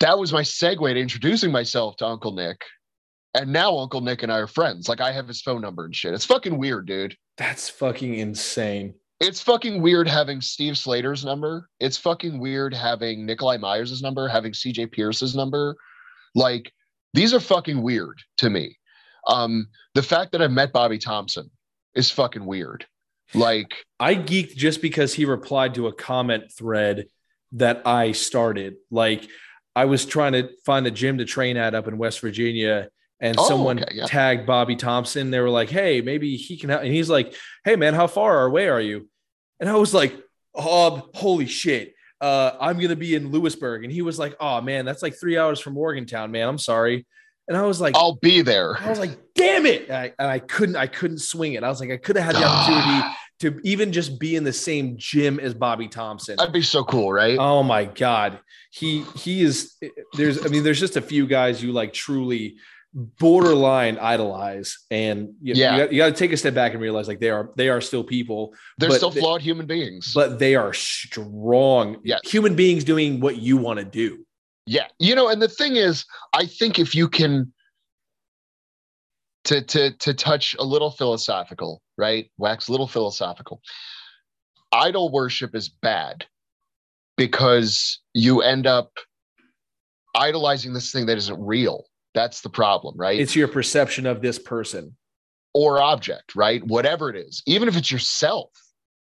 that 0.00 0.18
was 0.18 0.32
my 0.32 0.42
segue 0.42 0.92
to 0.94 0.98
introducing 1.00 1.52
myself 1.52 1.96
to 1.96 2.06
Uncle 2.06 2.32
Nick, 2.32 2.62
and 3.34 3.52
now 3.52 3.76
Uncle 3.76 4.00
Nick 4.00 4.22
and 4.22 4.32
I 4.32 4.38
are 4.38 4.46
friends. 4.46 4.88
Like 4.88 5.00
I 5.02 5.12
have 5.12 5.28
his 5.28 5.42
phone 5.42 5.60
number 5.60 5.84
and 5.84 5.94
shit. 5.94 6.14
It's 6.14 6.24
fucking 6.24 6.56
weird, 6.56 6.86
dude. 6.86 7.14
That's 7.38 7.70
fucking 7.70 8.14
insane. 8.14 8.94
It's 9.20 9.40
fucking 9.40 9.80
weird 9.80 10.08
having 10.08 10.40
Steve 10.40 10.76
Slater's 10.76 11.24
number. 11.24 11.68
It's 11.80 11.96
fucking 11.96 12.38
weird 12.38 12.74
having 12.74 13.26
Nikolai 13.26 13.56
Myers' 13.56 14.02
number, 14.02 14.28
having 14.28 14.52
CJ 14.52 14.92
Pierce's 14.92 15.34
number. 15.34 15.76
Like 16.34 16.72
these 17.14 17.32
are 17.32 17.40
fucking 17.40 17.80
weird 17.80 18.20
to 18.38 18.50
me. 18.50 18.76
Um, 19.26 19.68
the 19.94 20.02
fact 20.02 20.32
that 20.32 20.42
I 20.42 20.48
met 20.48 20.72
Bobby 20.72 20.98
Thompson 20.98 21.50
is 21.94 22.10
fucking 22.10 22.44
weird. 22.44 22.86
Like 23.34 23.74
I 24.00 24.14
geeked 24.14 24.56
just 24.56 24.82
because 24.82 25.14
he 25.14 25.24
replied 25.24 25.74
to 25.74 25.86
a 25.86 25.92
comment 25.92 26.52
thread 26.56 27.06
that 27.52 27.82
I 27.86 28.12
started. 28.12 28.76
Like 28.90 29.28
I 29.74 29.84
was 29.84 30.06
trying 30.06 30.32
to 30.32 30.50
find 30.64 30.86
a 30.86 30.90
gym 30.90 31.18
to 31.18 31.24
train 31.24 31.56
at 31.56 31.74
up 31.74 31.88
in 31.88 31.98
West 31.98 32.20
Virginia, 32.20 32.88
and 33.20 33.36
Oh, 33.38 33.48
someone 33.48 33.80
okay, 33.82 33.94
yeah. 33.96 34.06
tagged 34.06 34.46
Bobby 34.46 34.76
Thompson. 34.76 35.30
They 35.30 35.40
were 35.40 35.50
like, 35.50 35.70
"Hey, 35.70 36.00
maybe 36.00 36.36
he 36.36 36.56
can 36.56 36.70
help." 36.70 36.82
And 36.82 36.92
he's 36.92 37.10
like, 37.10 37.34
"Hey, 37.64 37.76
man, 37.76 37.94
how 37.94 38.06
far 38.06 38.44
away 38.44 38.68
are 38.68 38.80
you?" 38.80 39.08
And 39.60 39.68
I 39.68 39.74
was 39.76 39.92
like, 39.94 40.14
"Oh, 40.54 41.08
holy 41.14 41.46
shit." 41.46 41.94
Uh, 42.20 42.52
I'm 42.60 42.80
gonna 42.80 42.96
be 42.96 43.14
in 43.14 43.30
Lewisburg, 43.30 43.84
and 43.84 43.92
he 43.92 44.02
was 44.02 44.18
like, 44.18 44.36
"Oh 44.40 44.60
man, 44.60 44.84
that's 44.84 45.02
like 45.02 45.14
three 45.18 45.38
hours 45.38 45.60
from 45.60 45.74
Morgantown, 45.74 46.30
man. 46.30 46.48
I'm 46.48 46.58
sorry." 46.58 47.06
And 47.48 47.56
I 47.56 47.62
was 47.62 47.80
like, 47.80 47.96
I'll 47.96 48.16
be 48.16 48.42
there. 48.42 48.76
I 48.78 48.90
was 48.90 48.98
like, 48.98 49.18
damn 49.34 49.64
it. 49.64 49.88
And 49.88 49.96
I, 49.96 50.12
and 50.18 50.28
I 50.28 50.38
couldn't, 50.38 50.76
I 50.76 50.86
couldn't 50.86 51.20
swing 51.20 51.54
it. 51.54 51.64
I 51.64 51.68
was 51.70 51.80
like, 51.80 51.90
I 51.90 51.96
could 51.96 52.16
have 52.16 52.26
had 52.26 52.34
the 52.36 52.44
opportunity 52.46 53.08
to 53.40 53.58
even 53.66 53.90
just 53.90 54.20
be 54.20 54.36
in 54.36 54.44
the 54.44 54.52
same 54.52 54.96
gym 54.98 55.40
as 55.40 55.54
Bobby 55.54 55.88
Thompson. 55.88 56.36
That'd 56.36 56.52
be 56.52 56.60
so 56.60 56.84
cool, 56.84 57.10
right? 57.10 57.38
Oh 57.38 57.62
my 57.62 57.86
God. 57.86 58.38
He, 58.70 59.00
he 59.16 59.40
is, 59.40 59.76
there's, 60.12 60.44
I 60.44 60.50
mean, 60.50 60.62
there's 60.62 60.78
just 60.78 60.98
a 60.98 61.00
few 61.00 61.26
guys 61.26 61.62
you 61.62 61.72
like 61.72 61.94
truly 61.94 62.56
borderline 62.94 63.98
idolize. 63.98 64.76
And 64.90 65.34
you, 65.42 65.54
Yeah. 65.54 65.72
you 65.76 65.82
got, 65.84 65.92
you 65.92 65.98
got 65.98 66.06
to 66.06 66.12
take 66.12 66.32
a 66.32 66.36
step 66.36 66.54
back 66.54 66.72
and 66.72 66.80
realize 66.80 67.06
like 67.08 67.20
they 67.20 67.30
are, 67.30 67.50
they 67.56 67.68
are 67.68 67.80
still 67.80 68.02
people, 68.04 68.54
They're 68.78 68.90
still 68.90 69.10
they- 69.10 69.20
flawed 69.20 69.42
human 69.42 69.66
beings. 69.66 70.12
but 70.14 70.38
they 70.38 70.54
are 70.54 70.72
strong 70.72 72.02
human 72.24 72.54
beings 72.56 72.84
doing 72.84 73.20
what 73.20 73.36
you 73.36 73.56
want 73.56 73.78
to 73.78 73.84
do. 73.84 74.24
yeah, 74.66 74.86
you 74.98 75.14
know, 75.14 75.28
and 75.28 75.40
the 75.40 75.48
thing 75.48 75.76
is, 75.76 76.04
I 76.34 76.46
think 76.46 76.78
if 76.78 76.94
you 76.94 77.08
can 77.08 77.52
to 79.44 79.62
to 79.62 79.92
to 79.98 80.12
touch 80.14 80.54
a 80.58 80.64
little 80.64 80.90
philosophical, 80.90 81.80
right? 81.96 82.30
Wax 82.36 82.68
a 82.68 82.72
little 82.72 82.88
philosophical. 82.88 83.62
Idol 84.72 85.10
worship 85.10 85.54
is 85.54 85.68
bad 85.70 86.26
because 87.16 88.00
you 88.12 88.42
end 88.42 88.66
up 88.66 88.90
idolizing 90.14 90.74
this 90.74 90.90
thing 90.92 91.06
that 91.06 91.16
isn't 91.16 91.40
real. 91.40 91.84
That's 92.14 92.40
the 92.40 92.48
problem, 92.48 92.96
right? 92.96 93.18
It's 93.20 93.36
your 93.36 93.48
perception 93.48 94.06
of 94.06 94.20
this 94.22 94.38
person. 94.38 94.96
or 95.54 95.80
object, 95.80 96.36
right? 96.36 96.62
Whatever 96.64 97.08
it 97.10 97.16
is, 97.16 97.42
even 97.46 97.68
if 97.68 97.76
it's 97.76 97.90
yourself. 97.90 98.50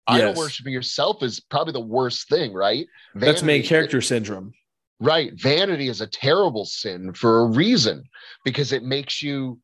Idol 0.07 0.33
worshiping 0.35 0.73
yourself 0.73 1.23
is 1.23 1.39
probably 1.39 1.71
the 1.71 1.79
worst 1.79 2.27
thing, 2.27 2.53
right? 2.53 2.85
That's 3.15 3.41
main 3.41 3.59
Vanity- 3.61 3.67
character 3.69 4.01
syndrome. 4.01 4.53
Right. 4.99 5.31
Vanity 5.33 5.87
is 5.87 6.01
a 6.01 6.05
terrible 6.07 6.65
sin 6.65 7.13
for 7.13 7.39
a 7.39 7.45
reason 7.45 8.03
because 8.43 8.73
it 8.73 8.83
makes 8.83 9.23
you 9.23 9.59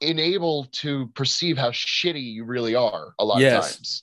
unable 0.00 0.66
to 0.72 1.06
perceive 1.14 1.56
how 1.56 1.70
shitty 1.70 2.32
you 2.34 2.44
really 2.44 2.74
are 2.74 3.14
a 3.18 3.24
lot 3.24 3.40
Yes. 3.40 3.70
of 3.70 3.76
times. 3.76 4.02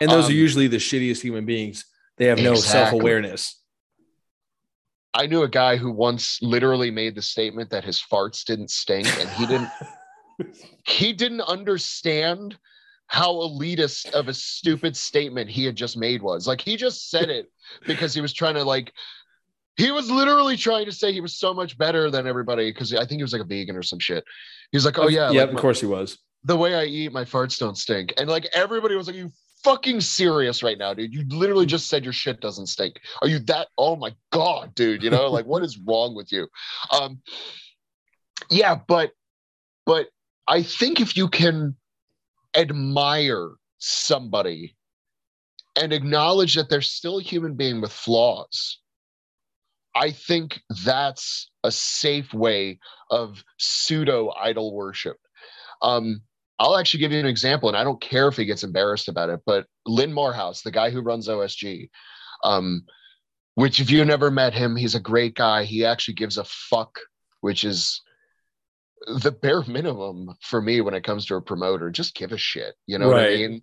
And 0.00 0.10
those 0.10 0.24
Um, 0.24 0.30
are 0.30 0.34
usually 0.34 0.66
the 0.66 0.78
shittiest 0.78 1.20
human 1.20 1.44
beings. 1.44 1.84
They 2.16 2.24
have 2.26 2.38
no 2.38 2.52
Exactly. 2.52 2.70
self 2.72 2.92
awareness. 2.94 3.60
I 5.14 5.26
knew 5.26 5.42
a 5.42 5.48
guy 5.48 5.76
who 5.76 5.92
once 5.92 6.40
literally 6.42 6.90
made 6.90 7.14
the 7.14 7.22
statement 7.22 7.70
that 7.70 7.84
his 7.84 8.00
farts 8.00 8.44
didn't 8.44 8.70
stink 8.70 9.06
and 9.06 9.30
he 9.30 9.46
didn't 9.46 9.70
he 10.86 11.12
didn't 11.12 11.42
understand 11.42 12.58
how 13.06 13.32
elitist 13.34 14.10
of 14.12 14.28
a 14.28 14.34
stupid 14.34 14.96
statement 14.96 15.48
he 15.48 15.64
had 15.64 15.76
just 15.76 15.96
made 15.96 16.20
was. 16.22 16.48
Like 16.48 16.60
he 16.60 16.76
just 16.76 17.10
said 17.10 17.30
it 17.30 17.50
because 17.86 18.12
he 18.12 18.20
was 18.20 18.32
trying 18.32 18.54
to 18.54 18.64
like 18.64 18.92
he 19.76 19.90
was 19.90 20.10
literally 20.10 20.56
trying 20.56 20.86
to 20.86 20.92
say 20.92 21.12
he 21.12 21.20
was 21.20 21.36
so 21.36 21.54
much 21.54 21.76
better 21.78 22.10
than 22.10 22.26
everybody 22.26 22.70
because 22.70 22.92
I 22.92 23.06
think 23.06 23.18
he 23.18 23.22
was 23.22 23.32
like 23.32 23.42
a 23.42 23.46
vegan 23.46 23.76
or 23.76 23.82
some 23.82 23.98
shit. 23.98 24.24
He 24.70 24.76
was 24.76 24.84
like, 24.84 24.98
"Oh 24.98 25.08
yeah, 25.08 25.30
yeah, 25.30 25.42
like, 25.42 25.50
of 25.52 25.56
course 25.56 25.80
he 25.80 25.86
was. 25.86 26.18
the 26.44 26.56
way 26.56 26.74
I 26.74 26.84
eat, 26.84 27.12
my 27.12 27.24
farts 27.24 27.58
don't 27.58 27.76
stink." 27.76 28.14
And 28.16 28.28
like 28.28 28.46
everybody 28.52 28.94
was 28.94 29.06
like, 29.06 29.16
"You 29.16 29.32
fucking 29.64 30.00
serious 30.00 30.62
right 30.62 30.78
now, 30.78 30.94
dude? 30.94 31.14
You 31.14 31.24
literally 31.28 31.66
just 31.66 31.88
said 31.88 32.04
your 32.04 32.12
shit 32.12 32.40
doesn't 32.40 32.66
stink. 32.66 33.00
Are 33.22 33.28
you 33.28 33.38
that? 33.40 33.68
Oh 33.76 33.96
my 33.96 34.14
god, 34.30 34.74
dude! 34.74 35.02
You 35.02 35.10
know, 35.10 35.28
like 35.30 35.46
what 35.46 35.64
is 35.64 35.78
wrong 35.86 36.14
with 36.14 36.30
you?" 36.30 36.46
Um, 36.92 37.20
yeah, 38.50 38.76
but 38.86 39.12
but 39.86 40.08
I 40.46 40.62
think 40.62 41.00
if 41.00 41.16
you 41.16 41.28
can 41.28 41.76
admire 42.56 43.50
somebody 43.78 44.76
and 45.76 45.92
acknowledge 45.92 46.54
that 46.54 46.68
they're 46.68 46.82
still 46.82 47.18
a 47.18 47.22
human 47.22 47.54
being 47.54 47.80
with 47.80 47.92
flaws, 47.92 48.78
I 49.94 50.10
think 50.10 50.60
that's 50.84 51.50
a 51.64 51.70
safe 51.70 52.32
way 52.32 52.78
of 53.10 53.42
pseudo 53.58 54.30
idol 54.30 54.74
worship. 54.74 55.16
Um, 55.82 56.22
I'll 56.58 56.76
actually 56.76 57.00
give 57.00 57.12
you 57.12 57.18
an 57.18 57.26
example, 57.26 57.68
and 57.68 57.76
I 57.76 57.84
don't 57.84 58.00
care 58.00 58.28
if 58.28 58.36
he 58.36 58.44
gets 58.44 58.62
embarrassed 58.62 59.08
about 59.08 59.30
it, 59.30 59.40
but 59.44 59.66
Lynn 59.86 60.12
Morehouse, 60.12 60.62
the 60.62 60.70
guy 60.70 60.90
who 60.90 61.02
runs 61.02 61.28
OSG, 61.28 61.90
um, 62.44 62.84
which 63.54 63.80
if 63.80 63.90
you've 63.90 64.06
never 64.06 64.30
met 64.30 64.54
him, 64.54 64.76
he's 64.76 64.94
a 64.94 65.00
great 65.00 65.34
guy. 65.34 65.64
He 65.64 65.84
actually 65.84 66.14
gives 66.14 66.38
a 66.38 66.44
fuck, 66.44 66.98
which 67.40 67.64
is 67.64 68.02
the 69.06 69.32
bare 69.32 69.62
minimum 69.66 70.34
for 70.40 70.60
me 70.60 70.80
when 70.80 70.94
it 70.94 71.04
comes 71.04 71.26
to 71.26 71.36
a 71.36 71.42
promoter. 71.42 71.90
Just 71.90 72.14
give 72.14 72.32
a 72.32 72.38
shit. 72.38 72.74
You 72.86 72.98
know 72.98 73.08
what 73.08 73.20
I 73.20 73.30
mean? 73.30 73.62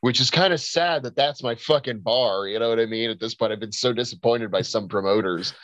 Which 0.00 0.20
is 0.20 0.30
kind 0.30 0.52
of 0.52 0.60
sad 0.60 1.04
that 1.04 1.16
that's 1.16 1.42
my 1.42 1.54
fucking 1.54 2.00
bar. 2.00 2.46
You 2.46 2.58
know 2.58 2.68
what 2.68 2.80
I 2.80 2.86
mean? 2.86 3.10
At 3.10 3.18
this 3.18 3.34
point, 3.34 3.52
I've 3.52 3.60
been 3.60 3.72
so 3.72 3.92
disappointed 3.92 4.50
by 4.50 4.62
some 4.62 4.88
promoters. 4.88 5.54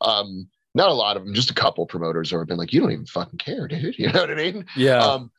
Um, 0.00 0.48
not 0.74 0.88
a 0.88 0.94
lot 0.94 1.16
of 1.16 1.24
them, 1.24 1.34
just 1.34 1.50
a 1.50 1.54
couple 1.54 1.84
promoters 1.86 2.30
who 2.30 2.38
have 2.38 2.46
been 2.46 2.56
like, 2.56 2.72
you 2.72 2.80
don't 2.80 2.92
even 2.92 3.06
fucking 3.06 3.38
care, 3.38 3.68
dude. 3.68 3.94
You 3.98 4.10
know 4.10 4.20
what 4.20 4.30
I 4.30 4.34
mean? 4.34 4.66
Yeah. 4.76 4.98
Um, 4.98 5.30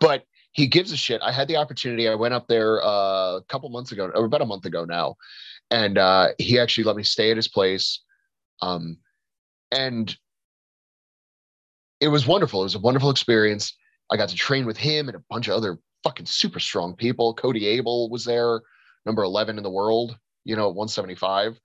but 0.00 0.24
he 0.52 0.66
gives 0.66 0.92
a 0.92 0.96
shit. 0.96 1.20
I 1.22 1.32
had 1.32 1.48
the 1.48 1.56
opportunity. 1.56 2.08
I 2.08 2.14
went 2.14 2.34
up 2.34 2.46
there 2.48 2.82
uh, 2.82 3.36
a 3.36 3.42
couple 3.48 3.68
months 3.68 3.92
ago, 3.92 4.10
or 4.14 4.24
about 4.24 4.42
a 4.42 4.46
month 4.46 4.64
ago 4.64 4.84
now, 4.84 5.16
and 5.70 5.98
uh, 5.98 6.28
he 6.38 6.58
actually 6.58 6.84
let 6.84 6.96
me 6.96 7.02
stay 7.02 7.30
at 7.30 7.36
his 7.36 7.48
place. 7.48 8.02
Um, 8.62 8.98
and 9.70 10.16
it 12.00 12.08
was 12.08 12.26
wonderful. 12.26 12.60
It 12.60 12.64
was 12.64 12.74
a 12.74 12.80
wonderful 12.80 13.10
experience. 13.10 13.76
I 14.10 14.16
got 14.16 14.28
to 14.28 14.36
train 14.36 14.66
with 14.66 14.76
him 14.76 15.08
and 15.08 15.16
a 15.16 15.22
bunch 15.28 15.48
of 15.48 15.54
other 15.54 15.78
fucking 16.04 16.26
super 16.26 16.60
strong 16.60 16.94
people. 16.94 17.34
Cody 17.34 17.66
Abel 17.66 18.08
was 18.10 18.24
there, 18.24 18.60
number 19.04 19.22
11 19.22 19.56
in 19.56 19.62
the 19.62 19.70
world, 19.70 20.16
you 20.44 20.56
know, 20.56 20.68
175. 20.68 21.58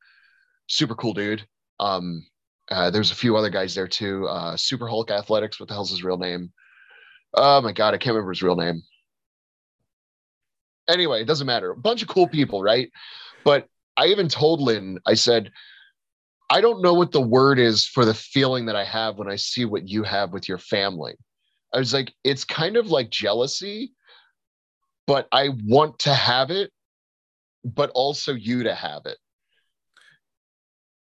Super 0.68 0.96
cool 0.96 1.14
dude. 1.14 1.46
Um, 1.80 2.26
uh, 2.70 2.90
there's 2.90 3.12
a 3.12 3.16
few 3.16 3.36
other 3.36 3.50
guys 3.50 3.76
there 3.76 3.88
too. 3.88 4.28
Uh, 4.28 4.56
Super 4.56 4.88
Hulk 4.88 5.12
Athletics. 5.12 5.60
What 5.60 5.68
the 5.68 5.76
hell's 5.76 5.92
his 5.92 6.04
real 6.04 6.18
name? 6.18 6.52
Oh 7.34 7.62
my 7.62 7.72
god, 7.72 7.94
I 7.94 7.98
can't 7.98 8.14
remember 8.14 8.32
his 8.32 8.44
real 8.44 8.56
name. 8.56 8.82
Anyway, 10.90 11.22
it 11.22 11.26
doesn't 11.26 11.48
matter. 11.48 11.72
A 11.72 11.78
bunch 11.78 12.02
of 12.02 12.08
cool 12.08 12.28
people, 12.28 12.62
right? 12.62 12.92
But 13.46 13.68
I 13.98 14.08
even 14.08 14.28
told 14.28 14.62
Lynn, 14.62 15.00
I 15.06 15.14
said, 15.14 15.52
I 16.50 16.60
don't 16.60 16.82
know 16.82 16.94
what 16.94 17.14
the 17.14 17.22
word 17.22 17.60
is 17.60 17.86
for 17.86 18.04
the 18.04 18.14
feeling 18.14 18.66
that 18.66 18.76
I 18.76 18.84
have 18.84 19.18
when 19.18 19.30
I 19.30 19.38
see 19.38 19.64
what 19.64 19.88
you 19.88 20.04
have 20.04 20.34
with 20.34 20.50
your 20.50 20.58
family. 20.58 21.16
I 21.74 21.78
was 21.80 21.94
like, 21.94 22.14
it's 22.26 22.44
kind 22.44 22.76
of 22.76 22.88
like 22.88 23.10
jealousy, 23.10 23.94
but 25.08 25.28
I 25.32 25.50
want 25.66 26.00
to 26.00 26.14
have 26.14 26.52
it, 26.52 26.72
but 27.64 27.90
also 27.92 28.34
you 28.34 28.64
to 28.64 28.76
have 28.76 29.04
it. 29.06 29.18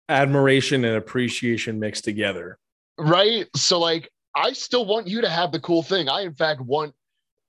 Admiration 0.08 0.84
and 0.84 0.96
appreciation 0.96 1.80
mixed 1.80 2.04
together. 2.04 2.58
Right. 2.98 3.46
So, 3.56 3.80
like, 3.80 4.10
I 4.34 4.52
still 4.52 4.86
want 4.86 5.08
you 5.08 5.20
to 5.20 5.28
have 5.28 5.52
the 5.52 5.60
cool 5.60 5.82
thing. 5.82 6.08
I, 6.08 6.22
in 6.22 6.34
fact, 6.34 6.60
want 6.60 6.94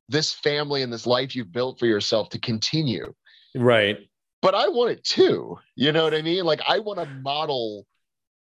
this 0.09 0.33
family 0.33 0.81
and 0.81 0.91
this 0.91 1.07
life 1.07 1.35
you've 1.35 1.51
built 1.51 1.79
for 1.79 1.85
yourself 1.85 2.29
to 2.29 2.39
continue. 2.39 3.13
Right. 3.55 3.97
But 4.41 4.55
I 4.55 4.67
want 4.67 4.91
it 4.91 5.03
too. 5.03 5.57
You 5.75 5.91
know 5.91 6.03
what 6.03 6.13
I 6.13 6.21
mean? 6.21 6.43
Like, 6.43 6.61
I 6.67 6.79
want 6.79 6.99
to 6.99 7.05
model 7.05 7.85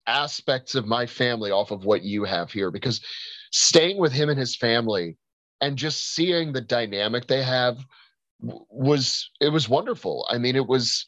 aspects 0.06 0.76
of 0.76 0.86
my 0.86 1.06
family 1.06 1.52
off 1.52 1.72
of 1.72 1.86
what 1.86 2.04
you 2.04 2.24
have 2.24 2.52
here 2.52 2.72
because 2.72 3.02
staying 3.52 3.98
with 3.98 4.12
him 4.12 4.30
and 4.30 4.40
his 4.40 4.56
family 4.56 5.18
and 5.62 5.78
just 5.78 6.14
seeing 6.14 6.52
the 6.52 6.62
dynamic 6.62 7.28
they 7.28 7.44
have 7.44 7.78
was 8.42 9.30
it 9.42 9.50
was 9.50 9.68
wonderful. 9.68 10.28
I 10.30 10.38
mean, 10.38 10.56
it 10.56 10.68
was 10.68 11.06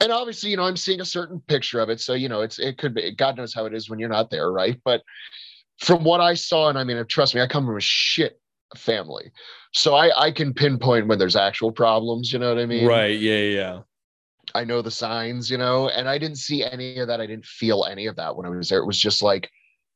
and 0.00 0.12
obviously, 0.12 0.50
you 0.50 0.56
know, 0.56 0.64
I'm 0.64 0.76
seeing 0.76 1.00
a 1.00 1.04
certain 1.04 1.40
picture 1.46 1.80
of 1.80 1.88
it. 1.88 2.00
So, 2.00 2.14
you 2.14 2.28
know, 2.28 2.42
it's 2.42 2.58
it 2.58 2.78
could 2.78 2.94
be 2.94 3.12
God 3.12 3.36
knows 3.36 3.54
how 3.54 3.64
it 3.66 3.74
is 3.74 3.88
when 3.88 3.98
you're 3.98 4.08
not 4.08 4.30
there, 4.30 4.50
right? 4.50 4.80
But 4.84 5.02
from 5.78 6.04
what 6.04 6.20
I 6.20 6.34
saw, 6.34 6.68
and 6.68 6.78
I 6.78 6.84
mean, 6.84 7.04
trust 7.06 7.34
me, 7.34 7.40
I 7.40 7.46
come 7.46 7.66
from 7.66 7.76
a 7.76 7.80
shit 7.80 8.40
family. 8.76 9.30
So 9.72 9.94
I 9.94 10.26
I 10.26 10.30
can 10.30 10.54
pinpoint 10.54 11.08
when 11.08 11.18
there's 11.18 11.36
actual 11.36 11.72
problems, 11.72 12.32
you 12.32 12.38
know 12.38 12.48
what 12.48 12.62
I 12.62 12.66
mean? 12.66 12.86
Right. 12.86 13.18
Yeah, 13.18 13.38
yeah. 13.38 13.80
I 14.54 14.64
know 14.64 14.82
the 14.82 14.90
signs, 14.90 15.50
you 15.50 15.58
know, 15.58 15.88
and 15.88 16.08
I 16.08 16.18
didn't 16.18 16.38
see 16.38 16.64
any 16.64 16.98
of 16.98 17.08
that. 17.08 17.20
I 17.20 17.26
didn't 17.26 17.46
feel 17.46 17.86
any 17.90 18.06
of 18.06 18.16
that 18.16 18.36
when 18.36 18.46
I 18.46 18.50
was 18.50 18.68
there. 18.68 18.78
It 18.78 18.86
was 18.86 19.00
just 19.00 19.22
like 19.22 19.50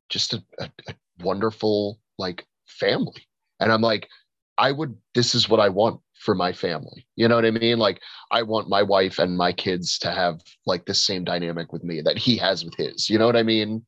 just 0.08 0.34
a, 0.34 0.42
a, 0.58 0.70
a 0.88 0.94
wonderful 1.20 2.00
like 2.18 2.46
family. 2.66 3.26
And 3.60 3.70
I'm 3.70 3.82
like, 3.82 4.08
I 4.56 4.72
would 4.72 4.96
this 5.14 5.34
is 5.34 5.48
what 5.48 5.60
I 5.60 5.68
want 5.68 6.00
for 6.18 6.34
my 6.34 6.52
family. 6.52 7.06
You 7.14 7.28
know 7.28 7.36
what 7.36 7.44
I 7.44 7.52
mean? 7.52 7.78
Like 7.78 8.00
I 8.30 8.42
want 8.42 8.68
my 8.68 8.82
wife 8.82 9.18
and 9.20 9.36
my 9.36 9.52
kids 9.52 9.98
to 10.00 10.10
have 10.10 10.40
like 10.66 10.84
the 10.84 10.94
same 10.94 11.24
dynamic 11.24 11.72
with 11.72 11.84
me 11.84 12.00
that 12.02 12.18
he 12.18 12.36
has 12.38 12.64
with 12.64 12.74
his. 12.74 13.08
You 13.08 13.18
know 13.18 13.26
what 13.26 13.36
I 13.36 13.44
mean? 13.44 13.86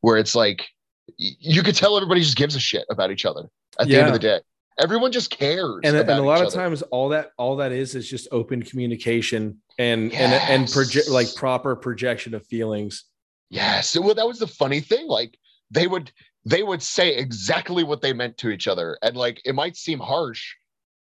Where 0.00 0.16
it's 0.16 0.34
like 0.34 0.68
you 1.16 1.62
could 1.62 1.74
tell 1.74 1.96
everybody 1.96 2.20
just 2.20 2.36
gives 2.36 2.54
a 2.54 2.60
shit 2.60 2.84
about 2.90 3.10
each 3.10 3.24
other 3.24 3.48
at 3.78 3.88
the 3.88 3.96
end 3.96 4.08
of 4.08 4.12
the 4.12 4.18
day. 4.18 4.40
Everyone 4.80 5.12
just 5.12 5.30
cares. 5.30 5.80
And, 5.84 5.96
and 5.96 6.08
a 6.08 6.22
lot 6.22 6.40
of 6.40 6.46
other. 6.46 6.56
times 6.56 6.82
all 6.82 7.10
that 7.10 7.32
all 7.36 7.56
that 7.56 7.72
is 7.72 7.94
is 7.94 8.08
just 8.08 8.26
open 8.32 8.62
communication 8.62 9.60
and 9.78 10.10
yes. 10.10 10.20
and 10.20 10.62
and 10.62 10.70
project 10.70 11.10
like 11.10 11.34
proper 11.34 11.76
projection 11.76 12.34
of 12.34 12.46
feelings. 12.46 13.04
Yes. 13.50 13.96
Well, 13.98 14.14
that 14.14 14.26
was 14.26 14.38
the 14.38 14.46
funny 14.46 14.80
thing. 14.80 15.06
Like 15.06 15.36
they 15.70 15.86
would 15.86 16.10
they 16.44 16.62
would 16.62 16.82
say 16.82 17.14
exactly 17.14 17.84
what 17.84 18.00
they 18.00 18.12
meant 18.12 18.38
to 18.38 18.50
each 18.50 18.66
other. 18.66 18.98
And 19.02 19.16
like 19.16 19.40
it 19.44 19.54
might 19.54 19.76
seem 19.76 19.98
harsh, 19.98 20.54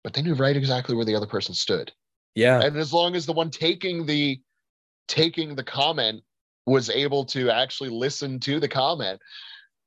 but 0.03 0.13
they 0.13 0.21
knew 0.21 0.33
right 0.33 0.57
exactly 0.57 0.95
where 0.95 1.05
the 1.05 1.15
other 1.15 1.27
person 1.27 1.53
stood. 1.53 1.91
Yeah. 2.35 2.61
And 2.61 2.75
as 2.75 2.93
long 2.93 3.15
as 3.15 3.25
the 3.25 3.33
one 3.33 3.49
taking 3.49 4.05
the 4.05 4.41
taking 5.07 5.55
the 5.55 5.63
comment 5.63 6.21
was 6.65 6.89
able 6.89 7.25
to 7.25 7.49
actually 7.49 7.89
listen 7.89 8.39
to 8.41 8.59
the 8.59 8.67
comment, 8.67 9.19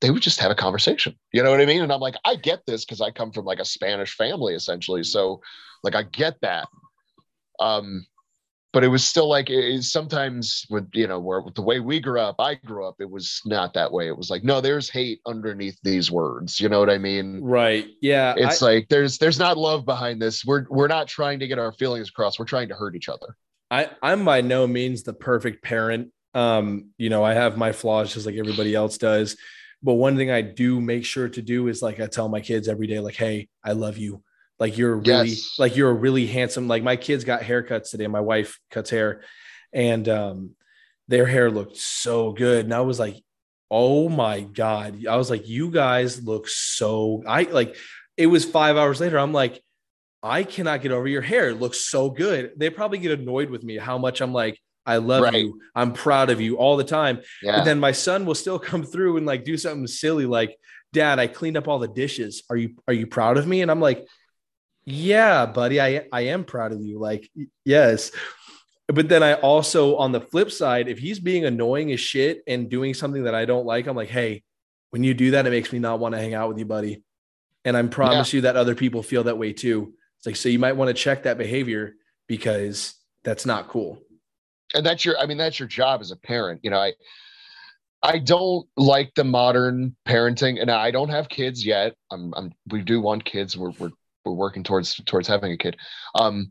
they 0.02 0.10
would 0.10 0.22
just 0.22 0.40
have 0.40 0.50
a 0.50 0.56
conversation. 0.56 1.16
You 1.32 1.42
know 1.42 1.50
what 1.50 1.60
I 1.60 1.64
mean? 1.64 1.80
And 1.80 1.92
I'm 1.92 2.00
like, 2.00 2.16
I 2.24 2.34
get 2.34 2.66
this 2.66 2.84
because 2.84 3.00
I 3.00 3.12
come 3.12 3.30
from 3.30 3.44
like 3.44 3.60
a 3.60 3.64
Spanish 3.64 4.16
family 4.16 4.54
essentially. 4.54 5.04
So 5.04 5.40
like 5.84 5.94
I 5.94 6.02
get 6.02 6.40
that. 6.42 6.66
Um, 7.60 8.04
but 8.72 8.82
it 8.82 8.88
was 8.88 9.04
still 9.04 9.28
like 9.28 9.48
it, 9.48 9.82
sometimes 9.84 10.66
with 10.70 10.88
you 10.92 11.06
know 11.06 11.20
where 11.20 11.42
the 11.54 11.62
way 11.62 11.78
we 11.78 12.00
grew 12.00 12.18
up 12.18 12.36
i 12.38 12.54
grew 12.54 12.86
up 12.86 12.96
it 13.00 13.10
was 13.10 13.42
not 13.44 13.74
that 13.74 13.92
way. 13.92 14.08
It 14.08 14.16
was 14.16 14.30
like 14.30 14.44
no 14.44 14.60
there's 14.60 14.88
hate 14.88 15.20
underneath 15.26 15.78
these 15.82 16.10
words. 16.10 16.58
You 16.58 16.68
know 16.68 16.80
what 16.80 16.90
i 16.90 16.98
mean? 16.98 17.40
Right. 17.42 17.86
Yeah 18.00 18.34
it's 18.36 18.62
I, 18.62 18.66
like 18.66 18.88
there's 18.88 19.18
there's 19.18 19.38
not 19.38 19.58
love 19.58 19.84
behind 19.84 20.20
this. 20.20 20.44
We're 20.44 20.66
we're 20.70 20.88
not 20.88 21.06
trying 21.06 21.38
to 21.40 21.46
get 21.46 21.58
our 21.58 21.72
feelings 21.72 22.08
across. 22.08 22.38
We're 22.38 22.46
trying 22.46 22.68
to 22.68 22.74
hurt 22.74 22.96
each 22.96 23.08
other. 23.08 23.36
I 23.70 23.90
i'm 24.02 24.24
by 24.24 24.40
no 24.40 24.66
means 24.66 25.02
the 25.02 25.12
perfect 25.12 25.62
parent. 25.62 26.08
Um 26.34 26.92
you 26.96 27.10
know 27.10 27.22
i 27.22 27.34
have 27.34 27.58
my 27.58 27.72
flaws 27.72 28.14
just 28.14 28.24
like 28.24 28.36
everybody 28.36 28.74
else 28.74 28.96
does 28.96 29.36
but 29.82 29.94
one 29.94 30.16
thing 30.16 30.30
i 30.30 30.40
do 30.40 30.80
make 30.80 31.04
sure 31.04 31.28
to 31.28 31.42
do 31.42 31.68
is 31.68 31.82
like 31.82 32.00
i 32.00 32.06
tell 32.06 32.28
my 32.28 32.40
kids 32.40 32.68
every 32.68 32.86
day 32.86 33.00
like 33.00 33.16
hey 33.16 33.48
i 33.64 33.72
love 33.72 33.98
you 33.98 34.22
like 34.62 34.78
you're 34.78 34.94
really 34.94 35.30
yes. 35.30 35.58
like 35.58 35.74
you're 35.74 35.90
a 35.90 35.92
really 35.92 36.24
handsome. 36.28 36.68
Like 36.68 36.84
my 36.84 36.94
kids 36.94 37.24
got 37.24 37.42
haircuts 37.42 37.90
today. 37.90 38.06
My 38.06 38.20
wife 38.20 38.60
cuts 38.70 38.90
hair, 38.90 39.22
and 39.72 40.08
um, 40.08 40.50
their 41.08 41.26
hair 41.26 41.50
looked 41.50 41.78
so 41.78 42.30
good. 42.30 42.66
And 42.66 42.72
I 42.72 42.82
was 42.82 43.00
like, 43.00 43.16
oh 43.72 44.08
my 44.08 44.42
god! 44.42 45.04
I 45.04 45.16
was 45.16 45.30
like, 45.30 45.48
you 45.48 45.72
guys 45.72 46.22
look 46.22 46.46
so. 46.46 47.24
I 47.26 47.42
like. 47.42 47.74
It 48.16 48.28
was 48.28 48.44
five 48.44 48.76
hours 48.76 49.00
later. 49.00 49.18
I'm 49.18 49.32
like, 49.32 49.60
I 50.22 50.44
cannot 50.44 50.80
get 50.80 50.92
over 50.92 51.08
your 51.08 51.22
hair. 51.22 51.48
It 51.48 51.58
looks 51.58 51.80
so 51.80 52.08
good. 52.08 52.52
They 52.56 52.70
probably 52.70 52.98
get 52.98 53.18
annoyed 53.18 53.50
with 53.50 53.64
me 53.64 53.78
how 53.78 53.98
much 53.98 54.20
I'm 54.20 54.32
like, 54.32 54.60
I 54.84 54.96
love 54.96 55.22
right. 55.22 55.34
you. 55.34 55.60
I'm 55.74 55.92
proud 55.92 56.30
of 56.30 56.40
you 56.40 56.56
all 56.56 56.76
the 56.76 56.84
time. 56.84 57.20
Yeah. 57.42 57.58
But 57.58 57.64
then 57.64 57.78
my 57.78 57.92
son 57.92 58.24
will 58.24 58.34
still 58.34 58.58
come 58.58 58.82
through 58.82 59.16
and 59.16 59.26
like 59.26 59.44
do 59.44 59.56
something 59.56 59.86
silly 59.86 60.26
like, 60.26 60.56
Dad, 60.92 61.18
I 61.18 61.26
cleaned 61.26 61.56
up 61.56 61.68
all 61.68 61.78
the 61.78 61.88
dishes. 61.88 62.42
Are 62.50 62.56
you 62.56 62.76
are 62.86 62.92
you 62.92 63.06
proud 63.06 63.38
of 63.38 63.46
me? 63.46 63.62
And 63.62 63.70
I'm 63.70 63.80
like, 63.80 64.06
yeah, 64.84 65.46
buddy, 65.46 65.80
I 65.80 66.06
I 66.12 66.22
am 66.22 66.44
proud 66.44 66.72
of 66.72 66.82
you. 66.82 66.98
Like, 66.98 67.30
yes. 67.64 68.10
But 68.88 69.08
then 69.08 69.22
I 69.22 69.34
also, 69.34 69.96
on 69.96 70.12
the 70.12 70.20
flip 70.20 70.50
side, 70.50 70.88
if 70.88 70.98
he's 70.98 71.18
being 71.18 71.46
annoying 71.46 71.92
as 71.92 72.00
shit 72.00 72.42
and 72.46 72.68
doing 72.68 72.92
something 72.92 73.24
that 73.24 73.34
I 73.34 73.46
don't 73.46 73.64
like, 73.64 73.86
I'm 73.86 73.96
like, 73.96 74.10
hey, 74.10 74.42
when 74.90 75.02
you 75.02 75.14
do 75.14 75.30
that, 75.30 75.46
it 75.46 75.50
makes 75.50 75.72
me 75.72 75.78
not 75.78 75.98
want 75.98 76.14
to 76.14 76.20
hang 76.20 76.34
out 76.34 76.48
with 76.48 76.58
you, 76.58 76.66
buddy. 76.66 77.02
And 77.64 77.76
I 77.76 77.82
promise 77.84 78.32
yeah. 78.32 78.38
you 78.38 78.42
that 78.42 78.56
other 78.56 78.74
people 78.74 79.02
feel 79.02 79.24
that 79.24 79.38
way 79.38 79.52
too. 79.52 79.94
It's 80.18 80.26
like, 80.26 80.36
so 80.36 80.48
you 80.50 80.58
might 80.58 80.76
want 80.76 80.88
to 80.88 80.94
check 80.94 81.22
that 81.22 81.38
behavior 81.38 81.94
because 82.26 82.94
that's 83.22 83.46
not 83.46 83.68
cool. 83.68 83.98
And 84.74 84.84
that's 84.84 85.04
your, 85.04 85.18
I 85.18 85.26
mean, 85.26 85.38
that's 85.38 85.58
your 85.58 85.68
job 85.68 86.00
as 86.00 86.10
a 86.10 86.16
parent. 86.16 86.60
You 86.62 86.70
know, 86.70 86.78
I, 86.78 86.92
I 88.02 88.18
don't 88.18 88.66
like 88.76 89.12
the 89.14 89.24
modern 89.24 89.94
parenting, 90.08 90.60
and 90.60 90.70
I 90.70 90.90
don't 90.90 91.08
have 91.10 91.28
kids 91.28 91.64
yet. 91.64 91.94
I'm, 92.10 92.34
I'm 92.36 92.52
we 92.70 92.82
do 92.82 93.00
want 93.00 93.24
kids. 93.24 93.56
We're, 93.56 93.70
we're 93.78 93.92
we're 94.24 94.32
working 94.32 94.64
towards 94.64 94.96
towards 95.06 95.28
having 95.28 95.52
a 95.52 95.56
kid. 95.56 95.76
Um, 96.16 96.50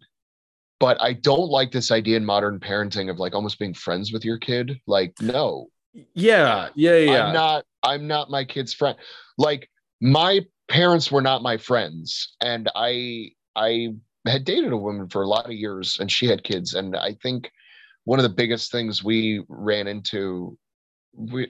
but 0.80 1.00
I 1.02 1.14
don't 1.14 1.50
like 1.50 1.72
this 1.72 1.92
idea 1.92 2.18
in 2.18 2.26
modern 2.26 2.60
parenting 2.60 3.10
of 3.10 3.20
like 3.20 3.36
almost 3.36 3.60
being 3.60 3.74
friends 3.74 4.14
with 4.14 4.26
your 4.26 4.38
kid. 4.38 4.80
Like, 4.88 5.14
no. 5.22 5.68
Yeah, 6.14 6.70
yeah, 6.76 6.96
yeah. 6.96 7.26
I'm 7.26 7.34
not. 7.34 7.66
I'm 7.84 8.08
not 8.08 8.30
my 8.30 8.46
kid's 8.46 8.74
friend. 8.74 8.98
Like 9.38 9.70
my 10.00 10.42
parents 10.70 11.12
were 11.12 11.22
not 11.22 11.44
my 11.44 11.58
friends, 11.58 12.36
and 12.40 12.70
I 12.76 13.32
I 13.58 13.90
had 14.26 14.46
dated 14.46 14.72
a 14.72 14.78
woman 14.78 15.10
for 15.10 15.22
a 15.22 15.28
lot 15.28 15.46
of 15.46 15.52
years, 15.52 15.98
and 16.00 16.10
she 16.10 16.28
had 16.28 16.46
kids, 16.46 16.76
and 16.76 16.96
I 16.96 17.18
think 17.22 17.52
one 18.06 18.20
of 18.20 18.24
the 18.24 18.30
biggest 18.30 18.72
things 18.72 19.04
we 19.04 19.44
ran 19.48 19.88
into 19.88 20.58
we 21.14 21.50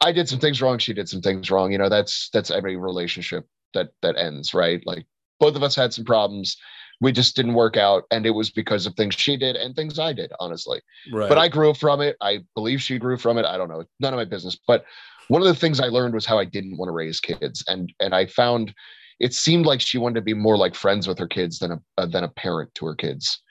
I 0.00 0.12
did 0.12 0.28
some 0.28 0.38
things 0.38 0.60
wrong. 0.60 0.78
She 0.78 0.92
did 0.92 1.08
some 1.08 1.22
things 1.22 1.50
wrong. 1.50 1.72
You 1.72 1.78
know, 1.78 1.88
that's 1.88 2.28
that's 2.32 2.50
every 2.50 2.76
relationship 2.76 3.46
that 3.74 3.88
that 4.02 4.16
ends, 4.16 4.54
right? 4.54 4.82
Like 4.86 5.06
both 5.40 5.56
of 5.56 5.62
us 5.62 5.74
had 5.74 5.92
some 5.92 6.04
problems 6.04 6.56
we 7.00 7.12
just 7.12 7.36
didn't 7.36 7.54
work 7.54 7.76
out 7.76 8.04
and 8.10 8.26
it 8.26 8.30
was 8.30 8.50
because 8.50 8.86
of 8.86 8.94
things 8.94 9.14
she 9.14 9.36
did 9.36 9.56
and 9.56 9.74
things 9.74 9.98
i 9.98 10.12
did 10.12 10.32
honestly 10.40 10.80
right. 11.12 11.28
but 11.28 11.38
i 11.38 11.48
grew 11.48 11.74
from 11.74 12.00
it 12.00 12.16
i 12.20 12.38
believe 12.54 12.80
she 12.80 12.98
grew 12.98 13.16
from 13.16 13.38
it 13.38 13.44
i 13.44 13.56
don't 13.56 13.68
know 13.68 13.84
none 14.00 14.12
of 14.12 14.18
my 14.18 14.24
business 14.24 14.58
but 14.66 14.84
one 15.28 15.42
of 15.42 15.48
the 15.48 15.54
things 15.54 15.80
i 15.80 15.88
learned 15.88 16.14
was 16.14 16.26
how 16.26 16.38
i 16.38 16.44
didn't 16.44 16.76
want 16.76 16.88
to 16.88 16.92
raise 16.92 17.20
kids 17.20 17.64
and 17.68 17.92
and 18.00 18.14
i 18.14 18.26
found 18.26 18.74
it 19.18 19.32
seemed 19.32 19.66
like 19.66 19.80
she 19.80 19.98
wanted 19.98 20.14
to 20.14 20.22
be 20.22 20.34
more 20.34 20.56
like 20.56 20.74
friends 20.74 21.08
with 21.08 21.18
her 21.18 21.28
kids 21.28 21.58
than 21.58 21.72
a 21.72 21.80
uh, 21.98 22.06
than 22.06 22.24
a 22.24 22.28
parent 22.28 22.74
to 22.74 22.86
her 22.86 22.94
kids 22.94 23.42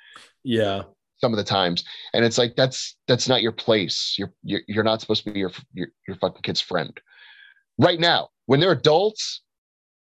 yeah 0.43 0.83
some 1.17 1.33
of 1.33 1.37
the 1.37 1.43
times 1.43 1.83
and 2.13 2.25
it's 2.25 2.37
like 2.37 2.55
that's 2.55 2.97
that's 3.07 3.27
not 3.27 3.41
your 3.41 3.51
place 3.51 4.15
you're 4.17 4.33
you're, 4.43 4.61
you're 4.67 4.83
not 4.83 4.99
supposed 4.99 5.23
to 5.23 5.31
be 5.31 5.39
your, 5.39 5.51
your 5.73 5.87
your 6.07 6.17
fucking 6.17 6.41
kid's 6.41 6.61
friend 6.61 6.99
right 7.77 7.99
now 7.99 8.27
when 8.45 8.59
they're 8.59 8.71
adults 8.71 9.41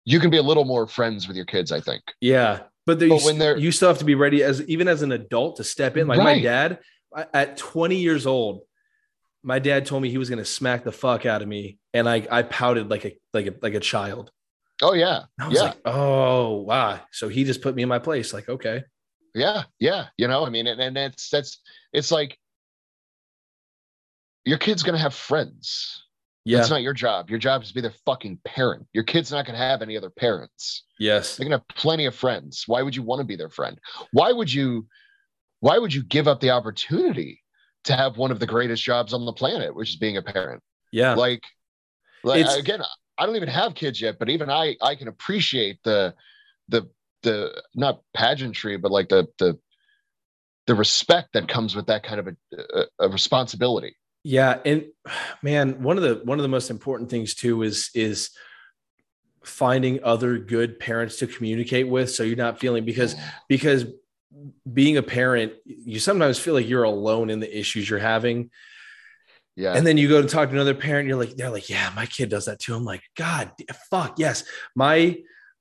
you 0.04 0.20
can 0.20 0.30
be 0.30 0.36
a 0.36 0.42
little 0.42 0.64
more 0.64 0.86
friends 0.86 1.28
with 1.28 1.36
your 1.36 1.46
kids, 1.46 1.72
I 1.72 1.80
think. 1.80 2.02
Yeah. 2.20 2.60
But, 2.86 2.98
but 2.98 3.06
you, 3.06 3.18
when 3.18 3.38
they're, 3.38 3.56
you 3.56 3.70
still 3.70 3.88
have 3.88 3.98
to 3.98 4.04
be 4.04 4.14
ready 4.14 4.42
as 4.42 4.62
even 4.62 4.88
as 4.88 5.02
an 5.02 5.12
adult 5.12 5.56
to 5.56 5.64
step 5.64 5.96
in. 5.96 6.08
Like 6.08 6.18
right. 6.18 6.36
my 6.36 6.42
dad 6.42 6.80
at 7.32 7.56
20 7.56 7.96
years 7.96 8.26
old, 8.26 8.62
my 9.44 9.58
dad 9.58 9.86
told 9.86 10.02
me 10.02 10.10
he 10.10 10.18
was 10.18 10.28
going 10.28 10.40
to 10.40 10.44
smack 10.44 10.84
the 10.84 10.92
fuck 10.92 11.26
out 11.26 11.42
of 11.42 11.48
me. 11.48 11.78
And 11.94 12.08
I, 12.08 12.26
I 12.30 12.42
pouted 12.42 12.90
like 12.90 13.04
a, 13.04 13.12
like 13.32 13.46
a, 13.46 13.54
like 13.62 13.74
a 13.74 13.80
child. 13.80 14.30
Oh 14.80 14.94
yeah. 14.94 15.24
I 15.38 15.48
was 15.48 15.56
yeah. 15.56 15.62
like, 15.64 15.78
oh 15.84 16.62
wow. 16.62 17.00
So 17.12 17.28
he 17.28 17.44
just 17.44 17.62
put 17.62 17.76
me 17.76 17.82
in 17.82 17.88
my 17.88 18.00
place. 18.00 18.32
Like, 18.32 18.48
okay. 18.48 18.82
Yeah. 19.34 19.62
Yeah. 19.78 20.06
You 20.16 20.28
know, 20.28 20.44
I 20.46 20.50
mean, 20.50 20.66
and, 20.66 20.80
and 20.80 20.96
it's, 20.96 21.28
that's, 21.30 21.60
it's 21.92 22.10
like 22.10 22.38
your 24.44 24.58
kid's 24.58 24.82
going 24.82 24.94
to 24.96 25.00
have 25.02 25.14
friends 25.14 26.02
Yeah. 26.44 26.58
It's 26.58 26.70
not 26.70 26.82
your 26.82 26.92
job. 26.94 27.30
Your 27.30 27.38
job 27.38 27.62
is 27.62 27.68
to 27.68 27.74
be 27.74 27.80
their 27.80 27.94
fucking 28.04 28.40
parent. 28.44 28.86
Your 28.92 29.04
kid's 29.04 29.30
not 29.30 29.46
going 29.46 29.56
to 29.58 29.64
have 29.64 29.80
any 29.82 29.96
other 29.96 30.10
parents. 30.10 30.84
yes. 30.98 31.36
They're 31.36 31.48
going 31.48 31.58
to 31.58 31.64
have 31.68 31.76
plenty 31.76 32.06
of 32.06 32.14
friends. 32.14 32.64
Why 32.66 32.82
would 32.82 32.96
you 32.96 33.02
want 33.02 33.20
to 33.20 33.24
be 33.24 33.36
their 33.36 33.48
friend? 33.50 33.78
Why 34.12 34.32
would 34.32 34.52
you 34.52 34.86
why 35.60 35.78
would 35.78 35.94
you 35.94 36.02
give 36.02 36.26
up 36.26 36.40
the 36.40 36.50
opportunity 36.50 37.40
to 37.84 37.94
have 37.94 38.16
one 38.16 38.32
of 38.32 38.40
the 38.40 38.46
greatest 38.46 38.82
jobs 38.82 39.12
on 39.14 39.24
the 39.24 39.32
planet, 39.32 39.72
which 39.74 39.90
is 39.90 39.96
being 39.96 40.16
a 40.16 40.22
parent? 40.22 40.60
Yeah. 40.90 41.14
Like 41.14 41.42
like 42.24 42.40
It's- 42.40 42.56
again, 42.56 42.82
I 43.18 43.26
don't 43.26 43.36
even 43.36 43.48
have 43.48 43.74
kids 43.76 44.00
yet, 44.00 44.18
but 44.18 44.28
even 44.28 44.50
I 44.50 44.76
I 44.82 44.96
can 44.96 45.06
appreciate 45.06 45.78
the 45.84 46.14
the 46.68 46.90
the 47.22 47.62
not 47.74 48.00
pageantry, 48.14 48.76
but 48.76 48.90
like 48.90 49.08
the 49.08 49.26
the 49.38 49.58
the 50.66 50.74
respect 50.74 51.30
that 51.34 51.48
comes 51.48 51.74
with 51.74 51.86
that 51.86 52.04
kind 52.04 52.20
of 52.20 52.28
a, 52.28 52.36
a, 52.56 53.06
a 53.06 53.08
responsibility. 53.08 53.96
Yeah, 54.24 54.60
and 54.64 54.86
man, 55.42 55.82
one 55.82 55.96
of 55.96 56.02
the 56.02 56.20
one 56.24 56.38
of 56.38 56.42
the 56.42 56.48
most 56.48 56.70
important 56.70 57.10
things 57.10 57.34
too 57.34 57.62
is 57.62 57.90
is 57.94 58.30
finding 59.44 60.02
other 60.04 60.38
good 60.38 60.78
parents 60.78 61.18
to 61.18 61.26
communicate 61.26 61.88
with 61.88 62.10
so 62.10 62.22
you're 62.22 62.36
not 62.36 62.60
feeling 62.60 62.84
because 62.84 63.14
mm. 63.14 63.20
because 63.48 63.86
being 64.72 64.96
a 64.96 65.02
parent 65.02 65.52
you 65.64 65.98
sometimes 65.98 66.38
feel 66.38 66.54
like 66.54 66.68
you're 66.68 66.84
alone 66.84 67.28
in 67.28 67.40
the 67.40 67.58
issues 67.58 67.88
you're 67.88 67.98
having 67.98 68.50
yeah. 69.56 69.74
and 69.74 69.86
then 69.86 69.98
you 69.98 70.08
go 70.08 70.22
to 70.22 70.28
talk 70.28 70.48
to 70.48 70.54
another 70.54 70.74
parent 70.74 71.08
you're 71.08 71.18
like 71.18 71.34
they're 71.36 71.50
like 71.50 71.68
yeah 71.68 71.92
my 71.94 72.06
kid 72.06 72.28
does 72.28 72.46
that 72.46 72.58
too 72.58 72.74
i'm 72.74 72.84
like 72.84 73.02
god 73.16 73.50
fuck 73.90 74.18
yes 74.18 74.44
my 74.76 75.18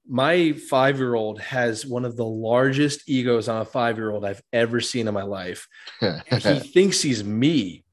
my 0.08 0.54
five 0.54 0.98
year 0.98 1.14
old 1.16 1.40
has 1.40 1.86
one 1.86 2.06
of 2.06 2.18
the 2.18 2.26
largest 2.26 3.08
egos 3.08 3.48
on 3.48 3.62
a 3.62 3.66
five 3.66 3.98
year 3.98 4.12
old 4.12 4.26
i've 4.26 4.42
ever 4.52 4.82
seen 4.82 5.08
in 5.08 5.14
my 5.14 5.24
life 5.24 5.68
he 6.02 6.60
thinks 6.60 7.02
he's 7.02 7.24
me. 7.24 7.84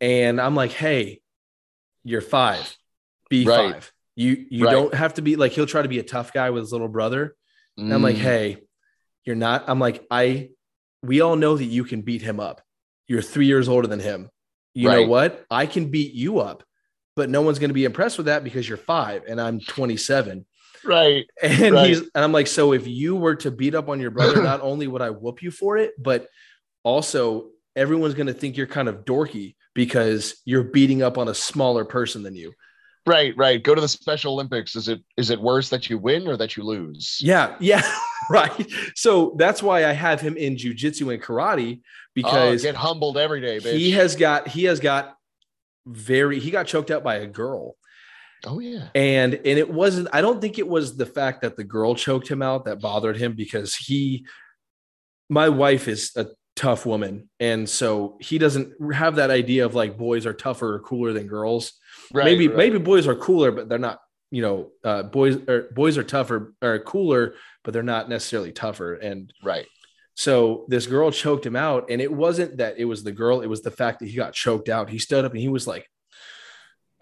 And 0.00 0.40
I'm 0.40 0.54
like, 0.54 0.72
hey, 0.72 1.20
you're 2.02 2.20
five, 2.20 2.76
be 3.30 3.44
Right. 3.46 3.74
five. 3.74 3.92
You 4.16 4.44
you 4.50 4.64
Right. 4.66 4.72
don't 4.72 4.94
have 4.94 5.14
to 5.14 5.22
be 5.22 5.36
like 5.36 5.52
he'll 5.52 5.66
try 5.66 5.82
to 5.82 5.88
be 5.88 5.98
a 5.98 6.02
tough 6.02 6.32
guy 6.32 6.50
with 6.50 6.62
his 6.64 6.72
little 6.72 6.88
brother. 6.88 7.34
And 7.78 7.92
I'm 7.92 8.02
like, 8.02 8.16
Mm, 8.16 8.20
hey, 8.20 8.56
you're 9.24 9.36
not. 9.36 9.64
I'm 9.68 9.78
like, 9.80 10.04
I 10.10 10.50
we 11.02 11.20
all 11.20 11.36
know 11.36 11.56
that 11.56 11.64
you 11.64 11.84
can 11.84 12.02
beat 12.02 12.22
him 12.22 12.40
up. 12.40 12.60
You're 13.06 13.22
three 13.22 13.46
years 13.46 13.68
older 13.68 13.86
than 13.86 14.00
him. 14.00 14.28
You 14.74 14.88
know 14.90 15.06
what? 15.06 15.44
I 15.50 15.66
can 15.66 15.90
beat 15.90 16.14
you 16.14 16.40
up, 16.40 16.64
but 17.16 17.30
no 17.30 17.42
one's 17.42 17.58
gonna 17.58 17.72
be 17.72 17.84
impressed 17.84 18.16
with 18.18 18.26
that 18.26 18.44
because 18.44 18.68
you're 18.68 18.78
five 18.78 19.22
and 19.28 19.40
I'm 19.40 19.60
27. 19.60 20.44
Right. 20.84 21.26
And 21.42 21.74
Right. 21.74 21.88
he's 21.88 22.00
and 22.00 22.10
I'm 22.24 22.32
like, 22.32 22.46
so 22.46 22.72
if 22.72 22.86
you 22.86 23.16
were 23.16 23.36
to 23.36 23.50
beat 23.50 23.74
up 23.74 23.88
on 23.88 24.00
your 24.00 24.10
brother, 24.10 24.42
not 24.42 24.60
only 24.62 24.86
would 24.86 25.02
I 25.02 25.10
whoop 25.10 25.42
you 25.42 25.50
for 25.50 25.76
it, 25.76 25.92
but 26.02 26.28
also 26.82 27.50
everyone's 27.76 28.14
gonna 28.14 28.32
think 28.34 28.56
you're 28.56 28.66
kind 28.66 28.88
of 28.88 29.04
dorky 29.04 29.56
because 29.74 30.40
you're 30.44 30.64
beating 30.64 31.02
up 31.02 31.18
on 31.18 31.28
a 31.28 31.34
smaller 31.34 31.84
person 31.84 32.22
than 32.22 32.34
you. 32.34 32.52
Right, 33.06 33.36
right. 33.36 33.62
Go 33.62 33.74
to 33.74 33.80
the 33.82 33.88
Special 33.88 34.32
Olympics. 34.32 34.76
Is 34.76 34.88
it 34.88 35.00
is 35.18 35.28
it 35.30 35.40
worse 35.40 35.68
that 35.70 35.90
you 35.90 35.98
win 35.98 36.26
or 36.26 36.36
that 36.38 36.56
you 36.56 36.62
lose? 36.62 37.18
Yeah, 37.20 37.54
yeah, 37.60 37.82
right. 38.30 38.66
So 38.94 39.34
that's 39.36 39.62
why 39.62 39.84
I 39.84 39.92
have 39.92 40.20
him 40.22 40.36
in 40.38 40.56
jujitsu 40.56 41.12
and 41.12 41.22
karate 41.22 41.80
Oh, 41.80 41.82
because 42.14 42.62
get 42.62 42.76
humbled 42.76 43.18
every 43.18 43.40
day, 43.42 43.58
bitch. 43.58 43.72
he 43.76 43.90
has 43.90 44.16
got 44.16 44.48
he 44.48 44.64
has 44.64 44.80
got 44.80 45.16
very 45.86 46.38
he 46.40 46.50
got 46.50 46.66
choked 46.66 46.90
out 46.90 47.02
by 47.04 47.16
a 47.16 47.26
girl. 47.26 47.76
Oh 48.46 48.58
yeah. 48.58 48.88
and 48.94 49.34
and 49.34 49.58
it 49.58 49.70
wasn't 49.70 50.08
i 50.12 50.20
don't 50.20 50.40
think 50.40 50.58
it 50.58 50.66
was 50.66 50.96
the 50.96 51.06
fact 51.06 51.42
that 51.42 51.56
the 51.56 51.64
girl 51.64 51.94
choked 51.94 52.28
him 52.28 52.42
out 52.42 52.64
that 52.64 52.80
bothered 52.80 53.16
him 53.16 53.34
because 53.34 53.74
he 53.74 54.26
my 55.28 55.48
wife 55.48 55.88
is 55.88 56.12
a 56.16 56.26
tough 56.56 56.86
woman 56.86 57.28
and 57.40 57.68
so 57.68 58.16
he 58.20 58.38
doesn't 58.38 58.72
have 58.92 59.16
that 59.16 59.30
idea 59.30 59.66
of 59.66 59.74
like 59.74 59.98
boys 59.98 60.24
are 60.26 60.32
tougher 60.32 60.74
or 60.74 60.80
cooler 60.80 61.12
than 61.12 61.26
girls 61.26 61.72
Right, 62.12 62.24
maybe 62.24 62.48
right. 62.48 62.56
maybe 62.56 62.78
boys 62.78 63.06
are 63.08 63.16
cooler 63.16 63.50
but 63.50 63.68
they're 63.68 63.78
not 63.78 63.98
you 64.30 64.42
know 64.42 64.70
uh, 64.84 65.02
boys 65.02 65.36
or 65.48 65.68
boys 65.74 65.98
are 65.98 66.04
tougher 66.04 66.54
or 66.62 66.78
cooler 66.80 67.34
but 67.64 67.72
they're 67.72 67.82
not 67.82 68.08
necessarily 68.08 68.52
tougher 68.52 68.94
and 68.94 69.32
right. 69.42 69.66
so 70.14 70.64
this 70.68 70.86
girl 70.86 71.10
choked 71.10 71.46
him 71.46 71.56
out, 71.56 71.90
and 71.90 72.00
it 72.00 72.12
wasn't 72.12 72.58
that 72.58 72.78
it 72.78 72.84
was 72.84 73.02
the 73.02 73.12
girl; 73.12 73.40
it 73.40 73.48
was 73.48 73.62
the 73.62 73.70
fact 73.70 73.98
that 74.00 74.08
he 74.08 74.16
got 74.16 74.34
choked 74.34 74.68
out. 74.68 74.90
He 74.90 74.98
stood 74.98 75.24
up 75.24 75.32
and 75.32 75.40
he 75.40 75.48
was 75.48 75.66
like, 75.66 75.88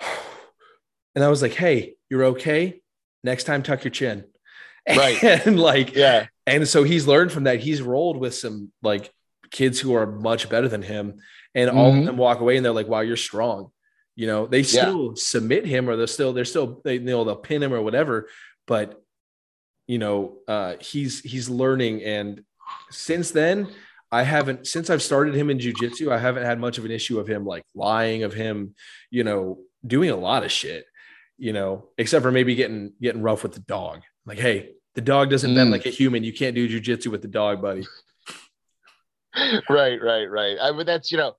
and 1.15 1.25
I 1.25 1.29
was 1.29 1.43
like, 1.43 1.53
"Hey, 1.55 1.95
you're 2.11 2.25
okay. 2.27 2.81
Next 3.25 3.45
time, 3.45 3.63
tuck 3.63 3.85
your 3.85 3.91
chin." 3.91 4.25
Right. 4.89 5.23
and 5.23 5.61
like, 5.61 5.95
Yeah. 5.95 6.27
and 6.47 6.67
so 6.67 6.83
he's 6.83 7.07
learned 7.07 7.31
from 7.31 7.45
that. 7.45 7.61
He's 7.61 7.81
rolled 7.81 8.17
with 8.17 8.35
some 8.35 8.73
like 8.83 9.13
kids 9.53 9.79
who 9.79 9.95
are 9.95 10.07
much 10.07 10.49
better 10.49 10.67
than 10.69 10.83
him, 10.83 11.21
and 11.55 11.71
all 11.71 11.91
of 11.91 11.95
Mhm. 11.95 12.07
them 12.07 12.17
walk 12.17 12.41
away 12.41 12.57
and 12.57 12.65
they're 12.65 12.73
like, 12.73 12.89
"Wow, 12.89 13.01
you're 13.01 13.17
strong." 13.17 13.71
You 14.17 14.27
know, 14.27 14.47
they 14.47 14.63
still 14.65 15.15
submit 15.17 15.65
him, 15.67 15.89
or 15.89 15.97
they're 15.97 16.07
still 16.09 16.33
they're 16.33 16.45
still 16.45 16.81
they 16.85 16.95
you 16.95 17.01
know 17.01 17.23
they'll 17.25 17.37
pin 17.37 17.63
him 17.63 17.73
or 17.73 17.81
whatever, 17.81 18.29
but 18.67 19.01
you 19.87 19.99
know 19.99 20.39
uh, 20.49 20.75
he's 20.81 21.21
he's 21.21 21.49
learning, 21.49 22.03
and 22.03 22.43
since 22.91 23.31
then 23.31 23.69
I 24.11 24.23
haven't 24.25 24.67
since 24.67 24.91
I've 24.91 25.03
started 25.03 25.35
him 25.35 25.49
in 25.49 25.59
jujitsu, 25.59 26.11
I 26.11 26.19
haven't 26.19 26.45
had 26.45 26.59
much 26.59 26.77
of 26.79 26.85
an 26.85 26.91
issue 26.91 27.21
of 27.21 27.29
him 27.29 27.47
like 27.47 27.65
lying, 27.75 28.25
of 28.25 28.35
him, 28.35 28.75
you 29.11 29.23
know, 29.25 29.61
doing 29.87 30.11
a 30.11 30.17
lot 30.17 30.43
of 30.45 30.51
shit, 30.53 30.85
you 31.39 31.53
know, 31.53 31.89
except 31.99 32.23
for 32.23 32.31
maybe 32.33 32.55
getting 32.55 32.93
getting 33.01 33.23
rough 33.23 33.43
with 33.43 33.53
the 33.53 33.61
dog. 33.61 34.03
Like, 34.27 34.39
hey, 34.39 34.71
the 34.95 35.01
dog 35.01 35.31
doesn't 35.31 35.55
bend 35.55 35.69
Mm. 35.69 35.73
like 35.73 35.87
a 35.87 35.91
human. 35.91 36.23
You 36.25 36.33
can't 36.33 36.55
do 36.55 36.69
jujitsu 36.69 37.09
with 37.09 37.23
the 37.23 37.29
dog, 37.29 37.61
buddy. 37.63 37.87
right, 39.69 40.01
right, 40.03 40.27
right. 40.27 40.57
I 40.61 40.73
mean, 40.73 40.87
that's 40.87 41.11
you 41.11 41.19
know, 41.19 41.35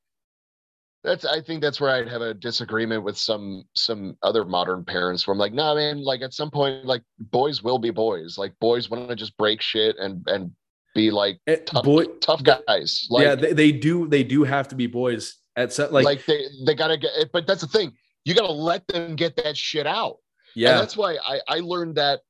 that's 1.04 1.26
I 1.26 1.42
think 1.42 1.62
that's 1.62 1.80
where 1.80 1.92
I'd 1.92 2.08
have 2.08 2.22
a 2.22 2.34
disagreement 2.34 3.04
with 3.04 3.18
some 3.18 3.64
some 3.76 4.18
other 4.24 4.46
modern 4.46 4.84
parents 4.86 5.28
where 5.28 5.34
I'm 5.34 5.38
like, 5.40 5.54
nah, 5.54 5.76
man, 5.76 6.04
like 6.04 6.22
at 6.22 6.34
some 6.34 6.50
point, 6.50 6.86
like 6.86 7.04
boys 7.20 7.62
will 7.64 7.80
be 7.80 7.92
boys. 7.92 8.38
Like 8.38 8.54
boys 8.60 8.90
want 8.90 9.10
to 9.10 9.16
just 9.16 9.38
break 9.38 9.62
shit 9.62 9.98
and 9.98 10.24
and 10.28 10.52
be 10.96 11.12
like 11.12 11.40
Eh, 11.48 11.58
tough, 11.66 11.84
boy, 11.84 12.06
tough 12.22 12.44
guys. 12.44 13.08
Like, 13.10 13.24
yeah, 13.24 13.36
they, 13.36 13.54
they 13.54 13.72
do. 13.72 14.08
They 14.08 14.24
do 14.24 14.44
have 14.44 14.68
to 14.70 14.76
be 14.76 14.88
boys 14.88 15.36
at 15.56 15.74
some 15.74 15.92
like, 15.92 16.06
like, 16.06 16.26
they 16.26 16.46
they 16.66 16.74
gotta 16.76 16.98
get. 16.98 17.12
But 17.32 17.48
that's 17.48 17.62
the 17.62 17.68
thing. 17.68 17.94
You 18.26 18.34
gotta 18.34 18.52
let 18.52 18.88
them 18.88 19.16
get 19.16 19.36
that 19.38 19.58
shit 19.58 19.88
out. 19.88 20.18
And 20.56 20.62
yeah, 20.62 20.78
that's 20.78 20.96
why 20.98 21.18
I, 21.26 21.42
I 21.48 21.60
learned 21.60 21.96
that 21.96 22.22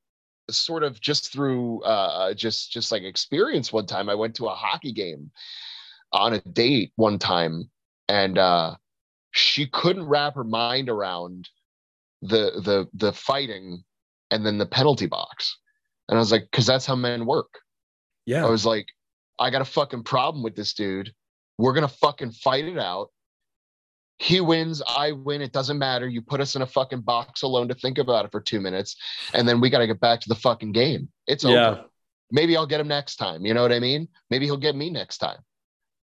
sort 0.50 0.82
of 0.82 1.00
just 1.00 1.32
through 1.32 1.82
uh, 1.82 2.34
just 2.34 2.72
just 2.72 2.92
like 2.92 3.02
experience 3.02 3.72
one 3.72 3.86
time 3.86 4.10
i 4.10 4.14
went 4.14 4.34
to 4.36 4.46
a 4.46 4.54
hockey 4.54 4.92
game 4.92 5.30
on 6.12 6.34
a 6.34 6.40
date 6.40 6.92
one 6.96 7.18
time 7.18 7.70
and 8.10 8.36
uh, 8.36 8.74
she 9.30 9.66
couldn't 9.66 10.04
wrap 10.04 10.34
her 10.34 10.44
mind 10.44 10.90
around 10.90 11.48
the 12.20 12.60
the 12.62 12.86
the 12.92 13.10
fighting 13.10 13.82
and 14.30 14.44
then 14.44 14.58
the 14.58 14.66
penalty 14.66 15.06
box 15.06 15.56
and 16.10 16.18
i 16.18 16.18
was 16.18 16.30
like 16.30 16.46
because 16.50 16.66
that's 16.66 16.84
how 16.84 16.94
men 16.94 17.24
work 17.24 17.60
yeah, 18.26 18.44
I 18.44 18.48
was 18.48 18.64
like, 18.64 18.88
I 19.38 19.50
got 19.50 19.62
a 19.62 19.66
fucking 19.66 20.04
problem 20.04 20.42
with 20.42 20.56
this 20.56 20.74
dude. 20.74 21.12
We're 21.58 21.74
gonna 21.74 21.88
fucking 21.88 22.32
fight 22.32 22.64
it 22.64 22.78
out. 22.78 23.10
He 24.18 24.40
wins, 24.40 24.80
I 24.86 25.12
win. 25.12 25.42
It 25.42 25.52
doesn't 25.52 25.78
matter. 25.78 26.08
You 26.08 26.22
put 26.22 26.40
us 26.40 26.54
in 26.54 26.62
a 26.62 26.66
fucking 26.66 27.00
box 27.00 27.42
alone 27.42 27.68
to 27.68 27.74
think 27.74 27.98
about 27.98 28.24
it 28.24 28.30
for 28.30 28.40
two 28.40 28.60
minutes, 28.60 28.96
and 29.32 29.46
then 29.48 29.60
we 29.60 29.70
got 29.70 29.78
to 29.80 29.86
get 29.86 30.00
back 30.00 30.20
to 30.20 30.28
the 30.28 30.34
fucking 30.36 30.72
game. 30.72 31.08
It's 31.26 31.42
yeah, 31.44 31.68
over. 31.70 31.84
Maybe 32.30 32.56
I'll 32.56 32.66
get 32.66 32.80
him 32.80 32.88
next 32.88 33.16
time. 33.16 33.44
You 33.44 33.54
know 33.54 33.62
what 33.62 33.72
I 33.72 33.80
mean? 33.80 34.08
Maybe 34.30 34.46
he'll 34.46 34.56
get 34.56 34.76
me 34.76 34.88
next 34.90 35.18
time. 35.18 35.38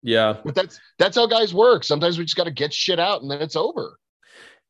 yeah. 0.02 0.36
But 0.44 0.54
that's 0.54 0.78
that's 0.98 1.16
how 1.16 1.26
guys 1.26 1.54
work. 1.54 1.84
Sometimes 1.84 2.18
we 2.18 2.24
just 2.24 2.36
got 2.36 2.44
to 2.44 2.50
get 2.50 2.72
shit 2.74 3.00
out, 3.00 3.22
and 3.22 3.30
then 3.30 3.40
it's 3.40 3.56
over. 3.56 3.98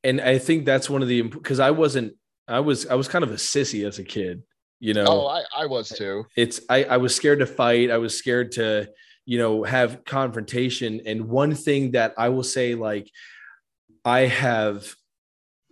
And 0.05 0.21
I 0.21 0.39
think 0.39 0.65
that's 0.65 0.89
one 0.89 1.03
of 1.03 1.09
the 1.09 1.23
because 1.23 1.59
I 1.61 1.73
wasn't. 1.73 2.15
I 2.49 2.61
was 2.61 2.87
I 2.87 2.95
was 2.95 3.09
kind 3.09 3.25
of 3.25 3.33
a 3.33 3.37
sissy 3.37 3.87
as 3.87 3.99
a 3.99 4.05
kid. 4.05 4.45
You 4.79 4.95
know, 4.95 5.05
Oh, 5.09 5.27
I 5.27 5.43
I 5.57 5.67
was 5.67 5.89
too. 5.89 6.25
it's 6.37 6.61
I, 6.69 6.85
I 6.85 6.97
was 6.99 7.15
scared 7.15 7.39
to 7.41 7.47
fight 7.47 7.91
i 7.91 7.97
was 7.97 8.17
scared 8.17 8.53
to 8.53 8.89
you 9.27 9.39
know 9.39 9.65
have 9.65 10.05
confrontation. 10.05 11.03
And 11.05 11.29
one 11.29 11.55
thing 11.55 11.93
that 11.93 12.15
i 12.17 12.31
will 12.31 12.45
say 12.45 12.75
like 12.75 13.11
i 14.05 14.21
have 14.21 14.95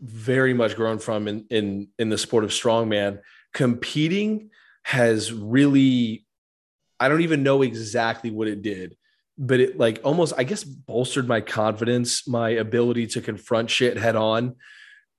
very 0.00 0.52
much 0.52 0.76
grown 0.76 0.98
from 0.98 1.28
in 1.28 1.46
in 1.48 1.88
in 1.98 2.10
the 2.10 2.18
sport 2.18 2.44
of 2.44 2.50
strongman. 2.50 3.20
Competing 3.54 4.50
has 4.82 5.32
really 5.32 6.26
i 7.00 7.08
don't 7.08 7.22
even 7.22 7.42
know 7.42 7.62
exactly 7.62 8.30
what 8.30 8.48
it 8.48 8.60
did 8.60 8.96
but 9.38 9.58
it 9.58 9.78
like 9.78 9.98
almost 10.04 10.34
i 10.36 10.44
guess 10.44 10.62
bolstered 10.62 11.26
my 11.26 11.40
confidence 11.40 12.28
my 12.28 12.50
ability 12.50 13.06
to 13.06 13.22
confront 13.22 13.70
shit 13.70 13.96
head 13.96 14.16
on. 14.16 14.56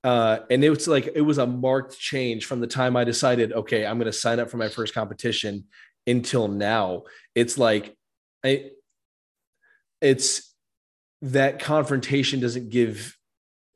Uh, 0.06 0.46
and 0.52 0.64
it 0.64 0.70
was 0.70 0.88
like 0.88 1.10
it 1.16 1.22
was 1.22 1.40
a 1.40 1.48
marked 1.48 1.98
change 1.98 2.46
from 2.46 2.60
the 2.60 2.68
time 2.68 2.96
I 2.96 3.04
decided, 3.04 3.52
okay, 3.52 3.88
I'm 3.88 3.98
going 3.98 4.06
to 4.06 4.14
sign 4.14 4.40
up 4.40 4.52
for 4.52 4.58
my 4.58 4.70
first 4.70 4.94
competition 4.94 5.64
until 6.06 6.48
now. 6.48 7.06
It's 7.34 7.58
like, 7.58 7.98
I, 8.46 8.70
it's 10.02 10.54
that 11.24 11.60
confrontation 11.60 12.40
doesn't 12.40 12.70
give 12.70 13.18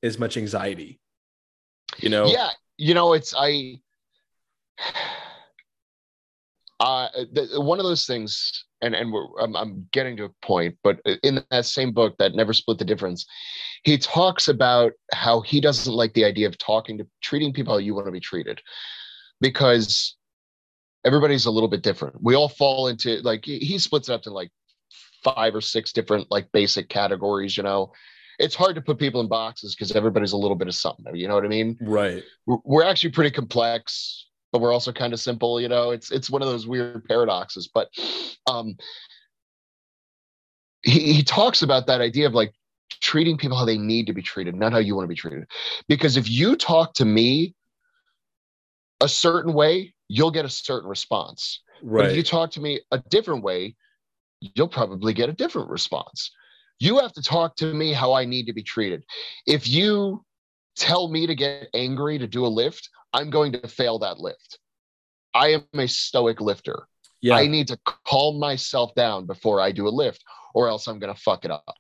as 0.04 0.20
much 0.20 0.38
anxiety, 0.38 1.00
you 1.98 2.10
know? 2.10 2.28
Yeah, 2.28 2.50
you 2.78 2.94
know, 2.94 3.14
it's 3.14 3.34
I. 3.36 3.80
uh, 6.80 7.08
one 7.56 7.80
of 7.80 7.86
those 7.86 8.06
things, 8.06 8.66
and 8.82 8.94
and 8.94 9.12
I'm, 9.42 9.56
I'm 9.56 9.90
getting 9.92 10.16
to 10.18 10.26
a 10.26 10.46
point, 10.46 10.78
but 10.84 11.00
in 11.24 11.44
that 11.50 11.66
same 11.66 11.92
book, 11.92 12.16
that 12.20 12.36
never 12.36 12.54
split 12.54 12.78
the 12.78 12.86
difference, 12.86 13.26
he 13.84 13.98
talks 13.98 14.48
about 14.48 14.92
how 15.12 15.42
he 15.42 15.60
doesn't 15.60 15.92
like 15.92 16.14
the 16.14 16.26
idea 16.26 16.48
of 16.48 16.60
talking 16.60 17.00
to 17.00 17.08
treating 17.24 17.54
people 17.54 17.74
how 17.74 17.80
you 17.80 17.96
want 17.96 18.06
to 18.06 18.12
be 18.12 18.20
treated, 18.20 18.62
because 19.42 20.16
everybody's 21.06 21.46
a 21.46 21.52
little 21.52 21.70
bit 21.70 21.82
different. 21.82 22.16
We 22.22 22.36
all 22.36 22.50
fall 22.50 22.88
into 22.88 23.20
like 23.22 23.46
he 23.46 23.78
splits 23.80 24.10
it 24.10 24.14
up 24.14 24.24
to 24.24 24.32
like 24.32 24.52
five 25.24 25.56
or 25.56 25.62
six 25.62 25.92
different 25.92 26.28
like 26.30 26.52
basic 26.52 26.90
categories. 26.90 27.58
You 27.58 27.64
know, 27.64 27.92
it's 28.40 28.56
hard 28.56 28.76
to 28.76 28.82
put 28.82 29.00
people 29.00 29.22
in 29.22 29.28
boxes 29.28 29.76
because 29.76 29.96
everybody's 29.96 30.34
a 30.34 30.38
little 30.38 30.56
bit 30.56 30.68
of 30.68 30.76
something. 30.76 31.16
You 31.16 31.28
know 31.28 31.36
what 31.36 31.46
I 31.46 31.50
mean? 31.50 31.78
Right. 31.82 32.24
We're 32.46 32.84
actually 32.84 33.12
pretty 33.12 33.32
complex 33.32 34.26
but 34.52 34.62
we're 34.62 34.74
also 34.74 34.92
kind 34.92 35.14
of 35.14 35.20
simple. 35.20 35.62
You 35.62 35.70
know, 35.70 35.92
it's 35.92 36.12
it's 36.12 36.30
one 36.30 36.42
of 36.42 36.48
those 36.48 36.68
weird 36.68 37.06
paradoxes. 37.06 37.70
But 37.74 37.90
um, 38.50 38.78
he 40.82 41.14
he 41.14 41.24
talks 41.24 41.62
about 41.62 41.88
that 41.88 42.02
idea 42.02 42.28
of 42.28 42.34
like 42.34 42.54
treating 43.02 43.38
people 43.38 43.58
how 43.58 43.66
they 43.66 43.78
need 43.78 44.08
to 44.08 44.14
be 44.14 44.22
treated, 44.22 44.56
not 44.56 44.72
how 44.72 44.80
you 44.80 44.96
want 44.96 45.06
to 45.06 45.10
be 45.10 45.16
treated. 45.16 45.46
Because 45.88 46.18
if 46.18 46.30
you 46.30 46.56
talk 46.56 46.94
to 46.96 47.06
me 47.06 47.56
a 49.02 49.08
certain 49.08 49.54
way, 49.54 49.94
you'll 50.08 50.32
get 50.32 50.46
a 50.46 50.50
certain 50.50 50.90
response. 50.90 51.62
Right. 51.82 52.04
But 52.04 52.12
if 52.12 52.18
you 52.18 52.24
talk 52.24 52.52
to 52.52 52.60
me 52.60 52.82
a 52.92 52.98
different 53.10 53.44
way, 53.44 53.76
you'll 54.42 54.68
probably 54.68 55.14
get 55.14 55.30
a 55.30 55.34
different 55.34 55.70
response. 55.70 56.32
You 56.80 57.00
have 57.00 57.14
to 57.14 57.22
talk 57.22 57.56
to 57.58 57.74
me 57.74 57.92
how 57.94 58.14
I 58.14 58.26
need 58.26 58.46
to 58.46 58.54
be 58.54 58.64
treated. 58.64 59.04
If 59.46 59.68
you 59.68 60.24
tell 60.78 61.10
me 61.10 61.28
to 61.28 61.36
get 61.36 61.68
angry 61.74 62.18
to 62.18 62.28
do 62.28 62.46
a 62.46 62.48
lift, 62.48 62.90
I'm 63.14 63.30
going 63.30 63.52
to 63.54 63.68
fail 63.68 64.00
that 64.00 64.20
lift. 64.20 64.60
I 65.34 65.50
am 65.50 65.66
a 65.74 65.88
stoic 65.88 66.42
lifter. 66.42 66.88
Yeah. 67.22 67.36
I 67.36 67.48
need 67.48 67.68
to 67.68 67.78
calm 68.06 68.40
myself 68.40 68.96
down 68.96 69.26
before 69.26 69.60
I 69.60 69.72
do 69.72 69.88
a 69.88 69.90
lift, 69.90 70.24
or 70.54 70.70
else 70.70 70.88
I'm 70.88 71.00
going 71.00 71.14
to 71.14 71.20
fuck 71.20 71.44
it 71.44 71.52
up. 71.52 71.76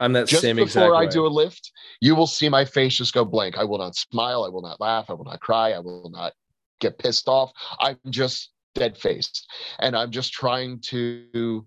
I'm 0.00 0.14
that 0.14 0.26
just 0.26 0.42
same 0.42 0.58
exact. 0.58 0.74
before 0.74 0.96
I 0.96 1.06
do 1.06 1.26
a 1.26 1.28
lift, 1.28 1.70
you 2.00 2.14
will 2.14 2.26
see 2.26 2.48
my 2.48 2.64
face 2.64 2.96
just 2.96 3.12
go 3.12 3.24
blank. 3.24 3.56
I 3.58 3.64
will 3.64 3.78
not 3.78 3.94
smile. 3.94 4.44
I 4.44 4.48
will 4.48 4.62
not 4.62 4.80
laugh. 4.80 5.10
I 5.10 5.12
will 5.12 5.26
not 5.26 5.40
cry. 5.40 5.72
I 5.72 5.78
will 5.78 6.10
not 6.10 6.32
get 6.80 6.98
pissed 6.98 7.28
off. 7.28 7.52
I'm 7.78 7.98
just 8.08 8.50
dead 8.74 8.96
faced, 8.96 9.46
and 9.80 9.96
I'm 9.96 10.10
just 10.10 10.32
trying 10.32 10.80
to 10.86 11.66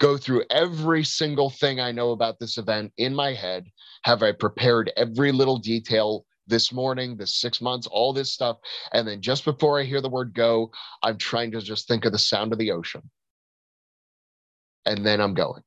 go 0.00 0.16
through 0.16 0.44
every 0.50 1.04
single 1.04 1.50
thing 1.50 1.80
I 1.80 1.92
know 1.92 2.10
about 2.10 2.38
this 2.38 2.58
event 2.58 2.92
in 2.98 3.14
my 3.14 3.32
head. 3.32 3.66
Have 4.04 4.22
I 4.22 4.32
prepared 4.32 4.92
every 4.96 5.32
little 5.32 5.58
detail 5.58 6.26
this 6.46 6.72
morning, 6.72 7.16
this 7.16 7.34
six 7.34 7.60
months, 7.60 7.86
all 7.86 8.12
this 8.12 8.32
stuff. 8.32 8.58
And 8.92 9.06
then 9.06 9.20
just 9.20 9.44
before 9.44 9.80
I 9.80 9.84
hear 9.84 10.00
the 10.00 10.10
word 10.10 10.34
go, 10.34 10.70
I'm 11.02 11.16
trying 11.16 11.52
to 11.52 11.60
just 11.60 11.88
think 11.88 12.04
of 12.04 12.12
the 12.12 12.18
sound 12.18 12.52
of 12.52 12.58
the 12.58 12.72
ocean. 12.72 13.02
And 14.86 15.04
then 15.04 15.20
I'm 15.20 15.34
going. 15.34 15.62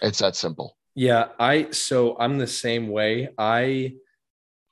It's 0.00 0.20
that 0.20 0.36
simple. 0.36 0.76
Yeah. 0.94 1.28
I, 1.38 1.70
so 1.70 2.16
I'm 2.18 2.38
the 2.38 2.46
same 2.46 2.88
way. 2.88 3.28
I, 3.36 3.96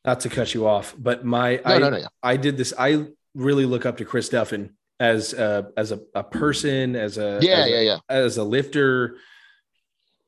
not 0.05 0.21
to 0.21 0.29
cut 0.29 0.55
you 0.55 0.67
off, 0.67 0.95
but 0.99 1.25
my, 1.25 1.57
no, 1.57 1.63
I, 1.65 1.79
no, 1.79 1.91
no, 1.91 1.97
yeah. 1.99 2.07
I 2.23 2.37
did 2.37 2.57
this. 2.57 2.73
I 2.79 3.07
really 3.35 3.67
look 3.67 3.85
up 3.85 3.99
to 3.99 4.05
Chris 4.05 4.31
Duffin 4.31 4.71
as 5.03 5.33
a, 5.33 5.69
as 5.77 5.91
a, 5.91 6.01
a 6.15 6.23
person, 6.23 6.95
as 6.95 7.19
a, 7.19 7.41
yeah, 7.43 7.53
as 7.53 7.71
yeah, 7.71 7.77
a, 7.77 7.85
yeah. 7.85 7.99
As 8.09 8.37
a 8.37 8.45
lifter, 8.45 9.17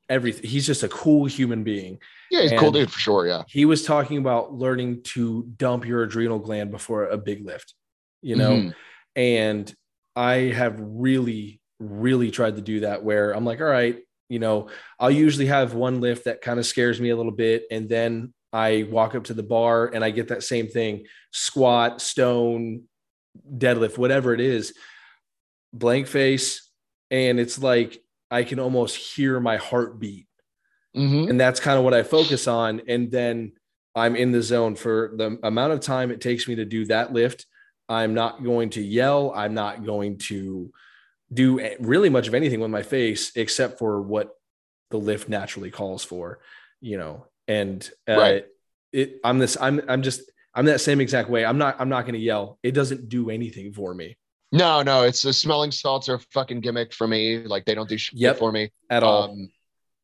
everything. 0.09 0.51
He's 0.51 0.67
just 0.67 0.83
a 0.83 0.89
cool 0.89 1.27
human 1.27 1.63
being. 1.63 1.99
Yeah, 2.31 2.43
he's 2.43 2.51
and 2.51 2.61
cool 2.61 2.73
dude 2.73 2.91
for 2.91 2.99
sure. 2.99 3.27
Yeah. 3.27 3.43
He 3.47 3.65
was 3.65 3.85
talking 3.85 4.19
about 4.19 4.53
learning 4.53 5.03
to 5.15 5.45
dump 5.57 5.87
your 5.87 6.03
adrenal 6.03 6.41
gland 6.41 6.73
before 6.73 7.07
a 7.07 7.17
big 7.17 7.47
lift, 7.47 7.75
you 8.21 8.35
know, 8.35 8.51
mm-hmm. 8.51 8.71
and 9.15 9.73
I 10.17 10.35
have 10.35 10.77
really, 10.81 11.61
really 11.79 12.31
tried 12.31 12.57
to 12.57 12.63
do 12.63 12.81
that 12.81 13.05
where 13.05 13.31
I'm 13.31 13.45
like, 13.45 13.61
all 13.61 13.67
right, 13.67 13.99
you 14.29 14.41
know, 14.41 14.69
I'll 14.99 15.11
usually 15.11 15.47
have 15.47 15.75
one 15.75 16.01
lift 16.01 16.25
that 16.25 16.41
kind 16.41 16.59
of 16.59 16.67
scares 16.67 17.01
me 17.01 17.11
a 17.11 17.17
little 17.17 17.33
bit. 17.33 17.65
And 17.71 17.89
then 17.89 18.35
I 18.53 18.89
walk 18.91 19.15
up 19.15 19.25
to 19.25 19.35
the 19.35 19.43
bar 19.43 19.87
and 19.87 20.05
I 20.05 20.11
get 20.11 20.29
that 20.29 20.43
same 20.43 20.69
thing 20.69 21.07
squat, 21.33 22.01
stone, 22.01 22.85
deadlift, 23.57 23.99
whatever 23.99 24.35
it 24.35 24.41
is, 24.41 24.75
blank 25.73 26.07
face. 26.07 26.71
And 27.11 27.39
it's 27.39 27.59
like 27.59 28.03
I 28.31 28.45
can 28.45 28.59
almost 28.59 28.97
hear 28.97 29.39
my 29.41 29.57
heartbeat 29.57 30.27
Mm-hmm. 30.97 31.31
And 31.31 31.41
that's 31.41 31.61
kind 31.61 31.79
of 31.79 31.85
what 31.85 31.95
I 31.95 32.03
focus 32.03 32.47
on. 32.47 32.83
And 32.89 33.11
then 33.11 33.53
I'm 33.95 34.17
in 34.17 34.33
the 34.33 34.43
zone 34.43 34.77
for 34.77 35.13
the 35.17 35.39
amount 35.43 35.73
of 35.73 35.81
time 35.81 36.11
it 36.11 36.21
takes 36.21 36.47
me 36.47 36.57
to 36.57 36.65
do 36.65 36.87
that 36.87 37.13
lift. 37.13 37.47
I'm 37.89 38.15
not 38.15 38.43
going 38.43 38.71
to 38.71 38.83
yell. 38.83 39.33
I'm 39.35 39.55
not 39.55 39.85
going 39.85 40.19
to 40.19 40.73
do 41.33 41.77
really 41.81 42.11
much 42.11 42.29
of 42.29 42.35
anything 42.35 42.61
with 42.61 42.71
my 42.71 42.83
face 42.83 43.33
except 43.35 43.79
for 43.79 44.01
what 44.01 44.31
the 44.91 44.97
lift 44.97 45.29
naturally 45.29 45.71
calls 45.71 46.05
for, 46.05 46.39
you 46.81 46.97
know. 46.97 47.27
And 47.47 47.89
uh, 48.09 48.17
right. 48.17 48.47
it, 48.93 49.21
I'm 49.23 49.39
this. 49.39 49.57
I'm. 49.61 49.83
I'm 49.89 50.03
just. 50.03 50.23
I'm 50.55 50.67
that 50.67 50.81
same 50.81 51.01
exact 51.01 51.29
way. 51.29 51.45
I'm 51.45 51.59
not. 51.59 51.77
I'm 51.79 51.89
not 51.89 52.03
going 52.03 52.15
to 52.15 52.21
yell. 52.21 52.59
It 52.63 52.73
doesn't 52.73 53.09
do 53.09 53.31
anything 53.31 53.73
for 53.73 53.95
me. 53.95 54.17
No, 54.53 54.83
no. 54.83 55.03
It's 55.03 55.23
the 55.23 55.33
smelling 55.33 55.73
salts 55.73 56.09
are 56.09 56.15
a 56.15 56.21
fucking 56.33 56.61
gimmick 56.61 56.93
for 56.93 57.09
me. 57.09 57.39
Like 57.39 57.65
they 57.65 57.75
don't 57.75 57.89
do 57.89 57.99
shit 57.99 58.19
yep, 58.19 58.39
for 58.39 58.53
me 58.53 58.71
at 58.89 59.03
all. 59.03 59.25
Um, 59.31 59.49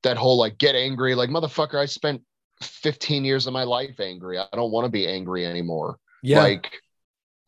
that 0.02 0.16
whole 0.16 0.38
like 0.38 0.58
get 0.58 0.74
angry, 0.74 1.14
like 1.14 1.30
motherfucker, 1.30 1.78
I 1.78 1.86
spent 1.86 2.22
15 2.62 3.24
years 3.24 3.46
of 3.46 3.52
my 3.52 3.64
life 3.64 4.00
angry. 4.00 4.38
I 4.38 4.46
don't 4.52 4.72
want 4.72 4.86
to 4.86 4.90
be 4.90 5.06
angry 5.06 5.46
anymore. 5.46 5.98
Yeah. 6.22 6.42
Like 6.42 6.72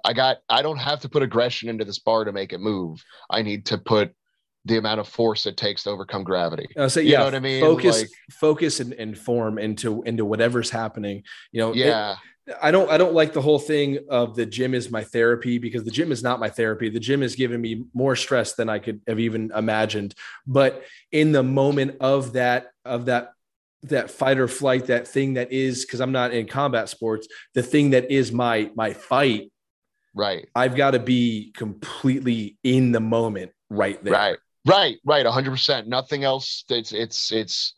I 0.04 0.12
got 0.12 0.38
I 0.48 0.62
don't 0.62 0.78
have 0.78 1.00
to 1.00 1.08
put 1.08 1.22
aggression 1.22 1.68
into 1.68 1.84
this 1.84 1.98
bar 1.98 2.24
to 2.24 2.32
make 2.32 2.52
it 2.52 2.60
move. 2.60 3.02
I 3.28 3.42
need 3.42 3.66
to 3.66 3.78
put 3.78 4.14
the 4.64 4.78
amount 4.78 5.00
of 5.00 5.08
force 5.08 5.44
it 5.46 5.56
takes 5.56 5.82
to 5.82 5.90
overcome 5.90 6.22
gravity. 6.22 6.68
Uh, 6.76 6.88
so, 6.88 7.00
you 7.00 7.12
yeah, 7.12 7.18
know 7.18 7.24
what 7.24 7.34
I 7.34 7.40
mean? 7.40 7.60
Focus, 7.60 8.00
like, 8.02 8.10
focus 8.30 8.78
and, 8.78 8.92
and 8.92 9.18
form 9.18 9.58
into 9.58 10.02
into 10.04 10.24
whatever's 10.24 10.70
happening. 10.70 11.24
You 11.50 11.60
know, 11.60 11.74
yeah. 11.74 12.12
It, 12.12 12.18
I 12.60 12.72
don't 12.72 12.90
I 12.90 12.98
don't 12.98 13.14
like 13.14 13.32
the 13.32 13.40
whole 13.40 13.58
thing 13.58 14.00
of 14.08 14.34
the 14.34 14.44
gym 14.44 14.74
is 14.74 14.90
my 14.90 15.04
therapy 15.04 15.58
because 15.58 15.84
the 15.84 15.90
gym 15.90 16.10
is 16.10 16.22
not 16.22 16.40
my 16.40 16.48
therapy. 16.48 16.88
The 16.88 16.98
gym 16.98 17.22
has 17.22 17.36
given 17.36 17.60
me 17.60 17.84
more 17.94 18.16
stress 18.16 18.54
than 18.54 18.68
I 18.68 18.80
could 18.80 19.00
have 19.06 19.20
even 19.20 19.52
imagined. 19.54 20.14
But 20.46 20.82
in 21.12 21.30
the 21.30 21.44
moment 21.44 21.98
of 22.00 22.32
that 22.32 22.72
of 22.84 23.04
that 23.06 23.32
that 23.84 24.10
fight 24.10 24.38
or 24.38 24.48
flight, 24.48 24.86
that 24.86 25.06
thing 25.06 25.34
that 25.34 25.52
is 25.52 25.84
because 25.84 26.00
I'm 26.00 26.12
not 26.12 26.32
in 26.32 26.46
combat 26.46 26.88
sports, 26.88 27.28
the 27.54 27.62
thing 27.62 27.90
that 27.90 28.10
is 28.10 28.32
my 28.32 28.70
my 28.74 28.92
fight, 28.92 29.52
right? 30.14 30.48
I've 30.54 30.74
got 30.74 30.92
to 30.92 30.98
be 30.98 31.52
completely 31.54 32.58
in 32.64 32.90
the 32.90 33.00
moment 33.00 33.52
right 33.70 34.02
there. 34.02 34.12
Right, 34.12 34.38
right, 34.66 34.96
right. 35.04 35.24
100. 35.24 35.50
percent 35.50 35.86
Nothing 35.86 36.24
else. 36.24 36.64
It's 36.68 36.92
it's 36.92 37.30
it's. 37.30 37.74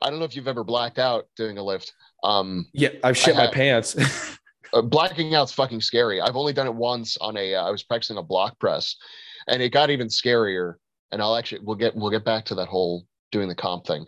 I 0.00 0.10
don't 0.10 0.20
know 0.20 0.24
if 0.24 0.36
you've 0.36 0.48
ever 0.48 0.64
blacked 0.64 0.98
out 0.98 1.26
doing 1.36 1.58
a 1.58 1.62
lift. 1.62 1.92
Um, 2.22 2.66
yeah, 2.72 2.90
I've 3.04 3.16
shit 3.16 3.36
my 3.36 3.46
pants. 3.46 3.96
uh, 4.72 4.82
blacking 4.82 5.34
out's 5.34 5.52
fucking 5.52 5.80
scary. 5.80 6.20
I've 6.20 6.36
only 6.36 6.52
done 6.52 6.66
it 6.66 6.74
once 6.74 7.16
on 7.18 7.36
a. 7.36 7.54
Uh, 7.54 7.66
I 7.66 7.70
was 7.70 7.82
practicing 7.82 8.16
a 8.16 8.22
block 8.22 8.58
press, 8.58 8.96
and 9.46 9.62
it 9.62 9.70
got 9.70 9.90
even 9.90 10.08
scarier. 10.08 10.74
And 11.10 11.22
I'll 11.22 11.36
actually 11.36 11.60
we'll 11.64 11.76
get 11.76 11.94
we'll 11.96 12.10
get 12.10 12.24
back 12.24 12.44
to 12.46 12.54
that 12.56 12.68
whole 12.68 13.06
doing 13.32 13.48
the 13.48 13.54
comp 13.54 13.86
thing. 13.86 14.04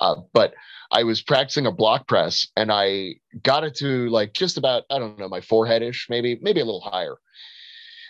Uh, 0.00 0.16
but 0.32 0.54
I 0.90 1.04
was 1.04 1.22
practicing 1.22 1.66
a 1.66 1.72
block 1.72 2.08
press, 2.08 2.46
and 2.56 2.72
I 2.72 3.16
got 3.42 3.64
it 3.64 3.74
to 3.76 4.08
like 4.08 4.32
just 4.32 4.56
about 4.56 4.84
I 4.90 4.98
don't 4.98 5.18
know 5.18 5.28
my 5.28 5.40
forehead 5.40 5.82
ish, 5.82 6.06
maybe 6.10 6.38
maybe 6.42 6.60
a 6.60 6.64
little 6.64 6.80
higher. 6.80 7.16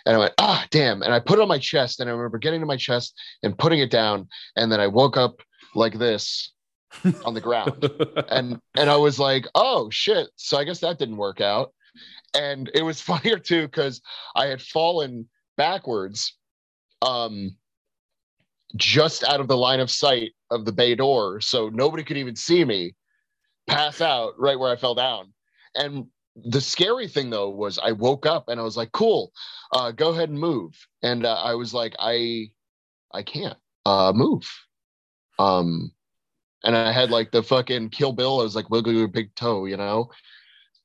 And 0.05 0.15
I 0.15 0.19
went, 0.19 0.33
ah, 0.39 0.65
damn. 0.71 1.03
And 1.03 1.13
I 1.13 1.19
put 1.19 1.37
it 1.37 1.41
on 1.41 1.47
my 1.47 1.59
chest. 1.59 1.99
And 1.99 2.09
I 2.09 2.13
remember 2.13 2.39
getting 2.39 2.59
to 2.61 2.65
my 2.65 2.75
chest 2.75 3.13
and 3.43 3.55
putting 3.55 3.79
it 3.79 3.91
down. 3.91 4.27
And 4.55 4.71
then 4.71 4.79
I 4.79 4.87
woke 4.87 5.15
up 5.15 5.41
like 5.75 5.97
this 5.97 6.51
on 7.25 7.33
the 7.33 7.41
ground. 7.41 7.89
and 8.29 8.59
and 8.75 8.89
I 8.89 8.97
was 8.97 9.19
like, 9.19 9.47
oh 9.55 9.89
shit. 9.89 10.27
So 10.35 10.57
I 10.57 10.63
guess 10.63 10.79
that 10.79 10.99
didn't 10.99 11.17
work 11.17 11.41
out. 11.41 11.73
And 12.35 12.69
it 12.73 12.83
was 12.83 13.01
funnier 13.11 13.39
too, 13.39 13.63
because 13.63 14.01
I 14.35 14.47
had 14.47 14.61
fallen 14.61 15.27
backwards 15.57 16.35
um 17.01 17.55
just 18.77 19.23
out 19.25 19.41
of 19.41 19.47
the 19.47 19.57
line 19.57 19.79
of 19.79 19.91
sight 19.91 20.31
of 20.49 20.65
the 20.65 20.71
bay 20.71 20.95
door. 20.95 21.41
So 21.41 21.69
nobody 21.69 22.03
could 22.03 22.17
even 22.17 22.35
see 22.35 22.63
me 22.63 22.95
pass 23.67 24.01
out 24.01 24.33
right 24.37 24.57
where 24.57 24.71
I 24.71 24.75
fell 24.75 24.95
down. 24.95 25.33
And 25.75 26.07
the 26.35 26.61
scary 26.61 27.07
thing 27.07 27.29
though 27.29 27.49
was 27.49 27.77
I 27.79 27.91
woke 27.91 28.25
up 28.25 28.47
and 28.47 28.59
I 28.59 28.63
was 28.63 28.77
like, 28.77 28.91
cool, 28.91 29.31
uh, 29.73 29.91
go 29.91 30.09
ahead 30.09 30.29
and 30.29 30.39
move. 30.39 30.73
And 31.03 31.25
uh, 31.25 31.35
I 31.35 31.55
was 31.55 31.73
like, 31.73 31.95
I 31.99 32.51
I 33.13 33.23
can't 33.23 33.57
uh, 33.85 34.13
move. 34.15 34.49
Um, 35.37 35.91
and 36.63 36.75
I 36.75 36.91
had 36.91 37.09
like 37.09 37.31
the 37.31 37.43
fucking 37.43 37.89
Kill 37.89 38.13
Bill. 38.13 38.39
I 38.39 38.43
was 38.43 38.55
like 38.55 38.69
wiggling 38.69 38.97
your 38.97 39.07
big 39.07 39.33
toe, 39.35 39.65
you 39.65 39.77
know, 39.77 40.11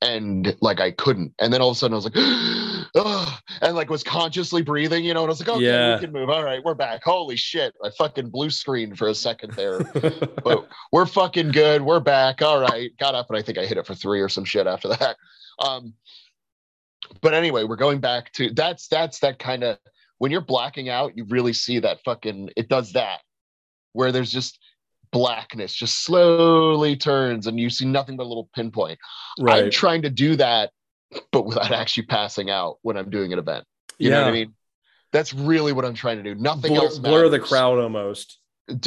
and 0.00 0.56
like 0.60 0.80
I 0.80 0.90
couldn't. 0.90 1.34
And 1.40 1.52
then 1.52 1.60
all 1.60 1.70
of 1.70 1.76
a 1.76 1.78
sudden 1.78 1.94
I 1.94 1.96
was 1.96 2.04
like, 2.04 3.40
and 3.62 3.76
like 3.76 3.90
was 3.90 4.02
consciously 4.02 4.62
breathing, 4.62 5.04
you 5.04 5.14
know. 5.14 5.22
And 5.22 5.28
I 5.28 5.30
was 5.30 5.40
like, 5.40 5.48
okay, 5.48 5.64
yeah. 5.64 5.94
we 5.94 6.00
can 6.00 6.12
move. 6.12 6.30
All 6.30 6.44
right, 6.44 6.62
we're 6.64 6.74
back. 6.74 7.02
Holy 7.04 7.36
shit! 7.36 7.74
I 7.84 7.90
fucking 7.90 8.30
blue 8.30 8.50
screen 8.50 8.94
for 8.94 9.08
a 9.08 9.14
second 9.14 9.52
there, 9.52 9.80
but 10.44 10.68
we're 10.92 11.06
fucking 11.06 11.52
good. 11.52 11.82
We're 11.82 12.00
back. 12.00 12.42
All 12.42 12.60
right, 12.60 12.90
got 12.98 13.14
up 13.14 13.26
and 13.28 13.38
I 13.38 13.42
think 13.42 13.58
I 13.58 13.66
hit 13.66 13.78
it 13.78 13.86
for 13.86 13.94
three 13.94 14.20
or 14.20 14.28
some 14.28 14.44
shit 14.44 14.66
after 14.66 14.88
that. 14.88 15.16
Um, 15.58 15.94
but 17.20 17.34
anyway, 17.34 17.64
we're 17.64 17.76
going 17.76 18.00
back 18.00 18.32
to 18.32 18.50
that's 18.50 18.88
that's 18.88 19.20
that 19.20 19.38
kind 19.38 19.62
of 19.62 19.78
when 20.18 20.30
you're 20.30 20.40
blacking 20.40 20.88
out, 20.88 21.16
you 21.16 21.24
really 21.24 21.52
see 21.52 21.78
that 21.80 22.02
fucking 22.04 22.50
it 22.56 22.68
does 22.68 22.92
that 22.92 23.20
where 23.92 24.12
there's 24.12 24.30
just 24.30 24.58
blackness 25.10 25.74
just 25.74 26.04
slowly 26.04 26.96
turns 26.96 27.46
and 27.46 27.58
you 27.58 27.70
see 27.70 27.86
nothing 27.86 28.16
but 28.16 28.24
a 28.24 28.28
little 28.28 28.50
pinpoint. 28.54 28.98
Right. 29.40 29.64
I'm 29.64 29.70
trying 29.70 30.02
to 30.02 30.10
do 30.10 30.36
that, 30.36 30.70
but 31.32 31.46
without 31.46 31.72
actually 31.72 32.06
passing 32.06 32.50
out 32.50 32.78
when 32.82 32.96
I'm 32.96 33.10
doing 33.10 33.32
an 33.32 33.38
event. 33.38 33.64
You 33.98 34.10
know 34.10 34.22
what 34.22 34.28
I 34.28 34.32
mean? 34.32 34.54
That's 35.12 35.32
really 35.32 35.72
what 35.72 35.84
I'm 35.84 35.94
trying 35.94 36.18
to 36.18 36.22
do. 36.22 36.34
Nothing 36.34 36.74
blur, 36.74 36.84
else. 36.84 36.98
blur 36.98 37.28
the 37.28 37.38
crowd 37.38 37.78
almost. 37.78 38.38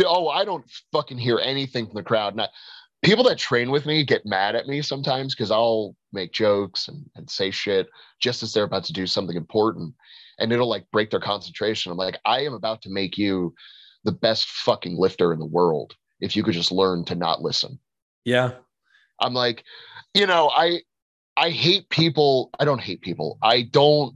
Oh, 0.06 0.28
I 0.28 0.46
don't 0.46 0.66
fucking 0.92 1.18
hear 1.18 1.40
anything 1.40 1.86
from 1.88 1.96
the 1.96 2.04
crowd. 2.04 2.36
Not 2.36 2.50
people 3.02 3.24
that 3.26 3.38
train 3.38 3.72
with 3.72 3.86
me 3.86 4.04
get 4.04 4.26
mad 4.26 4.56
at 4.56 4.68
me 4.68 4.82
sometimes 4.82 5.34
because 5.34 5.52
I'll 5.52 5.96
make 6.12 6.32
jokes 6.34 6.88
and, 6.88 7.06
and 7.16 7.30
say 7.30 7.50
shit 7.52 7.88
just 8.20 8.44
as 8.44 8.54
they're 8.54 8.66
about 8.66 8.84
to 8.86 8.94
do 8.94 9.08
something 9.08 9.38
important. 9.38 9.94
And 10.38 10.52
it'll 10.52 10.70
like 10.70 10.86
break 10.92 11.10
their 11.10 11.20
concentration. 11.20 11.92
I'm 11.92 11.98
like, 11.98 12.20
I 12.26 12.42
am 12.42 12.54
about 12.54 12.82
to 12.84 12.90
make 12.90 13.18
you 13.18 13.54
the 14.04 14.12
best 14.12 14.48
fucking 14.48 14.98
lifter 14.98 15.34
in 15.34 15.40
the 15.40 15.46
world 15.46 15.94
if 16.20 16.36
you 16.36 16.44
could 16.44 16.54
just 16.54 16.72
learn 16.72 17.06
to 17.06 17.16
not 17.16 17.42
listen. 17.42 17.80
Yeah. 18.26 18.52
I'm 19.20 19.34
like, 19.34 19.64
you 20.14 20.28
know, 20.28 20.50
I 20.50 20.82
I 21.38 21.50
hate 21.50 21.90
people. 21.90 22.52
I 22.60 22.66
don't 22.66 22.82
hate 22.82 23.02
people. 23.02 23.38
I 23.42 23.64
don't 23.64 24.16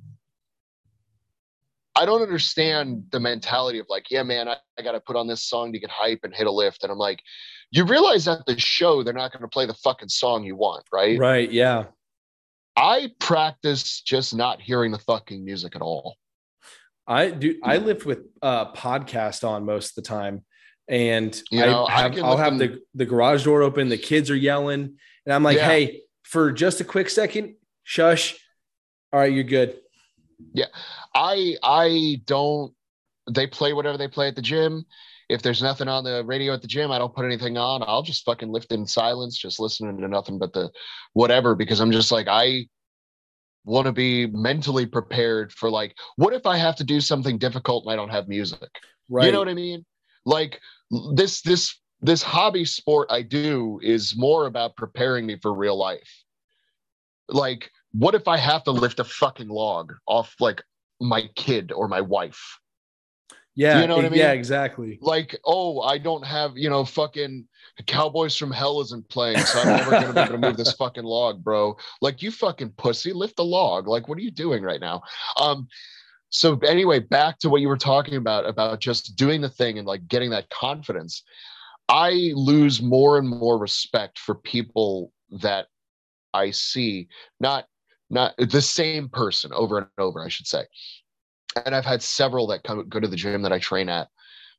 I 1.95 2.06
don't 2.06 2.22
understand 2.22 3.06
the 3.11 3.19
mentality 3.19 3.77
of 3.77 3.85
like, 3.88 4.09
yeah, 4.09 4.23
man, 4.23 4.48
I, 4.48 4.57
I 4.77 4.82
gotta 4.82 4.99
put 4.99 5.15
on 5.15 5.27
this 5.27 5.43
song 5.43 5.72
to 5.73 5.80
get 5.80 5.90
hype 5.90 6.22
and 6.23 6.33
hit 6.33 6.48
a 6.48 6.51
lift. 6.51 6.83
And 6.83 6.91
I'm 6.91 6.98
like, 6.98 7.22
you 7.72 7.85
realize 7.85 8.27
at 8.27 8.45
the 8.45 8.59
show 8.59 9.03
they're 9.03 9.14
not 9.14 9.32
gonna 9.32 9.48
play 9.48 9.65
the 9.65 9.73
fucking 9.75 10.09
song 10.09 10.43
you 10.43 10.56
want, 10.56 10.85
right? 10.91 11.17
Right. 11.17 11.51
Yeah. 11.51 11.85
I 12.75 13.11
practice 13.19 14.01
just 14.01 14.35
not 14.35 14.59
hearing 14.59 14.91
the 14.91 14.99
fucking 14.99 15.45
music 15.45 15.75
at 15.75 15.82
all. 15.82 16.17
I 17.06 17.30
do. 17.30 17.59
I 17.64 17.77
lift 17.77 18.06
with 18.06 18.19
uh 18.41 18.72
podcast 18.73 19.48
on 19.48 19.65
most 19.65 19.90
of 19.90 19.95
the 20.03 20.07
time, 20.07 20.43
and 20.87 21.41
You 21.51 21.61
know, 21.61 21.85
I 21.85 21.93
I 21.93 22.01
have, 22.01 22.11
can 22.13 22.23
I'll 22.23 22.37
have 22.37 22.57
them- 22.57 22.73
the 22.73 22.81
the 22.95 23.05
garage 23.05 23.43
door 23.45 23.61
open. 23.61 23.89
The 23.89 23.97
kids 23.97 24.29
are 24.29 24.35
yelling, 24.35 24.97
and 25.25 25.33
I'm 25.33 25.43
like, 25.43 25.57
Yeah. 25.57 25.67
"Hey, 25.67 26.01
for 26.23 26.51
just 26.51 26.81
a 26.81 26.83
quick 26.83 27.09
second, 27.09 27.55
shush. 27.83 28.35
All 29.11 29.19
right, 29.19 29.31
you're 29.31 29.43
good." 29.43 29.79
Yeah, 30.53 30.65
I 31.13 31.55
I 31.63 32.21
don't 32.25 32.73
they 33.31 33.47
play 33.47 33.71
whatever 33.71 33.97
they 33.97 34.07
play 34.09 34.27
at 34.27 34.35
the 34.35 34.41
gym. 34.41 34.85
If 35.29 35.41
there's 35.41 35.61
nothing 35.63 35.87
on 35.87 36.03
the 36.03 36.23
radio 36.25 36.53
at 36.53 36.61
the 36.61 36.67
gym, 36.67 36.91
I 36.91 36.97
don't 36.97 37.15
put 37.15 37.23
anything 37.25 37.57
on. 37.57 37.81
I'll 37.81 38.03
just 38.03 38.25
fucking 38.25 38.51
lift 38.51 38.73
in 38.73 38.85
silence, 38.85 39.37
just 39.37 39.59
listening 39.59 39.97
to 39.99 40.07
nothing 40.09 40.37
but 40.37 40.51
the 40.51 40.69
whatever 41.13 41.55
because 41.55 41.79
I'm 41.79 41.91
just 41.91 42.11
like 42.11 42.27
I 42.27 42.67
want 43.63 43.85
to 43.85 43.93
be 43.93 44.27
mentally 44.27 44.85
prepared 44.85 45.53
for 45.53 45.69
like 45.69 45.95
what 46.17 46.33
if 46.33 46.45
I 46.45 46.57
have 46.57 46.75
to 46.75 46.83
do 46.83 46.99
something 46.99 47.37
difficult 47.37 47.85
and 47.85 47.93
I 47.93 47.95
don't 47.95 48.09
have 48.09 48.27
music? 48.27 48.69
Right. 49.09 49.27
You 49.27 49.31
know 49.31 49.39
what 49.39 49.47
I 49.47 49.53
mean? 49.53 49.85
Like 50.25 50.59
this 51.13 51.41
this 51.41 51.79
this 52.01 52.21
hobby 52.21 52.65
sport 52.65 53.07
I 53.11 53.21
do 53.21 53.79
is 53.81 54.15
more 54.17 54.45
about 54.45 54.75
preparing 54.75 55.25
me 55.25 55.37
for 55.41 55.53
real 55.53 55.77
life. 55.77 56.23
Like 57.29 57.69
what 57.91 58.15
if 58.15 58.27
I 58.27 58.37
have 58.37 58.63
to 58.63 58.71
lift 58.71 58.99
a 58.99 59.03
fucking 59.03 59.49
log 59.49 59.93
off 60.07 60.35
like 60.39 60.63
my 60.99 61.29
kid 61.35 61.71
or 61.71 61.87
my 61.87 62.01
wife? 62.01 62.59
yeah. 63.55 63.81
you 63.81 63.87
know 63.87 63.95
what 63.95 64.05
I 64.05 64.09
mean? 64.09 64.19
Yeah. 64.19 64.31
Exactly. 64.31 64.97
Like, 65.01 65.37
oh, 65.45 65.81
I 65.81 65.97
don't 65.97 66.25
have, 66.25 66.57
you 66.57 66.69
know, 66.69 66.85
fucking 66.85 67.47
Cowboys 67.85 68.35
from 68.35 68.51
Hell 68.51 68.81
isn't 68.81 69.07
playing, 69.09 69.39
so 69.39 69.59
I'm 69.59 69.67
never 69.67 69.91
gonna 69.91 70.13
be 70.13 70.19
able 70.19 70.31
to 70.31 70.37
move 70.37 70.57
this 70.57 70.73
fucking 70.73 71.03
log, 71.03 71.43
bro. 71.43 71.77
Like, 72.01 72.21
you 72.21 72.31
fucking 72.31 72.71
pussy, 72.77 73.13
lift 73.13 73.35
the 73.35 73.45
log. 73.45 73.87
Like, 73.87 74.07
what 74.07 74.17
are 74.17 74.21
you 74.21 74.31
doing 74.31 74.63
right 74.63 74.81
now? 74.81 75.03
Um, 75.39 75.67
so 76.33 76.57
anyway, 76.67 76.97
back 76.97 77.37
to 77.39 77.49
what 77.49 77.61
you 77.61 77.67
were 77.67 77.77
talking 77.77 78.15
about 78.15 78.49
about 78.49 78.79
just 78.79 79.15
doing 79.15 79.39
the 79.39 79.49
thing 79.49 79.77
and 79.77 79.85
like 79.85 80.07
getting 80.07 80.31
that 80.31 80.49
confidence. 80.49 81.21
I 81.87 82.31
lose 82.33 82.81
more 82.81 83.19
and 83.19 83.29
more 83.29 83.59
respect 83.59 84.17
for 84.17 84.33
people 84.33 85.11
that 85.29 85.67
I 86.33 86.49
see, 86.49 87.07
not 87.39 87.65
not 88.09 88.33
the 88.37 88.63
same 88.63 89.09
person 89.09 89.51
over 89.53 89.77
and 89.77 89.87
over, 89.99 90.23
I 90.23 90.27
should 90.27 90.47
say. 90.47 90.63
And 91.67 91.75
I've 91.75 91.85
had 91.85 92.01
several 92.01 92.47
that 92.47 92.63
come 92.63 92.89
go 92.89 92.99
to 92.99 93.07
the 93.07 93.15
gym 93.15 93.43
that 93.43 93.53
I 93.53 93.59
train 93.59 93.87
at, 93.87 94.07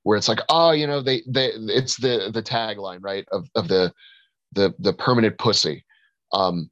where 0.05 0.17
it's 0.17 0.29
like, 0.29 0.43
oh, 0.49 0.71
you 0.71 0.87
know, 0.87 1.03
they 1.03 1.25
they 1.27 1.51
it's 1.57 1.97
the 1.97 2.31
the 2.33 2.43
tagline, 2.43 3.01
right, 3.03 3.27
of 3.33 3.49
of 3.57 3.67
the 3.67 3.93
the 4.53 4.73
the 4.79 4.93
permanent 4.93 5.39
pussy. 5.39 5.85
Um, 6.33 6.71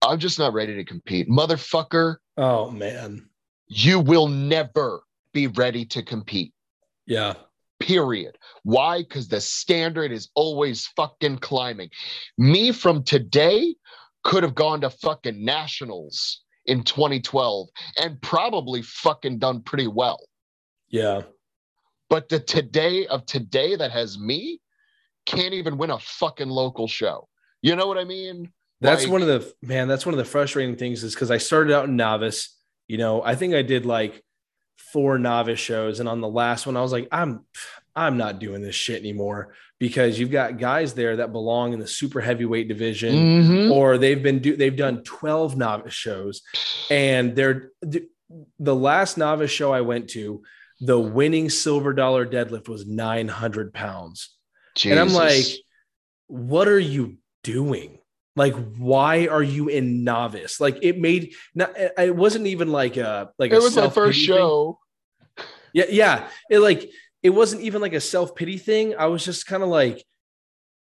I'm 0.00 0.20
just 0.20 0.38
not 0.38 0.52
ready 0.52 0.76
to 0.76 0.84
compete, 0.84 1.28
motherfucker. 1.28 2.18
Oh 2.36 2.70
man. 2.70 3.29
You 3.72 4.00
will 4.00 4.26
never 4.26 5.04
be 5.32 5.46
ready 5.46 5.84
to 5.86 6.02
compete. 6.02 6.52
Yeah. 7.06 7.34
Period. 7.78 8.36
Why? 8.64 8.98
Because 9.02 9.28
the 9.28 9.40
standard 9.40 10.10
is 10.10 10.28
always 10.34 10.88
fucking 10.96 11.38
climbing. 11.38 11.88
Me 12.36 12.72
from 12.72 13.04
today 13.04 13.76
could 14.24 14.42
have 14.42 14.56
gone 14.56 14.80
to 14.80 14.90
fucking 14.90 15.42
nationals 15.44 16.40
in 16.66 16.82
2012 16.82 17.68
and 18.02 18.20
probably 18.20 18.82
fucking 18.82 19.38
done 19.38 19.62
pretty 19.62 19.86
well. 19.86 20.18
Yeah. 20.88 21.22
But 22.10 22.28
the 22.28 22.40
today 22.40 23.06
of 23.06 23.24
today 23.24 23.76
that 23.76 23.92
has 23.92 24.18
me 24.18 24.60
can't 25.26 25.54
even 25.54 25.78
win 25.78 25.90
a 25.90 25.98
fucking 26.00 26.48
local 26.48 26.88
show. 26.88 27.28
You 27.62 27.76
know 27.76 27.86
what 27.86 27.98
I 27.98 28.04
mean? 28.04 28.52
That's 28.80 29.04
Like- 29.04 29.12
one 29.12 29.22
of 29.22 29.28
the 29.28 29.54
man. 29.62 29.86
That's 29.86 30.04
one 30.04 30.12
of 30.14 30.18
the 30.18 30.24
frustrating 30.24 30.74
things 30.74 31.04
is 31.04 31.14
because 31.14 31.30
I 31.30 31.38
started 31.38 31.72
out 31.72 31.84
in 31.84 31.94
novice. 31.94 32.56
You 32.90 32.98
know, 32.98 33.22
I 33.22 33.36
think 33.36 33.54
I 33.54 33.62
did 33.62 33.86
like 33.86 34.20
four 34.92 35.16
novice 35.16 35.60
shows, 35.60 36.00
and 36.00 36.08
on 36.08 36.20
the 36.20 36.28
last 36.28 36.66
one, 36.66 36.76
I 36.76 36.80
was 36.82 36.90
like, 36.90 37.06
I'm, 37.12 37.44
I'm 37.94 38.16
not 38.16 38.40
doing 38.40 38.62
this 38.62 38.74
shit 38.74 38.98
anymore 38.98 39.54
because 39.78 40.18
you've 40.18 40.32
got 40.32 40.58
guys 40.58 40.92
there 40.94 41.14
that 41.18 41.30
belong 41.30 41.72
in 41.72 41.78
the 41.78 41.86
super 41.86 42.20
heavyweight 42.20 42.66
division, 42.66 43.14
Mhm. 43.14 43.70
or 43.70 43.96
they've 43.96 44.20
been 44.20 44.40
do 44.40 44.56
they've 44.56 44.74
done 44.76 45.04
twelve 45.04 45.56
novice 45.56 45.94
shows, 45.94 46.42
and 46.90 47.36
they're 47.36 47.70
the, 48.58 48.74
last 48.74 49.16
novice 49.16 49.52
show 49.52 49.72
I 49.72 49.82
went 49.82 50.10
to, 50.10 50.42
the 50.80 50.98
winning 50.98 51.48
silver 51.48 51.92
dollar 51.92 52.26
deadlift 52.26 52.68
was 52.68 52.86
nine 52.88 53.28
hundred 53.28 53.72
pounds. 53.72 54.36
And 54.90 54.98
I'm 54.98 55.14
like, 55.14 55.44
what 56.26 56.66
are 56.66 56.78
you 56.80 57.18
doing? 57.44 57.99
Like, 58.36 58.54
why 58.76 59.26
are 59.26 59.42
you 59.42 59.68
in 59.68 60.04
novice? 60.04 60.60
Like, 60.60 60.78
it 60.82 60.98
made 60.98 61.34
not. 61.54 61.72
It 61.76 62.14
wasn't 62.14 62.46
even 62.46 62.70
like 62.70 62.96
a 62.96 63.30
like. 63.38 63.50
it 63.52 63.56
was 63.56 63.74
my 63.76 63.82
self-pity 63.82 63.94
first 64.06 64.18
thing. 64.18 64.26
show. 64.26 64.78
Yeah, 65.72 65.84
yeah. 65.90 66.28
It 66.48 66.60
like 66.60 66.90
it 67.22 67.30
wasn't 67.30 67.62
even 67.62 67.80
like 67.80 67.92
a 67.92 68.00
self 68.00 68.34
pity 68.34 68.56
thing. 68.58 68.94
I 68.96 69.06
was 69.06 69.24
just 69.24 69.46
kind 69.46 69.62
of 69.62 69.68
like, 69.68 70.04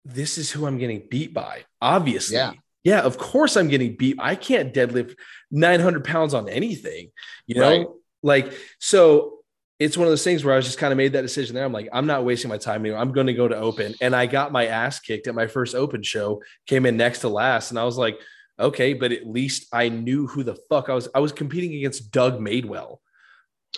this 0.04 0.38
is 0.38 0.50
who 0.50 0.66
I'm 0.66 0.78
getting 0.78 1.06
beat 1.10 1.34
by. 1.34 1.64
Obviously, 1.82 2.36
Yeah. 2.36 2.52
yeah. 2.84 3.00
Of 3.00 3.18
course, 3.18 3.56
I'm 3.56 3.68
getting 3.68 3.96
beat. 3.96 4.16
I 4.20 4.34
can't 4.36 4.72
deadlift 4.72 5.16
900 5.50 6.04
pounds 6.04 6.34
on 6.34 6.48
anything. 6.48 7.10
You 7.46 7.56
know, 7.56 7.68
Right. 7.68 7.86
like 8.22 8.52
so. 8.78 9.38
It's 9.80 9.96
one 9.96 10.06
of 10.06 10.12
those 10.12 10.22
things 10.22 10.44
where 10.44 10.52
I 10.54 10.56
was 10.58 10.66
just 10.66 10.78
kind 10.78 10.92
of 10.92 10.98
made 10.98 11.14
that 11.14 11.22
decision 11.22 11.54
there. 11.54 11.64
I'm 11.64 11.72
like, 11.72 11.88
I'm 11.92 12.06
not 12.06 12.24
wasting 12.24 12.50
my 12.50 12.58
time 12.58 12.82
anymore. 12.82 13.00
I'm 13.00 13.12
going 13.12 13.26
to 13.26 13.34
go 13.34 13.48
to 13.48 13.56
open. 13.56 13.94
And 14.02 14.14
I 14.14 14.26
got 14.26 14.52
my 14.52 14.66
ass 14.66 15.00
kicked 15.00 15.26
at 15.26 15.34
my 15.34 15.46
first 15.46 15.74
open 15.74 16.02
show, 16.02 16.42
came 16.66 16.84
in 16.84 16.98
next 16.98 17.20
to 17.20 17.28
last. 17.30 17.70
And 17.70 17.78
I 17.80 17.84
was 17.84 17.96
like, 17.96 18.18
okay, 18.58 18.92
but 18.92 19.10
at 19.10 19.26
least 19.26 19.66
I 19.72 19.88
knew 19.88 20.26
who 20.26 20.42
the 20.44 20.56
fuck 20.68 20.90
I 20.90 20.94
was. 20.94 21.08
I 21.14 21.20
was 21.20 21.32
competing 21.32 21.74
against 21.74 22.10
Doug 22.12 22.38
Madewell. 22.38 22.98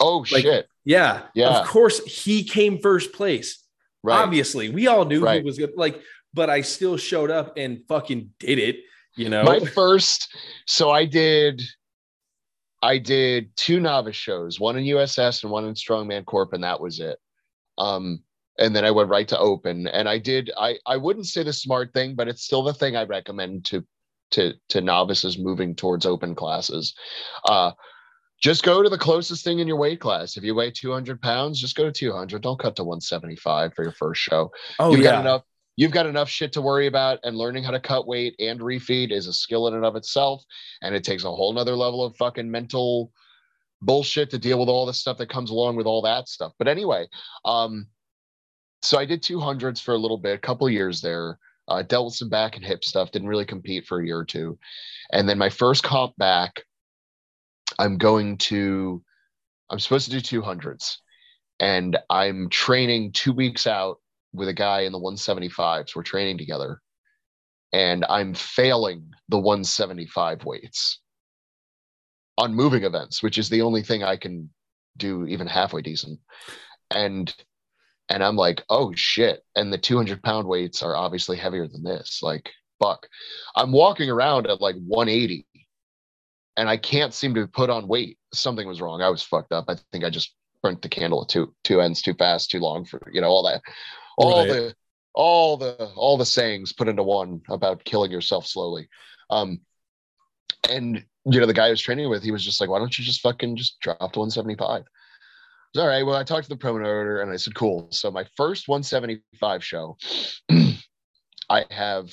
Oh 0.00 0.24
Like, 0.32 0.42
shit. 0.42 0.66
Yeah. 0.84 1.22
Yeah. 1.34 1.60
Of 1.60 1.68
course, 1.68 2.04
he 2.04 2.42
came 2.44 2.80
first 2.80 3.12
place. 3.12 3.64
Right. 4.02 4.18
Obviously, 4.18 4.70
we 4.70 4.88
all 4.88 5.04
knew 5.04 5.24
Right. 5.24 5.40
he 5.40 5.46
was 5.46 5.56
good. 5.56 5.70
Like, 5.76 6.00
but 6.34 6.50
I 6.50 6.62
still 6.62 6.96
showed 6.96 7.30
up 7.30 7.54
and 7.56 7.82
fucking 7.88 8.30
did 8.40 8.58
it. 8.58 8.80
You 9.14 9.28
know, 9.28 9.44
my 9.44 9.60
first 9.60 10.34
so 10.66 10.90
i 10.90 11.04
did 11.04 11.62
i 12.82 12.98
did 12.98 13.54
two 13.56 13.80
novice 13.80 14.16
shows 14.16 14.60
one 14.60 14.76
in 14.76 14.84
uss 14.84 15.42
and 15.42 15.52
one 15.52 15.64
in 15.64 15.74
strongman 15.74 16.24
corp 16.24 16.52
and 16.52 16.64
that 16.64 16.80
was 16.80 17.00
it 17.00 17.18
um 17.78 18.22
and 18.58 18.74
then 18.74 18.84
i 18.84 18.90
went 18.90 19.08
right 19.08 19.28
to 19.28 19.38
open 19.38 19.86
and 19.86 20.08
i 20.08 20.18
did 20.18 20.50
i 20.58 20.76
i 20.86 20.96
wouldn't 20.96 21.26
say 21.26 21.42
the 21.42 21.52
smart 21.52 21.92
thing 21.92 22.14
but 22.14 22.28
it's 22.28 22.42
still 22.42 22.62
the 22.62 22.74
thing 22.74 22.96
i 22.96 23.04
recommend 23.04 23.64
to 23.64 23.84
to 24.30 24.52
to 24.68 24.80
novices 24.80 25.38
moving 25.38 25.74
towards 25.74 26.06
open 26.06 26.34
classes 26.34 26.94
uh 27.44 27.70
just 28.42 28.64
go 28.64 28.82
to 28.82 28.88
the 28.88 28.98
closest 28.98 29.44
thing 29.44 29.60
in 29.60 29.68
your 29.68 29.76
weight 29.76 30.00
class. 30.00 30.36
If 30.36 30.42
you 30.42 30.56
weigh 30.56 30.72
200 30.72 31.22
pounds, 31.22 31.60
just 31.60 31.76
go 31.76 31.84
to 31.84 31.92
200. 31.92 32.42
Don't 32.42 32.58
cut 32.58 32.74
to 32.74 32.82
175 32.82 33.72
for 33.72 33.84
your 33.84 33.92
first 33.92 34.20
show 34.20 34.50
oh 34.80 34.90
you've 34.90 35.04
yeah, 35.04 35.12
got 35.12 35.20
enough 35.20 35.42
you've 35.76 35.92
got 35.92 36.06
enough 36.06 36.28
shit 36.28 36.52
to 36.52 36.62
worry 36.62 36.86
about 36.86 37.18
and 37.24 37.36
learning 37.36 37.64
how 37.64 37.70
to 37.70 37.80
cut 37.80 38.06
weight 38.06 38.34
and 38.38 38.60
refeed 38.60 39.10
is 39.10 39.26
a 39.26 39.32
skill 39.32 39.68
in 39.68 39.74
and 39.74 39.84
of 39.84 39.96
itself 39.96 40.42
and 40.82 40.94
it 40.94 41.04
takes 41.04 41.24
a 41.24 41.30
whole 41.30 41.52
nother 41.52 41.76
level 41.76 42.04
of 42.04 42.16
fucking 42.16 42.50
mental 42.50 43.12
bullshit 43.80 44.30
to 44.30 44.38
deal 44.38 44.58
with 44.58 44.68
all 44.68 44.86
the 44.86 44.94
stuff 44.94 45.18
that 45.18 45.28
comes 45.28 45.50
along 45.50 45.76
with 45.76 45.86
all 45.86 46.02
that 46.02 46.28
stuff. 46.28 46.52
But 46.58 46.68
anyway 46.68 47.06
um 47.44 47.86
so 48.82 48.98
i 48.98 49.04
did 49.04 49.22
200s 49.22 49.80
for 49.80 49.94
a 49.94 49.98
little 49.98 50.18
bit 50.18 50.34
a 50.34 50.38
couple 50.38 50.68
years 50.68 51.00
there. 51.00 51.38
Uh, 51.68 51.80
dealt 51.80 52.06
with 52.06 52.14
some 52.14 52.28
back 52.28 52.56
and 52.56 52.64
hip 52.64 52.82
stuff 52.84 53.12
didn't 53.12 53.28
really 53.28 53.44
compete 53.44 53.86
for 53.86 54.00
a 54.00 54.04
year 54.04 54.18
or 54.18 54.24
two. 54.24 54.58
And 55.12 55.28
then 55.28 55.38
my 55.38 55.48
first 55.48 55.82
comp 55.82 56.16
back 56.16 56.64
i'm 57.78 57.96
going 57.98 58.36
to 58.36 59.02
I'm 59.72 59.80
supposed 59.80 60.10
to 60.10 60.20
do 60.20 60.42
200s, 60.42 60.98
and 61.58 61.98
I'm 62.10 62.50
training 62.50 63.12
two 63.12 63.32
weeks 63.32 63.66
out 63.66 64.01
with 64.32 64.48
a 64.48 64.54
guy 64.54 64.82
in 64.82 64.92
the 64.92 64.98
175s. 64.98 65.94
We're 65.94 66.02
training 66.02 66.38
together, 66.38 66.80
and 67.72 68.04
I'm 68.08 68.34
failing 68.34 69.10
the 69.28 69.38
175 69.38 70.44
weights 70.44 71.00
on 72.38 72.54
moving 72.54 72.84
events, 72.84 73.22
which 73.22 73.38
is 73.38 73.48
the 73.48 73.62
only 73.62 73.82
thing 73.82 74.02
I 74.02 74.16
can 74.16 74.50
do 74.96 75.26
even 75.26 75.46
halfway 75.46 75.82
decent. 75.82 76.18
And 76.90 77.34
and 78.08 78.22
I'm 78.22 78.36
like, 78.36 78.62
oh 78.68 78.92
shit. 78.94 79.42
And 79.56 79.72
the 79.72 79.78
200 79.78 80.22
pound 80.22 80.46
weights 80.46 80.82
are 80.82 80.96
obviously 80.96 81.36
heavier 81.36 81.66
than 81.66 81.82
this. 81.82 82.20
Like, 82.22 82.50
fuck. 82.82 83.06
I'm 83.56 83.72
walking 83.72 84.10
around 84.10 84.46
at 84.48 84.60
like 84.60 84.76
180 84.86 85.46
and 86.56 86.68
I 86.68 86.76
can't 86.76 87.14
seem 87.14 87.34
to 87.34 87.46
put 87.46 87.70
on 87.70 87.88
weight. 87.88 88.18
Something 88.34 88.68
was 88.68 88.80
wrong. 88.80 89.00
I 89.00 89.08
was 89.08 89.22
fucked 89.22 89.52
up. 89.52 89.66
I 89.68 89.76
think 89.92 90.04
I 90.04 90.10
just 90.10 90.34
burnt 90.62 90.82
the 90.82 90.88
candle 90.88 91.22
at 91.22 91.28
two 91.28 91.54
two 91.64 91.80
ends 91.80 92.02
too 92.02 92.14
fast, 92.14 92.50
too 92.50 92.60
long 92.60 92.84
for 92.84 93.00
you 93.12 93.20
know 93.20 93.28
all 93.28 93.44
that, 93.44 93.62
all 94.16 94.46
the 94.46 94.74
all 95.14 95.56
the 95.56 95.92
all 95.96 96.16
the 96.16 96.26
sayings 96.26 96.72
put 96.72 96.88
into 96.88 97.02
one 97.02 97.40
about 97.48 97.84
killing 97.84 98.10
yourself 98.10 98.46
slowly. 98.46 98.88
Um, 99.30 99.60
and 100.68 101.04
you 101.24 101.40
know 101.40 101.46
the 101.46 101.54
guy 101.54 101.66
I 101.66 101.70
was 101.70 101.82
training 101.82 102.08
with, 102.08 102.22
he 102.22 102.30
was 102.30 102.44
just 102.44 102.60
like, 102.60 102.70
"Why 102.70 102.78
don't 102.78 102.96
you 102.98 103.04
just 103.04 103.20
fucking 103.20 103.56
just 103.56 103.78
drop 103.80 103.98
to 103.98 104.18
175?" 104.18 104.84
all 105.78 105.86
right. 105.86 106.04
Well, 106.04 106.16
I 106.16 106.24
talked 106.24 106.44
to 106.44 106.48
the 106.50 106.56
promoter 106.56 107.22
and 107.22 107.30
I 107.30 107.36
said, 107.36 107.54
cool. 107.54 107.88
So 107.90 108.10
my 108.10 108.26
first 108.36 108.68
175 108.68 109.64
show, 109.64 109.96
I 111.48 111.64
have 111.70 112.10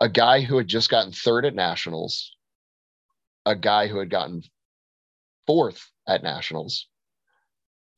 a 0.00 0.08
guy 0.08 0.40
who 0.40 0.56
had 0.56 0.68
just 0.68 0.90
gotten 0.90 1.12
third 1.12 1.44
at 1.44 1.54
nationals, 1.54 2.34
a 3.44 3.54
guy 3.54 3.88
who 3.88 3.98
had 3.98 4.10
gotten 4.10 4.42
fourth 5.46 5.90
at 6.08 6.22
nationals. 6.22 6.86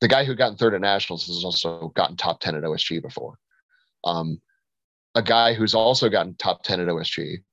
The 0.01 0.07
guy 0.07 0.23
who 0.23 0.35
got 0.35 0.51
in 0.51 0.57
third 0.57 0.73
at 0.73 0.81
nationals 0.81 1.27
has 1.27 1.43
also 1.43 1.89
gotten 1.95 2.15
top 2.15 2.39
10 2.39 2.55
at 2.55 2.63
OSG 2.63 3.01
before. 3.01 3.37
Um, 4.03 4.41
a 5.15 5.21
guy 5.21 5.53
who's 5.53 5.73
also 5.73 6.09
gotten 6.09 6.35
top 6.35 6.63
10 6.63 6.79
at 6.79 6.87
OSG, 6.87 7.43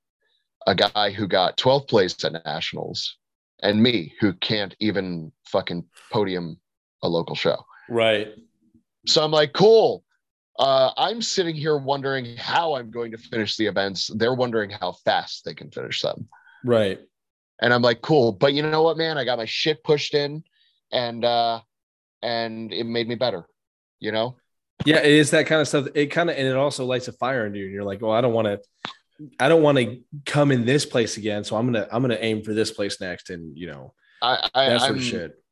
a 0.66 0.74
guy 0.74 1.10
who 1.10 1.26
got 1.26 1.56
12th 1.56 1.88
place 1.88 2.24
at 2.24 2.44
nationals, 2.44 3.16
and 3.62 3.82
me 3.82 4.14
who 4.20 4.32
can't 4.34 4.76
even 4.78 5.32
fucking 5.46 5.84
podium 6.12 6.60
a 7.02 7.08
local 7.08 7.34
show. 7.34 7.64
Right. 7.88 8.34
So 9.06 9.24
I'm 9.24 9.30
like, 9.30 9.52
cool. 9.52 10.04
Uh, 10.58 10.90
I'm 10.96 11.20
sitting 11.20 11.54
here 11.54 11.76
wondering 11.76 12.36
how 12.36 12.74
I'm 12.74 12.90
going 12.90 13.10
to 13.12 13.18
finish 13.18 13.56
the 13.56 13.66
events. 13.66 14.10
They're 14.14 14.34
wondering 14.34 14.70
how 14.70 14.92
fast 14.92 15.44
they 15.44 15.54
can 15.54 15.70
finish 15.70 16.00
them. 16.00 16.28
Right. 16.64 17.00
And 17.60 17.72
I'm 17.72 17.82
like, 17.82 18.02
cool. 18.02 18.32
But 18.32 18.54
you 18.54 18.62
know 18.62 18.82
what, 18.82 18.96
man? 18.96 19.18
I 19.18 19.24
got 19.24 19.38
my 19.38 19.44
shit 19.44 19.82
pushed 19.84 20.14
in 20.14 20.44
and 20.92 21.24
uh 21.24 21.60
and 22.22 22.72
it 22.72 22.84
made 22.84 23.08
me 23.08 23.14
better, 23.14 23.46
you 24.00 24.12
know? 24.12 24.36
Yeah, 24.84 24.98
it 24.98 25.12
is 25.12 25.30
that 25.30 25.46
kind 25.46 25.60
of 25.60 25.68
stuff. 25.68 25.86
It 25.94 26.06
kind 26.06 26.30
of 26.30 26.36
and 26.36 26.46
it 26.46 26.56
also 26.56 26.84
lights 26.84 27.08
a 27.08 27.12
fire 27.12 27.46
under 27.46 27.58
you. 27.58 27.64
And 27.64 27.74
you're 27.74 27.84
like, 27.84 28.02
well, 28.02 28.12
I 28.12 28.20
don't 28.20 28.34
want 28.34 28.46
to 28.46 28.60
I 29.40 29.48
don't 29.48 29.62
want 29.62 29.78
to 29.78 30.00
come 30.24 30.50
in 30.50 30.64
this 30.64 30.84
place 30.84 31.16
again, 31.16 31.44
so 31.44 31.56
I'm 31.56 31.66
gonna 31.66 31.88
I'm 31.90 32.02
gonna 32.02 32.18
aim 32.20 32.42
for 32.42 32.52
this 32.52 32.70
place 32.70 33.00
next, 33.00 33.30
and 33.30 33.56
you 33.56 33.68
know, 33.68 33.94
I, 34.22 34.48
I 34.54 34.68
that 34.68 34.80
sort 34.80 34.92
I'm, 34.92 34.96
of 34.98 35.02
shit. 35.02 35.42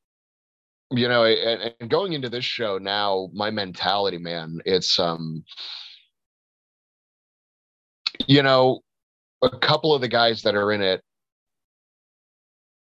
You 0.90 1.08
know, 1.08 1.24
and, 1.24 1.74
and 1.80 1.90
going 1.90 2.12
into 2.12 2.28
this 2.28 2.44
show 2.44 2.78
now, 2.78 3.28
my 3.32 3.50
mentality, 3.50 4.18
man, 4.18 4.60
it's 4.66 4.98
um, 4.98 5.44
you 8.26 8.42
know, 8.42 8.80
a 9.42 9.50
couple 9.58 9.94
of 9.94 10.02
the 10.02 10.08
guys 10.08 10.42
that 10.42 10.54
are 10.54 10.70
in 10.70 10.82
it, 10.82 11.02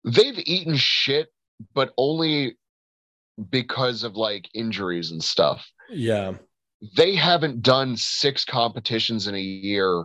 they've 0.04 0.38
eaten 0.38 0.76
shit, 0.76 1.28
but 1.74 1.92
only 1.96 2.56
because 3.50 4.04
of 4.04 4.16
like 4.16 4.48
injuries 4.54 5.10
and 5.10 5.22
stuff. 5.22 5.66
Yeah. 5.90 6.34
They 6.96 7.14
haven't 7.14 7.62
done 7.62 7.96
six 7.96 8.44
competitions 8.44 9.28
in 9.28 9.34
a 9.34 9.40
year 9.40 10.04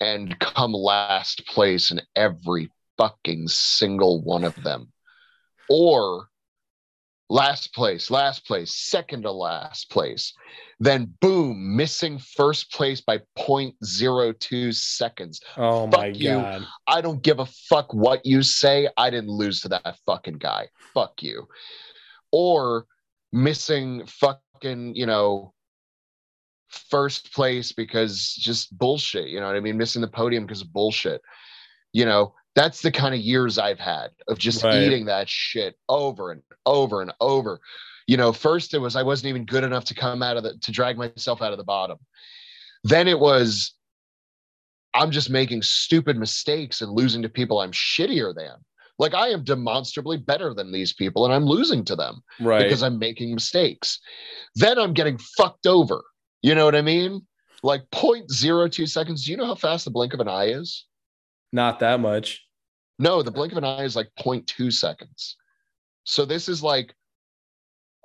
and 0.00 0.38
come 0.38 0.72
last 0.72 1.46
place 1.46 1.90
in 1.90 2.00
every 2.14 2.70
fucking 2.98 3.48
single 3.48 4.22
one 4.22 4.44
of 4.44 4.62
them. 4.62 4.92
Or 5.68 6.28
last 7.28 7.74
place, 7.74 8.10
last 8.10 8.46
place, 8.46 8.74
second 8.74 9.22
to 9.22 9.32
last 9.32 9.90
place. 9.90 10.32
Then 10.78 11.14
boom, 11.20 11.76
missing 11.76 12.18
first 12.18 12.70
place 12.72 13.00
by 13.00 13.18
0.02 13.38 14.74
seconds. 14.74 15.40
Oh 15.56 15.90
fuck 15.90 16.00
my 16.00 16.06
you. 16.06 16.30
god. 16.30 16.66
I 16.86 17.00
don't 17.00 17.22
give 17.22 17.38
a 17.38 17.46
fuck 17.46 17.92
what 17.94 18.24
you 18.24 18.42
say. 18.42 18.88
I 18.96 19.10
didn't 19.10 19.30
lose 19.30 19.60
to 19.62 19.68
that 19.68 19.96
fucking 20.04 20.38
guy. 20.38 20.68
Fuck 20.94 21.22
you. 21.22 21.48
Or 22.38 22.84
missing 23.32 24.04
fucking, 24.06 24.94
you 24.94 25.06
know, 25.06 25.54
first 26.68 27.32
place 27.32 27.72
because 27.72 28.34
just 28.34 28.76
bullshit. 28.76 29.28
You 29.28 29.40
know 29.40 29.46
what 29.46 29.56
I 29.56 29.60
mean? 29.60 29.78
Missing 29.78 30.02
the 30.02 30.08
podium 30.08 30.44
because 30.44 30.60
of 30.60 30.70
bullshit. 30.72 31.22
You 31.92 32.04
know, 32.04 32.34
that's 32.54 32.82
the 32.82 32.92
kind 32.92 33.14
of 33.14 33.20
years 33.20 33.58
I've 33.58 33.78
had 33.78 34.10
of 34.28 34.38
just 34.38 34.62
right. 34.62 34.82
eating 34.82 35.06
that 35.06 35.30
shit 35.30 35.76
over 35.88 36.30
and 36.30 36.42
over 36.66 37.00
and 37.00 37.12
over. 37.20 37.60
You 38.06 38.18
know, 38.18 38.32
first 38.32 38.74
it 38.74 38.78
was 38.78 38.96
I 38.96 39.02
wasn't 39.02 39.30
even 39.30 39.46
good 39.46 39.64
enough 39.64 39.84
to 39.84 39.94
come 39.94 40.22
out 40.22 40.36
of 40.36 40.42
the 40.42 40.58
to 40.58 40.72
drag 40.72 40.98
myself 40.98 41.40
out 41.40 41.52
of 41.52 41.58
the 41.58 41.64
bottom. 41.64 41.98
Then 42.84 43.08
it 43.08 43.18
was 43.18 43.72
I'm 44.94 45.10
just 45.10 45.30
making 45.30 45.62
stupid 45.62 46.16
mistakes 46.16 46.80
and 46.80 46.90
losing 46.90 47.22
to 47.22 47.28
people 47.28 47.60
I'm 47.60 47.72
shittier 47.72 48.34
than. 48.34 48.56
Like 48.98 49.14
I 49.14 49.28
am 49.28 49.44
demonstrably 49.44 50.16
better 50.16 50.54
than 50.54 50.72
these 50.72 50.92
people 50.92 51.24
and 51.24 51.34
I'm 51.34 51.44
losing 51.44 51.84
to 51.84 51.96
them 51.96 52.22
right. 52.40 52.62
because 52.62 52.82
I'm 52.82 52.98
making 52.98 53.34
mistakes. 53.34 53.98
Then 54.54 54.78
I'm 54.78 54.94
getting 54.94 55.18
fucked 55.36 55.66
over 55.66 56.02
you 56.46 56.54
know 56.54 56.64
what 56.64 56.76
I 56.76 56.82
mean? 56.82 57.22
Like 57.64 57.82
0.02 57.90 58.88
seconds. 58.88 59.24
Do 59.24 59.32
you 59.32 59.36
know 59.36 59.46
how 59.46 59.56
fast 59.56 59.84
the 59.84 59.90
blink 59.90 60.14
of 60.14 60.20
an 60.20 60.28
eye 60.28 60.50
is? 60.50 60.84
Not 61.52 61.80
that 61.80 61.98
much. 61.98 62.46
No, 63.00 63.20
the 63.20 63.32
blink 63.32 63.50
of 63.50 63.58
an 63.58 63.64
eye 63.64 63.82
is 63.82 63.96
like 63.96 64.10
0.2 64.20 64.72
seconds. 64.72 65.36
So 66.04 66.24
this 66.24 66.48
is 66.48 66.62
like 66.62 66.94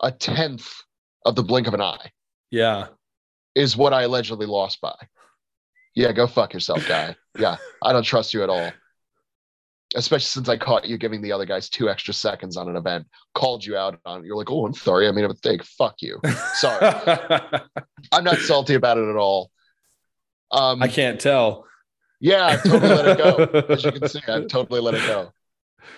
a 0.01 0.11
tenth 0.11 0.73
of 1.23 1.35
the 1.35 1.43
blink 1.43 1.67
of 1.67 1.75
an 1.75 1.81
eye. 1.81 2.11
Yeah. 2.49 2.87
Is 3.53 3.77
what 3.77 3.93
I 3.93 4.03
allegedly 4.03 4.47
lost 4.47 4.81
by. 4.81 4.95
Yeah, 5.93 6.11
go 6.13 6.25
fuck 6.25 6.53
yourself, 6.53 6.87
guy. 6.87 7.15
yeah, 7.37 7.57
I 7.83 7.93
don't 7.93 8.01
trust 8.01 8.33
you 8.33 8.41
at 8.41 8.49
all 8.49 8.71
especially 9.95 10.25
since 10.25 10.49
I 10.49 10.57
caught 10.57 10.85
you 10.85 10.97
giving 10.97 11.21
the 11.21 11.31
other 11.31 11.45
guys 11.45 11.69
two 11.69 11.89
extra 11.89 12.13
seconds 12.13 12.57
on 12.57 12.69
an 12.69 12.75
event, 12.75 13.07
called 13.33 13.65
you 13.65 13.77
out 13.77 13.99
on 14.05 14.21
it. 14.21 14.25
You're 14.25 14.37
like, 14.37 14.51
oh, 14.51 14.65
I'm 14.65 14.73
sorry. 14.73 15.07
I 15.07 15.11
made 15.11 15.25
a 15.25 15.29
mistake. 15.29 15.63
Fuck 15.63 16.01
you. 16.01 16.19
Sorry. 16.55 16.79
I'm 18.11 18.23
not 18.23 18.37
salty 18.37 18.75
about 18.75 18.97
it 18.97 19.09
at 19.09 19.15
all. 19.15 19.51
Um, 20.51 20.81
I 20.81 20.87
can't 20.87 21.19
tell. 21.19 21.65
Yeah, 22.19 22.45
I 22.47 22.55
totally 22.57 22.93
let 22.93 23.07
it 23.07 23.17
go. 23.17 23.63
As 23.69 23.83
you 23.83 23.91
can 23.91 24.07
see, 24.07 24.21
I 24.27 24.41
totally 24.41 24.79
let 24.79 24.93
it 24.93 25.05
go. 25.07 25.31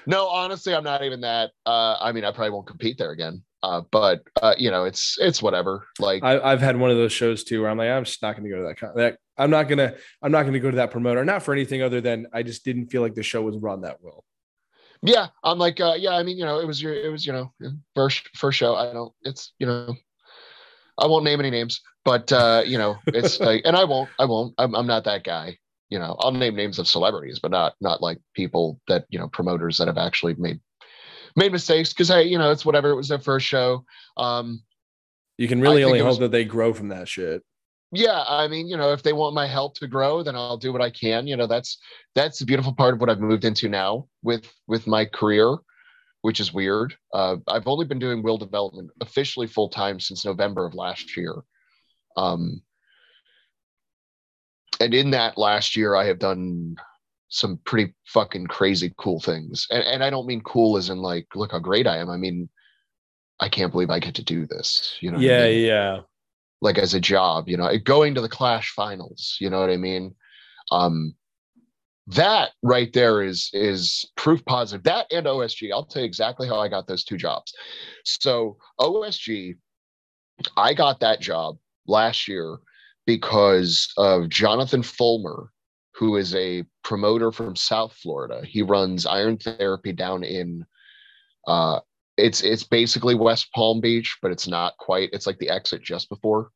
No, 0.06 0.28
honestly, 0.28 0.74
I'm 0.74 0.84
not 0.84 1.04
even 1.04 1.22
that. 1.22 1.52
Uh, 1.66 1.98
I 2.00 2.12
mean, 2.14 2.24
I 2.24 2.32
probably 2.32 2.52
won't 2.52 2.68
compete 2.68 2.98
there 2.98 3.12
again. 3.12 3.44
Uh, 3.64 3.82
but 3.92 4.22
uh, 4.42 4.54
you 4.58 4.70
know, 4.70 4.84
it's 4.84 5.18
it's 5.20 5.42
whatever. 5.42 5.88
Like 5.98 6.22
I, 6.22 6.50
have 6.50 6.60
had 6.60 6.78
one 6.78 6.92
of 6.92 6.98
those 6.98 7.14
shows 7.14 7.46
too, 7.46 7.62
where 7.62 7.72
I'm 7.72 7.78
like, 7.78 7.90
I'm 7.90 8.04
just 8.04 8.22
not 8.22 8.36
going 8.36 8.44
to 8.44 8.50
go 8.50 8.58
to 8.58 8.76
that 8.82 8.96
that 8.96 9.18
I'm 9.38 9.50
not 9.50 9.70
gonna 9.70 9.96
I'm 10.22 10.34
not 10.34 10.44
gonna 10.44 10.60
go 10.60 10.70
to 10.70 10.76
that 10.78 10.92
promoter, 10.92 11.24
not 11.24 11.44
for 11.44 11.54
anything 11.54 11.82
other 11.82 12.02
than 12.02 12.28
I 12.34 12.44
just 12.44 12.66
didn't 12.66 12.88
feel 12.88 13.02
like 13.02 13.16
the 13.16 13.24
show 13.24 13.42
was 13.42 13.58
run 13.58 13.82
that 13.82 13.98
well. 14.02 14.26
Yeah, 15.02 15.28
I'm 15.44 15.60
like, 15.60 15.80
uh, 15.80 15.96
yeah, 15.98 16.12
I 16.12 16.24
mean, 16.24 16.38
you 16.38 16.46
know, 16.46 16.60
it 16.60 16.68
was 16.68 16.82
your, 16.82 16.94
it 16.94 17.10
was, 17.10 17.26
you 17.26 17.34
know, 17.34 17.52
first 17.96 18.30
first 18.36 18.58
show. 18.58 18.76
I 18.76 18.92
don't, 18.94 19.14
it's, 19.24 19.54
you 19.60 19.68
know, 19.68 19.96
I 20.98 21.08
won't 21.08 21.26
name 21.26 21.40
any 21.40 21.50
names, 21.50 21.82
but 22.04 22.32
uh, 22.32 22.64
you 22.66 22.78
know, 22.78 22.98
it's 23.08 23.40
like, 23.40 23.62
and 23.66 23.78
I 23.78 23.86
won't, 23.86 24.10
I 24.20 24.26
won't. 24.26 24.54
I'm, 24.58 24.76
I'm 24.76 24.88
not 24.88 25.06
that 25.06 25.24
guy. 25.24 25.58
You 25.90 26.00
know, 26.00 26.16
I'll 26.20 26.32
name 26.32 26.56
names 26.56 26.80
of 26.80 26.88
celebrities, 26.88 27.40
but 27.42 27.52
not 27.52 27.76
not 27.80 28.02
like 28.02 28.20
people 28.34 28.80
that 28.88 29.06
you 29.10 29.20
know 29.20 29.28
promoters 29.30 29.78
that 29.78 29.88
have 29.88 29.98
actually 29.98 30.36
made 30.38 30.60
made 31.36 31.52
mistakes 31.52 31.94
because 31.94 32.12
I, 32.12 32.22
you 32.22 32.38
know, 32.38 32.52
it's 32.52 32.66
whatever. 32.66 32.90
It 32.90 32.96
was 32.96 33.08
their 33.08 33.20
first 33.20 33.46
show. 33.46 33.86
Um, 34.18 34.64
you 35.38 35.48
can 35.48 35.62
really 35.62 35.84
only 35.84 36.00
hope 36.00 36.10
was, 36.10 36.20
that 36.20 36.32
they 36.32 36.46
grow 36.46 36.74
from 36.74 36.90
that 36.90 37.08
shit 37.08 37.44
yeah 37.92 38.24
i 38.28 38.48
mean 38.48 38.68
you 38.68 38.76
know 38.76 38.92
if 38.92 39.04
they 39.04 39.14
want 39.14 39.36
my 39.36 39.46
help 39.46 39.76
to 39.76 39.88
grow 39.88 40.24
then 40.24 40.36
i'll 40.36 40.58
do 40.58 40.72
what 40.74 40.82
i 40.82 40.90
can 40.90 41.28
you 41.28 41.36
know 41.36 41.48
that's 41.48 41.78
that's 42.16 42.40
the 42.40 42.46
beautiful 42.46 42.74
part 42.74 42.94
of 42.94 43.00
what 43.00 43.10
i've 43.10 43.20
moved 43.20 43.46
into 43.46 43.70
now 43.70 44.08
with 44.24 44.52
with 44.68 44.88
my 44.88 45.06
career 45.06 45.56
which 46.22 46.40
is 46.40 46.54
weird 46.54 46.96
uh, 47.14 47.36
i've 47.48 47.68
only 47.68 47.86
been 47.86 48.00
doing 48.00 48.24
will 48.24 48.38
development 48.38 48.90
officially 49.02 49.48
full 49.48 49.70
time 49.70 50.00
since 50.00 50.26
november 50.26 50.66
of 50.66 50.74
last 50.74 51.16
year 51.16 51.36
um, 52.18 52.62
and 54.80 54.94
in 54.94 55.12
that 55.12 55.38
last 55.38 55.76
year 55.76 55.96
i 55.96 56.06
have 56.06 56.20
done 56.20 56.76
some 57.34 57.60
pretty 57.66 57.94
fucking 58.06 58.46
crazy 58.46 58.94
cool 58.98 59.20
things 59.20 59.68
and, 59.72 59.84
and 59.84 60.04
i 60.04 60.10
don't 60.10 60.28
mean 60.28 60.42
cool 60.42 60.78
as 60.78 60.90
in 60.90 61.00
like 61.00 61.28
look 61.36 61.52
how 61.52 61.60
great 61.60 61.88
i 61.88 61.98
am 61.98 62.10
i 62.10 62.18
mean 62.18 62.48
i 63.40 63.50
can't 63.50 63.72
believe 63.72 63.90
i 63.90 64.00
get 64.00 64.16
to 64.16 64.24
do 64.24 64.46
this 64.46 64.98
you 65.02 65.12
know 65.12 65.20
yeah 65.20 65.40
I 65.40 65.46
mean? 65.46 65.66
yeah 65.66 66.00
like 66.64 66.78
as 66.78 66.94
a 66.94 67.00
job, 67.00 67.50
you 67.50 67.58
know, 67.58 67.70
going 67.84 68.16
to 68.16 68.22
the 68.22 68.30
Clash 68.30 68.72
finals, 68.72 69.36
you 69.42 69.50
know 69.50 69.60
what 69.60 69.70
I 69.70 69.76
mean? 69.76 70.16
Um, 70.72 71.14
that 72.08 72.52
right 72.64 72.92
there 72.94 73.22
is 73.22 73.50
is 73.54 74.10
proof 74.16 74.44
positive. 74.46 74.84
That 74.84 75.12
and 75.12 75.26
OSG. 75.26 75.72
I'll 75.74 75.86
tell 75.86 76.02
you 76.02 76.06
exactly 76.06 76.48
how 76.48 76.60
I 76.60 76.70
got 76.70 76.88
those 76.88 77.04
two 77.04 77.18
jobs. 77.18 77.54
So 78.06 78.58
OSG, 78.80 79.58
I 80.56 80.74
got 80.74 81.02
that 81.02 81.20
job 81.20 81.58
last 81.86 82.30
year 82.30 82.58
because 83.06 83.92
of 83.98 84.30
Jonathan 84.30 84.84
Fulmer, 84.84 85.52
who 86.04 86.18
is 86.18 86.36
a 86.36 86.66
promoter 86.84 87.32
from 87.32 87.56
South 87.56 87.94
Florida. 87.94 88.42
He 88.46 88.62
runs 88.62 89.06
Iron 89.06 89.38
Therapy 89.38 89.94
down 89.94 90.26
in 90.26 90.66
uh 91.48 91.80
it's 92.18 92.44
it's 92.44 92.64
basically 92.64 93.16
West 93.16 93.48
Palm 93.56 93.80
Beach, 93.80 94.18
but 94.22 94.30
it's 94.30 94.46
not 94.46 94.76
quite. 94.78 95.10
It's 95.14 95.26
like 95.26 95.40
the 95.40 95.50
exit 95.50 95.82
just 95.82 96.10
before 96.10 96.50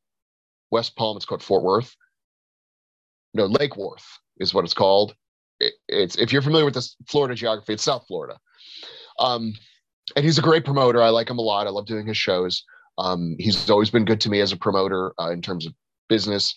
West 0.70 0.96
Palm. 0.96 1.16
It's 1.16 1.24
called 1.24 1.42
Fort 1.42 1.64
Worth. 1.64 1.96
No, 3.32 3.46
Lake 3.46 3.76
Worth 3.78 4.06
is 4.38 4.52
what 4.52 4.64
it's 4.66 4.74
called. 4.74 5.14
It, 5.60 5.72
it's 5.88 6.16
if 6.16 6.30
you're 6.30 6.42
familiar 6.42 6.66
with 6.66 6.74
this 6.74 6.94
Florida 7.08 7.34
geography, 7.34 7.72
it's 7.72 7.82
South 7.82 8.04
Florida. 8.06 8.38
Um, 9.18 9.54
and 10.14 10.26
he's 10.26 10.38
a 10.38 10.42
great 10.42 10.66
promoter. 10.66 11.02
I 11.02 11.08
like 11.08 11.30
him 11.30 11.38
a 11.38 11.42
lot. 11.42 11.66
I 11.66 11.70
love 11.70 11.86
doing 11.86 12.06
his 12.06 12.18
shows. 12.18 12.62
Um, 12.98 13.34
he's 13.38 13.70
always 13.70 13.88
been 13.88 14.04
good 14.04 14.20
to 14.20 14.30
me 14.30 14.42
as 14.42 14.52
a 14.52 14.58
promoter 14.58 15.14
uh, 15.18 15.30
in 15.30 15.40
terms 15.40 15.66
of 15.66 15.72
business 16.10 16.54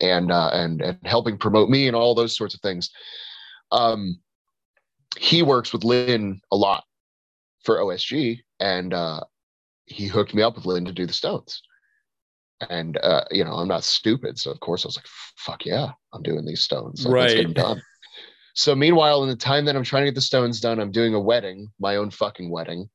and 0.00 0.30
uh, 0.32 0.50
and 0.52 0.82
and 0.82 0.98
helping 1.04 1.38
promote 1.38 1.68
me 1.68 1.86
and 1.86 1.96
all 1.96 2.14
those 2.14 2.36
sorts 2.36 2.54
of 2.54 2.60
things. 2.60 2.90
Um, 3.72 4.18
he 5.18 5.42
works 5.42 5.72
with 5.72 5.84
Lynn 5.84 6.40
a 6.50 6.56
lot 6.56 6.84
for 7.64 7.78
OSG, 7.78 8.40
and 8.60 8.92
uh, 8.92 9.20
he 9.86 10.06
hooked 10.06 10.34
me 10.34 10.42
up 10.42 10.56
with 10.56 10.66
Lynn 10.66 10.84
to 10.86 10.92
do 10.92 11.06
the 11.06 11.12
Stones. 11.12 11.62
And 12.68 12.96
uh, 12.98 13.24
you 13.30 13.44
know, 13.44 13.52
I'm 13.54 13.68
not 13.68 13.84
stupid, 13.84 14.38
so 14.38 14.50
of 14.50 14.60
course 14.60 14.84
I 14.84 14.88
was 14.88 14.96
like, 14.96 15.06
"Fuck 15.36 15.66
yeah, 15.66 15.90
I'm 16.12 16.22
doing 16.22 16.44
these 16.44 16.62
Stones. 16.62 17.04
Like, 17.04 17.14
let's 17.14 17.34
get 17.34 17.38
Right. 17.38 17.44
them 17.44 17.52
done." 17.54 17.82
So 18.54 18.74
meanwhile, 18.74 19.22
in 19.24 19.28
the 19.28 19.36
time 19.36 19.64
that 19.64 19.74
I'm 19.74 19.82
trying 19.82 20.02
to 20.04 20.10
get 20.10 20.14
the 20.14 20.20
Stones 20.20 20.60
done, 20.60 20.78
I'm 20.78 20.92
doing 20.92 21.14
a 21.14 21.20
wedding, 21.20 21.68
my 21.80 21.96
own 21.96 22.10
fucking 22.10 22.50
wedding. 22.50 22.88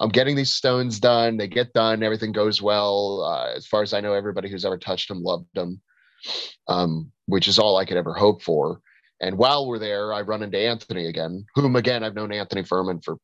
I'm 0.00 0.10
getting 0.10 0.36
these 0.36 0.54
stones 0.54 1.00
done. 1.00 1.36
They 1.38 1.48
get 1.48 1.72
done. 1.72 2.02
Everything 2.04 2.30
goes 2.30 2.62
well. 2.62 3.24
Uh, 3.24 3.56
as 3.56 3.66
far 3.66 3.82
as 3.82 3.92
I 3.92 4.00
know, 4.00 4.12
everybody 4.12 4.48
who's 4.48 4.64
ever 4.64 4.78
touched 4.78 5.08
them 5.08 5.22
loved 5.24 5.46
them, 5.54 5.80
um, 6.68 7.10
which 7.26 7.48
is 7.48 7.58
all 7.58 7.76
I 7.76 7.84
could 7.84 7.96
ever 7.96 8.14
hope 8.14 8.42
for. 8.42 8.80
And 9.20 9.36
while 9.36 9.66
we're 9.66 9.78
there, 9.78 10.12
I 10.12 10.20
run 10.20 10.42
into 10.42 10.58
Anthony 10.58 11.06
again, 11.06 11.44
whom 11.54 11.76
again 11.76 12.04
I've 12.04 12.14
known 12.14 12.32
Anthony 12.32 12.62
Furman 12.62 13.00
for 13.00 13.18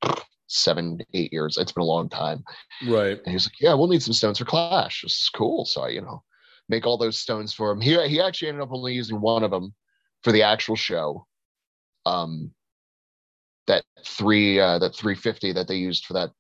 seven, 0.49 0.99
eight 1.15 1.33
years. 1.33 1.57
It's 1.57 1.73
been 1.73 1.83
a 1.83 1.87
long 1.87 2.09
time. 2.09 2.43
Right. 2.87 3.19
And 3.25 3.33
he's 3.33 3.47
like, 3.47 3.61
"Yeah, 3.61 3.75
we'll 3.75 3.89
need 3.89 4.03
some 4.03 4.15
stones 4.15 4.39
for 4.39 4.45
Clash. 4.45 5.03
This 5.03 5.21
is 5.21 5.29
cool." 5.29 5.65
So 5.65 5.83
I, 5.83 5.89
you 5.89 6.01
know, 6.01 6.23
make 6.69 6.87
all 6.87 6.99
those 6.99 7.19
stones 7.19 7.53
for 7.53 7.71
him. 7.71 7.81
He 7.81 7.91
he 8.09 8.21
actually 8.21 8.49
ended 8.49 8.63
up 8.63 8.73
only 8.73 8.95
using 8.95 9.21
one 9.21 9.45
of 9.45 9.51
them 9.51 9.75
for 10.23 10.33
the 10.33 10.43
actual 10.43 10.77
show. 10.77 11.27
Um, 12.07 12.53
that 13.67 13.85
three 14.05 14.59
uh, 14.61 14.79
that 14.79 14.95
three 14.95 15.15
fifty 15.15 15.53
that 15.53 15.69
they 15.69 15.77
used 15.77 16.05
for 16.07 16.15
that 16.15 16.31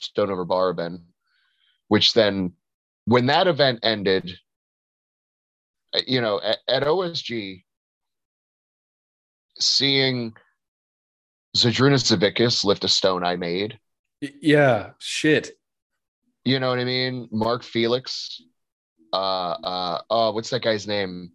stone 0.00 0.30
over 0.30 0.44
bar 0.44 0.70
event, 0.70 1.00
which 1.88 2.12
then 2.12 2.52
when 3.04 3.26
that 3.26 3.46
event 3.46 3.80
ended, 3.82 4.32
you 6.06 6.20
know, 6.20 6.40
at, 6.40 6.58
at 6.68 6.82
OSG, 6.82 7.64
seeing 9.58 10.32
Zydrunas 11.56 12.04
Savickas 12.04 12.64
lift 12.64 12.84
a 12.84 12.88
stone 12.88 13.24
I 13.24 13.36
made 13.36 13.78
Yeah. 14.20 14.90
Shit. 14.98 15.52
You 16.44 16.60
know 16.60 16.70
what 16.70 16.78
I 16.78 16.84
mean? 16.84 17.28
Mark 17.30 17.62
Felix. 17.62 18.40
Uh 19.12 19.50
uh 19.52 20.02
oh, 20.08 20.32
what's 20.32 20.50
that 20.50 20.62
guy's 20.62 20.86
name? 20.86 21.32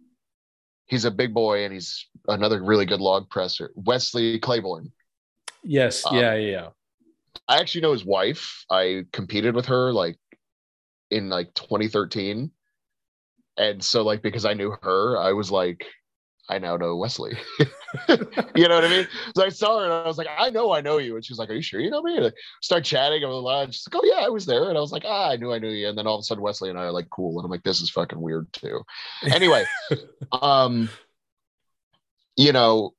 He's 0.86 1.04
a 1.04 1.10
big 1.10 1.34
boy 1.34 1.64
and 1.64 1.72
he's 1.72 2.06
another 2.28 2.62
really 2.62 2.86
good 2.86 3.00
log 3.00 3.28
presser. 3.28 3.70
Wesley 3.74 4.38
Claiborne. 4.38 4.92
Yes. 5.62 6.06
Um, 6.06 6.16
yeah. 6.16 6.34
Yeah. 6.34 6.50
yeah. 6.50 6.68
I 7.48 7.58
actually 7.58 7.82
know 7.82 7.92
his 7.92 8.04
wife. 8.04 8.64
I 8.70 9.04
competed 9.12 9.54
with 9.54 9.66
her 9.66 9.92
like 9.92 10.18
in 11.10 11.28
like 11.28 11.52
2013. 11.54 12.50
And 13.56 13.82
so 13.82 14.02
like 14.02 14.22
because 14.22 14.44
I 14.44 14.54
knew 14.54 14.74
her, 14.82 15.18
I 15.18 15.32
was 15.32 15.50
like, 15.50 15.86
I 16.48 16.58
now 16.58 16.76
know 16.76 16.96
Wesley. 16.96 17.36
you 18.08 18.68
know 18.68 18.76
what 18.76 18.84
I 18.84 18.88
mean? 18.88 19.08
So 19.36 19.44
I 19.44 19.48
saw 19.48 19.78
her 19.78 19.84
and 19.84 19.92
I 19.92 20.06
was 20.06 20.18
like, 20.18 20.28
I 20.38 20.50
know 20.50 20.72
I 20.72 20.80
know 20.80 20.98
you. 20.98 21.16
And 21.16 21.24
she's 21.24 21.38
like, 21.38 21.50
Are 21.50 21.54
you 21.54 21.62
sure 21.62 21.80
you 21.80 21.90
know 21.90 22.02
me? 22.02 22.14
And 22.14 22.24
like, 22.24 22.34
start 22.62 22.84
chatting 22.84 23.24
over 23.24 23.32
the 23.32 23.40
lunch. 23.40 23.74
She's 23.74 23.88
like, 23.92 24.02
Oh 24.02 24.06
yeah, 24.06 24.24
I 24.24 24.28
was 24.28 24.46
there. 24.46 24.68
And 24.68 24.78
I 24.78 24.80
was 24.80 24.92
like, 24.92 25.04
Ah, 25.04 25.30
I 25.30 25.36
knew 25.36 25.52
I 25.52 25.58
knew 25.58 25.70
you. 25.70 25.88
And 25.88 25.98
then 25.98 26.06
all 26.06 26.16
of 26.16 26.20
a 26.20 26.22
sudden 26.22 26.42
Wesley 26.42 26.70
and 26.70 26.78
I 26.78 26.84
are 26.84 26.92
like 26.92 27.10
cool. 27.10 27.38
And 27.38 27.44
I'm 27.44 27.50
like, 27.50 27.64
this 27.64 27.80
is 27.80 27.90
fucking 27.90 28.20
weird 28.20 28.52
too. 28.52 28.80
Anyway, 29.24 29.64
um, 30.32 30.88
you 32.36 32.52
know, 32.52 32.92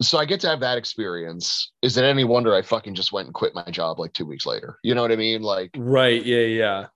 so 0.00 0.16
I 0.16 0.24
get 0.24 0.40
to 0.40 0.48
have 0.48 0.60
that 0.60 0.78
experience. 0.78 1.72
Is 1.82 1.96
it 1.96 2.04
any 2.04 2.24
wonder 2.24 2.54
I 2.54 2.62
fucking 2.62 2.94
just 2.94 3.12
went 3.12 3.26
and 3.26 3.34
quit 3.34 3.54
my 3.54 3.64
job 3.64 3.98
like 3.98 4.12
two 4.12 4.26
weeks 4.26 4.46
later? 4.46 4.78
You 4.82 4.94
know 4.94 5.02
what 5.02 5.12
I 5.12 5.16
mean? 5.16 5.42
Like 5.42 5.72
Right. 5.76 6.24
Yeah. 6.24 6.38
Yeah. 6.38 6.86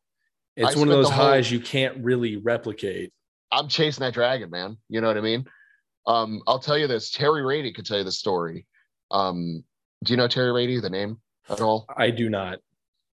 It's 0.56 0.76
I 0.76 0.78
one 0.78 0.88
of 0.88 0.94
those 0.94 1.08
whole- 1.08 1.26
highs 1.26 1.50
you 1.50 1.60
can't 1.60 1.96
really 2.04 2.36
replicate. 2.36 3.12
I'm 3.50 3.68
chasing 3.68 4.02
that 4.02 4.14
dragon, 4.14 4.50
man. 4.50 4.76
You 4.88 5.00
know 5.00 5.08
what 5.08 5.18
I 5.18 5.20
mean? 5.20 5.46
Um, 6.06 6.42
I'll 6.46 6.58
tell 6.58 6.78
you 6.78 6.86
this. 6.86 7.10
Terry 7.10 7.42
Rady 7.44 7.72
could 7.72 7.86
tell 7.86 7.98
you 7.98 8.04
the 8.04 8.12
story. 8.12 8.66
Um, 9.10 9.62
do 10.02 10.12
you 10.12 10.16
know 10.16 10.26
Terry 10.26 10.52
Rady, 10.52 10.80
the 10.80 10.90
name 10.90 11.18
at 11.48 11.60
all? 11.60 11.86
I 11.96 12.10
do 12.10 12.28
not. 12.28 12.58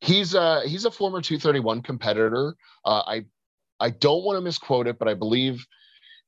He's 0.01 0.35
a 0.35 0.63
he's 0.67 0.85
a 0.85 0.91
former 0.91 1.21
231 1.21 1.83
competitor. 1.83 2.57
Uh, 2.85 3.03
I 3.07 3.25
I 3.79 3.91
don't 3.91 4.25
want 4.25 4.37
to 4.37 4.41
misquote 4.41 4.89
it, 4.89 4.99
but 4.99 5.07
I 5.07 5.15
believe 5.15 5.65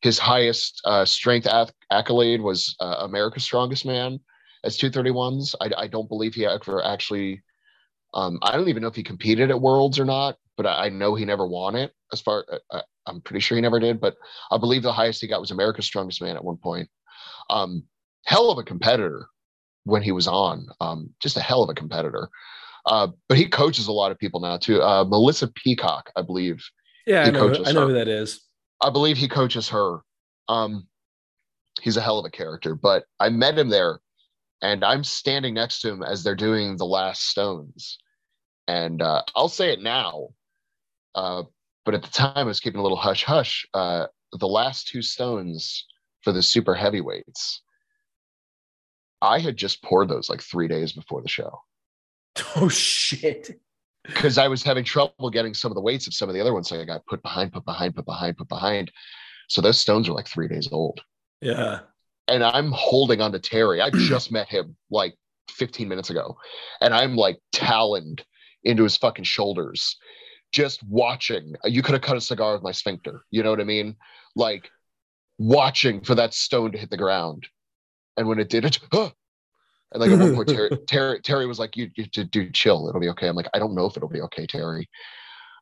his 0.00 0.18
highest 0.18 0.80
uh, 0.84 1.04
strength 1.04 1.46
acc- 1.46 1.74
accolade 1.90 2.40
was 2.40 2.76
uh, 2.78 2.96
America's 3.00 3.42
Strongest 3.42 3.86
Man 3.86 4.20
as 4.62 4.78
231s. 4.78 5.54
I, 5.60 5.70
I 5.76 5.86
don't 5.88 6.08
believe 6.08 6.34
he 6.34 6.46
ever 6.46 6.84
actually. 6.84 7.42
Um, 8.12 8.38
I 8.42 8.52
don't 8.52 8.68
even 8.68 8.82
know 8.82 8.88
if 8.88 8.94
he 8.94 9.02
competed 9.02 9.50
at 9.50 9.60
Worlds 9.60 9.98
or 9.98 10.04
not, 10.04 10.36
but 10.56 10.66
I, 10.66 10.86
I 10.86 10.88
know 10.88 11.14
he 11.14 11.24
never 11.24 11.46
won 11.46 11.76
it. 11.76 11.92
As 12.12 12.20
far 12.20 12.44
uh, 12.70 12.82
I'm 13.06 13.20
pretty 13.20 13.40
sure 13.40 13.56
he 13.56 13.62
never 13.62 13.80
did, 13.80 14.00
but 14.00 14.14
I 14.50 14.58
believe 14.58 14.82
the 14.82 14.92
highest 14.92 15.20
he 15.20 15.26
got 15.26 15.40
was 15.40 15.50
America's 15.50 15.86
Strongest 15.86 16.22
Man 16.22 16.36
at 16.36 16.44
one 16.44 16.56
point. 16.56 16.88
Um, 17.50 17.84
hell 18.24 18.50
of 18.50 18.58
a 18.58 18.62
competitor 18.62 19.26
when 19.84 20.02
he 20.02 20.12
was 20.12 20.26
on. 20.26 20.66
Um, 20.80 21.10
just 21.20 21.36
a 21.36 21.40
hell 21.40 21.62
of 21.62 21.70
a 21.70 21.74
competitor. 21.74 22.28
Uh, 22.86 23.08
but 23.28 23.38
he 23.38 23.46
coaches 23.46 23.86
a 23.86 23.92
lot 23.92 24.12
of 24.12 24.18
people 24.18 24.40
now 24.40 24.56
too. 24.56 24.82
Uh, 24.82 25.04
Melissa 25.04 25.48
Peacock, 25.48 26.10
I 26.16 26.22
believe. 26.22 26.62
Yeah. 27.06 27.24
I 27.24 27.30
know. 27.30 27.54
I 27.64 27.72
know 27.72 27.82
her. 27.82 27.86
who 27.88 27.94
that 27.94 28.08
is. 28.08 28.42
I 28.82 28.90
believe 28.90 29.16
he 29.16 29.28
coaches 29.28 29.68
her. 29.68 30.00
Um, 30.48 30.86
he's 31.80 31.96
a 31.96 32.02
hell 32.02 32.18
of 32.18 32.24
a 32.24 32.30
character, 32.30 32.74
but 32.74 33.04
I 33.20 33.28
met 33.30 33.58
him 33.58 33.68
there 33.68 34.00
and 34.62 34.84
I'm 34.84 35.04
standing 35.04 35.54
next 35.54 35.80
to 35.80 35.90
him 35.90 36.02
as 36.02 36.22
they're 36.22 36.34
doing 36.34 36.76
the 36.76 36.86
last 36.86 37.28
stones. 37.28 37.98
And 38.66 39.02
uh, 39.02 39.22
I'll 39.34 39.48
say 39.48 39.72
it 39.72 39.82
now, 39.82 40.28
uh, 41.14 41.42
but 41.84 41.94
at 41.94 42.02
the 42.02 42.10
time 42.10 42.32
I 42.36 42.42
was 42.44 42.60
keeping 42.60 42.80
a 42.80 42.82
little 42.82 42.96
hush 42.98 43.24
hush. 43.24 43.66
Uh, 43.74 44.06
the 44.38 44.48
last 44.48 44.88
two 44.88 45.02
stones 45.02 45.86
for 46.22 46.32
the 46.32 46.42
super 46.42 46.74
heavyweights, 46.74 47.62
I 49.20 49.38
had 49.38 49.56
just 49.56 49.82
poured 49.82 50.08
those 50.08 50.28
like 50.28 50.42
three 50.42 50.68
days 50.68 50.92
before 50.92 51.22
the 51.22 51.28
show 51.28 51.60
Oh 52.56 52.68
shit. 52.68 53.58
because 54.06 54.38
I 54.38 54.48
was 54.48 54.62
having 54.62 54.84
trouble 54.84 55.30
getting 55.30 55.54
some 55.54 55.70
of 55.70 55.76
the 55.76 55.80
weights 55.82 56.06
of 56.06 56.14
some 56.14 56.28
of 56.28 56.34
the 56.34 56.40
other 56.40 56.52
ones. 56.54 56.68
So 56.68 56.80
I 56.80 56.84
got 56.84 57.06
put 57.06 57.22
behind, 57.22 57.52
put 57.52 57.64
behind, 57.64 57.94
put 57.94 58.04
behind, 58.06 58.36
put 58.36 58.48
behind. 58.48 58.90
So 59.48 59.60
those 59.60 59.78
stones 59.78 60.08
are 60.08 60.12
like 60.14 60.28
three 60.28 60.48
days 60.48 60.68
old. 60.72 61.00
Yeah. 61.40 61.80
and 62.28 62.42
I'm 62.42 62.72
holding 62.72 63.20
on 63.20 63.32
to 63.32 63.38
Terry. 63.38 63.80
I 63.80 63.90
just 63.94 64.32
met 64.32 64.48
him 64.48 64.76
like 64.90 65.14
15 65.50 65.88
minutes 65.88 66.10
ago, 66.10 66.36
and 66.80 66.94
I'm 66.94 67.14
like 67.16 67.38
taloned 67.52 68.24
into 68.64 68.82
his 68.82 68.96
fucking 68.96 69.24
shoulders, 69.24 69.96
just 70.54 70.82
watching. 70.84 71.54
You 71.64 71.82
could 71.82 71.92
have 71.94 72.02
cut 72.02 72.16
a 72.16 72.20
cigar 72.20 72.54
with 72.54 72.62
my 72.62 72.72
sphincter. 72.72 73.24
You 73.30 73.42
know 73.42 73.50
what 73.50 73.60
I 73.60 73.64
mean? 73.64 73.96
Like 74.36 74.70
watching 75.38 76.00
for 76.00 76.14
that 76.14 76.32
stone 76.32 76.72
to 76.72 76.78
hit 76.78 76.90
the 76.90 76.96
ground, 76.96 77.46
and 78.16 78.28
when 78.28 78.38
it 78.38 78.48
did, 78.48 78.64
it. 78.64 78.78
Huh! 78.90 79.10
And 79.92 80.00
like 80.00 80.10
at 80.10 80.18
one 80.18 80.34
point, 80.34 80.48
Terry, 80.48 80.70
Terry, 80.88 81.20
Terry 81.20 81.46
was 81.46 81.60
like, 81.60 81.76
"You, 81.76 81.88
you, 81.94 82.06
dude, 82.06 82.52
chill. 82.52 82.88
It'll 82.88 83.00
be 83.00 83.10
okay." 83.10 83.28
I'm 83.28 83.36
like, 83.36 83.46
"I 83.54 83.60
don't 83.60 83.76
know 83.76 83.86
if 83.86 83.96
it'll 83.96 84.08
be 84.08 84.22
okay, 84.22 84.44
Terry." 84.44 84.88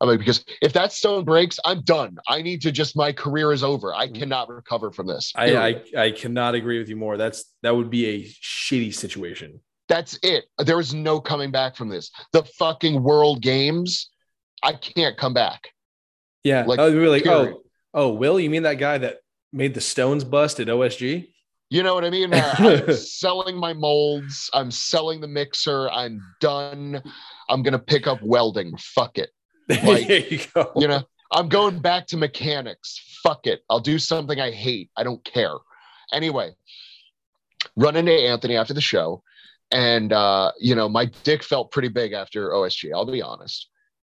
I'm 0.01 0.09
like, 0.09 0.21
because 0.21 0.43
if 0.63 0.73
that 0.73 0.91
stone 0.91 1.27
breaks, 1.27 1.59
I'm 1.67 1.83
done. 1.83 2.17
I 2.27 2.41
need 2.41 2.63
to 2.63 2.73
just. 2.73 2.97
My 2.97 3.13
career 3.13 3.53
is 3.53 3.63
over. 3.63 3.95
I 3.95 4.07
mm-hmm. 4.07 4.15
cannot 4.15 4.49
recover 4.49 4.91
from 4.91 5.07
this. 5.07 5.33
I. 5.37 5.57
I 5.57 5.83
I 5.99 6.11
cannot 6.13 6.55
agree 6.55 6.79
with 6.79 6.89
you 6.89 6.97
more. 6.97 7.19
That's 7.19 7.45
that 7.63 7.77
would 7.77 7.91
be 7.91 8.07
a 8.07 8.25
shitty 8.25 8.95
situation. 8.95 9.61
That's 9.93 10.19
it. 10.23 10.45
There 10.57 10.81
is 10.81 10.95
no 10.95 11.21
coming 11.21 11.51
back 11.51 11.77
from 11.77 11.91
this. 11.91 12.11
The 12.33 12.45
fucking 12.59 13.03
world 13.03 13.43
games, 13.43 14.12
I 14.63 14.75
can't 14.75 15.17
come 15.17 15.35
back. 15.35 15.69
Yeah. 16.45 16.61
Like, 16.61 16.79
Like, 16.79 16.81
oh, 16.81 16.89
like 16.89 17.25
period. 17.25 17.55
oh, 17.55 17.63
oh, 17.95 18.13
Will, 18.13 18.39
you 18.41 18.51
mean 18.51 18.63
that 18.65 18.79
guy 18.79 18.99
that 18.99 19.19
made 19.53 19.75
the 19.75 19.81
stones 19.81 20.25
bust 20.25 20.61
at 20.61 20.69
OSG? 20.69 21.29
You 21.71 21.83
know 21.83 21.95
what 21.95 22.05
I 22.05 22.11
mean? 22.11 22.35
Uh, 22.35 22.55
I'm 22.59 22.95
selling 22.95 23.57
my 23.57 23.73
molds. 23.73 24.51
I'm 24.53 24.71
selling 24.71 25.21
the 25.21 25.29
mixer. 25.29 25.89
I'm 25.91 26.21
done. 26.41 27.03
I'm 27.49 27.63
gonna 27.63 27.79
pick 27.79 28.07
up 28.07 28.19
welding. 28.23 28.77
Fuck 28.77 29.19
it. 29.19 29.31
Like, 29.69 30.07
there 30.07 30.19
you 30.19 30.41
go. 30.55 30.71
You 30.77 30.87
know, 30.89 31.03
I'm 31.31 31.49
going 31.49 31.79
back 31.79 32.07
to 32.09 32.19
mechanics. 32.19 33.21
Fuck 33.23 33.47
it. 33.47 33.63
I'll 33.71 33.81
do 33.81 33.99
something 33.99 34.39
I 34.39 34.51
hate. 34.51 34.91
I 34.99 35.03
don't 35.03 35.25
care. 35.25 35.55
Anyway, 36.13 36.51
run 37.77 37.97
into 37.97 38.13
Anthony 38.13 38.57
after 38.57 38.75
the 38.75 38.83
show, 38.83 39.23
and 39.71 40.13
uh, 40.13 40.53
you 40.61 40.75
know 40.75 40.91
my 40.91 41.07
dick 41.23 41.43
felt 41.43 41.71
pretty 41.71 41.89
big 41.89 42.13
after 42.13 42.51
OSG. 42.51 42.91
I'll 42.95 43.07
be 43.11 43.23
honest. 43.23 43.69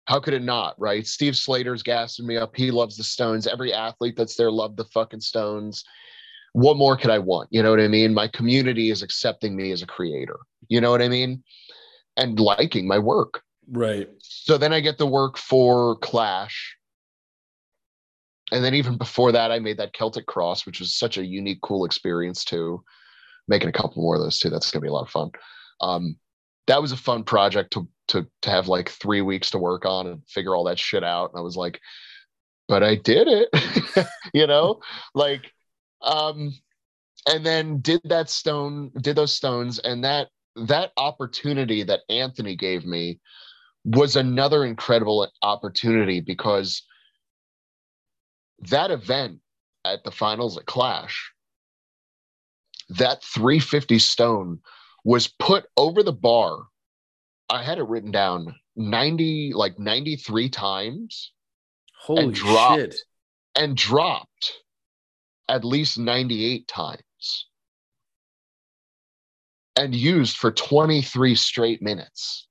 How 0.08 0.22
could 0.22 0.34
it 0.34 0.44
not, 0.44 0.74
right? 0.80 1.06
Steve 1.06 1.36
Slater's 1.36 1.84
gassing 1.84 2.26
me 2.26 2.38
up. 2.38 2.56
He 2.56 2.72
loves 2.72 2.96
the 2.96 3.04
Stones. 3.04 3.46
Every 3.46 3.74
athlete 3.74 4.16
that's 4.16 4.36
there 4.36 4.50
loved 4.50 4.78
the 4.78 4.86
fucking 4.86 5.20
Stones. 5.20 5.84
What 6.54 6.78
more 6.78 6.96
could 6.96 7.12
I 7.12 7.20
want? 7.20 7.50
You 7.52 7.62
know 7.62 7.70
what 7.70 7.82
I 7.82 7.90
mean? 7.90 8.14
My 8.14 8.30
community 8.30 8.90
is 8.90 9.02
accepting 9.02 9.56
me 9.56 9.72
as 9.74 9.82
a 9.82 9.88
creator. 9.88 10.40
You 10.70 10.80
know 10.80 10.92
what 10.92 11.02
I 11.02 11.10
mean? 11.10 11.44
And 12.16 12.40
liking 12.40 12.88
my 12.88 12.98
work. 12.98 13.44
Right. 13.70 14.10
So 14.20 14.58
then 14.58 14.72
I 14.72 14.80
get 14.80 14.98
the 14.98 15.06
work 15.06 15.38
for 15.38 15.98
Clash. 15.98 16.78
And 18.54 18.64
then 18.64 18.76
even 18.76 18.98
before 18.98 19.34
that, 19.34 19.52
I 19.52 19.60
made 19.60 19.78
that 19.78 19.92
Celtic 19.92 20.26
Cross, 20.26 20.66
which 20.66 20.80
was 20.80 20.96
such 20.96 21.18
a 21.18 21.26
unique, 21.26 21.60
cool 21.62 21.84
experience 21.84 22.46
too. 22.46 22.82
Making 23.50 23.70
a 23.70 23.74
couple 23.74 24.02
more 24.02 24.16
of 24.16 24.22
those 24.22 24.40
too. 24.40 24.50
That's 24.50 24.72
gonna 24.72 24.84
be 24.84 24.88
a 24.88 24.94
lot 24.94 25.04
of 25.04 25.10
fun. 25.10 25.32
Um, 25.82 26.16
that 26.68 26.82
was 26.82 26.94
a 26.94 26.98
fun 26.98 27.24
project 27.24 27.74
to 27.74 27.90
to 28.08 28.28
to 28.42 28.50
have 28.50 28.68
like 28.68 28.90
three 28.90 29.22
weeks 29.22 29.52
to 29.52 29.58
work 29.58 29.86
on 29.86 30.08
and 30.08 30.22
figure 30.28 30.56
all 30.56 30.66
that 30.66 30.80
shit 30.80 31.04
out. 31.04 31.32
And 31.32 31.40
I 31.40 31.44
was 31.44 31.56
like, 31.56 31.80
but 32.68 32.84
I 32.84 32.96
did 32.96 33.28
it, 33.28 34.08
you 34.34 34.48
know, 34.48 34.82
like, 35.14 35.52
um, 36.02 36.54
and 37.28 37.46
then 37.46 37.80
did 37.80 38.02
that 38.06 38.30
stone, 38.30 38.92
did 39.02 39.16
those 39.16 39.36
stones, 39.36 39.80
and 39.80 40.04
that 40.04 40.30
that 40.56 40.92
opportunity 40.98 41.84
that 41.84 42.02
Anthony 42.10 42.56
gave 42.56 42.86
me 42.86 43.20
was 43.86 44.16
another 44.16 44.66
incredible 44.66 45.30
opportunity 45.42 46.20
because 46.20 46.84
that 48.60 48.92
event 48.92 49.40
at 49.86 50.04
the 50.04 50.12
finals 50.12 50.58
at 50.58 50.66
Clash, 50.66 51.32
that 52.90 53.24
350 53.24 54.00
stone 54.00 54.60
was 55.06 55.28
put 55.28 55.66
over 55.78 56.04
the 56.04 56.14
bar 56.14 56.64
I 57.50 57.64
had 57.64 57.78
it 57.78 57.88
written 57.88 58.12
down 58.12 58.56
90, 58.76 59.54
like 59.54 59.80
93 59.80 60.50
times. 60.50 61.32
Holy 62.00 62.24
and 62.24 62.34
dropped, 62.34 62.80
shit. 62.80 62.96
And 63.56 63.76
dropped 63.76 64.54
at 65.48 65.64
least 65.64 65.98
98 65.98 66.68
times. 66.68 67.48
And 69.76 69.96
used 69.96 70.38
for 70.38 70.52
23 70.52 71.36
straight 71.36 71.82
minutes. 71.82 72.48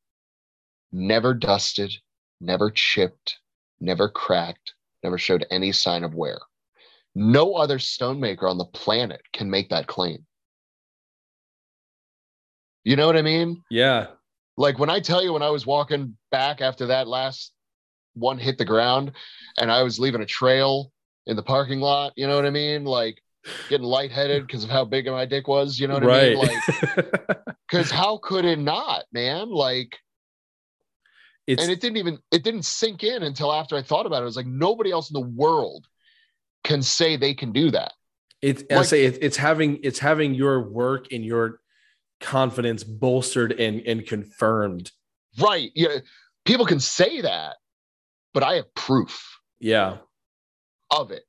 Never 0.93 1.35
dusted, 1.35 1.93
never 2.41 2.71
chipped, 2.71 3.39
never 3.81 4.09
cracked, 4.09 4.75
never 5.03 5.19
showed 5.19 5.47
any 5.51 5.73
sign 5.73 6.05
of 6.05 6.15
wear. 6.15 6.39
No 7.15 7.55
other 7.55 7.79
stonemaker 7.79 8.49
on 8.49 8.59
the 8.59 8.65
planet 8.67 9.21
can 9.33 9.51
make 9.51 9.71
that 9.71 9.87
claim. 9.87 10.27
You 12.85 12.95
know 12.97 13.07
what 13.07 13.17
I 13.17 13.23
mean? 13.23 13.63
Yeah. 13.71 14.07
Like 14.57 14.79
when 14.79 14.91
I 14.91 15.01
tell 15.01 15.23
you 15.23 15.33
when 15.33 15.43
I 15.43 15.51
was 15.51 15.67
walking 15.67 16.17
back 16.31 16.61
after 16.61 16.87
that 16.87 17.07
last 17.09 17.53
one 18.15 18.39
hit 18.39 18.57
the 18.59 18.65
ground 18.65 19.13
and 19.59 19.71
I 19.71 19.83
was 19.83 19.99
leaving 19.99 20.23
a 20.23 20.27
trail 20.27 20.91
in 21.27 21.37
the 21.37 21.43
parking 21.43 21.81
lot, 21.81 22.13
you 22.17 22.27
know 22.27 22.37
what 22.37 22.47
I 22.47 22.51
mean? 22.51 22.85
Like 22.85 23.21
getting 23.69 23.87
lightheaded 23.87 24.47
because 24.47 24.65
of 24.65 24.71
how 24.71 24.85
big 24.85 25.07
my 25.07 25.27
dick 25.27 25.47
was, 25.47 25.79
you 25.79 25.87
know 25.89 25.95
what 25.95 26.05
right. 26.05 26.23
I 26.23 26.35
mean? 26.35 26.39
Like 26.39 27.39
because 27.71 27.91
how 27.91 28.19
could 28.19 28.45
it 28.45 28.59
not, 28.59 29.05
man? 29.13 29.51
Like 29.51 29.99
it's 31.47 31.63
and 31.63 31.71
it 31.71 31.81
didn't 31.81 31.99
even 31.99 32.19
it 32.33 32.43
didn't 32.43 32.65
sink 32.65 33.05
in 33.05 33.23
until 33.23 33.53
after 33.53 33.77
I 33.77 33.83
thought 33.83 34.07
about 34.07 34.21
it. 34.21 34.23
It 34.23 34.27
was 34.27 34.37
like 34.37 34.47
nobody 34.47 34.91
else 34.91 35.11
in 35.11 35.15
the 35.15 35.29
world 35.29 35.87
can 36.65 36.83
say 36.83 37.17
they 37.17 37.35
can 37.35 37.53
do 37.53 37.71
that. 37.71 37.93
it's 38.43 38.65
I 38.71 38.77
like- 38.77 38.87
say 38.87 39.05
it, 39.05 39.19
it's 39.21 39.37
having 39.37 39.79
it's 39.85 39.99
having 39.99 40.35
your 40.35 40.69
work 40.69 41.13
and 41.13 41.25
your 41.25 41.61
confidence 42.21 42.85
bolstered 42.85 43.53
and 43.53 43.81
and 43.83 44.07
confirmed. 44.07 44.91
Right. 45.41 45.71
Yeah. 45.75 45.99
People 46.45 46.67
can 46.67 46.81
say 46.81 47.21
that, 47.21 47.57
but 48.33 48.43
I 48.43 48.55
have 48.55 48.73
proof. 48.75 49.39
Yeah. 49.61 49.99
of 50.91 51.11
it. 51.11 51.23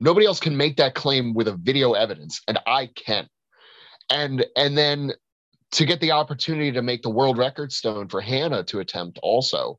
Nobody 0.00 0.26
else 0.26 0.40
can 0.40 0.56
make 0.56 0.76
that 0.76 0.94
claim 0.94 1.34
with 1.34 1.48
a 1.48 1.54
video 1.56 1.92
evidence, 1.92 2.40
and 2.48 2.58
I 2.66 2.86
can. 2.86 3.28
And 4.10 4.46
and 4.56 4.76
then 4.76 5.12
to 5.72 5.84
get 5.84 6.00
the 6.00 6.12
opportunity 6.12 6.72
to 6.72 6.82
make 6.82 7.02
the 7.02 7.10
world 7.10 7.36
record 7.36 7.72
stone 7.72 8.08
for 8.08 8.20
Hannah 8.20 8.64
to 8.64 8.80
attempt 8.80 9.18
also, 9.22 9.78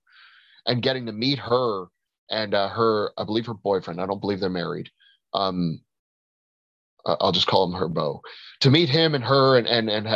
and 0.66 0.82
getting 0.82 1.06
to 1.08 1.12
meet 1.12 1.40
her 1.40 1.86
and 2.30 2.54
uh, 2.54 2.70
her, 2.70 3.12
I 3.18 3.24
believe 3.24 3.48
her 3.48 3.56
boyfriend. 3.56 4.00
I 4.00 4.06
don't 4.06 4.22
believe 4.22 4.40
they're 4.40 4.50
married. 4.50 4.90
Um, 5.34 5.82
I'll 7.06 7.32
just 7.32 7.48
call 7.48 7.66
him 7.66 7.80
her 7.80 7.88
beau. 7.88 8.22
To 8.62 8.72
meet 8.72 8.90
him 8.90 9.16
and 9.16 9.24
her 9.24 9.58
and 9.58 9.68
and 9.68 9.90
and 9.90 10.08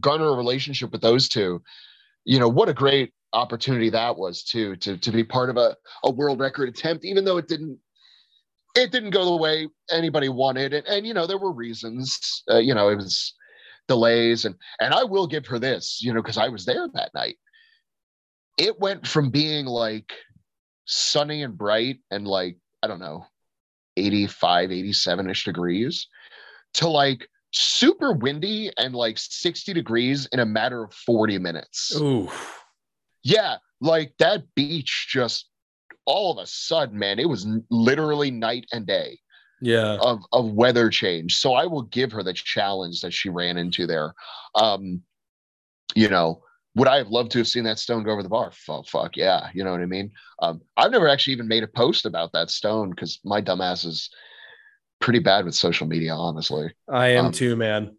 garner 0.00 0.28
a 0.28 0.36
relationship 0.36 0.92
with 0.92 1.02
those 1.02 1.28
two, 1.28 1.62
you 2.24 2.38
know 2.38 2.48
what 2.48 2.68
a 2.68 2.74
great 2.74 3.12
opportunity 3.32 3.90
that 3.90 4.16
was 4.16 4.44
too 4.44 4.76
to 4.76 4.96
to 4.96 5.10
be 5.10 5.24
part 5.24 5.50
of 5.50 5.56
a 5.56 5.76
a 6.04 6.10
world 6.10 6.40
record 6.40 6.68
attempt, 6.68 7.04
even 7.04 7.24
though 7.24 7.36
it 7.36 7.48
didn't 7.48 7.78
it 8.74 8.90
didn't 8.90 9.10
go 9.10 9.24
the 9.24 9.36
way 9.36 9.68
anybody 9.90 10.28
wanted. 10.28 10.72
And, 10.72 10.86
and 10.86 11.06
you 11.06 11.14
know 11.14 11.26
there 11.26 11.38
were 11.38 11.52
reasons 11.52 12.42
uh, 12.50 12.58
you 12.58 12.74
know 12.74 12.88
it 12.88 12.96
was 12.96 13.34
delays. 13.88 14.44
And 14.44 14.54
and 14.80 14.94
i 14.94 15.04
will 15.04 15.26
give 15.26 15.46
her 15.46 15.58
this 15.58 16.00
you 16.02 16.12
know 16.12 16.22
because 16.22 16.38
i 16.38 16.48
was 16.48 16.64
there 16.64 16.88
that 16.94 17.14
night. 17.14 17.36
It 18.56 18.78
went 18.78 19.06
from 19.06 19.30
being 19.30 19.66
like 19.66 20.12
sunny 20.86 21.42
and 21.42 21.56
bright 21.56 21.98
and 22.10 22.26
like 22.28 22.56
i 22.82 22.86
don't 22.86 23.00
know 23.00 23.26
85 23.96 24.70
87ish 24.70 25.44
degrees 25.44 26.06
to 26.74 26.88
like 26.88 27.28
super 27.52 28.12
windy 28.12 28.70
and 28.78 28.94
like 28.94 29.16
60 29.18 29.72
degrees 29.72 30.26
in 30.32 30.40
a 30.40 30.46
matter 30.46 30.82
of 30.84 30.92
40 30.92 31.38
minutes 31.38 31.92
Ooh. 32.00 32.28
yeah 33.22 33.56
like 33.80 34.12
that 34.18 34.42
beach 34.56 35.06
just 35.08 35.48
all 36.04 36.32
of 36.32 36.42
a 36.42 36.46
sudden 36.46 36.98
man 36.98 37.18
it 37.18 37.28
was 37.28 37.46
literally 37.70 38.30
night 38.30 38.66
and 38.72 38.86
day 38.86 39.18
Yeah. 39.60 39.98
of 40.00 40.20
of 40.32 40.50
weather 40.52 40.90
change 40.90 41.36
so 41.36 41.54
i 41.54 41.64
will 41.64 41.82
give 41.82 42.10
her 42.12 42.22
the 42.24 42.32
challenge 42.32 43.00
that 43.02 43.12
she 43.12 43.28
ran 43.28 43.56
into 43.56 43.86
there 43.86 44.14
um 44.56 45.02
you 45.94 46.08
know 46.08 46.42
would 46.76 46.88
i 46.88 46.96
have 46.98 47.08
loved 47.08 47.30
to 47.30 47.38
have 47.38 47.48
seen 47.48 47.64
that 47.64 47.78
stone 47.78 48.02
go 48.02 48.10
over 48.12 48.22
the 48.22 48.28
bar 48.28 48.50
fuck, 48.52 48.86
fuck 48.88 49.16
yeah 49.16 49.48
you 49.54 49.62
know 49.64 49.70
what 49.72 49.80
i 49.80 49.86
mean 49.86 50.10
um 50.42 50.60
i've 50.76 50.90
never 50.90 51.08
actually 51.08 51.32
even 51.32 51.48
made 51.48 51.62
a 51.62 51.68
post 51.68 52.06
about 52.06 52.32
that 52.32 52.50
stone 52.50 52.90
because 52.90 53.20
my 53.24 53.40
dumbass 53.40 53.84
is 53.86 54.10
pretty 55.00 55.18
bad 55.18 55.44
with 55.44 55.54
social 55.54 55.86
media 55.86 56.14
honestly 56.14 56.72
I 56.88 57.08
am 57.08 57.26
um, 57.26 57.32
too, 57.32 57.56
man. 57.56 57.96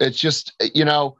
it's 0.00 0.18
just 0.18 0.52
you 0.74 0.84
know 0.84 1.16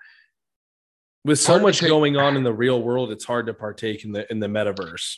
With 1.24 1.38
so 1.40 1.48
part 1.48 1.56
of 1.56 1.62
me 1.62 1.66
much 1.68 1.78
take- 1.80 1.88
going 1.88 2.16
on 2.16 2.36
in 2.36 2.44
the 2.44 2.52
real 2.52 2.80
world, 2.82 3.10
it's 3.10 3.24
hard 3.24 3.46
to 3.46 3.54
partake 3.54 4.04
in 4.04 4.12
the 4.12 4.30
in 4.30 4.38
the 4.38 4.46
metaverse. 4.46 5.16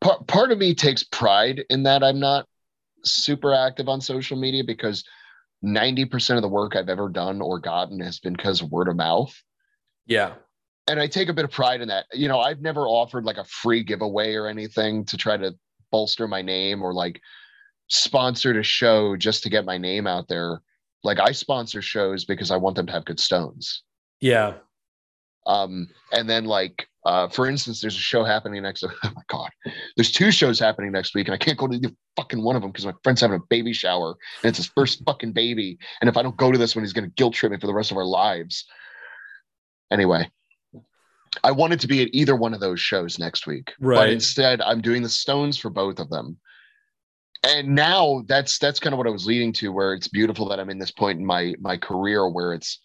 part, 0.00 0.26
part 0.26 0.50
of 0.50 0.58
me 0.58 0.74
takes 0.74 1.02
pride 1.04 1.64
in 1.68 1.82
that 1.82 2.02
I'm 2.02 2.18
not 2.20 2.46
super 3.04 3.52
active 3.52 3.88
on 3.88 4.00
social 4.00 4.38
media 4.38 4.64
because 4.64 5.04
90% 5.64 6.36
of 6.36 6.42
the 6.42 6.48
work 6.48 6.74
I've 6.74 6.88
ever 6.88 7.08
done 7.10 7.40
or 7.42 7.58
gotten 7.58 8.00
has 8.00 8.18
been 8.18 8.32
because 8.34 8.62
word 8.62 8.88
of 8.88 8.96
mouth. 8.96 9.34
Yeah. 10.06 10.34
And 10.88 11.00
I 11.00 11.06
take 11.06 11.28
a 11.28 11.32
bit 11.32 11.44
of 11.44 11.50
pride 11.50 11.80
in 11.80 11.88
that. 11.88 12.06
You 12.12 12.28
know, 12.28 12.40
I've 12.40 12.60
never 12.60 12.82
offered 12.82 13.24
like 13.24 13.38
a 13.38 13.44
free 13.44 13.82
giveaway 13.82 14.34
or 14.34 14.46
anything 14.46 15.04
to 15.06 15.16
try 15.16 15.36
to 15.36 15.54
bolster 15.90 16.28
my 16.28 16.42
name 16.42 16.82
or 16.82 16.92
like 16.92 17.20
sponsored 17.88 18.56
a 18.56 18.62
show 18.62 19.16
just 19.16 19.42
to 19.42 19.50
get 19.50 19.64
my 19.64 19.78
name 19.78 20.06
out 20.06 20.28
there. 20.28 20.60
Like 21.02 21.18
I 21.20 21.32
sponsor 21.32 21.82
shows 21.82 22.24
because 22.24 22.50
I 22.50 22.56
want 22.56 22.76
them 22.76 22.86
to 22.86 22.92
have 22.92 23.04
good 23.04 23.20
stones. 23.20 23.82
Yeah. 24.20 24.54
Um, 25.46 25.88
and 26.12 26.28
then 26.28 26.44
like 26.44 26.88
uh, 27.06 27.28
for 27.28 27.46
instance, 27.46 27.80
there's 27.80 27.94
a 27.94 28.00
show 28.00 28.24
happening 28.24 28.62
next. 28.62 28.82
Oh 29.04 29.12
my 29.14 29.22
god, 29.28 29.50
there's 29.96 30.10
two 30.10 30.32
shows 30.32 30.58
happening 30.58 30.90
next 30.90 31.14
week, 31.14 31.28
and 31.28 31.34
I 31.34 31.38
can't 31.38 31.56
go 31.56 31.68
to 31.68 31.74
either 31.74 31.92
fucking 32.16 32.42
one 32.42 32.56
of 32.56 32.62
them 32.62 32.72
because 32.72 32.84
my 32.84 32.94
friend's 33.04 33.20
having 33.20 33.36
a 33.36 33.44
baby 33.48 33.72
shower, 33.72 34.16
and 34.42 34.48
it's 34.48 34.58
his 34.58 34.66
first 34.66 35.04
fucking 35.06 35.32
baby. 35.32 35.78
And 36.00 36.10
if 36.10 36.16
I 36.16 36.22
don't 36.22 36.36
go 36.36 36.50
to 36.50 36.58
this 36.58 36.74
one, 36.74 36.82
he's 36.84 36.92
gonna 36.92 37.06
guilt 37.06 37.34
trip 37.34 37.52
me 37.52 37.58
for 37.60 37.68
the 37.68 37.74
rest 37.74 37.92
of 37.92 37.96
our 37.96 38.04
lives. 38.04 38.66
Anyway, 39.92 40.28
I 41.44 41.52
wanted 41.52 41.80
to 41.80 41.86
be 41.86 42.02
at 42.02 42.08
either 42.12 42.36
one 42.36 42.54
of 42.54 42.60
those 42.60 42.80
shows 42.80 43.18
next 43.18 43.46
week, 43.46 43.72
but 43.96 44.10
instead, 44.10 44.60
I'm 44.60 44.80
doing 44.80 45.02
the 45.02 45.08
Stones 45.08 45.58
for 45.58 45.70
both 45.70 45.98
of 45.98 46.10
them. 46.10 46.38
And 47.44 47.74
now 47.74 48.24
that's 48.26 48.58
that's 48.58 48.80
kind 48.80 48.92
of 48.92 48.98
what 48.98 49.06
I 49.06 49.10
was 49.10 49.26
leading 49.26 49.52
to, 49.54 49.72
where 49.72 49.94
it's 49.94 50.08
beautiful 50.08 50.48
that 50.48 50.58
I'm 50.58 50.70
in 50.70 50.78
this 50.78 50.90
point 50.90 51.18
in 51.18 51.26
my 51.26 51.54
my 51.60 51.76
career 51.76 52.28
where 52.28 52.52
it's 52.54 52.80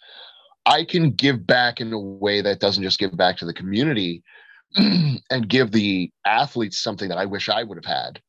I 0.65 0.83
can 0.83 1.11
give 1.11 1.47
back 1.47 1.81
in 1.81 1.91
a 1.91 1.99
way 1.99 2.41
that 2.41 2.59
doesn't 2.59 2.83
just 2.83 2.99
give 2.99 3.15
back 3.17 3.37
to 3.37 3.45
the 3.45 3.53
community 3.53 4.23
and 4.75 5.47
give 5.47 5.71
the 5.71 6.11
athletes 6.25 6.81
something 6.81 7.09
that 7.09 7.17
I 7.17 7.25
wish 7.25 7.49
I 7.49 7.63
would 7.63 7.77
have 7.77 7.85
had, 7.85 8.21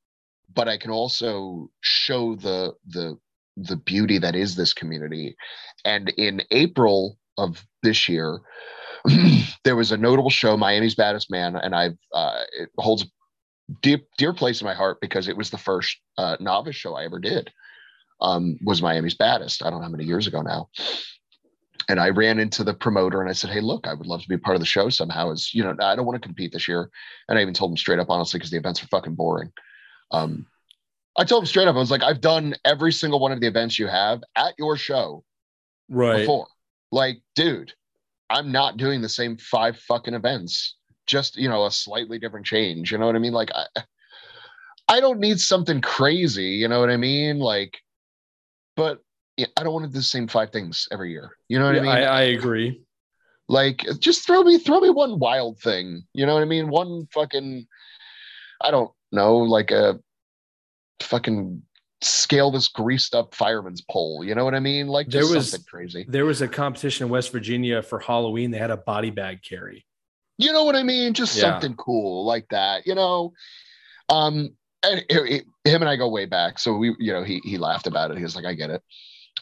but 0.55 0.69
I 0.69 0.79
can 0.79 0.91
also 0.91 1.71
show 1.81 2.35
the 2.37 2.75
the 2.87 3.19
the 3.57 3.77
beauty 3.77 4.19
that 4.19 4.35
is 4.35 4.57
this 4.57 4.73
community. 4.73 5.37
And 5.85 6.09
in 6.11 6.43
April 6.51 7.19
of 7.37 7.65
this 7.83 8.09
year, 8.09 8.41
there 9.65 9.77
was 9.77 9.93
a 9.93 9.97
notable 9.97 10.31
show, 10.31 10.57
Miami's 10.57 10.95
Baddest 10.95 11.31
Man, 11.31 11.57
and 11.57 11.75
I've 11.75 11.97
uh, 12.15 12.43
it 12.59 12.71
holds 12.79 13.03
a 13.03 13.07
dear 13.83 14.01
dear 14.19 14.33
place 14.33 14.61
in 14.61 14.67
my 14.67 14.75
heart 14.75 14.99
because 15.01 15.29
it 15.29 15.37
was 15.37 15.51
the 15.51 15.59
first 15.59 15.99
uh, 16.19 16.37
novice 16.41 16.77
show 16.77 16.95
I 16.95 17.05
ever 17.05 17.19
did. 17.19 17.51
Um, 18.21 18.57
was 18.65 18.81
Miami's 18.81 19.15
Baddest. 19.15 19.65
I 19.65 19.71
don't 19.71 19.81
know 19.81 19.87
how 19.87 19.91
many 19.91 20.05
years 20.05 20.27
ago 20.29 20.43
now. 20.43 20.69
and 21.89 21.99
I 21.99 22.11
ran 22.11 22.39
into 22.39 22.63
the 22.63 22.75
promoter 22.75 23.21
and 23.21 23.29
I 23.29 23.33
said, 23.33 23.51
Hey, 23.51 23.61
look, 23.61 23.89
I 23.89 23.95
would 23.95 24.07
love 24.07 24.23
to 24.23 24.29
be 24.29 24.39
part 24.39 24.55
of 24.55 24.61
the 24.61 24.67
show 24.67 24.89
somehow. 24.89 25.33
As 25.33 25.53
you 25.53 25.65
know, 25.65 25.75
I 25.81 25.97
don't 25.97 26.07
want 26.07 26.23
to 26.23 26.27
compete 26.27 26.53
this 26.53 26.69
year. 26.69 26.89
And 27.29 27.39
I 27.39 27.43
even 27.43 27.55
told 27.55 27.73
him 27.73 27.77
straight 27.77 27.99
up, 27.99 28.11
honestly, 28.11 28.39
because 28.39 28.51
the 28.51 28.59
events 28.59 28.83
are 28.83 28.89
fucking 28.89 29.17
boring. 29.17 29.53
Um, 30.13 30.47
I 31.17 31.25
told 31.25 31.43
him 31.43 31.47
straight 31.47 31.69
up, 31.69 31.77
I 31.77 31.79
was 31.79 31.91
like, 31.91 32.03
I've 32.03 32.21
done 32.21 32.55
every 32.65 32.93
single 32.93 33.21
one 33.21 33.33
of 33.33 33.41
the 33.41 33.47
events 33.47 33.79
you 33.79 33.87
have 33.87 34.23
at 34.37 34.55
your 34.59 34.77
show 34.77 35.25
right. 35.91 36.19
before. 36.19 36.47
Like, 36.91 37.23
dude, 37.35 37.73
I'm 38.33 38.53
not 38.53 38.77
doing 38.79 39.01
the 39.03 39.09
same 39.09 39.37
five 39.39 39.79
fucking 39.79 40.15
events, 40.15 40.77
just 41.07 41.37
you 41.37 41.49
know, 41.49 41.67
a 41.67 41.71
slightly 41.71 42.19
different 42.19 42.47
change. 42.47 42.93
You 42.93 42.99
know 42.99 43.07
what 43.07 43.17
I 43.17 43.21
mean? 43.21 43.33
Like 43.35 43.51
I 43.55 43.67
I 44.89 45.01
don't 45.01 45.21
need 45.21 45.41
something 45.41 45.81
crazy, 45.81 46.51
you 46.51 46.69
know 46.69 46.81
what 46.81 46.91
I 46.91 46.97
mean? 46.97 47.39
Like, 47.39 47.79
but 48.77 49.01
yeah, 49.37 49.47
I 49.57 49.63
don't 49.65 49.73
want 49.73 49.85
to 49.87 49.91
do 49.93 49.99
the 49.99 50.03
same 50.03 50.29
five 50.29 50.51
things 50.51 50.89
every 50.93 51.13
year. 51.13 51.33
You 51.49 51.59
know 51.59 51.67
what 51.67 51.75
Yeah, 51.75 51.81
I 51.81 51.81
mean? 51.81 51.91
I, 51.91 52.03
I 52.03 52.23
agree. 52.23 52.83
like 53.49 53.85
just 54.01 54.27
throw 54.27 54.43
me 54.43 54.59
throw 54.59 54.81
me 54.81 54.91
one 54.91 55.19
wild 55.19 55.59
thing. 55.61 56.05
You 56.15 56.27
know 56.27 56.35
what 56.35 56.43
I 56.43 56.47
mean? 56.47 56.69
One 56.69 57.07
fucking 57.13 57.67
I 58.61 58.71
don't 58.71 58.93
know, 59.13 59.39
like 59.39 59.71
a 59.71 60.01
fucking 61.01 61.63
scale 62.03 62.51
this 62.51 62.69
greased 62.69 63.15
up 63.15 63.35
fireman's 63.35 63.81
pole. 63.91 64.25
You 64.25 64.35
know 64.35 64.45
what 64.45 64.55
I 64.55 64.61
mean? 64.61 64.89
Like 64.89 65.09
There 65.09 65.23
just 65.23 65.35
was- 65.35 65.51
something 65.53 65.67
crazy. 65.71 66.05
There 66.09 66.25
was 66.25 66.43
a 66.43 66.49
competition 66.49 67.07
in 67.07 67.11
West 67.13 67.31
Virginia 67.33 67.83
for 67.83 67.99
Halloween. 68.01 68.51
They 68.51 68.59
had 68.59 68.71
a 68.71 68.77
body 68.77 69.11
bag 69.11 69.41
carry. 69.43 69.87
You 70.39 70.53
know 70.53 70.65
what 70.65 70.75
I 70.77 70.83
mean? 70.83 71.15
Just 71.15 71.37
Yeah. 71.37 71.43
something 71.43 71.75
cool 71.77 72.25
like 72.25 72.49
that. 72.51 72.87
You 72.87 72.95
know, 72.95 73.33
um, 74.09 74.57
and 74.83 74.99
it- 75.09 75.45
it- 75.65 75.71
him 75.71 75.81
and 75.83 75.89
I 75.89 75.95
go 75.97 76.09
way 76.09 76.27
back. 76.27 76.59
So 76.59 76.75
we, 76.75 76.97
you 76.99 77.13
know, 77.13 77.23
he 77.23 77.41
he 77.45 77.57
laughed 77.57 77.87
about 77.87 78.11
it. 78.11 78.17
He 78.17 78.25
was 78.25 78.35
like, 78.35 78.45
"I 78.45 78.55
get 78.55 78.71
it." 78.71 78.83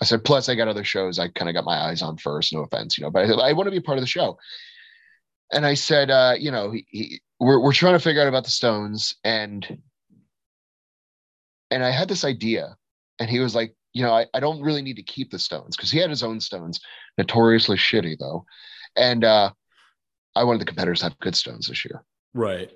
I 0.03 0.05
said, 0.05 0.23
"Plus, 0.25 0.49
I 0.51 0.55
got 0.55 0.69
other 0.69 0.85
shows. 0.85 1.19
I 1.19 1.29
kind 1.29 1.49
of 1.49 1.55
got 1.55 1.65
my 1.65 1.77
eyes 1.77 2.03
on 2.03 2.19
first. 2.19 2.53
No 2.53 2.61
offense, 2.61 2.99
you 2.99 3.05
know, 3.05 3.11
but 3.11 3.25
I, 3.31 3.49
I 3.49 3.53
want 3.55 3.67
to 3.69 3.71
be 3.71 3.81
part 3.81 3.97
of 3.97 4.03
the 4.03 4.07
show." 4.09 4.39
And 5.53 5.65
I 5.65 5.75
said, 5.75 6.11
uh, 6.11 6.35
"You 6.39 6.51
know, 6.51 6.71
he, 6.73 6.87
he, 6.91 7.21
we're 7.39 7.59
we're 7.59 7.73
trying 7.73 7.95
to 7.95 7.99
figure 8.01 8.21
out 8.21 8.29
about 8.29 8.45
the 8.45 8.51
Stones, 8.51 9.15
and 9.25 9.81
and 11.71 11.85
I 11.85 11.91
had 11.91 12.09
this 12.09 12.25
idea, 12.25 12.77
and 13.19 13.31
he 13.31 13.41
was 13.41 13.55
like, 13.55 13.75
you 13.93 14.03
know, 14.03 14.13
I, 14.13 14.27
I 14.35 14.41
don't 14.41 14.63
really 14.63 14.83
need 14.83 14.97
to 14.97 15.03
keep 15.03 15.31
the 15.31 15.39
Stones 15.39 15.77
because 15.77 15.91
he 15.91 15.99
had 15.99 16.11
his 16.11 16.23
own 16.23 16.41
Stones, 16.41 16.81
notoriously 17.19 17.77
shitty 17.77 18.19
though, 18.19 18.45
and 18.97 19.25
uh, 19.25 19.51
I 20.35 20.45
wanted 20.45 20.61
the 20.61 20.67
competitors 20.67 21.01
to 21.01 21.07
have 21.07 21.19
good 21.19 21.35
Stones 21.35 21.69
this 21.69 21.85
year." 21.85 22.05
Right. 22.35 22.71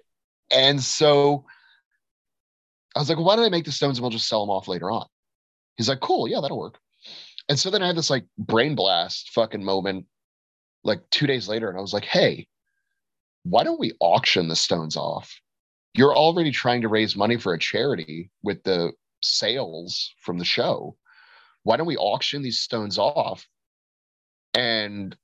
And 0.50 0.82
so 0.82 1.44
I 2.94 2.98
was 3.00 3.08
like, 3.08 3.18
well, 3.18 3.26
why 3.26 3.36
don't 3.36 3.44
I 3.44 3.50
make 3.50 3.64
the 3.64 3.72
stones 3.72 3.98
and 3.98 4.02
we'll 4.02 4.10
just 4.10 4.28
sell 4.28 4.40
them 4.40 4.50
off 4.50 4.68
later 4.68 4.90
on? 4.90 5.06
He's 5.76 5.88
like, 5.88 6.00
cool, 6.00 6.28
yeah, 6.28 6.40
that'll 6.40 6.58
work. 6.58 6.78
And 7.48 7.58
so 7.58 7.70
then 7.70 7.82
I 7.82 7.86
had 7.88 7.96
this 7.96 8.10
like 8.10 8.24
brain 8.38 8.74
blast 8.74 9.30
fucking 9.30 9.64
moment 9.64 10.06
like 10.84 11.00
two 11.10 11.26
days 11.26 11.48
later, 11.48 11.68
and 11.68 11.78
I 11.78 11.80
was 11.80 11.92
like, 11.92 12.04
hey, 12.04 12.46
why 13.42 13.64
don't 13.64 13.80
we 13.80 13.92
auction 14.00 14.48
the 14.48 14.56
stones 14.56 14.96
off? 14.96 15.40
You're 15.94 16.14
already 16.14 16.50
trying 16.50 16.82
to 16.82 16.88
raise 16.88 17.16
money 17.16 17.36
for 17.36 17.54
a 17.54 17.58
charity 17.58 18.30
with 18.42 18.62
the 18.64 18.92
sales 19.22 20.12
from 20.20 20.38
the 20.38 20.44
show. 20.44 20.96
Why 21.62 21.76
don't 21.76 21.86
we 21.86 21.96
auction 21.96 22.42
these 22.42 22.60
stones 22.60 22.98
off? 22.98 23.46
And 24.54 25.16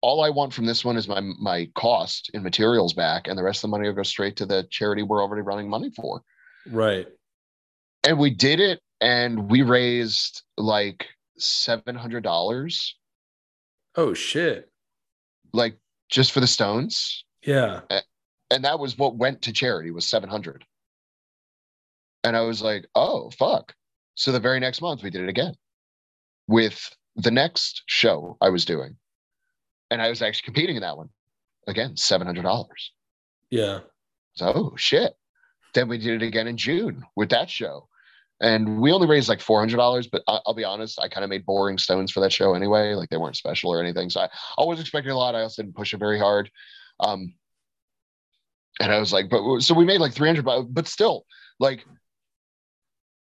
all 0.00 0.22
I 0.24 0.30
want 0.30 0.52
from 0.54 0.66
this 0.66 0.84
one 0.84 0.96
is 0.96 1.08
my 1.08 1.20
my 1.20 1.68
cost 1.74 2.30
in 2.34 2.42
materials 2.42 2.94
back, 2.94 3.26
and 3.28 3.38
the 3.38 3.42
rest 3.42 3.58
of 3.58 3.62
the 3.62 3.76
money 3.76 3.88
will 3.88 3.94
go 3.96 4.02
straight 4.02 4.36
to 4.36 4.46
the 4.46 4.66
charity 4.70 5.02
we're 5.02 5.22
already 5.22 5.42
running 5.42 5.68
money 5.68 5.90
for. 5.90 6.22
Right. 6.70 7.06
And 8.04 8.18
we 8.18 8.30
did 8.30 8.60
it, 8.60 8.80
and 9.00 9.50
we 9.50 9.62
raised 9.62 10.42
like 10.56 11.06
seven 11.38 11.94
hundred 11.96 12.22
dollars, 12.22 12.96
Oh 13.96 14.14
shit. 14.14 14.70
like 15.52 15.76
just 16.10 16.32
for 16.32 16.40
the 16.40 16.46
stones, 16.46 17.24
Yeah. 17.42 17.80
And 18.50 18.64
that 18.64 18.78
was 18.78 18.96
what 18.96 19.16
went 19.16 19.42
to 19.42 19.52
charity 19.52 19.90
was 19.90 20.08
seven 20.08 20.28
hundred. 20.28 20.64
And 22.24 22.36
I 22.36 22.40
was 22.40 22.62
like, 22.62 22.86
oh 22.94 23.30
fuck! 23.30 23.74
So 24.14 24.32
the 24.32 24.40
very 24.40 24.60
next 24.60 24.80
month 24.82 25.02
we 25.02 25.10
did 25.10 25.22
it 25.22 25.28
again 25.28 25.54
with 26.46 26.94
the 27.16 27.30
next 27.30 27.82
show 27.86 28.36
I 28.40 28.50
was 28.50 28.64
doing, 28.64 28.96
and 29.90 30.00
I 30.02 30.08
was 30.08 30.22
actually 30.22 30.46
competing 30.46 30.76
in 30.76 30.82
that 30.82 30.96
one 30.96 31.10
again, 31.66 31.96
seven 31.96 32.26
hundred 32.26 32.42
dollars. 32.42 32.92
Yeah. 33.50 33.80
So, 34.34 34.52
oh 34.54 34.74
shit. 34.76 35.14
Then 35.74 35.88
we 35.88 35.98
did 35.98 36.22
it 36.22 36.26
again 36.26 36.48
in 36.48 36.56
June 36.56 37.02
with 37.16 37.30
that 37.30 37.50
show. 37.50 37.88
And 38.40 38.80
we 38.80 38.92
only 38.92 39.08
raised 39.08 39.28
like 39.28 39.40
$400, 39.40 40.08
but 40.10 40.22
I- 40.28 40.40
I'll 40.46 40.54
be 40.54 40.64
honest, 40.64 41.00
I 41.00 41.08
kind 41.08 41.24
of 41.24 41.30
made 41.30 41.44
boring 41.44 41.76
stones 41.76 42.12
for 42.12 42.20
that 42.20 42.32
show 42.32 42.54
anyway. 42.54 42.94
Like 42.94 43.10
they 43.10 43.16
weren't 43.16 43.36
special 43.36 43.72
or 43.72 43.82
anything. 43.82 44.10
So 44.10 44.20
I, 44.20 44.28
I 44.58 44.64
was 44.64 44.78
expecting 44.80 45.10
a 45.10 45.16
lot. 45.16 45.34
I 45.34 45.42
also 45.42 45.62
didn't 45.62 45.74
push 45.74 45.92
it 45.92 45.98
very 45.98 46.18
hard. 46.18 46.50
Um, 47.00 47.34
and 48.80 48.92
I 48.92 48.98
was 48.98 49.12
like, 49.12 49.28
but 49.28 49.60
so 49.60 49.74
we 49.74 49.84
made 49.84 50.00
like 50.00 50.12
300, 50.12 50.68
but, 50.70 50.86
still, 50.86 51.24
like, 51.58 51.84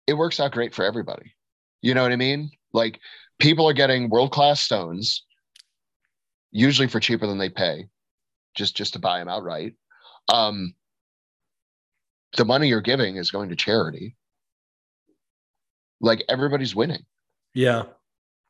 it 0.06 0.14
works 0.14 0.40
out 0.40 0.52
great 0.52 0.74
for 0.74 0.84
everybody. 0.84 1.34
You 1.82 1.94
know 1.94 2.02
what 2.02 2.12
I 2.12 2.16
mean? 2.16 2.50
Like, 2.72 3.00
people 3.38 3.68
are 3.68 3.74
getting 3.74 4.08
world 4.08 4.32
class 4.32 4.60
stones, 4.60 5.24
usually 6.50 6.88
for 6.88 7.00
cheaper 7.00 7.26
than 7.26 7.38
they 7.38 7.50
pay, 7.50 7.86
just 8.54 8.76
just 8.76 8.94
to 8.94 8.98
buy 8.98 9.18
them 9.18 9.28
outright. 9.28 9.74
Um, 10.32 10.74
the 12.36 12.44
money 12.44 12.68
you're 12.68 12.80
giving 12.80 13.16
is 13.16 13.30
going 13.30 13.48
to 13.48 13.56
charity. 13.56 14.16
Like 16.00 16.24
everybody's 16.28 16.74
winning. 16.74 17.04
Yeah. 17.54 17.84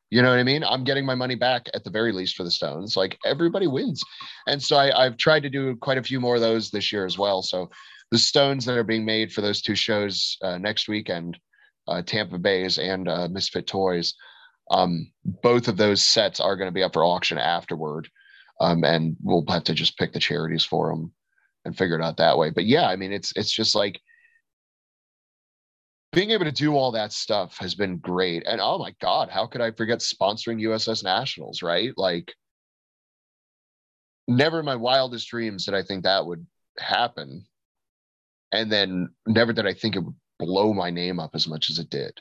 You 0.09 0.21
know 0.21 0.29
what 0.29 0.39
I 0.39 0.43
mean? 0.43 0.63
I'm 0.63 0.83
getting 0.83 1.05
my 1.05 1.15
money 1.15 1.35
back 1.35 1.67
at 1.73 1.83
the 1.83 1.91
very 1.91 2.11
least 2.11 2.35
for 2.35 2.43
the 2.43 2.51
Stones. 2.51 2.97
Like 2.97 3.17
everybody 3.25 3.67
wins. 3.67 4.01
And 4.47 4.61
so 4.61 4.75
I, 4.75 5.05
I've 5.05 5.17
tried 5.17 5.43
to 5.43 5.49
do 5.49 5.75
quite 5.75 5.99
a 5.99 6.03
few 6.03 6.19
more 6.19 6.35
of 6.35 6.41
those 6.41 6.71
this 6.71 6.91
year 6.91 7.05
as 7.05 7.17
well. 7.17 7.41
So 7.43 7.69
the 8.11 8.17
Stones 8.17 8.65
that 8.65 8.77
are 8.77 8.83
being 8.83 9.05
made 9.05 9.31
for 9.31 9.41
those 9.41 9.61
two 9.61 9.75
shows 9.75 10.37
uh, 10.41 10.57
next 10.57 10.87
weekend, 10.87 11.37
uh, 11.87 12.01
Tampa 12.01 12.39
Bay's 12.39 12.79
and 12.79 13.07
uh, 13.07 13.27
Misfit 13.29 13.67
Toys, 13.67 14.15
um, 14.71 15.11
both 15.23 15.67
of 15.67 15.77
those 15.77 16.03
sets 16.03 16.39
are 16.39 16.55
going 16.55 16.67
to 16.67 16.73
be 16.73 16.83
up 16.83 16.93
for 16.93 17.03
auction 17.03 17.37
afterward. 17.37 18.07
Um, 18.61 18.83
and 18.83 19.15
we'll 19.23 19.45
have 19.49 19.63
to 19.65 19.73
just 19.73 19.97
pick 19.97 20.13
the 20.13 20.19
charities 20.19 20.65
for 20.65 20.89
them 20.89 21.13
and 21.65 21.77
figure 21.77 21.99
it 21.99 22.03
out 22.03 22.17
that 22.17 22.37
way. 22.37 22.49
But 22.49 22.65
yeah, 22.65 22.87
I 22.87 22.95
mean, 22.95 23.13
it's 23.13 23.31
it's 23.35 23.51
just 23.51 23.75
like 23.75 24.01
being 26.11 26.31
able 26.31 26.45
to 26.45 26.51
do 26.51 26.73
all 26.73 26.91
that 26.91 27.13
stuff 27.13 27.57
has 27.59 27.75
been 27.75 27.97
great. 27.97 28.43
And 28.47 28.59
oh 28.59 28.79
my 28.79 28.95
God, 28.99 29.29
how 29.29 29.45
could 29.45 29.61
I 29.61 29.71
forget 29.71 29.99
sponsoring 29.99 30.61
USS 30.61 31.03
Nationals, 31.03 31.61
right? 31.61 31.91
Like, 31.97 32.33
never 34.27 34.59
in 34.59 34.65
my 34.65 34.75
wildest 34.75 35.29
dreams 35.29 35.65
did 35.65 35.75
I 35.75 35.83
think 35.83 36.03
that 36.03 36.25
would 36.25 36.45
happen. 36.77 37.45
And 38.51 38.71
then 38.71 39.09
never 39.27 39.53
did 39.53 39.67
I 39.67 39.73
think 39.73 39.95
it 39.95 40.03
would 40.03 40.15
blow 40.39 40.73
my 40.73 40.89
name 40.89 41.19
up 41.19 41.31
as 41.35 41.47
much 41.47 41.69
as 41.69 41.77
it 41.77 41.89
did. 41.89 42.19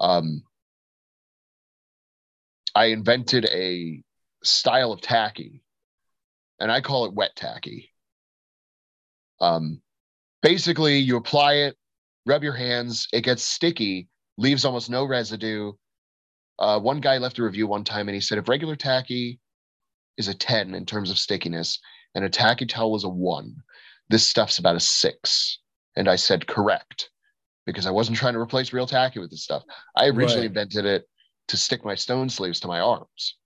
Um, 0.00 0.42
I 2.74 2.86
invented 2.86 3.46
a 3.46 4.02
style 4.42 4.92
of 4.92 5.00
tacky, 5.00 5.62
and 6.60 6.70
I 6.70 6.80
call 6.80 7.06
it 7.06 7.14
wet 7.14 7.34
tacky. 7.36 7.92
Um, 9.40 9.80
basically, 10.42 10.98
you 10.98 11.16
apply 11.16 11.54
it, 11.54 11.76
rub 12.26 12.42
your 12.42 12.52
hands, 12.52 13.08
it 13.12 13.22
gets 13.22 13.42
sticky, 13.44 14.08
leaves 14.36 14.64
almost 14.64 14.90
no 14.90 15.04
residue. 15.04 15.72
Uh, 16.58 16.78
one 16.80 17.00
guy 17.00 17.18
left 17.18 17.38
a 17.38 17.42
review 17.42 17.66
one 17.66 17.84
time 17.84 18.08
and 18.08 18.14
he 18.14 18.20
said 18.20 18.38
if 18.38 18.48
regular 18.48 18.76
tacky 18.76 19.38
is 20.16 20.28
a 20.28 20.34
10 20.34 20.74
in 20.74 20.84
terms 20.86 21.10
of 21.10 21.18
stickiness 21.18 21.78
and 22.14 22.24
a 22.24 22.28
tacky 22.30 22.66
towel 22.66 22.96
is 22.96 23.04
a 23.04 23.08
one, 23.08 23.54
this 24.08 24.28
stuff's 24.28 24.58
about 24.58 24.76
a 24.76 24.80
six. 24.80 25.58
And 25.96 26.08
I 26.08 26.16
said, 26.16 26.46
correct, 26.46 27.10
because 27.64 27.86
I 27.86 27.90
wasn't 27.90 28.18
trying 28.18 28.34
to 28.34 28.40
replace 28.40 28.72
real 28.72 28.86
tacky 28.86 29.18
with 29.18 29.30
this 29.30 29.44
stuff. 29.44 29.62
I 29.94 30.06
originally 30.06 30.46
Right. 30.46 30.46
invented 30.46 30.84
it 30.84 31.08
to 31.48 31.56
stick 31.56 31.84
my 31.84 31.94
stone 31.94 32.28
sleeves 32.28 32.60
to 32.60 32.68
my 32.68 32.80
arms. 32.80 33.36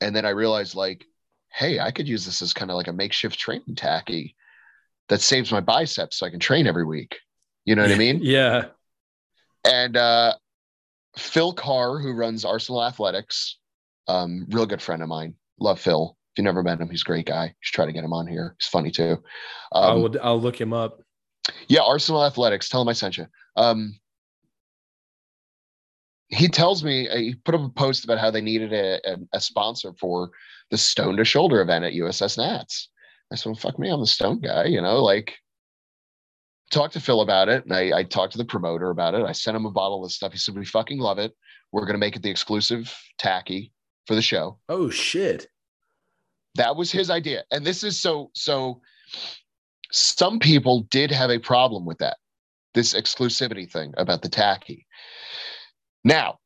And 0.00 0.16
then 0.16 0.24
I 0.24 0.30
realized, 0.30 0.74
like, 0.74 1.04
hey, 1.52 1.78
I 1.78 1.90
could 1.90 2.08
use 2.08 2.24
this 2.24 2.42
as 2.42 2.52
kind 2.52 2.70
of 2.70 2.76
like 2.76 2.88
a 2.88 2.92
makeshift 2.92 3.38
training 3.38 3.76
tacky 3.76 4.34
that 5.08 5.20
saves 5.20 5.52
my 5.52 5.60
biceps 5.60 6.18
so 6.18 6.26
I 6.26 6.30
can 6.30 6.40
train 6.40 6.66
every 6.66 6.84
week. 6.84 7.18
You 7.64 7.74
know 7.76 7.82
what 7.82 7.92
I 7.92 7.96
mean? 7.96 8.20
Yeah. 8.22 8.66
And 9.64 9.96
uh, 9.96 10.34
Phil 11.16 11.52
Carr, 11.52 11.98
who 11.98 12.12
runs 12.12 12.44
Arsenal 12.44 12.82
Athletics, 12.82 13.58
um, 14.08 14.46
real 14.50 14.66
good 14.66 14.82
friend 14.82 15.02
of 15.02 15.08
mine. 15.08 15.34
Love 15.60 15.78
Phil. 15.80 16.16
If 16.32 16.38
you 16.38 16.44
never 16.44 16.62
met 16.64 16.80
him, 16.80 16.88
he's 16.90 17.02
a 17.02 17.04
great 17.04 17.26
guy. 17.26 17.44
You 17.46 17.52
should 17.60 17.74
try 17.74 17.86
to 17.86 17.92
get 17.92 18.02
him 18.02 18.12
on 18.12 18.26
here. 18.26 18.56
He's 18.58 18.66
funny 18.68 18.90
too. 18.90 19.22
I 19.72 19.90
Um, 19.92 20.02
will 20.02 20.16
I'll 20.20 20.40
look 20.40 20.60
him 20.60 20.72
up. 20.72 21.00
yeah, 21.68 21.82
Arsenal 21.82 22.24
Athletics. 22.24 22.68
Tell 22.68 22.82
him 22.82 22.88
I 22.88 22.92
sent 22.94 23.18
you. 23.18 23.26
Um, 23.56 23.94
he 26.28 26.48
tells 26.48 26.82
me 26.82 27.08
uh, 27.08 27.16
he 27.16 27.34
put 27.34 27.54
up 27.54 27.60
a 27.64 27.68
post 27.68 28.04
about 28.04 28.18
how 28.18 28.30
they 28.30 28.40
needed 28.40 28.72
a, 28.72 29.00
a, 29.12 29.16
a 29.34 29.40
sponsor 29.40 29.92
for 30.00 30.30
the 30.70 30.78
Stone 30.78 31.18
to 31.18 31.24
Shoulder 31.24 31.60
event 31.60 31.84
at 31.84 31.92
USS 31.92 32.38
Nats. 32.38 32.88
I 33.30 33.36
said, 33.36 33.50
well, 33.50 33.56
"Fuck 33.56 33.78
me, 33.78 33.90
I'm 33.90 34.00
the 34.00 34.06
Stone 34.06 34.40
guy." 34.40 34.64
You 34.64 34.80
know, 34.80 35.02
like 35.02 35.34
talked 36.72 36.94
to 36.94 37.00
Phil 37.00 37.20
about 37.20 37.48
it, 37.48 37.64
and 37.64 37.72
I, 37.72 37.98
I 37.98 38.02
talked 38.02 38.32
to 38.32 38.38
the 38.38 38.44
promoter 38.44 38.90
about 38.90 39.14
it. 39.14 39.24
I 39.24 39.32
sent 39.32 39.56
him 39.56 39.66
a 39.66 39.70
bottle 39.70 40.04
of 40.04 40.10
stuff. 40.10 40.32
He 40.32 40.38
said, 40.38 40.56
"We 40.56 40.64
fucking 40.64 40.98
love 40.98 41.18
it. 41.18 41.32
We're 41.70 41.86
gonna 41.86 41.98
make 41.98 42.16
it 42.16 42.22
the 42.22 42.30
exclusive 42.30 42.92
tacky 43.18 43.72
for 44.06 44.14
the 44.14 44.22
show. 44.22 44.58
Oh 44.68 44.90
shit. 44.90 45.46
That 46.56 46.76
was 46.76 46.90
his 46.90 47.10
idea. 47.10 47.44
And 47.50 47.64
this 47.64 47.82
is 47.82 48.00
so 48.00 48.30
so 48.34 48.80
some 49.90 50.38
people 50.38 50.86
did 50.90 51.10
have 51.10 51.30
a 51.30 51.38
problem 51.38 51.84
with 51.84 51.98
that. 51.98 52.16
This 52.74 52.94
exclusivity 52.94 53.70
thing 53.70 53.92
about 53.96 54.22
the 54.22 54.28
tacky. 54.28 54.86
Now, 56.04 56.38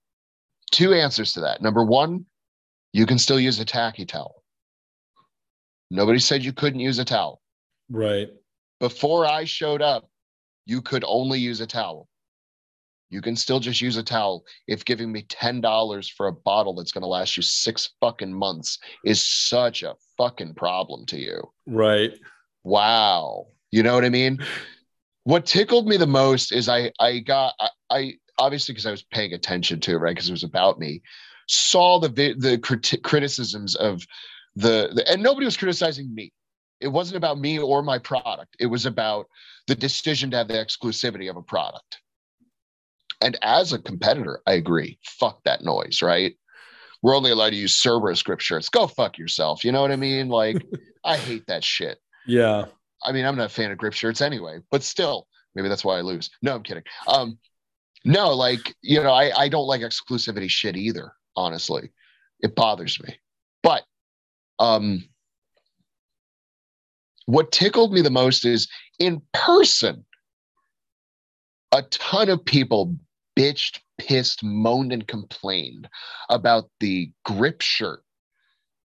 two 0.72 0.92
answers 0.92 1.32
to 1.34 1.40
that. 1.40 1.62
Number 1.62 1.84
1, 1.84 2.26
you 2.92 3.06
can 3.06 3.18
still 3.18 3.38
use 3.38 3.60
a 3.60 3.64
tacky 3.64 4.05
towel. 4.05 4.42
Nobody 5.90 6.18
said 6.18 6.44
you 6.44 6.52
couldn't 6.52 6.80
use 6.80 6.98
a 6.98 7.05
towel. 7.05 7.40
Right. 7.88 8.28
Before 8.80 9.24
I 9.24 9.44
showed 9.44 9.80
up, 9.80 10.10
you 10.66 10.82
could 10.82 11.04
only 11.06 11.38
use 11.38 11.60
a 11.60 11.66
towel. 11.66 12.08
You 13.08 13.22
can 13.22 13.36
still 13.36 13.60
just 13.60 13.80
use 13.80 13.96
a 13.96 14.02
towel 14.02 14.44
if 14.66 14.84
giving 14.84 15.12
me 15.12 15.22
$10 15.22 16.10
for 16.16 16.26
a 16.26 16.32
bottle 16.32 16.74
that's 16.74 16.92
going 16.92 17.02
to 17.02 17.08
last 17.08 17.36
you 17.36 17.42
six 17.42 17.90
fucking 18.00 18.32
months 18.32 18.78
is 19.04 19.24
such 19.24 19.82
a 19.84 19.94
fucking 20.16 20.54
problem 20.54 21.06
to 21.06 21.18
you. 21.18 21.40
Right. 21.66 22.18
Wow. 22.64 23.46
You 23.70 23.84
know 23.84 23.94
what 23.94 24.04
I 24.04 24.08
mean? 24.08 24.38
What 25.22 25.46
tickled 25.46 25.86
me 25.86 25.96
the 25.96 26.06
most 26.06 26.52
is 26.52 26.68
I 26.68 26.92
I 27.00 27.18
got 27.18 27.54
I, 27.60 27.68
I 27.90 28.12
obviously 28.38 28.72
because 28.72 28.86
I 28.86 28.90
was 28.90 29.02
paying 29.02 29.32
attention 29.32 29.80
to 29.80 29.92
it, 29.92 29.98
right? 29.98 30.14
Because 30.14 30.28
it 30.28 30.32
was 30.32 30.44
about 30.44 30.78
me, 30.78 31.02
saw 31.48 31.98
the 32.00 32.08
the 32.08 32.58
crit- 32.58 33.02
criticisms 33.02 33.74
of 33.76 34.02
the, 34.54 34.90
the 34.94 35.08
and 35.10 35.22
nobody 35.22 35.44
was 35.44 35.56
criticizing 35.56 36.12
me. 36.14 36.32
It 36.80 36.88
wasn't 36.88 37.16
about 37.16 37.38
me 37.38 37.58
or 37.58 37.82
my 37.82 37.98
product. 37.98 38.56
It 38.60 38.66
was 38.66 38.86
about 38.86 39.26
the 39.66 39.74
decision 39.74 40.30
to 40.30 40.38
have 40.38 40.48
the 40.48 40.54
exclusivity 40.54 41.28
of 41.30 41.36
a 41.36 41.42
product. 41.42 41.98
And 43.20 43.38
as 43.42 43.72
a 43.72 43.78
competitor, 43.78 44.40
I 44.46 44.52
agree. 44.52 44.98
Fuck 45.04 45.42
that 45.44 45.64
noise, 45.64 46.02
right? 46.02 46.34
We're 47.02 47.16
only 47.16 47.30
allowed 47.30 47.50
to 47.50 47.56
use 47.56 47.76
Cerberus 47.76 48.22
grip 48.22 48.40
shirts. 48.40 48.68
Go 48.68 48.86
fuck 48.86 49.18
yourself. 49.18 49.64
You 49.64 49.72
know 49.72 49.80
what 49.80 49.92
I 49.92 49.96
mean? 49.96 50.28
Like, 50.28 50.64
I 51.04 51.16
hate 51.16 51.46
that 51.46 51.64
shit. 51.64 51.98
Yeah. 52.26 52.66
I 53.02 53.12
mean, 53.12 53.24
I'm 53.24 53.36
not 53.36 53.46
a 53.46 53.50
fan 53.50 53.70
of 53.70 53.78
grip 53.78 53.94
shirts 53.94 54.20
anyway, 54.20 54.58
but 54.70 54.82
still, 54.82 55.26
maybe 55.54 55.68
that's 55.68 55.84
why 55.84 55.98
I 55.98 56.02
lose. 56.02 56.30
No, 56.42 56.54
I'm 56.54 56.62
kidding. 56.62 56.82
Um, 57.06 57.38
no, 58.04 58.34
like, 58.34 58.74
you 58.82 59.02
know, 59.02 59.12
I, 59.12 59.32
I 59.36 59.48
don't 59.48 59.66
like 59.66 59.82
exclusivity 59.82 60.48
shit 60.48 60.76
either, 60.76 61.12
honestly. 61.36 61.90
It 62.40 62.54
bothers 62.54 63.00
me. 63.02 63.16
But 63.62 63.82
um 64.58 65.04
what 67.26 67.52
tickled 67.52 67.92
me 67.92 68.00
the 68.00 68.10
most 68.10 68.44
is 68.44 68.68
in 68.98 69.20
person, 69.32 70.05
a 71.72 71.82
ton 71.82 72.28
of 72.28 72.44
people 72.44 72.96
bitched, 73.36 73.80
pissed, 73.98 74.42
moaned, 74.42 74.92
and 74.92 75.06
complained 75.06 75.88
about 76.30 76.70
the 76.80 77.10
grip 77.24 77.60
shirt 77.60 78.02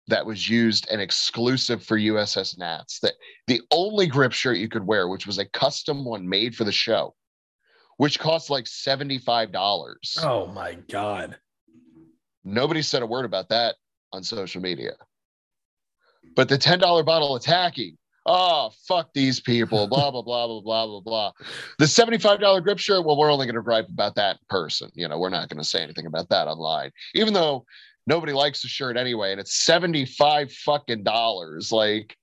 that 0.08 0.26
was 0.26 0.50
used 0.50 0.88
and 0.90 1.00
exclusive 1.01 1.84
for 1.84 1.98
USS 1.98 2.58
Nats. 2.58 3.00
That 3.01 3.14
the 3.48 3.61
only 3.72 4.08
grip 4.08 4.32
shirt 4.32 4.58
you 4.58 4.68
could 4.68 4.88
wear, 4.88 5.08
which 5.08 5.27
was 5.27 5.38
a 5.38 5.45
custom 5.45 6.03
one 6.03 6.27
made 6.27 6.56
for 6.56 6.64
the 6.64 6.72
show, 6.72 7.14
which 7.98 8.19
cost 8.19 8.50
like 8.50 8.66
$75. 8.66 9.95
Oh 10.24 10.48
my 10.48 10.76
God. 10.90 11.38
Nobody 12.43 12.82
said 12.82 13.03
a 13.03 13.06
word 13.06 13.26
about 13.26 13.50
that 13.50 13.76
on 14.11 14.24
social 14.24 14.61
media. 14.61 14.93
But 16.35 16.50
the 16.50 16.58
$10 16.58 17.06
bottle 17.06 17.35
of 17.35 17.43
tacky, 17.43 17.99
oh, 18.26 18.72
fuck 18.88 19.10
these 19.14 19.40
people, 19.40 19.88
blah, 19.88 20.12
blah, 20.12 20.22
blah, 20.22 20.48
blah, 20.48 20.62
blah, 20.62 20.86
blah, 20.86 21.02
blah. 21.02 21.32
The 21.78 21.86
$75 21.86 22.64
grip 22.64 22.80
shirt, 22.80 23.06
well, 23.06 23.18
we're 23.18 23.32
only 23.32 23.46
going 23.46 23.56
to 23.56 23.62
gripe 23.62 23.90
about 23.90 24.16
that 24.16 24.38
person. 24.50 24.90
You 24.94 25.08
know, 25.08 25.18
we're 25.18 25.30
not 25.30 25.50
going 25.50 25.62
to 25.62 25.68
say 25.68 25.82
anything 25.82 26.06
about 26.06 26.30
that 26.30 26.48
online, 26.48 26.92
even 27.16 27.34
though 27.34 27.66
nobody 28.08 28.34
likes 28.34 28.62
the 28.62 28.68
shirt 28.68 28.98
anyway. 28.98 29.32
And 29.32 29.40
it's 29.40 29.64
75 29.64 30.52
fucking 30.52 31.04
dollars. 31.04 31.72
Like, 31.72 32.16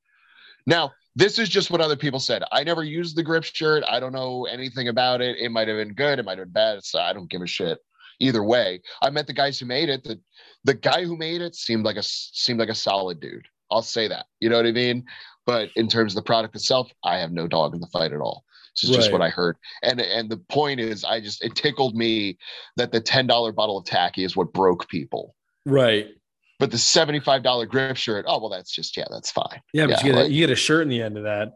now, 0.66 0.92
this 1.14 1.38
is 1.38 1.48
just 1.48 1.70
what 1.70 1.80
other 1.80 1.96
people 1.96 2.20
said. 2.20 2.42
I 2.52 2.62
never 2.62 2.84
used 2.84 3.16
the 3.16 3.22
grip 3.22 3.44
shirt. 3.44 3.82
I 3.88 3.98
don't 4.00 4.12
know 4.12 4.44
anything 4.44 4.88
about 4.88 5.22
it. 5.22 5.38
It 5.38 5.50
might 5.50 5.68
have 5.68 5.78
been 5.78 5.94
good. 5.94 6.18
It 6.18 6.24
might 6.24 6.38
have 6.38 6.48
been 6.48 6.52
bad. 6.52 6.84
So 6.84 6.98
I 6.98 7.12
don't 7.12 7.30
give 7.30 7.40
a 7.40 7.46
shit 7.46 7.78
either 8.20 8.44
way. 8.44 8.82
I 9.02 9.10
met 9.10 9.26
the 9.26 9.32
guys 9.32 9.58
who 9.58 9.66
made 9.66 9.88
it. 9.88 10.04
The, 10.04 10.20
the 10.64 10.74
guy 10.74 11.04
who 11.04 11.16
made 11.16 11.40
it 11.40 11.54
seemed 11.54 11.84
like 11.84 11.96
a 11.96 12.02
seemed 12.02 12.60
like 12.60 12.68
a 12.68 12.74
solid 12.74 13.20
dude. 13.20 13.46
I'll 13.70 13.82
say 13.82 14.08
that. 14.08 14.26
You 14.40 14.50
know 14.50 14.56
what 14.56 14.66
I 14.66 14.72
mean? 14.72 15.04
But 15.46 15.70
in 15.76 15.88
terms 15.88 16.12
of 16.12 16.16
the 16.16 16.26
product 16.26 16.54
itself, 16.56 16.90
I 17.04 17.18
have 17.18 17.32
no 17.32 17.46
dog 17.46 17.74
in 17.74 17.80
the 17.80 17.86
fight 17.86 18.12
at 18.12 18.20
all. 18.20 18.44
This 18.74 18.90
is 18.90 18.90
right. 18.90 18.96
just 18.96 19.12
what 19.12 19.22
I 19.22 19.30
heard. 19.30 19.56
And 19.82 20.00
and 20.00 20.28
the 20.28 20.36
point 20.36 20.80
is, 20.80 21.04
I 21.04 21.20
just 21.20 21.42
it 21.42 21.54
tickled 21.54 21.94
me 21.94 22.36
that 22.76 22.92
the 22.92 23.00
ten 23.00 23.26
dollar 23.26 23.52
bottle 23.52 23.78
of 23.78 23.86
tacky 23.86 24.24
is 24.24 24.36
what 24.36 24.52
broke 24.52 24.88
people. 24.88 25.34
Right. 25.64 26.08
But 26.58 26.70
the 26.70 26.78
seventy 26.78 27.20
five 27.20 27.42
dollar 27.42 27.64
grip 27.64 27.96
shirt, 27.96 28.26
oh 28.28 28.38
well, 28.38 28.50
that's 28.50 28.72
just 28.72 28.96
yeah, 28.96 29.06
that's 29.10 29.30
fine. 29.30 29.62
Yeah, 29.72 29.86
but 29.86 29.90
yeah, 29.90 29.96
you, 29.98 30.04
get 30.04 30.14
like, 30.14 30.26
a, 30.26 30.32
you 30.32 30.46
get 30.46 30.52
a 30.52 30.56
shirt 30.56 30.82
in 30.82 30.88
the 30.88 31.02
end 31.02 31.16
of 31.16 31.24
that. 31.24 31.52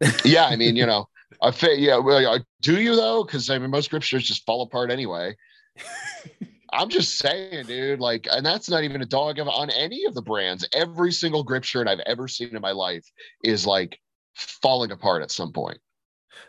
yeah, 0.24 0.46
I 0.46 0.56
mean, 0.56 0.76
you 0.76 0.86
know, 0.86 1.08
a 1.42 1.52
fit. 1.52 1.78
Yeah, 1.78 1.98
well, 1.98 2.26
uh, 2.26 2.38
do 2.62 2.80
you 2.80 2.96
though? 2.96 3.24
Because 3.24 3.50
I 3.50 3.58
mean, 3.58 3.70
most 3.70 3.90
grip 3.90 4.02
shirts 4.02 4.26
just 4.26 4.46
fall 4.46 4.62
apart 4.62 4.90
anyway. 4.90 5.36
I'm 6.72 6.88
just 6.88 7.18
saying, 7.18 7.66
dude. 7.66 8.00
Like, 8.00 8.26
and 8.30 8.44
that's 8.44 8.68
not 8.68 8.84
even 8.84 9.02
a 9.02 9.06
dog 9.06 9.38
on 9.38 9.70
any 9.70 10.04
of 10.04 10.14
the 10.14 10.22
brands. 10.22 10.66
Every 10.74 11.12
single 11.12 11.42
grip 11.42 11.64
shirt 11.64 11.88
I've 11.88 12.00
ever 12.00 12.28
seen 12.28 12.54
in 12.54 12.60
my 12.62 12.72
life 12.72 13.04
is 13.42 13.66
like 13.66 13.98
falling 14.34 14.90
apart 14.90 15.22
at 15.22 15.30
some 15.30 15.52
point. 15.52 15.78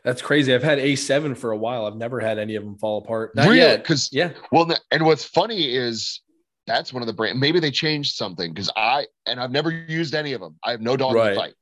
That's 0.03 0.21
crazy. 0.21 0.53
I've 0.53 0.63
had 0.63 0.79
A7 0.79 1.37
for 1.37 1.51
a 1.51 1.57
while. 1.57 1.85
I've 1.85 1.95
never 1.95 2.19
had 2.19 2.39
any 2.39 2.55
of 2.55 2.63
them 2.63 2.77
fall 2.77 2.99
apart. 2.99 3.35
Not 3.35 3.47
really? 3.47 3.77
Because 3.77 4.09
yeah. 4.11 4.31
Well, 4.51 4.71
and 4.91 5.05
what's 5.05 5.23
funny 5.23 5.75
is 5.75 6.21
that's 6.67 6.93
one 6.93 7.03
of 7.03 7.07
the 7.07 7.13
brand. 7.13 7.39
Maybe 7.39 7.59
they 7.59 7.71
changed 7.71 8.15
something 8.15 8.53
because 8.53 8.71
I 8.75 9.07
and 9.25 9.39
I've 9.39 9.51
never 9.51 9.71
used 9.71 10.15
any 10.15 10.33
of 10.33 10.41
them. 10.41 10.57
I 10.63 10.71
have 10.71 10.81
no 10.81 10.97
dog 10.97 11.15
right. 11.15 11.29
in 11.29 11.33
the 11.33 11.39
fight. 11.39 11.53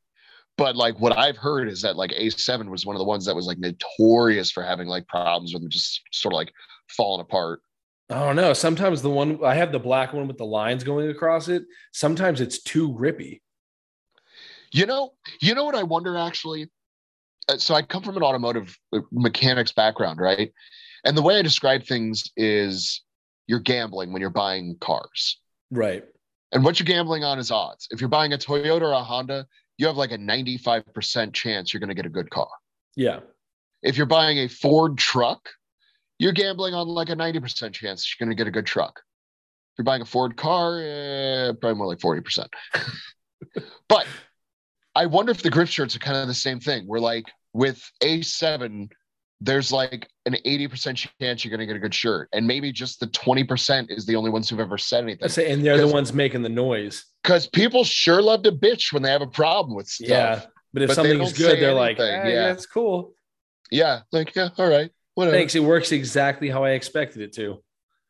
But 0.57 0.75
like 0.75 0.99
what 0.99 1.17
I've 1.17 1.37
heard 1.37 1.69
is 1.69 1.81
that 1.83 1.95
like 1.95 2.11
A7 2.11 2.69
was 2.69 2.85
one 2.85 2.95
of 2.95 2.99
the 2.99 3.05
ones 3.05 3.25
that 3.25 3.35
was 3.35 3.45
like 3.45 3.59
notorious 3.59 4.51
for 4.51 4.63
having 4.63 4.87
like 4.87 5.07
problems 5.07 5.53
with 5.53 5.61
them 5.61 5.71
just 5.71 6.01
sort 6.11 6.33
of 6.33 6.37
like 6.37 6.51
falling 6.89 7.21
apart. 7.21 7.61
I 8.09 8.19
don't 8.19 8.35
know. 8.35 8.53
Sometimes 8.53 9.01
the 9.01 9.09
one 9.09 9.43
I 9.43 9.55
have 9.55 9.71
the 9.71 9.79
black 9.79 10.13
one 10.13 10.27
with 10.27 10.37
the 10.37 10.45
lines 10.45 10.83
going 10.83 11.09
across 11.09 11.47
it. 11.47 11.63
Sometimes 11.93 12.41
it's 12.41 12.61
too 12.61 12.93
grippy. 12.93 13.41
You 14.71 14.85
know, 14.85 15.11
you 15.41 15.53
know 15.53 15.63
what 15.63 15.75
I 15.75 15.83
wonder 15.83 16.17
actually. 16.17 16.69
Uh, 17.47 17.57
so 17.57 17.75
I 17.75 17.81
come 17.81 18.03
from 18.03 18.17
an 18.17 18.23
automotive 18.23 18.77
uh, 18.93 18.99
mechanics 19.11 19.71
background, 19.71 20.19
right? 20.19 20.51
And 21.03 21.15
the 21.15 21.21
way 21.21 21.37
I 21.37 21.41
describe 21.41 21.85
things 21.85 22.31
is 22.35 23.03
you're 23.47 23.59
gambling 23.59 24.11
when 24.11 24.21
you're 24.21 24.29
buying 24.29 24.77
cars. 24.79 25.39
Right. 25.71 26.03
And 26.51 26.63
what 26.63 26.79
you're 26.79 26.85
gambling 26.85 27.23
on 27.23 27.37
is 27.39 27.51
odds. 27.51 27.87
If 27.91 28.01
you're 28.01 28.09
buying 28.09 28.33
a 28.33 28.37
Toyota 28.37 28.81
or 28.81 28.91
a 28.91 29.03
Honda, 29.03 29.45
you 29.77 29.87
have 29.87 29.97
like 29.97 30.11
a 30.11 30.17
95% 30.17 31.33
chance 31.33 31.73
you're 31.73 31.79
going 31.79 31.89
to 31.89 31.95
get 31.95 32.05
a 32.05 32.09
good 32.09 32.29
car. 32.29 32.49
Yeah. 32.95 33.19
If 33.81 33.97
you're 33.97 34.07
buying 34.07 34.39
a 34.39 34.47
Ford 34.47 34.97
truck, 34.97 35.49
you're 36.19 36.33
gambling 36.33 36.73
on 36.73 36.87
like 36.87 37.09
a 37.09 37.15
90% 37.15 37.73
chance 37.73 38.13
you're 38.19 38.25
going 38.25 38.35
to 38.35 38.39
get 38.39 38.47
a 38.47 38.51
good 38.51 38.65
truck. 38.65 38.99
If 38.99 39.79
you're 39.79 39.85
buying 39.85 40.01
a 40.01 40.05
Ford 40.05 40.35
car, 40.35 40.79
eh, 40.81 41.53
probably 41.59 41.75
more 41.75 41.87
like 41.87 41.99
40%. 41.99 42.47
but 43.87 44.05
I 44.95 45.05
wonder 45.05 45.31
if 45.31 45.41
the 45.41 45.49
grip 45.49 45.69
shirts 45.69 45.95
are 45.95 45.99
kind 45.99 46.17
of 46.17 46.27
the 46.27 46.33
same 46.33 46.59
thing. 46.59 46.85
We're 46.85 46.99
like 46.99 47.25
with 47.53 47.81
A7, 48.03 48.89
there's 49.39 49.71
like 49.71 50.09
an 50.25 50.35
80% 50.45 51.09
chance 51.21 51.45
you're 51.45 51.49
going 51.49 51.61
to 51.61 51.65
get 51.65 51.77
a 51.77 51.79
good 51.79 51.95
shirt. 51.95 52.27
And 52.33 52.45
maybe 52.45 52.73
just 52.73 52.99
the 52.99 53.07
20% 53.07 53.89
is 53.89 54.05
the 54.05 54.17
only 54.17 54.29
ones 54.29 54.49
who've 54.49 54.59
ever 54.59 54.77
said 54.77 55.05
anything. 55.05 55.29
Say, 55.29 55.49
and 55.51 55.63
they're 55.63 55.77
the 55.77 55.87
ones 55.87 56.11
making 56.11 56.41
the 56.41 56.49
noise. 56.49 57.05
Because 57.23 57.47
people 57.47 57.85
sure 57.85 58.21
love 58.21 58.43
to 58.43 58.51
bitch 58.51 58.91
when 58.91 59.03
they 59.03 59.11
have 59.11 59.21
a 59.21 59.27
problem 59.27 59.75
with 59.75 59.87
stuff. 59.87 60.09
Yeah. 60.09 60.41
But 60.73 60.83
if 60.83 60.87
but 60.89 60.95
something's 60.95 61.37
good, 61.37 61.59
they're 61.59 61.69
anything. 61.69 61.75
like, 61.77 61.99
eh, 61.99 62.29
yeah, 62.29 62.47
that's 62.47 62.65
cool. 62.65 63.13
Yeah. 63.71 64.01
Like, 64.11 64.35
yeah, 64.35 64.49
all 64.57 64.69
right. 64.69 64.91
Whatever. 65.19 65.35
Thanks. 65.35 65.53
It 65.53 65.59
works 65.59 65.91
exactly 65.91 66.49
how 66.49 66.63
I 66.63 66.69
expected 66.69 67.21
it 67.21 67.33
to. 67.33 67.61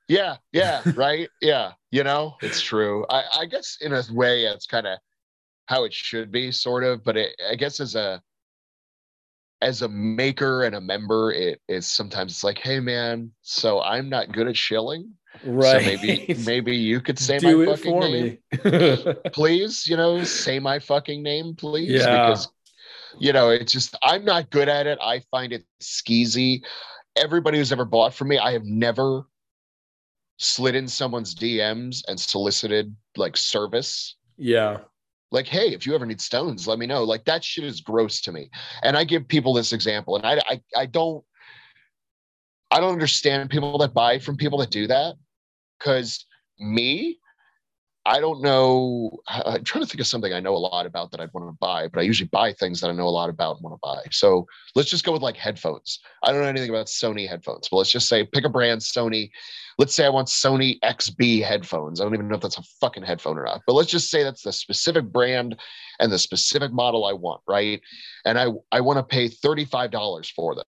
Yeah, 0.07 0.35
yeah, 0.51 0.83
right. 0.95 1.27
Yeah, 1.41 1.71
you 1.89 2.03
know, 2.03 2.35
it's 2.43 2.61
true. 2.61 3.03
I, 3.09 3.23
I 3.39 3.45
guess 3.47 3.79
in 3.81 3.93
a 3.93 4.03
way, 4.11 4.45
it's 4.45 4.67
kind 4.67 4.85
of 4.85 4.99
how 5.65 5.85
it 5.85 5.91
should 5.91 6.31
be, 6.31 6.51
sort 6.51 6.83
of. 6.83 7.03
But 7.03 7.17
it, 7.17 7.35
I 7.49 7.55
guess 7.55 7.79
as 7.79 7.95
a 7.95 8.21
as 9.59 9.81
a 9.81 9.89
maker 9.89 10.65
and 10.65 10.75
a 10.75 10.81
member, 10.81 11.31
it 11.31 11.59
is 11.67 11.87
sometimes 11.87 12.33
it's 12.33 12.43
like, 12.43 12.59
hey 12.59 12.79
man, 12.79 13.31
so 13.41 13.81
I'm 13.81 14.07
not 14.07 14.31
good 14.31 14.47
at 14.47 14.55
shilling. 14.55 15.11
Right. 15.43 15.81
So 15.81 15.87
maybe 15.87 16.35
maybe 16.45 16.75
you 16.75 17.01
could 17.01 17.17
say 17.17 17.39
Do 17.39 17.65
my 17.65 17.75
fucking 17.75 17.99
name. 17.99 18.37
please, 19.33 19.87
you 19.87 19.97
know, 19.97 20.23
say 20.25 20.59
my 20.59 20.77
fucking 20.77 21.23
name, 21.23 21.55
please. 21.55 21.89
Yeah. 21.89 22.27
Because 22.27 22.49
you 23.17 23.33
know, 23.33 23.49
it's 23.49 23.71
just 23.71 23.95
I'm 24.03 24.23
not 24.25 24.51
good 24.51 24.69
at 24.69 24.85
it. 24.85 24.99
I 25.01 25.23
find 25.31 25.53
it 25.53 25.65
skeezy 25.81 26.61
everybody 27.15 27.57
who's 27.57 27.71
ever 27.71 27.85
bought 27.85 28.13
from 28.13 28.29
me, 28.29 28.37
I 28.37 28.51
have 28.53 28.65
never 28.65 29.23
slid 30.37 30.75
in 30.75 30.87
someone's 30.87 31.35
DMs 31.35 32.01
and 32.07 32.19
solicited 32.19 32.95
like 33.17 33.37
service. 33.37 34.15
Yeah. 34.37 34.79
Like, 35.31 35.47
hey, 35.47 35.73
if 35.73 35.85
you 35.85 35.93
ever 35.93 36.05
need 36.05 36.21
stones, 36.21 36.67
let 36.67 36.79
me 36.79 36.87
know. 36.87 37.03
Like 37.03 37.25
that 37.25 37.43
shit 37.43 37.65
is 37.65 37.81
gross 37.81 38.21
to 38.21 38.31
me. 38.31 38.49
And 38.81 38.97
I 38.97 39.03
give 39.03 39.27
people 39.27 39.53
this 39.53 39.73
example, 39.73 40.15
and 40.15 40.25
I 40.25 40.41
I, 40.47 40.61
I 40.75 40.85
don't 40.87 41.23
I 42.71 42.79
don't 42.79 42.93
understand 42.93 43.49
people 43.49 43.77
that 43.79 43.93
buy 43.93 44.19
from 44.19 44.37
people 44.37 44.59
that 44.59 44.71
do 44.71 44.87
that. 44.87 45.15
Cause 45.79 46.25
me, 46.59 47.19
I 48.09 48.19
don't 48.19 48.41
know. 48.41 49.11
I'm 49.27 49.63
trying 49.63 49.83
to 49.83 49.87
think 49.87 50.01
of 50.01 50.07
something 50.07 50.33
I 50.33 50.39
know 50.39 50.55
a 50.55 50.57
lot 50.57 50.87
about 50.87 51.11
that 51.11 51.21
I'd 51.21 51.31
want 51.31 51.47
to 51.47 51.55
buy, 51.59 51.87
but 51.87 51.99
I 51.99 52.03
usually 52.03 52.27
buy 52.27 52.53
things 52.53 52.81
that 52.81 52.89
I 52.89 52.93
know 52.93 53.07
a 53.07 53.09
lot 53.09 53.29
about 53.29 53.57
and 53.57 53.63
want 53.63 53.75
to 53.75 53.79
buy. 53.83 54.01
So 54.09 54.47
let's 54.73 54.89
just 54.89 55.05
go 55.05 55.11
with 55.11 55.21
like 55.21 55.37
headphones. 55.37 55.99
I 56.23 56.31
don't 56.31 56.41
know 56.41 56.47
anything 56.47 56.71
about 56.71 56.87
Sony 56.87 57.29
headphones, 57.29 57.69
but 57.69 57.77
let's 57.77 57.91
just 57.91 58.07
say 58.07 58.25
pick 58.25 58.45
a 58.45 58.49
brand, 58.49 58.81
Sony. 58.81 59.29
Let's 59.77 59.93
say 59.93 60.07
I 60.07 60.09
want 60.09 60.27
Sony 60.27 60.79
XB 60.79 61.43
headphones. 61.43 62.01
I 62.01 62.03
don't 62.03 62.15
even 62.15 62.27
know 62.27 62.35
if 62.35 62.41
that's 62.41 62.57
a 62.57 62.63
fucking 62.81 63.03
headphone 63.03 63.37
or 63.37 63.45
not, 63.45 63.61
but 63.67 63.73
let's 63.73 63.91
just 63.91 64.09
say 64.09 64.23
that's 64.23 64.41
the 64.41 64.53
specific 64.53 65.05
brand 65.05 65.55
and 65.99 66.11
the 66.11 66.17
specific 66.17 66.71
model 66.71 67.05
I 67.05 67.13
want, 67.13 67.41
right? 67.47 67.79
And 68.25 68.39
I 68.39 68.47
I 68.71 68.81
want 68.81 68.97
to 68.97 69.03
pay 69.03 69.29
$35 69.29 70.33
for 70.33 70.55
them 70.55 70.65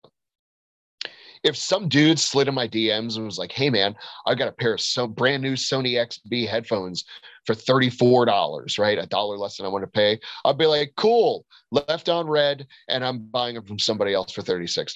if 1.44 1.58
some 1.58 1.90
dude 1.90 2.20
slid 2.20 2.48
in 2.48 2.54
my 2.54 2.68
DMs 2.68 3.16
and 3.16 3.26
was 3.26 3.38
like, 3.38 3.52
"Hey 3.52 3.70
man, 3.70 3.96
I 4.26 4.36
got 4.36 4.48
a 4.48 4.52
pair 4.52 4.74
of 4.74 4.82
so 4.82 5.08
brand 5.08 5.42
new 5.42 5.54
Sony 5.54 5.94
XB 5.94 6.48
headphones 6.48 7.04
for 7.46 7.56
$34, 7.56 8.78
right? 8.78 9.00
A 9.00 9.08
dollar 9.08 9.38
less 9.38 9.58
than 9.58 9.66
I 9.66 9.70
want 9.70 9.84
to 9.84 9.88
pay." 9.88 10.20
I'd 10.46 10.58
be 10.58 10.66
like, 10.66 10.94
"Cool, 10.98 11.46
left 11.72 12.10
on 12.10 12.28
red 12.28 12.68
and 12.88 13.04
I'm 13.04 13.20
buying 13.20 13.56
them 13.56 13.66
from 13.66 13.80
somebody 13.80 14.14
else 14.14 14.32
for 14.32 14.42
$36." 14.42 14.96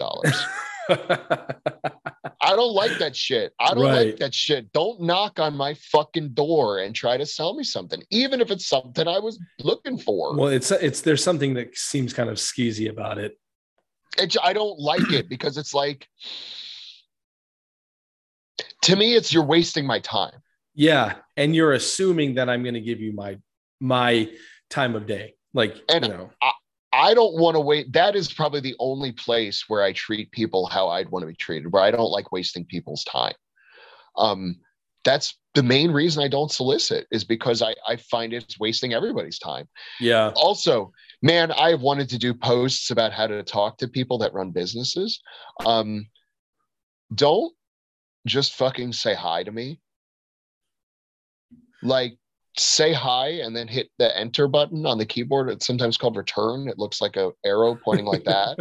I 0.87 2.55
don't 2.55 2.73
like 2.73 2.99
that 2.99 3.15
shit. 3.15 3.53
I 3.59 3.73
don't 3.73 3.83
right. 3.83 4.07
like 4.07 4.17
that 4.17 4.35
shit. 4.35 4.71
Don't 4.71 5.01
knock 5.01 5.39
on 5.39 5.55
my 5.55 5.73
fucking 5.73 6.29
door 6.33 6.77
and 6.79 6.93
try 6.93 7.17
to 7.17 7.25
sell 7.25 7.55
me 7.55 7.63
something, 7.63 8.03
even 8.11 8.39
if 8.39 8.51
it's 8.51 8.67
something 8.67 9.07
I 9.07 9.17
was 9.17 9.39
looking 9.59 9.97
for. 9.97 10.35
Well, 10.35 10.49
it's 10.49 10.69
it's 10.69 11.01
there's 11.01 11.23
something 11.23 11.55
that 11.55 11.75
seems 11.75 12.13
kind 12.13 12.29
of 12.29 12.37
skeezy 12.37 12.89
about 12.89 13.17
it 13.17 13.37
it, 14.17 14.35
I 14.43 14.53
don't 14.53 14.79
like 14.79 15.11
it 15.11 15.29
because 15.29 15.57
it's 15.57 15.73
like 15.73 16.07
to 18.83 18.95
me 18.95 19.15
it's 19.15 19.33
you're 19.33 19.45
wasting 19.45 19.85
my 19.85 19.99
time. 19.99 20.41
Yeah, 20.73 21.15
and 21.37 21.55
you're 21.55 21.73
assuming 21.73 22.35
that 22.35 22.49
I'm 22.49 22.63
going 22.63 22.75
to 22.75 22.81
give 22.81 22.99
you 22.99 23.13
my 23.13 23.37
my 23.79 24.29
time 24.69 24.95
of 24.95 25.05
day. 25.05 25.35
Like, 25.53 25.77
and 25.89 26.05
you 26.05 26.11
know. 26.11 26.31
I, 26.41 26.51
I 26.95 27.13
don't 27.13 27.35
want 27.35 27.55
to 27.55 27.61
wait. 27.61 27.91
That 27.91 28.15
is 28.15 28.31
probably 28.31 28.61
the 28.61 28.75
only 28.79 29.11
place 29.11 29.65
where 29.67 29.83
I 29.83 29.91
treat 29.91 30.31
people 30.31 30.65
how 30.65 30.87
I'd 30.87 31.09
want 31.09 31.23
to 31.23 31.27
be 31.27 31.35
treated, 31.35 31.71
where 31.71 31.83
I 31.83 31.91
don't 31.91 32.11
like 32.11 32.31
wasting 32.31 32.65
people's 32.65 33.03
time. 33.03 33.33
Um, 34.17 34.57
that's 35.03 35.37
the 35.55 35.63
main 35.63 35.91
reason 35.91 36.23
I 36.23 36.27
don't 36.29 36.51
solicit 36.51 37.05
is 37.11 37.23
because 37.23 37.61
I, 37.61 37.75
I 37.87 37.97
find 37.97 38.33
it's 38.33 38.59
wasting 38.59 38.93
everybody's 38.93 39.39
time. 39.39 39.67
Yeah. 39.99 40.31
Also, 40.35 40.91
man, 41.21 41.51
I've 41.51 41.81
wanted 41.81 42.09
to 42.09 42.17
do 42.17 42.33
posts 42.33 42.91
about 42.91 43.13
how 43.13 43.27
to 43.27 43.43
talk 43.43 43.77
to 43.77 43.87
people 43.87 44.17
that 44.19 44.33
run 44.33 44.51
businesses. 44.51 45.21
Um, 45.65 46.07
don't 47.13 47.53
just 48.25 48.53
fucking 48.53 48.93
say 48.93 49.13
hi 49.13 49.43
to 49.43 49.51
me. 49.51 49.79
Like, 51.83 52.17
say 52.57 52.93
hi 52.93 53.27
and 53.27 53.55
then 53.55 53.67
hit 53.67 53.89
the 53.99 54.17
enter 54.17 54.47
button 54.47 54.85
on 54.85 54.97
the 54.97 55.05
keyboard. 55.05 55.49
It's 55.49 55.67
sometimes 55.67 55.97
called 55.97 56.15
return. 56.15 56.67
It 56.67 56.79
looks 56.79 57.01
like 57.01 57.17
a 57.17 57.31
arrow 57.45 57.75
pointing 57.75 58.05
like 58.05 58.23
that. 58.23 58.57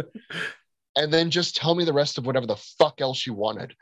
and 0.95 1.13
then 1.13 1.29
just 1.29 1.55
tell 1.55 1.75
me 1.75 1.85
the 1.85 1.93
rest 1.93 2.17
of 2.17 2.25
whatever 2.25 2.45
the 2.45 2.55
fuck 2.55 3.01
else 3.01 3.25
you 3.25 3.33
wanted. 3.33 3.75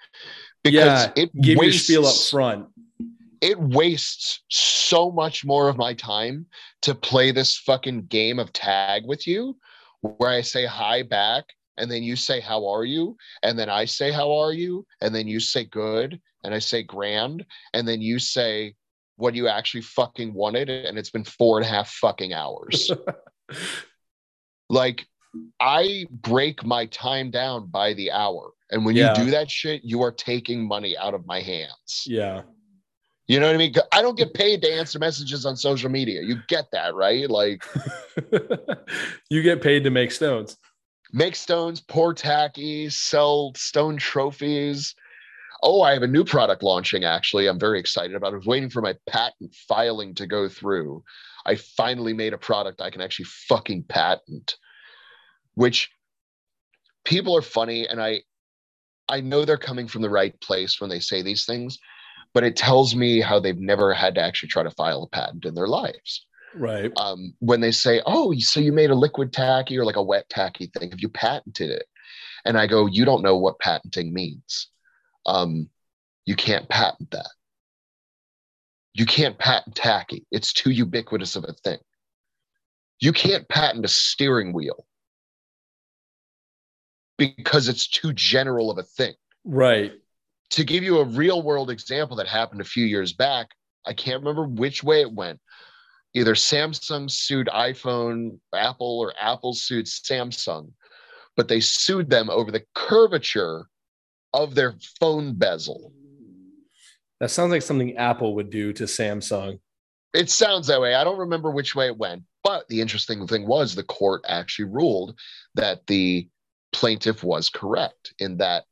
Because 0.64 1.06
yeah, 1.06 1.12
it 1.16 1.42
give 1.42 1.58
wastes, 1.58 1.90
your 1.90 2.04
spiel 2.04 2.10
up 2.10 2.30
front. 2.30 2.68
It 3.44 3.60
wastes 3.60 4.42
so 4.50 5.12
much 5.12 5.44
more 5.44 5.68
of 5.68 5.76
my 5.76 5.94
time 5.94 6.46
to 6.84 6.96
play 6.96 7.32
this 7.32 7.58
fucking 7.58 8.06
game 8.06 8.40
of 8.40 8.54
tag 8.54 9.04
with 9.06 9.28
you, 9.28 9.58
where 10.00 10.30
I 10.30 10.40
say 10.40 10.66
hi 10.66 11.04
back, 11.04 11.44
and 11.78 11.92
then 11.92 12.04
you 12.04 12.16
say 12.16 12.40
how 12.40 12.66
are 12.66 12.86
you, 12.86 13.18
and 13.42 13.60
then 13.60 13.70
I 13.70 13.84
say 13.84 14.14
how 14.14 14.32
are 14.32 14.54
you, 14.54 14.86
and 15.02 15.14
then 15.14 15.28
you 15.28 15.42
say 15.42 15.66
good, 15.66 16.22
and 16.46 16.54
I 16.54 16.60
say 16.60 16.84
grand, 16.84 17.46
and 17.74 17.86
then 17.86 18.00
you 18.00 18.18
say 18.18 18.76
what 19.18 19.36
you 19.36 19.50
actually 19.50 19.82
fucking 19.82 20.34
wanted, 20.34 20.70
and 20.70 20.98
it's 20.98 21.12
been 21.12 21.26
four 21.26 21.58
and 21.58 21.66
a 21.66 21.70
half 21.70 21.90
fucking 21.90 22.32
hours. 22.32 22.90
like 24.70 25.06
I 25.60 26.06
break 26.10 26.64
my 26.64 26.86
time 26.86 27.30
down 27.30 27.68
by 27.68 27.94
the 27.94 28.10
hour. 28.12 28.52
And 28.72 28.86
when 28.86 28.96
yeah. 28.96 29.18
you 29.18 29.26
do 29.26 29.32
that 29.32 29.52
shit, 29.52 29.84
you 29.84 30.02
are 30.02 30.14
taking 30.14 30.66
money 30.66 30.98
out 30.98 31.14
of 31.14 31.26
my 31.26 31.42
hands. 31.42 32.06
Yeah. 32.06 32.44
You 33.28 33.40
know 33.40 33.48
what 33.48 33.56
I 33.56 33.58
mean? 33.58 33.74
I 33.92 34.02
don't 34.02 34.18
get 34.18 34.34
paid 34.34 34.62
to 34.64 34.74
answer 34.74 35.00
messages 35.00 35.46
on 35.46 35.56
social 35.56 35.90
media. 35.90 36.22
You 36.24 36.38
get 36.48 36.66
that, 36.72 36.94
right? 36.94 37.30
Like, 37.30 37.64
you 39.30 39.42
get 39.42 39.62
paid 39.62 39.84
to 39.86 39.90
make 39.90 40.12
stones. 40.12 40.58
Make 41.14 41.36
stones, 41.36 41.80
pour 41.80 42.14
tacky, 42.14 42.90
sell 42.90 43.54
stone 43.56 43.98
trophies. 43.98 44.94
Oh, 45.62 45.82
I 45.82 45.94
have 45.94 46.04
a 46.04 46.08
new 46.08 46.26
product 46.26 46.64
launching, 46.64 47.06
actually. 47.06 47.48
I'm 47.48 47.60
very 47.60 47.80
excited 47.80 48.16
about 48.16 48.34
it. 48.34 48.34
I 48.34 48.38
was 48.38 48.46
waiting 48.46 48.70
for 48.70 48.82
my 48.82 48.96
patent 49.08 49.56
filing 49.70 50.16
to 50.16 50.28
go 50.28 50.50
through. 50.50 51.04
I 51.46 51.56
finally 51.56 52.14
made 52.14 52.34
a 52.34 52.38
product 52.38 52.82
I 52.82 52.90
can 52.90 53.02
actually 53.02 53.26
fucking 53.48 53.84
patent 53.84 54.58
which 55.56 55.92
people 57.06 57.36
are 57.36 57.42
funny 57.42 57.88
and 57.88 58.02
I 58.02 58.22
I 59.10 59.20
know 59.20 59.44
they're 59.44 59.58
coming 59.58 59.88
from 59.88 60.02
the 60.02 60.10
right 60.10 60.40
place 60.40 60.80
when 60.80 60.90
they 60.90 61.02
say 61.02 61.22
these 61.22 61.46
things, 61.46 61.78
but 62.34 62.44
it 62.44 62.56
tells 62.56 62.96
me 62.96 63.22
how 63.22 63.40
they've 63.40 63.60
never 63.60 63.94
had 63.94 64.16
to 64.16 64.22
actually 64.22 64.50
try 64.50 64.64
to 64.64 64.72
file 64.72 65.04
a 65.04 65.10
patent 65.10 65.46
in 65.46 65.54
their 65.54 65.68
lives. 65.68 66.26
Right. 66.56 66.92
Um, 66.98 67.34
when 67.40 67.62
they 67.62 67.72
say, 67.72 68.02
"Oh, 68.06 68.34
so 68.38 68.60
you 68.60 68.72
made 68.72 68.92
a 68.92 68.96
liquid 68.96 69.34
tacky 69.34 69.78
or 69.78 69.86
like 69.86 69.96
a 69.96 70.04
wet 70.04 70.30
tacky 70.30 70.68
thing? 70.68 70.92
Have 70.92 71.00
you 71.00 71.10
patented 71.10 71.70
it?" 71.72 71.86
And 72.46 72.58
I 72.58 72.68
go, 72.68 72.86
"You 72.86 73.06
don't 73.06 73.24
know 73.24 73.38
what 73.38 73.60
patenting 73.60 74.14
means. 74.14 74.70
Um, 75.26 75.70
you 76.26 76.36
can't 76.36 76.70
patent 76.70 77.12
that. 77.12 77.30
You 78.94 79.06
can't 79.06 79.38
patent 79.38 79.76
tacky. 79.76 80.26
It's 80.32 80.54
too 80.54 80.70
ubiquitous 80.70 81.36
of 81.36 81.46
a 81.46 81.54
thing. 81.54 81.80
You 83.00 83.12
can't 83.12 83.48
patent 83.50 83.86
a 83.86 83.90
steering 83.90 84.54
wheel 84.54 84.86
because 87.18 87.68
it's 87.68 87.88
too 87.88 88.14
general 88.14 88.70
of 88.70 88.78
a 88.78 88.84
thing. 88.84 89.14
Right. 89.44 89.94
To 90.54 90.64
give 90.64 90.84
you 90.84 91.00
a 91.00 91.06
real 91.06 91.42
world 91.42 91.72
example 91.72 92.16
that 92.18 92.28
happened 92.28 92.62
a 92.62 92.64
few 92.64 92.86
years 92.86 93.12
back, 93.12 93.48
I 93.88 93.94
can't 93.94 94.20
remember 94.20 94.46
which 94.46 94.84
way 94.84 95.02
it 95.02 95.12
went. 95.12 95.40
Either 96.14 96.36
Samsung 96.36 97.10
sued 97.10 97.48
iPhone, 97.48 98.38
Apple, 98.54 99.00
or 99.00 99.16
Apple 99.20 99.56
sued 99.56 99.88
Samsung, 99.88 100.72
but 101.36 101.48
they 101.48 101.60
sued 101.60 102.08
them 102.08 102.30
over 102.30 102.52
the 102.52 102.64
curvature 102.76 103.66
of 104.32 104.54
their 104.54 104.76
phone 105.00 105.34
bezel. 105.34 105.92
That 107.20 107.32
sounds 107.32 107.50
like 107.50 107.64
something 107.64 107.98
Apple 107.98 108.36
would 108.36 108.52
do 108.52 108.74
to 108.74 108.84
Samsung. 108.84 109.60
It 110.14 110.30
sounds 110.30 110.68
that 110.68 110.80
way. 110.80 110.94
I 110.94 111.04
don't 111.04 111.18
remember 111.18 111.50
which 111.50 111.74
way 111.74 111.88
it 111.88 111.98
went, 111.98 112.22
but 112.44 112.68
the 112.68 112.80
interesting 112.80 113.26
thing 113.26 113.48
was 113.48 113.74
the 113.74 113.82
court 113.82 114.22
actually 114.28 114.66
ruled 114.66 115.18
that 115.56 115.88
the 115.88 116.28
plaintiff 116.74 117.24
was 117.24 117.50
correct 117.50 118.14
in 118.20 118.38
that 118.38 118.66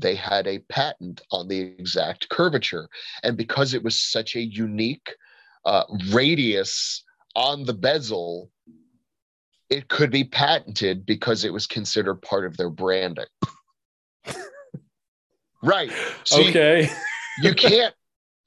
they 0.00 0.14
had 0.14 0.46
a 0.46 0.58
patent 0.60 1.20
on 1.30 1.48
the 1.48 1.60
exact 1.60 2.28
curvature. 2.28 2.88
And 3.22 3.36
because 3.36 3.74
it 3.74 3.82
was 3.82 3.98
such 3.98 4.36
a 4.36 4.40
unique 4.40 5.14
uh, 5.64 5.84
radius 6.10 7.04
on 7.34 7.64
the 7.64 7.74
bezel, 7.74 8.50
it 9.70 9.88
could 9.88 10.10
be 10.10 10.24
patented 10.24 11.04
because 11.04 11.44
it 11.44 11.52
was 11.52 11.66
considered 11.66 12.22
part 12.22 12.46
of 12.46 12.56
their 12.56 12.70
branding. 12.70 13.26
right. 15.62 15.92
See, 16.24 16.48
okay. 16.48 16.90
you 17.42 17.54
can't 17.54 17.94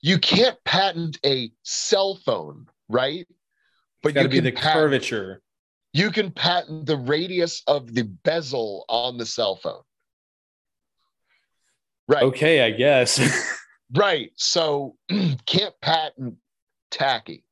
you 0.02 0.18
can't 0.18 0.58
patent 0.66 1.20
a 1.24 1.52
cell 1.64 2.20
phone, 2.26 2.68
right? 2.90 3.28
But 4.02 4.16
you 4.16 4.22
can 4.22 4.32
be 4.32 4.40
the 4.40 4.52
patent, 4.52 4.74
curvature 4.74 5.42
you 5.94 6.12
can 6.12 6.32
patent 6.32 6.86
the 6.86 6.98
radius 6.98 7.64
of 7.68 7.94
the 7.94 8.04
bezel 8.04 8.86
on 8.88 9.18
the 9.18 9.26
cell 9.26 9.58
phone. 9.58 9.82
Right. 12.12 12.24
Okay, 12.24 12.62
I 12.62 12.72
guess. 12.72 13.22
right. 13.96 14.32
So 14.36 14.98
can't 15.46 15.74
patent 15.82 16.36
tacky, 16.90 17.46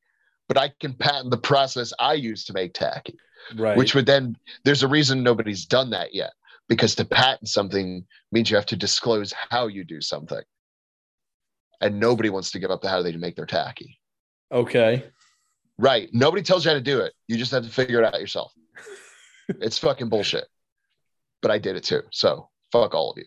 but 0.48 0.58
I 0.58 0.70
can 0.78 0.92
patent 0.92 1.30
the 1.30 1.38
process 1.38 1.94
I 1.98 2.12
use 2.12 2.44
to 2.44 2.52
make 2.52 2.74
tacky. 2.74 3.16
Right. 3.56 3.74
Which 3.74 3.94
would 3.94 4.04
then 4.04 4.36
there's 4.64 4.82
a 4.82 4.88
reason 4.88 5.22
nobody's 5.22 5.64
done 5.64 5.90
that 5.90 6.14
yet. 6.14 6.32
Because 6.68 6.94
to 6.96 7.06
patent 7.06 7.48
something 7.48 8.04
means 8.32 8.50
you 8.50 8.56
have 8.56 8.66
to 8.66 8.76
disclose 8.76 9.32
how 9.48 9.66
you 9.66 9.82
do 9.82 10.02
something. 10.02 10.42
And 11.80 11.98
nobody 11.98 12.28
wants 12.28 12.50
to 12.50 12.58
give 12.58 12.70
up 12.70 12.82
the 12.82 12.90
how 12.90 13.00
they 13.00 13.16
make 13.16 13.36
their 13.36 13.46
tacky. 13.46 13.98
Okay. 14.52 15.04
Right. 15.78 16.10
Nobody 16.12 16.42
tells 16.42 16.66
you 16.66 16.70
how 16.70 16.76
to 16.76 16.82
do 16.82 17.00
it. 17.00 17.14
You 17.28 17.38
just 17.38 17.52
have 17.52 17.64
to 17.64 17.70
figure 17.70 18.02
it 18.02 18.14
out 18.14 18.20
yourself. 18.20 18.52
it's 19.48 19.78
fucking 19.78 20.10
bullshit. 20.10 20.46
But 21.40 21.50
I 21.50 21.56
did 21.56 21.76
it 21.76 21.84
too. 21.84 22.02
So 22.10 22.50
fuck 22.70 22.94
all 22.94 23.10
of 23.10 23.16
you 23.16 23.24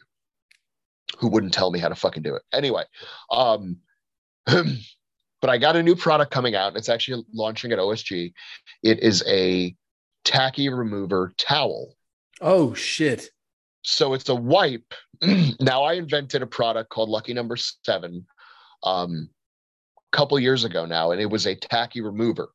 who 1.17 1.27
wouldn't 1.27 1.53
tell 1.53 1.71
me 1.71 1.79
how 1.79 1.89
to 1.89 1.95
fucking 1.95 2.23
do 2.23 2.35
it. 2.35 2.41
Anyway, 2.53 2.83
um, 3.31 3.77
but 4.45 5.49
I 5.49 5.57
got 5.57 5.75
a 5.75 5.83
new 5.83 5.95
product 5.95 6.31
coming 6.31 6.55
out. 6.55 6.75
It's 6.75 6.89
actually 6.89 7.23
launching 7.33 7.71
at 7.71 7.79
OSG. 7.79 8.33
It 8.81 8.99
is 8.99 9.23
a 9.27 9.75
tacky 10.23 10.69
remover 10.69 11.33
towel. 11.37 11.95
Oh 12.41 12.73
shit. 12.73 13.29
So 13.83 14.13
it's 14.13 14.29
a 14.29 14.35
wipe. 14.35 14.93
now 15.59 15.83
I 15.83 15.93
invented 15.93 16.41
a 16.41 16.47
product 16.47 16.89
called 16.89 17.09
Lucky 17.09 17.33
Number 17.33 17.57
Seven. 17.57 18.25
Um, 18.83 19.29
couple 20.13 20.39
years 20.39 20.63
ago 20.63 20.85
now, 20.85 21.11
and 21.11 21.19
it 21.19 21.29
was 21.29 21.45
a 21.45 21.55
tacky 21.55 21.99
remover. 21.99 22.49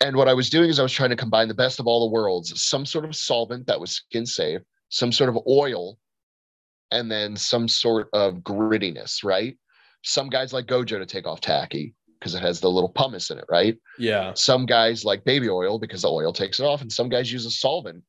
And 0.00 0.16
what 0.16 0.28
I 0.28 0.34
was 0.34 0.50
doing 0.50 0.68
is 0.68 0.80
I 0.80 0.82
was 0.82 0.92
trying 0.92 1.10
to 1.10 1.16
combine 1.16 1.46
the 1.46 1.54
best 1.54 1.78
of 1.78 1.86
all 1.86 2.08
the 2.08 2.12
worlds, 2.12 2.60
some 2.60 2.84
sort 2.84 3.04
of 3.04 3.14
solvent 3.14 3.66
that 3.66 3.80
was 3.80 3.92
skin 3.92 4.26
safe, 4.26 4.60
some 4.88 5.12
sort 5.12 5.30
of 5.30 5.38
oil, 5.46 5.98
and 6.90 7.10
then 7.10 7.36
some 7.36 7.68
sort 7.68 8.08
of 8.12 8.36
grittiness, 8.36 9.24
right? 9.24 9.56
Some 10.02 10.28
guys 10.28 10.52
like 10.52 10.66
Gojo 10.66 10.98
to 10.98 11.06
take 11.06 11.26
off 11.26 11.40
tacky 11.40 11.94
because 12.18 12.34
it 12.34 12.42
has 12.42 12.60
the 12.60 12.70
little 12.70 12.88
pumice 12.88 13.30
in 13.30 13.38
it, 13.38 13.44
right? 13.48 13.76
Yeah. 13.98 14.32
Some 14.34 14.66
guys 14.66 15.04
like 15.04 15.24
baby 15.24 15.48
oil 15.48 15.78
because 15.78 16.02
the 16.02 16.10
oil 16.10 16.32
takes 16.32 16.60
it 16.60 16.64
off, 16.64 16.82
and 16.82 16.92
some 16.92 17.08
guys 17.08 17.32
use 17.32 17.46
a 17.46 17.50
solvent. 17.50 18.02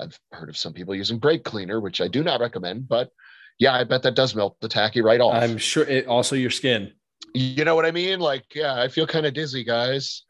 I've 0.00 0.18
heard 0.32 0.48
of 0.48 0.56
some 0.56 0.72
people 0.72 0.94
using 0.94 1.18
brake 1.18 1.44
cleaner, 1.44 1.80
which 1.80 2.00
I 2.00 2.08
do 2.08 2.22
not 2.22 2.40
recommend, 2.40 2.88
but 2.88 3.10
yeah, 3.58 3.74
I 3.74 3.84
bet 3.84 4.02
that 4.04 4.14
does 4.14 4.34
melt 4.34 4.56
the 4.60 4.68
tacky 4.68 5.00
right 5.00 5.20
off. 5.20 5.34
I'm 5.34 5.58
sure 5.58 5.84
it 5.84 6.06
also 6.06 6.36
your 6.36 6.50
skin. 6.50 6.92
You 7.34 7.64
know 7.64 7.74
what 7.74 7.84
I 7.84 7.90
mean? 7.90 8.20
Like, 8.20 8.44
yeah, 8.54 8.80
I 8.80 8.88
feel 8.88 9.06
kind 9.06 9.26
of 9.26 9.34
dizzy, 9.34 9.64
guys. 9.64 10.22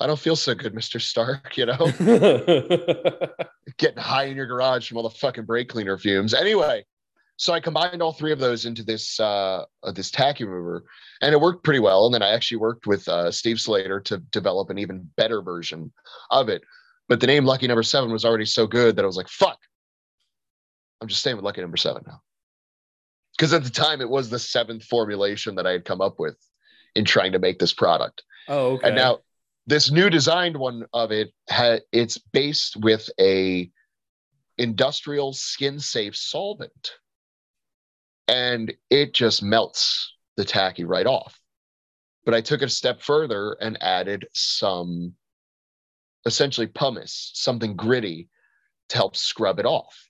I 0.00 0.06
don't 0.06 0.18
feel 0.18 0.36
so 0.36 0.54
good, 0.54 0.74
Mr. 0.74 1.00
Stark, 1.00 1.58
you 1.58 1.66
know? 1.66 1.76
Getting 3.78 3.98
high 3.98 4.24
in 4.24 4.36
your 4.36 4.46
garage 4.46 4.88
from 4.88 4.96
all 4.96 5.02
the 5.02 5.10
fucking 5.10 5.44
brake 5.44 5.68
cleaner 5.68 5.98
fumes. 5.98 6.32
Anyway, 6.32 6.86
so 7.40 7.54
I 7.54 7.60
combined 7.60 8.02
all 8.02 8.12
three 8.12 8.32
of 8.32 8.38
those 8.38 8.66
into 8.66 8.82
this 8.82 9.18
uh, 9.18 9.64
uh, 9.82 9.92
this 9.92 10.10
tacky 10.10 10.44
remover, 10.44 10.84
and 11.22 11.32
it 11.32 11.40
worked 11.40 11.64
pretty 11.64 11.80
well. 11.80 12.04
And 12.04 12.12
then 12.12 12.22
I 12.22 12.34
actually 12.34 12.58
worked 12.58 12.86
with 12.86 13.08
uh, 13.08 13.30
Steve 13.30 13.58
Slater 13.58 13.98
to 13.98 14.18
develop 14.18 14.68
an 14.68 14.76
even 14.76 15.08
better 15.16 15.40
version 15.40 15.90
of 16.30 16.50
it. 16.50 16.60
But 17.08 17.18
the 17.20 17.26
name 17.26 17.46
Lucky 17.46 17.66
Number 17.66 17.82
Seven 17.82 18.12
was 18.12 18.26
already 18.26 18.44
so 18.44 18.66
good 18.66 18.96
that 18.96 19.04
I 19.04 19.06
was 19.06 19.16
like, 19.16 19.30
"Fuck, 19.30 19.58
I'm 21.00 21.08
just 21.08 21.22
staying 21.22 21.36
with 21.36 21.44
Lucky 21.46 21.62
Number 21.62 21.78
Seven 21.78 22.02
now." 22.06 22.20
Because 23.38 23.54
at 23.54 23.64
the 23.64 23.70
time, 23.70 24.02
it 24.02 24.10
was 24.10 24.28
the 24.28 24.38
seventh 24.38 24.84
formulation 24.84 25.54
that 25.54 25.66
I 25.66 25.72
had 25.72 25.86
come 25.86 26.02
up 26.02 26.20
with 26.20 26.36
in 26.94 27.06
trying 27.06 27.32
to 27.32 27.38
make 27.38 27.58
this 27.58 27.72
product. 27.72 28.22
oh, 28.48 28.72
okay. 28.72 28.88
And 28.88 28.96
now 28.96 29.20
this 29.66 29.90
new 29.90 30.10
designed 30.10 30.58
one 30.58 30.84
of 30.92 31.10
it 31.10 31.32
ha- 31.48 31.80
it's 31.90 32.18
based 32.18 32.76
with 32.76 33.08
a 33.18 33.70
industrial 34.58 35.32
skin 35.32 35.80
safe 35.80 36.14
solvent 36.14 36.98
and 38.30 38.72
it 38.90 39.12
just 39.12 39.42
melts 39.42 40.14
the 40.36 40.44
tacky 40.44 40.84
right 40.84 41.06
off. 41.06 41.38
But 42.24 42.34
i 42.34 42.40
took 42.40 42.62
it 42.62 42.66
a 42.66 42.70
step 42.70 43.02
further 43.02 43.56
and 43.60 43.76
added 43.82 44.26
some 44.32 45.14
essentially 46.24 46.68
pumice 46.68 47.32
something 47.34 47.74
gritty 47.74 48.28
to 48.90 48.96
help 48.96 49.16
scrub 49.16 49.58
it 49.58 49.66
off. 49.66 50.08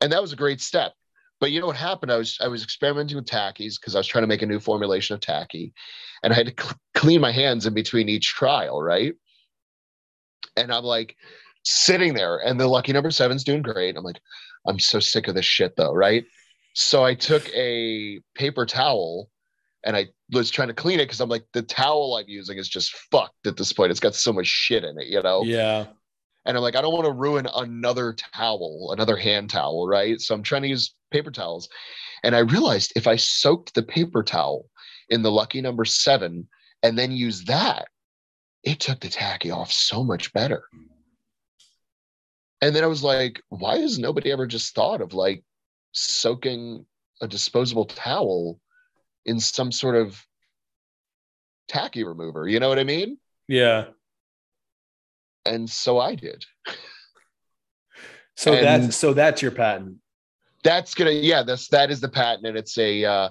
And 0.00 0.12
that 0.12 0.20
was 0.20 0.32
a 0.32 0.36
great 0.36 0.60
step. 0.60 0.92
But 1.38 1.52
you 1.52 1.60
know 1.60 1.68
what 1.68 1.76
happened? 1.76 2.12
I 2.12 2.16
was 2.16 2.38
i 2.42 2.48
was 2.48 2.62
experimenting 2.62 3.16
with 3.16 3.24
tackies 3.24 3.80
because 3.80 3.94
i 3.96 3.98
was 3.98 4.06
trying 4.06 4.24
to 4.24 4.28
make 4.28 4.42
a 4.42 4.46
new 4.46 4.60
formulation 4.60 5.14
of 5.14 5.20
tacky 5.20 5.72
and 6.22 6.32
i 6.32 6.36
had 6.36 6.54
to 6.54 6.62
cl- 6.62 6.78
clean 6.94 7.20
my 7.22 7.32
hands 7.32 7.64
in 7.66 7.72
between 7.72 8.10
each 8.10 8.28
trial 8.28 8.82
right? 8.82 9.14
And 10.56 10.70
i'm 10.70 10.84
like 10.84 11.16
sitting 11.64 12.12
there 12.12 12.38
and 12.38 12.60
the 12.60 12.66
lucky 12.66 12.92
number 12.92 13.10
seven's 13.10 13.44
doing 13.44 13.62
great. 13.62 13.96
I'm 13.96 14.04
like 14.04 14.20
i'm 14.66 14.78
so 14.78 15.00
sick 15.00 15.28
of 15.28 15.34
this 15.34 15.46
shit 15.46 15.76
though 15.76 15.94
right 15.94 16.26
so 16.74 17.04
i 17.04 17.14
took 17.14 17.48
a 17.54 18.20
paper 18.34 18.66
towel 18.66 19.28
and 19.84 19.96
i 19.96 20.06
was 20.32 20.50
trying 20.50 20.68
to 20.68 20.74
clean 20.74 21.00
it 21.00 21.04
because 21.04 21.20
i'm 21.20 21.28
like 21.28 21.44
the 21.52 21.62
towel 21.62 22.16
i'm 22.16 22.28
using 22.28 22.58
is 22.58 22.68
just 22.68 22.94
fucked 23.10 23.46
at 23.46 23.56
this 23.56 23.72
point 23.72 23.90
it's 23.90 24.00
got 24.00 24.14
so 24.14 24.32
much 24.32 24.46
shit 24.46 24.84
in 24.84 24.98
it 24.98 25.06
you 25.06 25.22
know 25.22 25.42
yeah. 25.42 25.86
and 26.46 26.56
I'm 26.56 26.62
like, 26.62 26.76
I 26.76 26.80
don't 26.80 26.94
want 26.94 27.04
to 27.06 27.12
ruin 27.12 27.46
another 27.54 28.14
towel, 28.14 28.90
another 28.92 29.16
hand 29.16 29.50
towel, 29.50 29.86
right? 29.86 30.20
So 30.20 30.34
I'm 30.34 30.42
trying 30.42 30.62
to 30.62 30.68
use 30.68 30.94
paper 31.10 31.30
towels. 31.30 31.68
And 32.22 32.34
I 32.34 32.40
realized 32.40 32.92
if 32.96 33.06
I 33.06 33.16
soaked 33.16 33.74
the 33.74 33.82
paper 33.82 34.22
towel 34.22 34.66
in 35.08 35.22
the 35.22 35.30
lucky 35.30 35.60
number 35.60 35.84
seven 35.84 36.48
and 36.82 36.98
then 36.98 37.12
use 37.12 37.44
that, 37.44 37.88
it 38.62 38.80
took 38.80 39.00
the 39.00 39.08
tacky 39.08 39.50
off 39.50 39.72
so 39.72 40.04
much 40.04 40.32
better. 40.32 40.62
And 42.62 42.74
then 42.76 42.84
I 42.84 42.88
was 42.88 43.02
like, 43.02 43.42
why 43.48 43.78
has 43.78 43.98
nobody 43.98 44.30
ever 44.32 44.46
just 44.46 44.74
thought 44.74 45.00
of 45.00 45.14
like 45.14 45.42
soaking 45.92 46.84
a 47.20 47.28
disposable 47.28 47.84
towel 47.84 48.58
in 49.26 49.38
some 49.40 49.70
sort 49.72 49.96
of 49.96 50.20
tacky 51.68 52.04
remover? 52.04 52.48
You 52.48 52.60
know 52.60 52.68
what 52.68 52.78
I 52.78 52.84
mean? 52.84 53.18
Yeah. 53.48 53.86
And 55.44 55.68
so 55.68 55.98
I 55.98 56.14
did. 56.14 56.44
So 58.36 58.54
And- 58.54 58.84
that's 58.84 58.96
so 58.96 59.12
that's 59.12 59.42
your 59.42 59.50
patent. 59.50 59.96
that's 60.62 60.94
gonna 60.94 61.10
yeah 61.10 61.42
that's 61.42 61.68
that 61.68 61.90
is 61.90 62.00
the 62.00 62.08
patent 62.08 62.46
and 62.46 62.56
it's 62.56 62.76
a 62.78 63.04
uh 63.04 63.28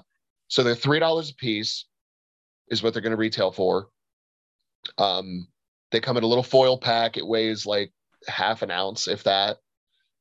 so 0.48 0.62
they're 0.62 0.74
three 0.74 0.98
dollars 0.98 1.30
a 1.30 1.34
piece 1.34 1.86
is 2.68 2.82
what 2.82 2.92
they're 2.92 3.02
gonna 3.02 3.16
retail 3.16 3.50
for 3.52 3.88
um 4.98 5.46
they 5.92 6.00
come 6.00 6.16
in 6.16 6.22
a 6.24 6.26
little 6.26 6.42
foil 6.44 6.76
pack 6.78 7.16
it 7.16 7.26
weighs 7.26 7.66
like 7.66 7.92
half 8.26 8.62
an 8.62 8.70
ounce 8.70 9.06
if 9.08 9.22
that 9.24 9.58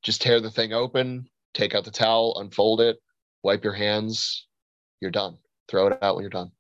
just 0.03 0.21
tear 0.21 0.39
the 0.39 0.51
thing 0.51 0.71
open 0.73 1.27
take 1.53 1.73
out 1.75 1.83
the 1.83 1.91
towel 1.91 2.37
unfold 2.39 2.81
it 2.81 2.97
wipe 3.43 3.63
your 3.63 3.73
hands 3.73 4.45
you're 5.01 5.11
done. 5.11 5.37
Throw 5.69 5.87
it 5.87 5.97
out 6.01 6.15
when 6.15 6.23
you're 6.23 6.29
done. 6.29 6.51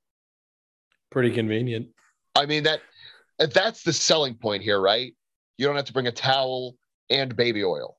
Pretty 1.11 1.31
convenient. 1.31 1.87
i 2.35 2.45
mean 2.45 2.63
that 2.63 2.81
that's 3.53 3.83
the 3.83 3.91
selling 3.93 4.35
point 4.35 4.63
here 4.63 4.79
right? 4.79 5.13
You 5.57 5.65
don't 5.67 5.75
have 5.75 5.85
to 5.85 5.93
bring 5.93 6.07
a 6.07 6.11
towel 6.11 6.75
and 7.09 7.35
baby 7.35 7.63
oil 7.63 7.97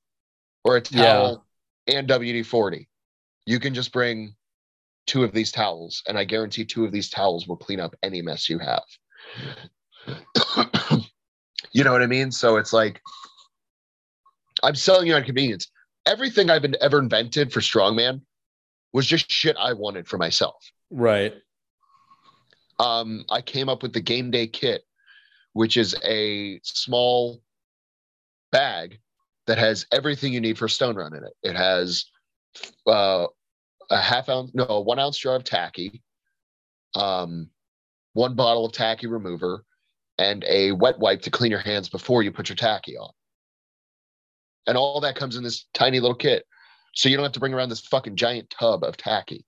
or 0.65 0.77
a 0.78 0.83
Yeah. 0.91 1.02
towel 1.02 1.47
and 1.86 2.09
wd-40 2.09 2.86
you 3.47 3.59
can 3.59 3.75
just 3.75 3.93
bring 3.93 4.35
two 5.07 5.25
of 5.25 5.33
these 5.33 5.51
towels 5.52 6.02
and 6.07 6.17
i 6.17 6.25
guarantee 6.25 6.65
two 6.65 6.85
of 6.85 6.93
these 6.93 7.10
towels 7.10 7.47
will 7.49 7.57
clean 7.57 7.81
up 7.81 7.94
any 8.02 8.23
mess 8.23 8.49
you 8.49 8.59
have. 8.59 8.83
You 11.73 11.85
know 11.85 11.93
what 11.93 12.02
i 12.02 12.07
mean? 12.07 12.33
So 12.33 12.57
it's 12.57 12.73
like 12.73 13.01
i'm 14.62 14.75
selling 14.75 15.07
you 15.07 15.15
on 15.15 15.23
convenience 15.25 15.70
everything 16.07 16.51
i've 16.51 16.62
been 16.62 16.77
ever 16.81 16.99
invented 16.99 17.53
for 17.53 17.61
strongman 17.61 18.20
was 18.93 19.07
just 19.07 19.31
shit 19.31 19.57
i 19.59 19.73
wanted 19.73 20.07
for 20.09 20.19
myself 20.19 20.70
Right. 20.91 21.35
um, 22.81 23.25
I 23.31 23.43
came 23.43 23.69
up 23.69 23.83
with 23.83 23.93
the 23.93 24.01
game 24.01 24.31
day 24.31 24.47
kit, 24.49 24.83
which 25.53 25.77
is 25.77 25.95
a 26.03 26.59
small 26.65 27.41
bag 28.51 28.99
that 29.47 29.59
has 29.59 29.87
everything 29.93 30.33
you 30.33 30.41
need 30.41 30.59
for 30.59 30.67
stone 30.69 30.97
run 30.97 31.15
in 31.15 31.23
it. 31.25 31.33
It 31.43 31.57
has 31.57 32.07
uh, 32.87 33.27
a 33.91 34.01
half 34.01 34.29
ounce, 34.29 34.51
no, 34.55 34.65
a 34.65 34.81
one 34.81 34.99
ounce 34.99 35.19
jar 35.19 35.37
of 35.37 35.45
tacky, 35.45 36.03
um, 36.95 37.51
one 38.15 38.35
bottle 38.35 38.65
of 38.67 38.73
tacky 38.73 39.07
remover, 39.07 39.65
and 40.19 40.45
a 40.49 40.73
wet 40.73 40.99
wipe 40.99 41.23
to 41.23 41.31
clean 41.31 41.51
your 41.51 41.61
hands 41.61 41.89
before 41.89 42.23
you 42.23 42.33
put 42.33 42.49
your 42.49 42.57
tacky 42.57 42.97
on. 42.97 43.11
And 44.67 44.77
all 44.77 45.01
that 45.01 45.17
comes 45.17 45.37
in 45.37 45.43
this 45.43 45.67
tiny 45.75 46.01
little 46.01 46.15
kit. 46.17 46.45
So 46.95 47.09
you 47.09 47.17
don't 47.17 47.25
have 47.25 47.33
to 47.33 47.41
bring 47.41 47.55
around 47.55 47.69
this 47.69 47.81
fucking 47.81 48.17
giant 48.17 48.51
tub 48.51 48.85
of 48.85 48.97
tacky. 48.97 49.45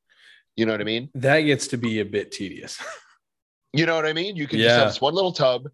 You 0.56 0.66
know 0.66 0.72
what 0.72 0.80
I 0.80 0.84
mean? 0.84 1.10
That 1.14 1.40
gets 1.40 1.66
to 1.68 1.76
be 1.76 2.00
a 2.00 2.04
bit 2.04 2.32
tedious. 2.32 2.82
You 3.74 3.86
know 3.86 3.96
what 3.96 4.04
I 4.04 4.12
mean? 4.12 4.36
You 4.36 4.46
can 4.46 4.58
just 4.58 4.76
have 4.76 4.88
this 4.88 5.00
one 5.00 5.14
little 5.14 5.32
tub. 5.32 5.66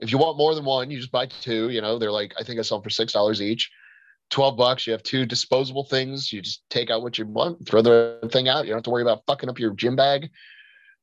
If 0.00 0.10
you 0.10 0.18
want 0.18 0.36
more 0.36 0.56
than 0.56 0.64
one, 0.64 0.90
you 0.90 0.98
just 0.98 1.12
buy 1.12 1.26
two. 1.26 1.70
You 1.70 1.80
know, 1.80 1.96
they're 1.96 2.10
like, 2.10 2.34
I 2.36 2.42
think 2.42 2.58
I 2.58 2.62
sell 2.62 2.78
them 2.78 2.82
for 2.82 2.90
six 2.90 3.12
dollars 3.12 3.40
each. 3.40 3.70
12 4.30 4.56
bucks. 4.56 4.84
You 4.84 4.92
have 4.92 5.04
two 5.04 5.24
disposable 5.24 5.84
things. 5.84 6.32
You 6.32 6.42
just 6.42 6.62
take 6.70 6.90
out 6.90 7.02
what 7.02 7.18
you 7.18 7.24
want, 7.26 7.64
throw 7.64 7.82
the 7.82 8.18
thing 8.32 8.48
out. 8.48 8.64
You 8.64 8.70
don't 8.70 8.78
have 8.78 8.82
to 8.84 8.90
worry 8.90 9.02
about 9.02 9.22
fucking 9.28 9.48
up 9.48 9.60
your 9.60 9.74
gym 9.74 9.94
bag, 9.94 10.28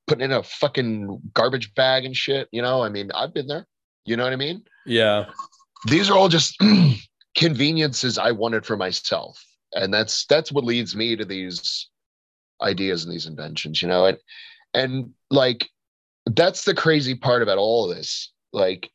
putting 0.06 0.26
in 0.26 0.34
a 0.34 0.44
fucking 0.44 1.22
garbage 1.34 1.74
bag 1.76 2.04
and 2.04 2.14
shit. 2.14 2.50
You 2.52 2.62
know, 2.62 2.84
I 2.84 2.90
mean, 2.90 3.10
I've 3.16 3.34
been 3.34 3.48
there. 3.48 3.66
You 4.06 4.18
know 4.18 4.26
what 4.26 4.34
I 4.34 4.36
mean? 4.36 4.64
yeah. 4.86 5.28
These 5.88 6.10
are 6.10 6.18
all 6.18 6.28
just 6.28 6.62
conveniences 7.36 8.18
I 8.18 8.32
wanted 8.32 8.66
for 8.66 8.78
myself. 8.78 9.44
And 9.74 9.94
that's 9.94 10.26
that's 10.26 10.52
what 10.52 10.64
leads 10.64 10.96
me 10.96 11.16
to 11.16 11.26
these 11.26 11.90
ideas 12.62 13.04
and 13.04 13.14
these 13.14 13.26
inventions, 13.26 13.82
you 13.82 13.88
know. 13.88 14.06
And 14.06 14.18
and 14.74 15.12
like 15.32 15.70
that's 16.26 16.64
the 16.64 16.76
crazy 16.76 17.16
part 17.16 17.42
about 17.42 17.58
all 17.58 17.90
of 17.90 17.96
this. 17.96 18.32
Like 18.52 18.90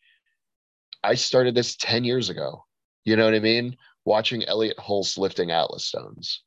I 1.02 1.14
started 1.14 1.54
this 1.54 1.76
10 1.76 2.04
years 2.04 2.30
ago. 2.30 2.64
You 3.04 3.16
know 3.16 3.24
what 3.24 3.34
I 3.34 3.40
mean? 3.40 3.76
Watching 4.04 4.44
Elliot 4.44 4.76
Hulse 4.78 5.18
lifting 5.18 5.50
Atlas 5.50 5.84
stones. 5.84 6.42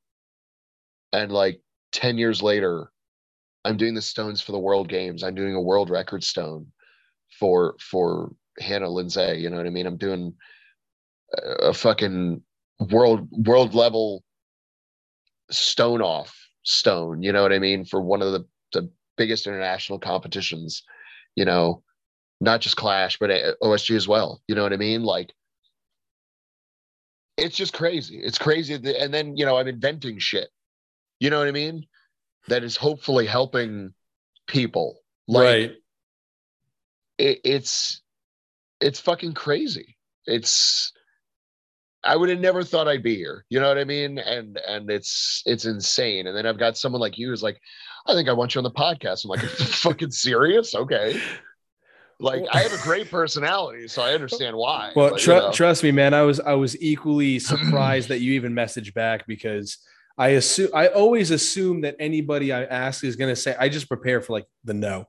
And 1.14 1.32
like 1.32 1.62
10 1.92 2.18
years 2.18 2.42
later, 2.42 2.92
I'm 3.66 3.78
doing 3.78 3.94
the 3.94 4.02
stones 4.02 4.42
for 4.42 4.54
the 4.54 4.60
world 4.60 4.88
games. 4.88 5.24
I'm 5.24 5.36
doing 5.36 5.56
a 5.56 5.62
world 5.62 5.90
record 5.90 6.24
stone 6.24 6.68
for 7.40 7.76
for 7.80 8.34
Hannah 8.60 8.90
Linzay. 8.90 9.40
You 9.40 9.50
know 9.50 9.58
what 9.58 9.68
I 9.68 9.72
mean? 9.72 9.86
I'm 9.86 9.98
doing 9.98 10.34
a 11.38 11.74
fucking 11.74 12.42
world 12.90 13.28
world 13.32 13.74
level 13.74 14.24
stone 15.50 16.02
off 16.02 16.36
stone. 16.64 17.24
You 17.24 17.32
know 17.32 17.42
what 17.42 17.54
I 17.54 17.60
mean? 17.60 17.86
For 17.86 18.02
one 18.02 18.22
of 18.22 18.32
the 18.32 18.46
the 18.74 18.90
biggest 19.18 19.48
international 19.48 20.00
competitions. 20.00 20.84
You 21.36 21.46
know, 21.46 21.84
not 22.42 22.62
just 22.62 22.76
Clash, 22.76 23.18
but 23.20 23.30
OSG 23.62 23.96
as 23.96 24.08
well. 24.08 24.42
You 24.48 24.56
know 24.56 24.64
what 24.64 24.74
I 24.74 24.78
mean? 24.78 25.04
Like, 25.04 25.34
it's 27.38 27.56
just 27.56 27.74
crazy. 27.74 28.20
It's 28.22 28.38
crazy. 28.38 28.78
that- 28.78 29.02
And 29.02 29.14
then 29.14 29.38
you 29.38 29.46
know, 29.46 29.58
I'm 29.58 29.68
inventing 29.68 30.20
shit. 30.20 30.50
You 31.20 31.30
know 31.30 31.40
what 31.40 31.48
I 31.48 31.52
mean? 31.52 31.86
That 32.48 32.64
is 32.64 32.76
hopefully 32.76 33.26
helping 33.28 33.94
people. 34.48 35.00
Like, 35.28 35.44
right. 35.46 35.72
it, 37.18 37.40
it's 37.46 38.02
it's 38.82 39.00
fucking 39.00 39.34
crazy. 39.34 39.98
It's 40.26 40.92
I 42.04 42.16
would 42.16 42.30
have 42.30 42.40
never 42.40 42.64
thought 42.64 42.88
I'd 42.88 43.04
be 43.04 43.16
here. 43.16 43.46
You 43.50 43.60
know 43.60 43.68
what 43.68 43.78
I 43.78 43.84
mean? 43.84 44.18
And 44.18 44.58
and 44.68 44.90
it's 44.90 45.44
it's 45.46 45.66
insane. 45.66 46.28
And 46.28 46.36
then 46.36 46.46
I've 46.46 46.58
got 46.58 46.78
someone 46.78 47.02
like 47.02 47.18
you 47.18 47.30
who's 47.30 47.44
like, 47.44 47.60
I 48.08 48.14
think 48.14 48.28
I 48.28 48.34
want 48.34 48.56
you 48.56 48.60
on 48.60 48.64
the 48.64 48.72
podcast. 48.72 49.24
I'm 49.24 49.30
like, 49.30 49.42
fucking 49.42 50.12
serious? 50.12 50.74
Okay. 50.74 51.22
Like 52.20 52.44
I 52.52 52.60
have 52.60 52.74
a 52.74 52.84
great 52.84 53.10
personality, 53.12 53.88
so 53.88 54.02
I 54.02 54.14
understand 54.14 54.56
why. 54.56 54.92
Well, 54.96 55.12
but, 55.12 55.20
tr- 55.20 55.32
you 55.32 55.40
know. 55.40 55.52
trust 55.52 55.84
me, 55.84 55.92
man. 55.92 56.14
I 56.14 56.22
was 56.22 56.40
I 56.40 56.54
was 56.54 56.80
equally 56.82 57.40
surprised 57.40 58.10
that 58.10 58.20
you 58.20 58.34
even 58.34 58.54
messaged 58.54 58.94
back 58.94 59.26
because 59.28 59.78
I 60.18 60.30
assume 60.30 60.70
I 60.74 60.88
always 60.88 61.32
assume 61.32 61.82
that 61.82 61.96
anybody 62.00 62.52
I 62.52 62.64
ask 62.64 63.04
is 63.04 63.16
going 63.16 63.32
to 63.32 63.36
say 63.36 63.56
I 63.60 63.70
just 63.70 63.88
prepare 63.88 64.22
for 64.22 64.34
like 64.34 64.46
the 64.64 64.74
no. 64.74 65.08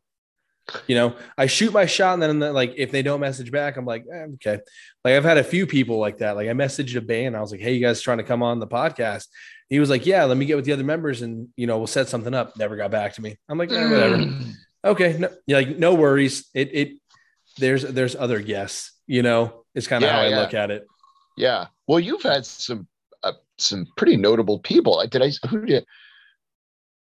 You 0.87 0.95
know, 0.95 1.17
I 1.37 1.47
shoot 1.47 1.73
my 1.73 1.87
shot, 1.87 2.15
and 2.15 2.23
then 2.23 2.55
like 2.55 2.75
if 2.77 2.91
they 2.93 3.03
don't 3.03 3.21
message 3.21 3.51
back, 3.51 3.77
I'm 3.77 3.85
like, 3.85 4.05
eh, 4.13 4.27
okay. 4.35 4.61
Like 5.05 5.15
I've 5.15 5.25
had 5.25 5.39
a 5.39 5.45
few 5.45 5.67
people 5.67 5.99
like 5.99 6.19
that. 6.19 6.37
Like 6.37 6.49
I 6.49 6.53
messaged 6.53 6.97
a 6.97 7.01
band, 7.01 7.37
I 7.37 7.41
was 7.41 7.51
like, 7.51 7.61
hey, 7.61 7.73
you 7.75 7.81
guys 7.81 8.01
trying 8.01 8.19
to 8.19 8.25
come 8.25 8.43
on 8.43 8.61
the 8.61 8.67
podcast? 8.67 9.27
He 9.69 9.81
was 9.81 9.91
like, 9.91 10.07
yeah, 10.07 10.25
let 10.25 10.37
me 10.37 10.47
get 10.47 10.57
with 10.57 10.65
the 10.65 10.73
other 10.73 10.85
members, 10.85 11.23
and 11.23 11.49
you 11.57 11.67
know, 11.67 11.79
we'll 11.79 11.87
set 11.87 12.09
something 12.09 12.33
up. 12.33 12.57
Never 12.57 12.77
got 12.77 12.91
back 12.91 13.15
to 13.15 13.23
me. 13.23 13.37
I'm 13.49 13.59
like, 13.59 13.73
eh, 13.73 13.91
whatever. 13.91 14.31
okay, 14.85 15.17
no, 15.19 15.29
yeah, 15.47 15.57
like 15.57 15.79
no 15.79 15.95
worries. 15.95 16.49
It 16.55 16.71
it 16.73 16.89
there's 17.59 17.83
there's 17.83 18.15
other 18.17 18.41
guests. 18.41 18.93
You 19.07 19.23
know, 19.23 19.65
it's 19.75 19.89
kind 19.89 20.05
of 20.05 20.09
Yeah, 20.09 20.17
how 20.17 20.23
I 20.23 20.29
yeah. 20.29 20.41
look 20.41 20.55
at 20.55 20.71
it. 20.71 20.87
Yeah. 21.37 21.67
Well, 21.89 21.99
you've 22.01 22.23
had 22.23 22.47
some 22.47 22.87
uh, 23.23 23.33
some 23.59 23.87
pretty 23.97 24.17
notable 24.17 24.61
people. 24.61 25.03
Did 25.11 25.23
I 25.23 25.33
who 25.49 25.67
did 25.67 25.85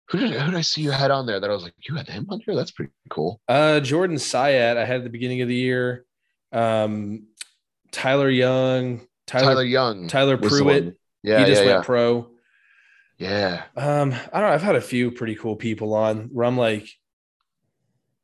who 0.10 0.18
did 0.18 0.32
who 0.32 0.52
did 0.52 0.58
I 0.58 0.62
see 0.62 0.82
you 0.82 0.92
had 0.92 1.12
on 1.12 1.26
there 1.26 1.40
that 1.40 1.50
I 1.50 1.54
was 1.54 1.64
like, 1.64 1.74
you 1.88 1.96
had 1.96 2.08
him 2.08 2.26
on 2.30 2.42
here? 2.44 2.56
That's 2.56 2.72
pretty 2.72 2.92
cool. 3.10 3.40
Uh, 3.48 3.80
Jordan 3.80 4.18
Syat, 4.18 4.78
I 4.78 4.86
had 4.86 4.98
at 4.98 5.04
the 5.04 5.10
beginning 5.10 5.42
of 5.42 5.48
the 5.48 5.56
year. 5.56 6.06
Um, 6.52 7.28
Tyler 7.92 8.30
Young, 8.30 9.02
Tyler, 9.28 9.46
Tyler 9.46 9.64
Young. 9.64 10.08
Tyler 10.08 10.38
Pruitt. 10.38 10.98
Yeah, 11.22 11.40
he 11.40 11.46
just 11.46 11.62
yeah, 11.62 11.68
went 11.68 11.80
yeah. 11.80 11.86
pro. 11.86 12.32
yeah. 13.18 13.64
Um, 13.76 14.14
I 14.14 14.40
don't 14.40 14.50
know. 14.50 14.56
I've 14.56 14.64
had 14.64 14.76
a 14.76 14.82
few 14.82 15.12
pretty 15.12 15.36
cool 15.36 15.56
people 15.56 15.94
on 15.94 16.30
where 16.32 16.46
I'm 16.46 16.58
like, 16.58 16.90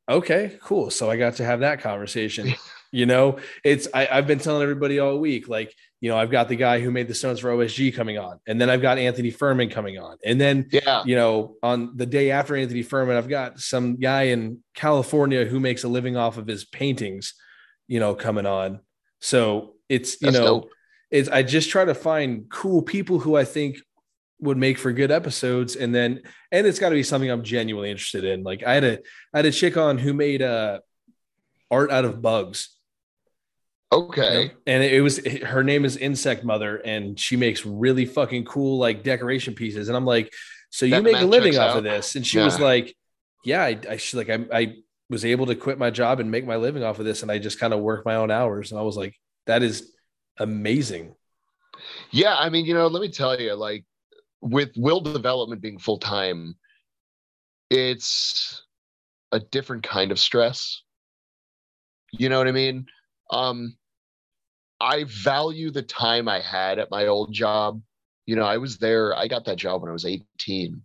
okay, 0.09 0.57
cool. 0.64 0.89
So 0.89 1.09
I 1.09 1.17
got 1.17 1.35
to 1.35 1.45
have 1.45 1.59
that 1.59 1.81
conversation. 1.81 2.53
you 2.91 3.05
know, 3.05 3.38
it's 3.64 3.88
I, 3.93 4.07
I've 4.11 4.27
been 4.27 4.39
telling 4.39 4.64
everybody 4.64 4.99
all 4.99 5.19
week, 5.19 5.47
like, 5.47 5.73
you 6.01 6.09
know, 6.09 6.17
I've 6.17 6.30
got 6.32 6.49
the 6.49 6.56
guy 6.56 6.80
who 6.82 6.91
made 6.91 7.07
the 7.07 7.15
Stones 7.15 7.40
for 7.40 7.49
OSG 7.49 7.93
coming 7.95 8.17
on, 8.17 8.40
and 8.48 8.59
then 8.59 8.69
I've 8.69 8.82
got 8.82 8.98
Anthony 8.98 9.32
Furman 9.32 9.69
coming 9.69 9.98
on, 9.98 10.17
and 10.25 10.40
then 10.40 10.67
Yeah. 10.72 11.03
you 11.06 11.15
know, 11.15 11.56
on 11.64 11.95
the 11.98 12.06
day 12.06 12.32
after 12.32 12.56
Anthony 12.56 12.83
Furman, 12.83 13.17
I've 13.17 13.30
got 13.30 13.59
some 13.59 13.95
guy 13.98 14.24
in 14.24 14.59
California 14.75 15.45
who 15.45 15.59
makes 15.59 15.83
a 15.83 15.88
living 15.88 16.17
off 16.17 16.38
of 16.38 16.48
his 16.48 16.65
paintings, 16.65 17.33
you 17.88 17.99
know, 17.99 18.14
coming 18.15 18.45
on. 18.45 18.82
So 19.22 19.75
it's 19.90 20.22
you 20.22 20.27
That's 20.32 20.38
know, 20.38 20.45
dope. 20.61 20.69
it's 21.11 21.30
I 21.30 21.43
just 21.43 21.69
try 21.69 21.85
to 21.85 21.95
find 21.95 22.49
cool 22.49 22.82
people 22.82 23.19
who 23.19 23.35
I 23.35 23.45
think 23.45 23.77
would 24.41 24.57
make 24.57 24.77
for 24.77 24.91
good 24.91 25.11
episodes, 25.11 25.75
and 25.77 25.95
then 25.95 26.22
and 26.51 26.67
it's 26.67 26.77
got 26.77 26.90
to 26.90 26.95
be 26.95 27.03
something 27.03 27.32
I'm 27.32 27.41
genuinely 27.43 27.90
interested 27.90 28.25
in. 28.25 28.43
Like 28.43 28.64
I 28.64 28.74
had 28.74 28.83
a 28.83 28.99
I 29.33 29.38
had 29.38 29.45
a 29.45 29.51
chick 29.51 29.77
on 29.77 29.98
who 29.98 30.14
made 30.14 30.41
uh 30.41 30.82
art 31.72 31.90
out 31.90 32.06
of 32.06 32.22
bugs. 32.22 32.74
You 33.95 34.01
know? 34.01 34.07
Okay. 34.07 34.51
And 34.67 34.83
it 34.83 35.01
was 35.01 35.25
her 35.43 35.64
name 35.64 35.85
is 35.85 35.98
Insect 35.98 36.43
Mother, 36.43 36.77
and 36.77 37.19
she 37.19 37.35
makes 37.38 37.65
really 37.65 38.06
fucking 38.06 38.45
cool 38.45 38.77
like 38.77 39.03
decoration 39.03 39.53
pieces. 39.53 39.88
And 39.88 39.98
I'm 39.98 40.06
like, 40.06 40.33
so 40.69 40.85
you 40.85 40.91
That 40.91 41.03
make 41.03 41.15
a 41.17 41.25
living 41.25 41.57
off 41.57 41.72
out. 41.72 41.77
of 41.77 41.83
this? 41.83 42.15
And 42.15 42.25
she 42.25 42.40
was 42.40 42.59
like, 42.59 42.95
yeah, 43.43 43.64
I, 43.64 43.80
I 43.90 43.98
she 43.98 44.17
like 44.17 44.30
I, 44.30 44.45
I 44.51 44.75
was 45.09 45.24
able 45.24 45.45
to 45.48 45.56
quit 45.56 45.77
my 45.77 45.90
job 45.90 46.19
and 46.19 46.32
make 46.32 46.45
my 46.45 46.56
living 46.56 46.83
off 46.83 46.99
of 46.99 47.06
this, 47.06 47.22
and 47.22 47.32
I 47.32 47.38
just 47.40 47.59
kind 47.59 47.74
of 47.74 47.80
work 47.80 48.06
my 48.06 48.15
own 48.15 48.32
hours. 48.32 48.72
And 48.72 48.80
I 48.80 48.83
was 48.83 48.98
like, 48.98 49.15
that 49.45 49.64
is 49.64 49.91
amazing. 50.38 51.15
Yeah, 52.11 52.35
I 52.35 52.49
mean, 52.49 52.65
you 52.65 52.74
know, 52.74 52.88
let 52.88 53.01
me 53.01 53.09
tell 53.09 53.40
you, 53.40 53.53
like 53.53 53.85
with 54.41 54.72
will 54.75 55.01
development 55.01 55.61
being 55.61 55.80
full 55.80 55.99
time, 55.99 56.56
it's 57.69 58.64
a 59.32 59.40
different 59.40 59.83
kind 59.83 60.11
of 60.11 60.19
stress. 60.19 60.82
You 62.11 62.30
know 62.30 62.38
what 62.38 62.48
I 62.48 62.51
mean? 62.51 62.85
Um 63.32 63.75
I 64.79 65.05
value 65.05 65.71
the 65.71 65.81
time 65.81 66.27
I 66.27 66.39
had 66.41 66.79
at 66.79 66.91
my 66.91 67.07
old 67.07 67.33
job. 67.33 67.81
You 68.25 68.35
know, 68.35 68.43
I 68.45 68.57
was 68.57 68.77
there, 68.77 69.15
I 69.15 69.27
got 69.27 69.45
that 69.45 69.57
job 69.57 69.81
when 69.81 69.89
I 69.89 69.93
was 69.93 70.05
18. 70.05 70.81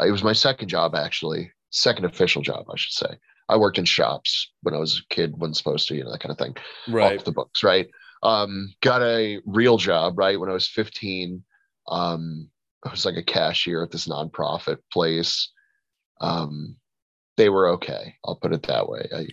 Uh, 0.00 0.06
It 0.06 0.10
was 0.10 0.24
my 0.24 0.32
second 0.32 0.68
job 0.68 0.94
actually, 0.94 1.52
second 1.70 2.04
official 2.04 2.42
job, 2.42 2.66
I 2.72 2.76
should 2.76 2.92
say. 2.92 3.18
I 3.48 3.56
worked 3.56 3.78
in 3.78 3.84
shops 3.84 4.52
when 4.62 4.74
I 4.74 4.78
was 4.78 4.98
a 4.98 5.14
kid, 5.14 5.36
wasn't 5.36 5.56
supposed 5.56 5.88
to, 5.88 5.94
you 5.96 6.04
know, 6.04 6.10
that 6.12 6.20
kind 6.20 6.32
of 6.32 6.38
thing 6.38 6.56
Right. 6.88 7.18
off 7.18 7.24
the 7.24 7.32
books, 7.32 7.62
right? 7.62 7.88
Um, 8.22 8.72
got 8.80 9.02
a 9.02 9.40
real 9.44 9.76
job, 9.76 10.18
right? 10.18 10.40
When 10.40 10.48
I 10.48 10.54
was 10.54 10.68
15, 10.68 11.44
um, 11.88 12.48
I 12.84 12.90
was 12.90 13.04
like 13.04 13.16
a 13.16 13.22
cashier 13.22 13.82
at 13.82 13.90
this 13.90 14.08
nonprofit 14.08 14.78
place. 14.92 15.50
Um, 16.20 16.76
they 17.36 17.48
were 17.50 17.68
okay. 17.70 18.16
I'll 18.24 18.36
put 18.36 18.52
it 18.52 18.62
that 18.64 18.88
way. 18.88 19.08
I, 19.14 19.26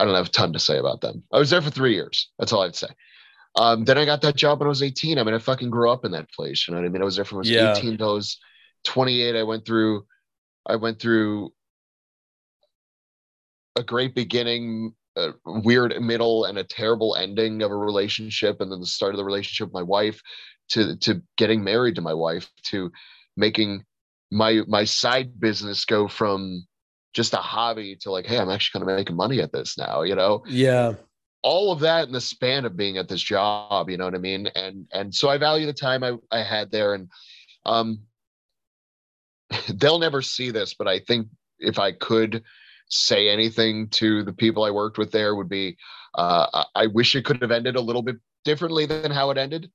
I 0.00 0.04
don't 0.04 0.14
have 0.14 0.28
a 0.28 0.30
ton 0.30 0.54
to 0.54 0.58
say 0.58 0.78
about 0.78 1.02
them. 1.02 1.22
I 1.30 1.38
was 1.38 1.50
there 1.50 1.60
for 1.60 1.68
three 1.68 1.92
years. 1.92 2.30
That's 2.38 2.54
all 2.54 2.62
I'd 2.62 2.74
say. 2.74 2.88
Um, 3.56 3.84
then 3.84 3.98
I 3.98 4.06
got 4.06 4.22
that 4.22 4.34
job 4.36 4.58
when 4.58 4.66
I 4.66 4.70
was 4.70 4.82
18. 4.82 5.18
I 5.18 5.22
mean, 5.24 5.34
I 5.34 5.38
fucking 5.38 5.68
grew 5.68 5.90
up 5.90 6.06
in 6.06 6.12
that 6.12 6.32
place. 6.32 6.66
You 6.66 6.72
know 6.72 6.80
what 6.80 6.86
I 6.86 6.88
mean? 6.90 7.02
I 7.02 7.04
was 7.04 7.16
there 7.16 7.24
from 7.26 7.38
I 7.38 7.40
was 7.40 7.50
Yeah. 7.50 7.76
18 7.76 7.98
till 7.98 8.10
I 8.10 8.14
was 8.14 8.38
28. 8.84 9.36
I 9.36 9.42
went 9.42 9.66
through, 9.66 10.06
I 10.64 10.76
went 10.76 11.00
through 11.00 11.52
a 13.76 13.82
great 13.82 14.14
beginning, 14.14 14.94
a 15.16 15.32
weird 15.44 16.00
middle, 16.00 16.44
and 16.44 16.56
a 16.56 16.64
terrible 16.64 17.14
ending 17.16 17.60
of 17.62 17.70
a 17.70 17.76
relationship, 17.76 18.60
and 18.60 18.72
then 18.72 18.80
the 18.80 18.86
start 18.86 19.12
of 19.12 19.18
the 19.18 19.24
relationship 19.24 19.66
with 19.66 19.74
my 19.74 19.82
wife, 19.82 20.22
to 20.70 20.96
to 20.96 21.22
getting 21.36 21.62
married 21.62 21.96
to 21.96 22.00
my 22.00 22.14
wife, 22.14 22.48
to 22.68 22.90
making 23.36 23.84
my 24.30 24.62
my 24.66 24.84
side 24.84 25.38
business 25.38 25.84
go 25.84 26.08
from 26.08 26.66
just 27.12 27.34
a 27.34 27.38
hobby 27.38 27.96
to 27.96 28.10
like, 28.10 28.26
hey, 28.26 28.38
I'm 28.38 28.50
actually 28.50 28.80
kind 28.80 28.90
of 28.90 28.96
making 28.96 29.16
money 29.16 29.40
at 29.40 29.52
this 29.52 29.76
now, 29.78 30.02
you 30.02 30.14
know? 30.14 30.42
Yeah. 30.46 30.94
all 31.42 31.72
of 31.72 31.80
that 31.80 32.06
in 32.06 32.12
the 32.12 32.20
span 32.20 32.64
of 32.66 32.76
being 32.76 32.98
at 32.98 33.08
this 33.08 33.22
job 33.22 33.88
you 33.88 33.96
know 33.96 34.04
what 34.04 34.14
i 34.14 34.18
mean? 34.18 34.46
And 34.54 34.86
and 34.92 35.14
so 35.14 35.28
i 35.30 35.38
value 35.38 35.64
the 35.66 35.72
time 35.72 36.04
i, 36.04 36.12
I 36.30 36.42
had 36.42 36.70
there 36.70 36.92
and 36.94 37.08
um 37.64 38.00
they'll 39.74 39.98
never 39.98 40.20
see 40.22 40.50
this 40.50 40.74
but 40.74 40.86
i 40.86 40.98
think 40.98 41.28
if 41.58 41.78
i 41.78 41.92
could 41.92 42.42
say 42.90 43.28
anything 43.30 43.88
to 43.88 44.22
the 44.22 44.32
people 44.32 44.64
i 44.64 44.70
worked 44.70 44.98
with 44.98 45.10
there 45.12 45.34
would 45.34 45.48
be 45.48 45.76
uh 46.14 46.46
i 46.52 46.64
I 46.82 46.86
wish 46.88 47.14
it 47.16 47.24
could 47.24 47.40
have 47.42 47.50
ended 47.50 47.76
a 47.76 47.80
little 47.80 48.02
bit 48.02 48.16
differently 48.44 48.86
than 48.86 49.10
how 49.10 49.30
it 49.30 49.38
ended. 49.38 49.70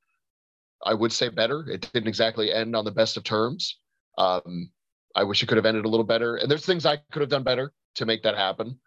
I 0.86 0.94
would 0.94 1.12
say 1.12 1.30
better. 1.30 1.66
It 1.70 1.90
didn't 1.94 2.08
exactly 2.08 2.52
end 2.52 2.76
on 2.76 2.86
the 2.86 2.92
best 2.92 3.18
of 3.18 3.24
terms. 3.24 3.80
Um 4.18 4.70
i 5.16 5.24
wish 5.24 5.42
it 5.42 5.48
could 5.48 5.58
have 5.58 5.66
ended 5.66 5.86
a 5.86 5.90
little 5.90 6.06
better 6.06 6.36
and 6.36 6.50
there's 6.50 6.66
things 6.66 6.86
i 6.86 6.98
could 7.12 7.22
have 7.22 7.30
done 7.30 7.44
better 7.44 7.72
to 7.96 8.06
make 8.06 8.24
that 8.24 8.36
happen 8.36 8.80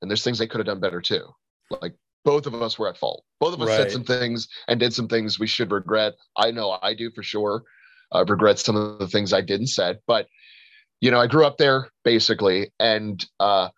and 0.00 0.10
there's 0.10 0.22
things 0.22 0.38
they 0.38 0.46
could 0.46 0.58
have 0.58 0.66
done 0.66 0.80
better 0.80 1.00
too 1.00 1.24
like 1.82 1.94
both 2.24 2.46
of 2.46 2.54
us 2.60 2.78
were 2.78 2.88
at 2.88 2.98
fault. 2.98 3.24
Both 3.40 3.54
of 3.54 3.62
us 3.62 3.68
Right. 3.68 3.76
said 3.76 3.92
some 3.92 4.04
things 4.04 4.48
and 4.66 4.78
did 4.78 4.92
some 4.92 5.08
things 5.08 5.38
we 5.38 5.46
should 5.46 5.70
regret. 5.70 6.14
I 6.36 6.50
know 6.50 6.78
I 6.82 6.92
do 6.92 7.10
for 7.10 7.22
sure. 7.22 7.62
I 8.12 8.20
regret 8.20 8.58
some 8.58 8.76
of 8.76 8.98
the 8.98 9.08
things 9.08 9.32
I 9.32 9.40
didn't 9.40 9.68
said, 9.68 10.00
but 10.06 10.26
you 11.00 11.10
know, 11.10 11.20
I 11.20 11.26
grew 11.26 11.46
up 11.46 11.56
there 11.58 11.88
basically, 12.04 12.72
and 12.80 13.24
uh, 13.38 13.68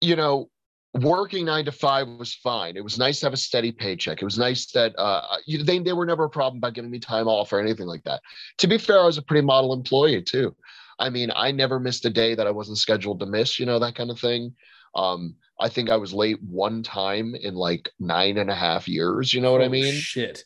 you 0.00 0.16
know, 0.16 0.48
working 0.94 1.44
nine 1.44 1.64
to 1.66 1.72
five 1.72 2.08
was 2.08 2.34
fine. 2.34 2.76
It 2.76 2.84
was 2.84 2.98
nice 2.98 3.20
to 3.20 3.26
have 3.26 3.32
a 3.32 3.36
steady 3.38 3.72
paycheck. 3.72 4.20
It 4.20 4.24
was 4.24 4.38
nice 4.38 4.70
that 4.72 4.98
uh, 4.98 5.22
you, 5.46 5.62
they 5.62 5.78
they 5.78 5.92
were 5.92 6.06
never 6.06 6.24
a 6.24 6.30
problem 6.30 6.58
about 6.58 6.74
giving 6.74 6.90
me 6.90 6.98
time 6.98 7.28
off 7.28 7.52
or 7.52 7.60
anything 7.60 7.86
like 7.86 8.04
that. 8.04 8.20
To 8.58 8.66
be 8.66 8.78
fair, 8.78 9.00
I 9.00 9.06
was 9.06 9.18
a 9.18 9.22
pretty 9.22 9.44
model 9.44 9.72
employee 9.72 10.22
too. 10.22 10.54
I 10.98 11.10
mean, 11.10 11.30
I 11.34 11.52
never 11.52 11.78
missed 11.78 12.04
a 12.06 12.10
day 12.10 12.34
that 12.34 12.46
I 12.46 12.50
wasn't 12.50 12.78
scheduled 12.78 13.20
to 13.20 13.26
miss. 13.26 13.58
You 13.58 13.66
know 13.66 13.78
that 13.78 13.94
kind 13.94 14.10
of 14.10 14.18
thing. 14.18 14.54
Um, 14.94 15.36
I 15.60 15.68
think 15.68 15.90
I 15.90 15.96
was 15.96 16.12
late 16.12 16.42
one 16.42 16.82
time 16.82 17.34
in 17.34 17.54
like 17.54 17.90
nine 18.00 18.38
and 18.38 18.50
a 18.50 18.54
half 18.54 18.88
years. 18.88 19.32
You 19.34 19.40
know 19.40 19.52
what 19.52 19.62
I 19.62 19.66
Oh, 19.66 19.70
mean? 19.70 19.92
Shit. 19.94 20.44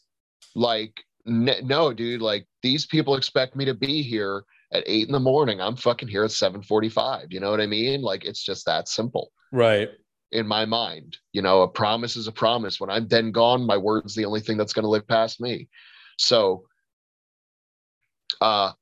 Like, 0.55 1.01
n- 1.27 1.57
no, 1.62 1.93
dude. 1.93 2.21
Like 2.21 2.47
these 2.62 2.85
people 2.87 3.15
expect 3.15 3.57
me 3.57 3.65
to 3.65 3.75
be 3.75 4.03
here 4.03 4.45
at 4.73 4.85
eight 4.87 5.07
in 5.07 5.12
the 5.12 5.21
morning. 5.21 5.61
I'm 5.61 5.77
fucking 5.77 6.09
here 6.09 6.25
at 6.25 6.33
seven 6.33 6.62
forty-five. 6.62 7.27
You 7.31 7.41
know 7.41 7.51
what 7.51 7.61
I 7.61 7.67
mean? 7.67 8.03
Like 8.03 8.25
it's 8.25 8.43
just 8.45 8.67
that 8.67 8.89
simple 8.89 9.31
Right. 9.53 9.91
In 10.33 10.47
my 10.47 10.65
mind. 10.65 11.19
You 11.33 11.43
know, 11.43 11.62
a 11.62 11.69
promise 11.69 12.17
is 12.17 12.27
a 12.27 12.33
promise. 12.33 12.81
When 12.81 12.91
I'm 12.91 13.07
then 13.07 13.31
gone, 13.31 13.67
my 13.67 13.77
word's 13.77 14.15
the 14.15 14.25
only 14.25 14.41
thing 14.41 14.57
that's 14.57 14.73
going 14.73 14.85
to 14.85 14.89
live 14.89 15.07
past 15.07 15.41
me. 15.41 15.69
So, 16.19 16.65
uh, 18.41 18.73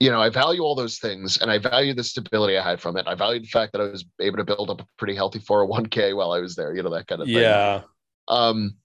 you 0.00 0.10
know, 0.10 0.20
I 0.20 0.28
value 0.28 0.62
all 0.62 0.74
those 0.74 0.98
things 0.98 1.38
and 1.38 1.50
I 1.50 1.58
value 1.58 1.94
the 1.94 2.04
stability 2.04 2.58
I 2.58 2.62
had 2.62 2.80
from 2.80 2.96
it. 2.96 3.06
I 3.06 3.14
value 3.14 3.40
the 3.40 3.46
fact 3.46 3.72
that 3.72 3.80
I 3.80 3.84
was 3.84 4.04
able 4.20 4.36
to 4.36 4.44
build 4.44 4.70
up 4.70 4.82
a 4.82 4.86
pretty 4.98 5.14
healthy 5.14 5.38
401k 5.38 6.14
while 6.14 6.32
I 6.32 6.40
was 6.40 6.54
there, 6.56 6.74
you 6.74 6.82
know, 6.82 6.90
that 6.90 7.06
kind 7.06 7.22
of 7.22 7.26
thing. 7.26 7.36
Yeah. 7.36 7.82
Um, 8.28 8.76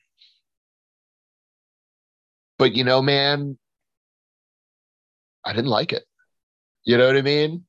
but 2.58 2.76
you 2.76 2.84
know, 2.84 3.02
man, 3.02 3.58
I 5.44 5.54
didn't 5.54 5.70
like 5.70 5.94
it. 5.94 6.04
You 6.86 6.98
know 6.98 7.08
what 7.08 7.18
I 7.18 7.22
mean? 7.22 7.66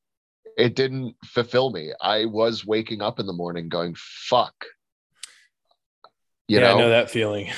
It 0.57 0.75
didn't 0.75 1.15
fulfill 1.25 1.71
me. 1.71 1.91
I 2.01 2.25
was 2.25 2.65
waking 2.65 3.01
up 3.01 3.19
in 3.19 3.25
the 3.25 3.33
morning 3.33 3.69
going, 3.69 3.95
fuck. 3.97 4.53
You 6.47 6.59
yeah, 6.59 6.67
know? 6.67 6.75
I 6.75 6.79
know 6.79 6.89
that 6.89 7.09
feeling. 7.09 7.49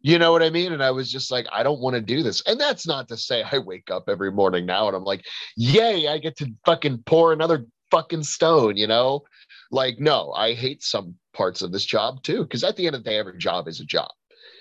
You 0.00 0.18
know 0.18 0.32
what 0.32 0.42
I 0.42 0.50
mean? 0.50 0.72
And 0.72 0.82
I 0.82 0.90
was 0.90 1.10
just 1.10 1.30
like, 1.30 1.46
I 1.52 1.62
don't 1.62 1.80
want 1.80 1.94
to 1.94 2.00
do 2.00 2.22
this. 2.22 2.42
And 2.46 2.60
that's 2.60 2.86
not 2.86 3.08
to 3.08 3.16
say 3.16 3.42
I 3.42 3.58
wake 3.58 3.90
up 3.90 4.04
every 4.08 4.32
morning 4.32 4.66
now 4.66 4.86
and 4.88 4.96
I'm 4.96 5.04
like, 5.04 5.24
yay, 5.56 6.08
I 6.08 6.18
get 6.18 6.36
to 6.38 6.52
fucking 6.64 7.02
pour 7.04 7.32
another 7.32 7.66
fucking 7.90 8.22
stone, 8.22 8.76
you 8.76 8.86
know? 8.86 9.22
Like, 9.70 9.98
no, 9.98 10.32
I 10.32 10.54
hate 10.54 10.82
some 10.82 11.16
parts 11.34 11.62
of 11.62 11.72
this 11.72 11.84
job 11.84 12.22
too. 12.22 12.46
Cause 12.46 12.64
at 12.64 12.76
the 12.76 12.86
end 12.86 12.96
of 12.96 13.04
the 13.04 13.10
day, 13.10 13.18
every 13.18 13.38
job 13.38 13.68
is 13.68 13.80
a 13.80 13.84
job. 13.84 14.10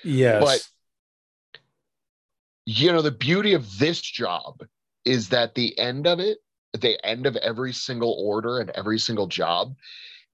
Yes. 0.03 0.43
But 0.43 0.67
you 2.65 2.91
know, 2.91 3.01
the 3.01 3.11
beauty 3.11 3.53
of 3.53 3.79
this 3.79 3.99
job 3.99 4.63
is 5.05 5.29
that 5.29 5.55
the 5.55 5.77
end 5.79 6.07
of 6.07 6.19
it, 6.19 6.37
the 6.73 7.03
end 7.05 7.25
of 7.25 7.35
every 7.37 7.73
single 7.73 8.15
order 8.19 8.59
and 8.59 8.69
every 8.71 8.99
single 8.99 9.27
job 9.27 9.73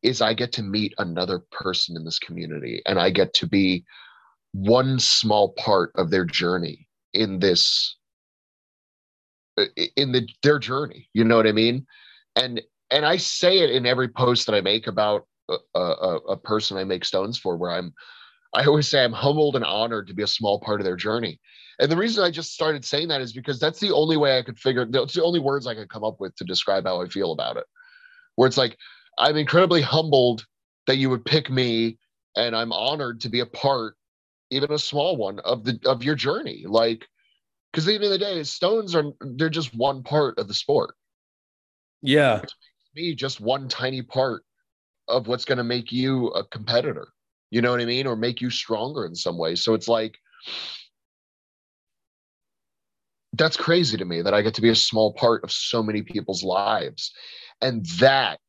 is 0.04 0.22
I 0.22 0.34
get 0.34 0.52
to 0.54 0.64
meet 0.64 0.94
another 0.98 1.40
person 1.52 1.96
in 1.96 2.06
this 2.06 2.20
community 2.20 2.82
and 2.86 3.00
I 3.00 3.10
get 3.10 3.34
to 3.36 3.48
be 3.48 3.84
one 4.54 5.00
small 5.00 5.54
part 5.54 5.92
of 5.96 6.10
their 6.10 6.26
journey 6.26 6.88
in 7.14 7.40
this 7.40 7.98
uh, 9.58 9.66
in 9.96 10.12
the 10.12 10.28
their 10.44 10.60
journey 10.60 11.10
you 11.14 11.24
know 11.24 11.36
what 11.36 11.48
i 11.48 11.52
mean? 11.52 11.86
And 12.36 12.62
and 12.92 13.06
i 13.06 13.18
say 13.18 13.60
it 13.60 13.72
in 13.72 13.86
every 13.86 14.08
post 14.08 14.46
that 14.46 14.56
i 14.56 14.62
make 14.62 14.88
about 14.88 15.28
a, 15.50 15.80
a, 15.80 16.18
a 16.30 16.38
person 16.38 16.78
i 16.78 16.84
make 16.84 17.06
stones 17.06 17.38
for 17.38 17.58
where 17.58 17.72
i'm 17.72 17.94
i 18.54 18.64
always 18.66 18.88
say 18.88 19.04
i'm 19.04 19.14
humbled 19.14 19.56
and 19.56 19.66
honored 19.66 20.08
to 20.08 20.14
be 20.14 20.24
a 20.24 20.28
small 20.28 20.60
part 20.60 20.80
of 20.80 20.86
their 20.86 20.96
journey 20.96 21.40
and 21.80 21.92
the 21.92 21.98
reason 21.98 22.24
i 22.24 22.32
just 22.32 22.54
started 22.54 22.84
saying 22.84 23.08
that 23.08 23.22
is 23.22 23.34
because 23.34 23.60
that's 23.60 23.80
the 23.80 23.94
only 23.94 24.18
way 24.18 24.38
i 24.38 24.42
could 24.42 24.60
figure 24.60 24.86
that's 24.86 25.14
the 25.14 25.24
only 25.24 25.40
words 25.40 25.68
i 25.68 25.76
could 25.76 25.90
come 25.90 26.04
up 26.04 26.20
with 26.20 26.36
to 26.36 26.44
describe 26.44 26.86
how 26.86 27.02
i 27.02 27.08
feel 27.08 27.32
about 27.32 27.58
it. 27.58 27.66
Where 28.36 28.48
it's 28.48 28.58
like 28.58 28.78
i'm 29.18 29.38
incredibly 29.38 29.82
humbled 29.82 30.46
that 30.88 30.98
you 30.98 31.10
would 31.10 31.26
pick 31.26 31.50
me 31.50 31.98
and 32.36 32.56
i'm 32.56 32.72
honored 32.72 33.22
to 33.22 33.30
be 33.30 33.40
a 33.40 33.46
part 33.46 33.96
even 34.50 34.72
a 34.72 34.80
small 34.80 35.18
one 35.18 35.40
of 35.40 35.64
the 35.64 35.80
of 35.86 36.04
your 36.04 36.16
journey. 36.16 36.64
Like 36.68 37.06
because 37.72 37.88
at 37.88 37.90
the 37.90 37.96
end 37.96 38.04
of 38.06 38.12
the 38.12 38.18
day 38.18 38.44
stones 38.44 38.96
are 38.96 39.12
they're 39.22 39.50
just 39.50 39.76
one 39.76 40.04
part 40.04 40.38
of 40.38 40.48
the 40.48 40.54
sport. 40.54 40.96
Yeah. 42.02 42.42
Me 42.96 43.14
just 43.14 43.42
one 43.42 43.68
tiny 43.68 44.02
part 44.02 44.44
of 45.08 45.28
what's 45.28 45.46
going 45.46 45.58
to 45.58 45.64
make 45.64 45.92
you 45.92 46.28
a 46.30 46.46
competitor. 46.46 47.08
You 47.50 47.62
know 47.62 47.72
what 47.72 47.82
i 47.82 47.86
mean? 47.86 48.08
Or 48.08 48.16
make 48.16 48.42
you 48.42 48.50
stronger 48.50 49.06
in 49.06 49.16
some 49.16 49.38
way. 49.38 49.56
So 49.56 49.74
it's 49.74 49.88
like 49.88 50.18
that's 53.34 53.58
crazy 53.58 53.98
to 53.98 54.06
me 54.06 54.22
that 54.22 54.34
i 54.34 54.42
get 54.42 54.54
to 54.54 54.62
be 54.62 54.70
a 54.70 54.76
small 54.76 55.14
part 55.14 55.44
of 55.44 55.52
so 55.52 55.84
many 55.84 56.02
people's 56.02 56.44
lives 56.44 57.14
and 57.62 57.86
that 58.00 58.40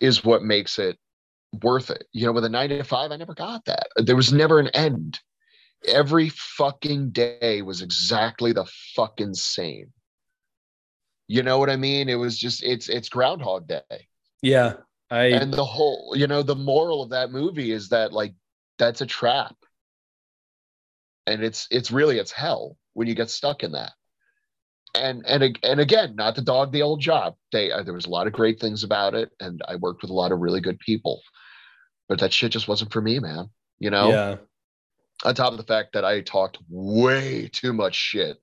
is 0.00 0.24
what 0.24 0.42
makes 0.42 0.78
it 0.78 0.98
worth 1.62 1.90
it. 1.90 2.06
You 2.12 2.26
know, 2.26 2.32
with 2.32 2.44
a 2.44 2.48
nine 2.48 2.70
to 2.70 2.82
five, 2.82 3.10
I 3.10 3.16
never 3.16 3.34
got 3.34 3.64
that. 3.66 3.88
There 3.96 4.16
was 4.16 4.32
never 4.32 4.58
an 4.58 4.68
end. 4.68 5.20
Every 5.86 6.28
fucking 6.30 7.10
day 7.10 7.62
was 7.62 7.82
exactly 7.82 8.52
the 8.52 8.66
fucking 8.96 9.34
same. 9.34 9.92
You 11.28 11.42
know 11.42 11.58
what 11.58 11.70
I 11.70 11.76
mean? 11.76 12.08
It 12.08 12.16
was 12.16 12.38
just 12.38 12.62
it's 12.62 12.88
it's 12.88 13.08
Groundhog 13.08 13.66
Day. 13.66 14.08
Yeah. 14.42 14.74
I 15.10 15.24
and 15.26 15.52
the 15.52 15.64
whole, 15.64 16.14
you 16.16 16.26
know, 16.26 16.42
the 16.42 16.56
moral 16.56 17.02
of 17.02 17.10
that 17.10 17.30
movie 17.30 17.70
is 17.70 17.90
that 17.90 18.12
like 18.12 18.34
that's 18.78 19.00
a 19.00 19.06
trap. 19.06 19.56
And 21.26 21.42
it's 21.44 21.68
it's 21.70 21.90
really 21.90 22.18
it's 22.18 22.32
hell 22.32 22.76
when 22.94 23.08
you 23.08 23.14
get 23.14 23.30
stuck 23.30 23.62
in 23.62 23.72
that 23.72 23.92
and 24.94 25.24
and 25.26 25.58
and 25.62 25.80
again, 25.80 26.14
not 26.16 26.34
to 26.34 26.42
dog 26.42 26.70
the 26.70 26.82
old 26.82 27.00
job. 27.00 27.34
They 27.50 27.72
uh, 27.72 27.82
there 27.82 27.94
was 27.94 28.04
a 28.04 28.10
lot 28.10 28.26
of 28.26 28.34
great 28.34 28.60
things 28.60 28.84
about 28.84 29.14
it, 29.14 29.30
and 29.40 29.62
I 29.66 29.76
worked 29.76 30.02
with 30.02 30.10
a 30.10 30.14
lot 30.14 30.32
of 30.32 30.40
really 30.40 30.60
good 30.60 30.78
people 30.78 31.22
but 32.12 32.20
that 32.20 32.32
shit 32.34 32.52
just 32.52 32.68
wasn't 32.68 32.92
for 32.92 33.00
me, 33.00 33.18
man. 33.18 33.48
You 33.78 33.88
know? 33.88 34.10
Yeah. 34.10 34.36
On 35.24 35.34
top 35.34 35.52
of 35.52 35.56
the 35.56 35.64
fact 35.64 35.94
that 35.94 36.04
I 36.04 36.20
talked 36.20 36.58
way 36.68 37.48
too 37.50 37.72
much 37.72 37.94
shit 37.94 38.36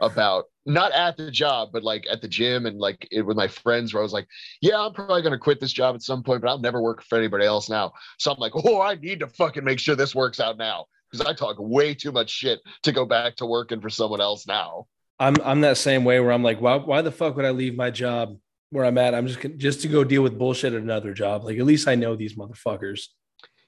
about 0.00 0.46
not 0.66 0.90
at 0.90 1.16
the 1.16 1.30
job, 1.30 1.68
but 1.72 1.84
like 1.84 2.06
at 2.10 2.22
the 2.22 2.28
gym 2.28 2.66
and 2.66 2.78
like 2.78 3.06
it, 3.12 3.22
with 3.22 3.36
my 3.36 3.46
friends, 3.46 3.94
where 3.94 4.02
I 4.02 4.02
was 4.02 4.12
like, 4.12 4.26
yeah, 4.60 4.80
I'm 4.80 4.92
probably 4.92 5.22
going 5.22 5.32
to 5.32 5.38
quit 5.38 5.60
this 5.60 5.72
job 5.72 5.94
at 5.94 6.02
some 6.02 6.24
point, 6.24 6.40
but 6.40 6.48
I'll 6.48 6.58
never 6.58 6.82
work 6.82 7.04
for 7.04 7.16
anybody 7.16 7.44
else 7.44 7.70
now. 7.70 7.92
So 8.18 8.32
I'm 8.32 8.38
like, 8.40 8.52
oh, 8.56 8.80
I 8.80 8.96
need 8.96 9.20
to 9.20 9.28
fucking 9.28 9.62
make 9.62 9.78
sure 9.78 9.94
this 9.94 10.14
works 10.14 10.40
out 10.40 10.58
now 10.58 10.86
because 11.14 11.26
I 11.26 11.34
talk 11.34 11.56
way 11.58 11.94
too 11.94 12.12
much 12.12 12.30
shit 12.30 12.60
to 12.82 12.92
go 12.92 13.04
back 13.04 13.36
to 13.36 13.46
working 13.46 13.80
for 13.80 13.90
someone 13.90 14.20
else 14.20 14.46
now. 14.46 14.86
I'm 15.18 15.36
I'm 15.44 15.60
that 15.60 15.76
same 15.76 16.04
way 16.04 16.20
where 16.20 16.32
I'm 16.32 16.42
like, 16.42 16.60
why 16.60 16.76
why 16.76 17.02
the 17.02 17.12
fuck 17.12 17.36
would 17.36 17.44
I 17.44 17.50
leave 17.50 17.76
my 17.76 17.90
job 17.90 18.36
where 18.70 18.84
I'm 18.84 18.98
at. 18.98 19.14
I'm 19.14 19.26
just 19.26 19.40
just 19.56 19.82
to 19.82 19.88
go 19.88 20.02
deal 20.02 20.22
with 20.22 20.38
bullshit 20.38 20.72
at 20.72 20.82
another 20.82 21.14
job. 21.14 21.44
Like 21.44 21.58
at 21.58 21.64
least 21.64 21.86
I 21.86 21.94
know 21.94 22.16
these 22.16 22.34
motherfuckers. 22.34 23.06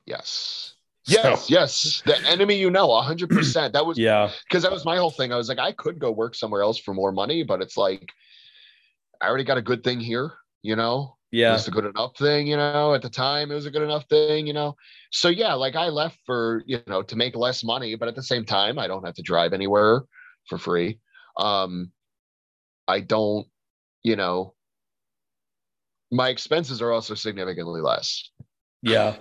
Yes. 0.04 0.74
Yes, 1.08 1.46
so. 1.46 1.54
yes. 1.54 2.02
The 2.04 2.18
enemy 2.28 2.56
you 2.56 2.68
know, 2.68 3.00
hundred 3.00 3.30
percent. 3.30 3.72
That 3.74 3.86
was 3.86 3.96
yeah. 3.98 4.30
Because 4.48 4.64
that 4.64 4.72
was 4.72 4.84
my 4.84 4.96
whole 4.96 5.12
thing. 5.12 5.32
I 5.32 5.36
was 5.36 5.48
like, 5.48 5.60
I 5.60 5.70
could 5.70 6.00
go 6.00 6.10
work 6.10 6.34
somewhere 6.34 6.62
else 6.62 6.78
for 6.78 6.94
more 6.94 7.12
money, 7.12 7.44
but 7.44 7.62
it's 7.62 7.76
like 7.76 8.10
I 9.20 9.28
already 9.28 9.44
got 9.44 9.58
a 9.58 9.62
good 9.62 9.84
thing 9.84 10.00
here, 10.00 10.32
you 10.62 10.74
know? 10.74 11.15
Yeah. 11.30 11.54
It's 11.54 11.68
a 11.68 11.70
good 11.70 11.84
enough 11.84 12.16
thing, 12.16 12.46
you 12.46 12.56
know. 12.56 12.94
At 12.94 13.02
the 13.02 13.10
time, 13.10 13.50
it 13.50 13.54
was 13.54 13.66
a 13.66 13.70
good 13.70 13.82
enough 13.82 14.06
thing, 14.08 14.46
you 14.46 14.52
know. 14.52 14.76
So 15.10 15.28
yeah, 15.28 15.54
like 15.54 15.76
I 15.76 15.88
left 15.88 16.18
for, 16.24 16.62
you 16.66 16.80
know, 16.86 17.02
to 17.02 17.16
make 17.16 17.36
less 17.36 17.64
money, 17.64 17.94
but 17.96 18.08
at 18.08 18.14
the 18.14 18.22
same 18.22 18.44
time, 18.44 18.78
I 18.78 18.86
don't 18.86 19.04
have 19.04 19.14
to 19.16 19.22
drive 19.22 19.52
anywhere 19.52 20.02
for 20.48 20.58
free. 20.58 21.00
Um, 21.36 21.90
I 22.88 23.00
don't, 23.00 23.46
you 24.02 24.16
know, 24.16 24.54
my 26.10 26.28
expenses 26.28 26.80
are 26.80 26.92
also 26.92 27.14
significantly 27.14 27.80
less. 27.80 28.30
Yeah. 28.82 29.16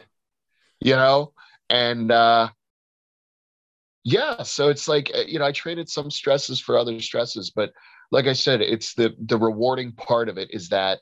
you 0.79 0.95
know, 0.95 1.33
and 1.69 2.11
uh 2.11 2.49
yeah, 4.03 4.43
so 4.43 4.69
it's 4.69 4.87
like 4.87 5.11
uh, 5.15 5.23
you 5.25 5.39
know, 5.39 5.45
I 5.45 5.51
traded 5.51 5.89
some 5.89 6.11
stresses 6.11 6.59
for 6.59 6.77
other 6.77 6.99
stresses, 7.01 7.51
but 7.55 7.71
like 8.11 8.27
I 8.27 8.33
said, 8.33 8.61
it's 8.61 8.93
the 8.93 9.15
the 9.19 9.37
rewarding 9.37 9.93
part 9.93 10.29
of 10.29 10.37
it 10.37 10.49
is 10.51 10.69
that 10.69 10.99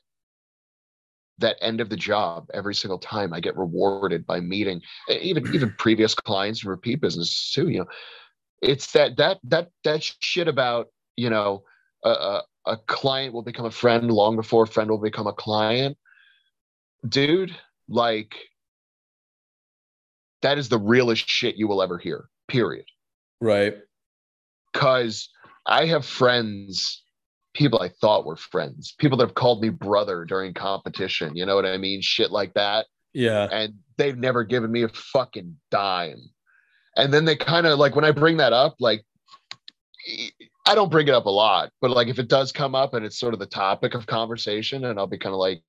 that 1.38 1.56
end 1.60 1.80
of 1.80 1.88
the 1.88 1.96
job 1.96 2.46
every 2.54 2.74
single 2.74 2.98
time 2.98 3.32
I 3.32 3.40
get 3.40 3.56
rewarded 3.56 4.26
by 4.26 4.40
meeting 4.40 4.80
even 5.08 5.44
even 5.54 5.74
previous 5.78 6.14
clients 6.14 6.62
and 6.62 6.70
repeat 6.70 7.00
business 7.00 7.52
too. 7.52 7.68
You 7.68 7.80
know, 7.80 7.86
it's 8.62 8.92
that 8.92 9.16
that 9.16 9.38
that 9.44 9.70
that 9.84 10.02
shit 10.20 10.48
about 10.48 10.88
you 11.16 11.30
know 11.30 11.64
a, 12.04 12.40
a 12.66 12.76
client 12.86 13.34
will 13.34 13.42
become 13.42 13.66
a 13.66 13.70
friend 13.70 14.10
long 14.10 14.36
before 14.36 14.64
a 14.64 14.66
friend 14.66 14.90
will 14.90 14.98
become 14.98 15.26
a 15.26 15.32
client. 15.32 15.96
Dude, 17.06 17.54
like 17.88 18.34
that 20.42 20.58
is 20.58 20.68
the 20.68 20.78
realest 20.78 21.28
shit 21.28 21.56
you 21.56 21.66
will 21.66 21.82
ever 21.82 21.98
hear, 21.98 22.26
period. 22.48 22.86
Right. 23.40 23.76
Because 24.72 25.28
I 25.66 25.86
have 25.86 26.04
friends, 26.04 27.03
people 27.54 27.80
I 27.80 27.88
thought 27.88 28.26
were 28.26 28.36
friends, 28.36 28.94
people 28.98 29.16
that 29.18 29.28
have 29.28 29.34
called 29.34 29.62
me 29.62 29.70
brother 29.70 30.24
during 30.24 30.52
competition. 30.52 31.36
You 31.36 31.46
know 31.46 31.54
what 31.54 31.64
I 31.64 31.78
mean? 31.78 32.02
Shit 32.02 32.30
like 32.30 32.54
that. 32.54 32.86
Yeah. 33.12 33.48
And 33.50 33.74
they've 33.96 34.18
never 34.18 34.44
given 34.44 34.70
me 34.70 34.82
a 34.82 34.88
fucking 34.88 35.56
dime. 35.70 36.20
And 36.96 37.14
then 37.14 37.24
they 37.24 37.36
kind 37.36 37.66
of 37.66 37.78
like 37.78 37.94
when 37.94 38.04
I 38.04 38.10
bring 38.10 38.36
that 38.38 38.52
up, 38.52 38.76
like 38.80 39.04
I 40.66 40.74
don't 40.74 40.90
bring 40.90 41.08
it 41.08 41.14
up 41.14 41.26
a 41.26 41.30
lot, 41.30 41.70
but 41.80 41.90
like 41.90 42.08
if 42.08 42.18
it 42.18 42.28
does 42.28 42.52
come 42.52 42.74
up 42.74 42.94
and 42.94 43.04
it's 43.06 43.18
sort 43.18 43.34
of 43.34 43.40
the 43.40 43.46
topic 43.46 43.94
of 43.94 44.06
conversation, 44.06 44.84
and 44.84 44.98
I'll 44.98 45.06
be 45.06 45.18
kind 45.18 45.32
of 45.32 45.38
like, 45.38 45.62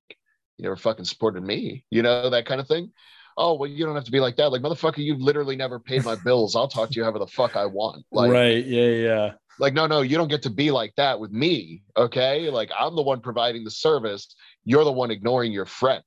you 0.56 0.62
never 0.62 0.76
fucking 0.76 1.04
supported 1.04 1.42
me, 1.42 1.84
you 1.90 2.02
know, 2.02 2.30
that 2.30 2.46
kind 2.46 2.60
of 2.60 2.66
thing. 2.66 2.92
Oh, 3.36 3.54
well, 3.54 3.68
you 3.68 3.84
don't 3.84 3.94
have 3.94 4.04
to 4.04 4.10
be 4.10 4.20
like 4.20 4.36
that. 4.36 4.50
Like, 4.50 4.62
motherfucker, 4.62 5.04
you've 5.04 5.20
literally 5.20 5.56
never 5.56 5.78
paid 5.78 6.04
my 6.04 6.16
bills. 6.24 6.56
I'll 6.56 6.68
talk 6.68 6.88
to 6.88 6.94
you 6.94 7.02
however 7.02 7.18
the 7.18 7.26
fuck 7.26 7.54
I 7.54 7.66
want. 7.66 8.06
Like, 8.10 8.32
right. 8.32 8.64
Yeah. 8.64 8.88
Yeah. 8.88 9.32
Like, 9.58 9.74
no, 9.74 9.86
no, 9.86 10.02
you 10.02 10.16
don't 10.16 10.28
get 10.28 10.42
to 10.42 10.50
be 10.50 10.70
like 10.70 10.92
that 10.96 11.18
with 11.18 11.30
me. 11.30 11.82
Okay. 11.96 12.50
Like, 12.50 12.70
I'm 12.78 12.94
the 12.94 13.02
one 13.02 13.20
providing 13.20 13.64
the 13.64 13.70
service. 13.70 14.34
You're 14.64 14.84
the 14.84 14.92
one 14.92 15.10
ignoring 15.10 15.52
your 15.52 15.66
friend. 15.66 16.02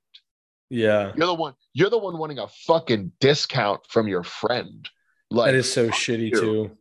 Yeah. 0.70 1.14
You're 1.16 1.28
the 1.28 1.34
one, 1.34 1.54
you're 1.74 1.90
the 1.90 1.98
one 1.98 2.18
wanting 2.18 2.40
a 2.40 2.48
fucking 2.68 3.12
discount 3.20 3.82
from 3.90 4.08
your 4.08 4.24
friend. 4.24 4.88
Like, 5.32 5.52
that 5.52 5.58
is 5.58 5.72
so 5.72 5.90
shitty, 5.90 6.30
you. 6.30 6.40
too 6.40 6.78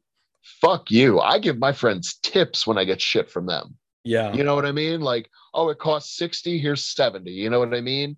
fuck 0.61 0.91
you. 0.91 1.21
I 1.21 1.39
give 1.39 1.59
my 1.59 1.73
friends 1.73 2.19
tips 2.23 2.67
when 2.67 2.79
I 2.79 2.85
get 2.85 3.01
shit 3.01 3.31
from 3.31 3.47
them. 3.47 3.77
Yeah. 4.05 4.33
You 4.33 4.45
know 4.45 4.55
what 4.55 4.65
I 4.65 4.73
mean? 4.73 5.01
Like, 5.01 5.29
oh, 5.55 5.69
it 5.69 5.79
costs 5.79 6.17
60, 6.17 6.59
here's 6.59 6.85
70. 6.85 7.31
You 7.31 7.51
know 7.51 7.59
what 7.59 7.75
I 7.75 7.81
mean? 7.81 8.17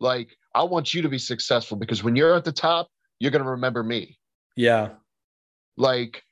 Like, 0.00 0.36
I 0.54 0.62
want 0.62 0.94
you 0.94 1.02
to 1.02 1.08
be 1.08 1.18
successful 1.18 1.76
because 1.76 2.04
when 2.04 2.14
you're 2.16 2.34
at 2.34 2.44
the 2.44 2.52
top, 2.52 2.88
you're 3.18 3.30
gonna 3.30 3.50
remember 3.50 3.82
me. 3.82 4.18
Yeah. 4.56 4.90
Like 5.76 6.22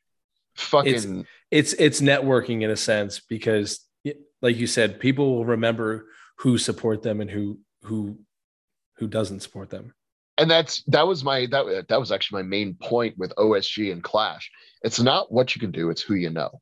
fucking 0.56 1.26
it's 1.50 1.72
it's, 1.72 1.72
it's 1.74 2.00
networking 2.00 2.62
in 2.62 2.70
a 2.70 2.76
sense 2.76 3.20
because 3.20 3.86
like 4.40 4.56
you 4.56 4.66
said, 4.66 4.98
people 4.98 5.36
will 5.36 5.44
remember 5.44 6.06
who 6.38 6.58
support 6.58 7.02
them 7.02 7.20
and 7.20 7.30
who 7.30 7.60
who 7.82 8.18
who 8.96 9.06
doesn't 9.06 9.40
support 9.40 9.70
them 9.70 9.94
and 10.38 10.50
that's 10.50 10.82
that 10.84 11.06
was 11.06 11.22
my 11.22 11.46
that 11.46 11.86
that 11.88 12.00
was 12.00 12.10
actually 12.10 12.42
my 12.42 12.48
main 12.48 12.74
point 12.74 13.16
with 13.18 13.34
OSG 13.36 13.92
and 13.92 14.02
Clash. 14.02 14.50
It's 14.82 15.00
not 15.00 15.30
what 15.30 15.54
you 15.54 15.60
can 15.60 15.70
do; 15.70 15.90
it's 15.90 16.02
who 16.02 16.14
you 16.14 16.30
know. 16.30 16.60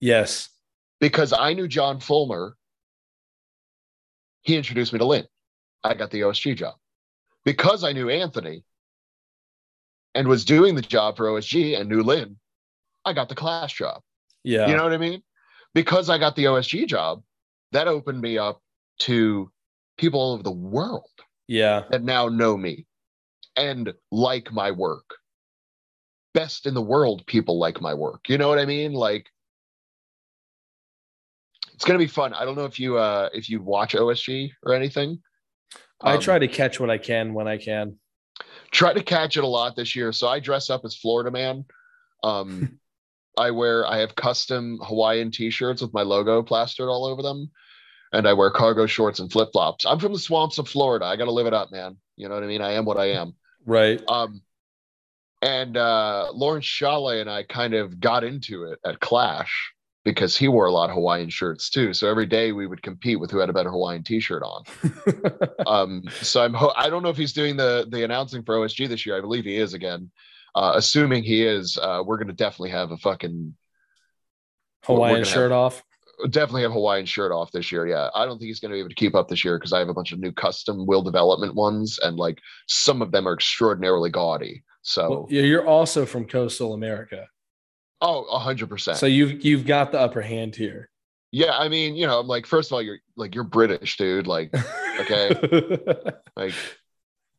Yes. 0.00 0.48
because 1.00 1.32
I 1.32 1.54
knew 1.54 1.68
John 1.68 2.00
Fulmer. 2.00 2.56
He 4.42 4.56
introduced 4.56 4.92
me 4.92 4.98
to 5.00 5.04
Lynn. 5.04 5.26
I 5.84 5.94
got 5.94 6.10
the 6.10 6.22
OSG 6.22 6.56
job 6.56 6.74
because 7.44 7.84
I 7.84 7.92
knew 7.92 8.08
Anthony 8.08 8.64
and 10.14 10.26
was 10.26 10.44
doing 10.44 10.74
the 10.74 10.82
job 10.82 11.16
for 11.16 11.26
OSG 11.26 11.78
and 11.78 11.88
knew 11.88 12.02
Lynn. 12.02 12.36
I 13.08 13.12
got 13.14 13.28
the 13.28 13.34
Clash 13.34 13.74
job. 13.74 14.02
Yeah. 14.44 14.68
You 14.68 14.76
know 14.76 14.82
what 14.84 14.92
I 14.92 14.98
mean? 14.98 15.22
Because 15.74 16.10
I 16.10 16.18
got 16.18 16.36
the 16.36 16.44
OSG 16.44 16.86
job, 16.86 17.22
that 17.72 17.88
opened 17.88 18.20
me 18.20 18.36
up 18.38 18.60
to 19.00 19.50
people 19.96 20.20
all 20.20 20.34
over 20.34 20.42
the 20.42 20.50
world 20.50 21.08
yeah. 21.46 21.84
that 21.90 22.02
now 22.04 22.28
know 22.28 22.56
me 22.56 22.86
and 23.56 23.92
like 24.12 24.52
my 24.52 24.70
work. 24.70 25.16
Best 26.34 26.66
in 26.66 26.74
the 26.74 26.82
world 26.82 27.24
people 27.26 27.58
like 27.58 27.80
my 27.80 27.94
work. 27.94 28.28
You 28.28 28.38
know 28.38 28.48
what 28.48 28.58
I 28.58 28.66
mean? 28.66 28.92
Like 28.92 29.26
it's 31.74 31.84
gonna 31.84 31.98
be 31.98 32.06
fun. 32.06 32.34
I 32.34 32.44
don't 32.44 32.56
know 32.56 32.64
if 32.64 32.78
you 32.78 32.98
uh 32.98 33.28
if 33.32 33.48
you 33.48 33.62
watch 33.62 33.94
OSG 33.94 34.50
or 34.62 34.74
anything. 34.74 35.20
I 36.00 36.14
Um, 36.14 36.20
try 36.20 36.38
to 36.38 36.48
catch 36.48 36.78
what 36.78 36.90
I 36.90 36.98
can 36.98 37.34
when 37.34 37.48
I 37.48 37.56
can. 37.56 37.98
try 38.70 38.92
to 38.92 39.02
catch 39.02 39.36
it 39.36 39.44
a 39.44 39.46
lot 39.46 39.74
this 39.76 39.96
year. 39.96 40.12
So 40.12 40.28
I 40.28 40.38
dress 40.40 40.70
up 40.70 40.84
as 40.84 40.94
Florida 40.96 41.30
man. 41.30 41.64
Um, 42.22 42.78
I 43.38 43.50
wear 43.50 43.86
I 43.86 43.98
have 43.98 44.14
custom 44.16 44.78
Hawaiian 44.82 45.30
t-shirts 45.30 45.80
with 45.80 45.94
my 45.94 46.02
logo 46.02 46.42
plastered 46.42 46.88
all 46.88 47.06
over 47.06 47.22
them, 47.22 47.50
and 48.12 48.26
I 48.26 48.32
wear 48.32 48.50
cargo 48.50 48.86
shorts 48.86 49.20
and 49.20 49.30
flip 49.30 49.50
flops. 49.52 49.86
I'm 49.86 49.98
from 49.98 50.12
the 50.12 50.18
swamps 50.18 50.58
of 50.58 50.68
Florida. 50.68 51.06
I 51.06 51.16
got 51.16 51.26
to 51.26 51.32
live 51.32 51.46
it 51.46 51.54
up, 51.54 51.70
man. 51.70 51.96
You 52.16 52.28
know 52.28 52.34
what 52.34 52.44
I 52.44 52.48
mean? 52.48 52.62
I 52.62 52.72
am 52.72 52.84
what 52.84 52.98
I 52.98 53.12
am. 53.12 53.34
Right. 53.64 54.02
Um, 54.08 54.42
and 55.40 55.76
uh, 55.76 56.32
Laurence 56.32 56.66
Shahlaei 56.66 57.20
and 57.20 57.30
I 57.30 57.44
kind 57.44 57.74
of 57.74 58.00
got 58.00 58.24
into 58.24 58.64
it 58.64 58.80
at 58.84 59.00
Clash 59.00 59.72
because 60.04 60.36
he 60.36 60.48
wore 60.48 60.66
a 60.66 60.72
lot 60.72 60.90
of 60.90 60.94
Hawaiian 60.94 61.28
shirts 61.28 61.70
too. 61.70 61.92
So 61.92 62.08
every 62.08 62.26
day 62.26 62.52
we 62.52 62.66
would 62.66 62.82
compete 62.82 63.20
with 63.20 63.30
who 63.30 63.38
had 63.38 63.50
a 63.50 63.52
better 63.52 63.70
Hawaiian 63.70 64.02
t-shirt 64.02 64.42
on. 64.42 64.64
um, 65.66 66.02
so 66.22 66.42
I'm 66.42 66.54
ho- 66.54 66.72
I 66.76 66.88
don't 66.88 67.02
know 67.02 67.10
if 67.10 67.16
he's 67.16 67.32
doing 67.32 67.56
the 67.56 67.86
the 67.90 68.04
announcing 68.04 68.42
for 68.42 68.56
OSG 68.56 68.88
this 68.88 69.04
year. 69.04 69.16
I 69.16 69.20
believe 69.20 69.44
he 69.44 69.56
is 69.56 69.74
again. 69.74 70.10
Uh, 70.58 70.72
assuming 70.74 71.22
he 71.22 71.46
is, 71.46 71.78
uh, 71.80 72.02
we're 72.04 72.18
gonna 72.18 72.32
definitely 72.32 72.70
have 72.70 72.90
a 72.90 72.96
fucking 72.96 73.54
Hawaiian 74.82 75.22
shirt 75.22 75.52
off. 75.52 75.84
definitely 76.30 76.62
have 76.62 76.72
Hawaiian 76.72 77.06
shirt 77.06 77.30
off 77.30 77.52
this 77.52 77.70
year. 77.70 77.86
Yeah, 77.86 78.08
I 78.12 78.24
don't 78.26 78.38
think 78.40 78.48
he's 78.48 78.58
gonna 78.58 78.74
be 78.74 78.80
able 78.80 78.88
to 78.88 78.94
keep 78.96 79.14
up 79.14 79.28
this 79.28 79.44
year 79.44 79.56
because 79.56 79.72
I 79.72 79.78
have 79.78 79.88
a 79.88 79.94
bunch 79.94 80.10
of 80.10 80.18
new 80.18 80.32
custom 80.32 80.84
will 80.84 81.02
development 81.02 81.54
ones, 81.54 82.00
and 82.02 82.16
like 82.16 82.40
some 82.66 83.02
of 83.02 83.12
them 83.12 83.28
are 83.28 83.34
extraordinarily 83.34 84.10
gaudy. 84.10 84.64
So 84.82 85.08
Well, 85.08 85.26
yeah, 85.30 85.42
you're 85.42 85.64
also 85.66 86.04
from 86.04 86.24
coastal 86.26 86.74
America. 86.74 87.28
oh, 88.00 88.24
a 88.24 88.40
hundred 88.40 88.68
percent. 88.68 88.98
So 88.98 89.06
you've 89.06 89.44
you've 89.44 89.64
got 89.64 89.92
the 89.92 90.00
upper 90.00 90.22
hand 90.22 90.56
here. 90.56 90.90
Yeah, 91.30 91.56
I 91.56 91.68
mean, 91.68 91.94
you 91.94 92.06
know, 92.06 92.18
I'm 92.18 92.26
like, 92.26 92.46
first 92.46 92.70
of 92.70 92.72
all, 92.74 92.82
you're 92.82 92.98
like 93.16 93.32
you're 93.32 93.44
British, 93.44 93.96
dude. 93.96 94.26
Like, 94.26 94.52
Okay. 95.00 95.30
like 96.36 96.54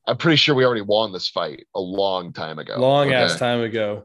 I'm 0.08 0.18
pretty 0.18 0.38
sure 0.38 0.56
we 0.56 0.66
already 0.66 0.82
won 0.82 1.12
this 1.12 1.30
fight 1.30 1.68
a 1.76 1.80
long 1.80 2.34
time 2.34 2.60
ago. 2.60 2.78
Long 2.78 3.08
okay? 3.08 3.16
ass 3.16 3.38
time 3.38 3.62
ago. 3.62 4.04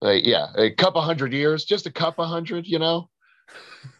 Like, 0.00 0.24
yeah, 0.24 0.48
a 0.56 0.70
couple 0.70 1.00
hundred 1.00 1.32
years, 1.32 1.64
just 1.64 1.86
a 1.86 1.92
couple 1.92 2.24
hundred, 2.24 2.66
you 2.66 2.78
know. 2.78 3.08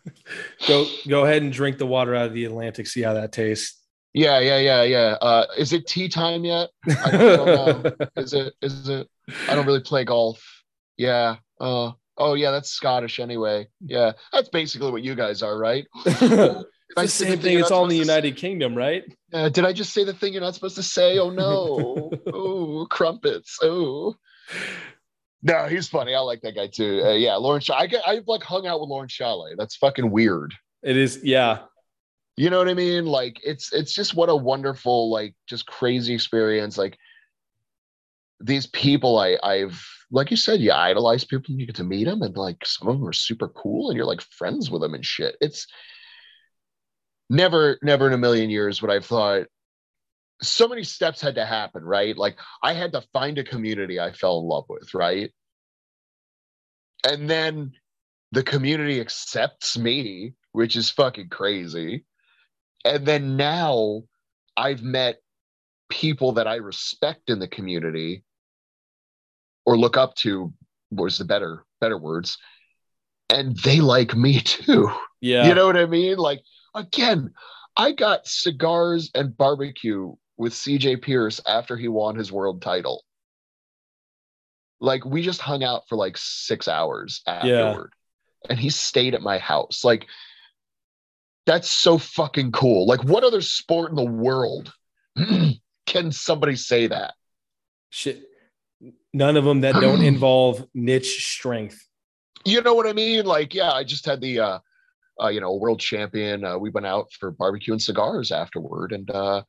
Go 0.69 0.87
go 1.09 1.25
ahead 1.25 1.43
and 1.43 1.53
drink 1.53 1.77
the 1.77 1.87
water 1.87 2.15
out 2.15 2.27
of 2.27 2.33
the 2.33 2.45
Atlantic. 2.45 2.87
See 2.87 3.03
how 3.03 3.15
that 3.15 3.33
tastes. 3.33 3.83
Yeah, 4.15 4.41
yeah, 4.41 4.59
yeah, 4.59 4.83
yeah. 4.83 5.17
Uh, 5.21 5.47
is 5.57 5.73
it 5.73 5.87
tea 5.87 6.09
time 6.09 6.45
yet? 6.45 6.71
I 7.05 7.11
don't 7.11 7.47
know. 7.47 8.07
Is 8.17 8.35
it? 8.35 8.53
Is 8.61 8.89
it? 8.89 9.09
I 9.49 9.55
don't 9.55 9.67
really 9.67 9.81
play 9.81 10.05
golf. 10.05 10.43
Yeah. 10.99 11.37
Uh, 11.59 11.93
oh, 12.19 12.35
yeah. 12.35 12.51
That's 12.51 12.71
Scottish 12.71 13.21
anyway. 13.21 13.69
Yeah, 13.81 14.13
that's 14.33 14.51
basically 14.51 14.93
what 14.93 15.03
you 15.03 15.15
guys 15.15 15.43
are, 15.43 15.59
right? 15.59 15.87
It's 16.97 17.19
the 17.19 17.27
same 17.27 17.39
thing. 17.39 17.59
It's 17.59 17.71
all 17.71 17.85
in 17.85 17.91
the 17.91 17.97
United 17.97 18.37
Kingdom, 18.37 18.75
right? 18.75 19.05
Uh, 19.33 19.49
did 19.49 19.65
I 19.65 19.73
just 19.73 19.93
say 19.93 20.05
the 20.05 20.13
thing 20.13 20.33
you're 20.33 20.43
not 20.43 20.55
supposed 20.55 20.77
to 20.77 20.83
say? 20.83 21.19
Oh 21.19 21.31
no! 21.31 22.11
oh, 22.33 22.87
crumpets! 22.91 23.59
Oh. 23.63 24.17
No, 25.43 25.67
he's 25.67 25.89
funny. 25.89 26.15
I 26.15 26.21
like 26.21 26.41
that 26.43 26.55
guy 26.55 26.69
too. 26.69 27.03
Uh, 27.05 27.13
yeah, 27.13 27.35
Laurence. 27.35 27.65
Sh- 27.65 27.71
I 27.75 27.87
get. 27.87 28.07
I've 28.07 28.29
like 28.29 28.43
hung 28.43 28.67
out 28.67 28.81
with 28.81 28.91
Laurence 28.91 29.17
Shahlaei. 29.17 29.57
That's 29.57 29.77
fucking 29.77 30.11
weird. 30.11 30.55
It 30.83 30.97
is. 30.97 31.21
Yeah. 31.23 31.61
You 32.37 32.49
know 32.49 32.59
what 32.59 32.69
I 32.69 32.75
mean? 32.75 33.07
Like 33.07 33.41
it's 33.45 33.73
it's 33.73 33.93
just 33.93 34.15
what 34.15 34.29
a 34.29 34.37
wonderful, 34.37 35.11
like 35.11 35.35
just 35.49 35.67
crazy 35.67 36.15
experience. 36.15 36.79
Like 36.79 36.97
these 38.41 38.67
people 38.67 39.19
I 39.19 39.39
I've 39.43 39.85
like 40.11 40.31
you 40.31 40.37
said, 40.37 40.61
you 40.61 40.73
idolize 40.73 41.25
people 41.25 41.53
and 41.53 41.61
you 41.61 41.67
get 41.67 41.77
to 41.77 41.85
meet 41.85 42.05
them 42.05 42.23
and 42.23 42.37
like 42.37 42.65
some 42.65 42.89
of 42.89 42.99
them 42.99 43.09
are 43.09 43.13
super 43.13 43.49
cool 43.49 43.91
and 43.91 43.97
you're 43.97 44.07
like 44.07 44.21
friends 44.21 44.71
with 44.71 44.83
them 44.83 44.95
and 44.95 45.05
shit. 45.05 45.37
It's 45.41 45.67
never, 47.31 47.79
never 47.83 48.07
in 48.07 48.13
a 48.13 48.19
million 48.19 48.51
years 48.51 48.83
would 48.83 48.91
I've 48.91 49.07
thought 49.07 49.47
so 50.43 50.67
many 50.69 50.83
steps 50.83 51.21
had 51.21 51.37
to 51.37 51.47
happen, 51.47 51.85
right? 51.85 52.17
Like 52.17 52.37
I 52.63 52.73
had 52.73 52.93
to 52.93 53.03
find 53.13 53.39
a 53.39 53.45
community 53.45 54.01
I 54.01 54.13
fell 54.13 54.41
in 54.41 54.47
love 54.47 54.65
with, 54.69 54.93
right? 54.95 55.31
And 57.09 57.29
then 57.31 57.73
the 58.33 58.43
community 58.43 59.01
accepts 59.01 59.79
me, 59.79 60.35
which 60.53 60.77
is 60.77 60.91
fucking 60.91 61.29
crazy. 61.29 62.05
And 62.85 63.07
then 63.07 63.37
now 63.37 64.03
I've 64.57 64.83
met 64.83 65.17
people 65.91 66.33
that 66.33 66.47
I 66.49 66.57
respect 66.57 67.31
in 67.31 67.39
the 67.39 67.49
community 67.49 68.25
or 69.65 69.77
look 69.77 69.97
up 69.97 70.15
to 70.17 70.53
was 70.91 71.19
the 71.19 71.25
better 71.25 71.65
better 71.81 71.99
words 71.99 72.39
and 73.29 73.57
they 73.59 73.81
like 73.81 74.15
me 74.15 74.41
too 74.45 74.91
Yeah. 75.21 75.47
you 75.49 75.55
know 75.55 75.67
what 75.67 75.77
i 75.77 75.87
mean 75.87 76.17
like 76.17 76.43
again 76.75 77.31
i 77.77 77.93
got 77.93 78.27
cigars 78.27 79.11
and 79.15 79.37
barbecue 79.37 80.13
with 80.37 80.53
cj 80.53 81.01
pierce 81.01 81.41
after 81.47 81.77
he 81.77 81.89
won 81.89 82.17
his 82.17 82.33
world 82.33 82.63
title 82.63 83.03
like 84.81 85.05
we 85.05 85.23
just 85.23 85.41
hung 85.41 85.63
out 85.63 85.83
for 85.89 85.97
like 85.97 86.17
six 86.17 86.69
hours 86.69 87.23
afterward 87.27 87.93
and 88.49 88.59
he 88.59 88.71
stayed 88.71 89.15
at 89.15 89.23
my 89.23 89.39
house 89.39 89.85
like 89.85 90.07
that's 91.47 91.71
so 91.71 91.99
fucking 91.99 92.51
cool 92.53 92.87
like 92.87 93.03
what 93.05 93.25
other 93.25 93.41
sport 93.41 93.91
in 93.91 93.97
the 93.97 94.05
world 94.05 94.73
can 95.87 96.11
somebody 96.11 96.57
say 96.57 96.87
that 96.87 97.15
Shit. 97.93 98.23
None 99.13 99.37
of 99.37 99.45
them 99.45 99.61
that 99.61 99.75
don't 99.75 100.03
involve 100.05 100.67
niche 100.73 101.27
strength. 101.27 101.79
you 102.47 102.63
know 102.63 102.75
what 102.75 102.87
I 102.87 102.95
mean? 102.95 103.27
Like, 103.27 103.53
yeah, 103.53 103.71
I 103.71 103.85
just 103.85 104.07
had 104.07 104.23
the, 104.23 104.41
uh, 104.41 104.59
uh, 105.21 105.29
you 105.29 105.41
know, 105.41 105.55
world 105.55 105.81
champion. 105.81 106.45
Uh, 106.45 106.59
we 106.59 106.71
went 106.71 106.87
out 106.87 107.11
for 107.19 107.31
barbecue 107.31 107.73
and 107.73 107.83
cigars 107.83 108.31
afterward, 108.31 108.93
and 108.93 109.11
uh, 109.11 109.43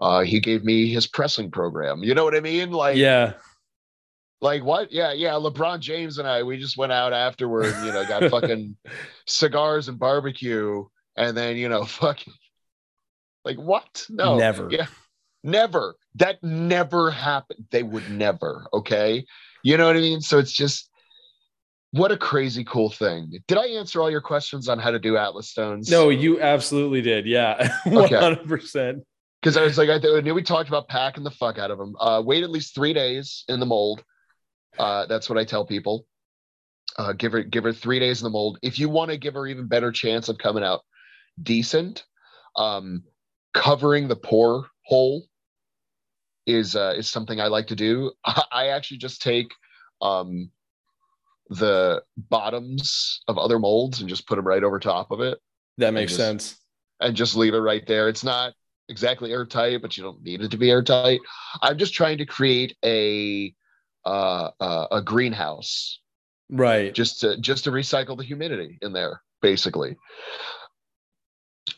uh, 0.00 0.20
he 0.20 0.40
gave 0.40 0.64
me 0.64 0.92
his 0.92 1.06
pressing 1.06 1.50
program. 1.50 2.02
You 2.02 2.14
know 2.14 2.24
what 2.24 2.36
I 2.36 2.40
mean? 2.40 2.70
Like, 2.72 2.96
Yeah. 2.96 3.34
like 4.40 4.62
what? 4.64 4.92
Yeah, 4.92 5.12
yeah. 5.12 5.32
LeBron 5.32 5.80
James 5.80 6.18
and 6.18 6.26
I, 6.28 6.42
we 6.42 6.58
just 6.58 6.76
went 6.76 6.92
out 6.92 7.12
afterward. 7.12 7.74
You 7.84 7.92
know, 7.92 8.04
got 8.06 8.30
fucking 8.30 8.76
cigars 9.26 9.88
and 9.88 9.98
barbecue, 9.98 10.84
and 11.16 11.36
then 11.36 11.56
you 11.56 11.68
know, 11.68 11.84
fucking, 12.00 12.34
like 13.44 13.58
what? 13.58 14.04
No, 14.08 14.36
Never. 14.38 14.68
Yeah, 14.70 14.86
never. 15.42 15.94
That 16.16 16.42
never 16.42 17.10
happened. 17.10 17.66
They 17.70 17.82
would 17.82 18.10
never. 18.10 18.66
Okay, 18.74 19.24
you 19.62 19.76
know 19.76 19.86
what 19.86 19.96
I 19.96 20.00
mean? 20.00 20.20
So 20.20 20.38
it's 20.38 20.52
just 20.52 20.89
what 21.92 22.12
a 22.12 22.16
crazy 22.16 22.64
cool 22.64 22.90
thing. 22.90 23.32
Did 23.48 23.58
I 23.58 23.66
answer 23.66 24.00
all 24.00 24.10
your 24.10 24.20
questions 24.20 24.68
on 24.68 24.78
how 24.78 24.90
to 24.90 24.98
do 24.98 25.16
Atlas 25.16 25.50
stones? 25.50 25.90
No, 25.90 26.08
you 26.08 26.40
absolutely 26.40 27.02
did. 27.02 27.26
Yeah. 27.26 27.76
100%. 27.86 29.02
because 29.42 29.56
I 29.56 29.62
was 29.62 29.76
like, 29.76 29.88
I, 29.88 30.20
knew 30.20 30.34
we 30.34 30.42
talked 30.42 30.68
about 30.68 30.88
packing 30.88 31.24
the 31.24 31.30
fuck 31.30 31.58
out 31.58 31.70
of 31.70 31.78
them. 31.78 31.94
Uh, 31.98 32.22
wait 32.24 32.44
at 32.44 32.50
least 32.50 32.74
three 32.74 32.92
days 32.92 33.44
in 33.48 33.58
the 33.58 33.66
mold. 33.66 34.04
Uh, 34.78 35.06
that's 35.06 35.28
what 35.28 35.38
I 35.38 35.44
tell 35.44 35.66
people. 35.66 36.06
Uh, 36.96 37.12
give 37.12 37.32
her 37.32 37.42
give 37.42 37.64
her 37.64 37.72
three 37.72 37.98
days 37.98 38.20
in 38.20 38.24
the 38.24 38.30
mold. 38.30 38.58
If 38.62 38.78
you 38.78 38.88
want 38.88 39.10
to 39.10 39.16
give 39.16 39.34
her 39.34 39.46
even 39.46 39.68
better 39.68 39.92
chance 39.92 40.28
of 40.28 40.38
coming 40.38 40.64
out 40.64 40.80
decent, 41.42 42.04
um, 42.56 43.04
covering 43.54 44.08
the 44.08 44.16
pore 44.16 44.66
hole 44.84 45.24
is 46.46 46.76
uh, 46.76 46.94
is 46.96 47.08
something 47.08 47.40
I 47.40 47.46
like 47.46 47.68
to 47.68 47.76
do. 47.76 48.12
I, 48.24 48.42
I 48.52 48.66
actually 48.68 48.98
just 48.98 49.22
take 49.22 49.48
um, 50.02 50.50
the 51.50 52.02
bottoms 52.16 53.20
of 53.28 53.36
other 53.36 53.58
molds 53.58 54.00
and 54.00 54.08
just 54.08 54.26
put 54.26 54.36
them 54.36 54.46
right 54.46 54.62
over 54.64 54.78
top 54.78 55.10
of 55.10 55.20
it 55.20 55.38
That 55.78 55.92
makes 55.92 56.12
just- 56.12 56.20
sense. 56.20 56.56
and 57.00 57.14
just 57.16 57.34
leave 57.36 57.54
it 57.54 57.58
right 57.58 57.84
there. 57.86 58.08
It's 58.08 58.24
not 58.24 58.54
exactly 58.88 59.32
airtight, 59.32 59.82
but 59.82 59.96
you 59.96 60.02
don't 60.02 60.22
need 60.22 60.40
it 60.42 60.50
to 60.52 60.56
be 60.56 60.70
airtight. 60.70 61.20
I'm 61.60 61.76
just 61.78 61.92
trying 61.94 62.18
to 62.18 62.26
create 62.26 62.76
a 62.84 63.54
uh, 64.06 64.50
uh, 64.60 64.86
a 64.92 65.02
greenhouse 65.02 66.00
Right. 66.48 66.94
just 66.94 67.20
to 67.20 67.36
just 67.38 67.64
to 67.64 67.70
recycle 67.70 68.16
the 68.16 68.24
humidity 68.24 68.78
in 68.80 68.92
there, 68.92 69.20
basically. 69.42 69.96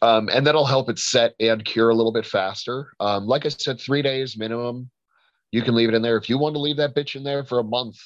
Um, 0.00 0.28
and 0.32 0.46
that'll 0.46 0.64
help 0.66 0.88
it 0.88 0.98
set 0.98 1.34
and 1.40 1.64
cure 1.64 1.90
a 1.90 1.94
little 1.94 2.12
bit 2.12 2.26
faster. 2.26 2.92
Um, 3.00 3.26
like 3.26 3.44
I 3.46 3.48
said, 3.50 3.80
three 3.80 4.02
days 4.02 4.36
minimum. 4.36 4.90
You 5.50 5.62
can 5.62 5.74
leave 5.74 5.88
it 5.90 5.94
in 5.94 6.02
there. 6.02 6.16
If 6.16 6.28
you 6.30 6.38
want 6.38 6.54
to 6.54 6.60
leave 6.60 6.78
that 6.78 6.94
bitch 6.94 7.14
in 7.14 7.24
there 7.24 7.44
for 7.44 7.58
a 7.58 7.64
month, 7.64 7.98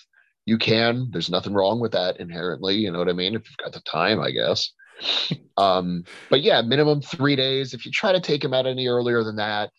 you 0.47 0.57
can. 0.57 1.09
There's 1.11 1.31
nothing 1.31 1.53
wrong 1.53 1.81
with 1.81 1.93
that 1.93 2.19
inherently. 2.19 2.77
You 2.77 2.91
know 2.91 2.99
what 2.99 3.09
I 3.09 3.13
mean? 3.13 3.35
If 3.35 3.43
you've 3.49 3.57
got 3.59 3.73
the 3.73 3.81
time, 3.81 4.21
I 4.21 4.31
guess. 4.31 4.73
um, 5.59 6.05
but 6.31 6.43
yeah, 6.43 6.63
minimum 6.63 7.03
three 7.03 7.37
days. 7.37 7.75
If 7.75 7.85
you 7.85 7.93
try 7.93 8.13
to 8.13 8.21
take 8.21 8.41
them 8.41 8.55
out 8.55 8.67
any 8.67 8.89
earlier 8.89 9.23
than 9.23 9.37
that, 9.37 9.71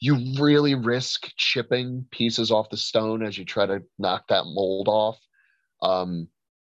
you 0.00 0.34
really 0.40 0.74
risk 0.74 1.30
chipping 1.36 2.06
pieces 2.10 2.50
off 2.50 2.70
the 2.70 2.76
stone 2.76 3.24
as 3.24 3.38
you 3.38 3.44
try 3.44 3.66
to 3.66 3.82
knock 3.98 4.24
that 4.28 4.44
mold 4.46 4.88
off. 4.88 5.18
Um, 5.82 6.28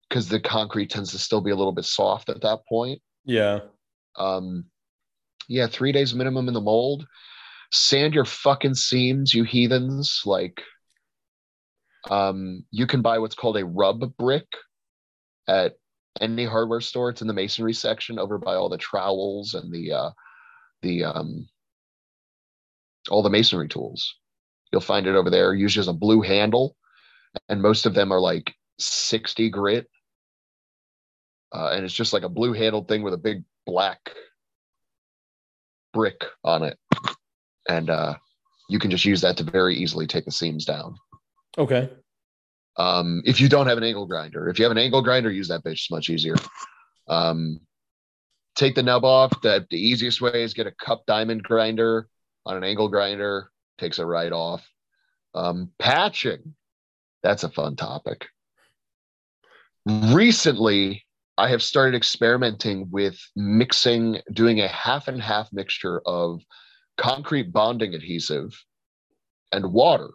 because 0.09 0.29
the 0.29 0.41
concrete 0.41 0.91
tends 0.91 1.13
to 1.13 1.19
still 1.19 1.41
be 1.41 1.53
a 1.53 1.57
little 1.57 1.73
bit 1.73 1.85
soft 1.85 2.29
at 2.29 2.41
that 2.43 2.67
point. 2.69 3.01
Yeah. 3.25 3.61
Um, 4.17 4.65
yeah, 5.49 5.69
three 5.69 5.93
days 5.93 6.15
minimum 6.15 6.49
in 6.49 6.55
the 6.55 6.61
mold. 6.61 7.07
Sand 7.71 8.15
your 8.15 8.25
fucking 8.25 8.75
seams, 8.75 9.33
you 9.33 9.45
heathens. 9.45 10.23
Like, 10.27 10.63
um, 12.09 12.65
you 12.71 12.87
can 12.87 13.03
buy 13.03 13.19
what's 13.19 13.35
called 13.35 13.57
a 13.57 13.65
rub 13.65 14.17
brick 14.17 14.47
at 15.49 15.75
any 16.21 16.45
hardware 16.45 16.81
store. 16.81 17.11
It's 17.11 17.21
in 17.21 17.29
the 17.29 17.35
masonry 17.35 17.75
section 17.75 18.19
over 18.19 18.39
by 18.39 18.55
all 18.55 18.69
the 18.69 18.79
trowels 18.79 19.55
and 19.55 19.73
the 19.73 19.93
uh, 19.93 20.11
the 20.83 21.05
um, 21.05 21.49
all 23.11 23.23
the 23.23 23.31
masonry 23.31 23.69
tools. 23.69 24.17
You'll 24.73 24.81
find 24.81 25.07
it 25.07 25.17
over 25.17 25.31
there. 25.31 25.53
Usually 25.53 25.83
as 25.83 25.89
a 25.89 25.93
blue 25.93 26.23
handle, 26.23 26.77
and 27.49 27.61
most 27.61 27.87
of 27.87 27.95
them 27.95 28.13
are 28.13 28.21
like 28.21 28.55
60 28.79 29.51
grit. 29.51 29.89
Uh, 31.53 31.71
and 31.73 31.85
it's 31.85 31.95
just 31.95 32.13
like 32.13 32.23
a 32.23 32.29
blue 32.29 32.53
handled 32.53 32.87
thing 32.87 33.03
with 33.03 33.13
a 33.13 33.19
big 33.19 33.43
black 33.67 34.13
brick 35.93 36.25
on 36.45 36.63
it. 36.63 36.79
And 37.69 37.91
uh, 37.91 38.15
you 38.69 38.79
can 38.79 38.91
just 38.91 39.05
use 39.05 39.21
that 39.23 39.37
to 39.39 39.45
very 39.45 39.77
easily 39.77 40.07
take 40.07 40.25
the 40.25 40.31
seams 40.31 40.65
down. 40.65 40.97
Okay. 41.59 41.91
Um, 42.77 43.23
if 43.25 43.41
you 43.41 43.49
don't 43.49 43.67
have 43.67 43.79
an 43.79 43.85
angle 43.85 44.07
grinder, 44.07 44.49
if 44.49 44.59
you 44.59 44.65
have 44.65 44.73
an 44.73 44.79
angle 44.79 45.03
grinder, 45.03 45.31
use 45.31 45.49
that 45.49 45.65
bitch. 45.65 45.73
It's 45.73 45.91
much 45.91 46.09
easier. 46.09 46.37
Um, 47.09 47.61
take 48.55 48.75
the 48.75 48.83
nub 48.83 49.05
off. 49.05 49.33
The, 49.43 49.67
the 49.71 49.77
easiest 49.77 50.21
way 50.21 50.43
is 50.43 50.55
get 50.55 50.67
a 50.67 50.73
cup 50.73 51.05
diamond 51.07 51.43
grinder 51.43 52.09
on 52.47 52.57
an 52.57 52.65
angle 52.65 52.89
grinder, 52.89 53.51
takes 53.79 53.99
it 53.99 54.05
right 54.05 54.33
off. 54.33 54.67
Um, 55.35 55.71
patching, 55.79 56.55
that's 57.23 57.45
a 57.45 57.51
fun 57.51 57.77
topic. 57.77 58.29
Recently, 59.87 61.05
I 61.39 61.49
have 61.49 61.63
started 61.63 61.97
experimenting 61.97 62.91
with 62.91 63.19
mixing, 63.35 64.21
doing 64.33 64.61
a 64.61 64.69
half 64.69 65.09
and 65.09 65.23
half 65.23 65.53
mixture 65.53 66.01
of 66.05 66.43
concrete 66.99 67.53
bonding 67.53 67.95
adhesive 67.95 68.53
and 69.53 69.73
water, 69.73 70.11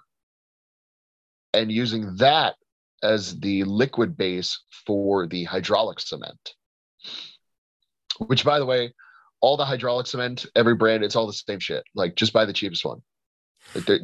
and 1.56 1.72
using 1.72 2.16
that 2.18 2.56
as 3.04 3.40
the 3.40 3.64
liquid 3.64 4.18
base 4.18 4.62
for 4.86 5.28
the 5.28 5.44
hydraulic 5.46 6.00
cement. 6.00 6.54
Which, 8.20 8.46
by 8.46 8.60
the 8.60 8.66
way, 8.66 8.94
all 9.42 9.58
the 9.58 9.66
hydraulic 9.66 10.08
cement, 10.08 10.46
every 10.56 10.76
brand, 10.76 11.04
it's 11.04 11.16
all 11.16 11.28
the 11.28 11.34
same 11.34 11.60
shit. 11.60 11.84
Like, 11.94 12.16
just 12.16 12.34
buy 12.34 12.46
the 12.46 12.54
cheapest 12.54 12.86
one. 12.86 13.02
Like, 13.74 14.02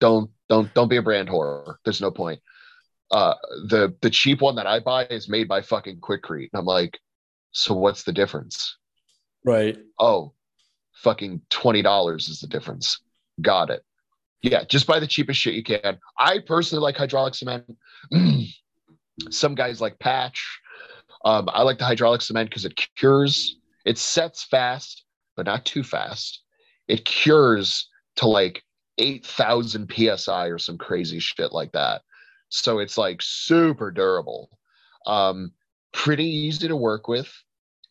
don't 0.00 0.30
don't 0.48 0.72
don't 0.74 0.88
be 0.88 0.96
a 0.96 1.02
brand 1.02 1.28
whore. 1.28 1.74
There's 1.84 2.00
no 2.00 2.10
point 2.10 2.40
uh, 3.10 3.34
the 3.66 3.94
the 4.00 4.10
cheap 4.10 4.40
one 4.40 4.56
that 4.56 4.66
I 4.66 4.80
buy 4.80 5.06
is 5.06 5.28
made 5.28 5.48
by 5.48 5.62
fucking 5.62 6.00
Quikrete. 6.00 6.48
And 6.52 6.60
I'm 6.60 6.64
like, 6.64 6.98
so 7.52 7.74
what's 7.74 8.04
the 8.04 8.12
difference? 8.12 8.76
Right. 9.44 9.78
Oh, 9.98 10.34
fucking 10.94 11.42
twenty 11.50 11.82
dollars 11.82 12.28
is 12.28 12.40
the 12.40 12.46
difference. 12.46 13.00
Got 13.40 13.70
it. 13.70 13.82
Yeah, 14.42 14.64
just 14.64 14.86
buy 14.86 15.00
the 15.00 15.06
cheapest 15.06 15.40
shit 15.40 15.54
you 15.54 15.62
can. 15.62 15.98
I 16.18 16.38
personally 16.38 16.82
like 16.82 16.96
hydraulic 16.96 17.34
cement. 17.34 17.64
Some 19.30 19.54
guys 19.54 19.80
like 19.80 19.98
patch. 19.98 20.60
Um, 21.24 21.48
I 21.52 21.62
like 21.62 21.78
the 21.78 21.84
hydraulic 21.84 22.22
cement 22.22 22.48
because 22.48 22.64
it 22.64 22.80
cures. 22.96 23.56
It 23.84 23.98
sets 23.98 24.44
fast, 24.44 25.04
but 25.36 25.46
not 25.46 25.66
too 25.66 25.82
fast. 25.82 26.42
It 26.88 27.04
cures 27.04 27.88
to 28.16 28.26
like 28.26 28.62
eight 28.98 29.26
thousand 29.26 29.92
psi 29.92 30.46
or 30.46 30.58
some 30.58 30.78
crazy 30.78 31.18
shit 31.18 31.52
like 31.52 31.72
that. 31.72 32.02
So 32.48 32.78
it's 32.78 32.98
like 32.98 33.20
super 33.22 33.90
durable, 33.90 34.50
um, 35.06 35.52
pretty 35.92 36.24
easy 36.24 36.68
to 36.68 36.76
work 36.76 37.08
with, 37.08 37.30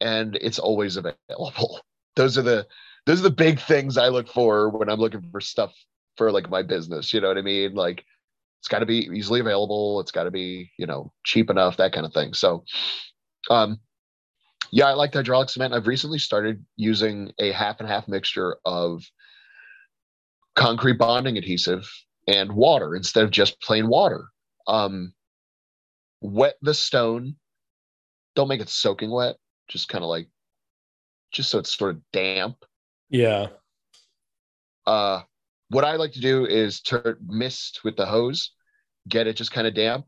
and 0.02 0.36
it's 0.42 0.60
always 0.60 0.98
available. 0.98 1.82
Those 2.16 2.38
are 2.38 2.42
the 2.42 2.68
those 3.06 3.22
are 3.22 3.24
the 3.24 3.30
big 3.30 3.60
things 3.62 3.98
I 3.98 4.10
look 4.10 4.28
for 4.28 4.70
when 4.70 4.90
I'm 4.90 5.00
looking 5.00 5.24
for 5.32 5.40
stuff 5.40 5.74
for 6.20 6.32
like 6.32 6.50
my 6.50 6.62
business. 6.62 7.14
You 7.14 7.22
know 7.22 7.30
what 7.30 7.38
I 7.40 7.42
mean? 7.42 7.74
Like 7.74 8.06
it's 8.60 8.68
got 8.68 8.80
to 8.80 8.86
be 8.86 9.10
easily 9.14 9.40
available. 9.40 10.00
It's 10.02 10.12
got 10.12 10.26
to 10.26 10.32
be 10.32 10.70
you 10.78 10.86
know 10.86 11.12
cheap 11.24 11.50
enough, 11.50 11.78
that 11.78 11.94
kind 11.94 12.06
of 12.06 12.14
thing. 12.14 12.34
So, 12.34 12.66
um, 13.50 13.80
yeah, 14.72 14.88
I 14.88 14.94
like 14.94 15.14
hydraulic 15.14 15.50
cement. 15.50 15.74
I've 15.74 15.88
recently 15.88 16.20
started 16.20 16.64
using 16.76 17.32
a 17.40 17.54
half 17.54 17.80
and 17.80 17.90
half 17.90 18.08
mixture 18.08 18.58
of 18.66 19.02
concrete 20.56 20.98
bonding 20.98 21.38
adhesive 21.38 21.90
and 22.28 22.52
water 22.52 22.96
instead 22.96 23.24
of 23.24 23.32
just 23.32 23.62
plain 23.62 23.88
water 23.88 24.26
um, 24.68 25.14
wet 26.22 26.56
the 26.62 26.74
stone. 26.74 27.36
Don't 28.36 28.48
make 28.48 28.62
it 28.62 28.70
soaking 28.70 29.12
wet. 29.12 29.36
Just 29.68 29.90
kind 29.90 30.04
of 30.04 30.10
like, 30.10 30.28
just 31.32 31.50
so 31.50 31.60
it's 31.60 31.76
sort 31.76 31.96
of 31.96 32.02
damp. 32.14 32.64
Yeah. 33.10 33.48
Uh, 34.86 35.22
what 35.70 35.86
I 35.86 35.96
like 35.96 36.14
to 36.14 36.22
do 36.22 36.46
is 36.46 36.82
turn 36.82 37.18
mist 37.28 37.82
with 37.84 37.96
the 37.96 38.06
hose, 38.06 38.52
get 39.08 39.28
it 39.28 39.36
just 39.36 39.52
kind 39.52 39.68
of 39.68 39.74
damp. 39.74 40.06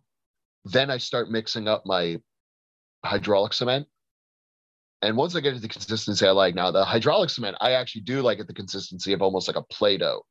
Then 0.65 0.91
I 0.91 0.97
start 0.97 1.29
mixing 1.29 1.67
up 1.67 1.83
my 1.85 2.19
hydraulic 3.03 3.53
cement. 3.53 3.87
And 5.01 5.17
once 5.17 5.35
I 5.35 5.39
get 5.39 5.55
to 5.55 5.59
the 5.59 5.67
consistency 5.67 6.27
I 6.27 6.31
like 6.31 6.53
now, 6.53 6.69
the 6.69 6.85
hydraulic 6.85 7.31
cement, 7.31 7.57
I 7.59 7.71
actually 7.71 8.01
do 8.01 8.21
like 8.21 8.39
it 8.39 8.47
the 8.47 8.53
consistency 8.53 9.13
of 9.13 9.21
almost 9.23 9.47
like 9.47 9.57
a 9.57 9.63
Play 9.63 9.97
Doh, 9.97 10.21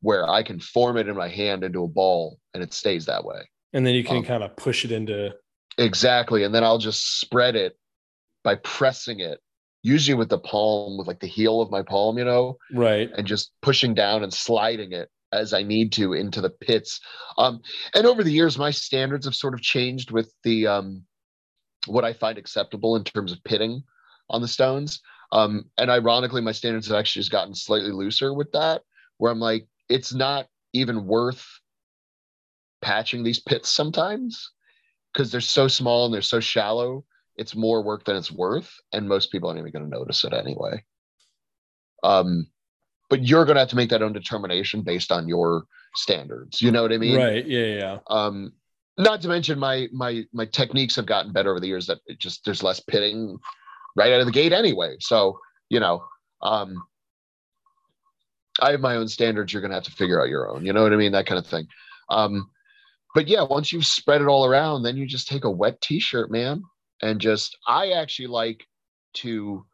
where 0.00 0.28
I 0.28 0.42
can 0.42 0.58
form 0.58 0.96
it 0.96 1.06
in 1.06 1.14
my 1.14 1.28
hand 1.28 1.62
into 1.62 1.84
a 1.84 1.88
ball 1.88 2.38
and 2.54 2.62
it 2.62 2.72
stays 2.72 3.06
that 3.06 3.24
way 3.24 3.42
and 3.72 3.86
then 3.86 3.94
you 3.94 4.04
can 4.04 4.18
um, 4.18 4.24
kind 4.24 4.42
of 4.42 4.56
push 4.56 4.84
it 4.84 4.92
into 4.92 5.34
exactly 5.76 6.44
and 6.44 6.54
then 6.54 6.64
i'll 6.64 6.78
just 6.78 7.20
spread 7.20 7.56
it 7.56 7.76
by 8.44 8.54
pressing 8.56 9.20
it 9.20 9.40
usually 9.82 10.14
with 10.14 10.28
the 10.28 10.38
palm 10.38 10.98
with 10.98 11.06
like 11.06 11.20
the 11.20 11.26
heel 11.26 11.60
of 11.60 11.70
my 11.70 11.82
palm 11.82 12.18
you 12.18 12.24
know 12.24 12.56
right. 12.72 13.10
and 13.16 13.26
just 13.26 13.52
pushing 13.62 13.94
down 13.94 14.22
and 14.22 14.32
sliding 14.32 14.92
it 14.92 15.08
as 15.32 15.52
i 15.52 15.62
need 15.62 15.92
to 15.92 16.14
into 16.14 16.40
the 16.40 16.50
pits. 16.50 17.00
Um 17.36 17.60
and 17.94 18.06
over 18.06 18.24
the 18.24 18.32
years 18.32 18.58
my 18.58 18.70
standards 18.70 19.26
have 19.26 19.34
sort 19.34 19.54
of 19.54 19.60
changed 19.60 20.10
with 20.10 20.32
the 20.42 20.66
um 20.66 21.04
what 21.86 22.04
i 22.04 22.12
find 22.12 22.38
acceptable 22.38 22.96
in 22.96 23.04
terms 23.04 23.32
of 23.32 23.44
pitting 23.44 23.82
on 24.30 24.42
the 24.42 24.48
stones. 24.48 25.00
Um 25.32 25.64
and 25.76 25.90
ironically 25.90 26.40
my 26.40 26.52
standards 26.52 26.88
have 26.88 26.96
actually 26.96 27.20
just 27.20 27.32
gotten 27.32 27.54
slightly 27.54 27.92
looser 27.92 28.32
with 28.32 28.52
that 28.52 28.82
where 29.18 29.30
i'm 29.30 29.40
like 29.40 29.66
it's 29.88 30.12
not 30.12 30.46
even 30.72 31.06
worth 31.06 31.46
patching 32.80 33.22
these 33.22 33.40
pits 33.40 33.70
sometimes 33.70 34.52
because 35.12 35.30
they're 35.32 35.40
so 35.40 35.68
small 35.68 36.04
and 36.04 36.14
they're 36.14 36.22
so 36.22 36.40
shallow. 36.40 37.04
It's 37.38 37.54
more 37.56 37.82
work 37.82 38.04
than 38.04 38.16
it's 38.16 38.32
worth, 38.32 38.70
and 38.92 39.08
most 39.08 39.32
people 39.32 39.48
aren't 39.48 39.60
even 39.60 39.72
going 39.72 39.90
to 39.90 39.98
notice 39.98 40.24
it 40.24 40.32
anyway. 40.32 40.82
Um, 42.02 42.48
but 43.08 43.26
you're 43.26 43.44
going 43.44 43.54
to 43.54 43.60
have 43.60 43.70
to 43.70 43.76
make 43.76 43.90
that 43.90 44.02
own 44.02 44.12
determination 44.12 44.82
based 44.82 45.10
on 45.10 45.28
your 45.28 45.64
standards. 45.94 46.60
You 46.60 46.70
know 46.70 46.82
what 46.82 46.92
I 46.92 46.98
mean? 46.98 47.16
Right. 47.16 47.46
Yeah. 47.46 47.64
Yeah. 47.64 47.98
Um, 48.08 48.52
not 48.98 49.22
to 49.22 49.28
mention 49.28 49.58
my 49.58 49.86
my 49.92 50.24
my 50.32 50.44
techniques 50.44 50.96
have 50.96 51.06
gotten 51.06 51.32
better 51.32 51.50
over 51.50 51.60
the 51.60 51.68
years. 51.68 51.86
That 51.86 51.98
it 52.06 52.18
just 52.18 52.44
there's 52.44 52.62
less 52.62 52.80
pitting 52.80 53.38
right 53.96 54.12
out 54.12 54.20
of 54.20 54.26
the 54.26 54.32
gate 54.32 54.52
anyway. 54.52 54.96
So 55.00 55.38
you 55.70 55.80
know, 55.80 56.04
um, 56.42 56.82
I 58.60 58.72
have 58.72 58.80
my 58.80 58.96
own 58.96 59.08
standards. 59.08 59.52
You're 59.52 59.62
going 59.62 59.70
to 59.70 59.76
have 59.76 59.84
to 59.84 59.92
figure 59.92 60.20
out 60.20 60.28
your 60.28 60.50
own. 60.50 60.66
You 60.66 60.72
know 60.72 60.82
what 60.82 60.92
I 60.92 60.96
mean? 60.96 61.12
That 61.12 61.26
kind 61.26 61.38
of 61.38 61.46
thing. 61.46 61.66
Um, 62.10 62.50
but 63.14 63.28
yeah, 63.28 63.42
once 63.42 63.72
you've 63.72 63.86
spread 63.86 64.20
it 64.20 64.26
all 64.26 64.44
around, 64.44 64.82
then 64.82 64.96
you 64.96 65.06
just 65.06 65.28
take 65.28 65.44
a 65.44 65.50
wet 65.50 65.80
t-shirt, 65.80 66.30
man, 66.30 66.62
and 67.02 67.20
just 67.20 67.56
I 67.66 67.90
actually 67.90 68.28
like 68.28 68.66
to 69.14 69.64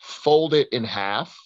fold 0.00 0.54
it 0.54 0.68
in 0.72 0.84
half, 0.84 1.36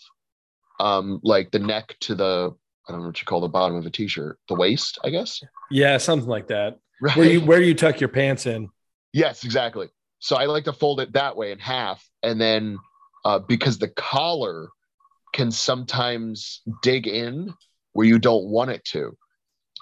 um, 0.80 1.20
like 1.22 1.50
the 1.50 1.58
neck 1.58 1.96
to 2.00 2.14
the 2.14 2.54
I 2.88 2.92
don't 2.92 3.00
know 3.00 3.08
what 3.08 3.20
you 3.20 3.24
call 3.24 3.40
the 3.40 3.48
bottom 3.48 3.76
of 3.76 3.86
a 3.86 3.90
t-shirt, 3.90 4.38
the 4.48 4.54
waist, 4.54 4.98
I 5.02 5.10
guess. 5.10 5.42
Yeah, 5.70 5.96
something 5.96 6.28
like 6.28 6.48
that. 6.48 6.78
Right. 7.00 7.16
Where 7.16 7.30
you 7.30 7.40
where 7.40 7.62
you 7.62 7.74
tuck 7.74 8.00
your 8.00 8.08
pants 8.08 8.46
in. 8.46 8.68
Yes, 9.12 9.44
exactly. 9.44 9.88
So 10.18 10.36
I 10.36 10.46
like 10.46 10.64
to 10.64 10.72
fold 10.72 11.00
it 11.00 11.12
that 11.12 11.36
way 11.36 11.52
in 11.52 11.58
half, 11.58 12.06
and 12.22 12.40
then 12.40 12.78
uh, 13.24 13.38
because 13.40 13.78
the 13.78 13.88
collar 13.88 14.68
can 15.32 15.50
sometimes 15.50 16.62
dig 16.82 17.06
in 17.06 17.52
where 17.92 18.06
you 18.06 18.18
don't 18.18 18.46
want 18.46 18.70
it 18.70 18.84
to. 18.84 19.16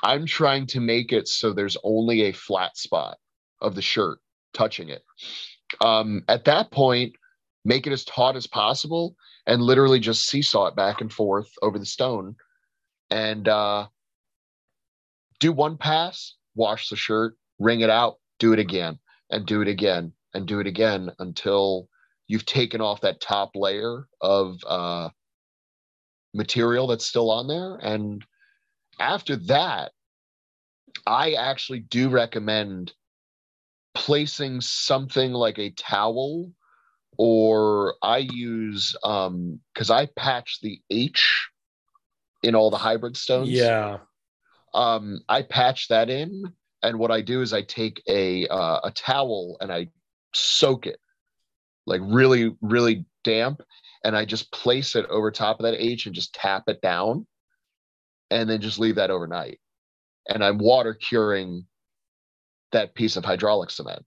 I'm 0.02 0.26
trying 0.26 0.66
to 0.68 0.80
make 0.80 1.12
it 1.12 1.28
so 1.28 1.52
there's 1.52 1.76
only 1.84 2.22
a 2.22 2.32
flat 2.32 2.76
spot 2.76 3.18
of 3.60 3.74
the 3.74 3.82
shirt 3.82 4.18
touching 4.52 4.88
it. 4.88 5.02
Um, 5.80 6.24
at 6.28 6.44
that 6.44 6.70
point, 6.70 7.14
make 7.64 7.86
it 7.86 7.92
as 7.92 8.04
taut 8.04 8.36
as 8.36 8.46
possible 8.46 9.16
and 9.46 9.62
literally 9.62 10.00
just 10.00 10.28
seesaw 10.28 10.66
it 10.66 10.76
back 10.76 11.00
and 11.00 11.12
forth 11.12 11.50
over 11.62 11.78
the 11.78 11.86
stone 11.86 12.36
and 13.10 13.48
uh, 13.48 13.86
do 15.40 15.52
one 15.52 15.76
pass, 15.76 16.34
wash 16.54 16.88
the 16.88 16.96
shirt, 16.96 17.36
wring 17.58 17.80
it 17.80 17.90
out, 17.90 18.18
do 18.38 18.52
it 18.52 18.58
again, 18.58 18.98
and 19.30 19.46
do 19.46 19.60
it 19.60 19.68
again, 19.68 20.12
and 20.34 20.46
do 20.46 20.60
it 20.60 20.66
again 20.66 21.10
until 21.18 21.88
you've 22.26 22.46
taken 22.46 22.80
off 22.80 23.00
that 23.02 23.20
top 23.20 23.50
layer 23.54 24.08
of 24.20 24.58
uh, 24.66 25.08
material 26.34 26.86
that's 26.86 27.06
still 27.06 27.30
on 27.30 27.46
there. 27.46 27.76
And 27.76 28.24
after 28.98 29.36
that, 29.36 29.92
I 31.06 31.32
actually 31.32 31.80
do 31.80 32.08
recommend 32.08 32.92
placing 33.94 34.60
something 34.60 35.32
like 35.32 35.58
a 35.58 35.70
towel 35.70 36.50
or 37.18 37.94
I 38.02 38.18
use 38.18 38.96
um 39.04 39.60
because 39.72 39.90
I 39.90 40.06
patch 40.16 40.58
the 40.62 40.80
H 40.90 41.48
in 42.42 42.54
all 42.54 42.70
the 42.70 42.78
hybrid 42.78 43.16
stones. 43.16 43.50
Yeah. 43.50 43.98
Um, 44.74 45.20
I 45.28 45.42
patch 45.42 45.88
that 45.88 46.08
in, 46.08 46.52
and 46.82 46.98
what 46.98 47.10
I 47.10 47.20
do 47.20 47.42
is 47.42 47.52
I 47.52 47.62
take 47.62 48.02
a 48.08 48.46
uh, 48.48 48.80
a 48.84 48.90
towel 48.90 49.58
and 49.60 49.70
I 49.70 49.88
soak 50.32 50.86
it 50.86 50.98
like 51.86 52.00
really, 52.04 52.56
really 52.60 53.04
damp, 53.24 53.62
and 54.04 54.16
I 54.16 54.24
just 54.24 54.50
place 54.52 54.96
it 54.96 55.06
over 55.06 55.30
top 55.30 55.60
of 55.60 55.64
that 55.64 55.74
H 55.80 56.06
and 56.06 56.14
just 56.14 56.34
tap 56.34 56.64
it 56.68 56.80
down, 56.80 57.26
and 58.30 58.48
then 58.48 58.60
just 58.60 58.78
leave 58.78 58.96
that 58.96 59.10
overnight. 59.10 59.60
And 60.28 60.42
I'm 60.42 60.58
water 60.58 60.94
curing 60.94 61.66
that 62.72 62.94
piece 62.94 63.16
of 63.16 63.24
hydraulic 63.24 63.70
cement. 63.70 64.04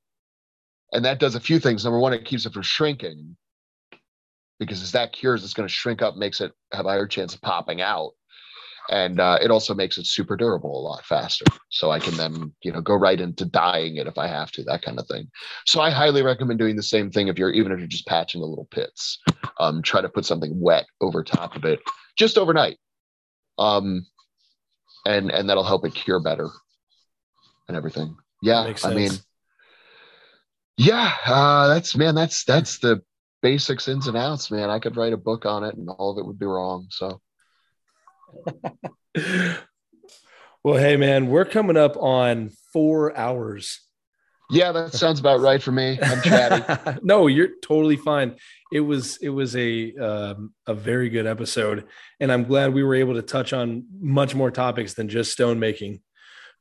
And 0.91 1.05
that 1.05 1.19
does 1.19 1.35
a 1.35 1.39
few 1.39 1.59
things. 1.59 1.83
Number 1.83 1.99
one, 1.99 2.13
it 2.13 2.25
keeps 2.25 2.45
it 2.45 2.53
from 2.53 2.61
shrinking 2.61 3.35
because 4.59 4.81
as 4.81 4.91
that 4.93 5.13
cures, 5.13 5.43
it's 5.43 5.53
going 5.53 5.67
to 5.67 5.73
shrink 5.73 6.01
up, 6.01 6.15
makes 6.15 6.41
it 6.41 6.53
have 6.71 6.85
a 6.85 6.89
higher 6.89 7.07
chance 7.07 7.33
of 7.33 7.41
popping 7.41 7.81
out. 7.81 8.11
And 8.89 9.19
uh, 9.19 9.39
it 9.41 9.49
also 9.49 9.73
makes 9.73 9.97
it 9.97 10.05
super 10.05 10.37
durable 10.37 10.79
a 10.79 10.85
lot 10.87 11.03
faster. 11.05 11.45
So 11.69 11.89
I 11.89 11.99
can 11.99 12.15
then, 12.17 12.53
you 12.61 12.71
know, 12.71 12.81
go 12.81 12.93
right 12.93 13.19
into 13.19 13.43
dyeing 13.43 13.97
it 13.97 14.05
if 14.05 14.19
I 14.19 14.27
have 14.27 14.51
to, 14.51 14.63
that 14.65 14.83
kind 14.83 14.99
of 14.99 15.07
thing. 15.07 15.27
So 15.65 15.81
I 15.81 15.89
highly 15.89 16.21
recommend 16.21 16.59
doing 16.59 16.75
the 16.75 16.83
same 16.83 17.09
thing 17.09 17.27
if 17.27 17.39
you're 17.39 17.51
even 17.51 17.71
if 17.71 17.79
you're 17.79 17.87
just 17.87 18.05
patching 18.05 18.41
the 18.41 18.47
little 18.47 18.67
pits. 18.69 19.19
Um, 19.59 19.81
try 19.81 20.01
to 20.01 20.09
put 20.09 20.25
something 20.25 20.59
wet 20.61 20.85
over 21.01 21.23
top 21.23 21.55
of 21.55 21.65
it 21.65 21.79
just 22.15 22.37
overnight. 22.37 22.77
Um, 23.57 24.05
and 25.05 25.31
and 25.31 25.49
that'll 25.49 25.63
help 25.63 25.85
it 25.85 25.95
cure 25.95 26.21
better 26.21 26.49
and 27.67 27.75
everything. 27.75 28.15
Yeah, 28.45 28.71
I 28.83 28.93
mean, 28.93 29.09
yeah, 30.77 31.15
uh, 31.25 31.67
that's 31.67 31.95
man, 31.95 32.13
that's 32.13 32.43
that's 32.43 32.77
the 32.77 33.01
basics 33.41 33.87
ins 33.87 34.07
and 34.07 34.15
outs, 34.15 34.51
man. 34.51 34.69
I 34.69 34.77
could 34.77 34.97
write 34.97 35.13
a 35.13 35.17
book 35.17 35.47
on 35.47 35.63
it, 35.63 35.73
and 35.75 35.89
all 35.89 36.11
of 36.11 36.19
it 36.19 36.27
would 36.27 36.37
be 36.37 36.45
wrong. 36.45 36.85
So, 36.91 37.21
well, 40.63 40.77
hey, 40.77 40.95
man, 40.95 41.29
we're 41.29 41.45
coming 41.45 41.75
up 41.75 41.97
on 41.97 42.51
four 42.71 43.17
hours. 43.17 43.81
Yeah, 44.51 44.71
that 44.73 44.93
sounds 44.93 45.19
about 45.19 45.39
right 45.39 45.59
for 45.59 45.71
me. 45.71 45.97
I'm 45.99 46.21
chatty. 46.21 46.99
no, 47.03 47.25
you're 47.25 47.57
totally 47.63 47.97
fine. 47.97 48.35
It 48.71 48.81
was 48.81 49.17
it 49.23 49.29
was 49.29 49.55
a 49.55 49.95
um, 49.95 50.53
a 50.67 50.75
very 50.75 51.09
good 51.09 51.25
episode, 51.25 51.85
and 52.19 52.31
I'm 52.31 52.43
glad 52.43 52.75
we 52.75 52.83
were 52.83 52.93
able 52.93 53.15
to 53.15 53.23
touch 53.23 53.53
on 53.53 53.85
much 53.99 54.35
more 54.35 54.51
topics 54.51 54.93
than 54.93 55.09
just 55.09 55.31
stone 55.31 55.59
making, 55.59 56.01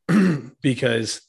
because 0.62 1.20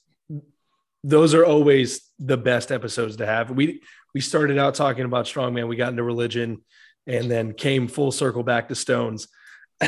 those 1.06 1.36
are 1.36 1.46
always 1.46 2.02
the 2.18 2.36
best 2.36 2.72
episodes 2.72 3.18
to 3.18 3.28
have. 3.28 3.52
We 3.52 3.82
we 4.16 4.22
started 4.22 4.58
out 4.58 4.74
talking 4.74 5.06
about 5.06 5.26
strongman, 5.26 5.68
we 5.68 5.76
got 5.76 5.92
into 5.92 6.02
religion, 6.04 6.64
and 7.06 7.30
then 7.30 7.54
came 7.54 7.88
full 7.88 8.12
circle 8.12 8.42
back 8.42 8.70
to 8.70 8.76
stones. 8.76 9.28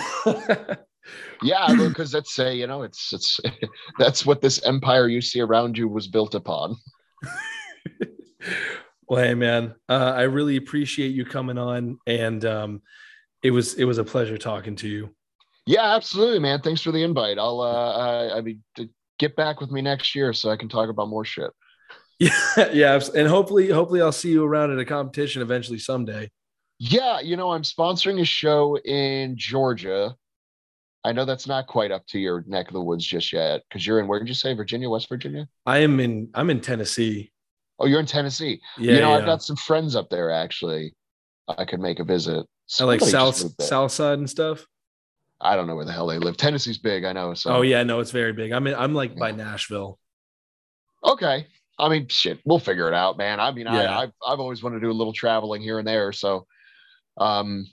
yeah, 1.41 1.73
because 1.75 2.11
that's 2.11 2.35
say 2.35 2.55
you 2.55 2.67
know 2.67 2.83
it's 2.83 3.11
it's 3.13 3.39
that's 3.99 4.27
what 4.27 4.41
this 4.41 4.63
empire 4.63 5.07
you 5.07 5.21
see 5.21 5.41
around 5.41 5.75
you 5.75 5.87
was 5.87 6.07
built 6.07 6.35
upon. 6.35 6.75
well, 9.09 9.23
hey 9.23 9.33
man, 9.33 9.73
uh, 9.89 10.13
I 10.15 10.23
really 10.23 10.57
appreciate 10.57 11.15
you 11.15 11.25
coming 11.25 11.57
on, 11.57 11.97
and 12.05 12.45
um, 12.45 12.81
it 13.41 13.49
was 13.49 13.73
it 13.73 13.85
was 13.85 13.97
a 13.97 14.03
pleasure 14.03 14.37
talking 14.37 14.75
to 14.77 14.87
you. 14.87 15.15
Yeah, 15.65 15.95
absolutely, 15.95 16.39
man. 16.39 16.61
Thanks 16.61 16.81
for 16.81 16.91
the 16.91 17.01
invite. 17.01 17.39
I'll 17.39 17.61
uh, 17.61 17.97
I, 17.97 18.37
I 18.37 18.41
mean 18.41 18.61
get 19.19 19.35
back 19.35 19.59
with 19.59 19.71
me 19.71 19.81
next 19.81 20.15
year 20.15 20.33
so 20.33 20.49
I 20.49 20.57
can 20.57 20.69
talk 20.69 20.89
about 20.89 21.09
more 21.09 21.25
shit. 21.25 21.51
Yeah, 22.19 22.71
yeah, 22.73 22.99
and 23.15 23.27
hopefully, 23.27 23.69
hopefully, 23.69 24.01
I'll 24.01 24.11
see 24.11 24.31
you 24.31 24.43
around 24.43 24.71
at 24.71 24.79
a 24.79 24.85
competition 24.85 25.43
eventually 25.43 25.77
someday. 25.77 26.31
Yeah, 26.79 27.19
you 27.19 27.37
know, 27.37 27.51
I'm 27.51 27.61
sponsoring 27.61 28.19
a 28.19 28.25
show 28.25 28.75
in 28.79 29.37
Georgia. 29.37 30.15
I 31.03 31.11
know 31.11 31.25
that's 31.25 31.45
not 31.45 31.67
quite 31.67 31.91
up 31.91 32.07
to 32.07 32.19
your 32.19 32.43
neck 32.47 32.69
of 32.69 32.73
the 32.73 32.81
woods 32.81 33.05
just 33.05 33.31
yet, 33.31 33.61
because 33.69 33.85
you're 33.85 33.99
in 33.99 34.07
where 34.07 34.17
did 34.17 34.27
you 34.27 34.33
say 34.33 34.55
Virginia, 34.55 34.89
West 34.89 35.09
Virginia? 35.09 35.47
I 35.67 35.77
am 35.77 35.99
in. 35.99 36.29
I'm 36.33 36.49
in 36.49 36.59
Tennessee. 36.59 37.31
Oh, 37.79 37.85
you're 37.85 37.99
in 37.99 38.07
Tennessee. 38.07 38.59
Yeah, 38.79 38.93
you 38.93 39.01
know, 39.01 39.11
yeah. 39.11 39.19
I've 39.19 39.25
got 39.25 39.43
some 39.43 39.55
friends 39.55 39.95
up 39.95 40.09
there 40.09 40.31
actually. 40.31 40.95
I 41.47 41.65
could 41.65 41.79
make 41.79 41.99
a 41.99 42.03
visit. 42.03 42.45
Somebody 42.65 42.99
I 42.99 43.03
like 43.03 43.11
South 43.11 43.61
South 43.61 43.91
Side 43.91 44.17
and 44.17 44.29
stuff. 44.29 44.65
I 45.39 45.55
don't 45.55 45.67
know 45.67 45.75
where 45.75 45.85
the 45.85 45.91
hell 45.91 46.07
they 46.07 46.17
live. 46.17 46.37
Tennessee's 46.37 46.77
big, 46.77 47.03
I 47.03 47.13
know. 47.13 47.33
So. 47.33 47.57
Oh 47.57 47.61
yeah, 47.61 47.83
no, 47.83 47.99
it's 47.99 48.11
very 48.11 48.33
big. 48.33 48.51
I 48.51 48.59
mean, 48.59 48.75
I'm 48.75 48.93
like 48.93 49.13
yeah. 49.13 49.19
by 49.19 49.31
Nashville. 49.31 49.99
Okay, 51.03 51.47
I 51.77 51.89
mean, 51.89 52.07
shit, 52.07 52.39
we'll 52.43 52.59
figure 52.59 52.87
it 52.87 52.93
out, 52.93 53.17
man. 53.17 53.39
I 53.39 53.51
mean, 53.51 53.65
yeah. 53.65 53.97
I, 53.97 54.03
I've 54.03 54.11
I've 54.25 54.39
always 54.39 54.63
wanted 54.63 54.75
to 54.75 54.87
do 54.87 54.91
a 54.91 54.93
little 54.93 55.13
traveling 55.13 55.61
here 55.61 55.79
and 55.79 55.87
there. 55.87 56.11
So, 56.11 56.47
um, 57.17 57.67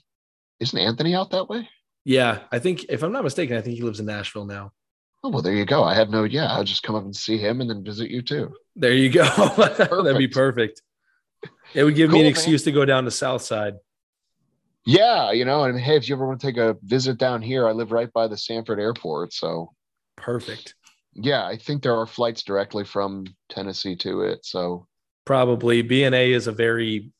isn't 0.59 0.77
Anthony 0.77 1.15
out 1.15 1.31
that 1.31 1.49
way? 1.49 1.67
Yeah, 2.03 2.41
I 2.51 2.59
think 2.59 2.85
if 2.89 3.01
I'm 3.01 3.11
not 3.11 3.23
mistaken, 3.23 3.57
I 3.57 3.61
think 3.61 3.77
he 3.77 3.81
lives 3.81 3.99
in 3.99 4.05
Nashville 4.05 4.45
now. 4.45 4.71
Oh 5.23 5.29
well, 5.29 5.41
there 5.41 5.55
you 5.55 5.65
go. 5.65 5.83
I 5.83 5.95
had 5.95 6.11
no. 6.11 6.23
Yeah, 6.23 6.53
I'll 6.53 6.63
just 6.63 6.83
come 6.83 6.95
up 6.95 7.03
and 7.03 7.15
see 7.15 7.39
him 7.39 7.61
and 7.61 7.69
then 7.69 7.83
visit 7.83 8.11
you 8.11 8.21
too. 8.21 8.53
There 8.75 8.93
you 8.93 9.09
go. 9.09 9.23
That'd 9.57 10.17
be 10.19 10.27
perfect. 10.27 10.83
It 11.73 11.83
would 11.83 11.95
give 11.95 12.11
cool, 12.11 12.19
me 12.19 12.25
an 12.25 12.29
excuse 12.29 12.63
man. 12.63 12.73
to 12.73 12.79
go 12.79 12.85
down 12.85 13.05
to 13.05 13.11
South 13.11 13.41
Side. 13.41 13.73
Yeah, 14.85 15.31
you 15.31 15.45
know, 15.45 15.63
and 15.63 15.79
hey, 15.79 15.97
if 15.97 16.07
you 16.07 16.15
ever 16.15 16.27
want 16.27 16.39
to 16.39 16.47
take 16.47 16.57
a 16.57 16.77
visit 16.83 17.17
down 17.17 17.41
here, 17.41 17.67
I 17.67 17.71
live 17.71 17.91
right 17.91 18.11
by 18.13 18.27
the 18.27 18.37
Sanford 18.37 18.79
Airport, 18.79 19.33
so 19.33 19.73
perfect. 20.15 20.75
Yeah, 21.13 21.45
I 21.45 21.57
think 21.57 21.81
there 21.81 21.95
are 21.95 22.05
flights 22.05 22.43
directly 22.43 22.83
from 22.83 23.25
Tennessee 23.49 23.95
to 23.97 24.21
it. 24.21 24.45
So 24.45 24.85
probably 25.25 25.81
BNA 25.81 26.35
is 26.35 26.45
a 26.45 26.51
very 26.51 27.11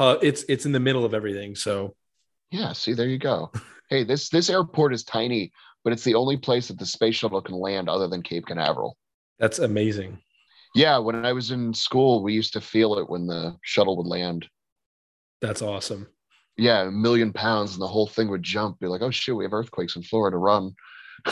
it's 0.00 0.44
it's 0.48 0.66
in 0.66 0.72
the 0.72 0.78
middle 0.78 1.04
of 1.04 1.14
everything. 1.14 1.56
So 1.56 1.96
yeah, 2.52 2.72
see, 2.74 2.92
there 2.92 3.08
you 3.08 3.18
go. 3.18 3.50
hey, 3.90 4.04
this 4.04 4.28
this 4.28 4.48
airport 4.48 4.94
is 4.94 5.02
tiny, 5.02 5.50
but 5.82 5.92
it's 5.92 6.04
the 6.04 6.14
only 6.14 6.36
place 6.36 6.68
that 6.68 6.78
the 6.78 6.86
space 6.86 7.16
shuttle 7.16 7.42
can 7.42 7.56
land 7.56 7.88
other 7.88 8.06
than 8.06 8.22
Cape 8.22 8.46
Canaveral. 8.46 8.96
That's 9.40 9.58
amazing. 9.58 10.18
Yeah, 10.76 10.98
when 10.98 11.24
I 11.24 11.32
was 11.32 11.50
in 11.50 11.74
school, 11.74 12.22
we 12.22 12.34
used 12.34 12.52
to 12.52 12.60
feel 12.60 12.98
it 12.98 13.10
when 13.10 13.26
the 13.26 13.56
shuttle 13.62 13.96
would 13.96 14.06
land. 14.06 14.46
That's 15.40 15.62
awesome 15.62 16.06
yeah, 16.58 16.82
a 16.82 16.90
million 16.90 17.32
pounds 17.32 17.72
and 17.72 17.80
the 17.80 17.86
whole 17.86 18.06
thing 18.06 18.28
would 18.28 18.42
jump. 18.42 18.80
Be 18.80 18.88
like, 18.88 19.00
oh 19.00 19.10
shit, 19.10 19.34
we 19.34 19.44
have 19.44 19.54
earthquakes 19.54 19.96
in 19.96 20.02
Florida. 20.02 20.36
Run. 20.36 20.74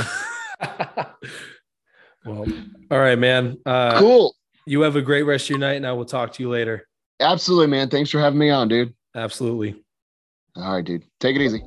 well, 2.25 2.47
all 2.91 2.99
right, 2.99 3.19
man. 3.19 3.59
Uh, 3.67 3.99
cool. 3.99 4.35
You 4.67 4.81
have 4.83 4.97
a 4.97 5.03
great 5.03 5.25
rest 5.25 5.47
of 5.47 5.51
your 5.51 5.59
night, 5.59 5.77
and 5.77 5.87
I 5.87 5.93
will 5.93 6.05
talk 6.05 6.33
to 6.35 6.43
you 6.43 6.49
later. 6.49 6.87
Absolutely, 7.21 7.67
man. 7.67 7.89
Thanks 7.89 8.11
for 8.11 8.21
having 8.21 8.39
me 8.39 8.51
on, 8.51 8.69
dude. 8.69 8.95
Absolutely. 9.15 9.83
All 10.57 10.75
right, 10.75 10.85
dude. 10.85 11.05
Take 11.21 11.37
it 11.37 11.43
easy. 11.43 11.63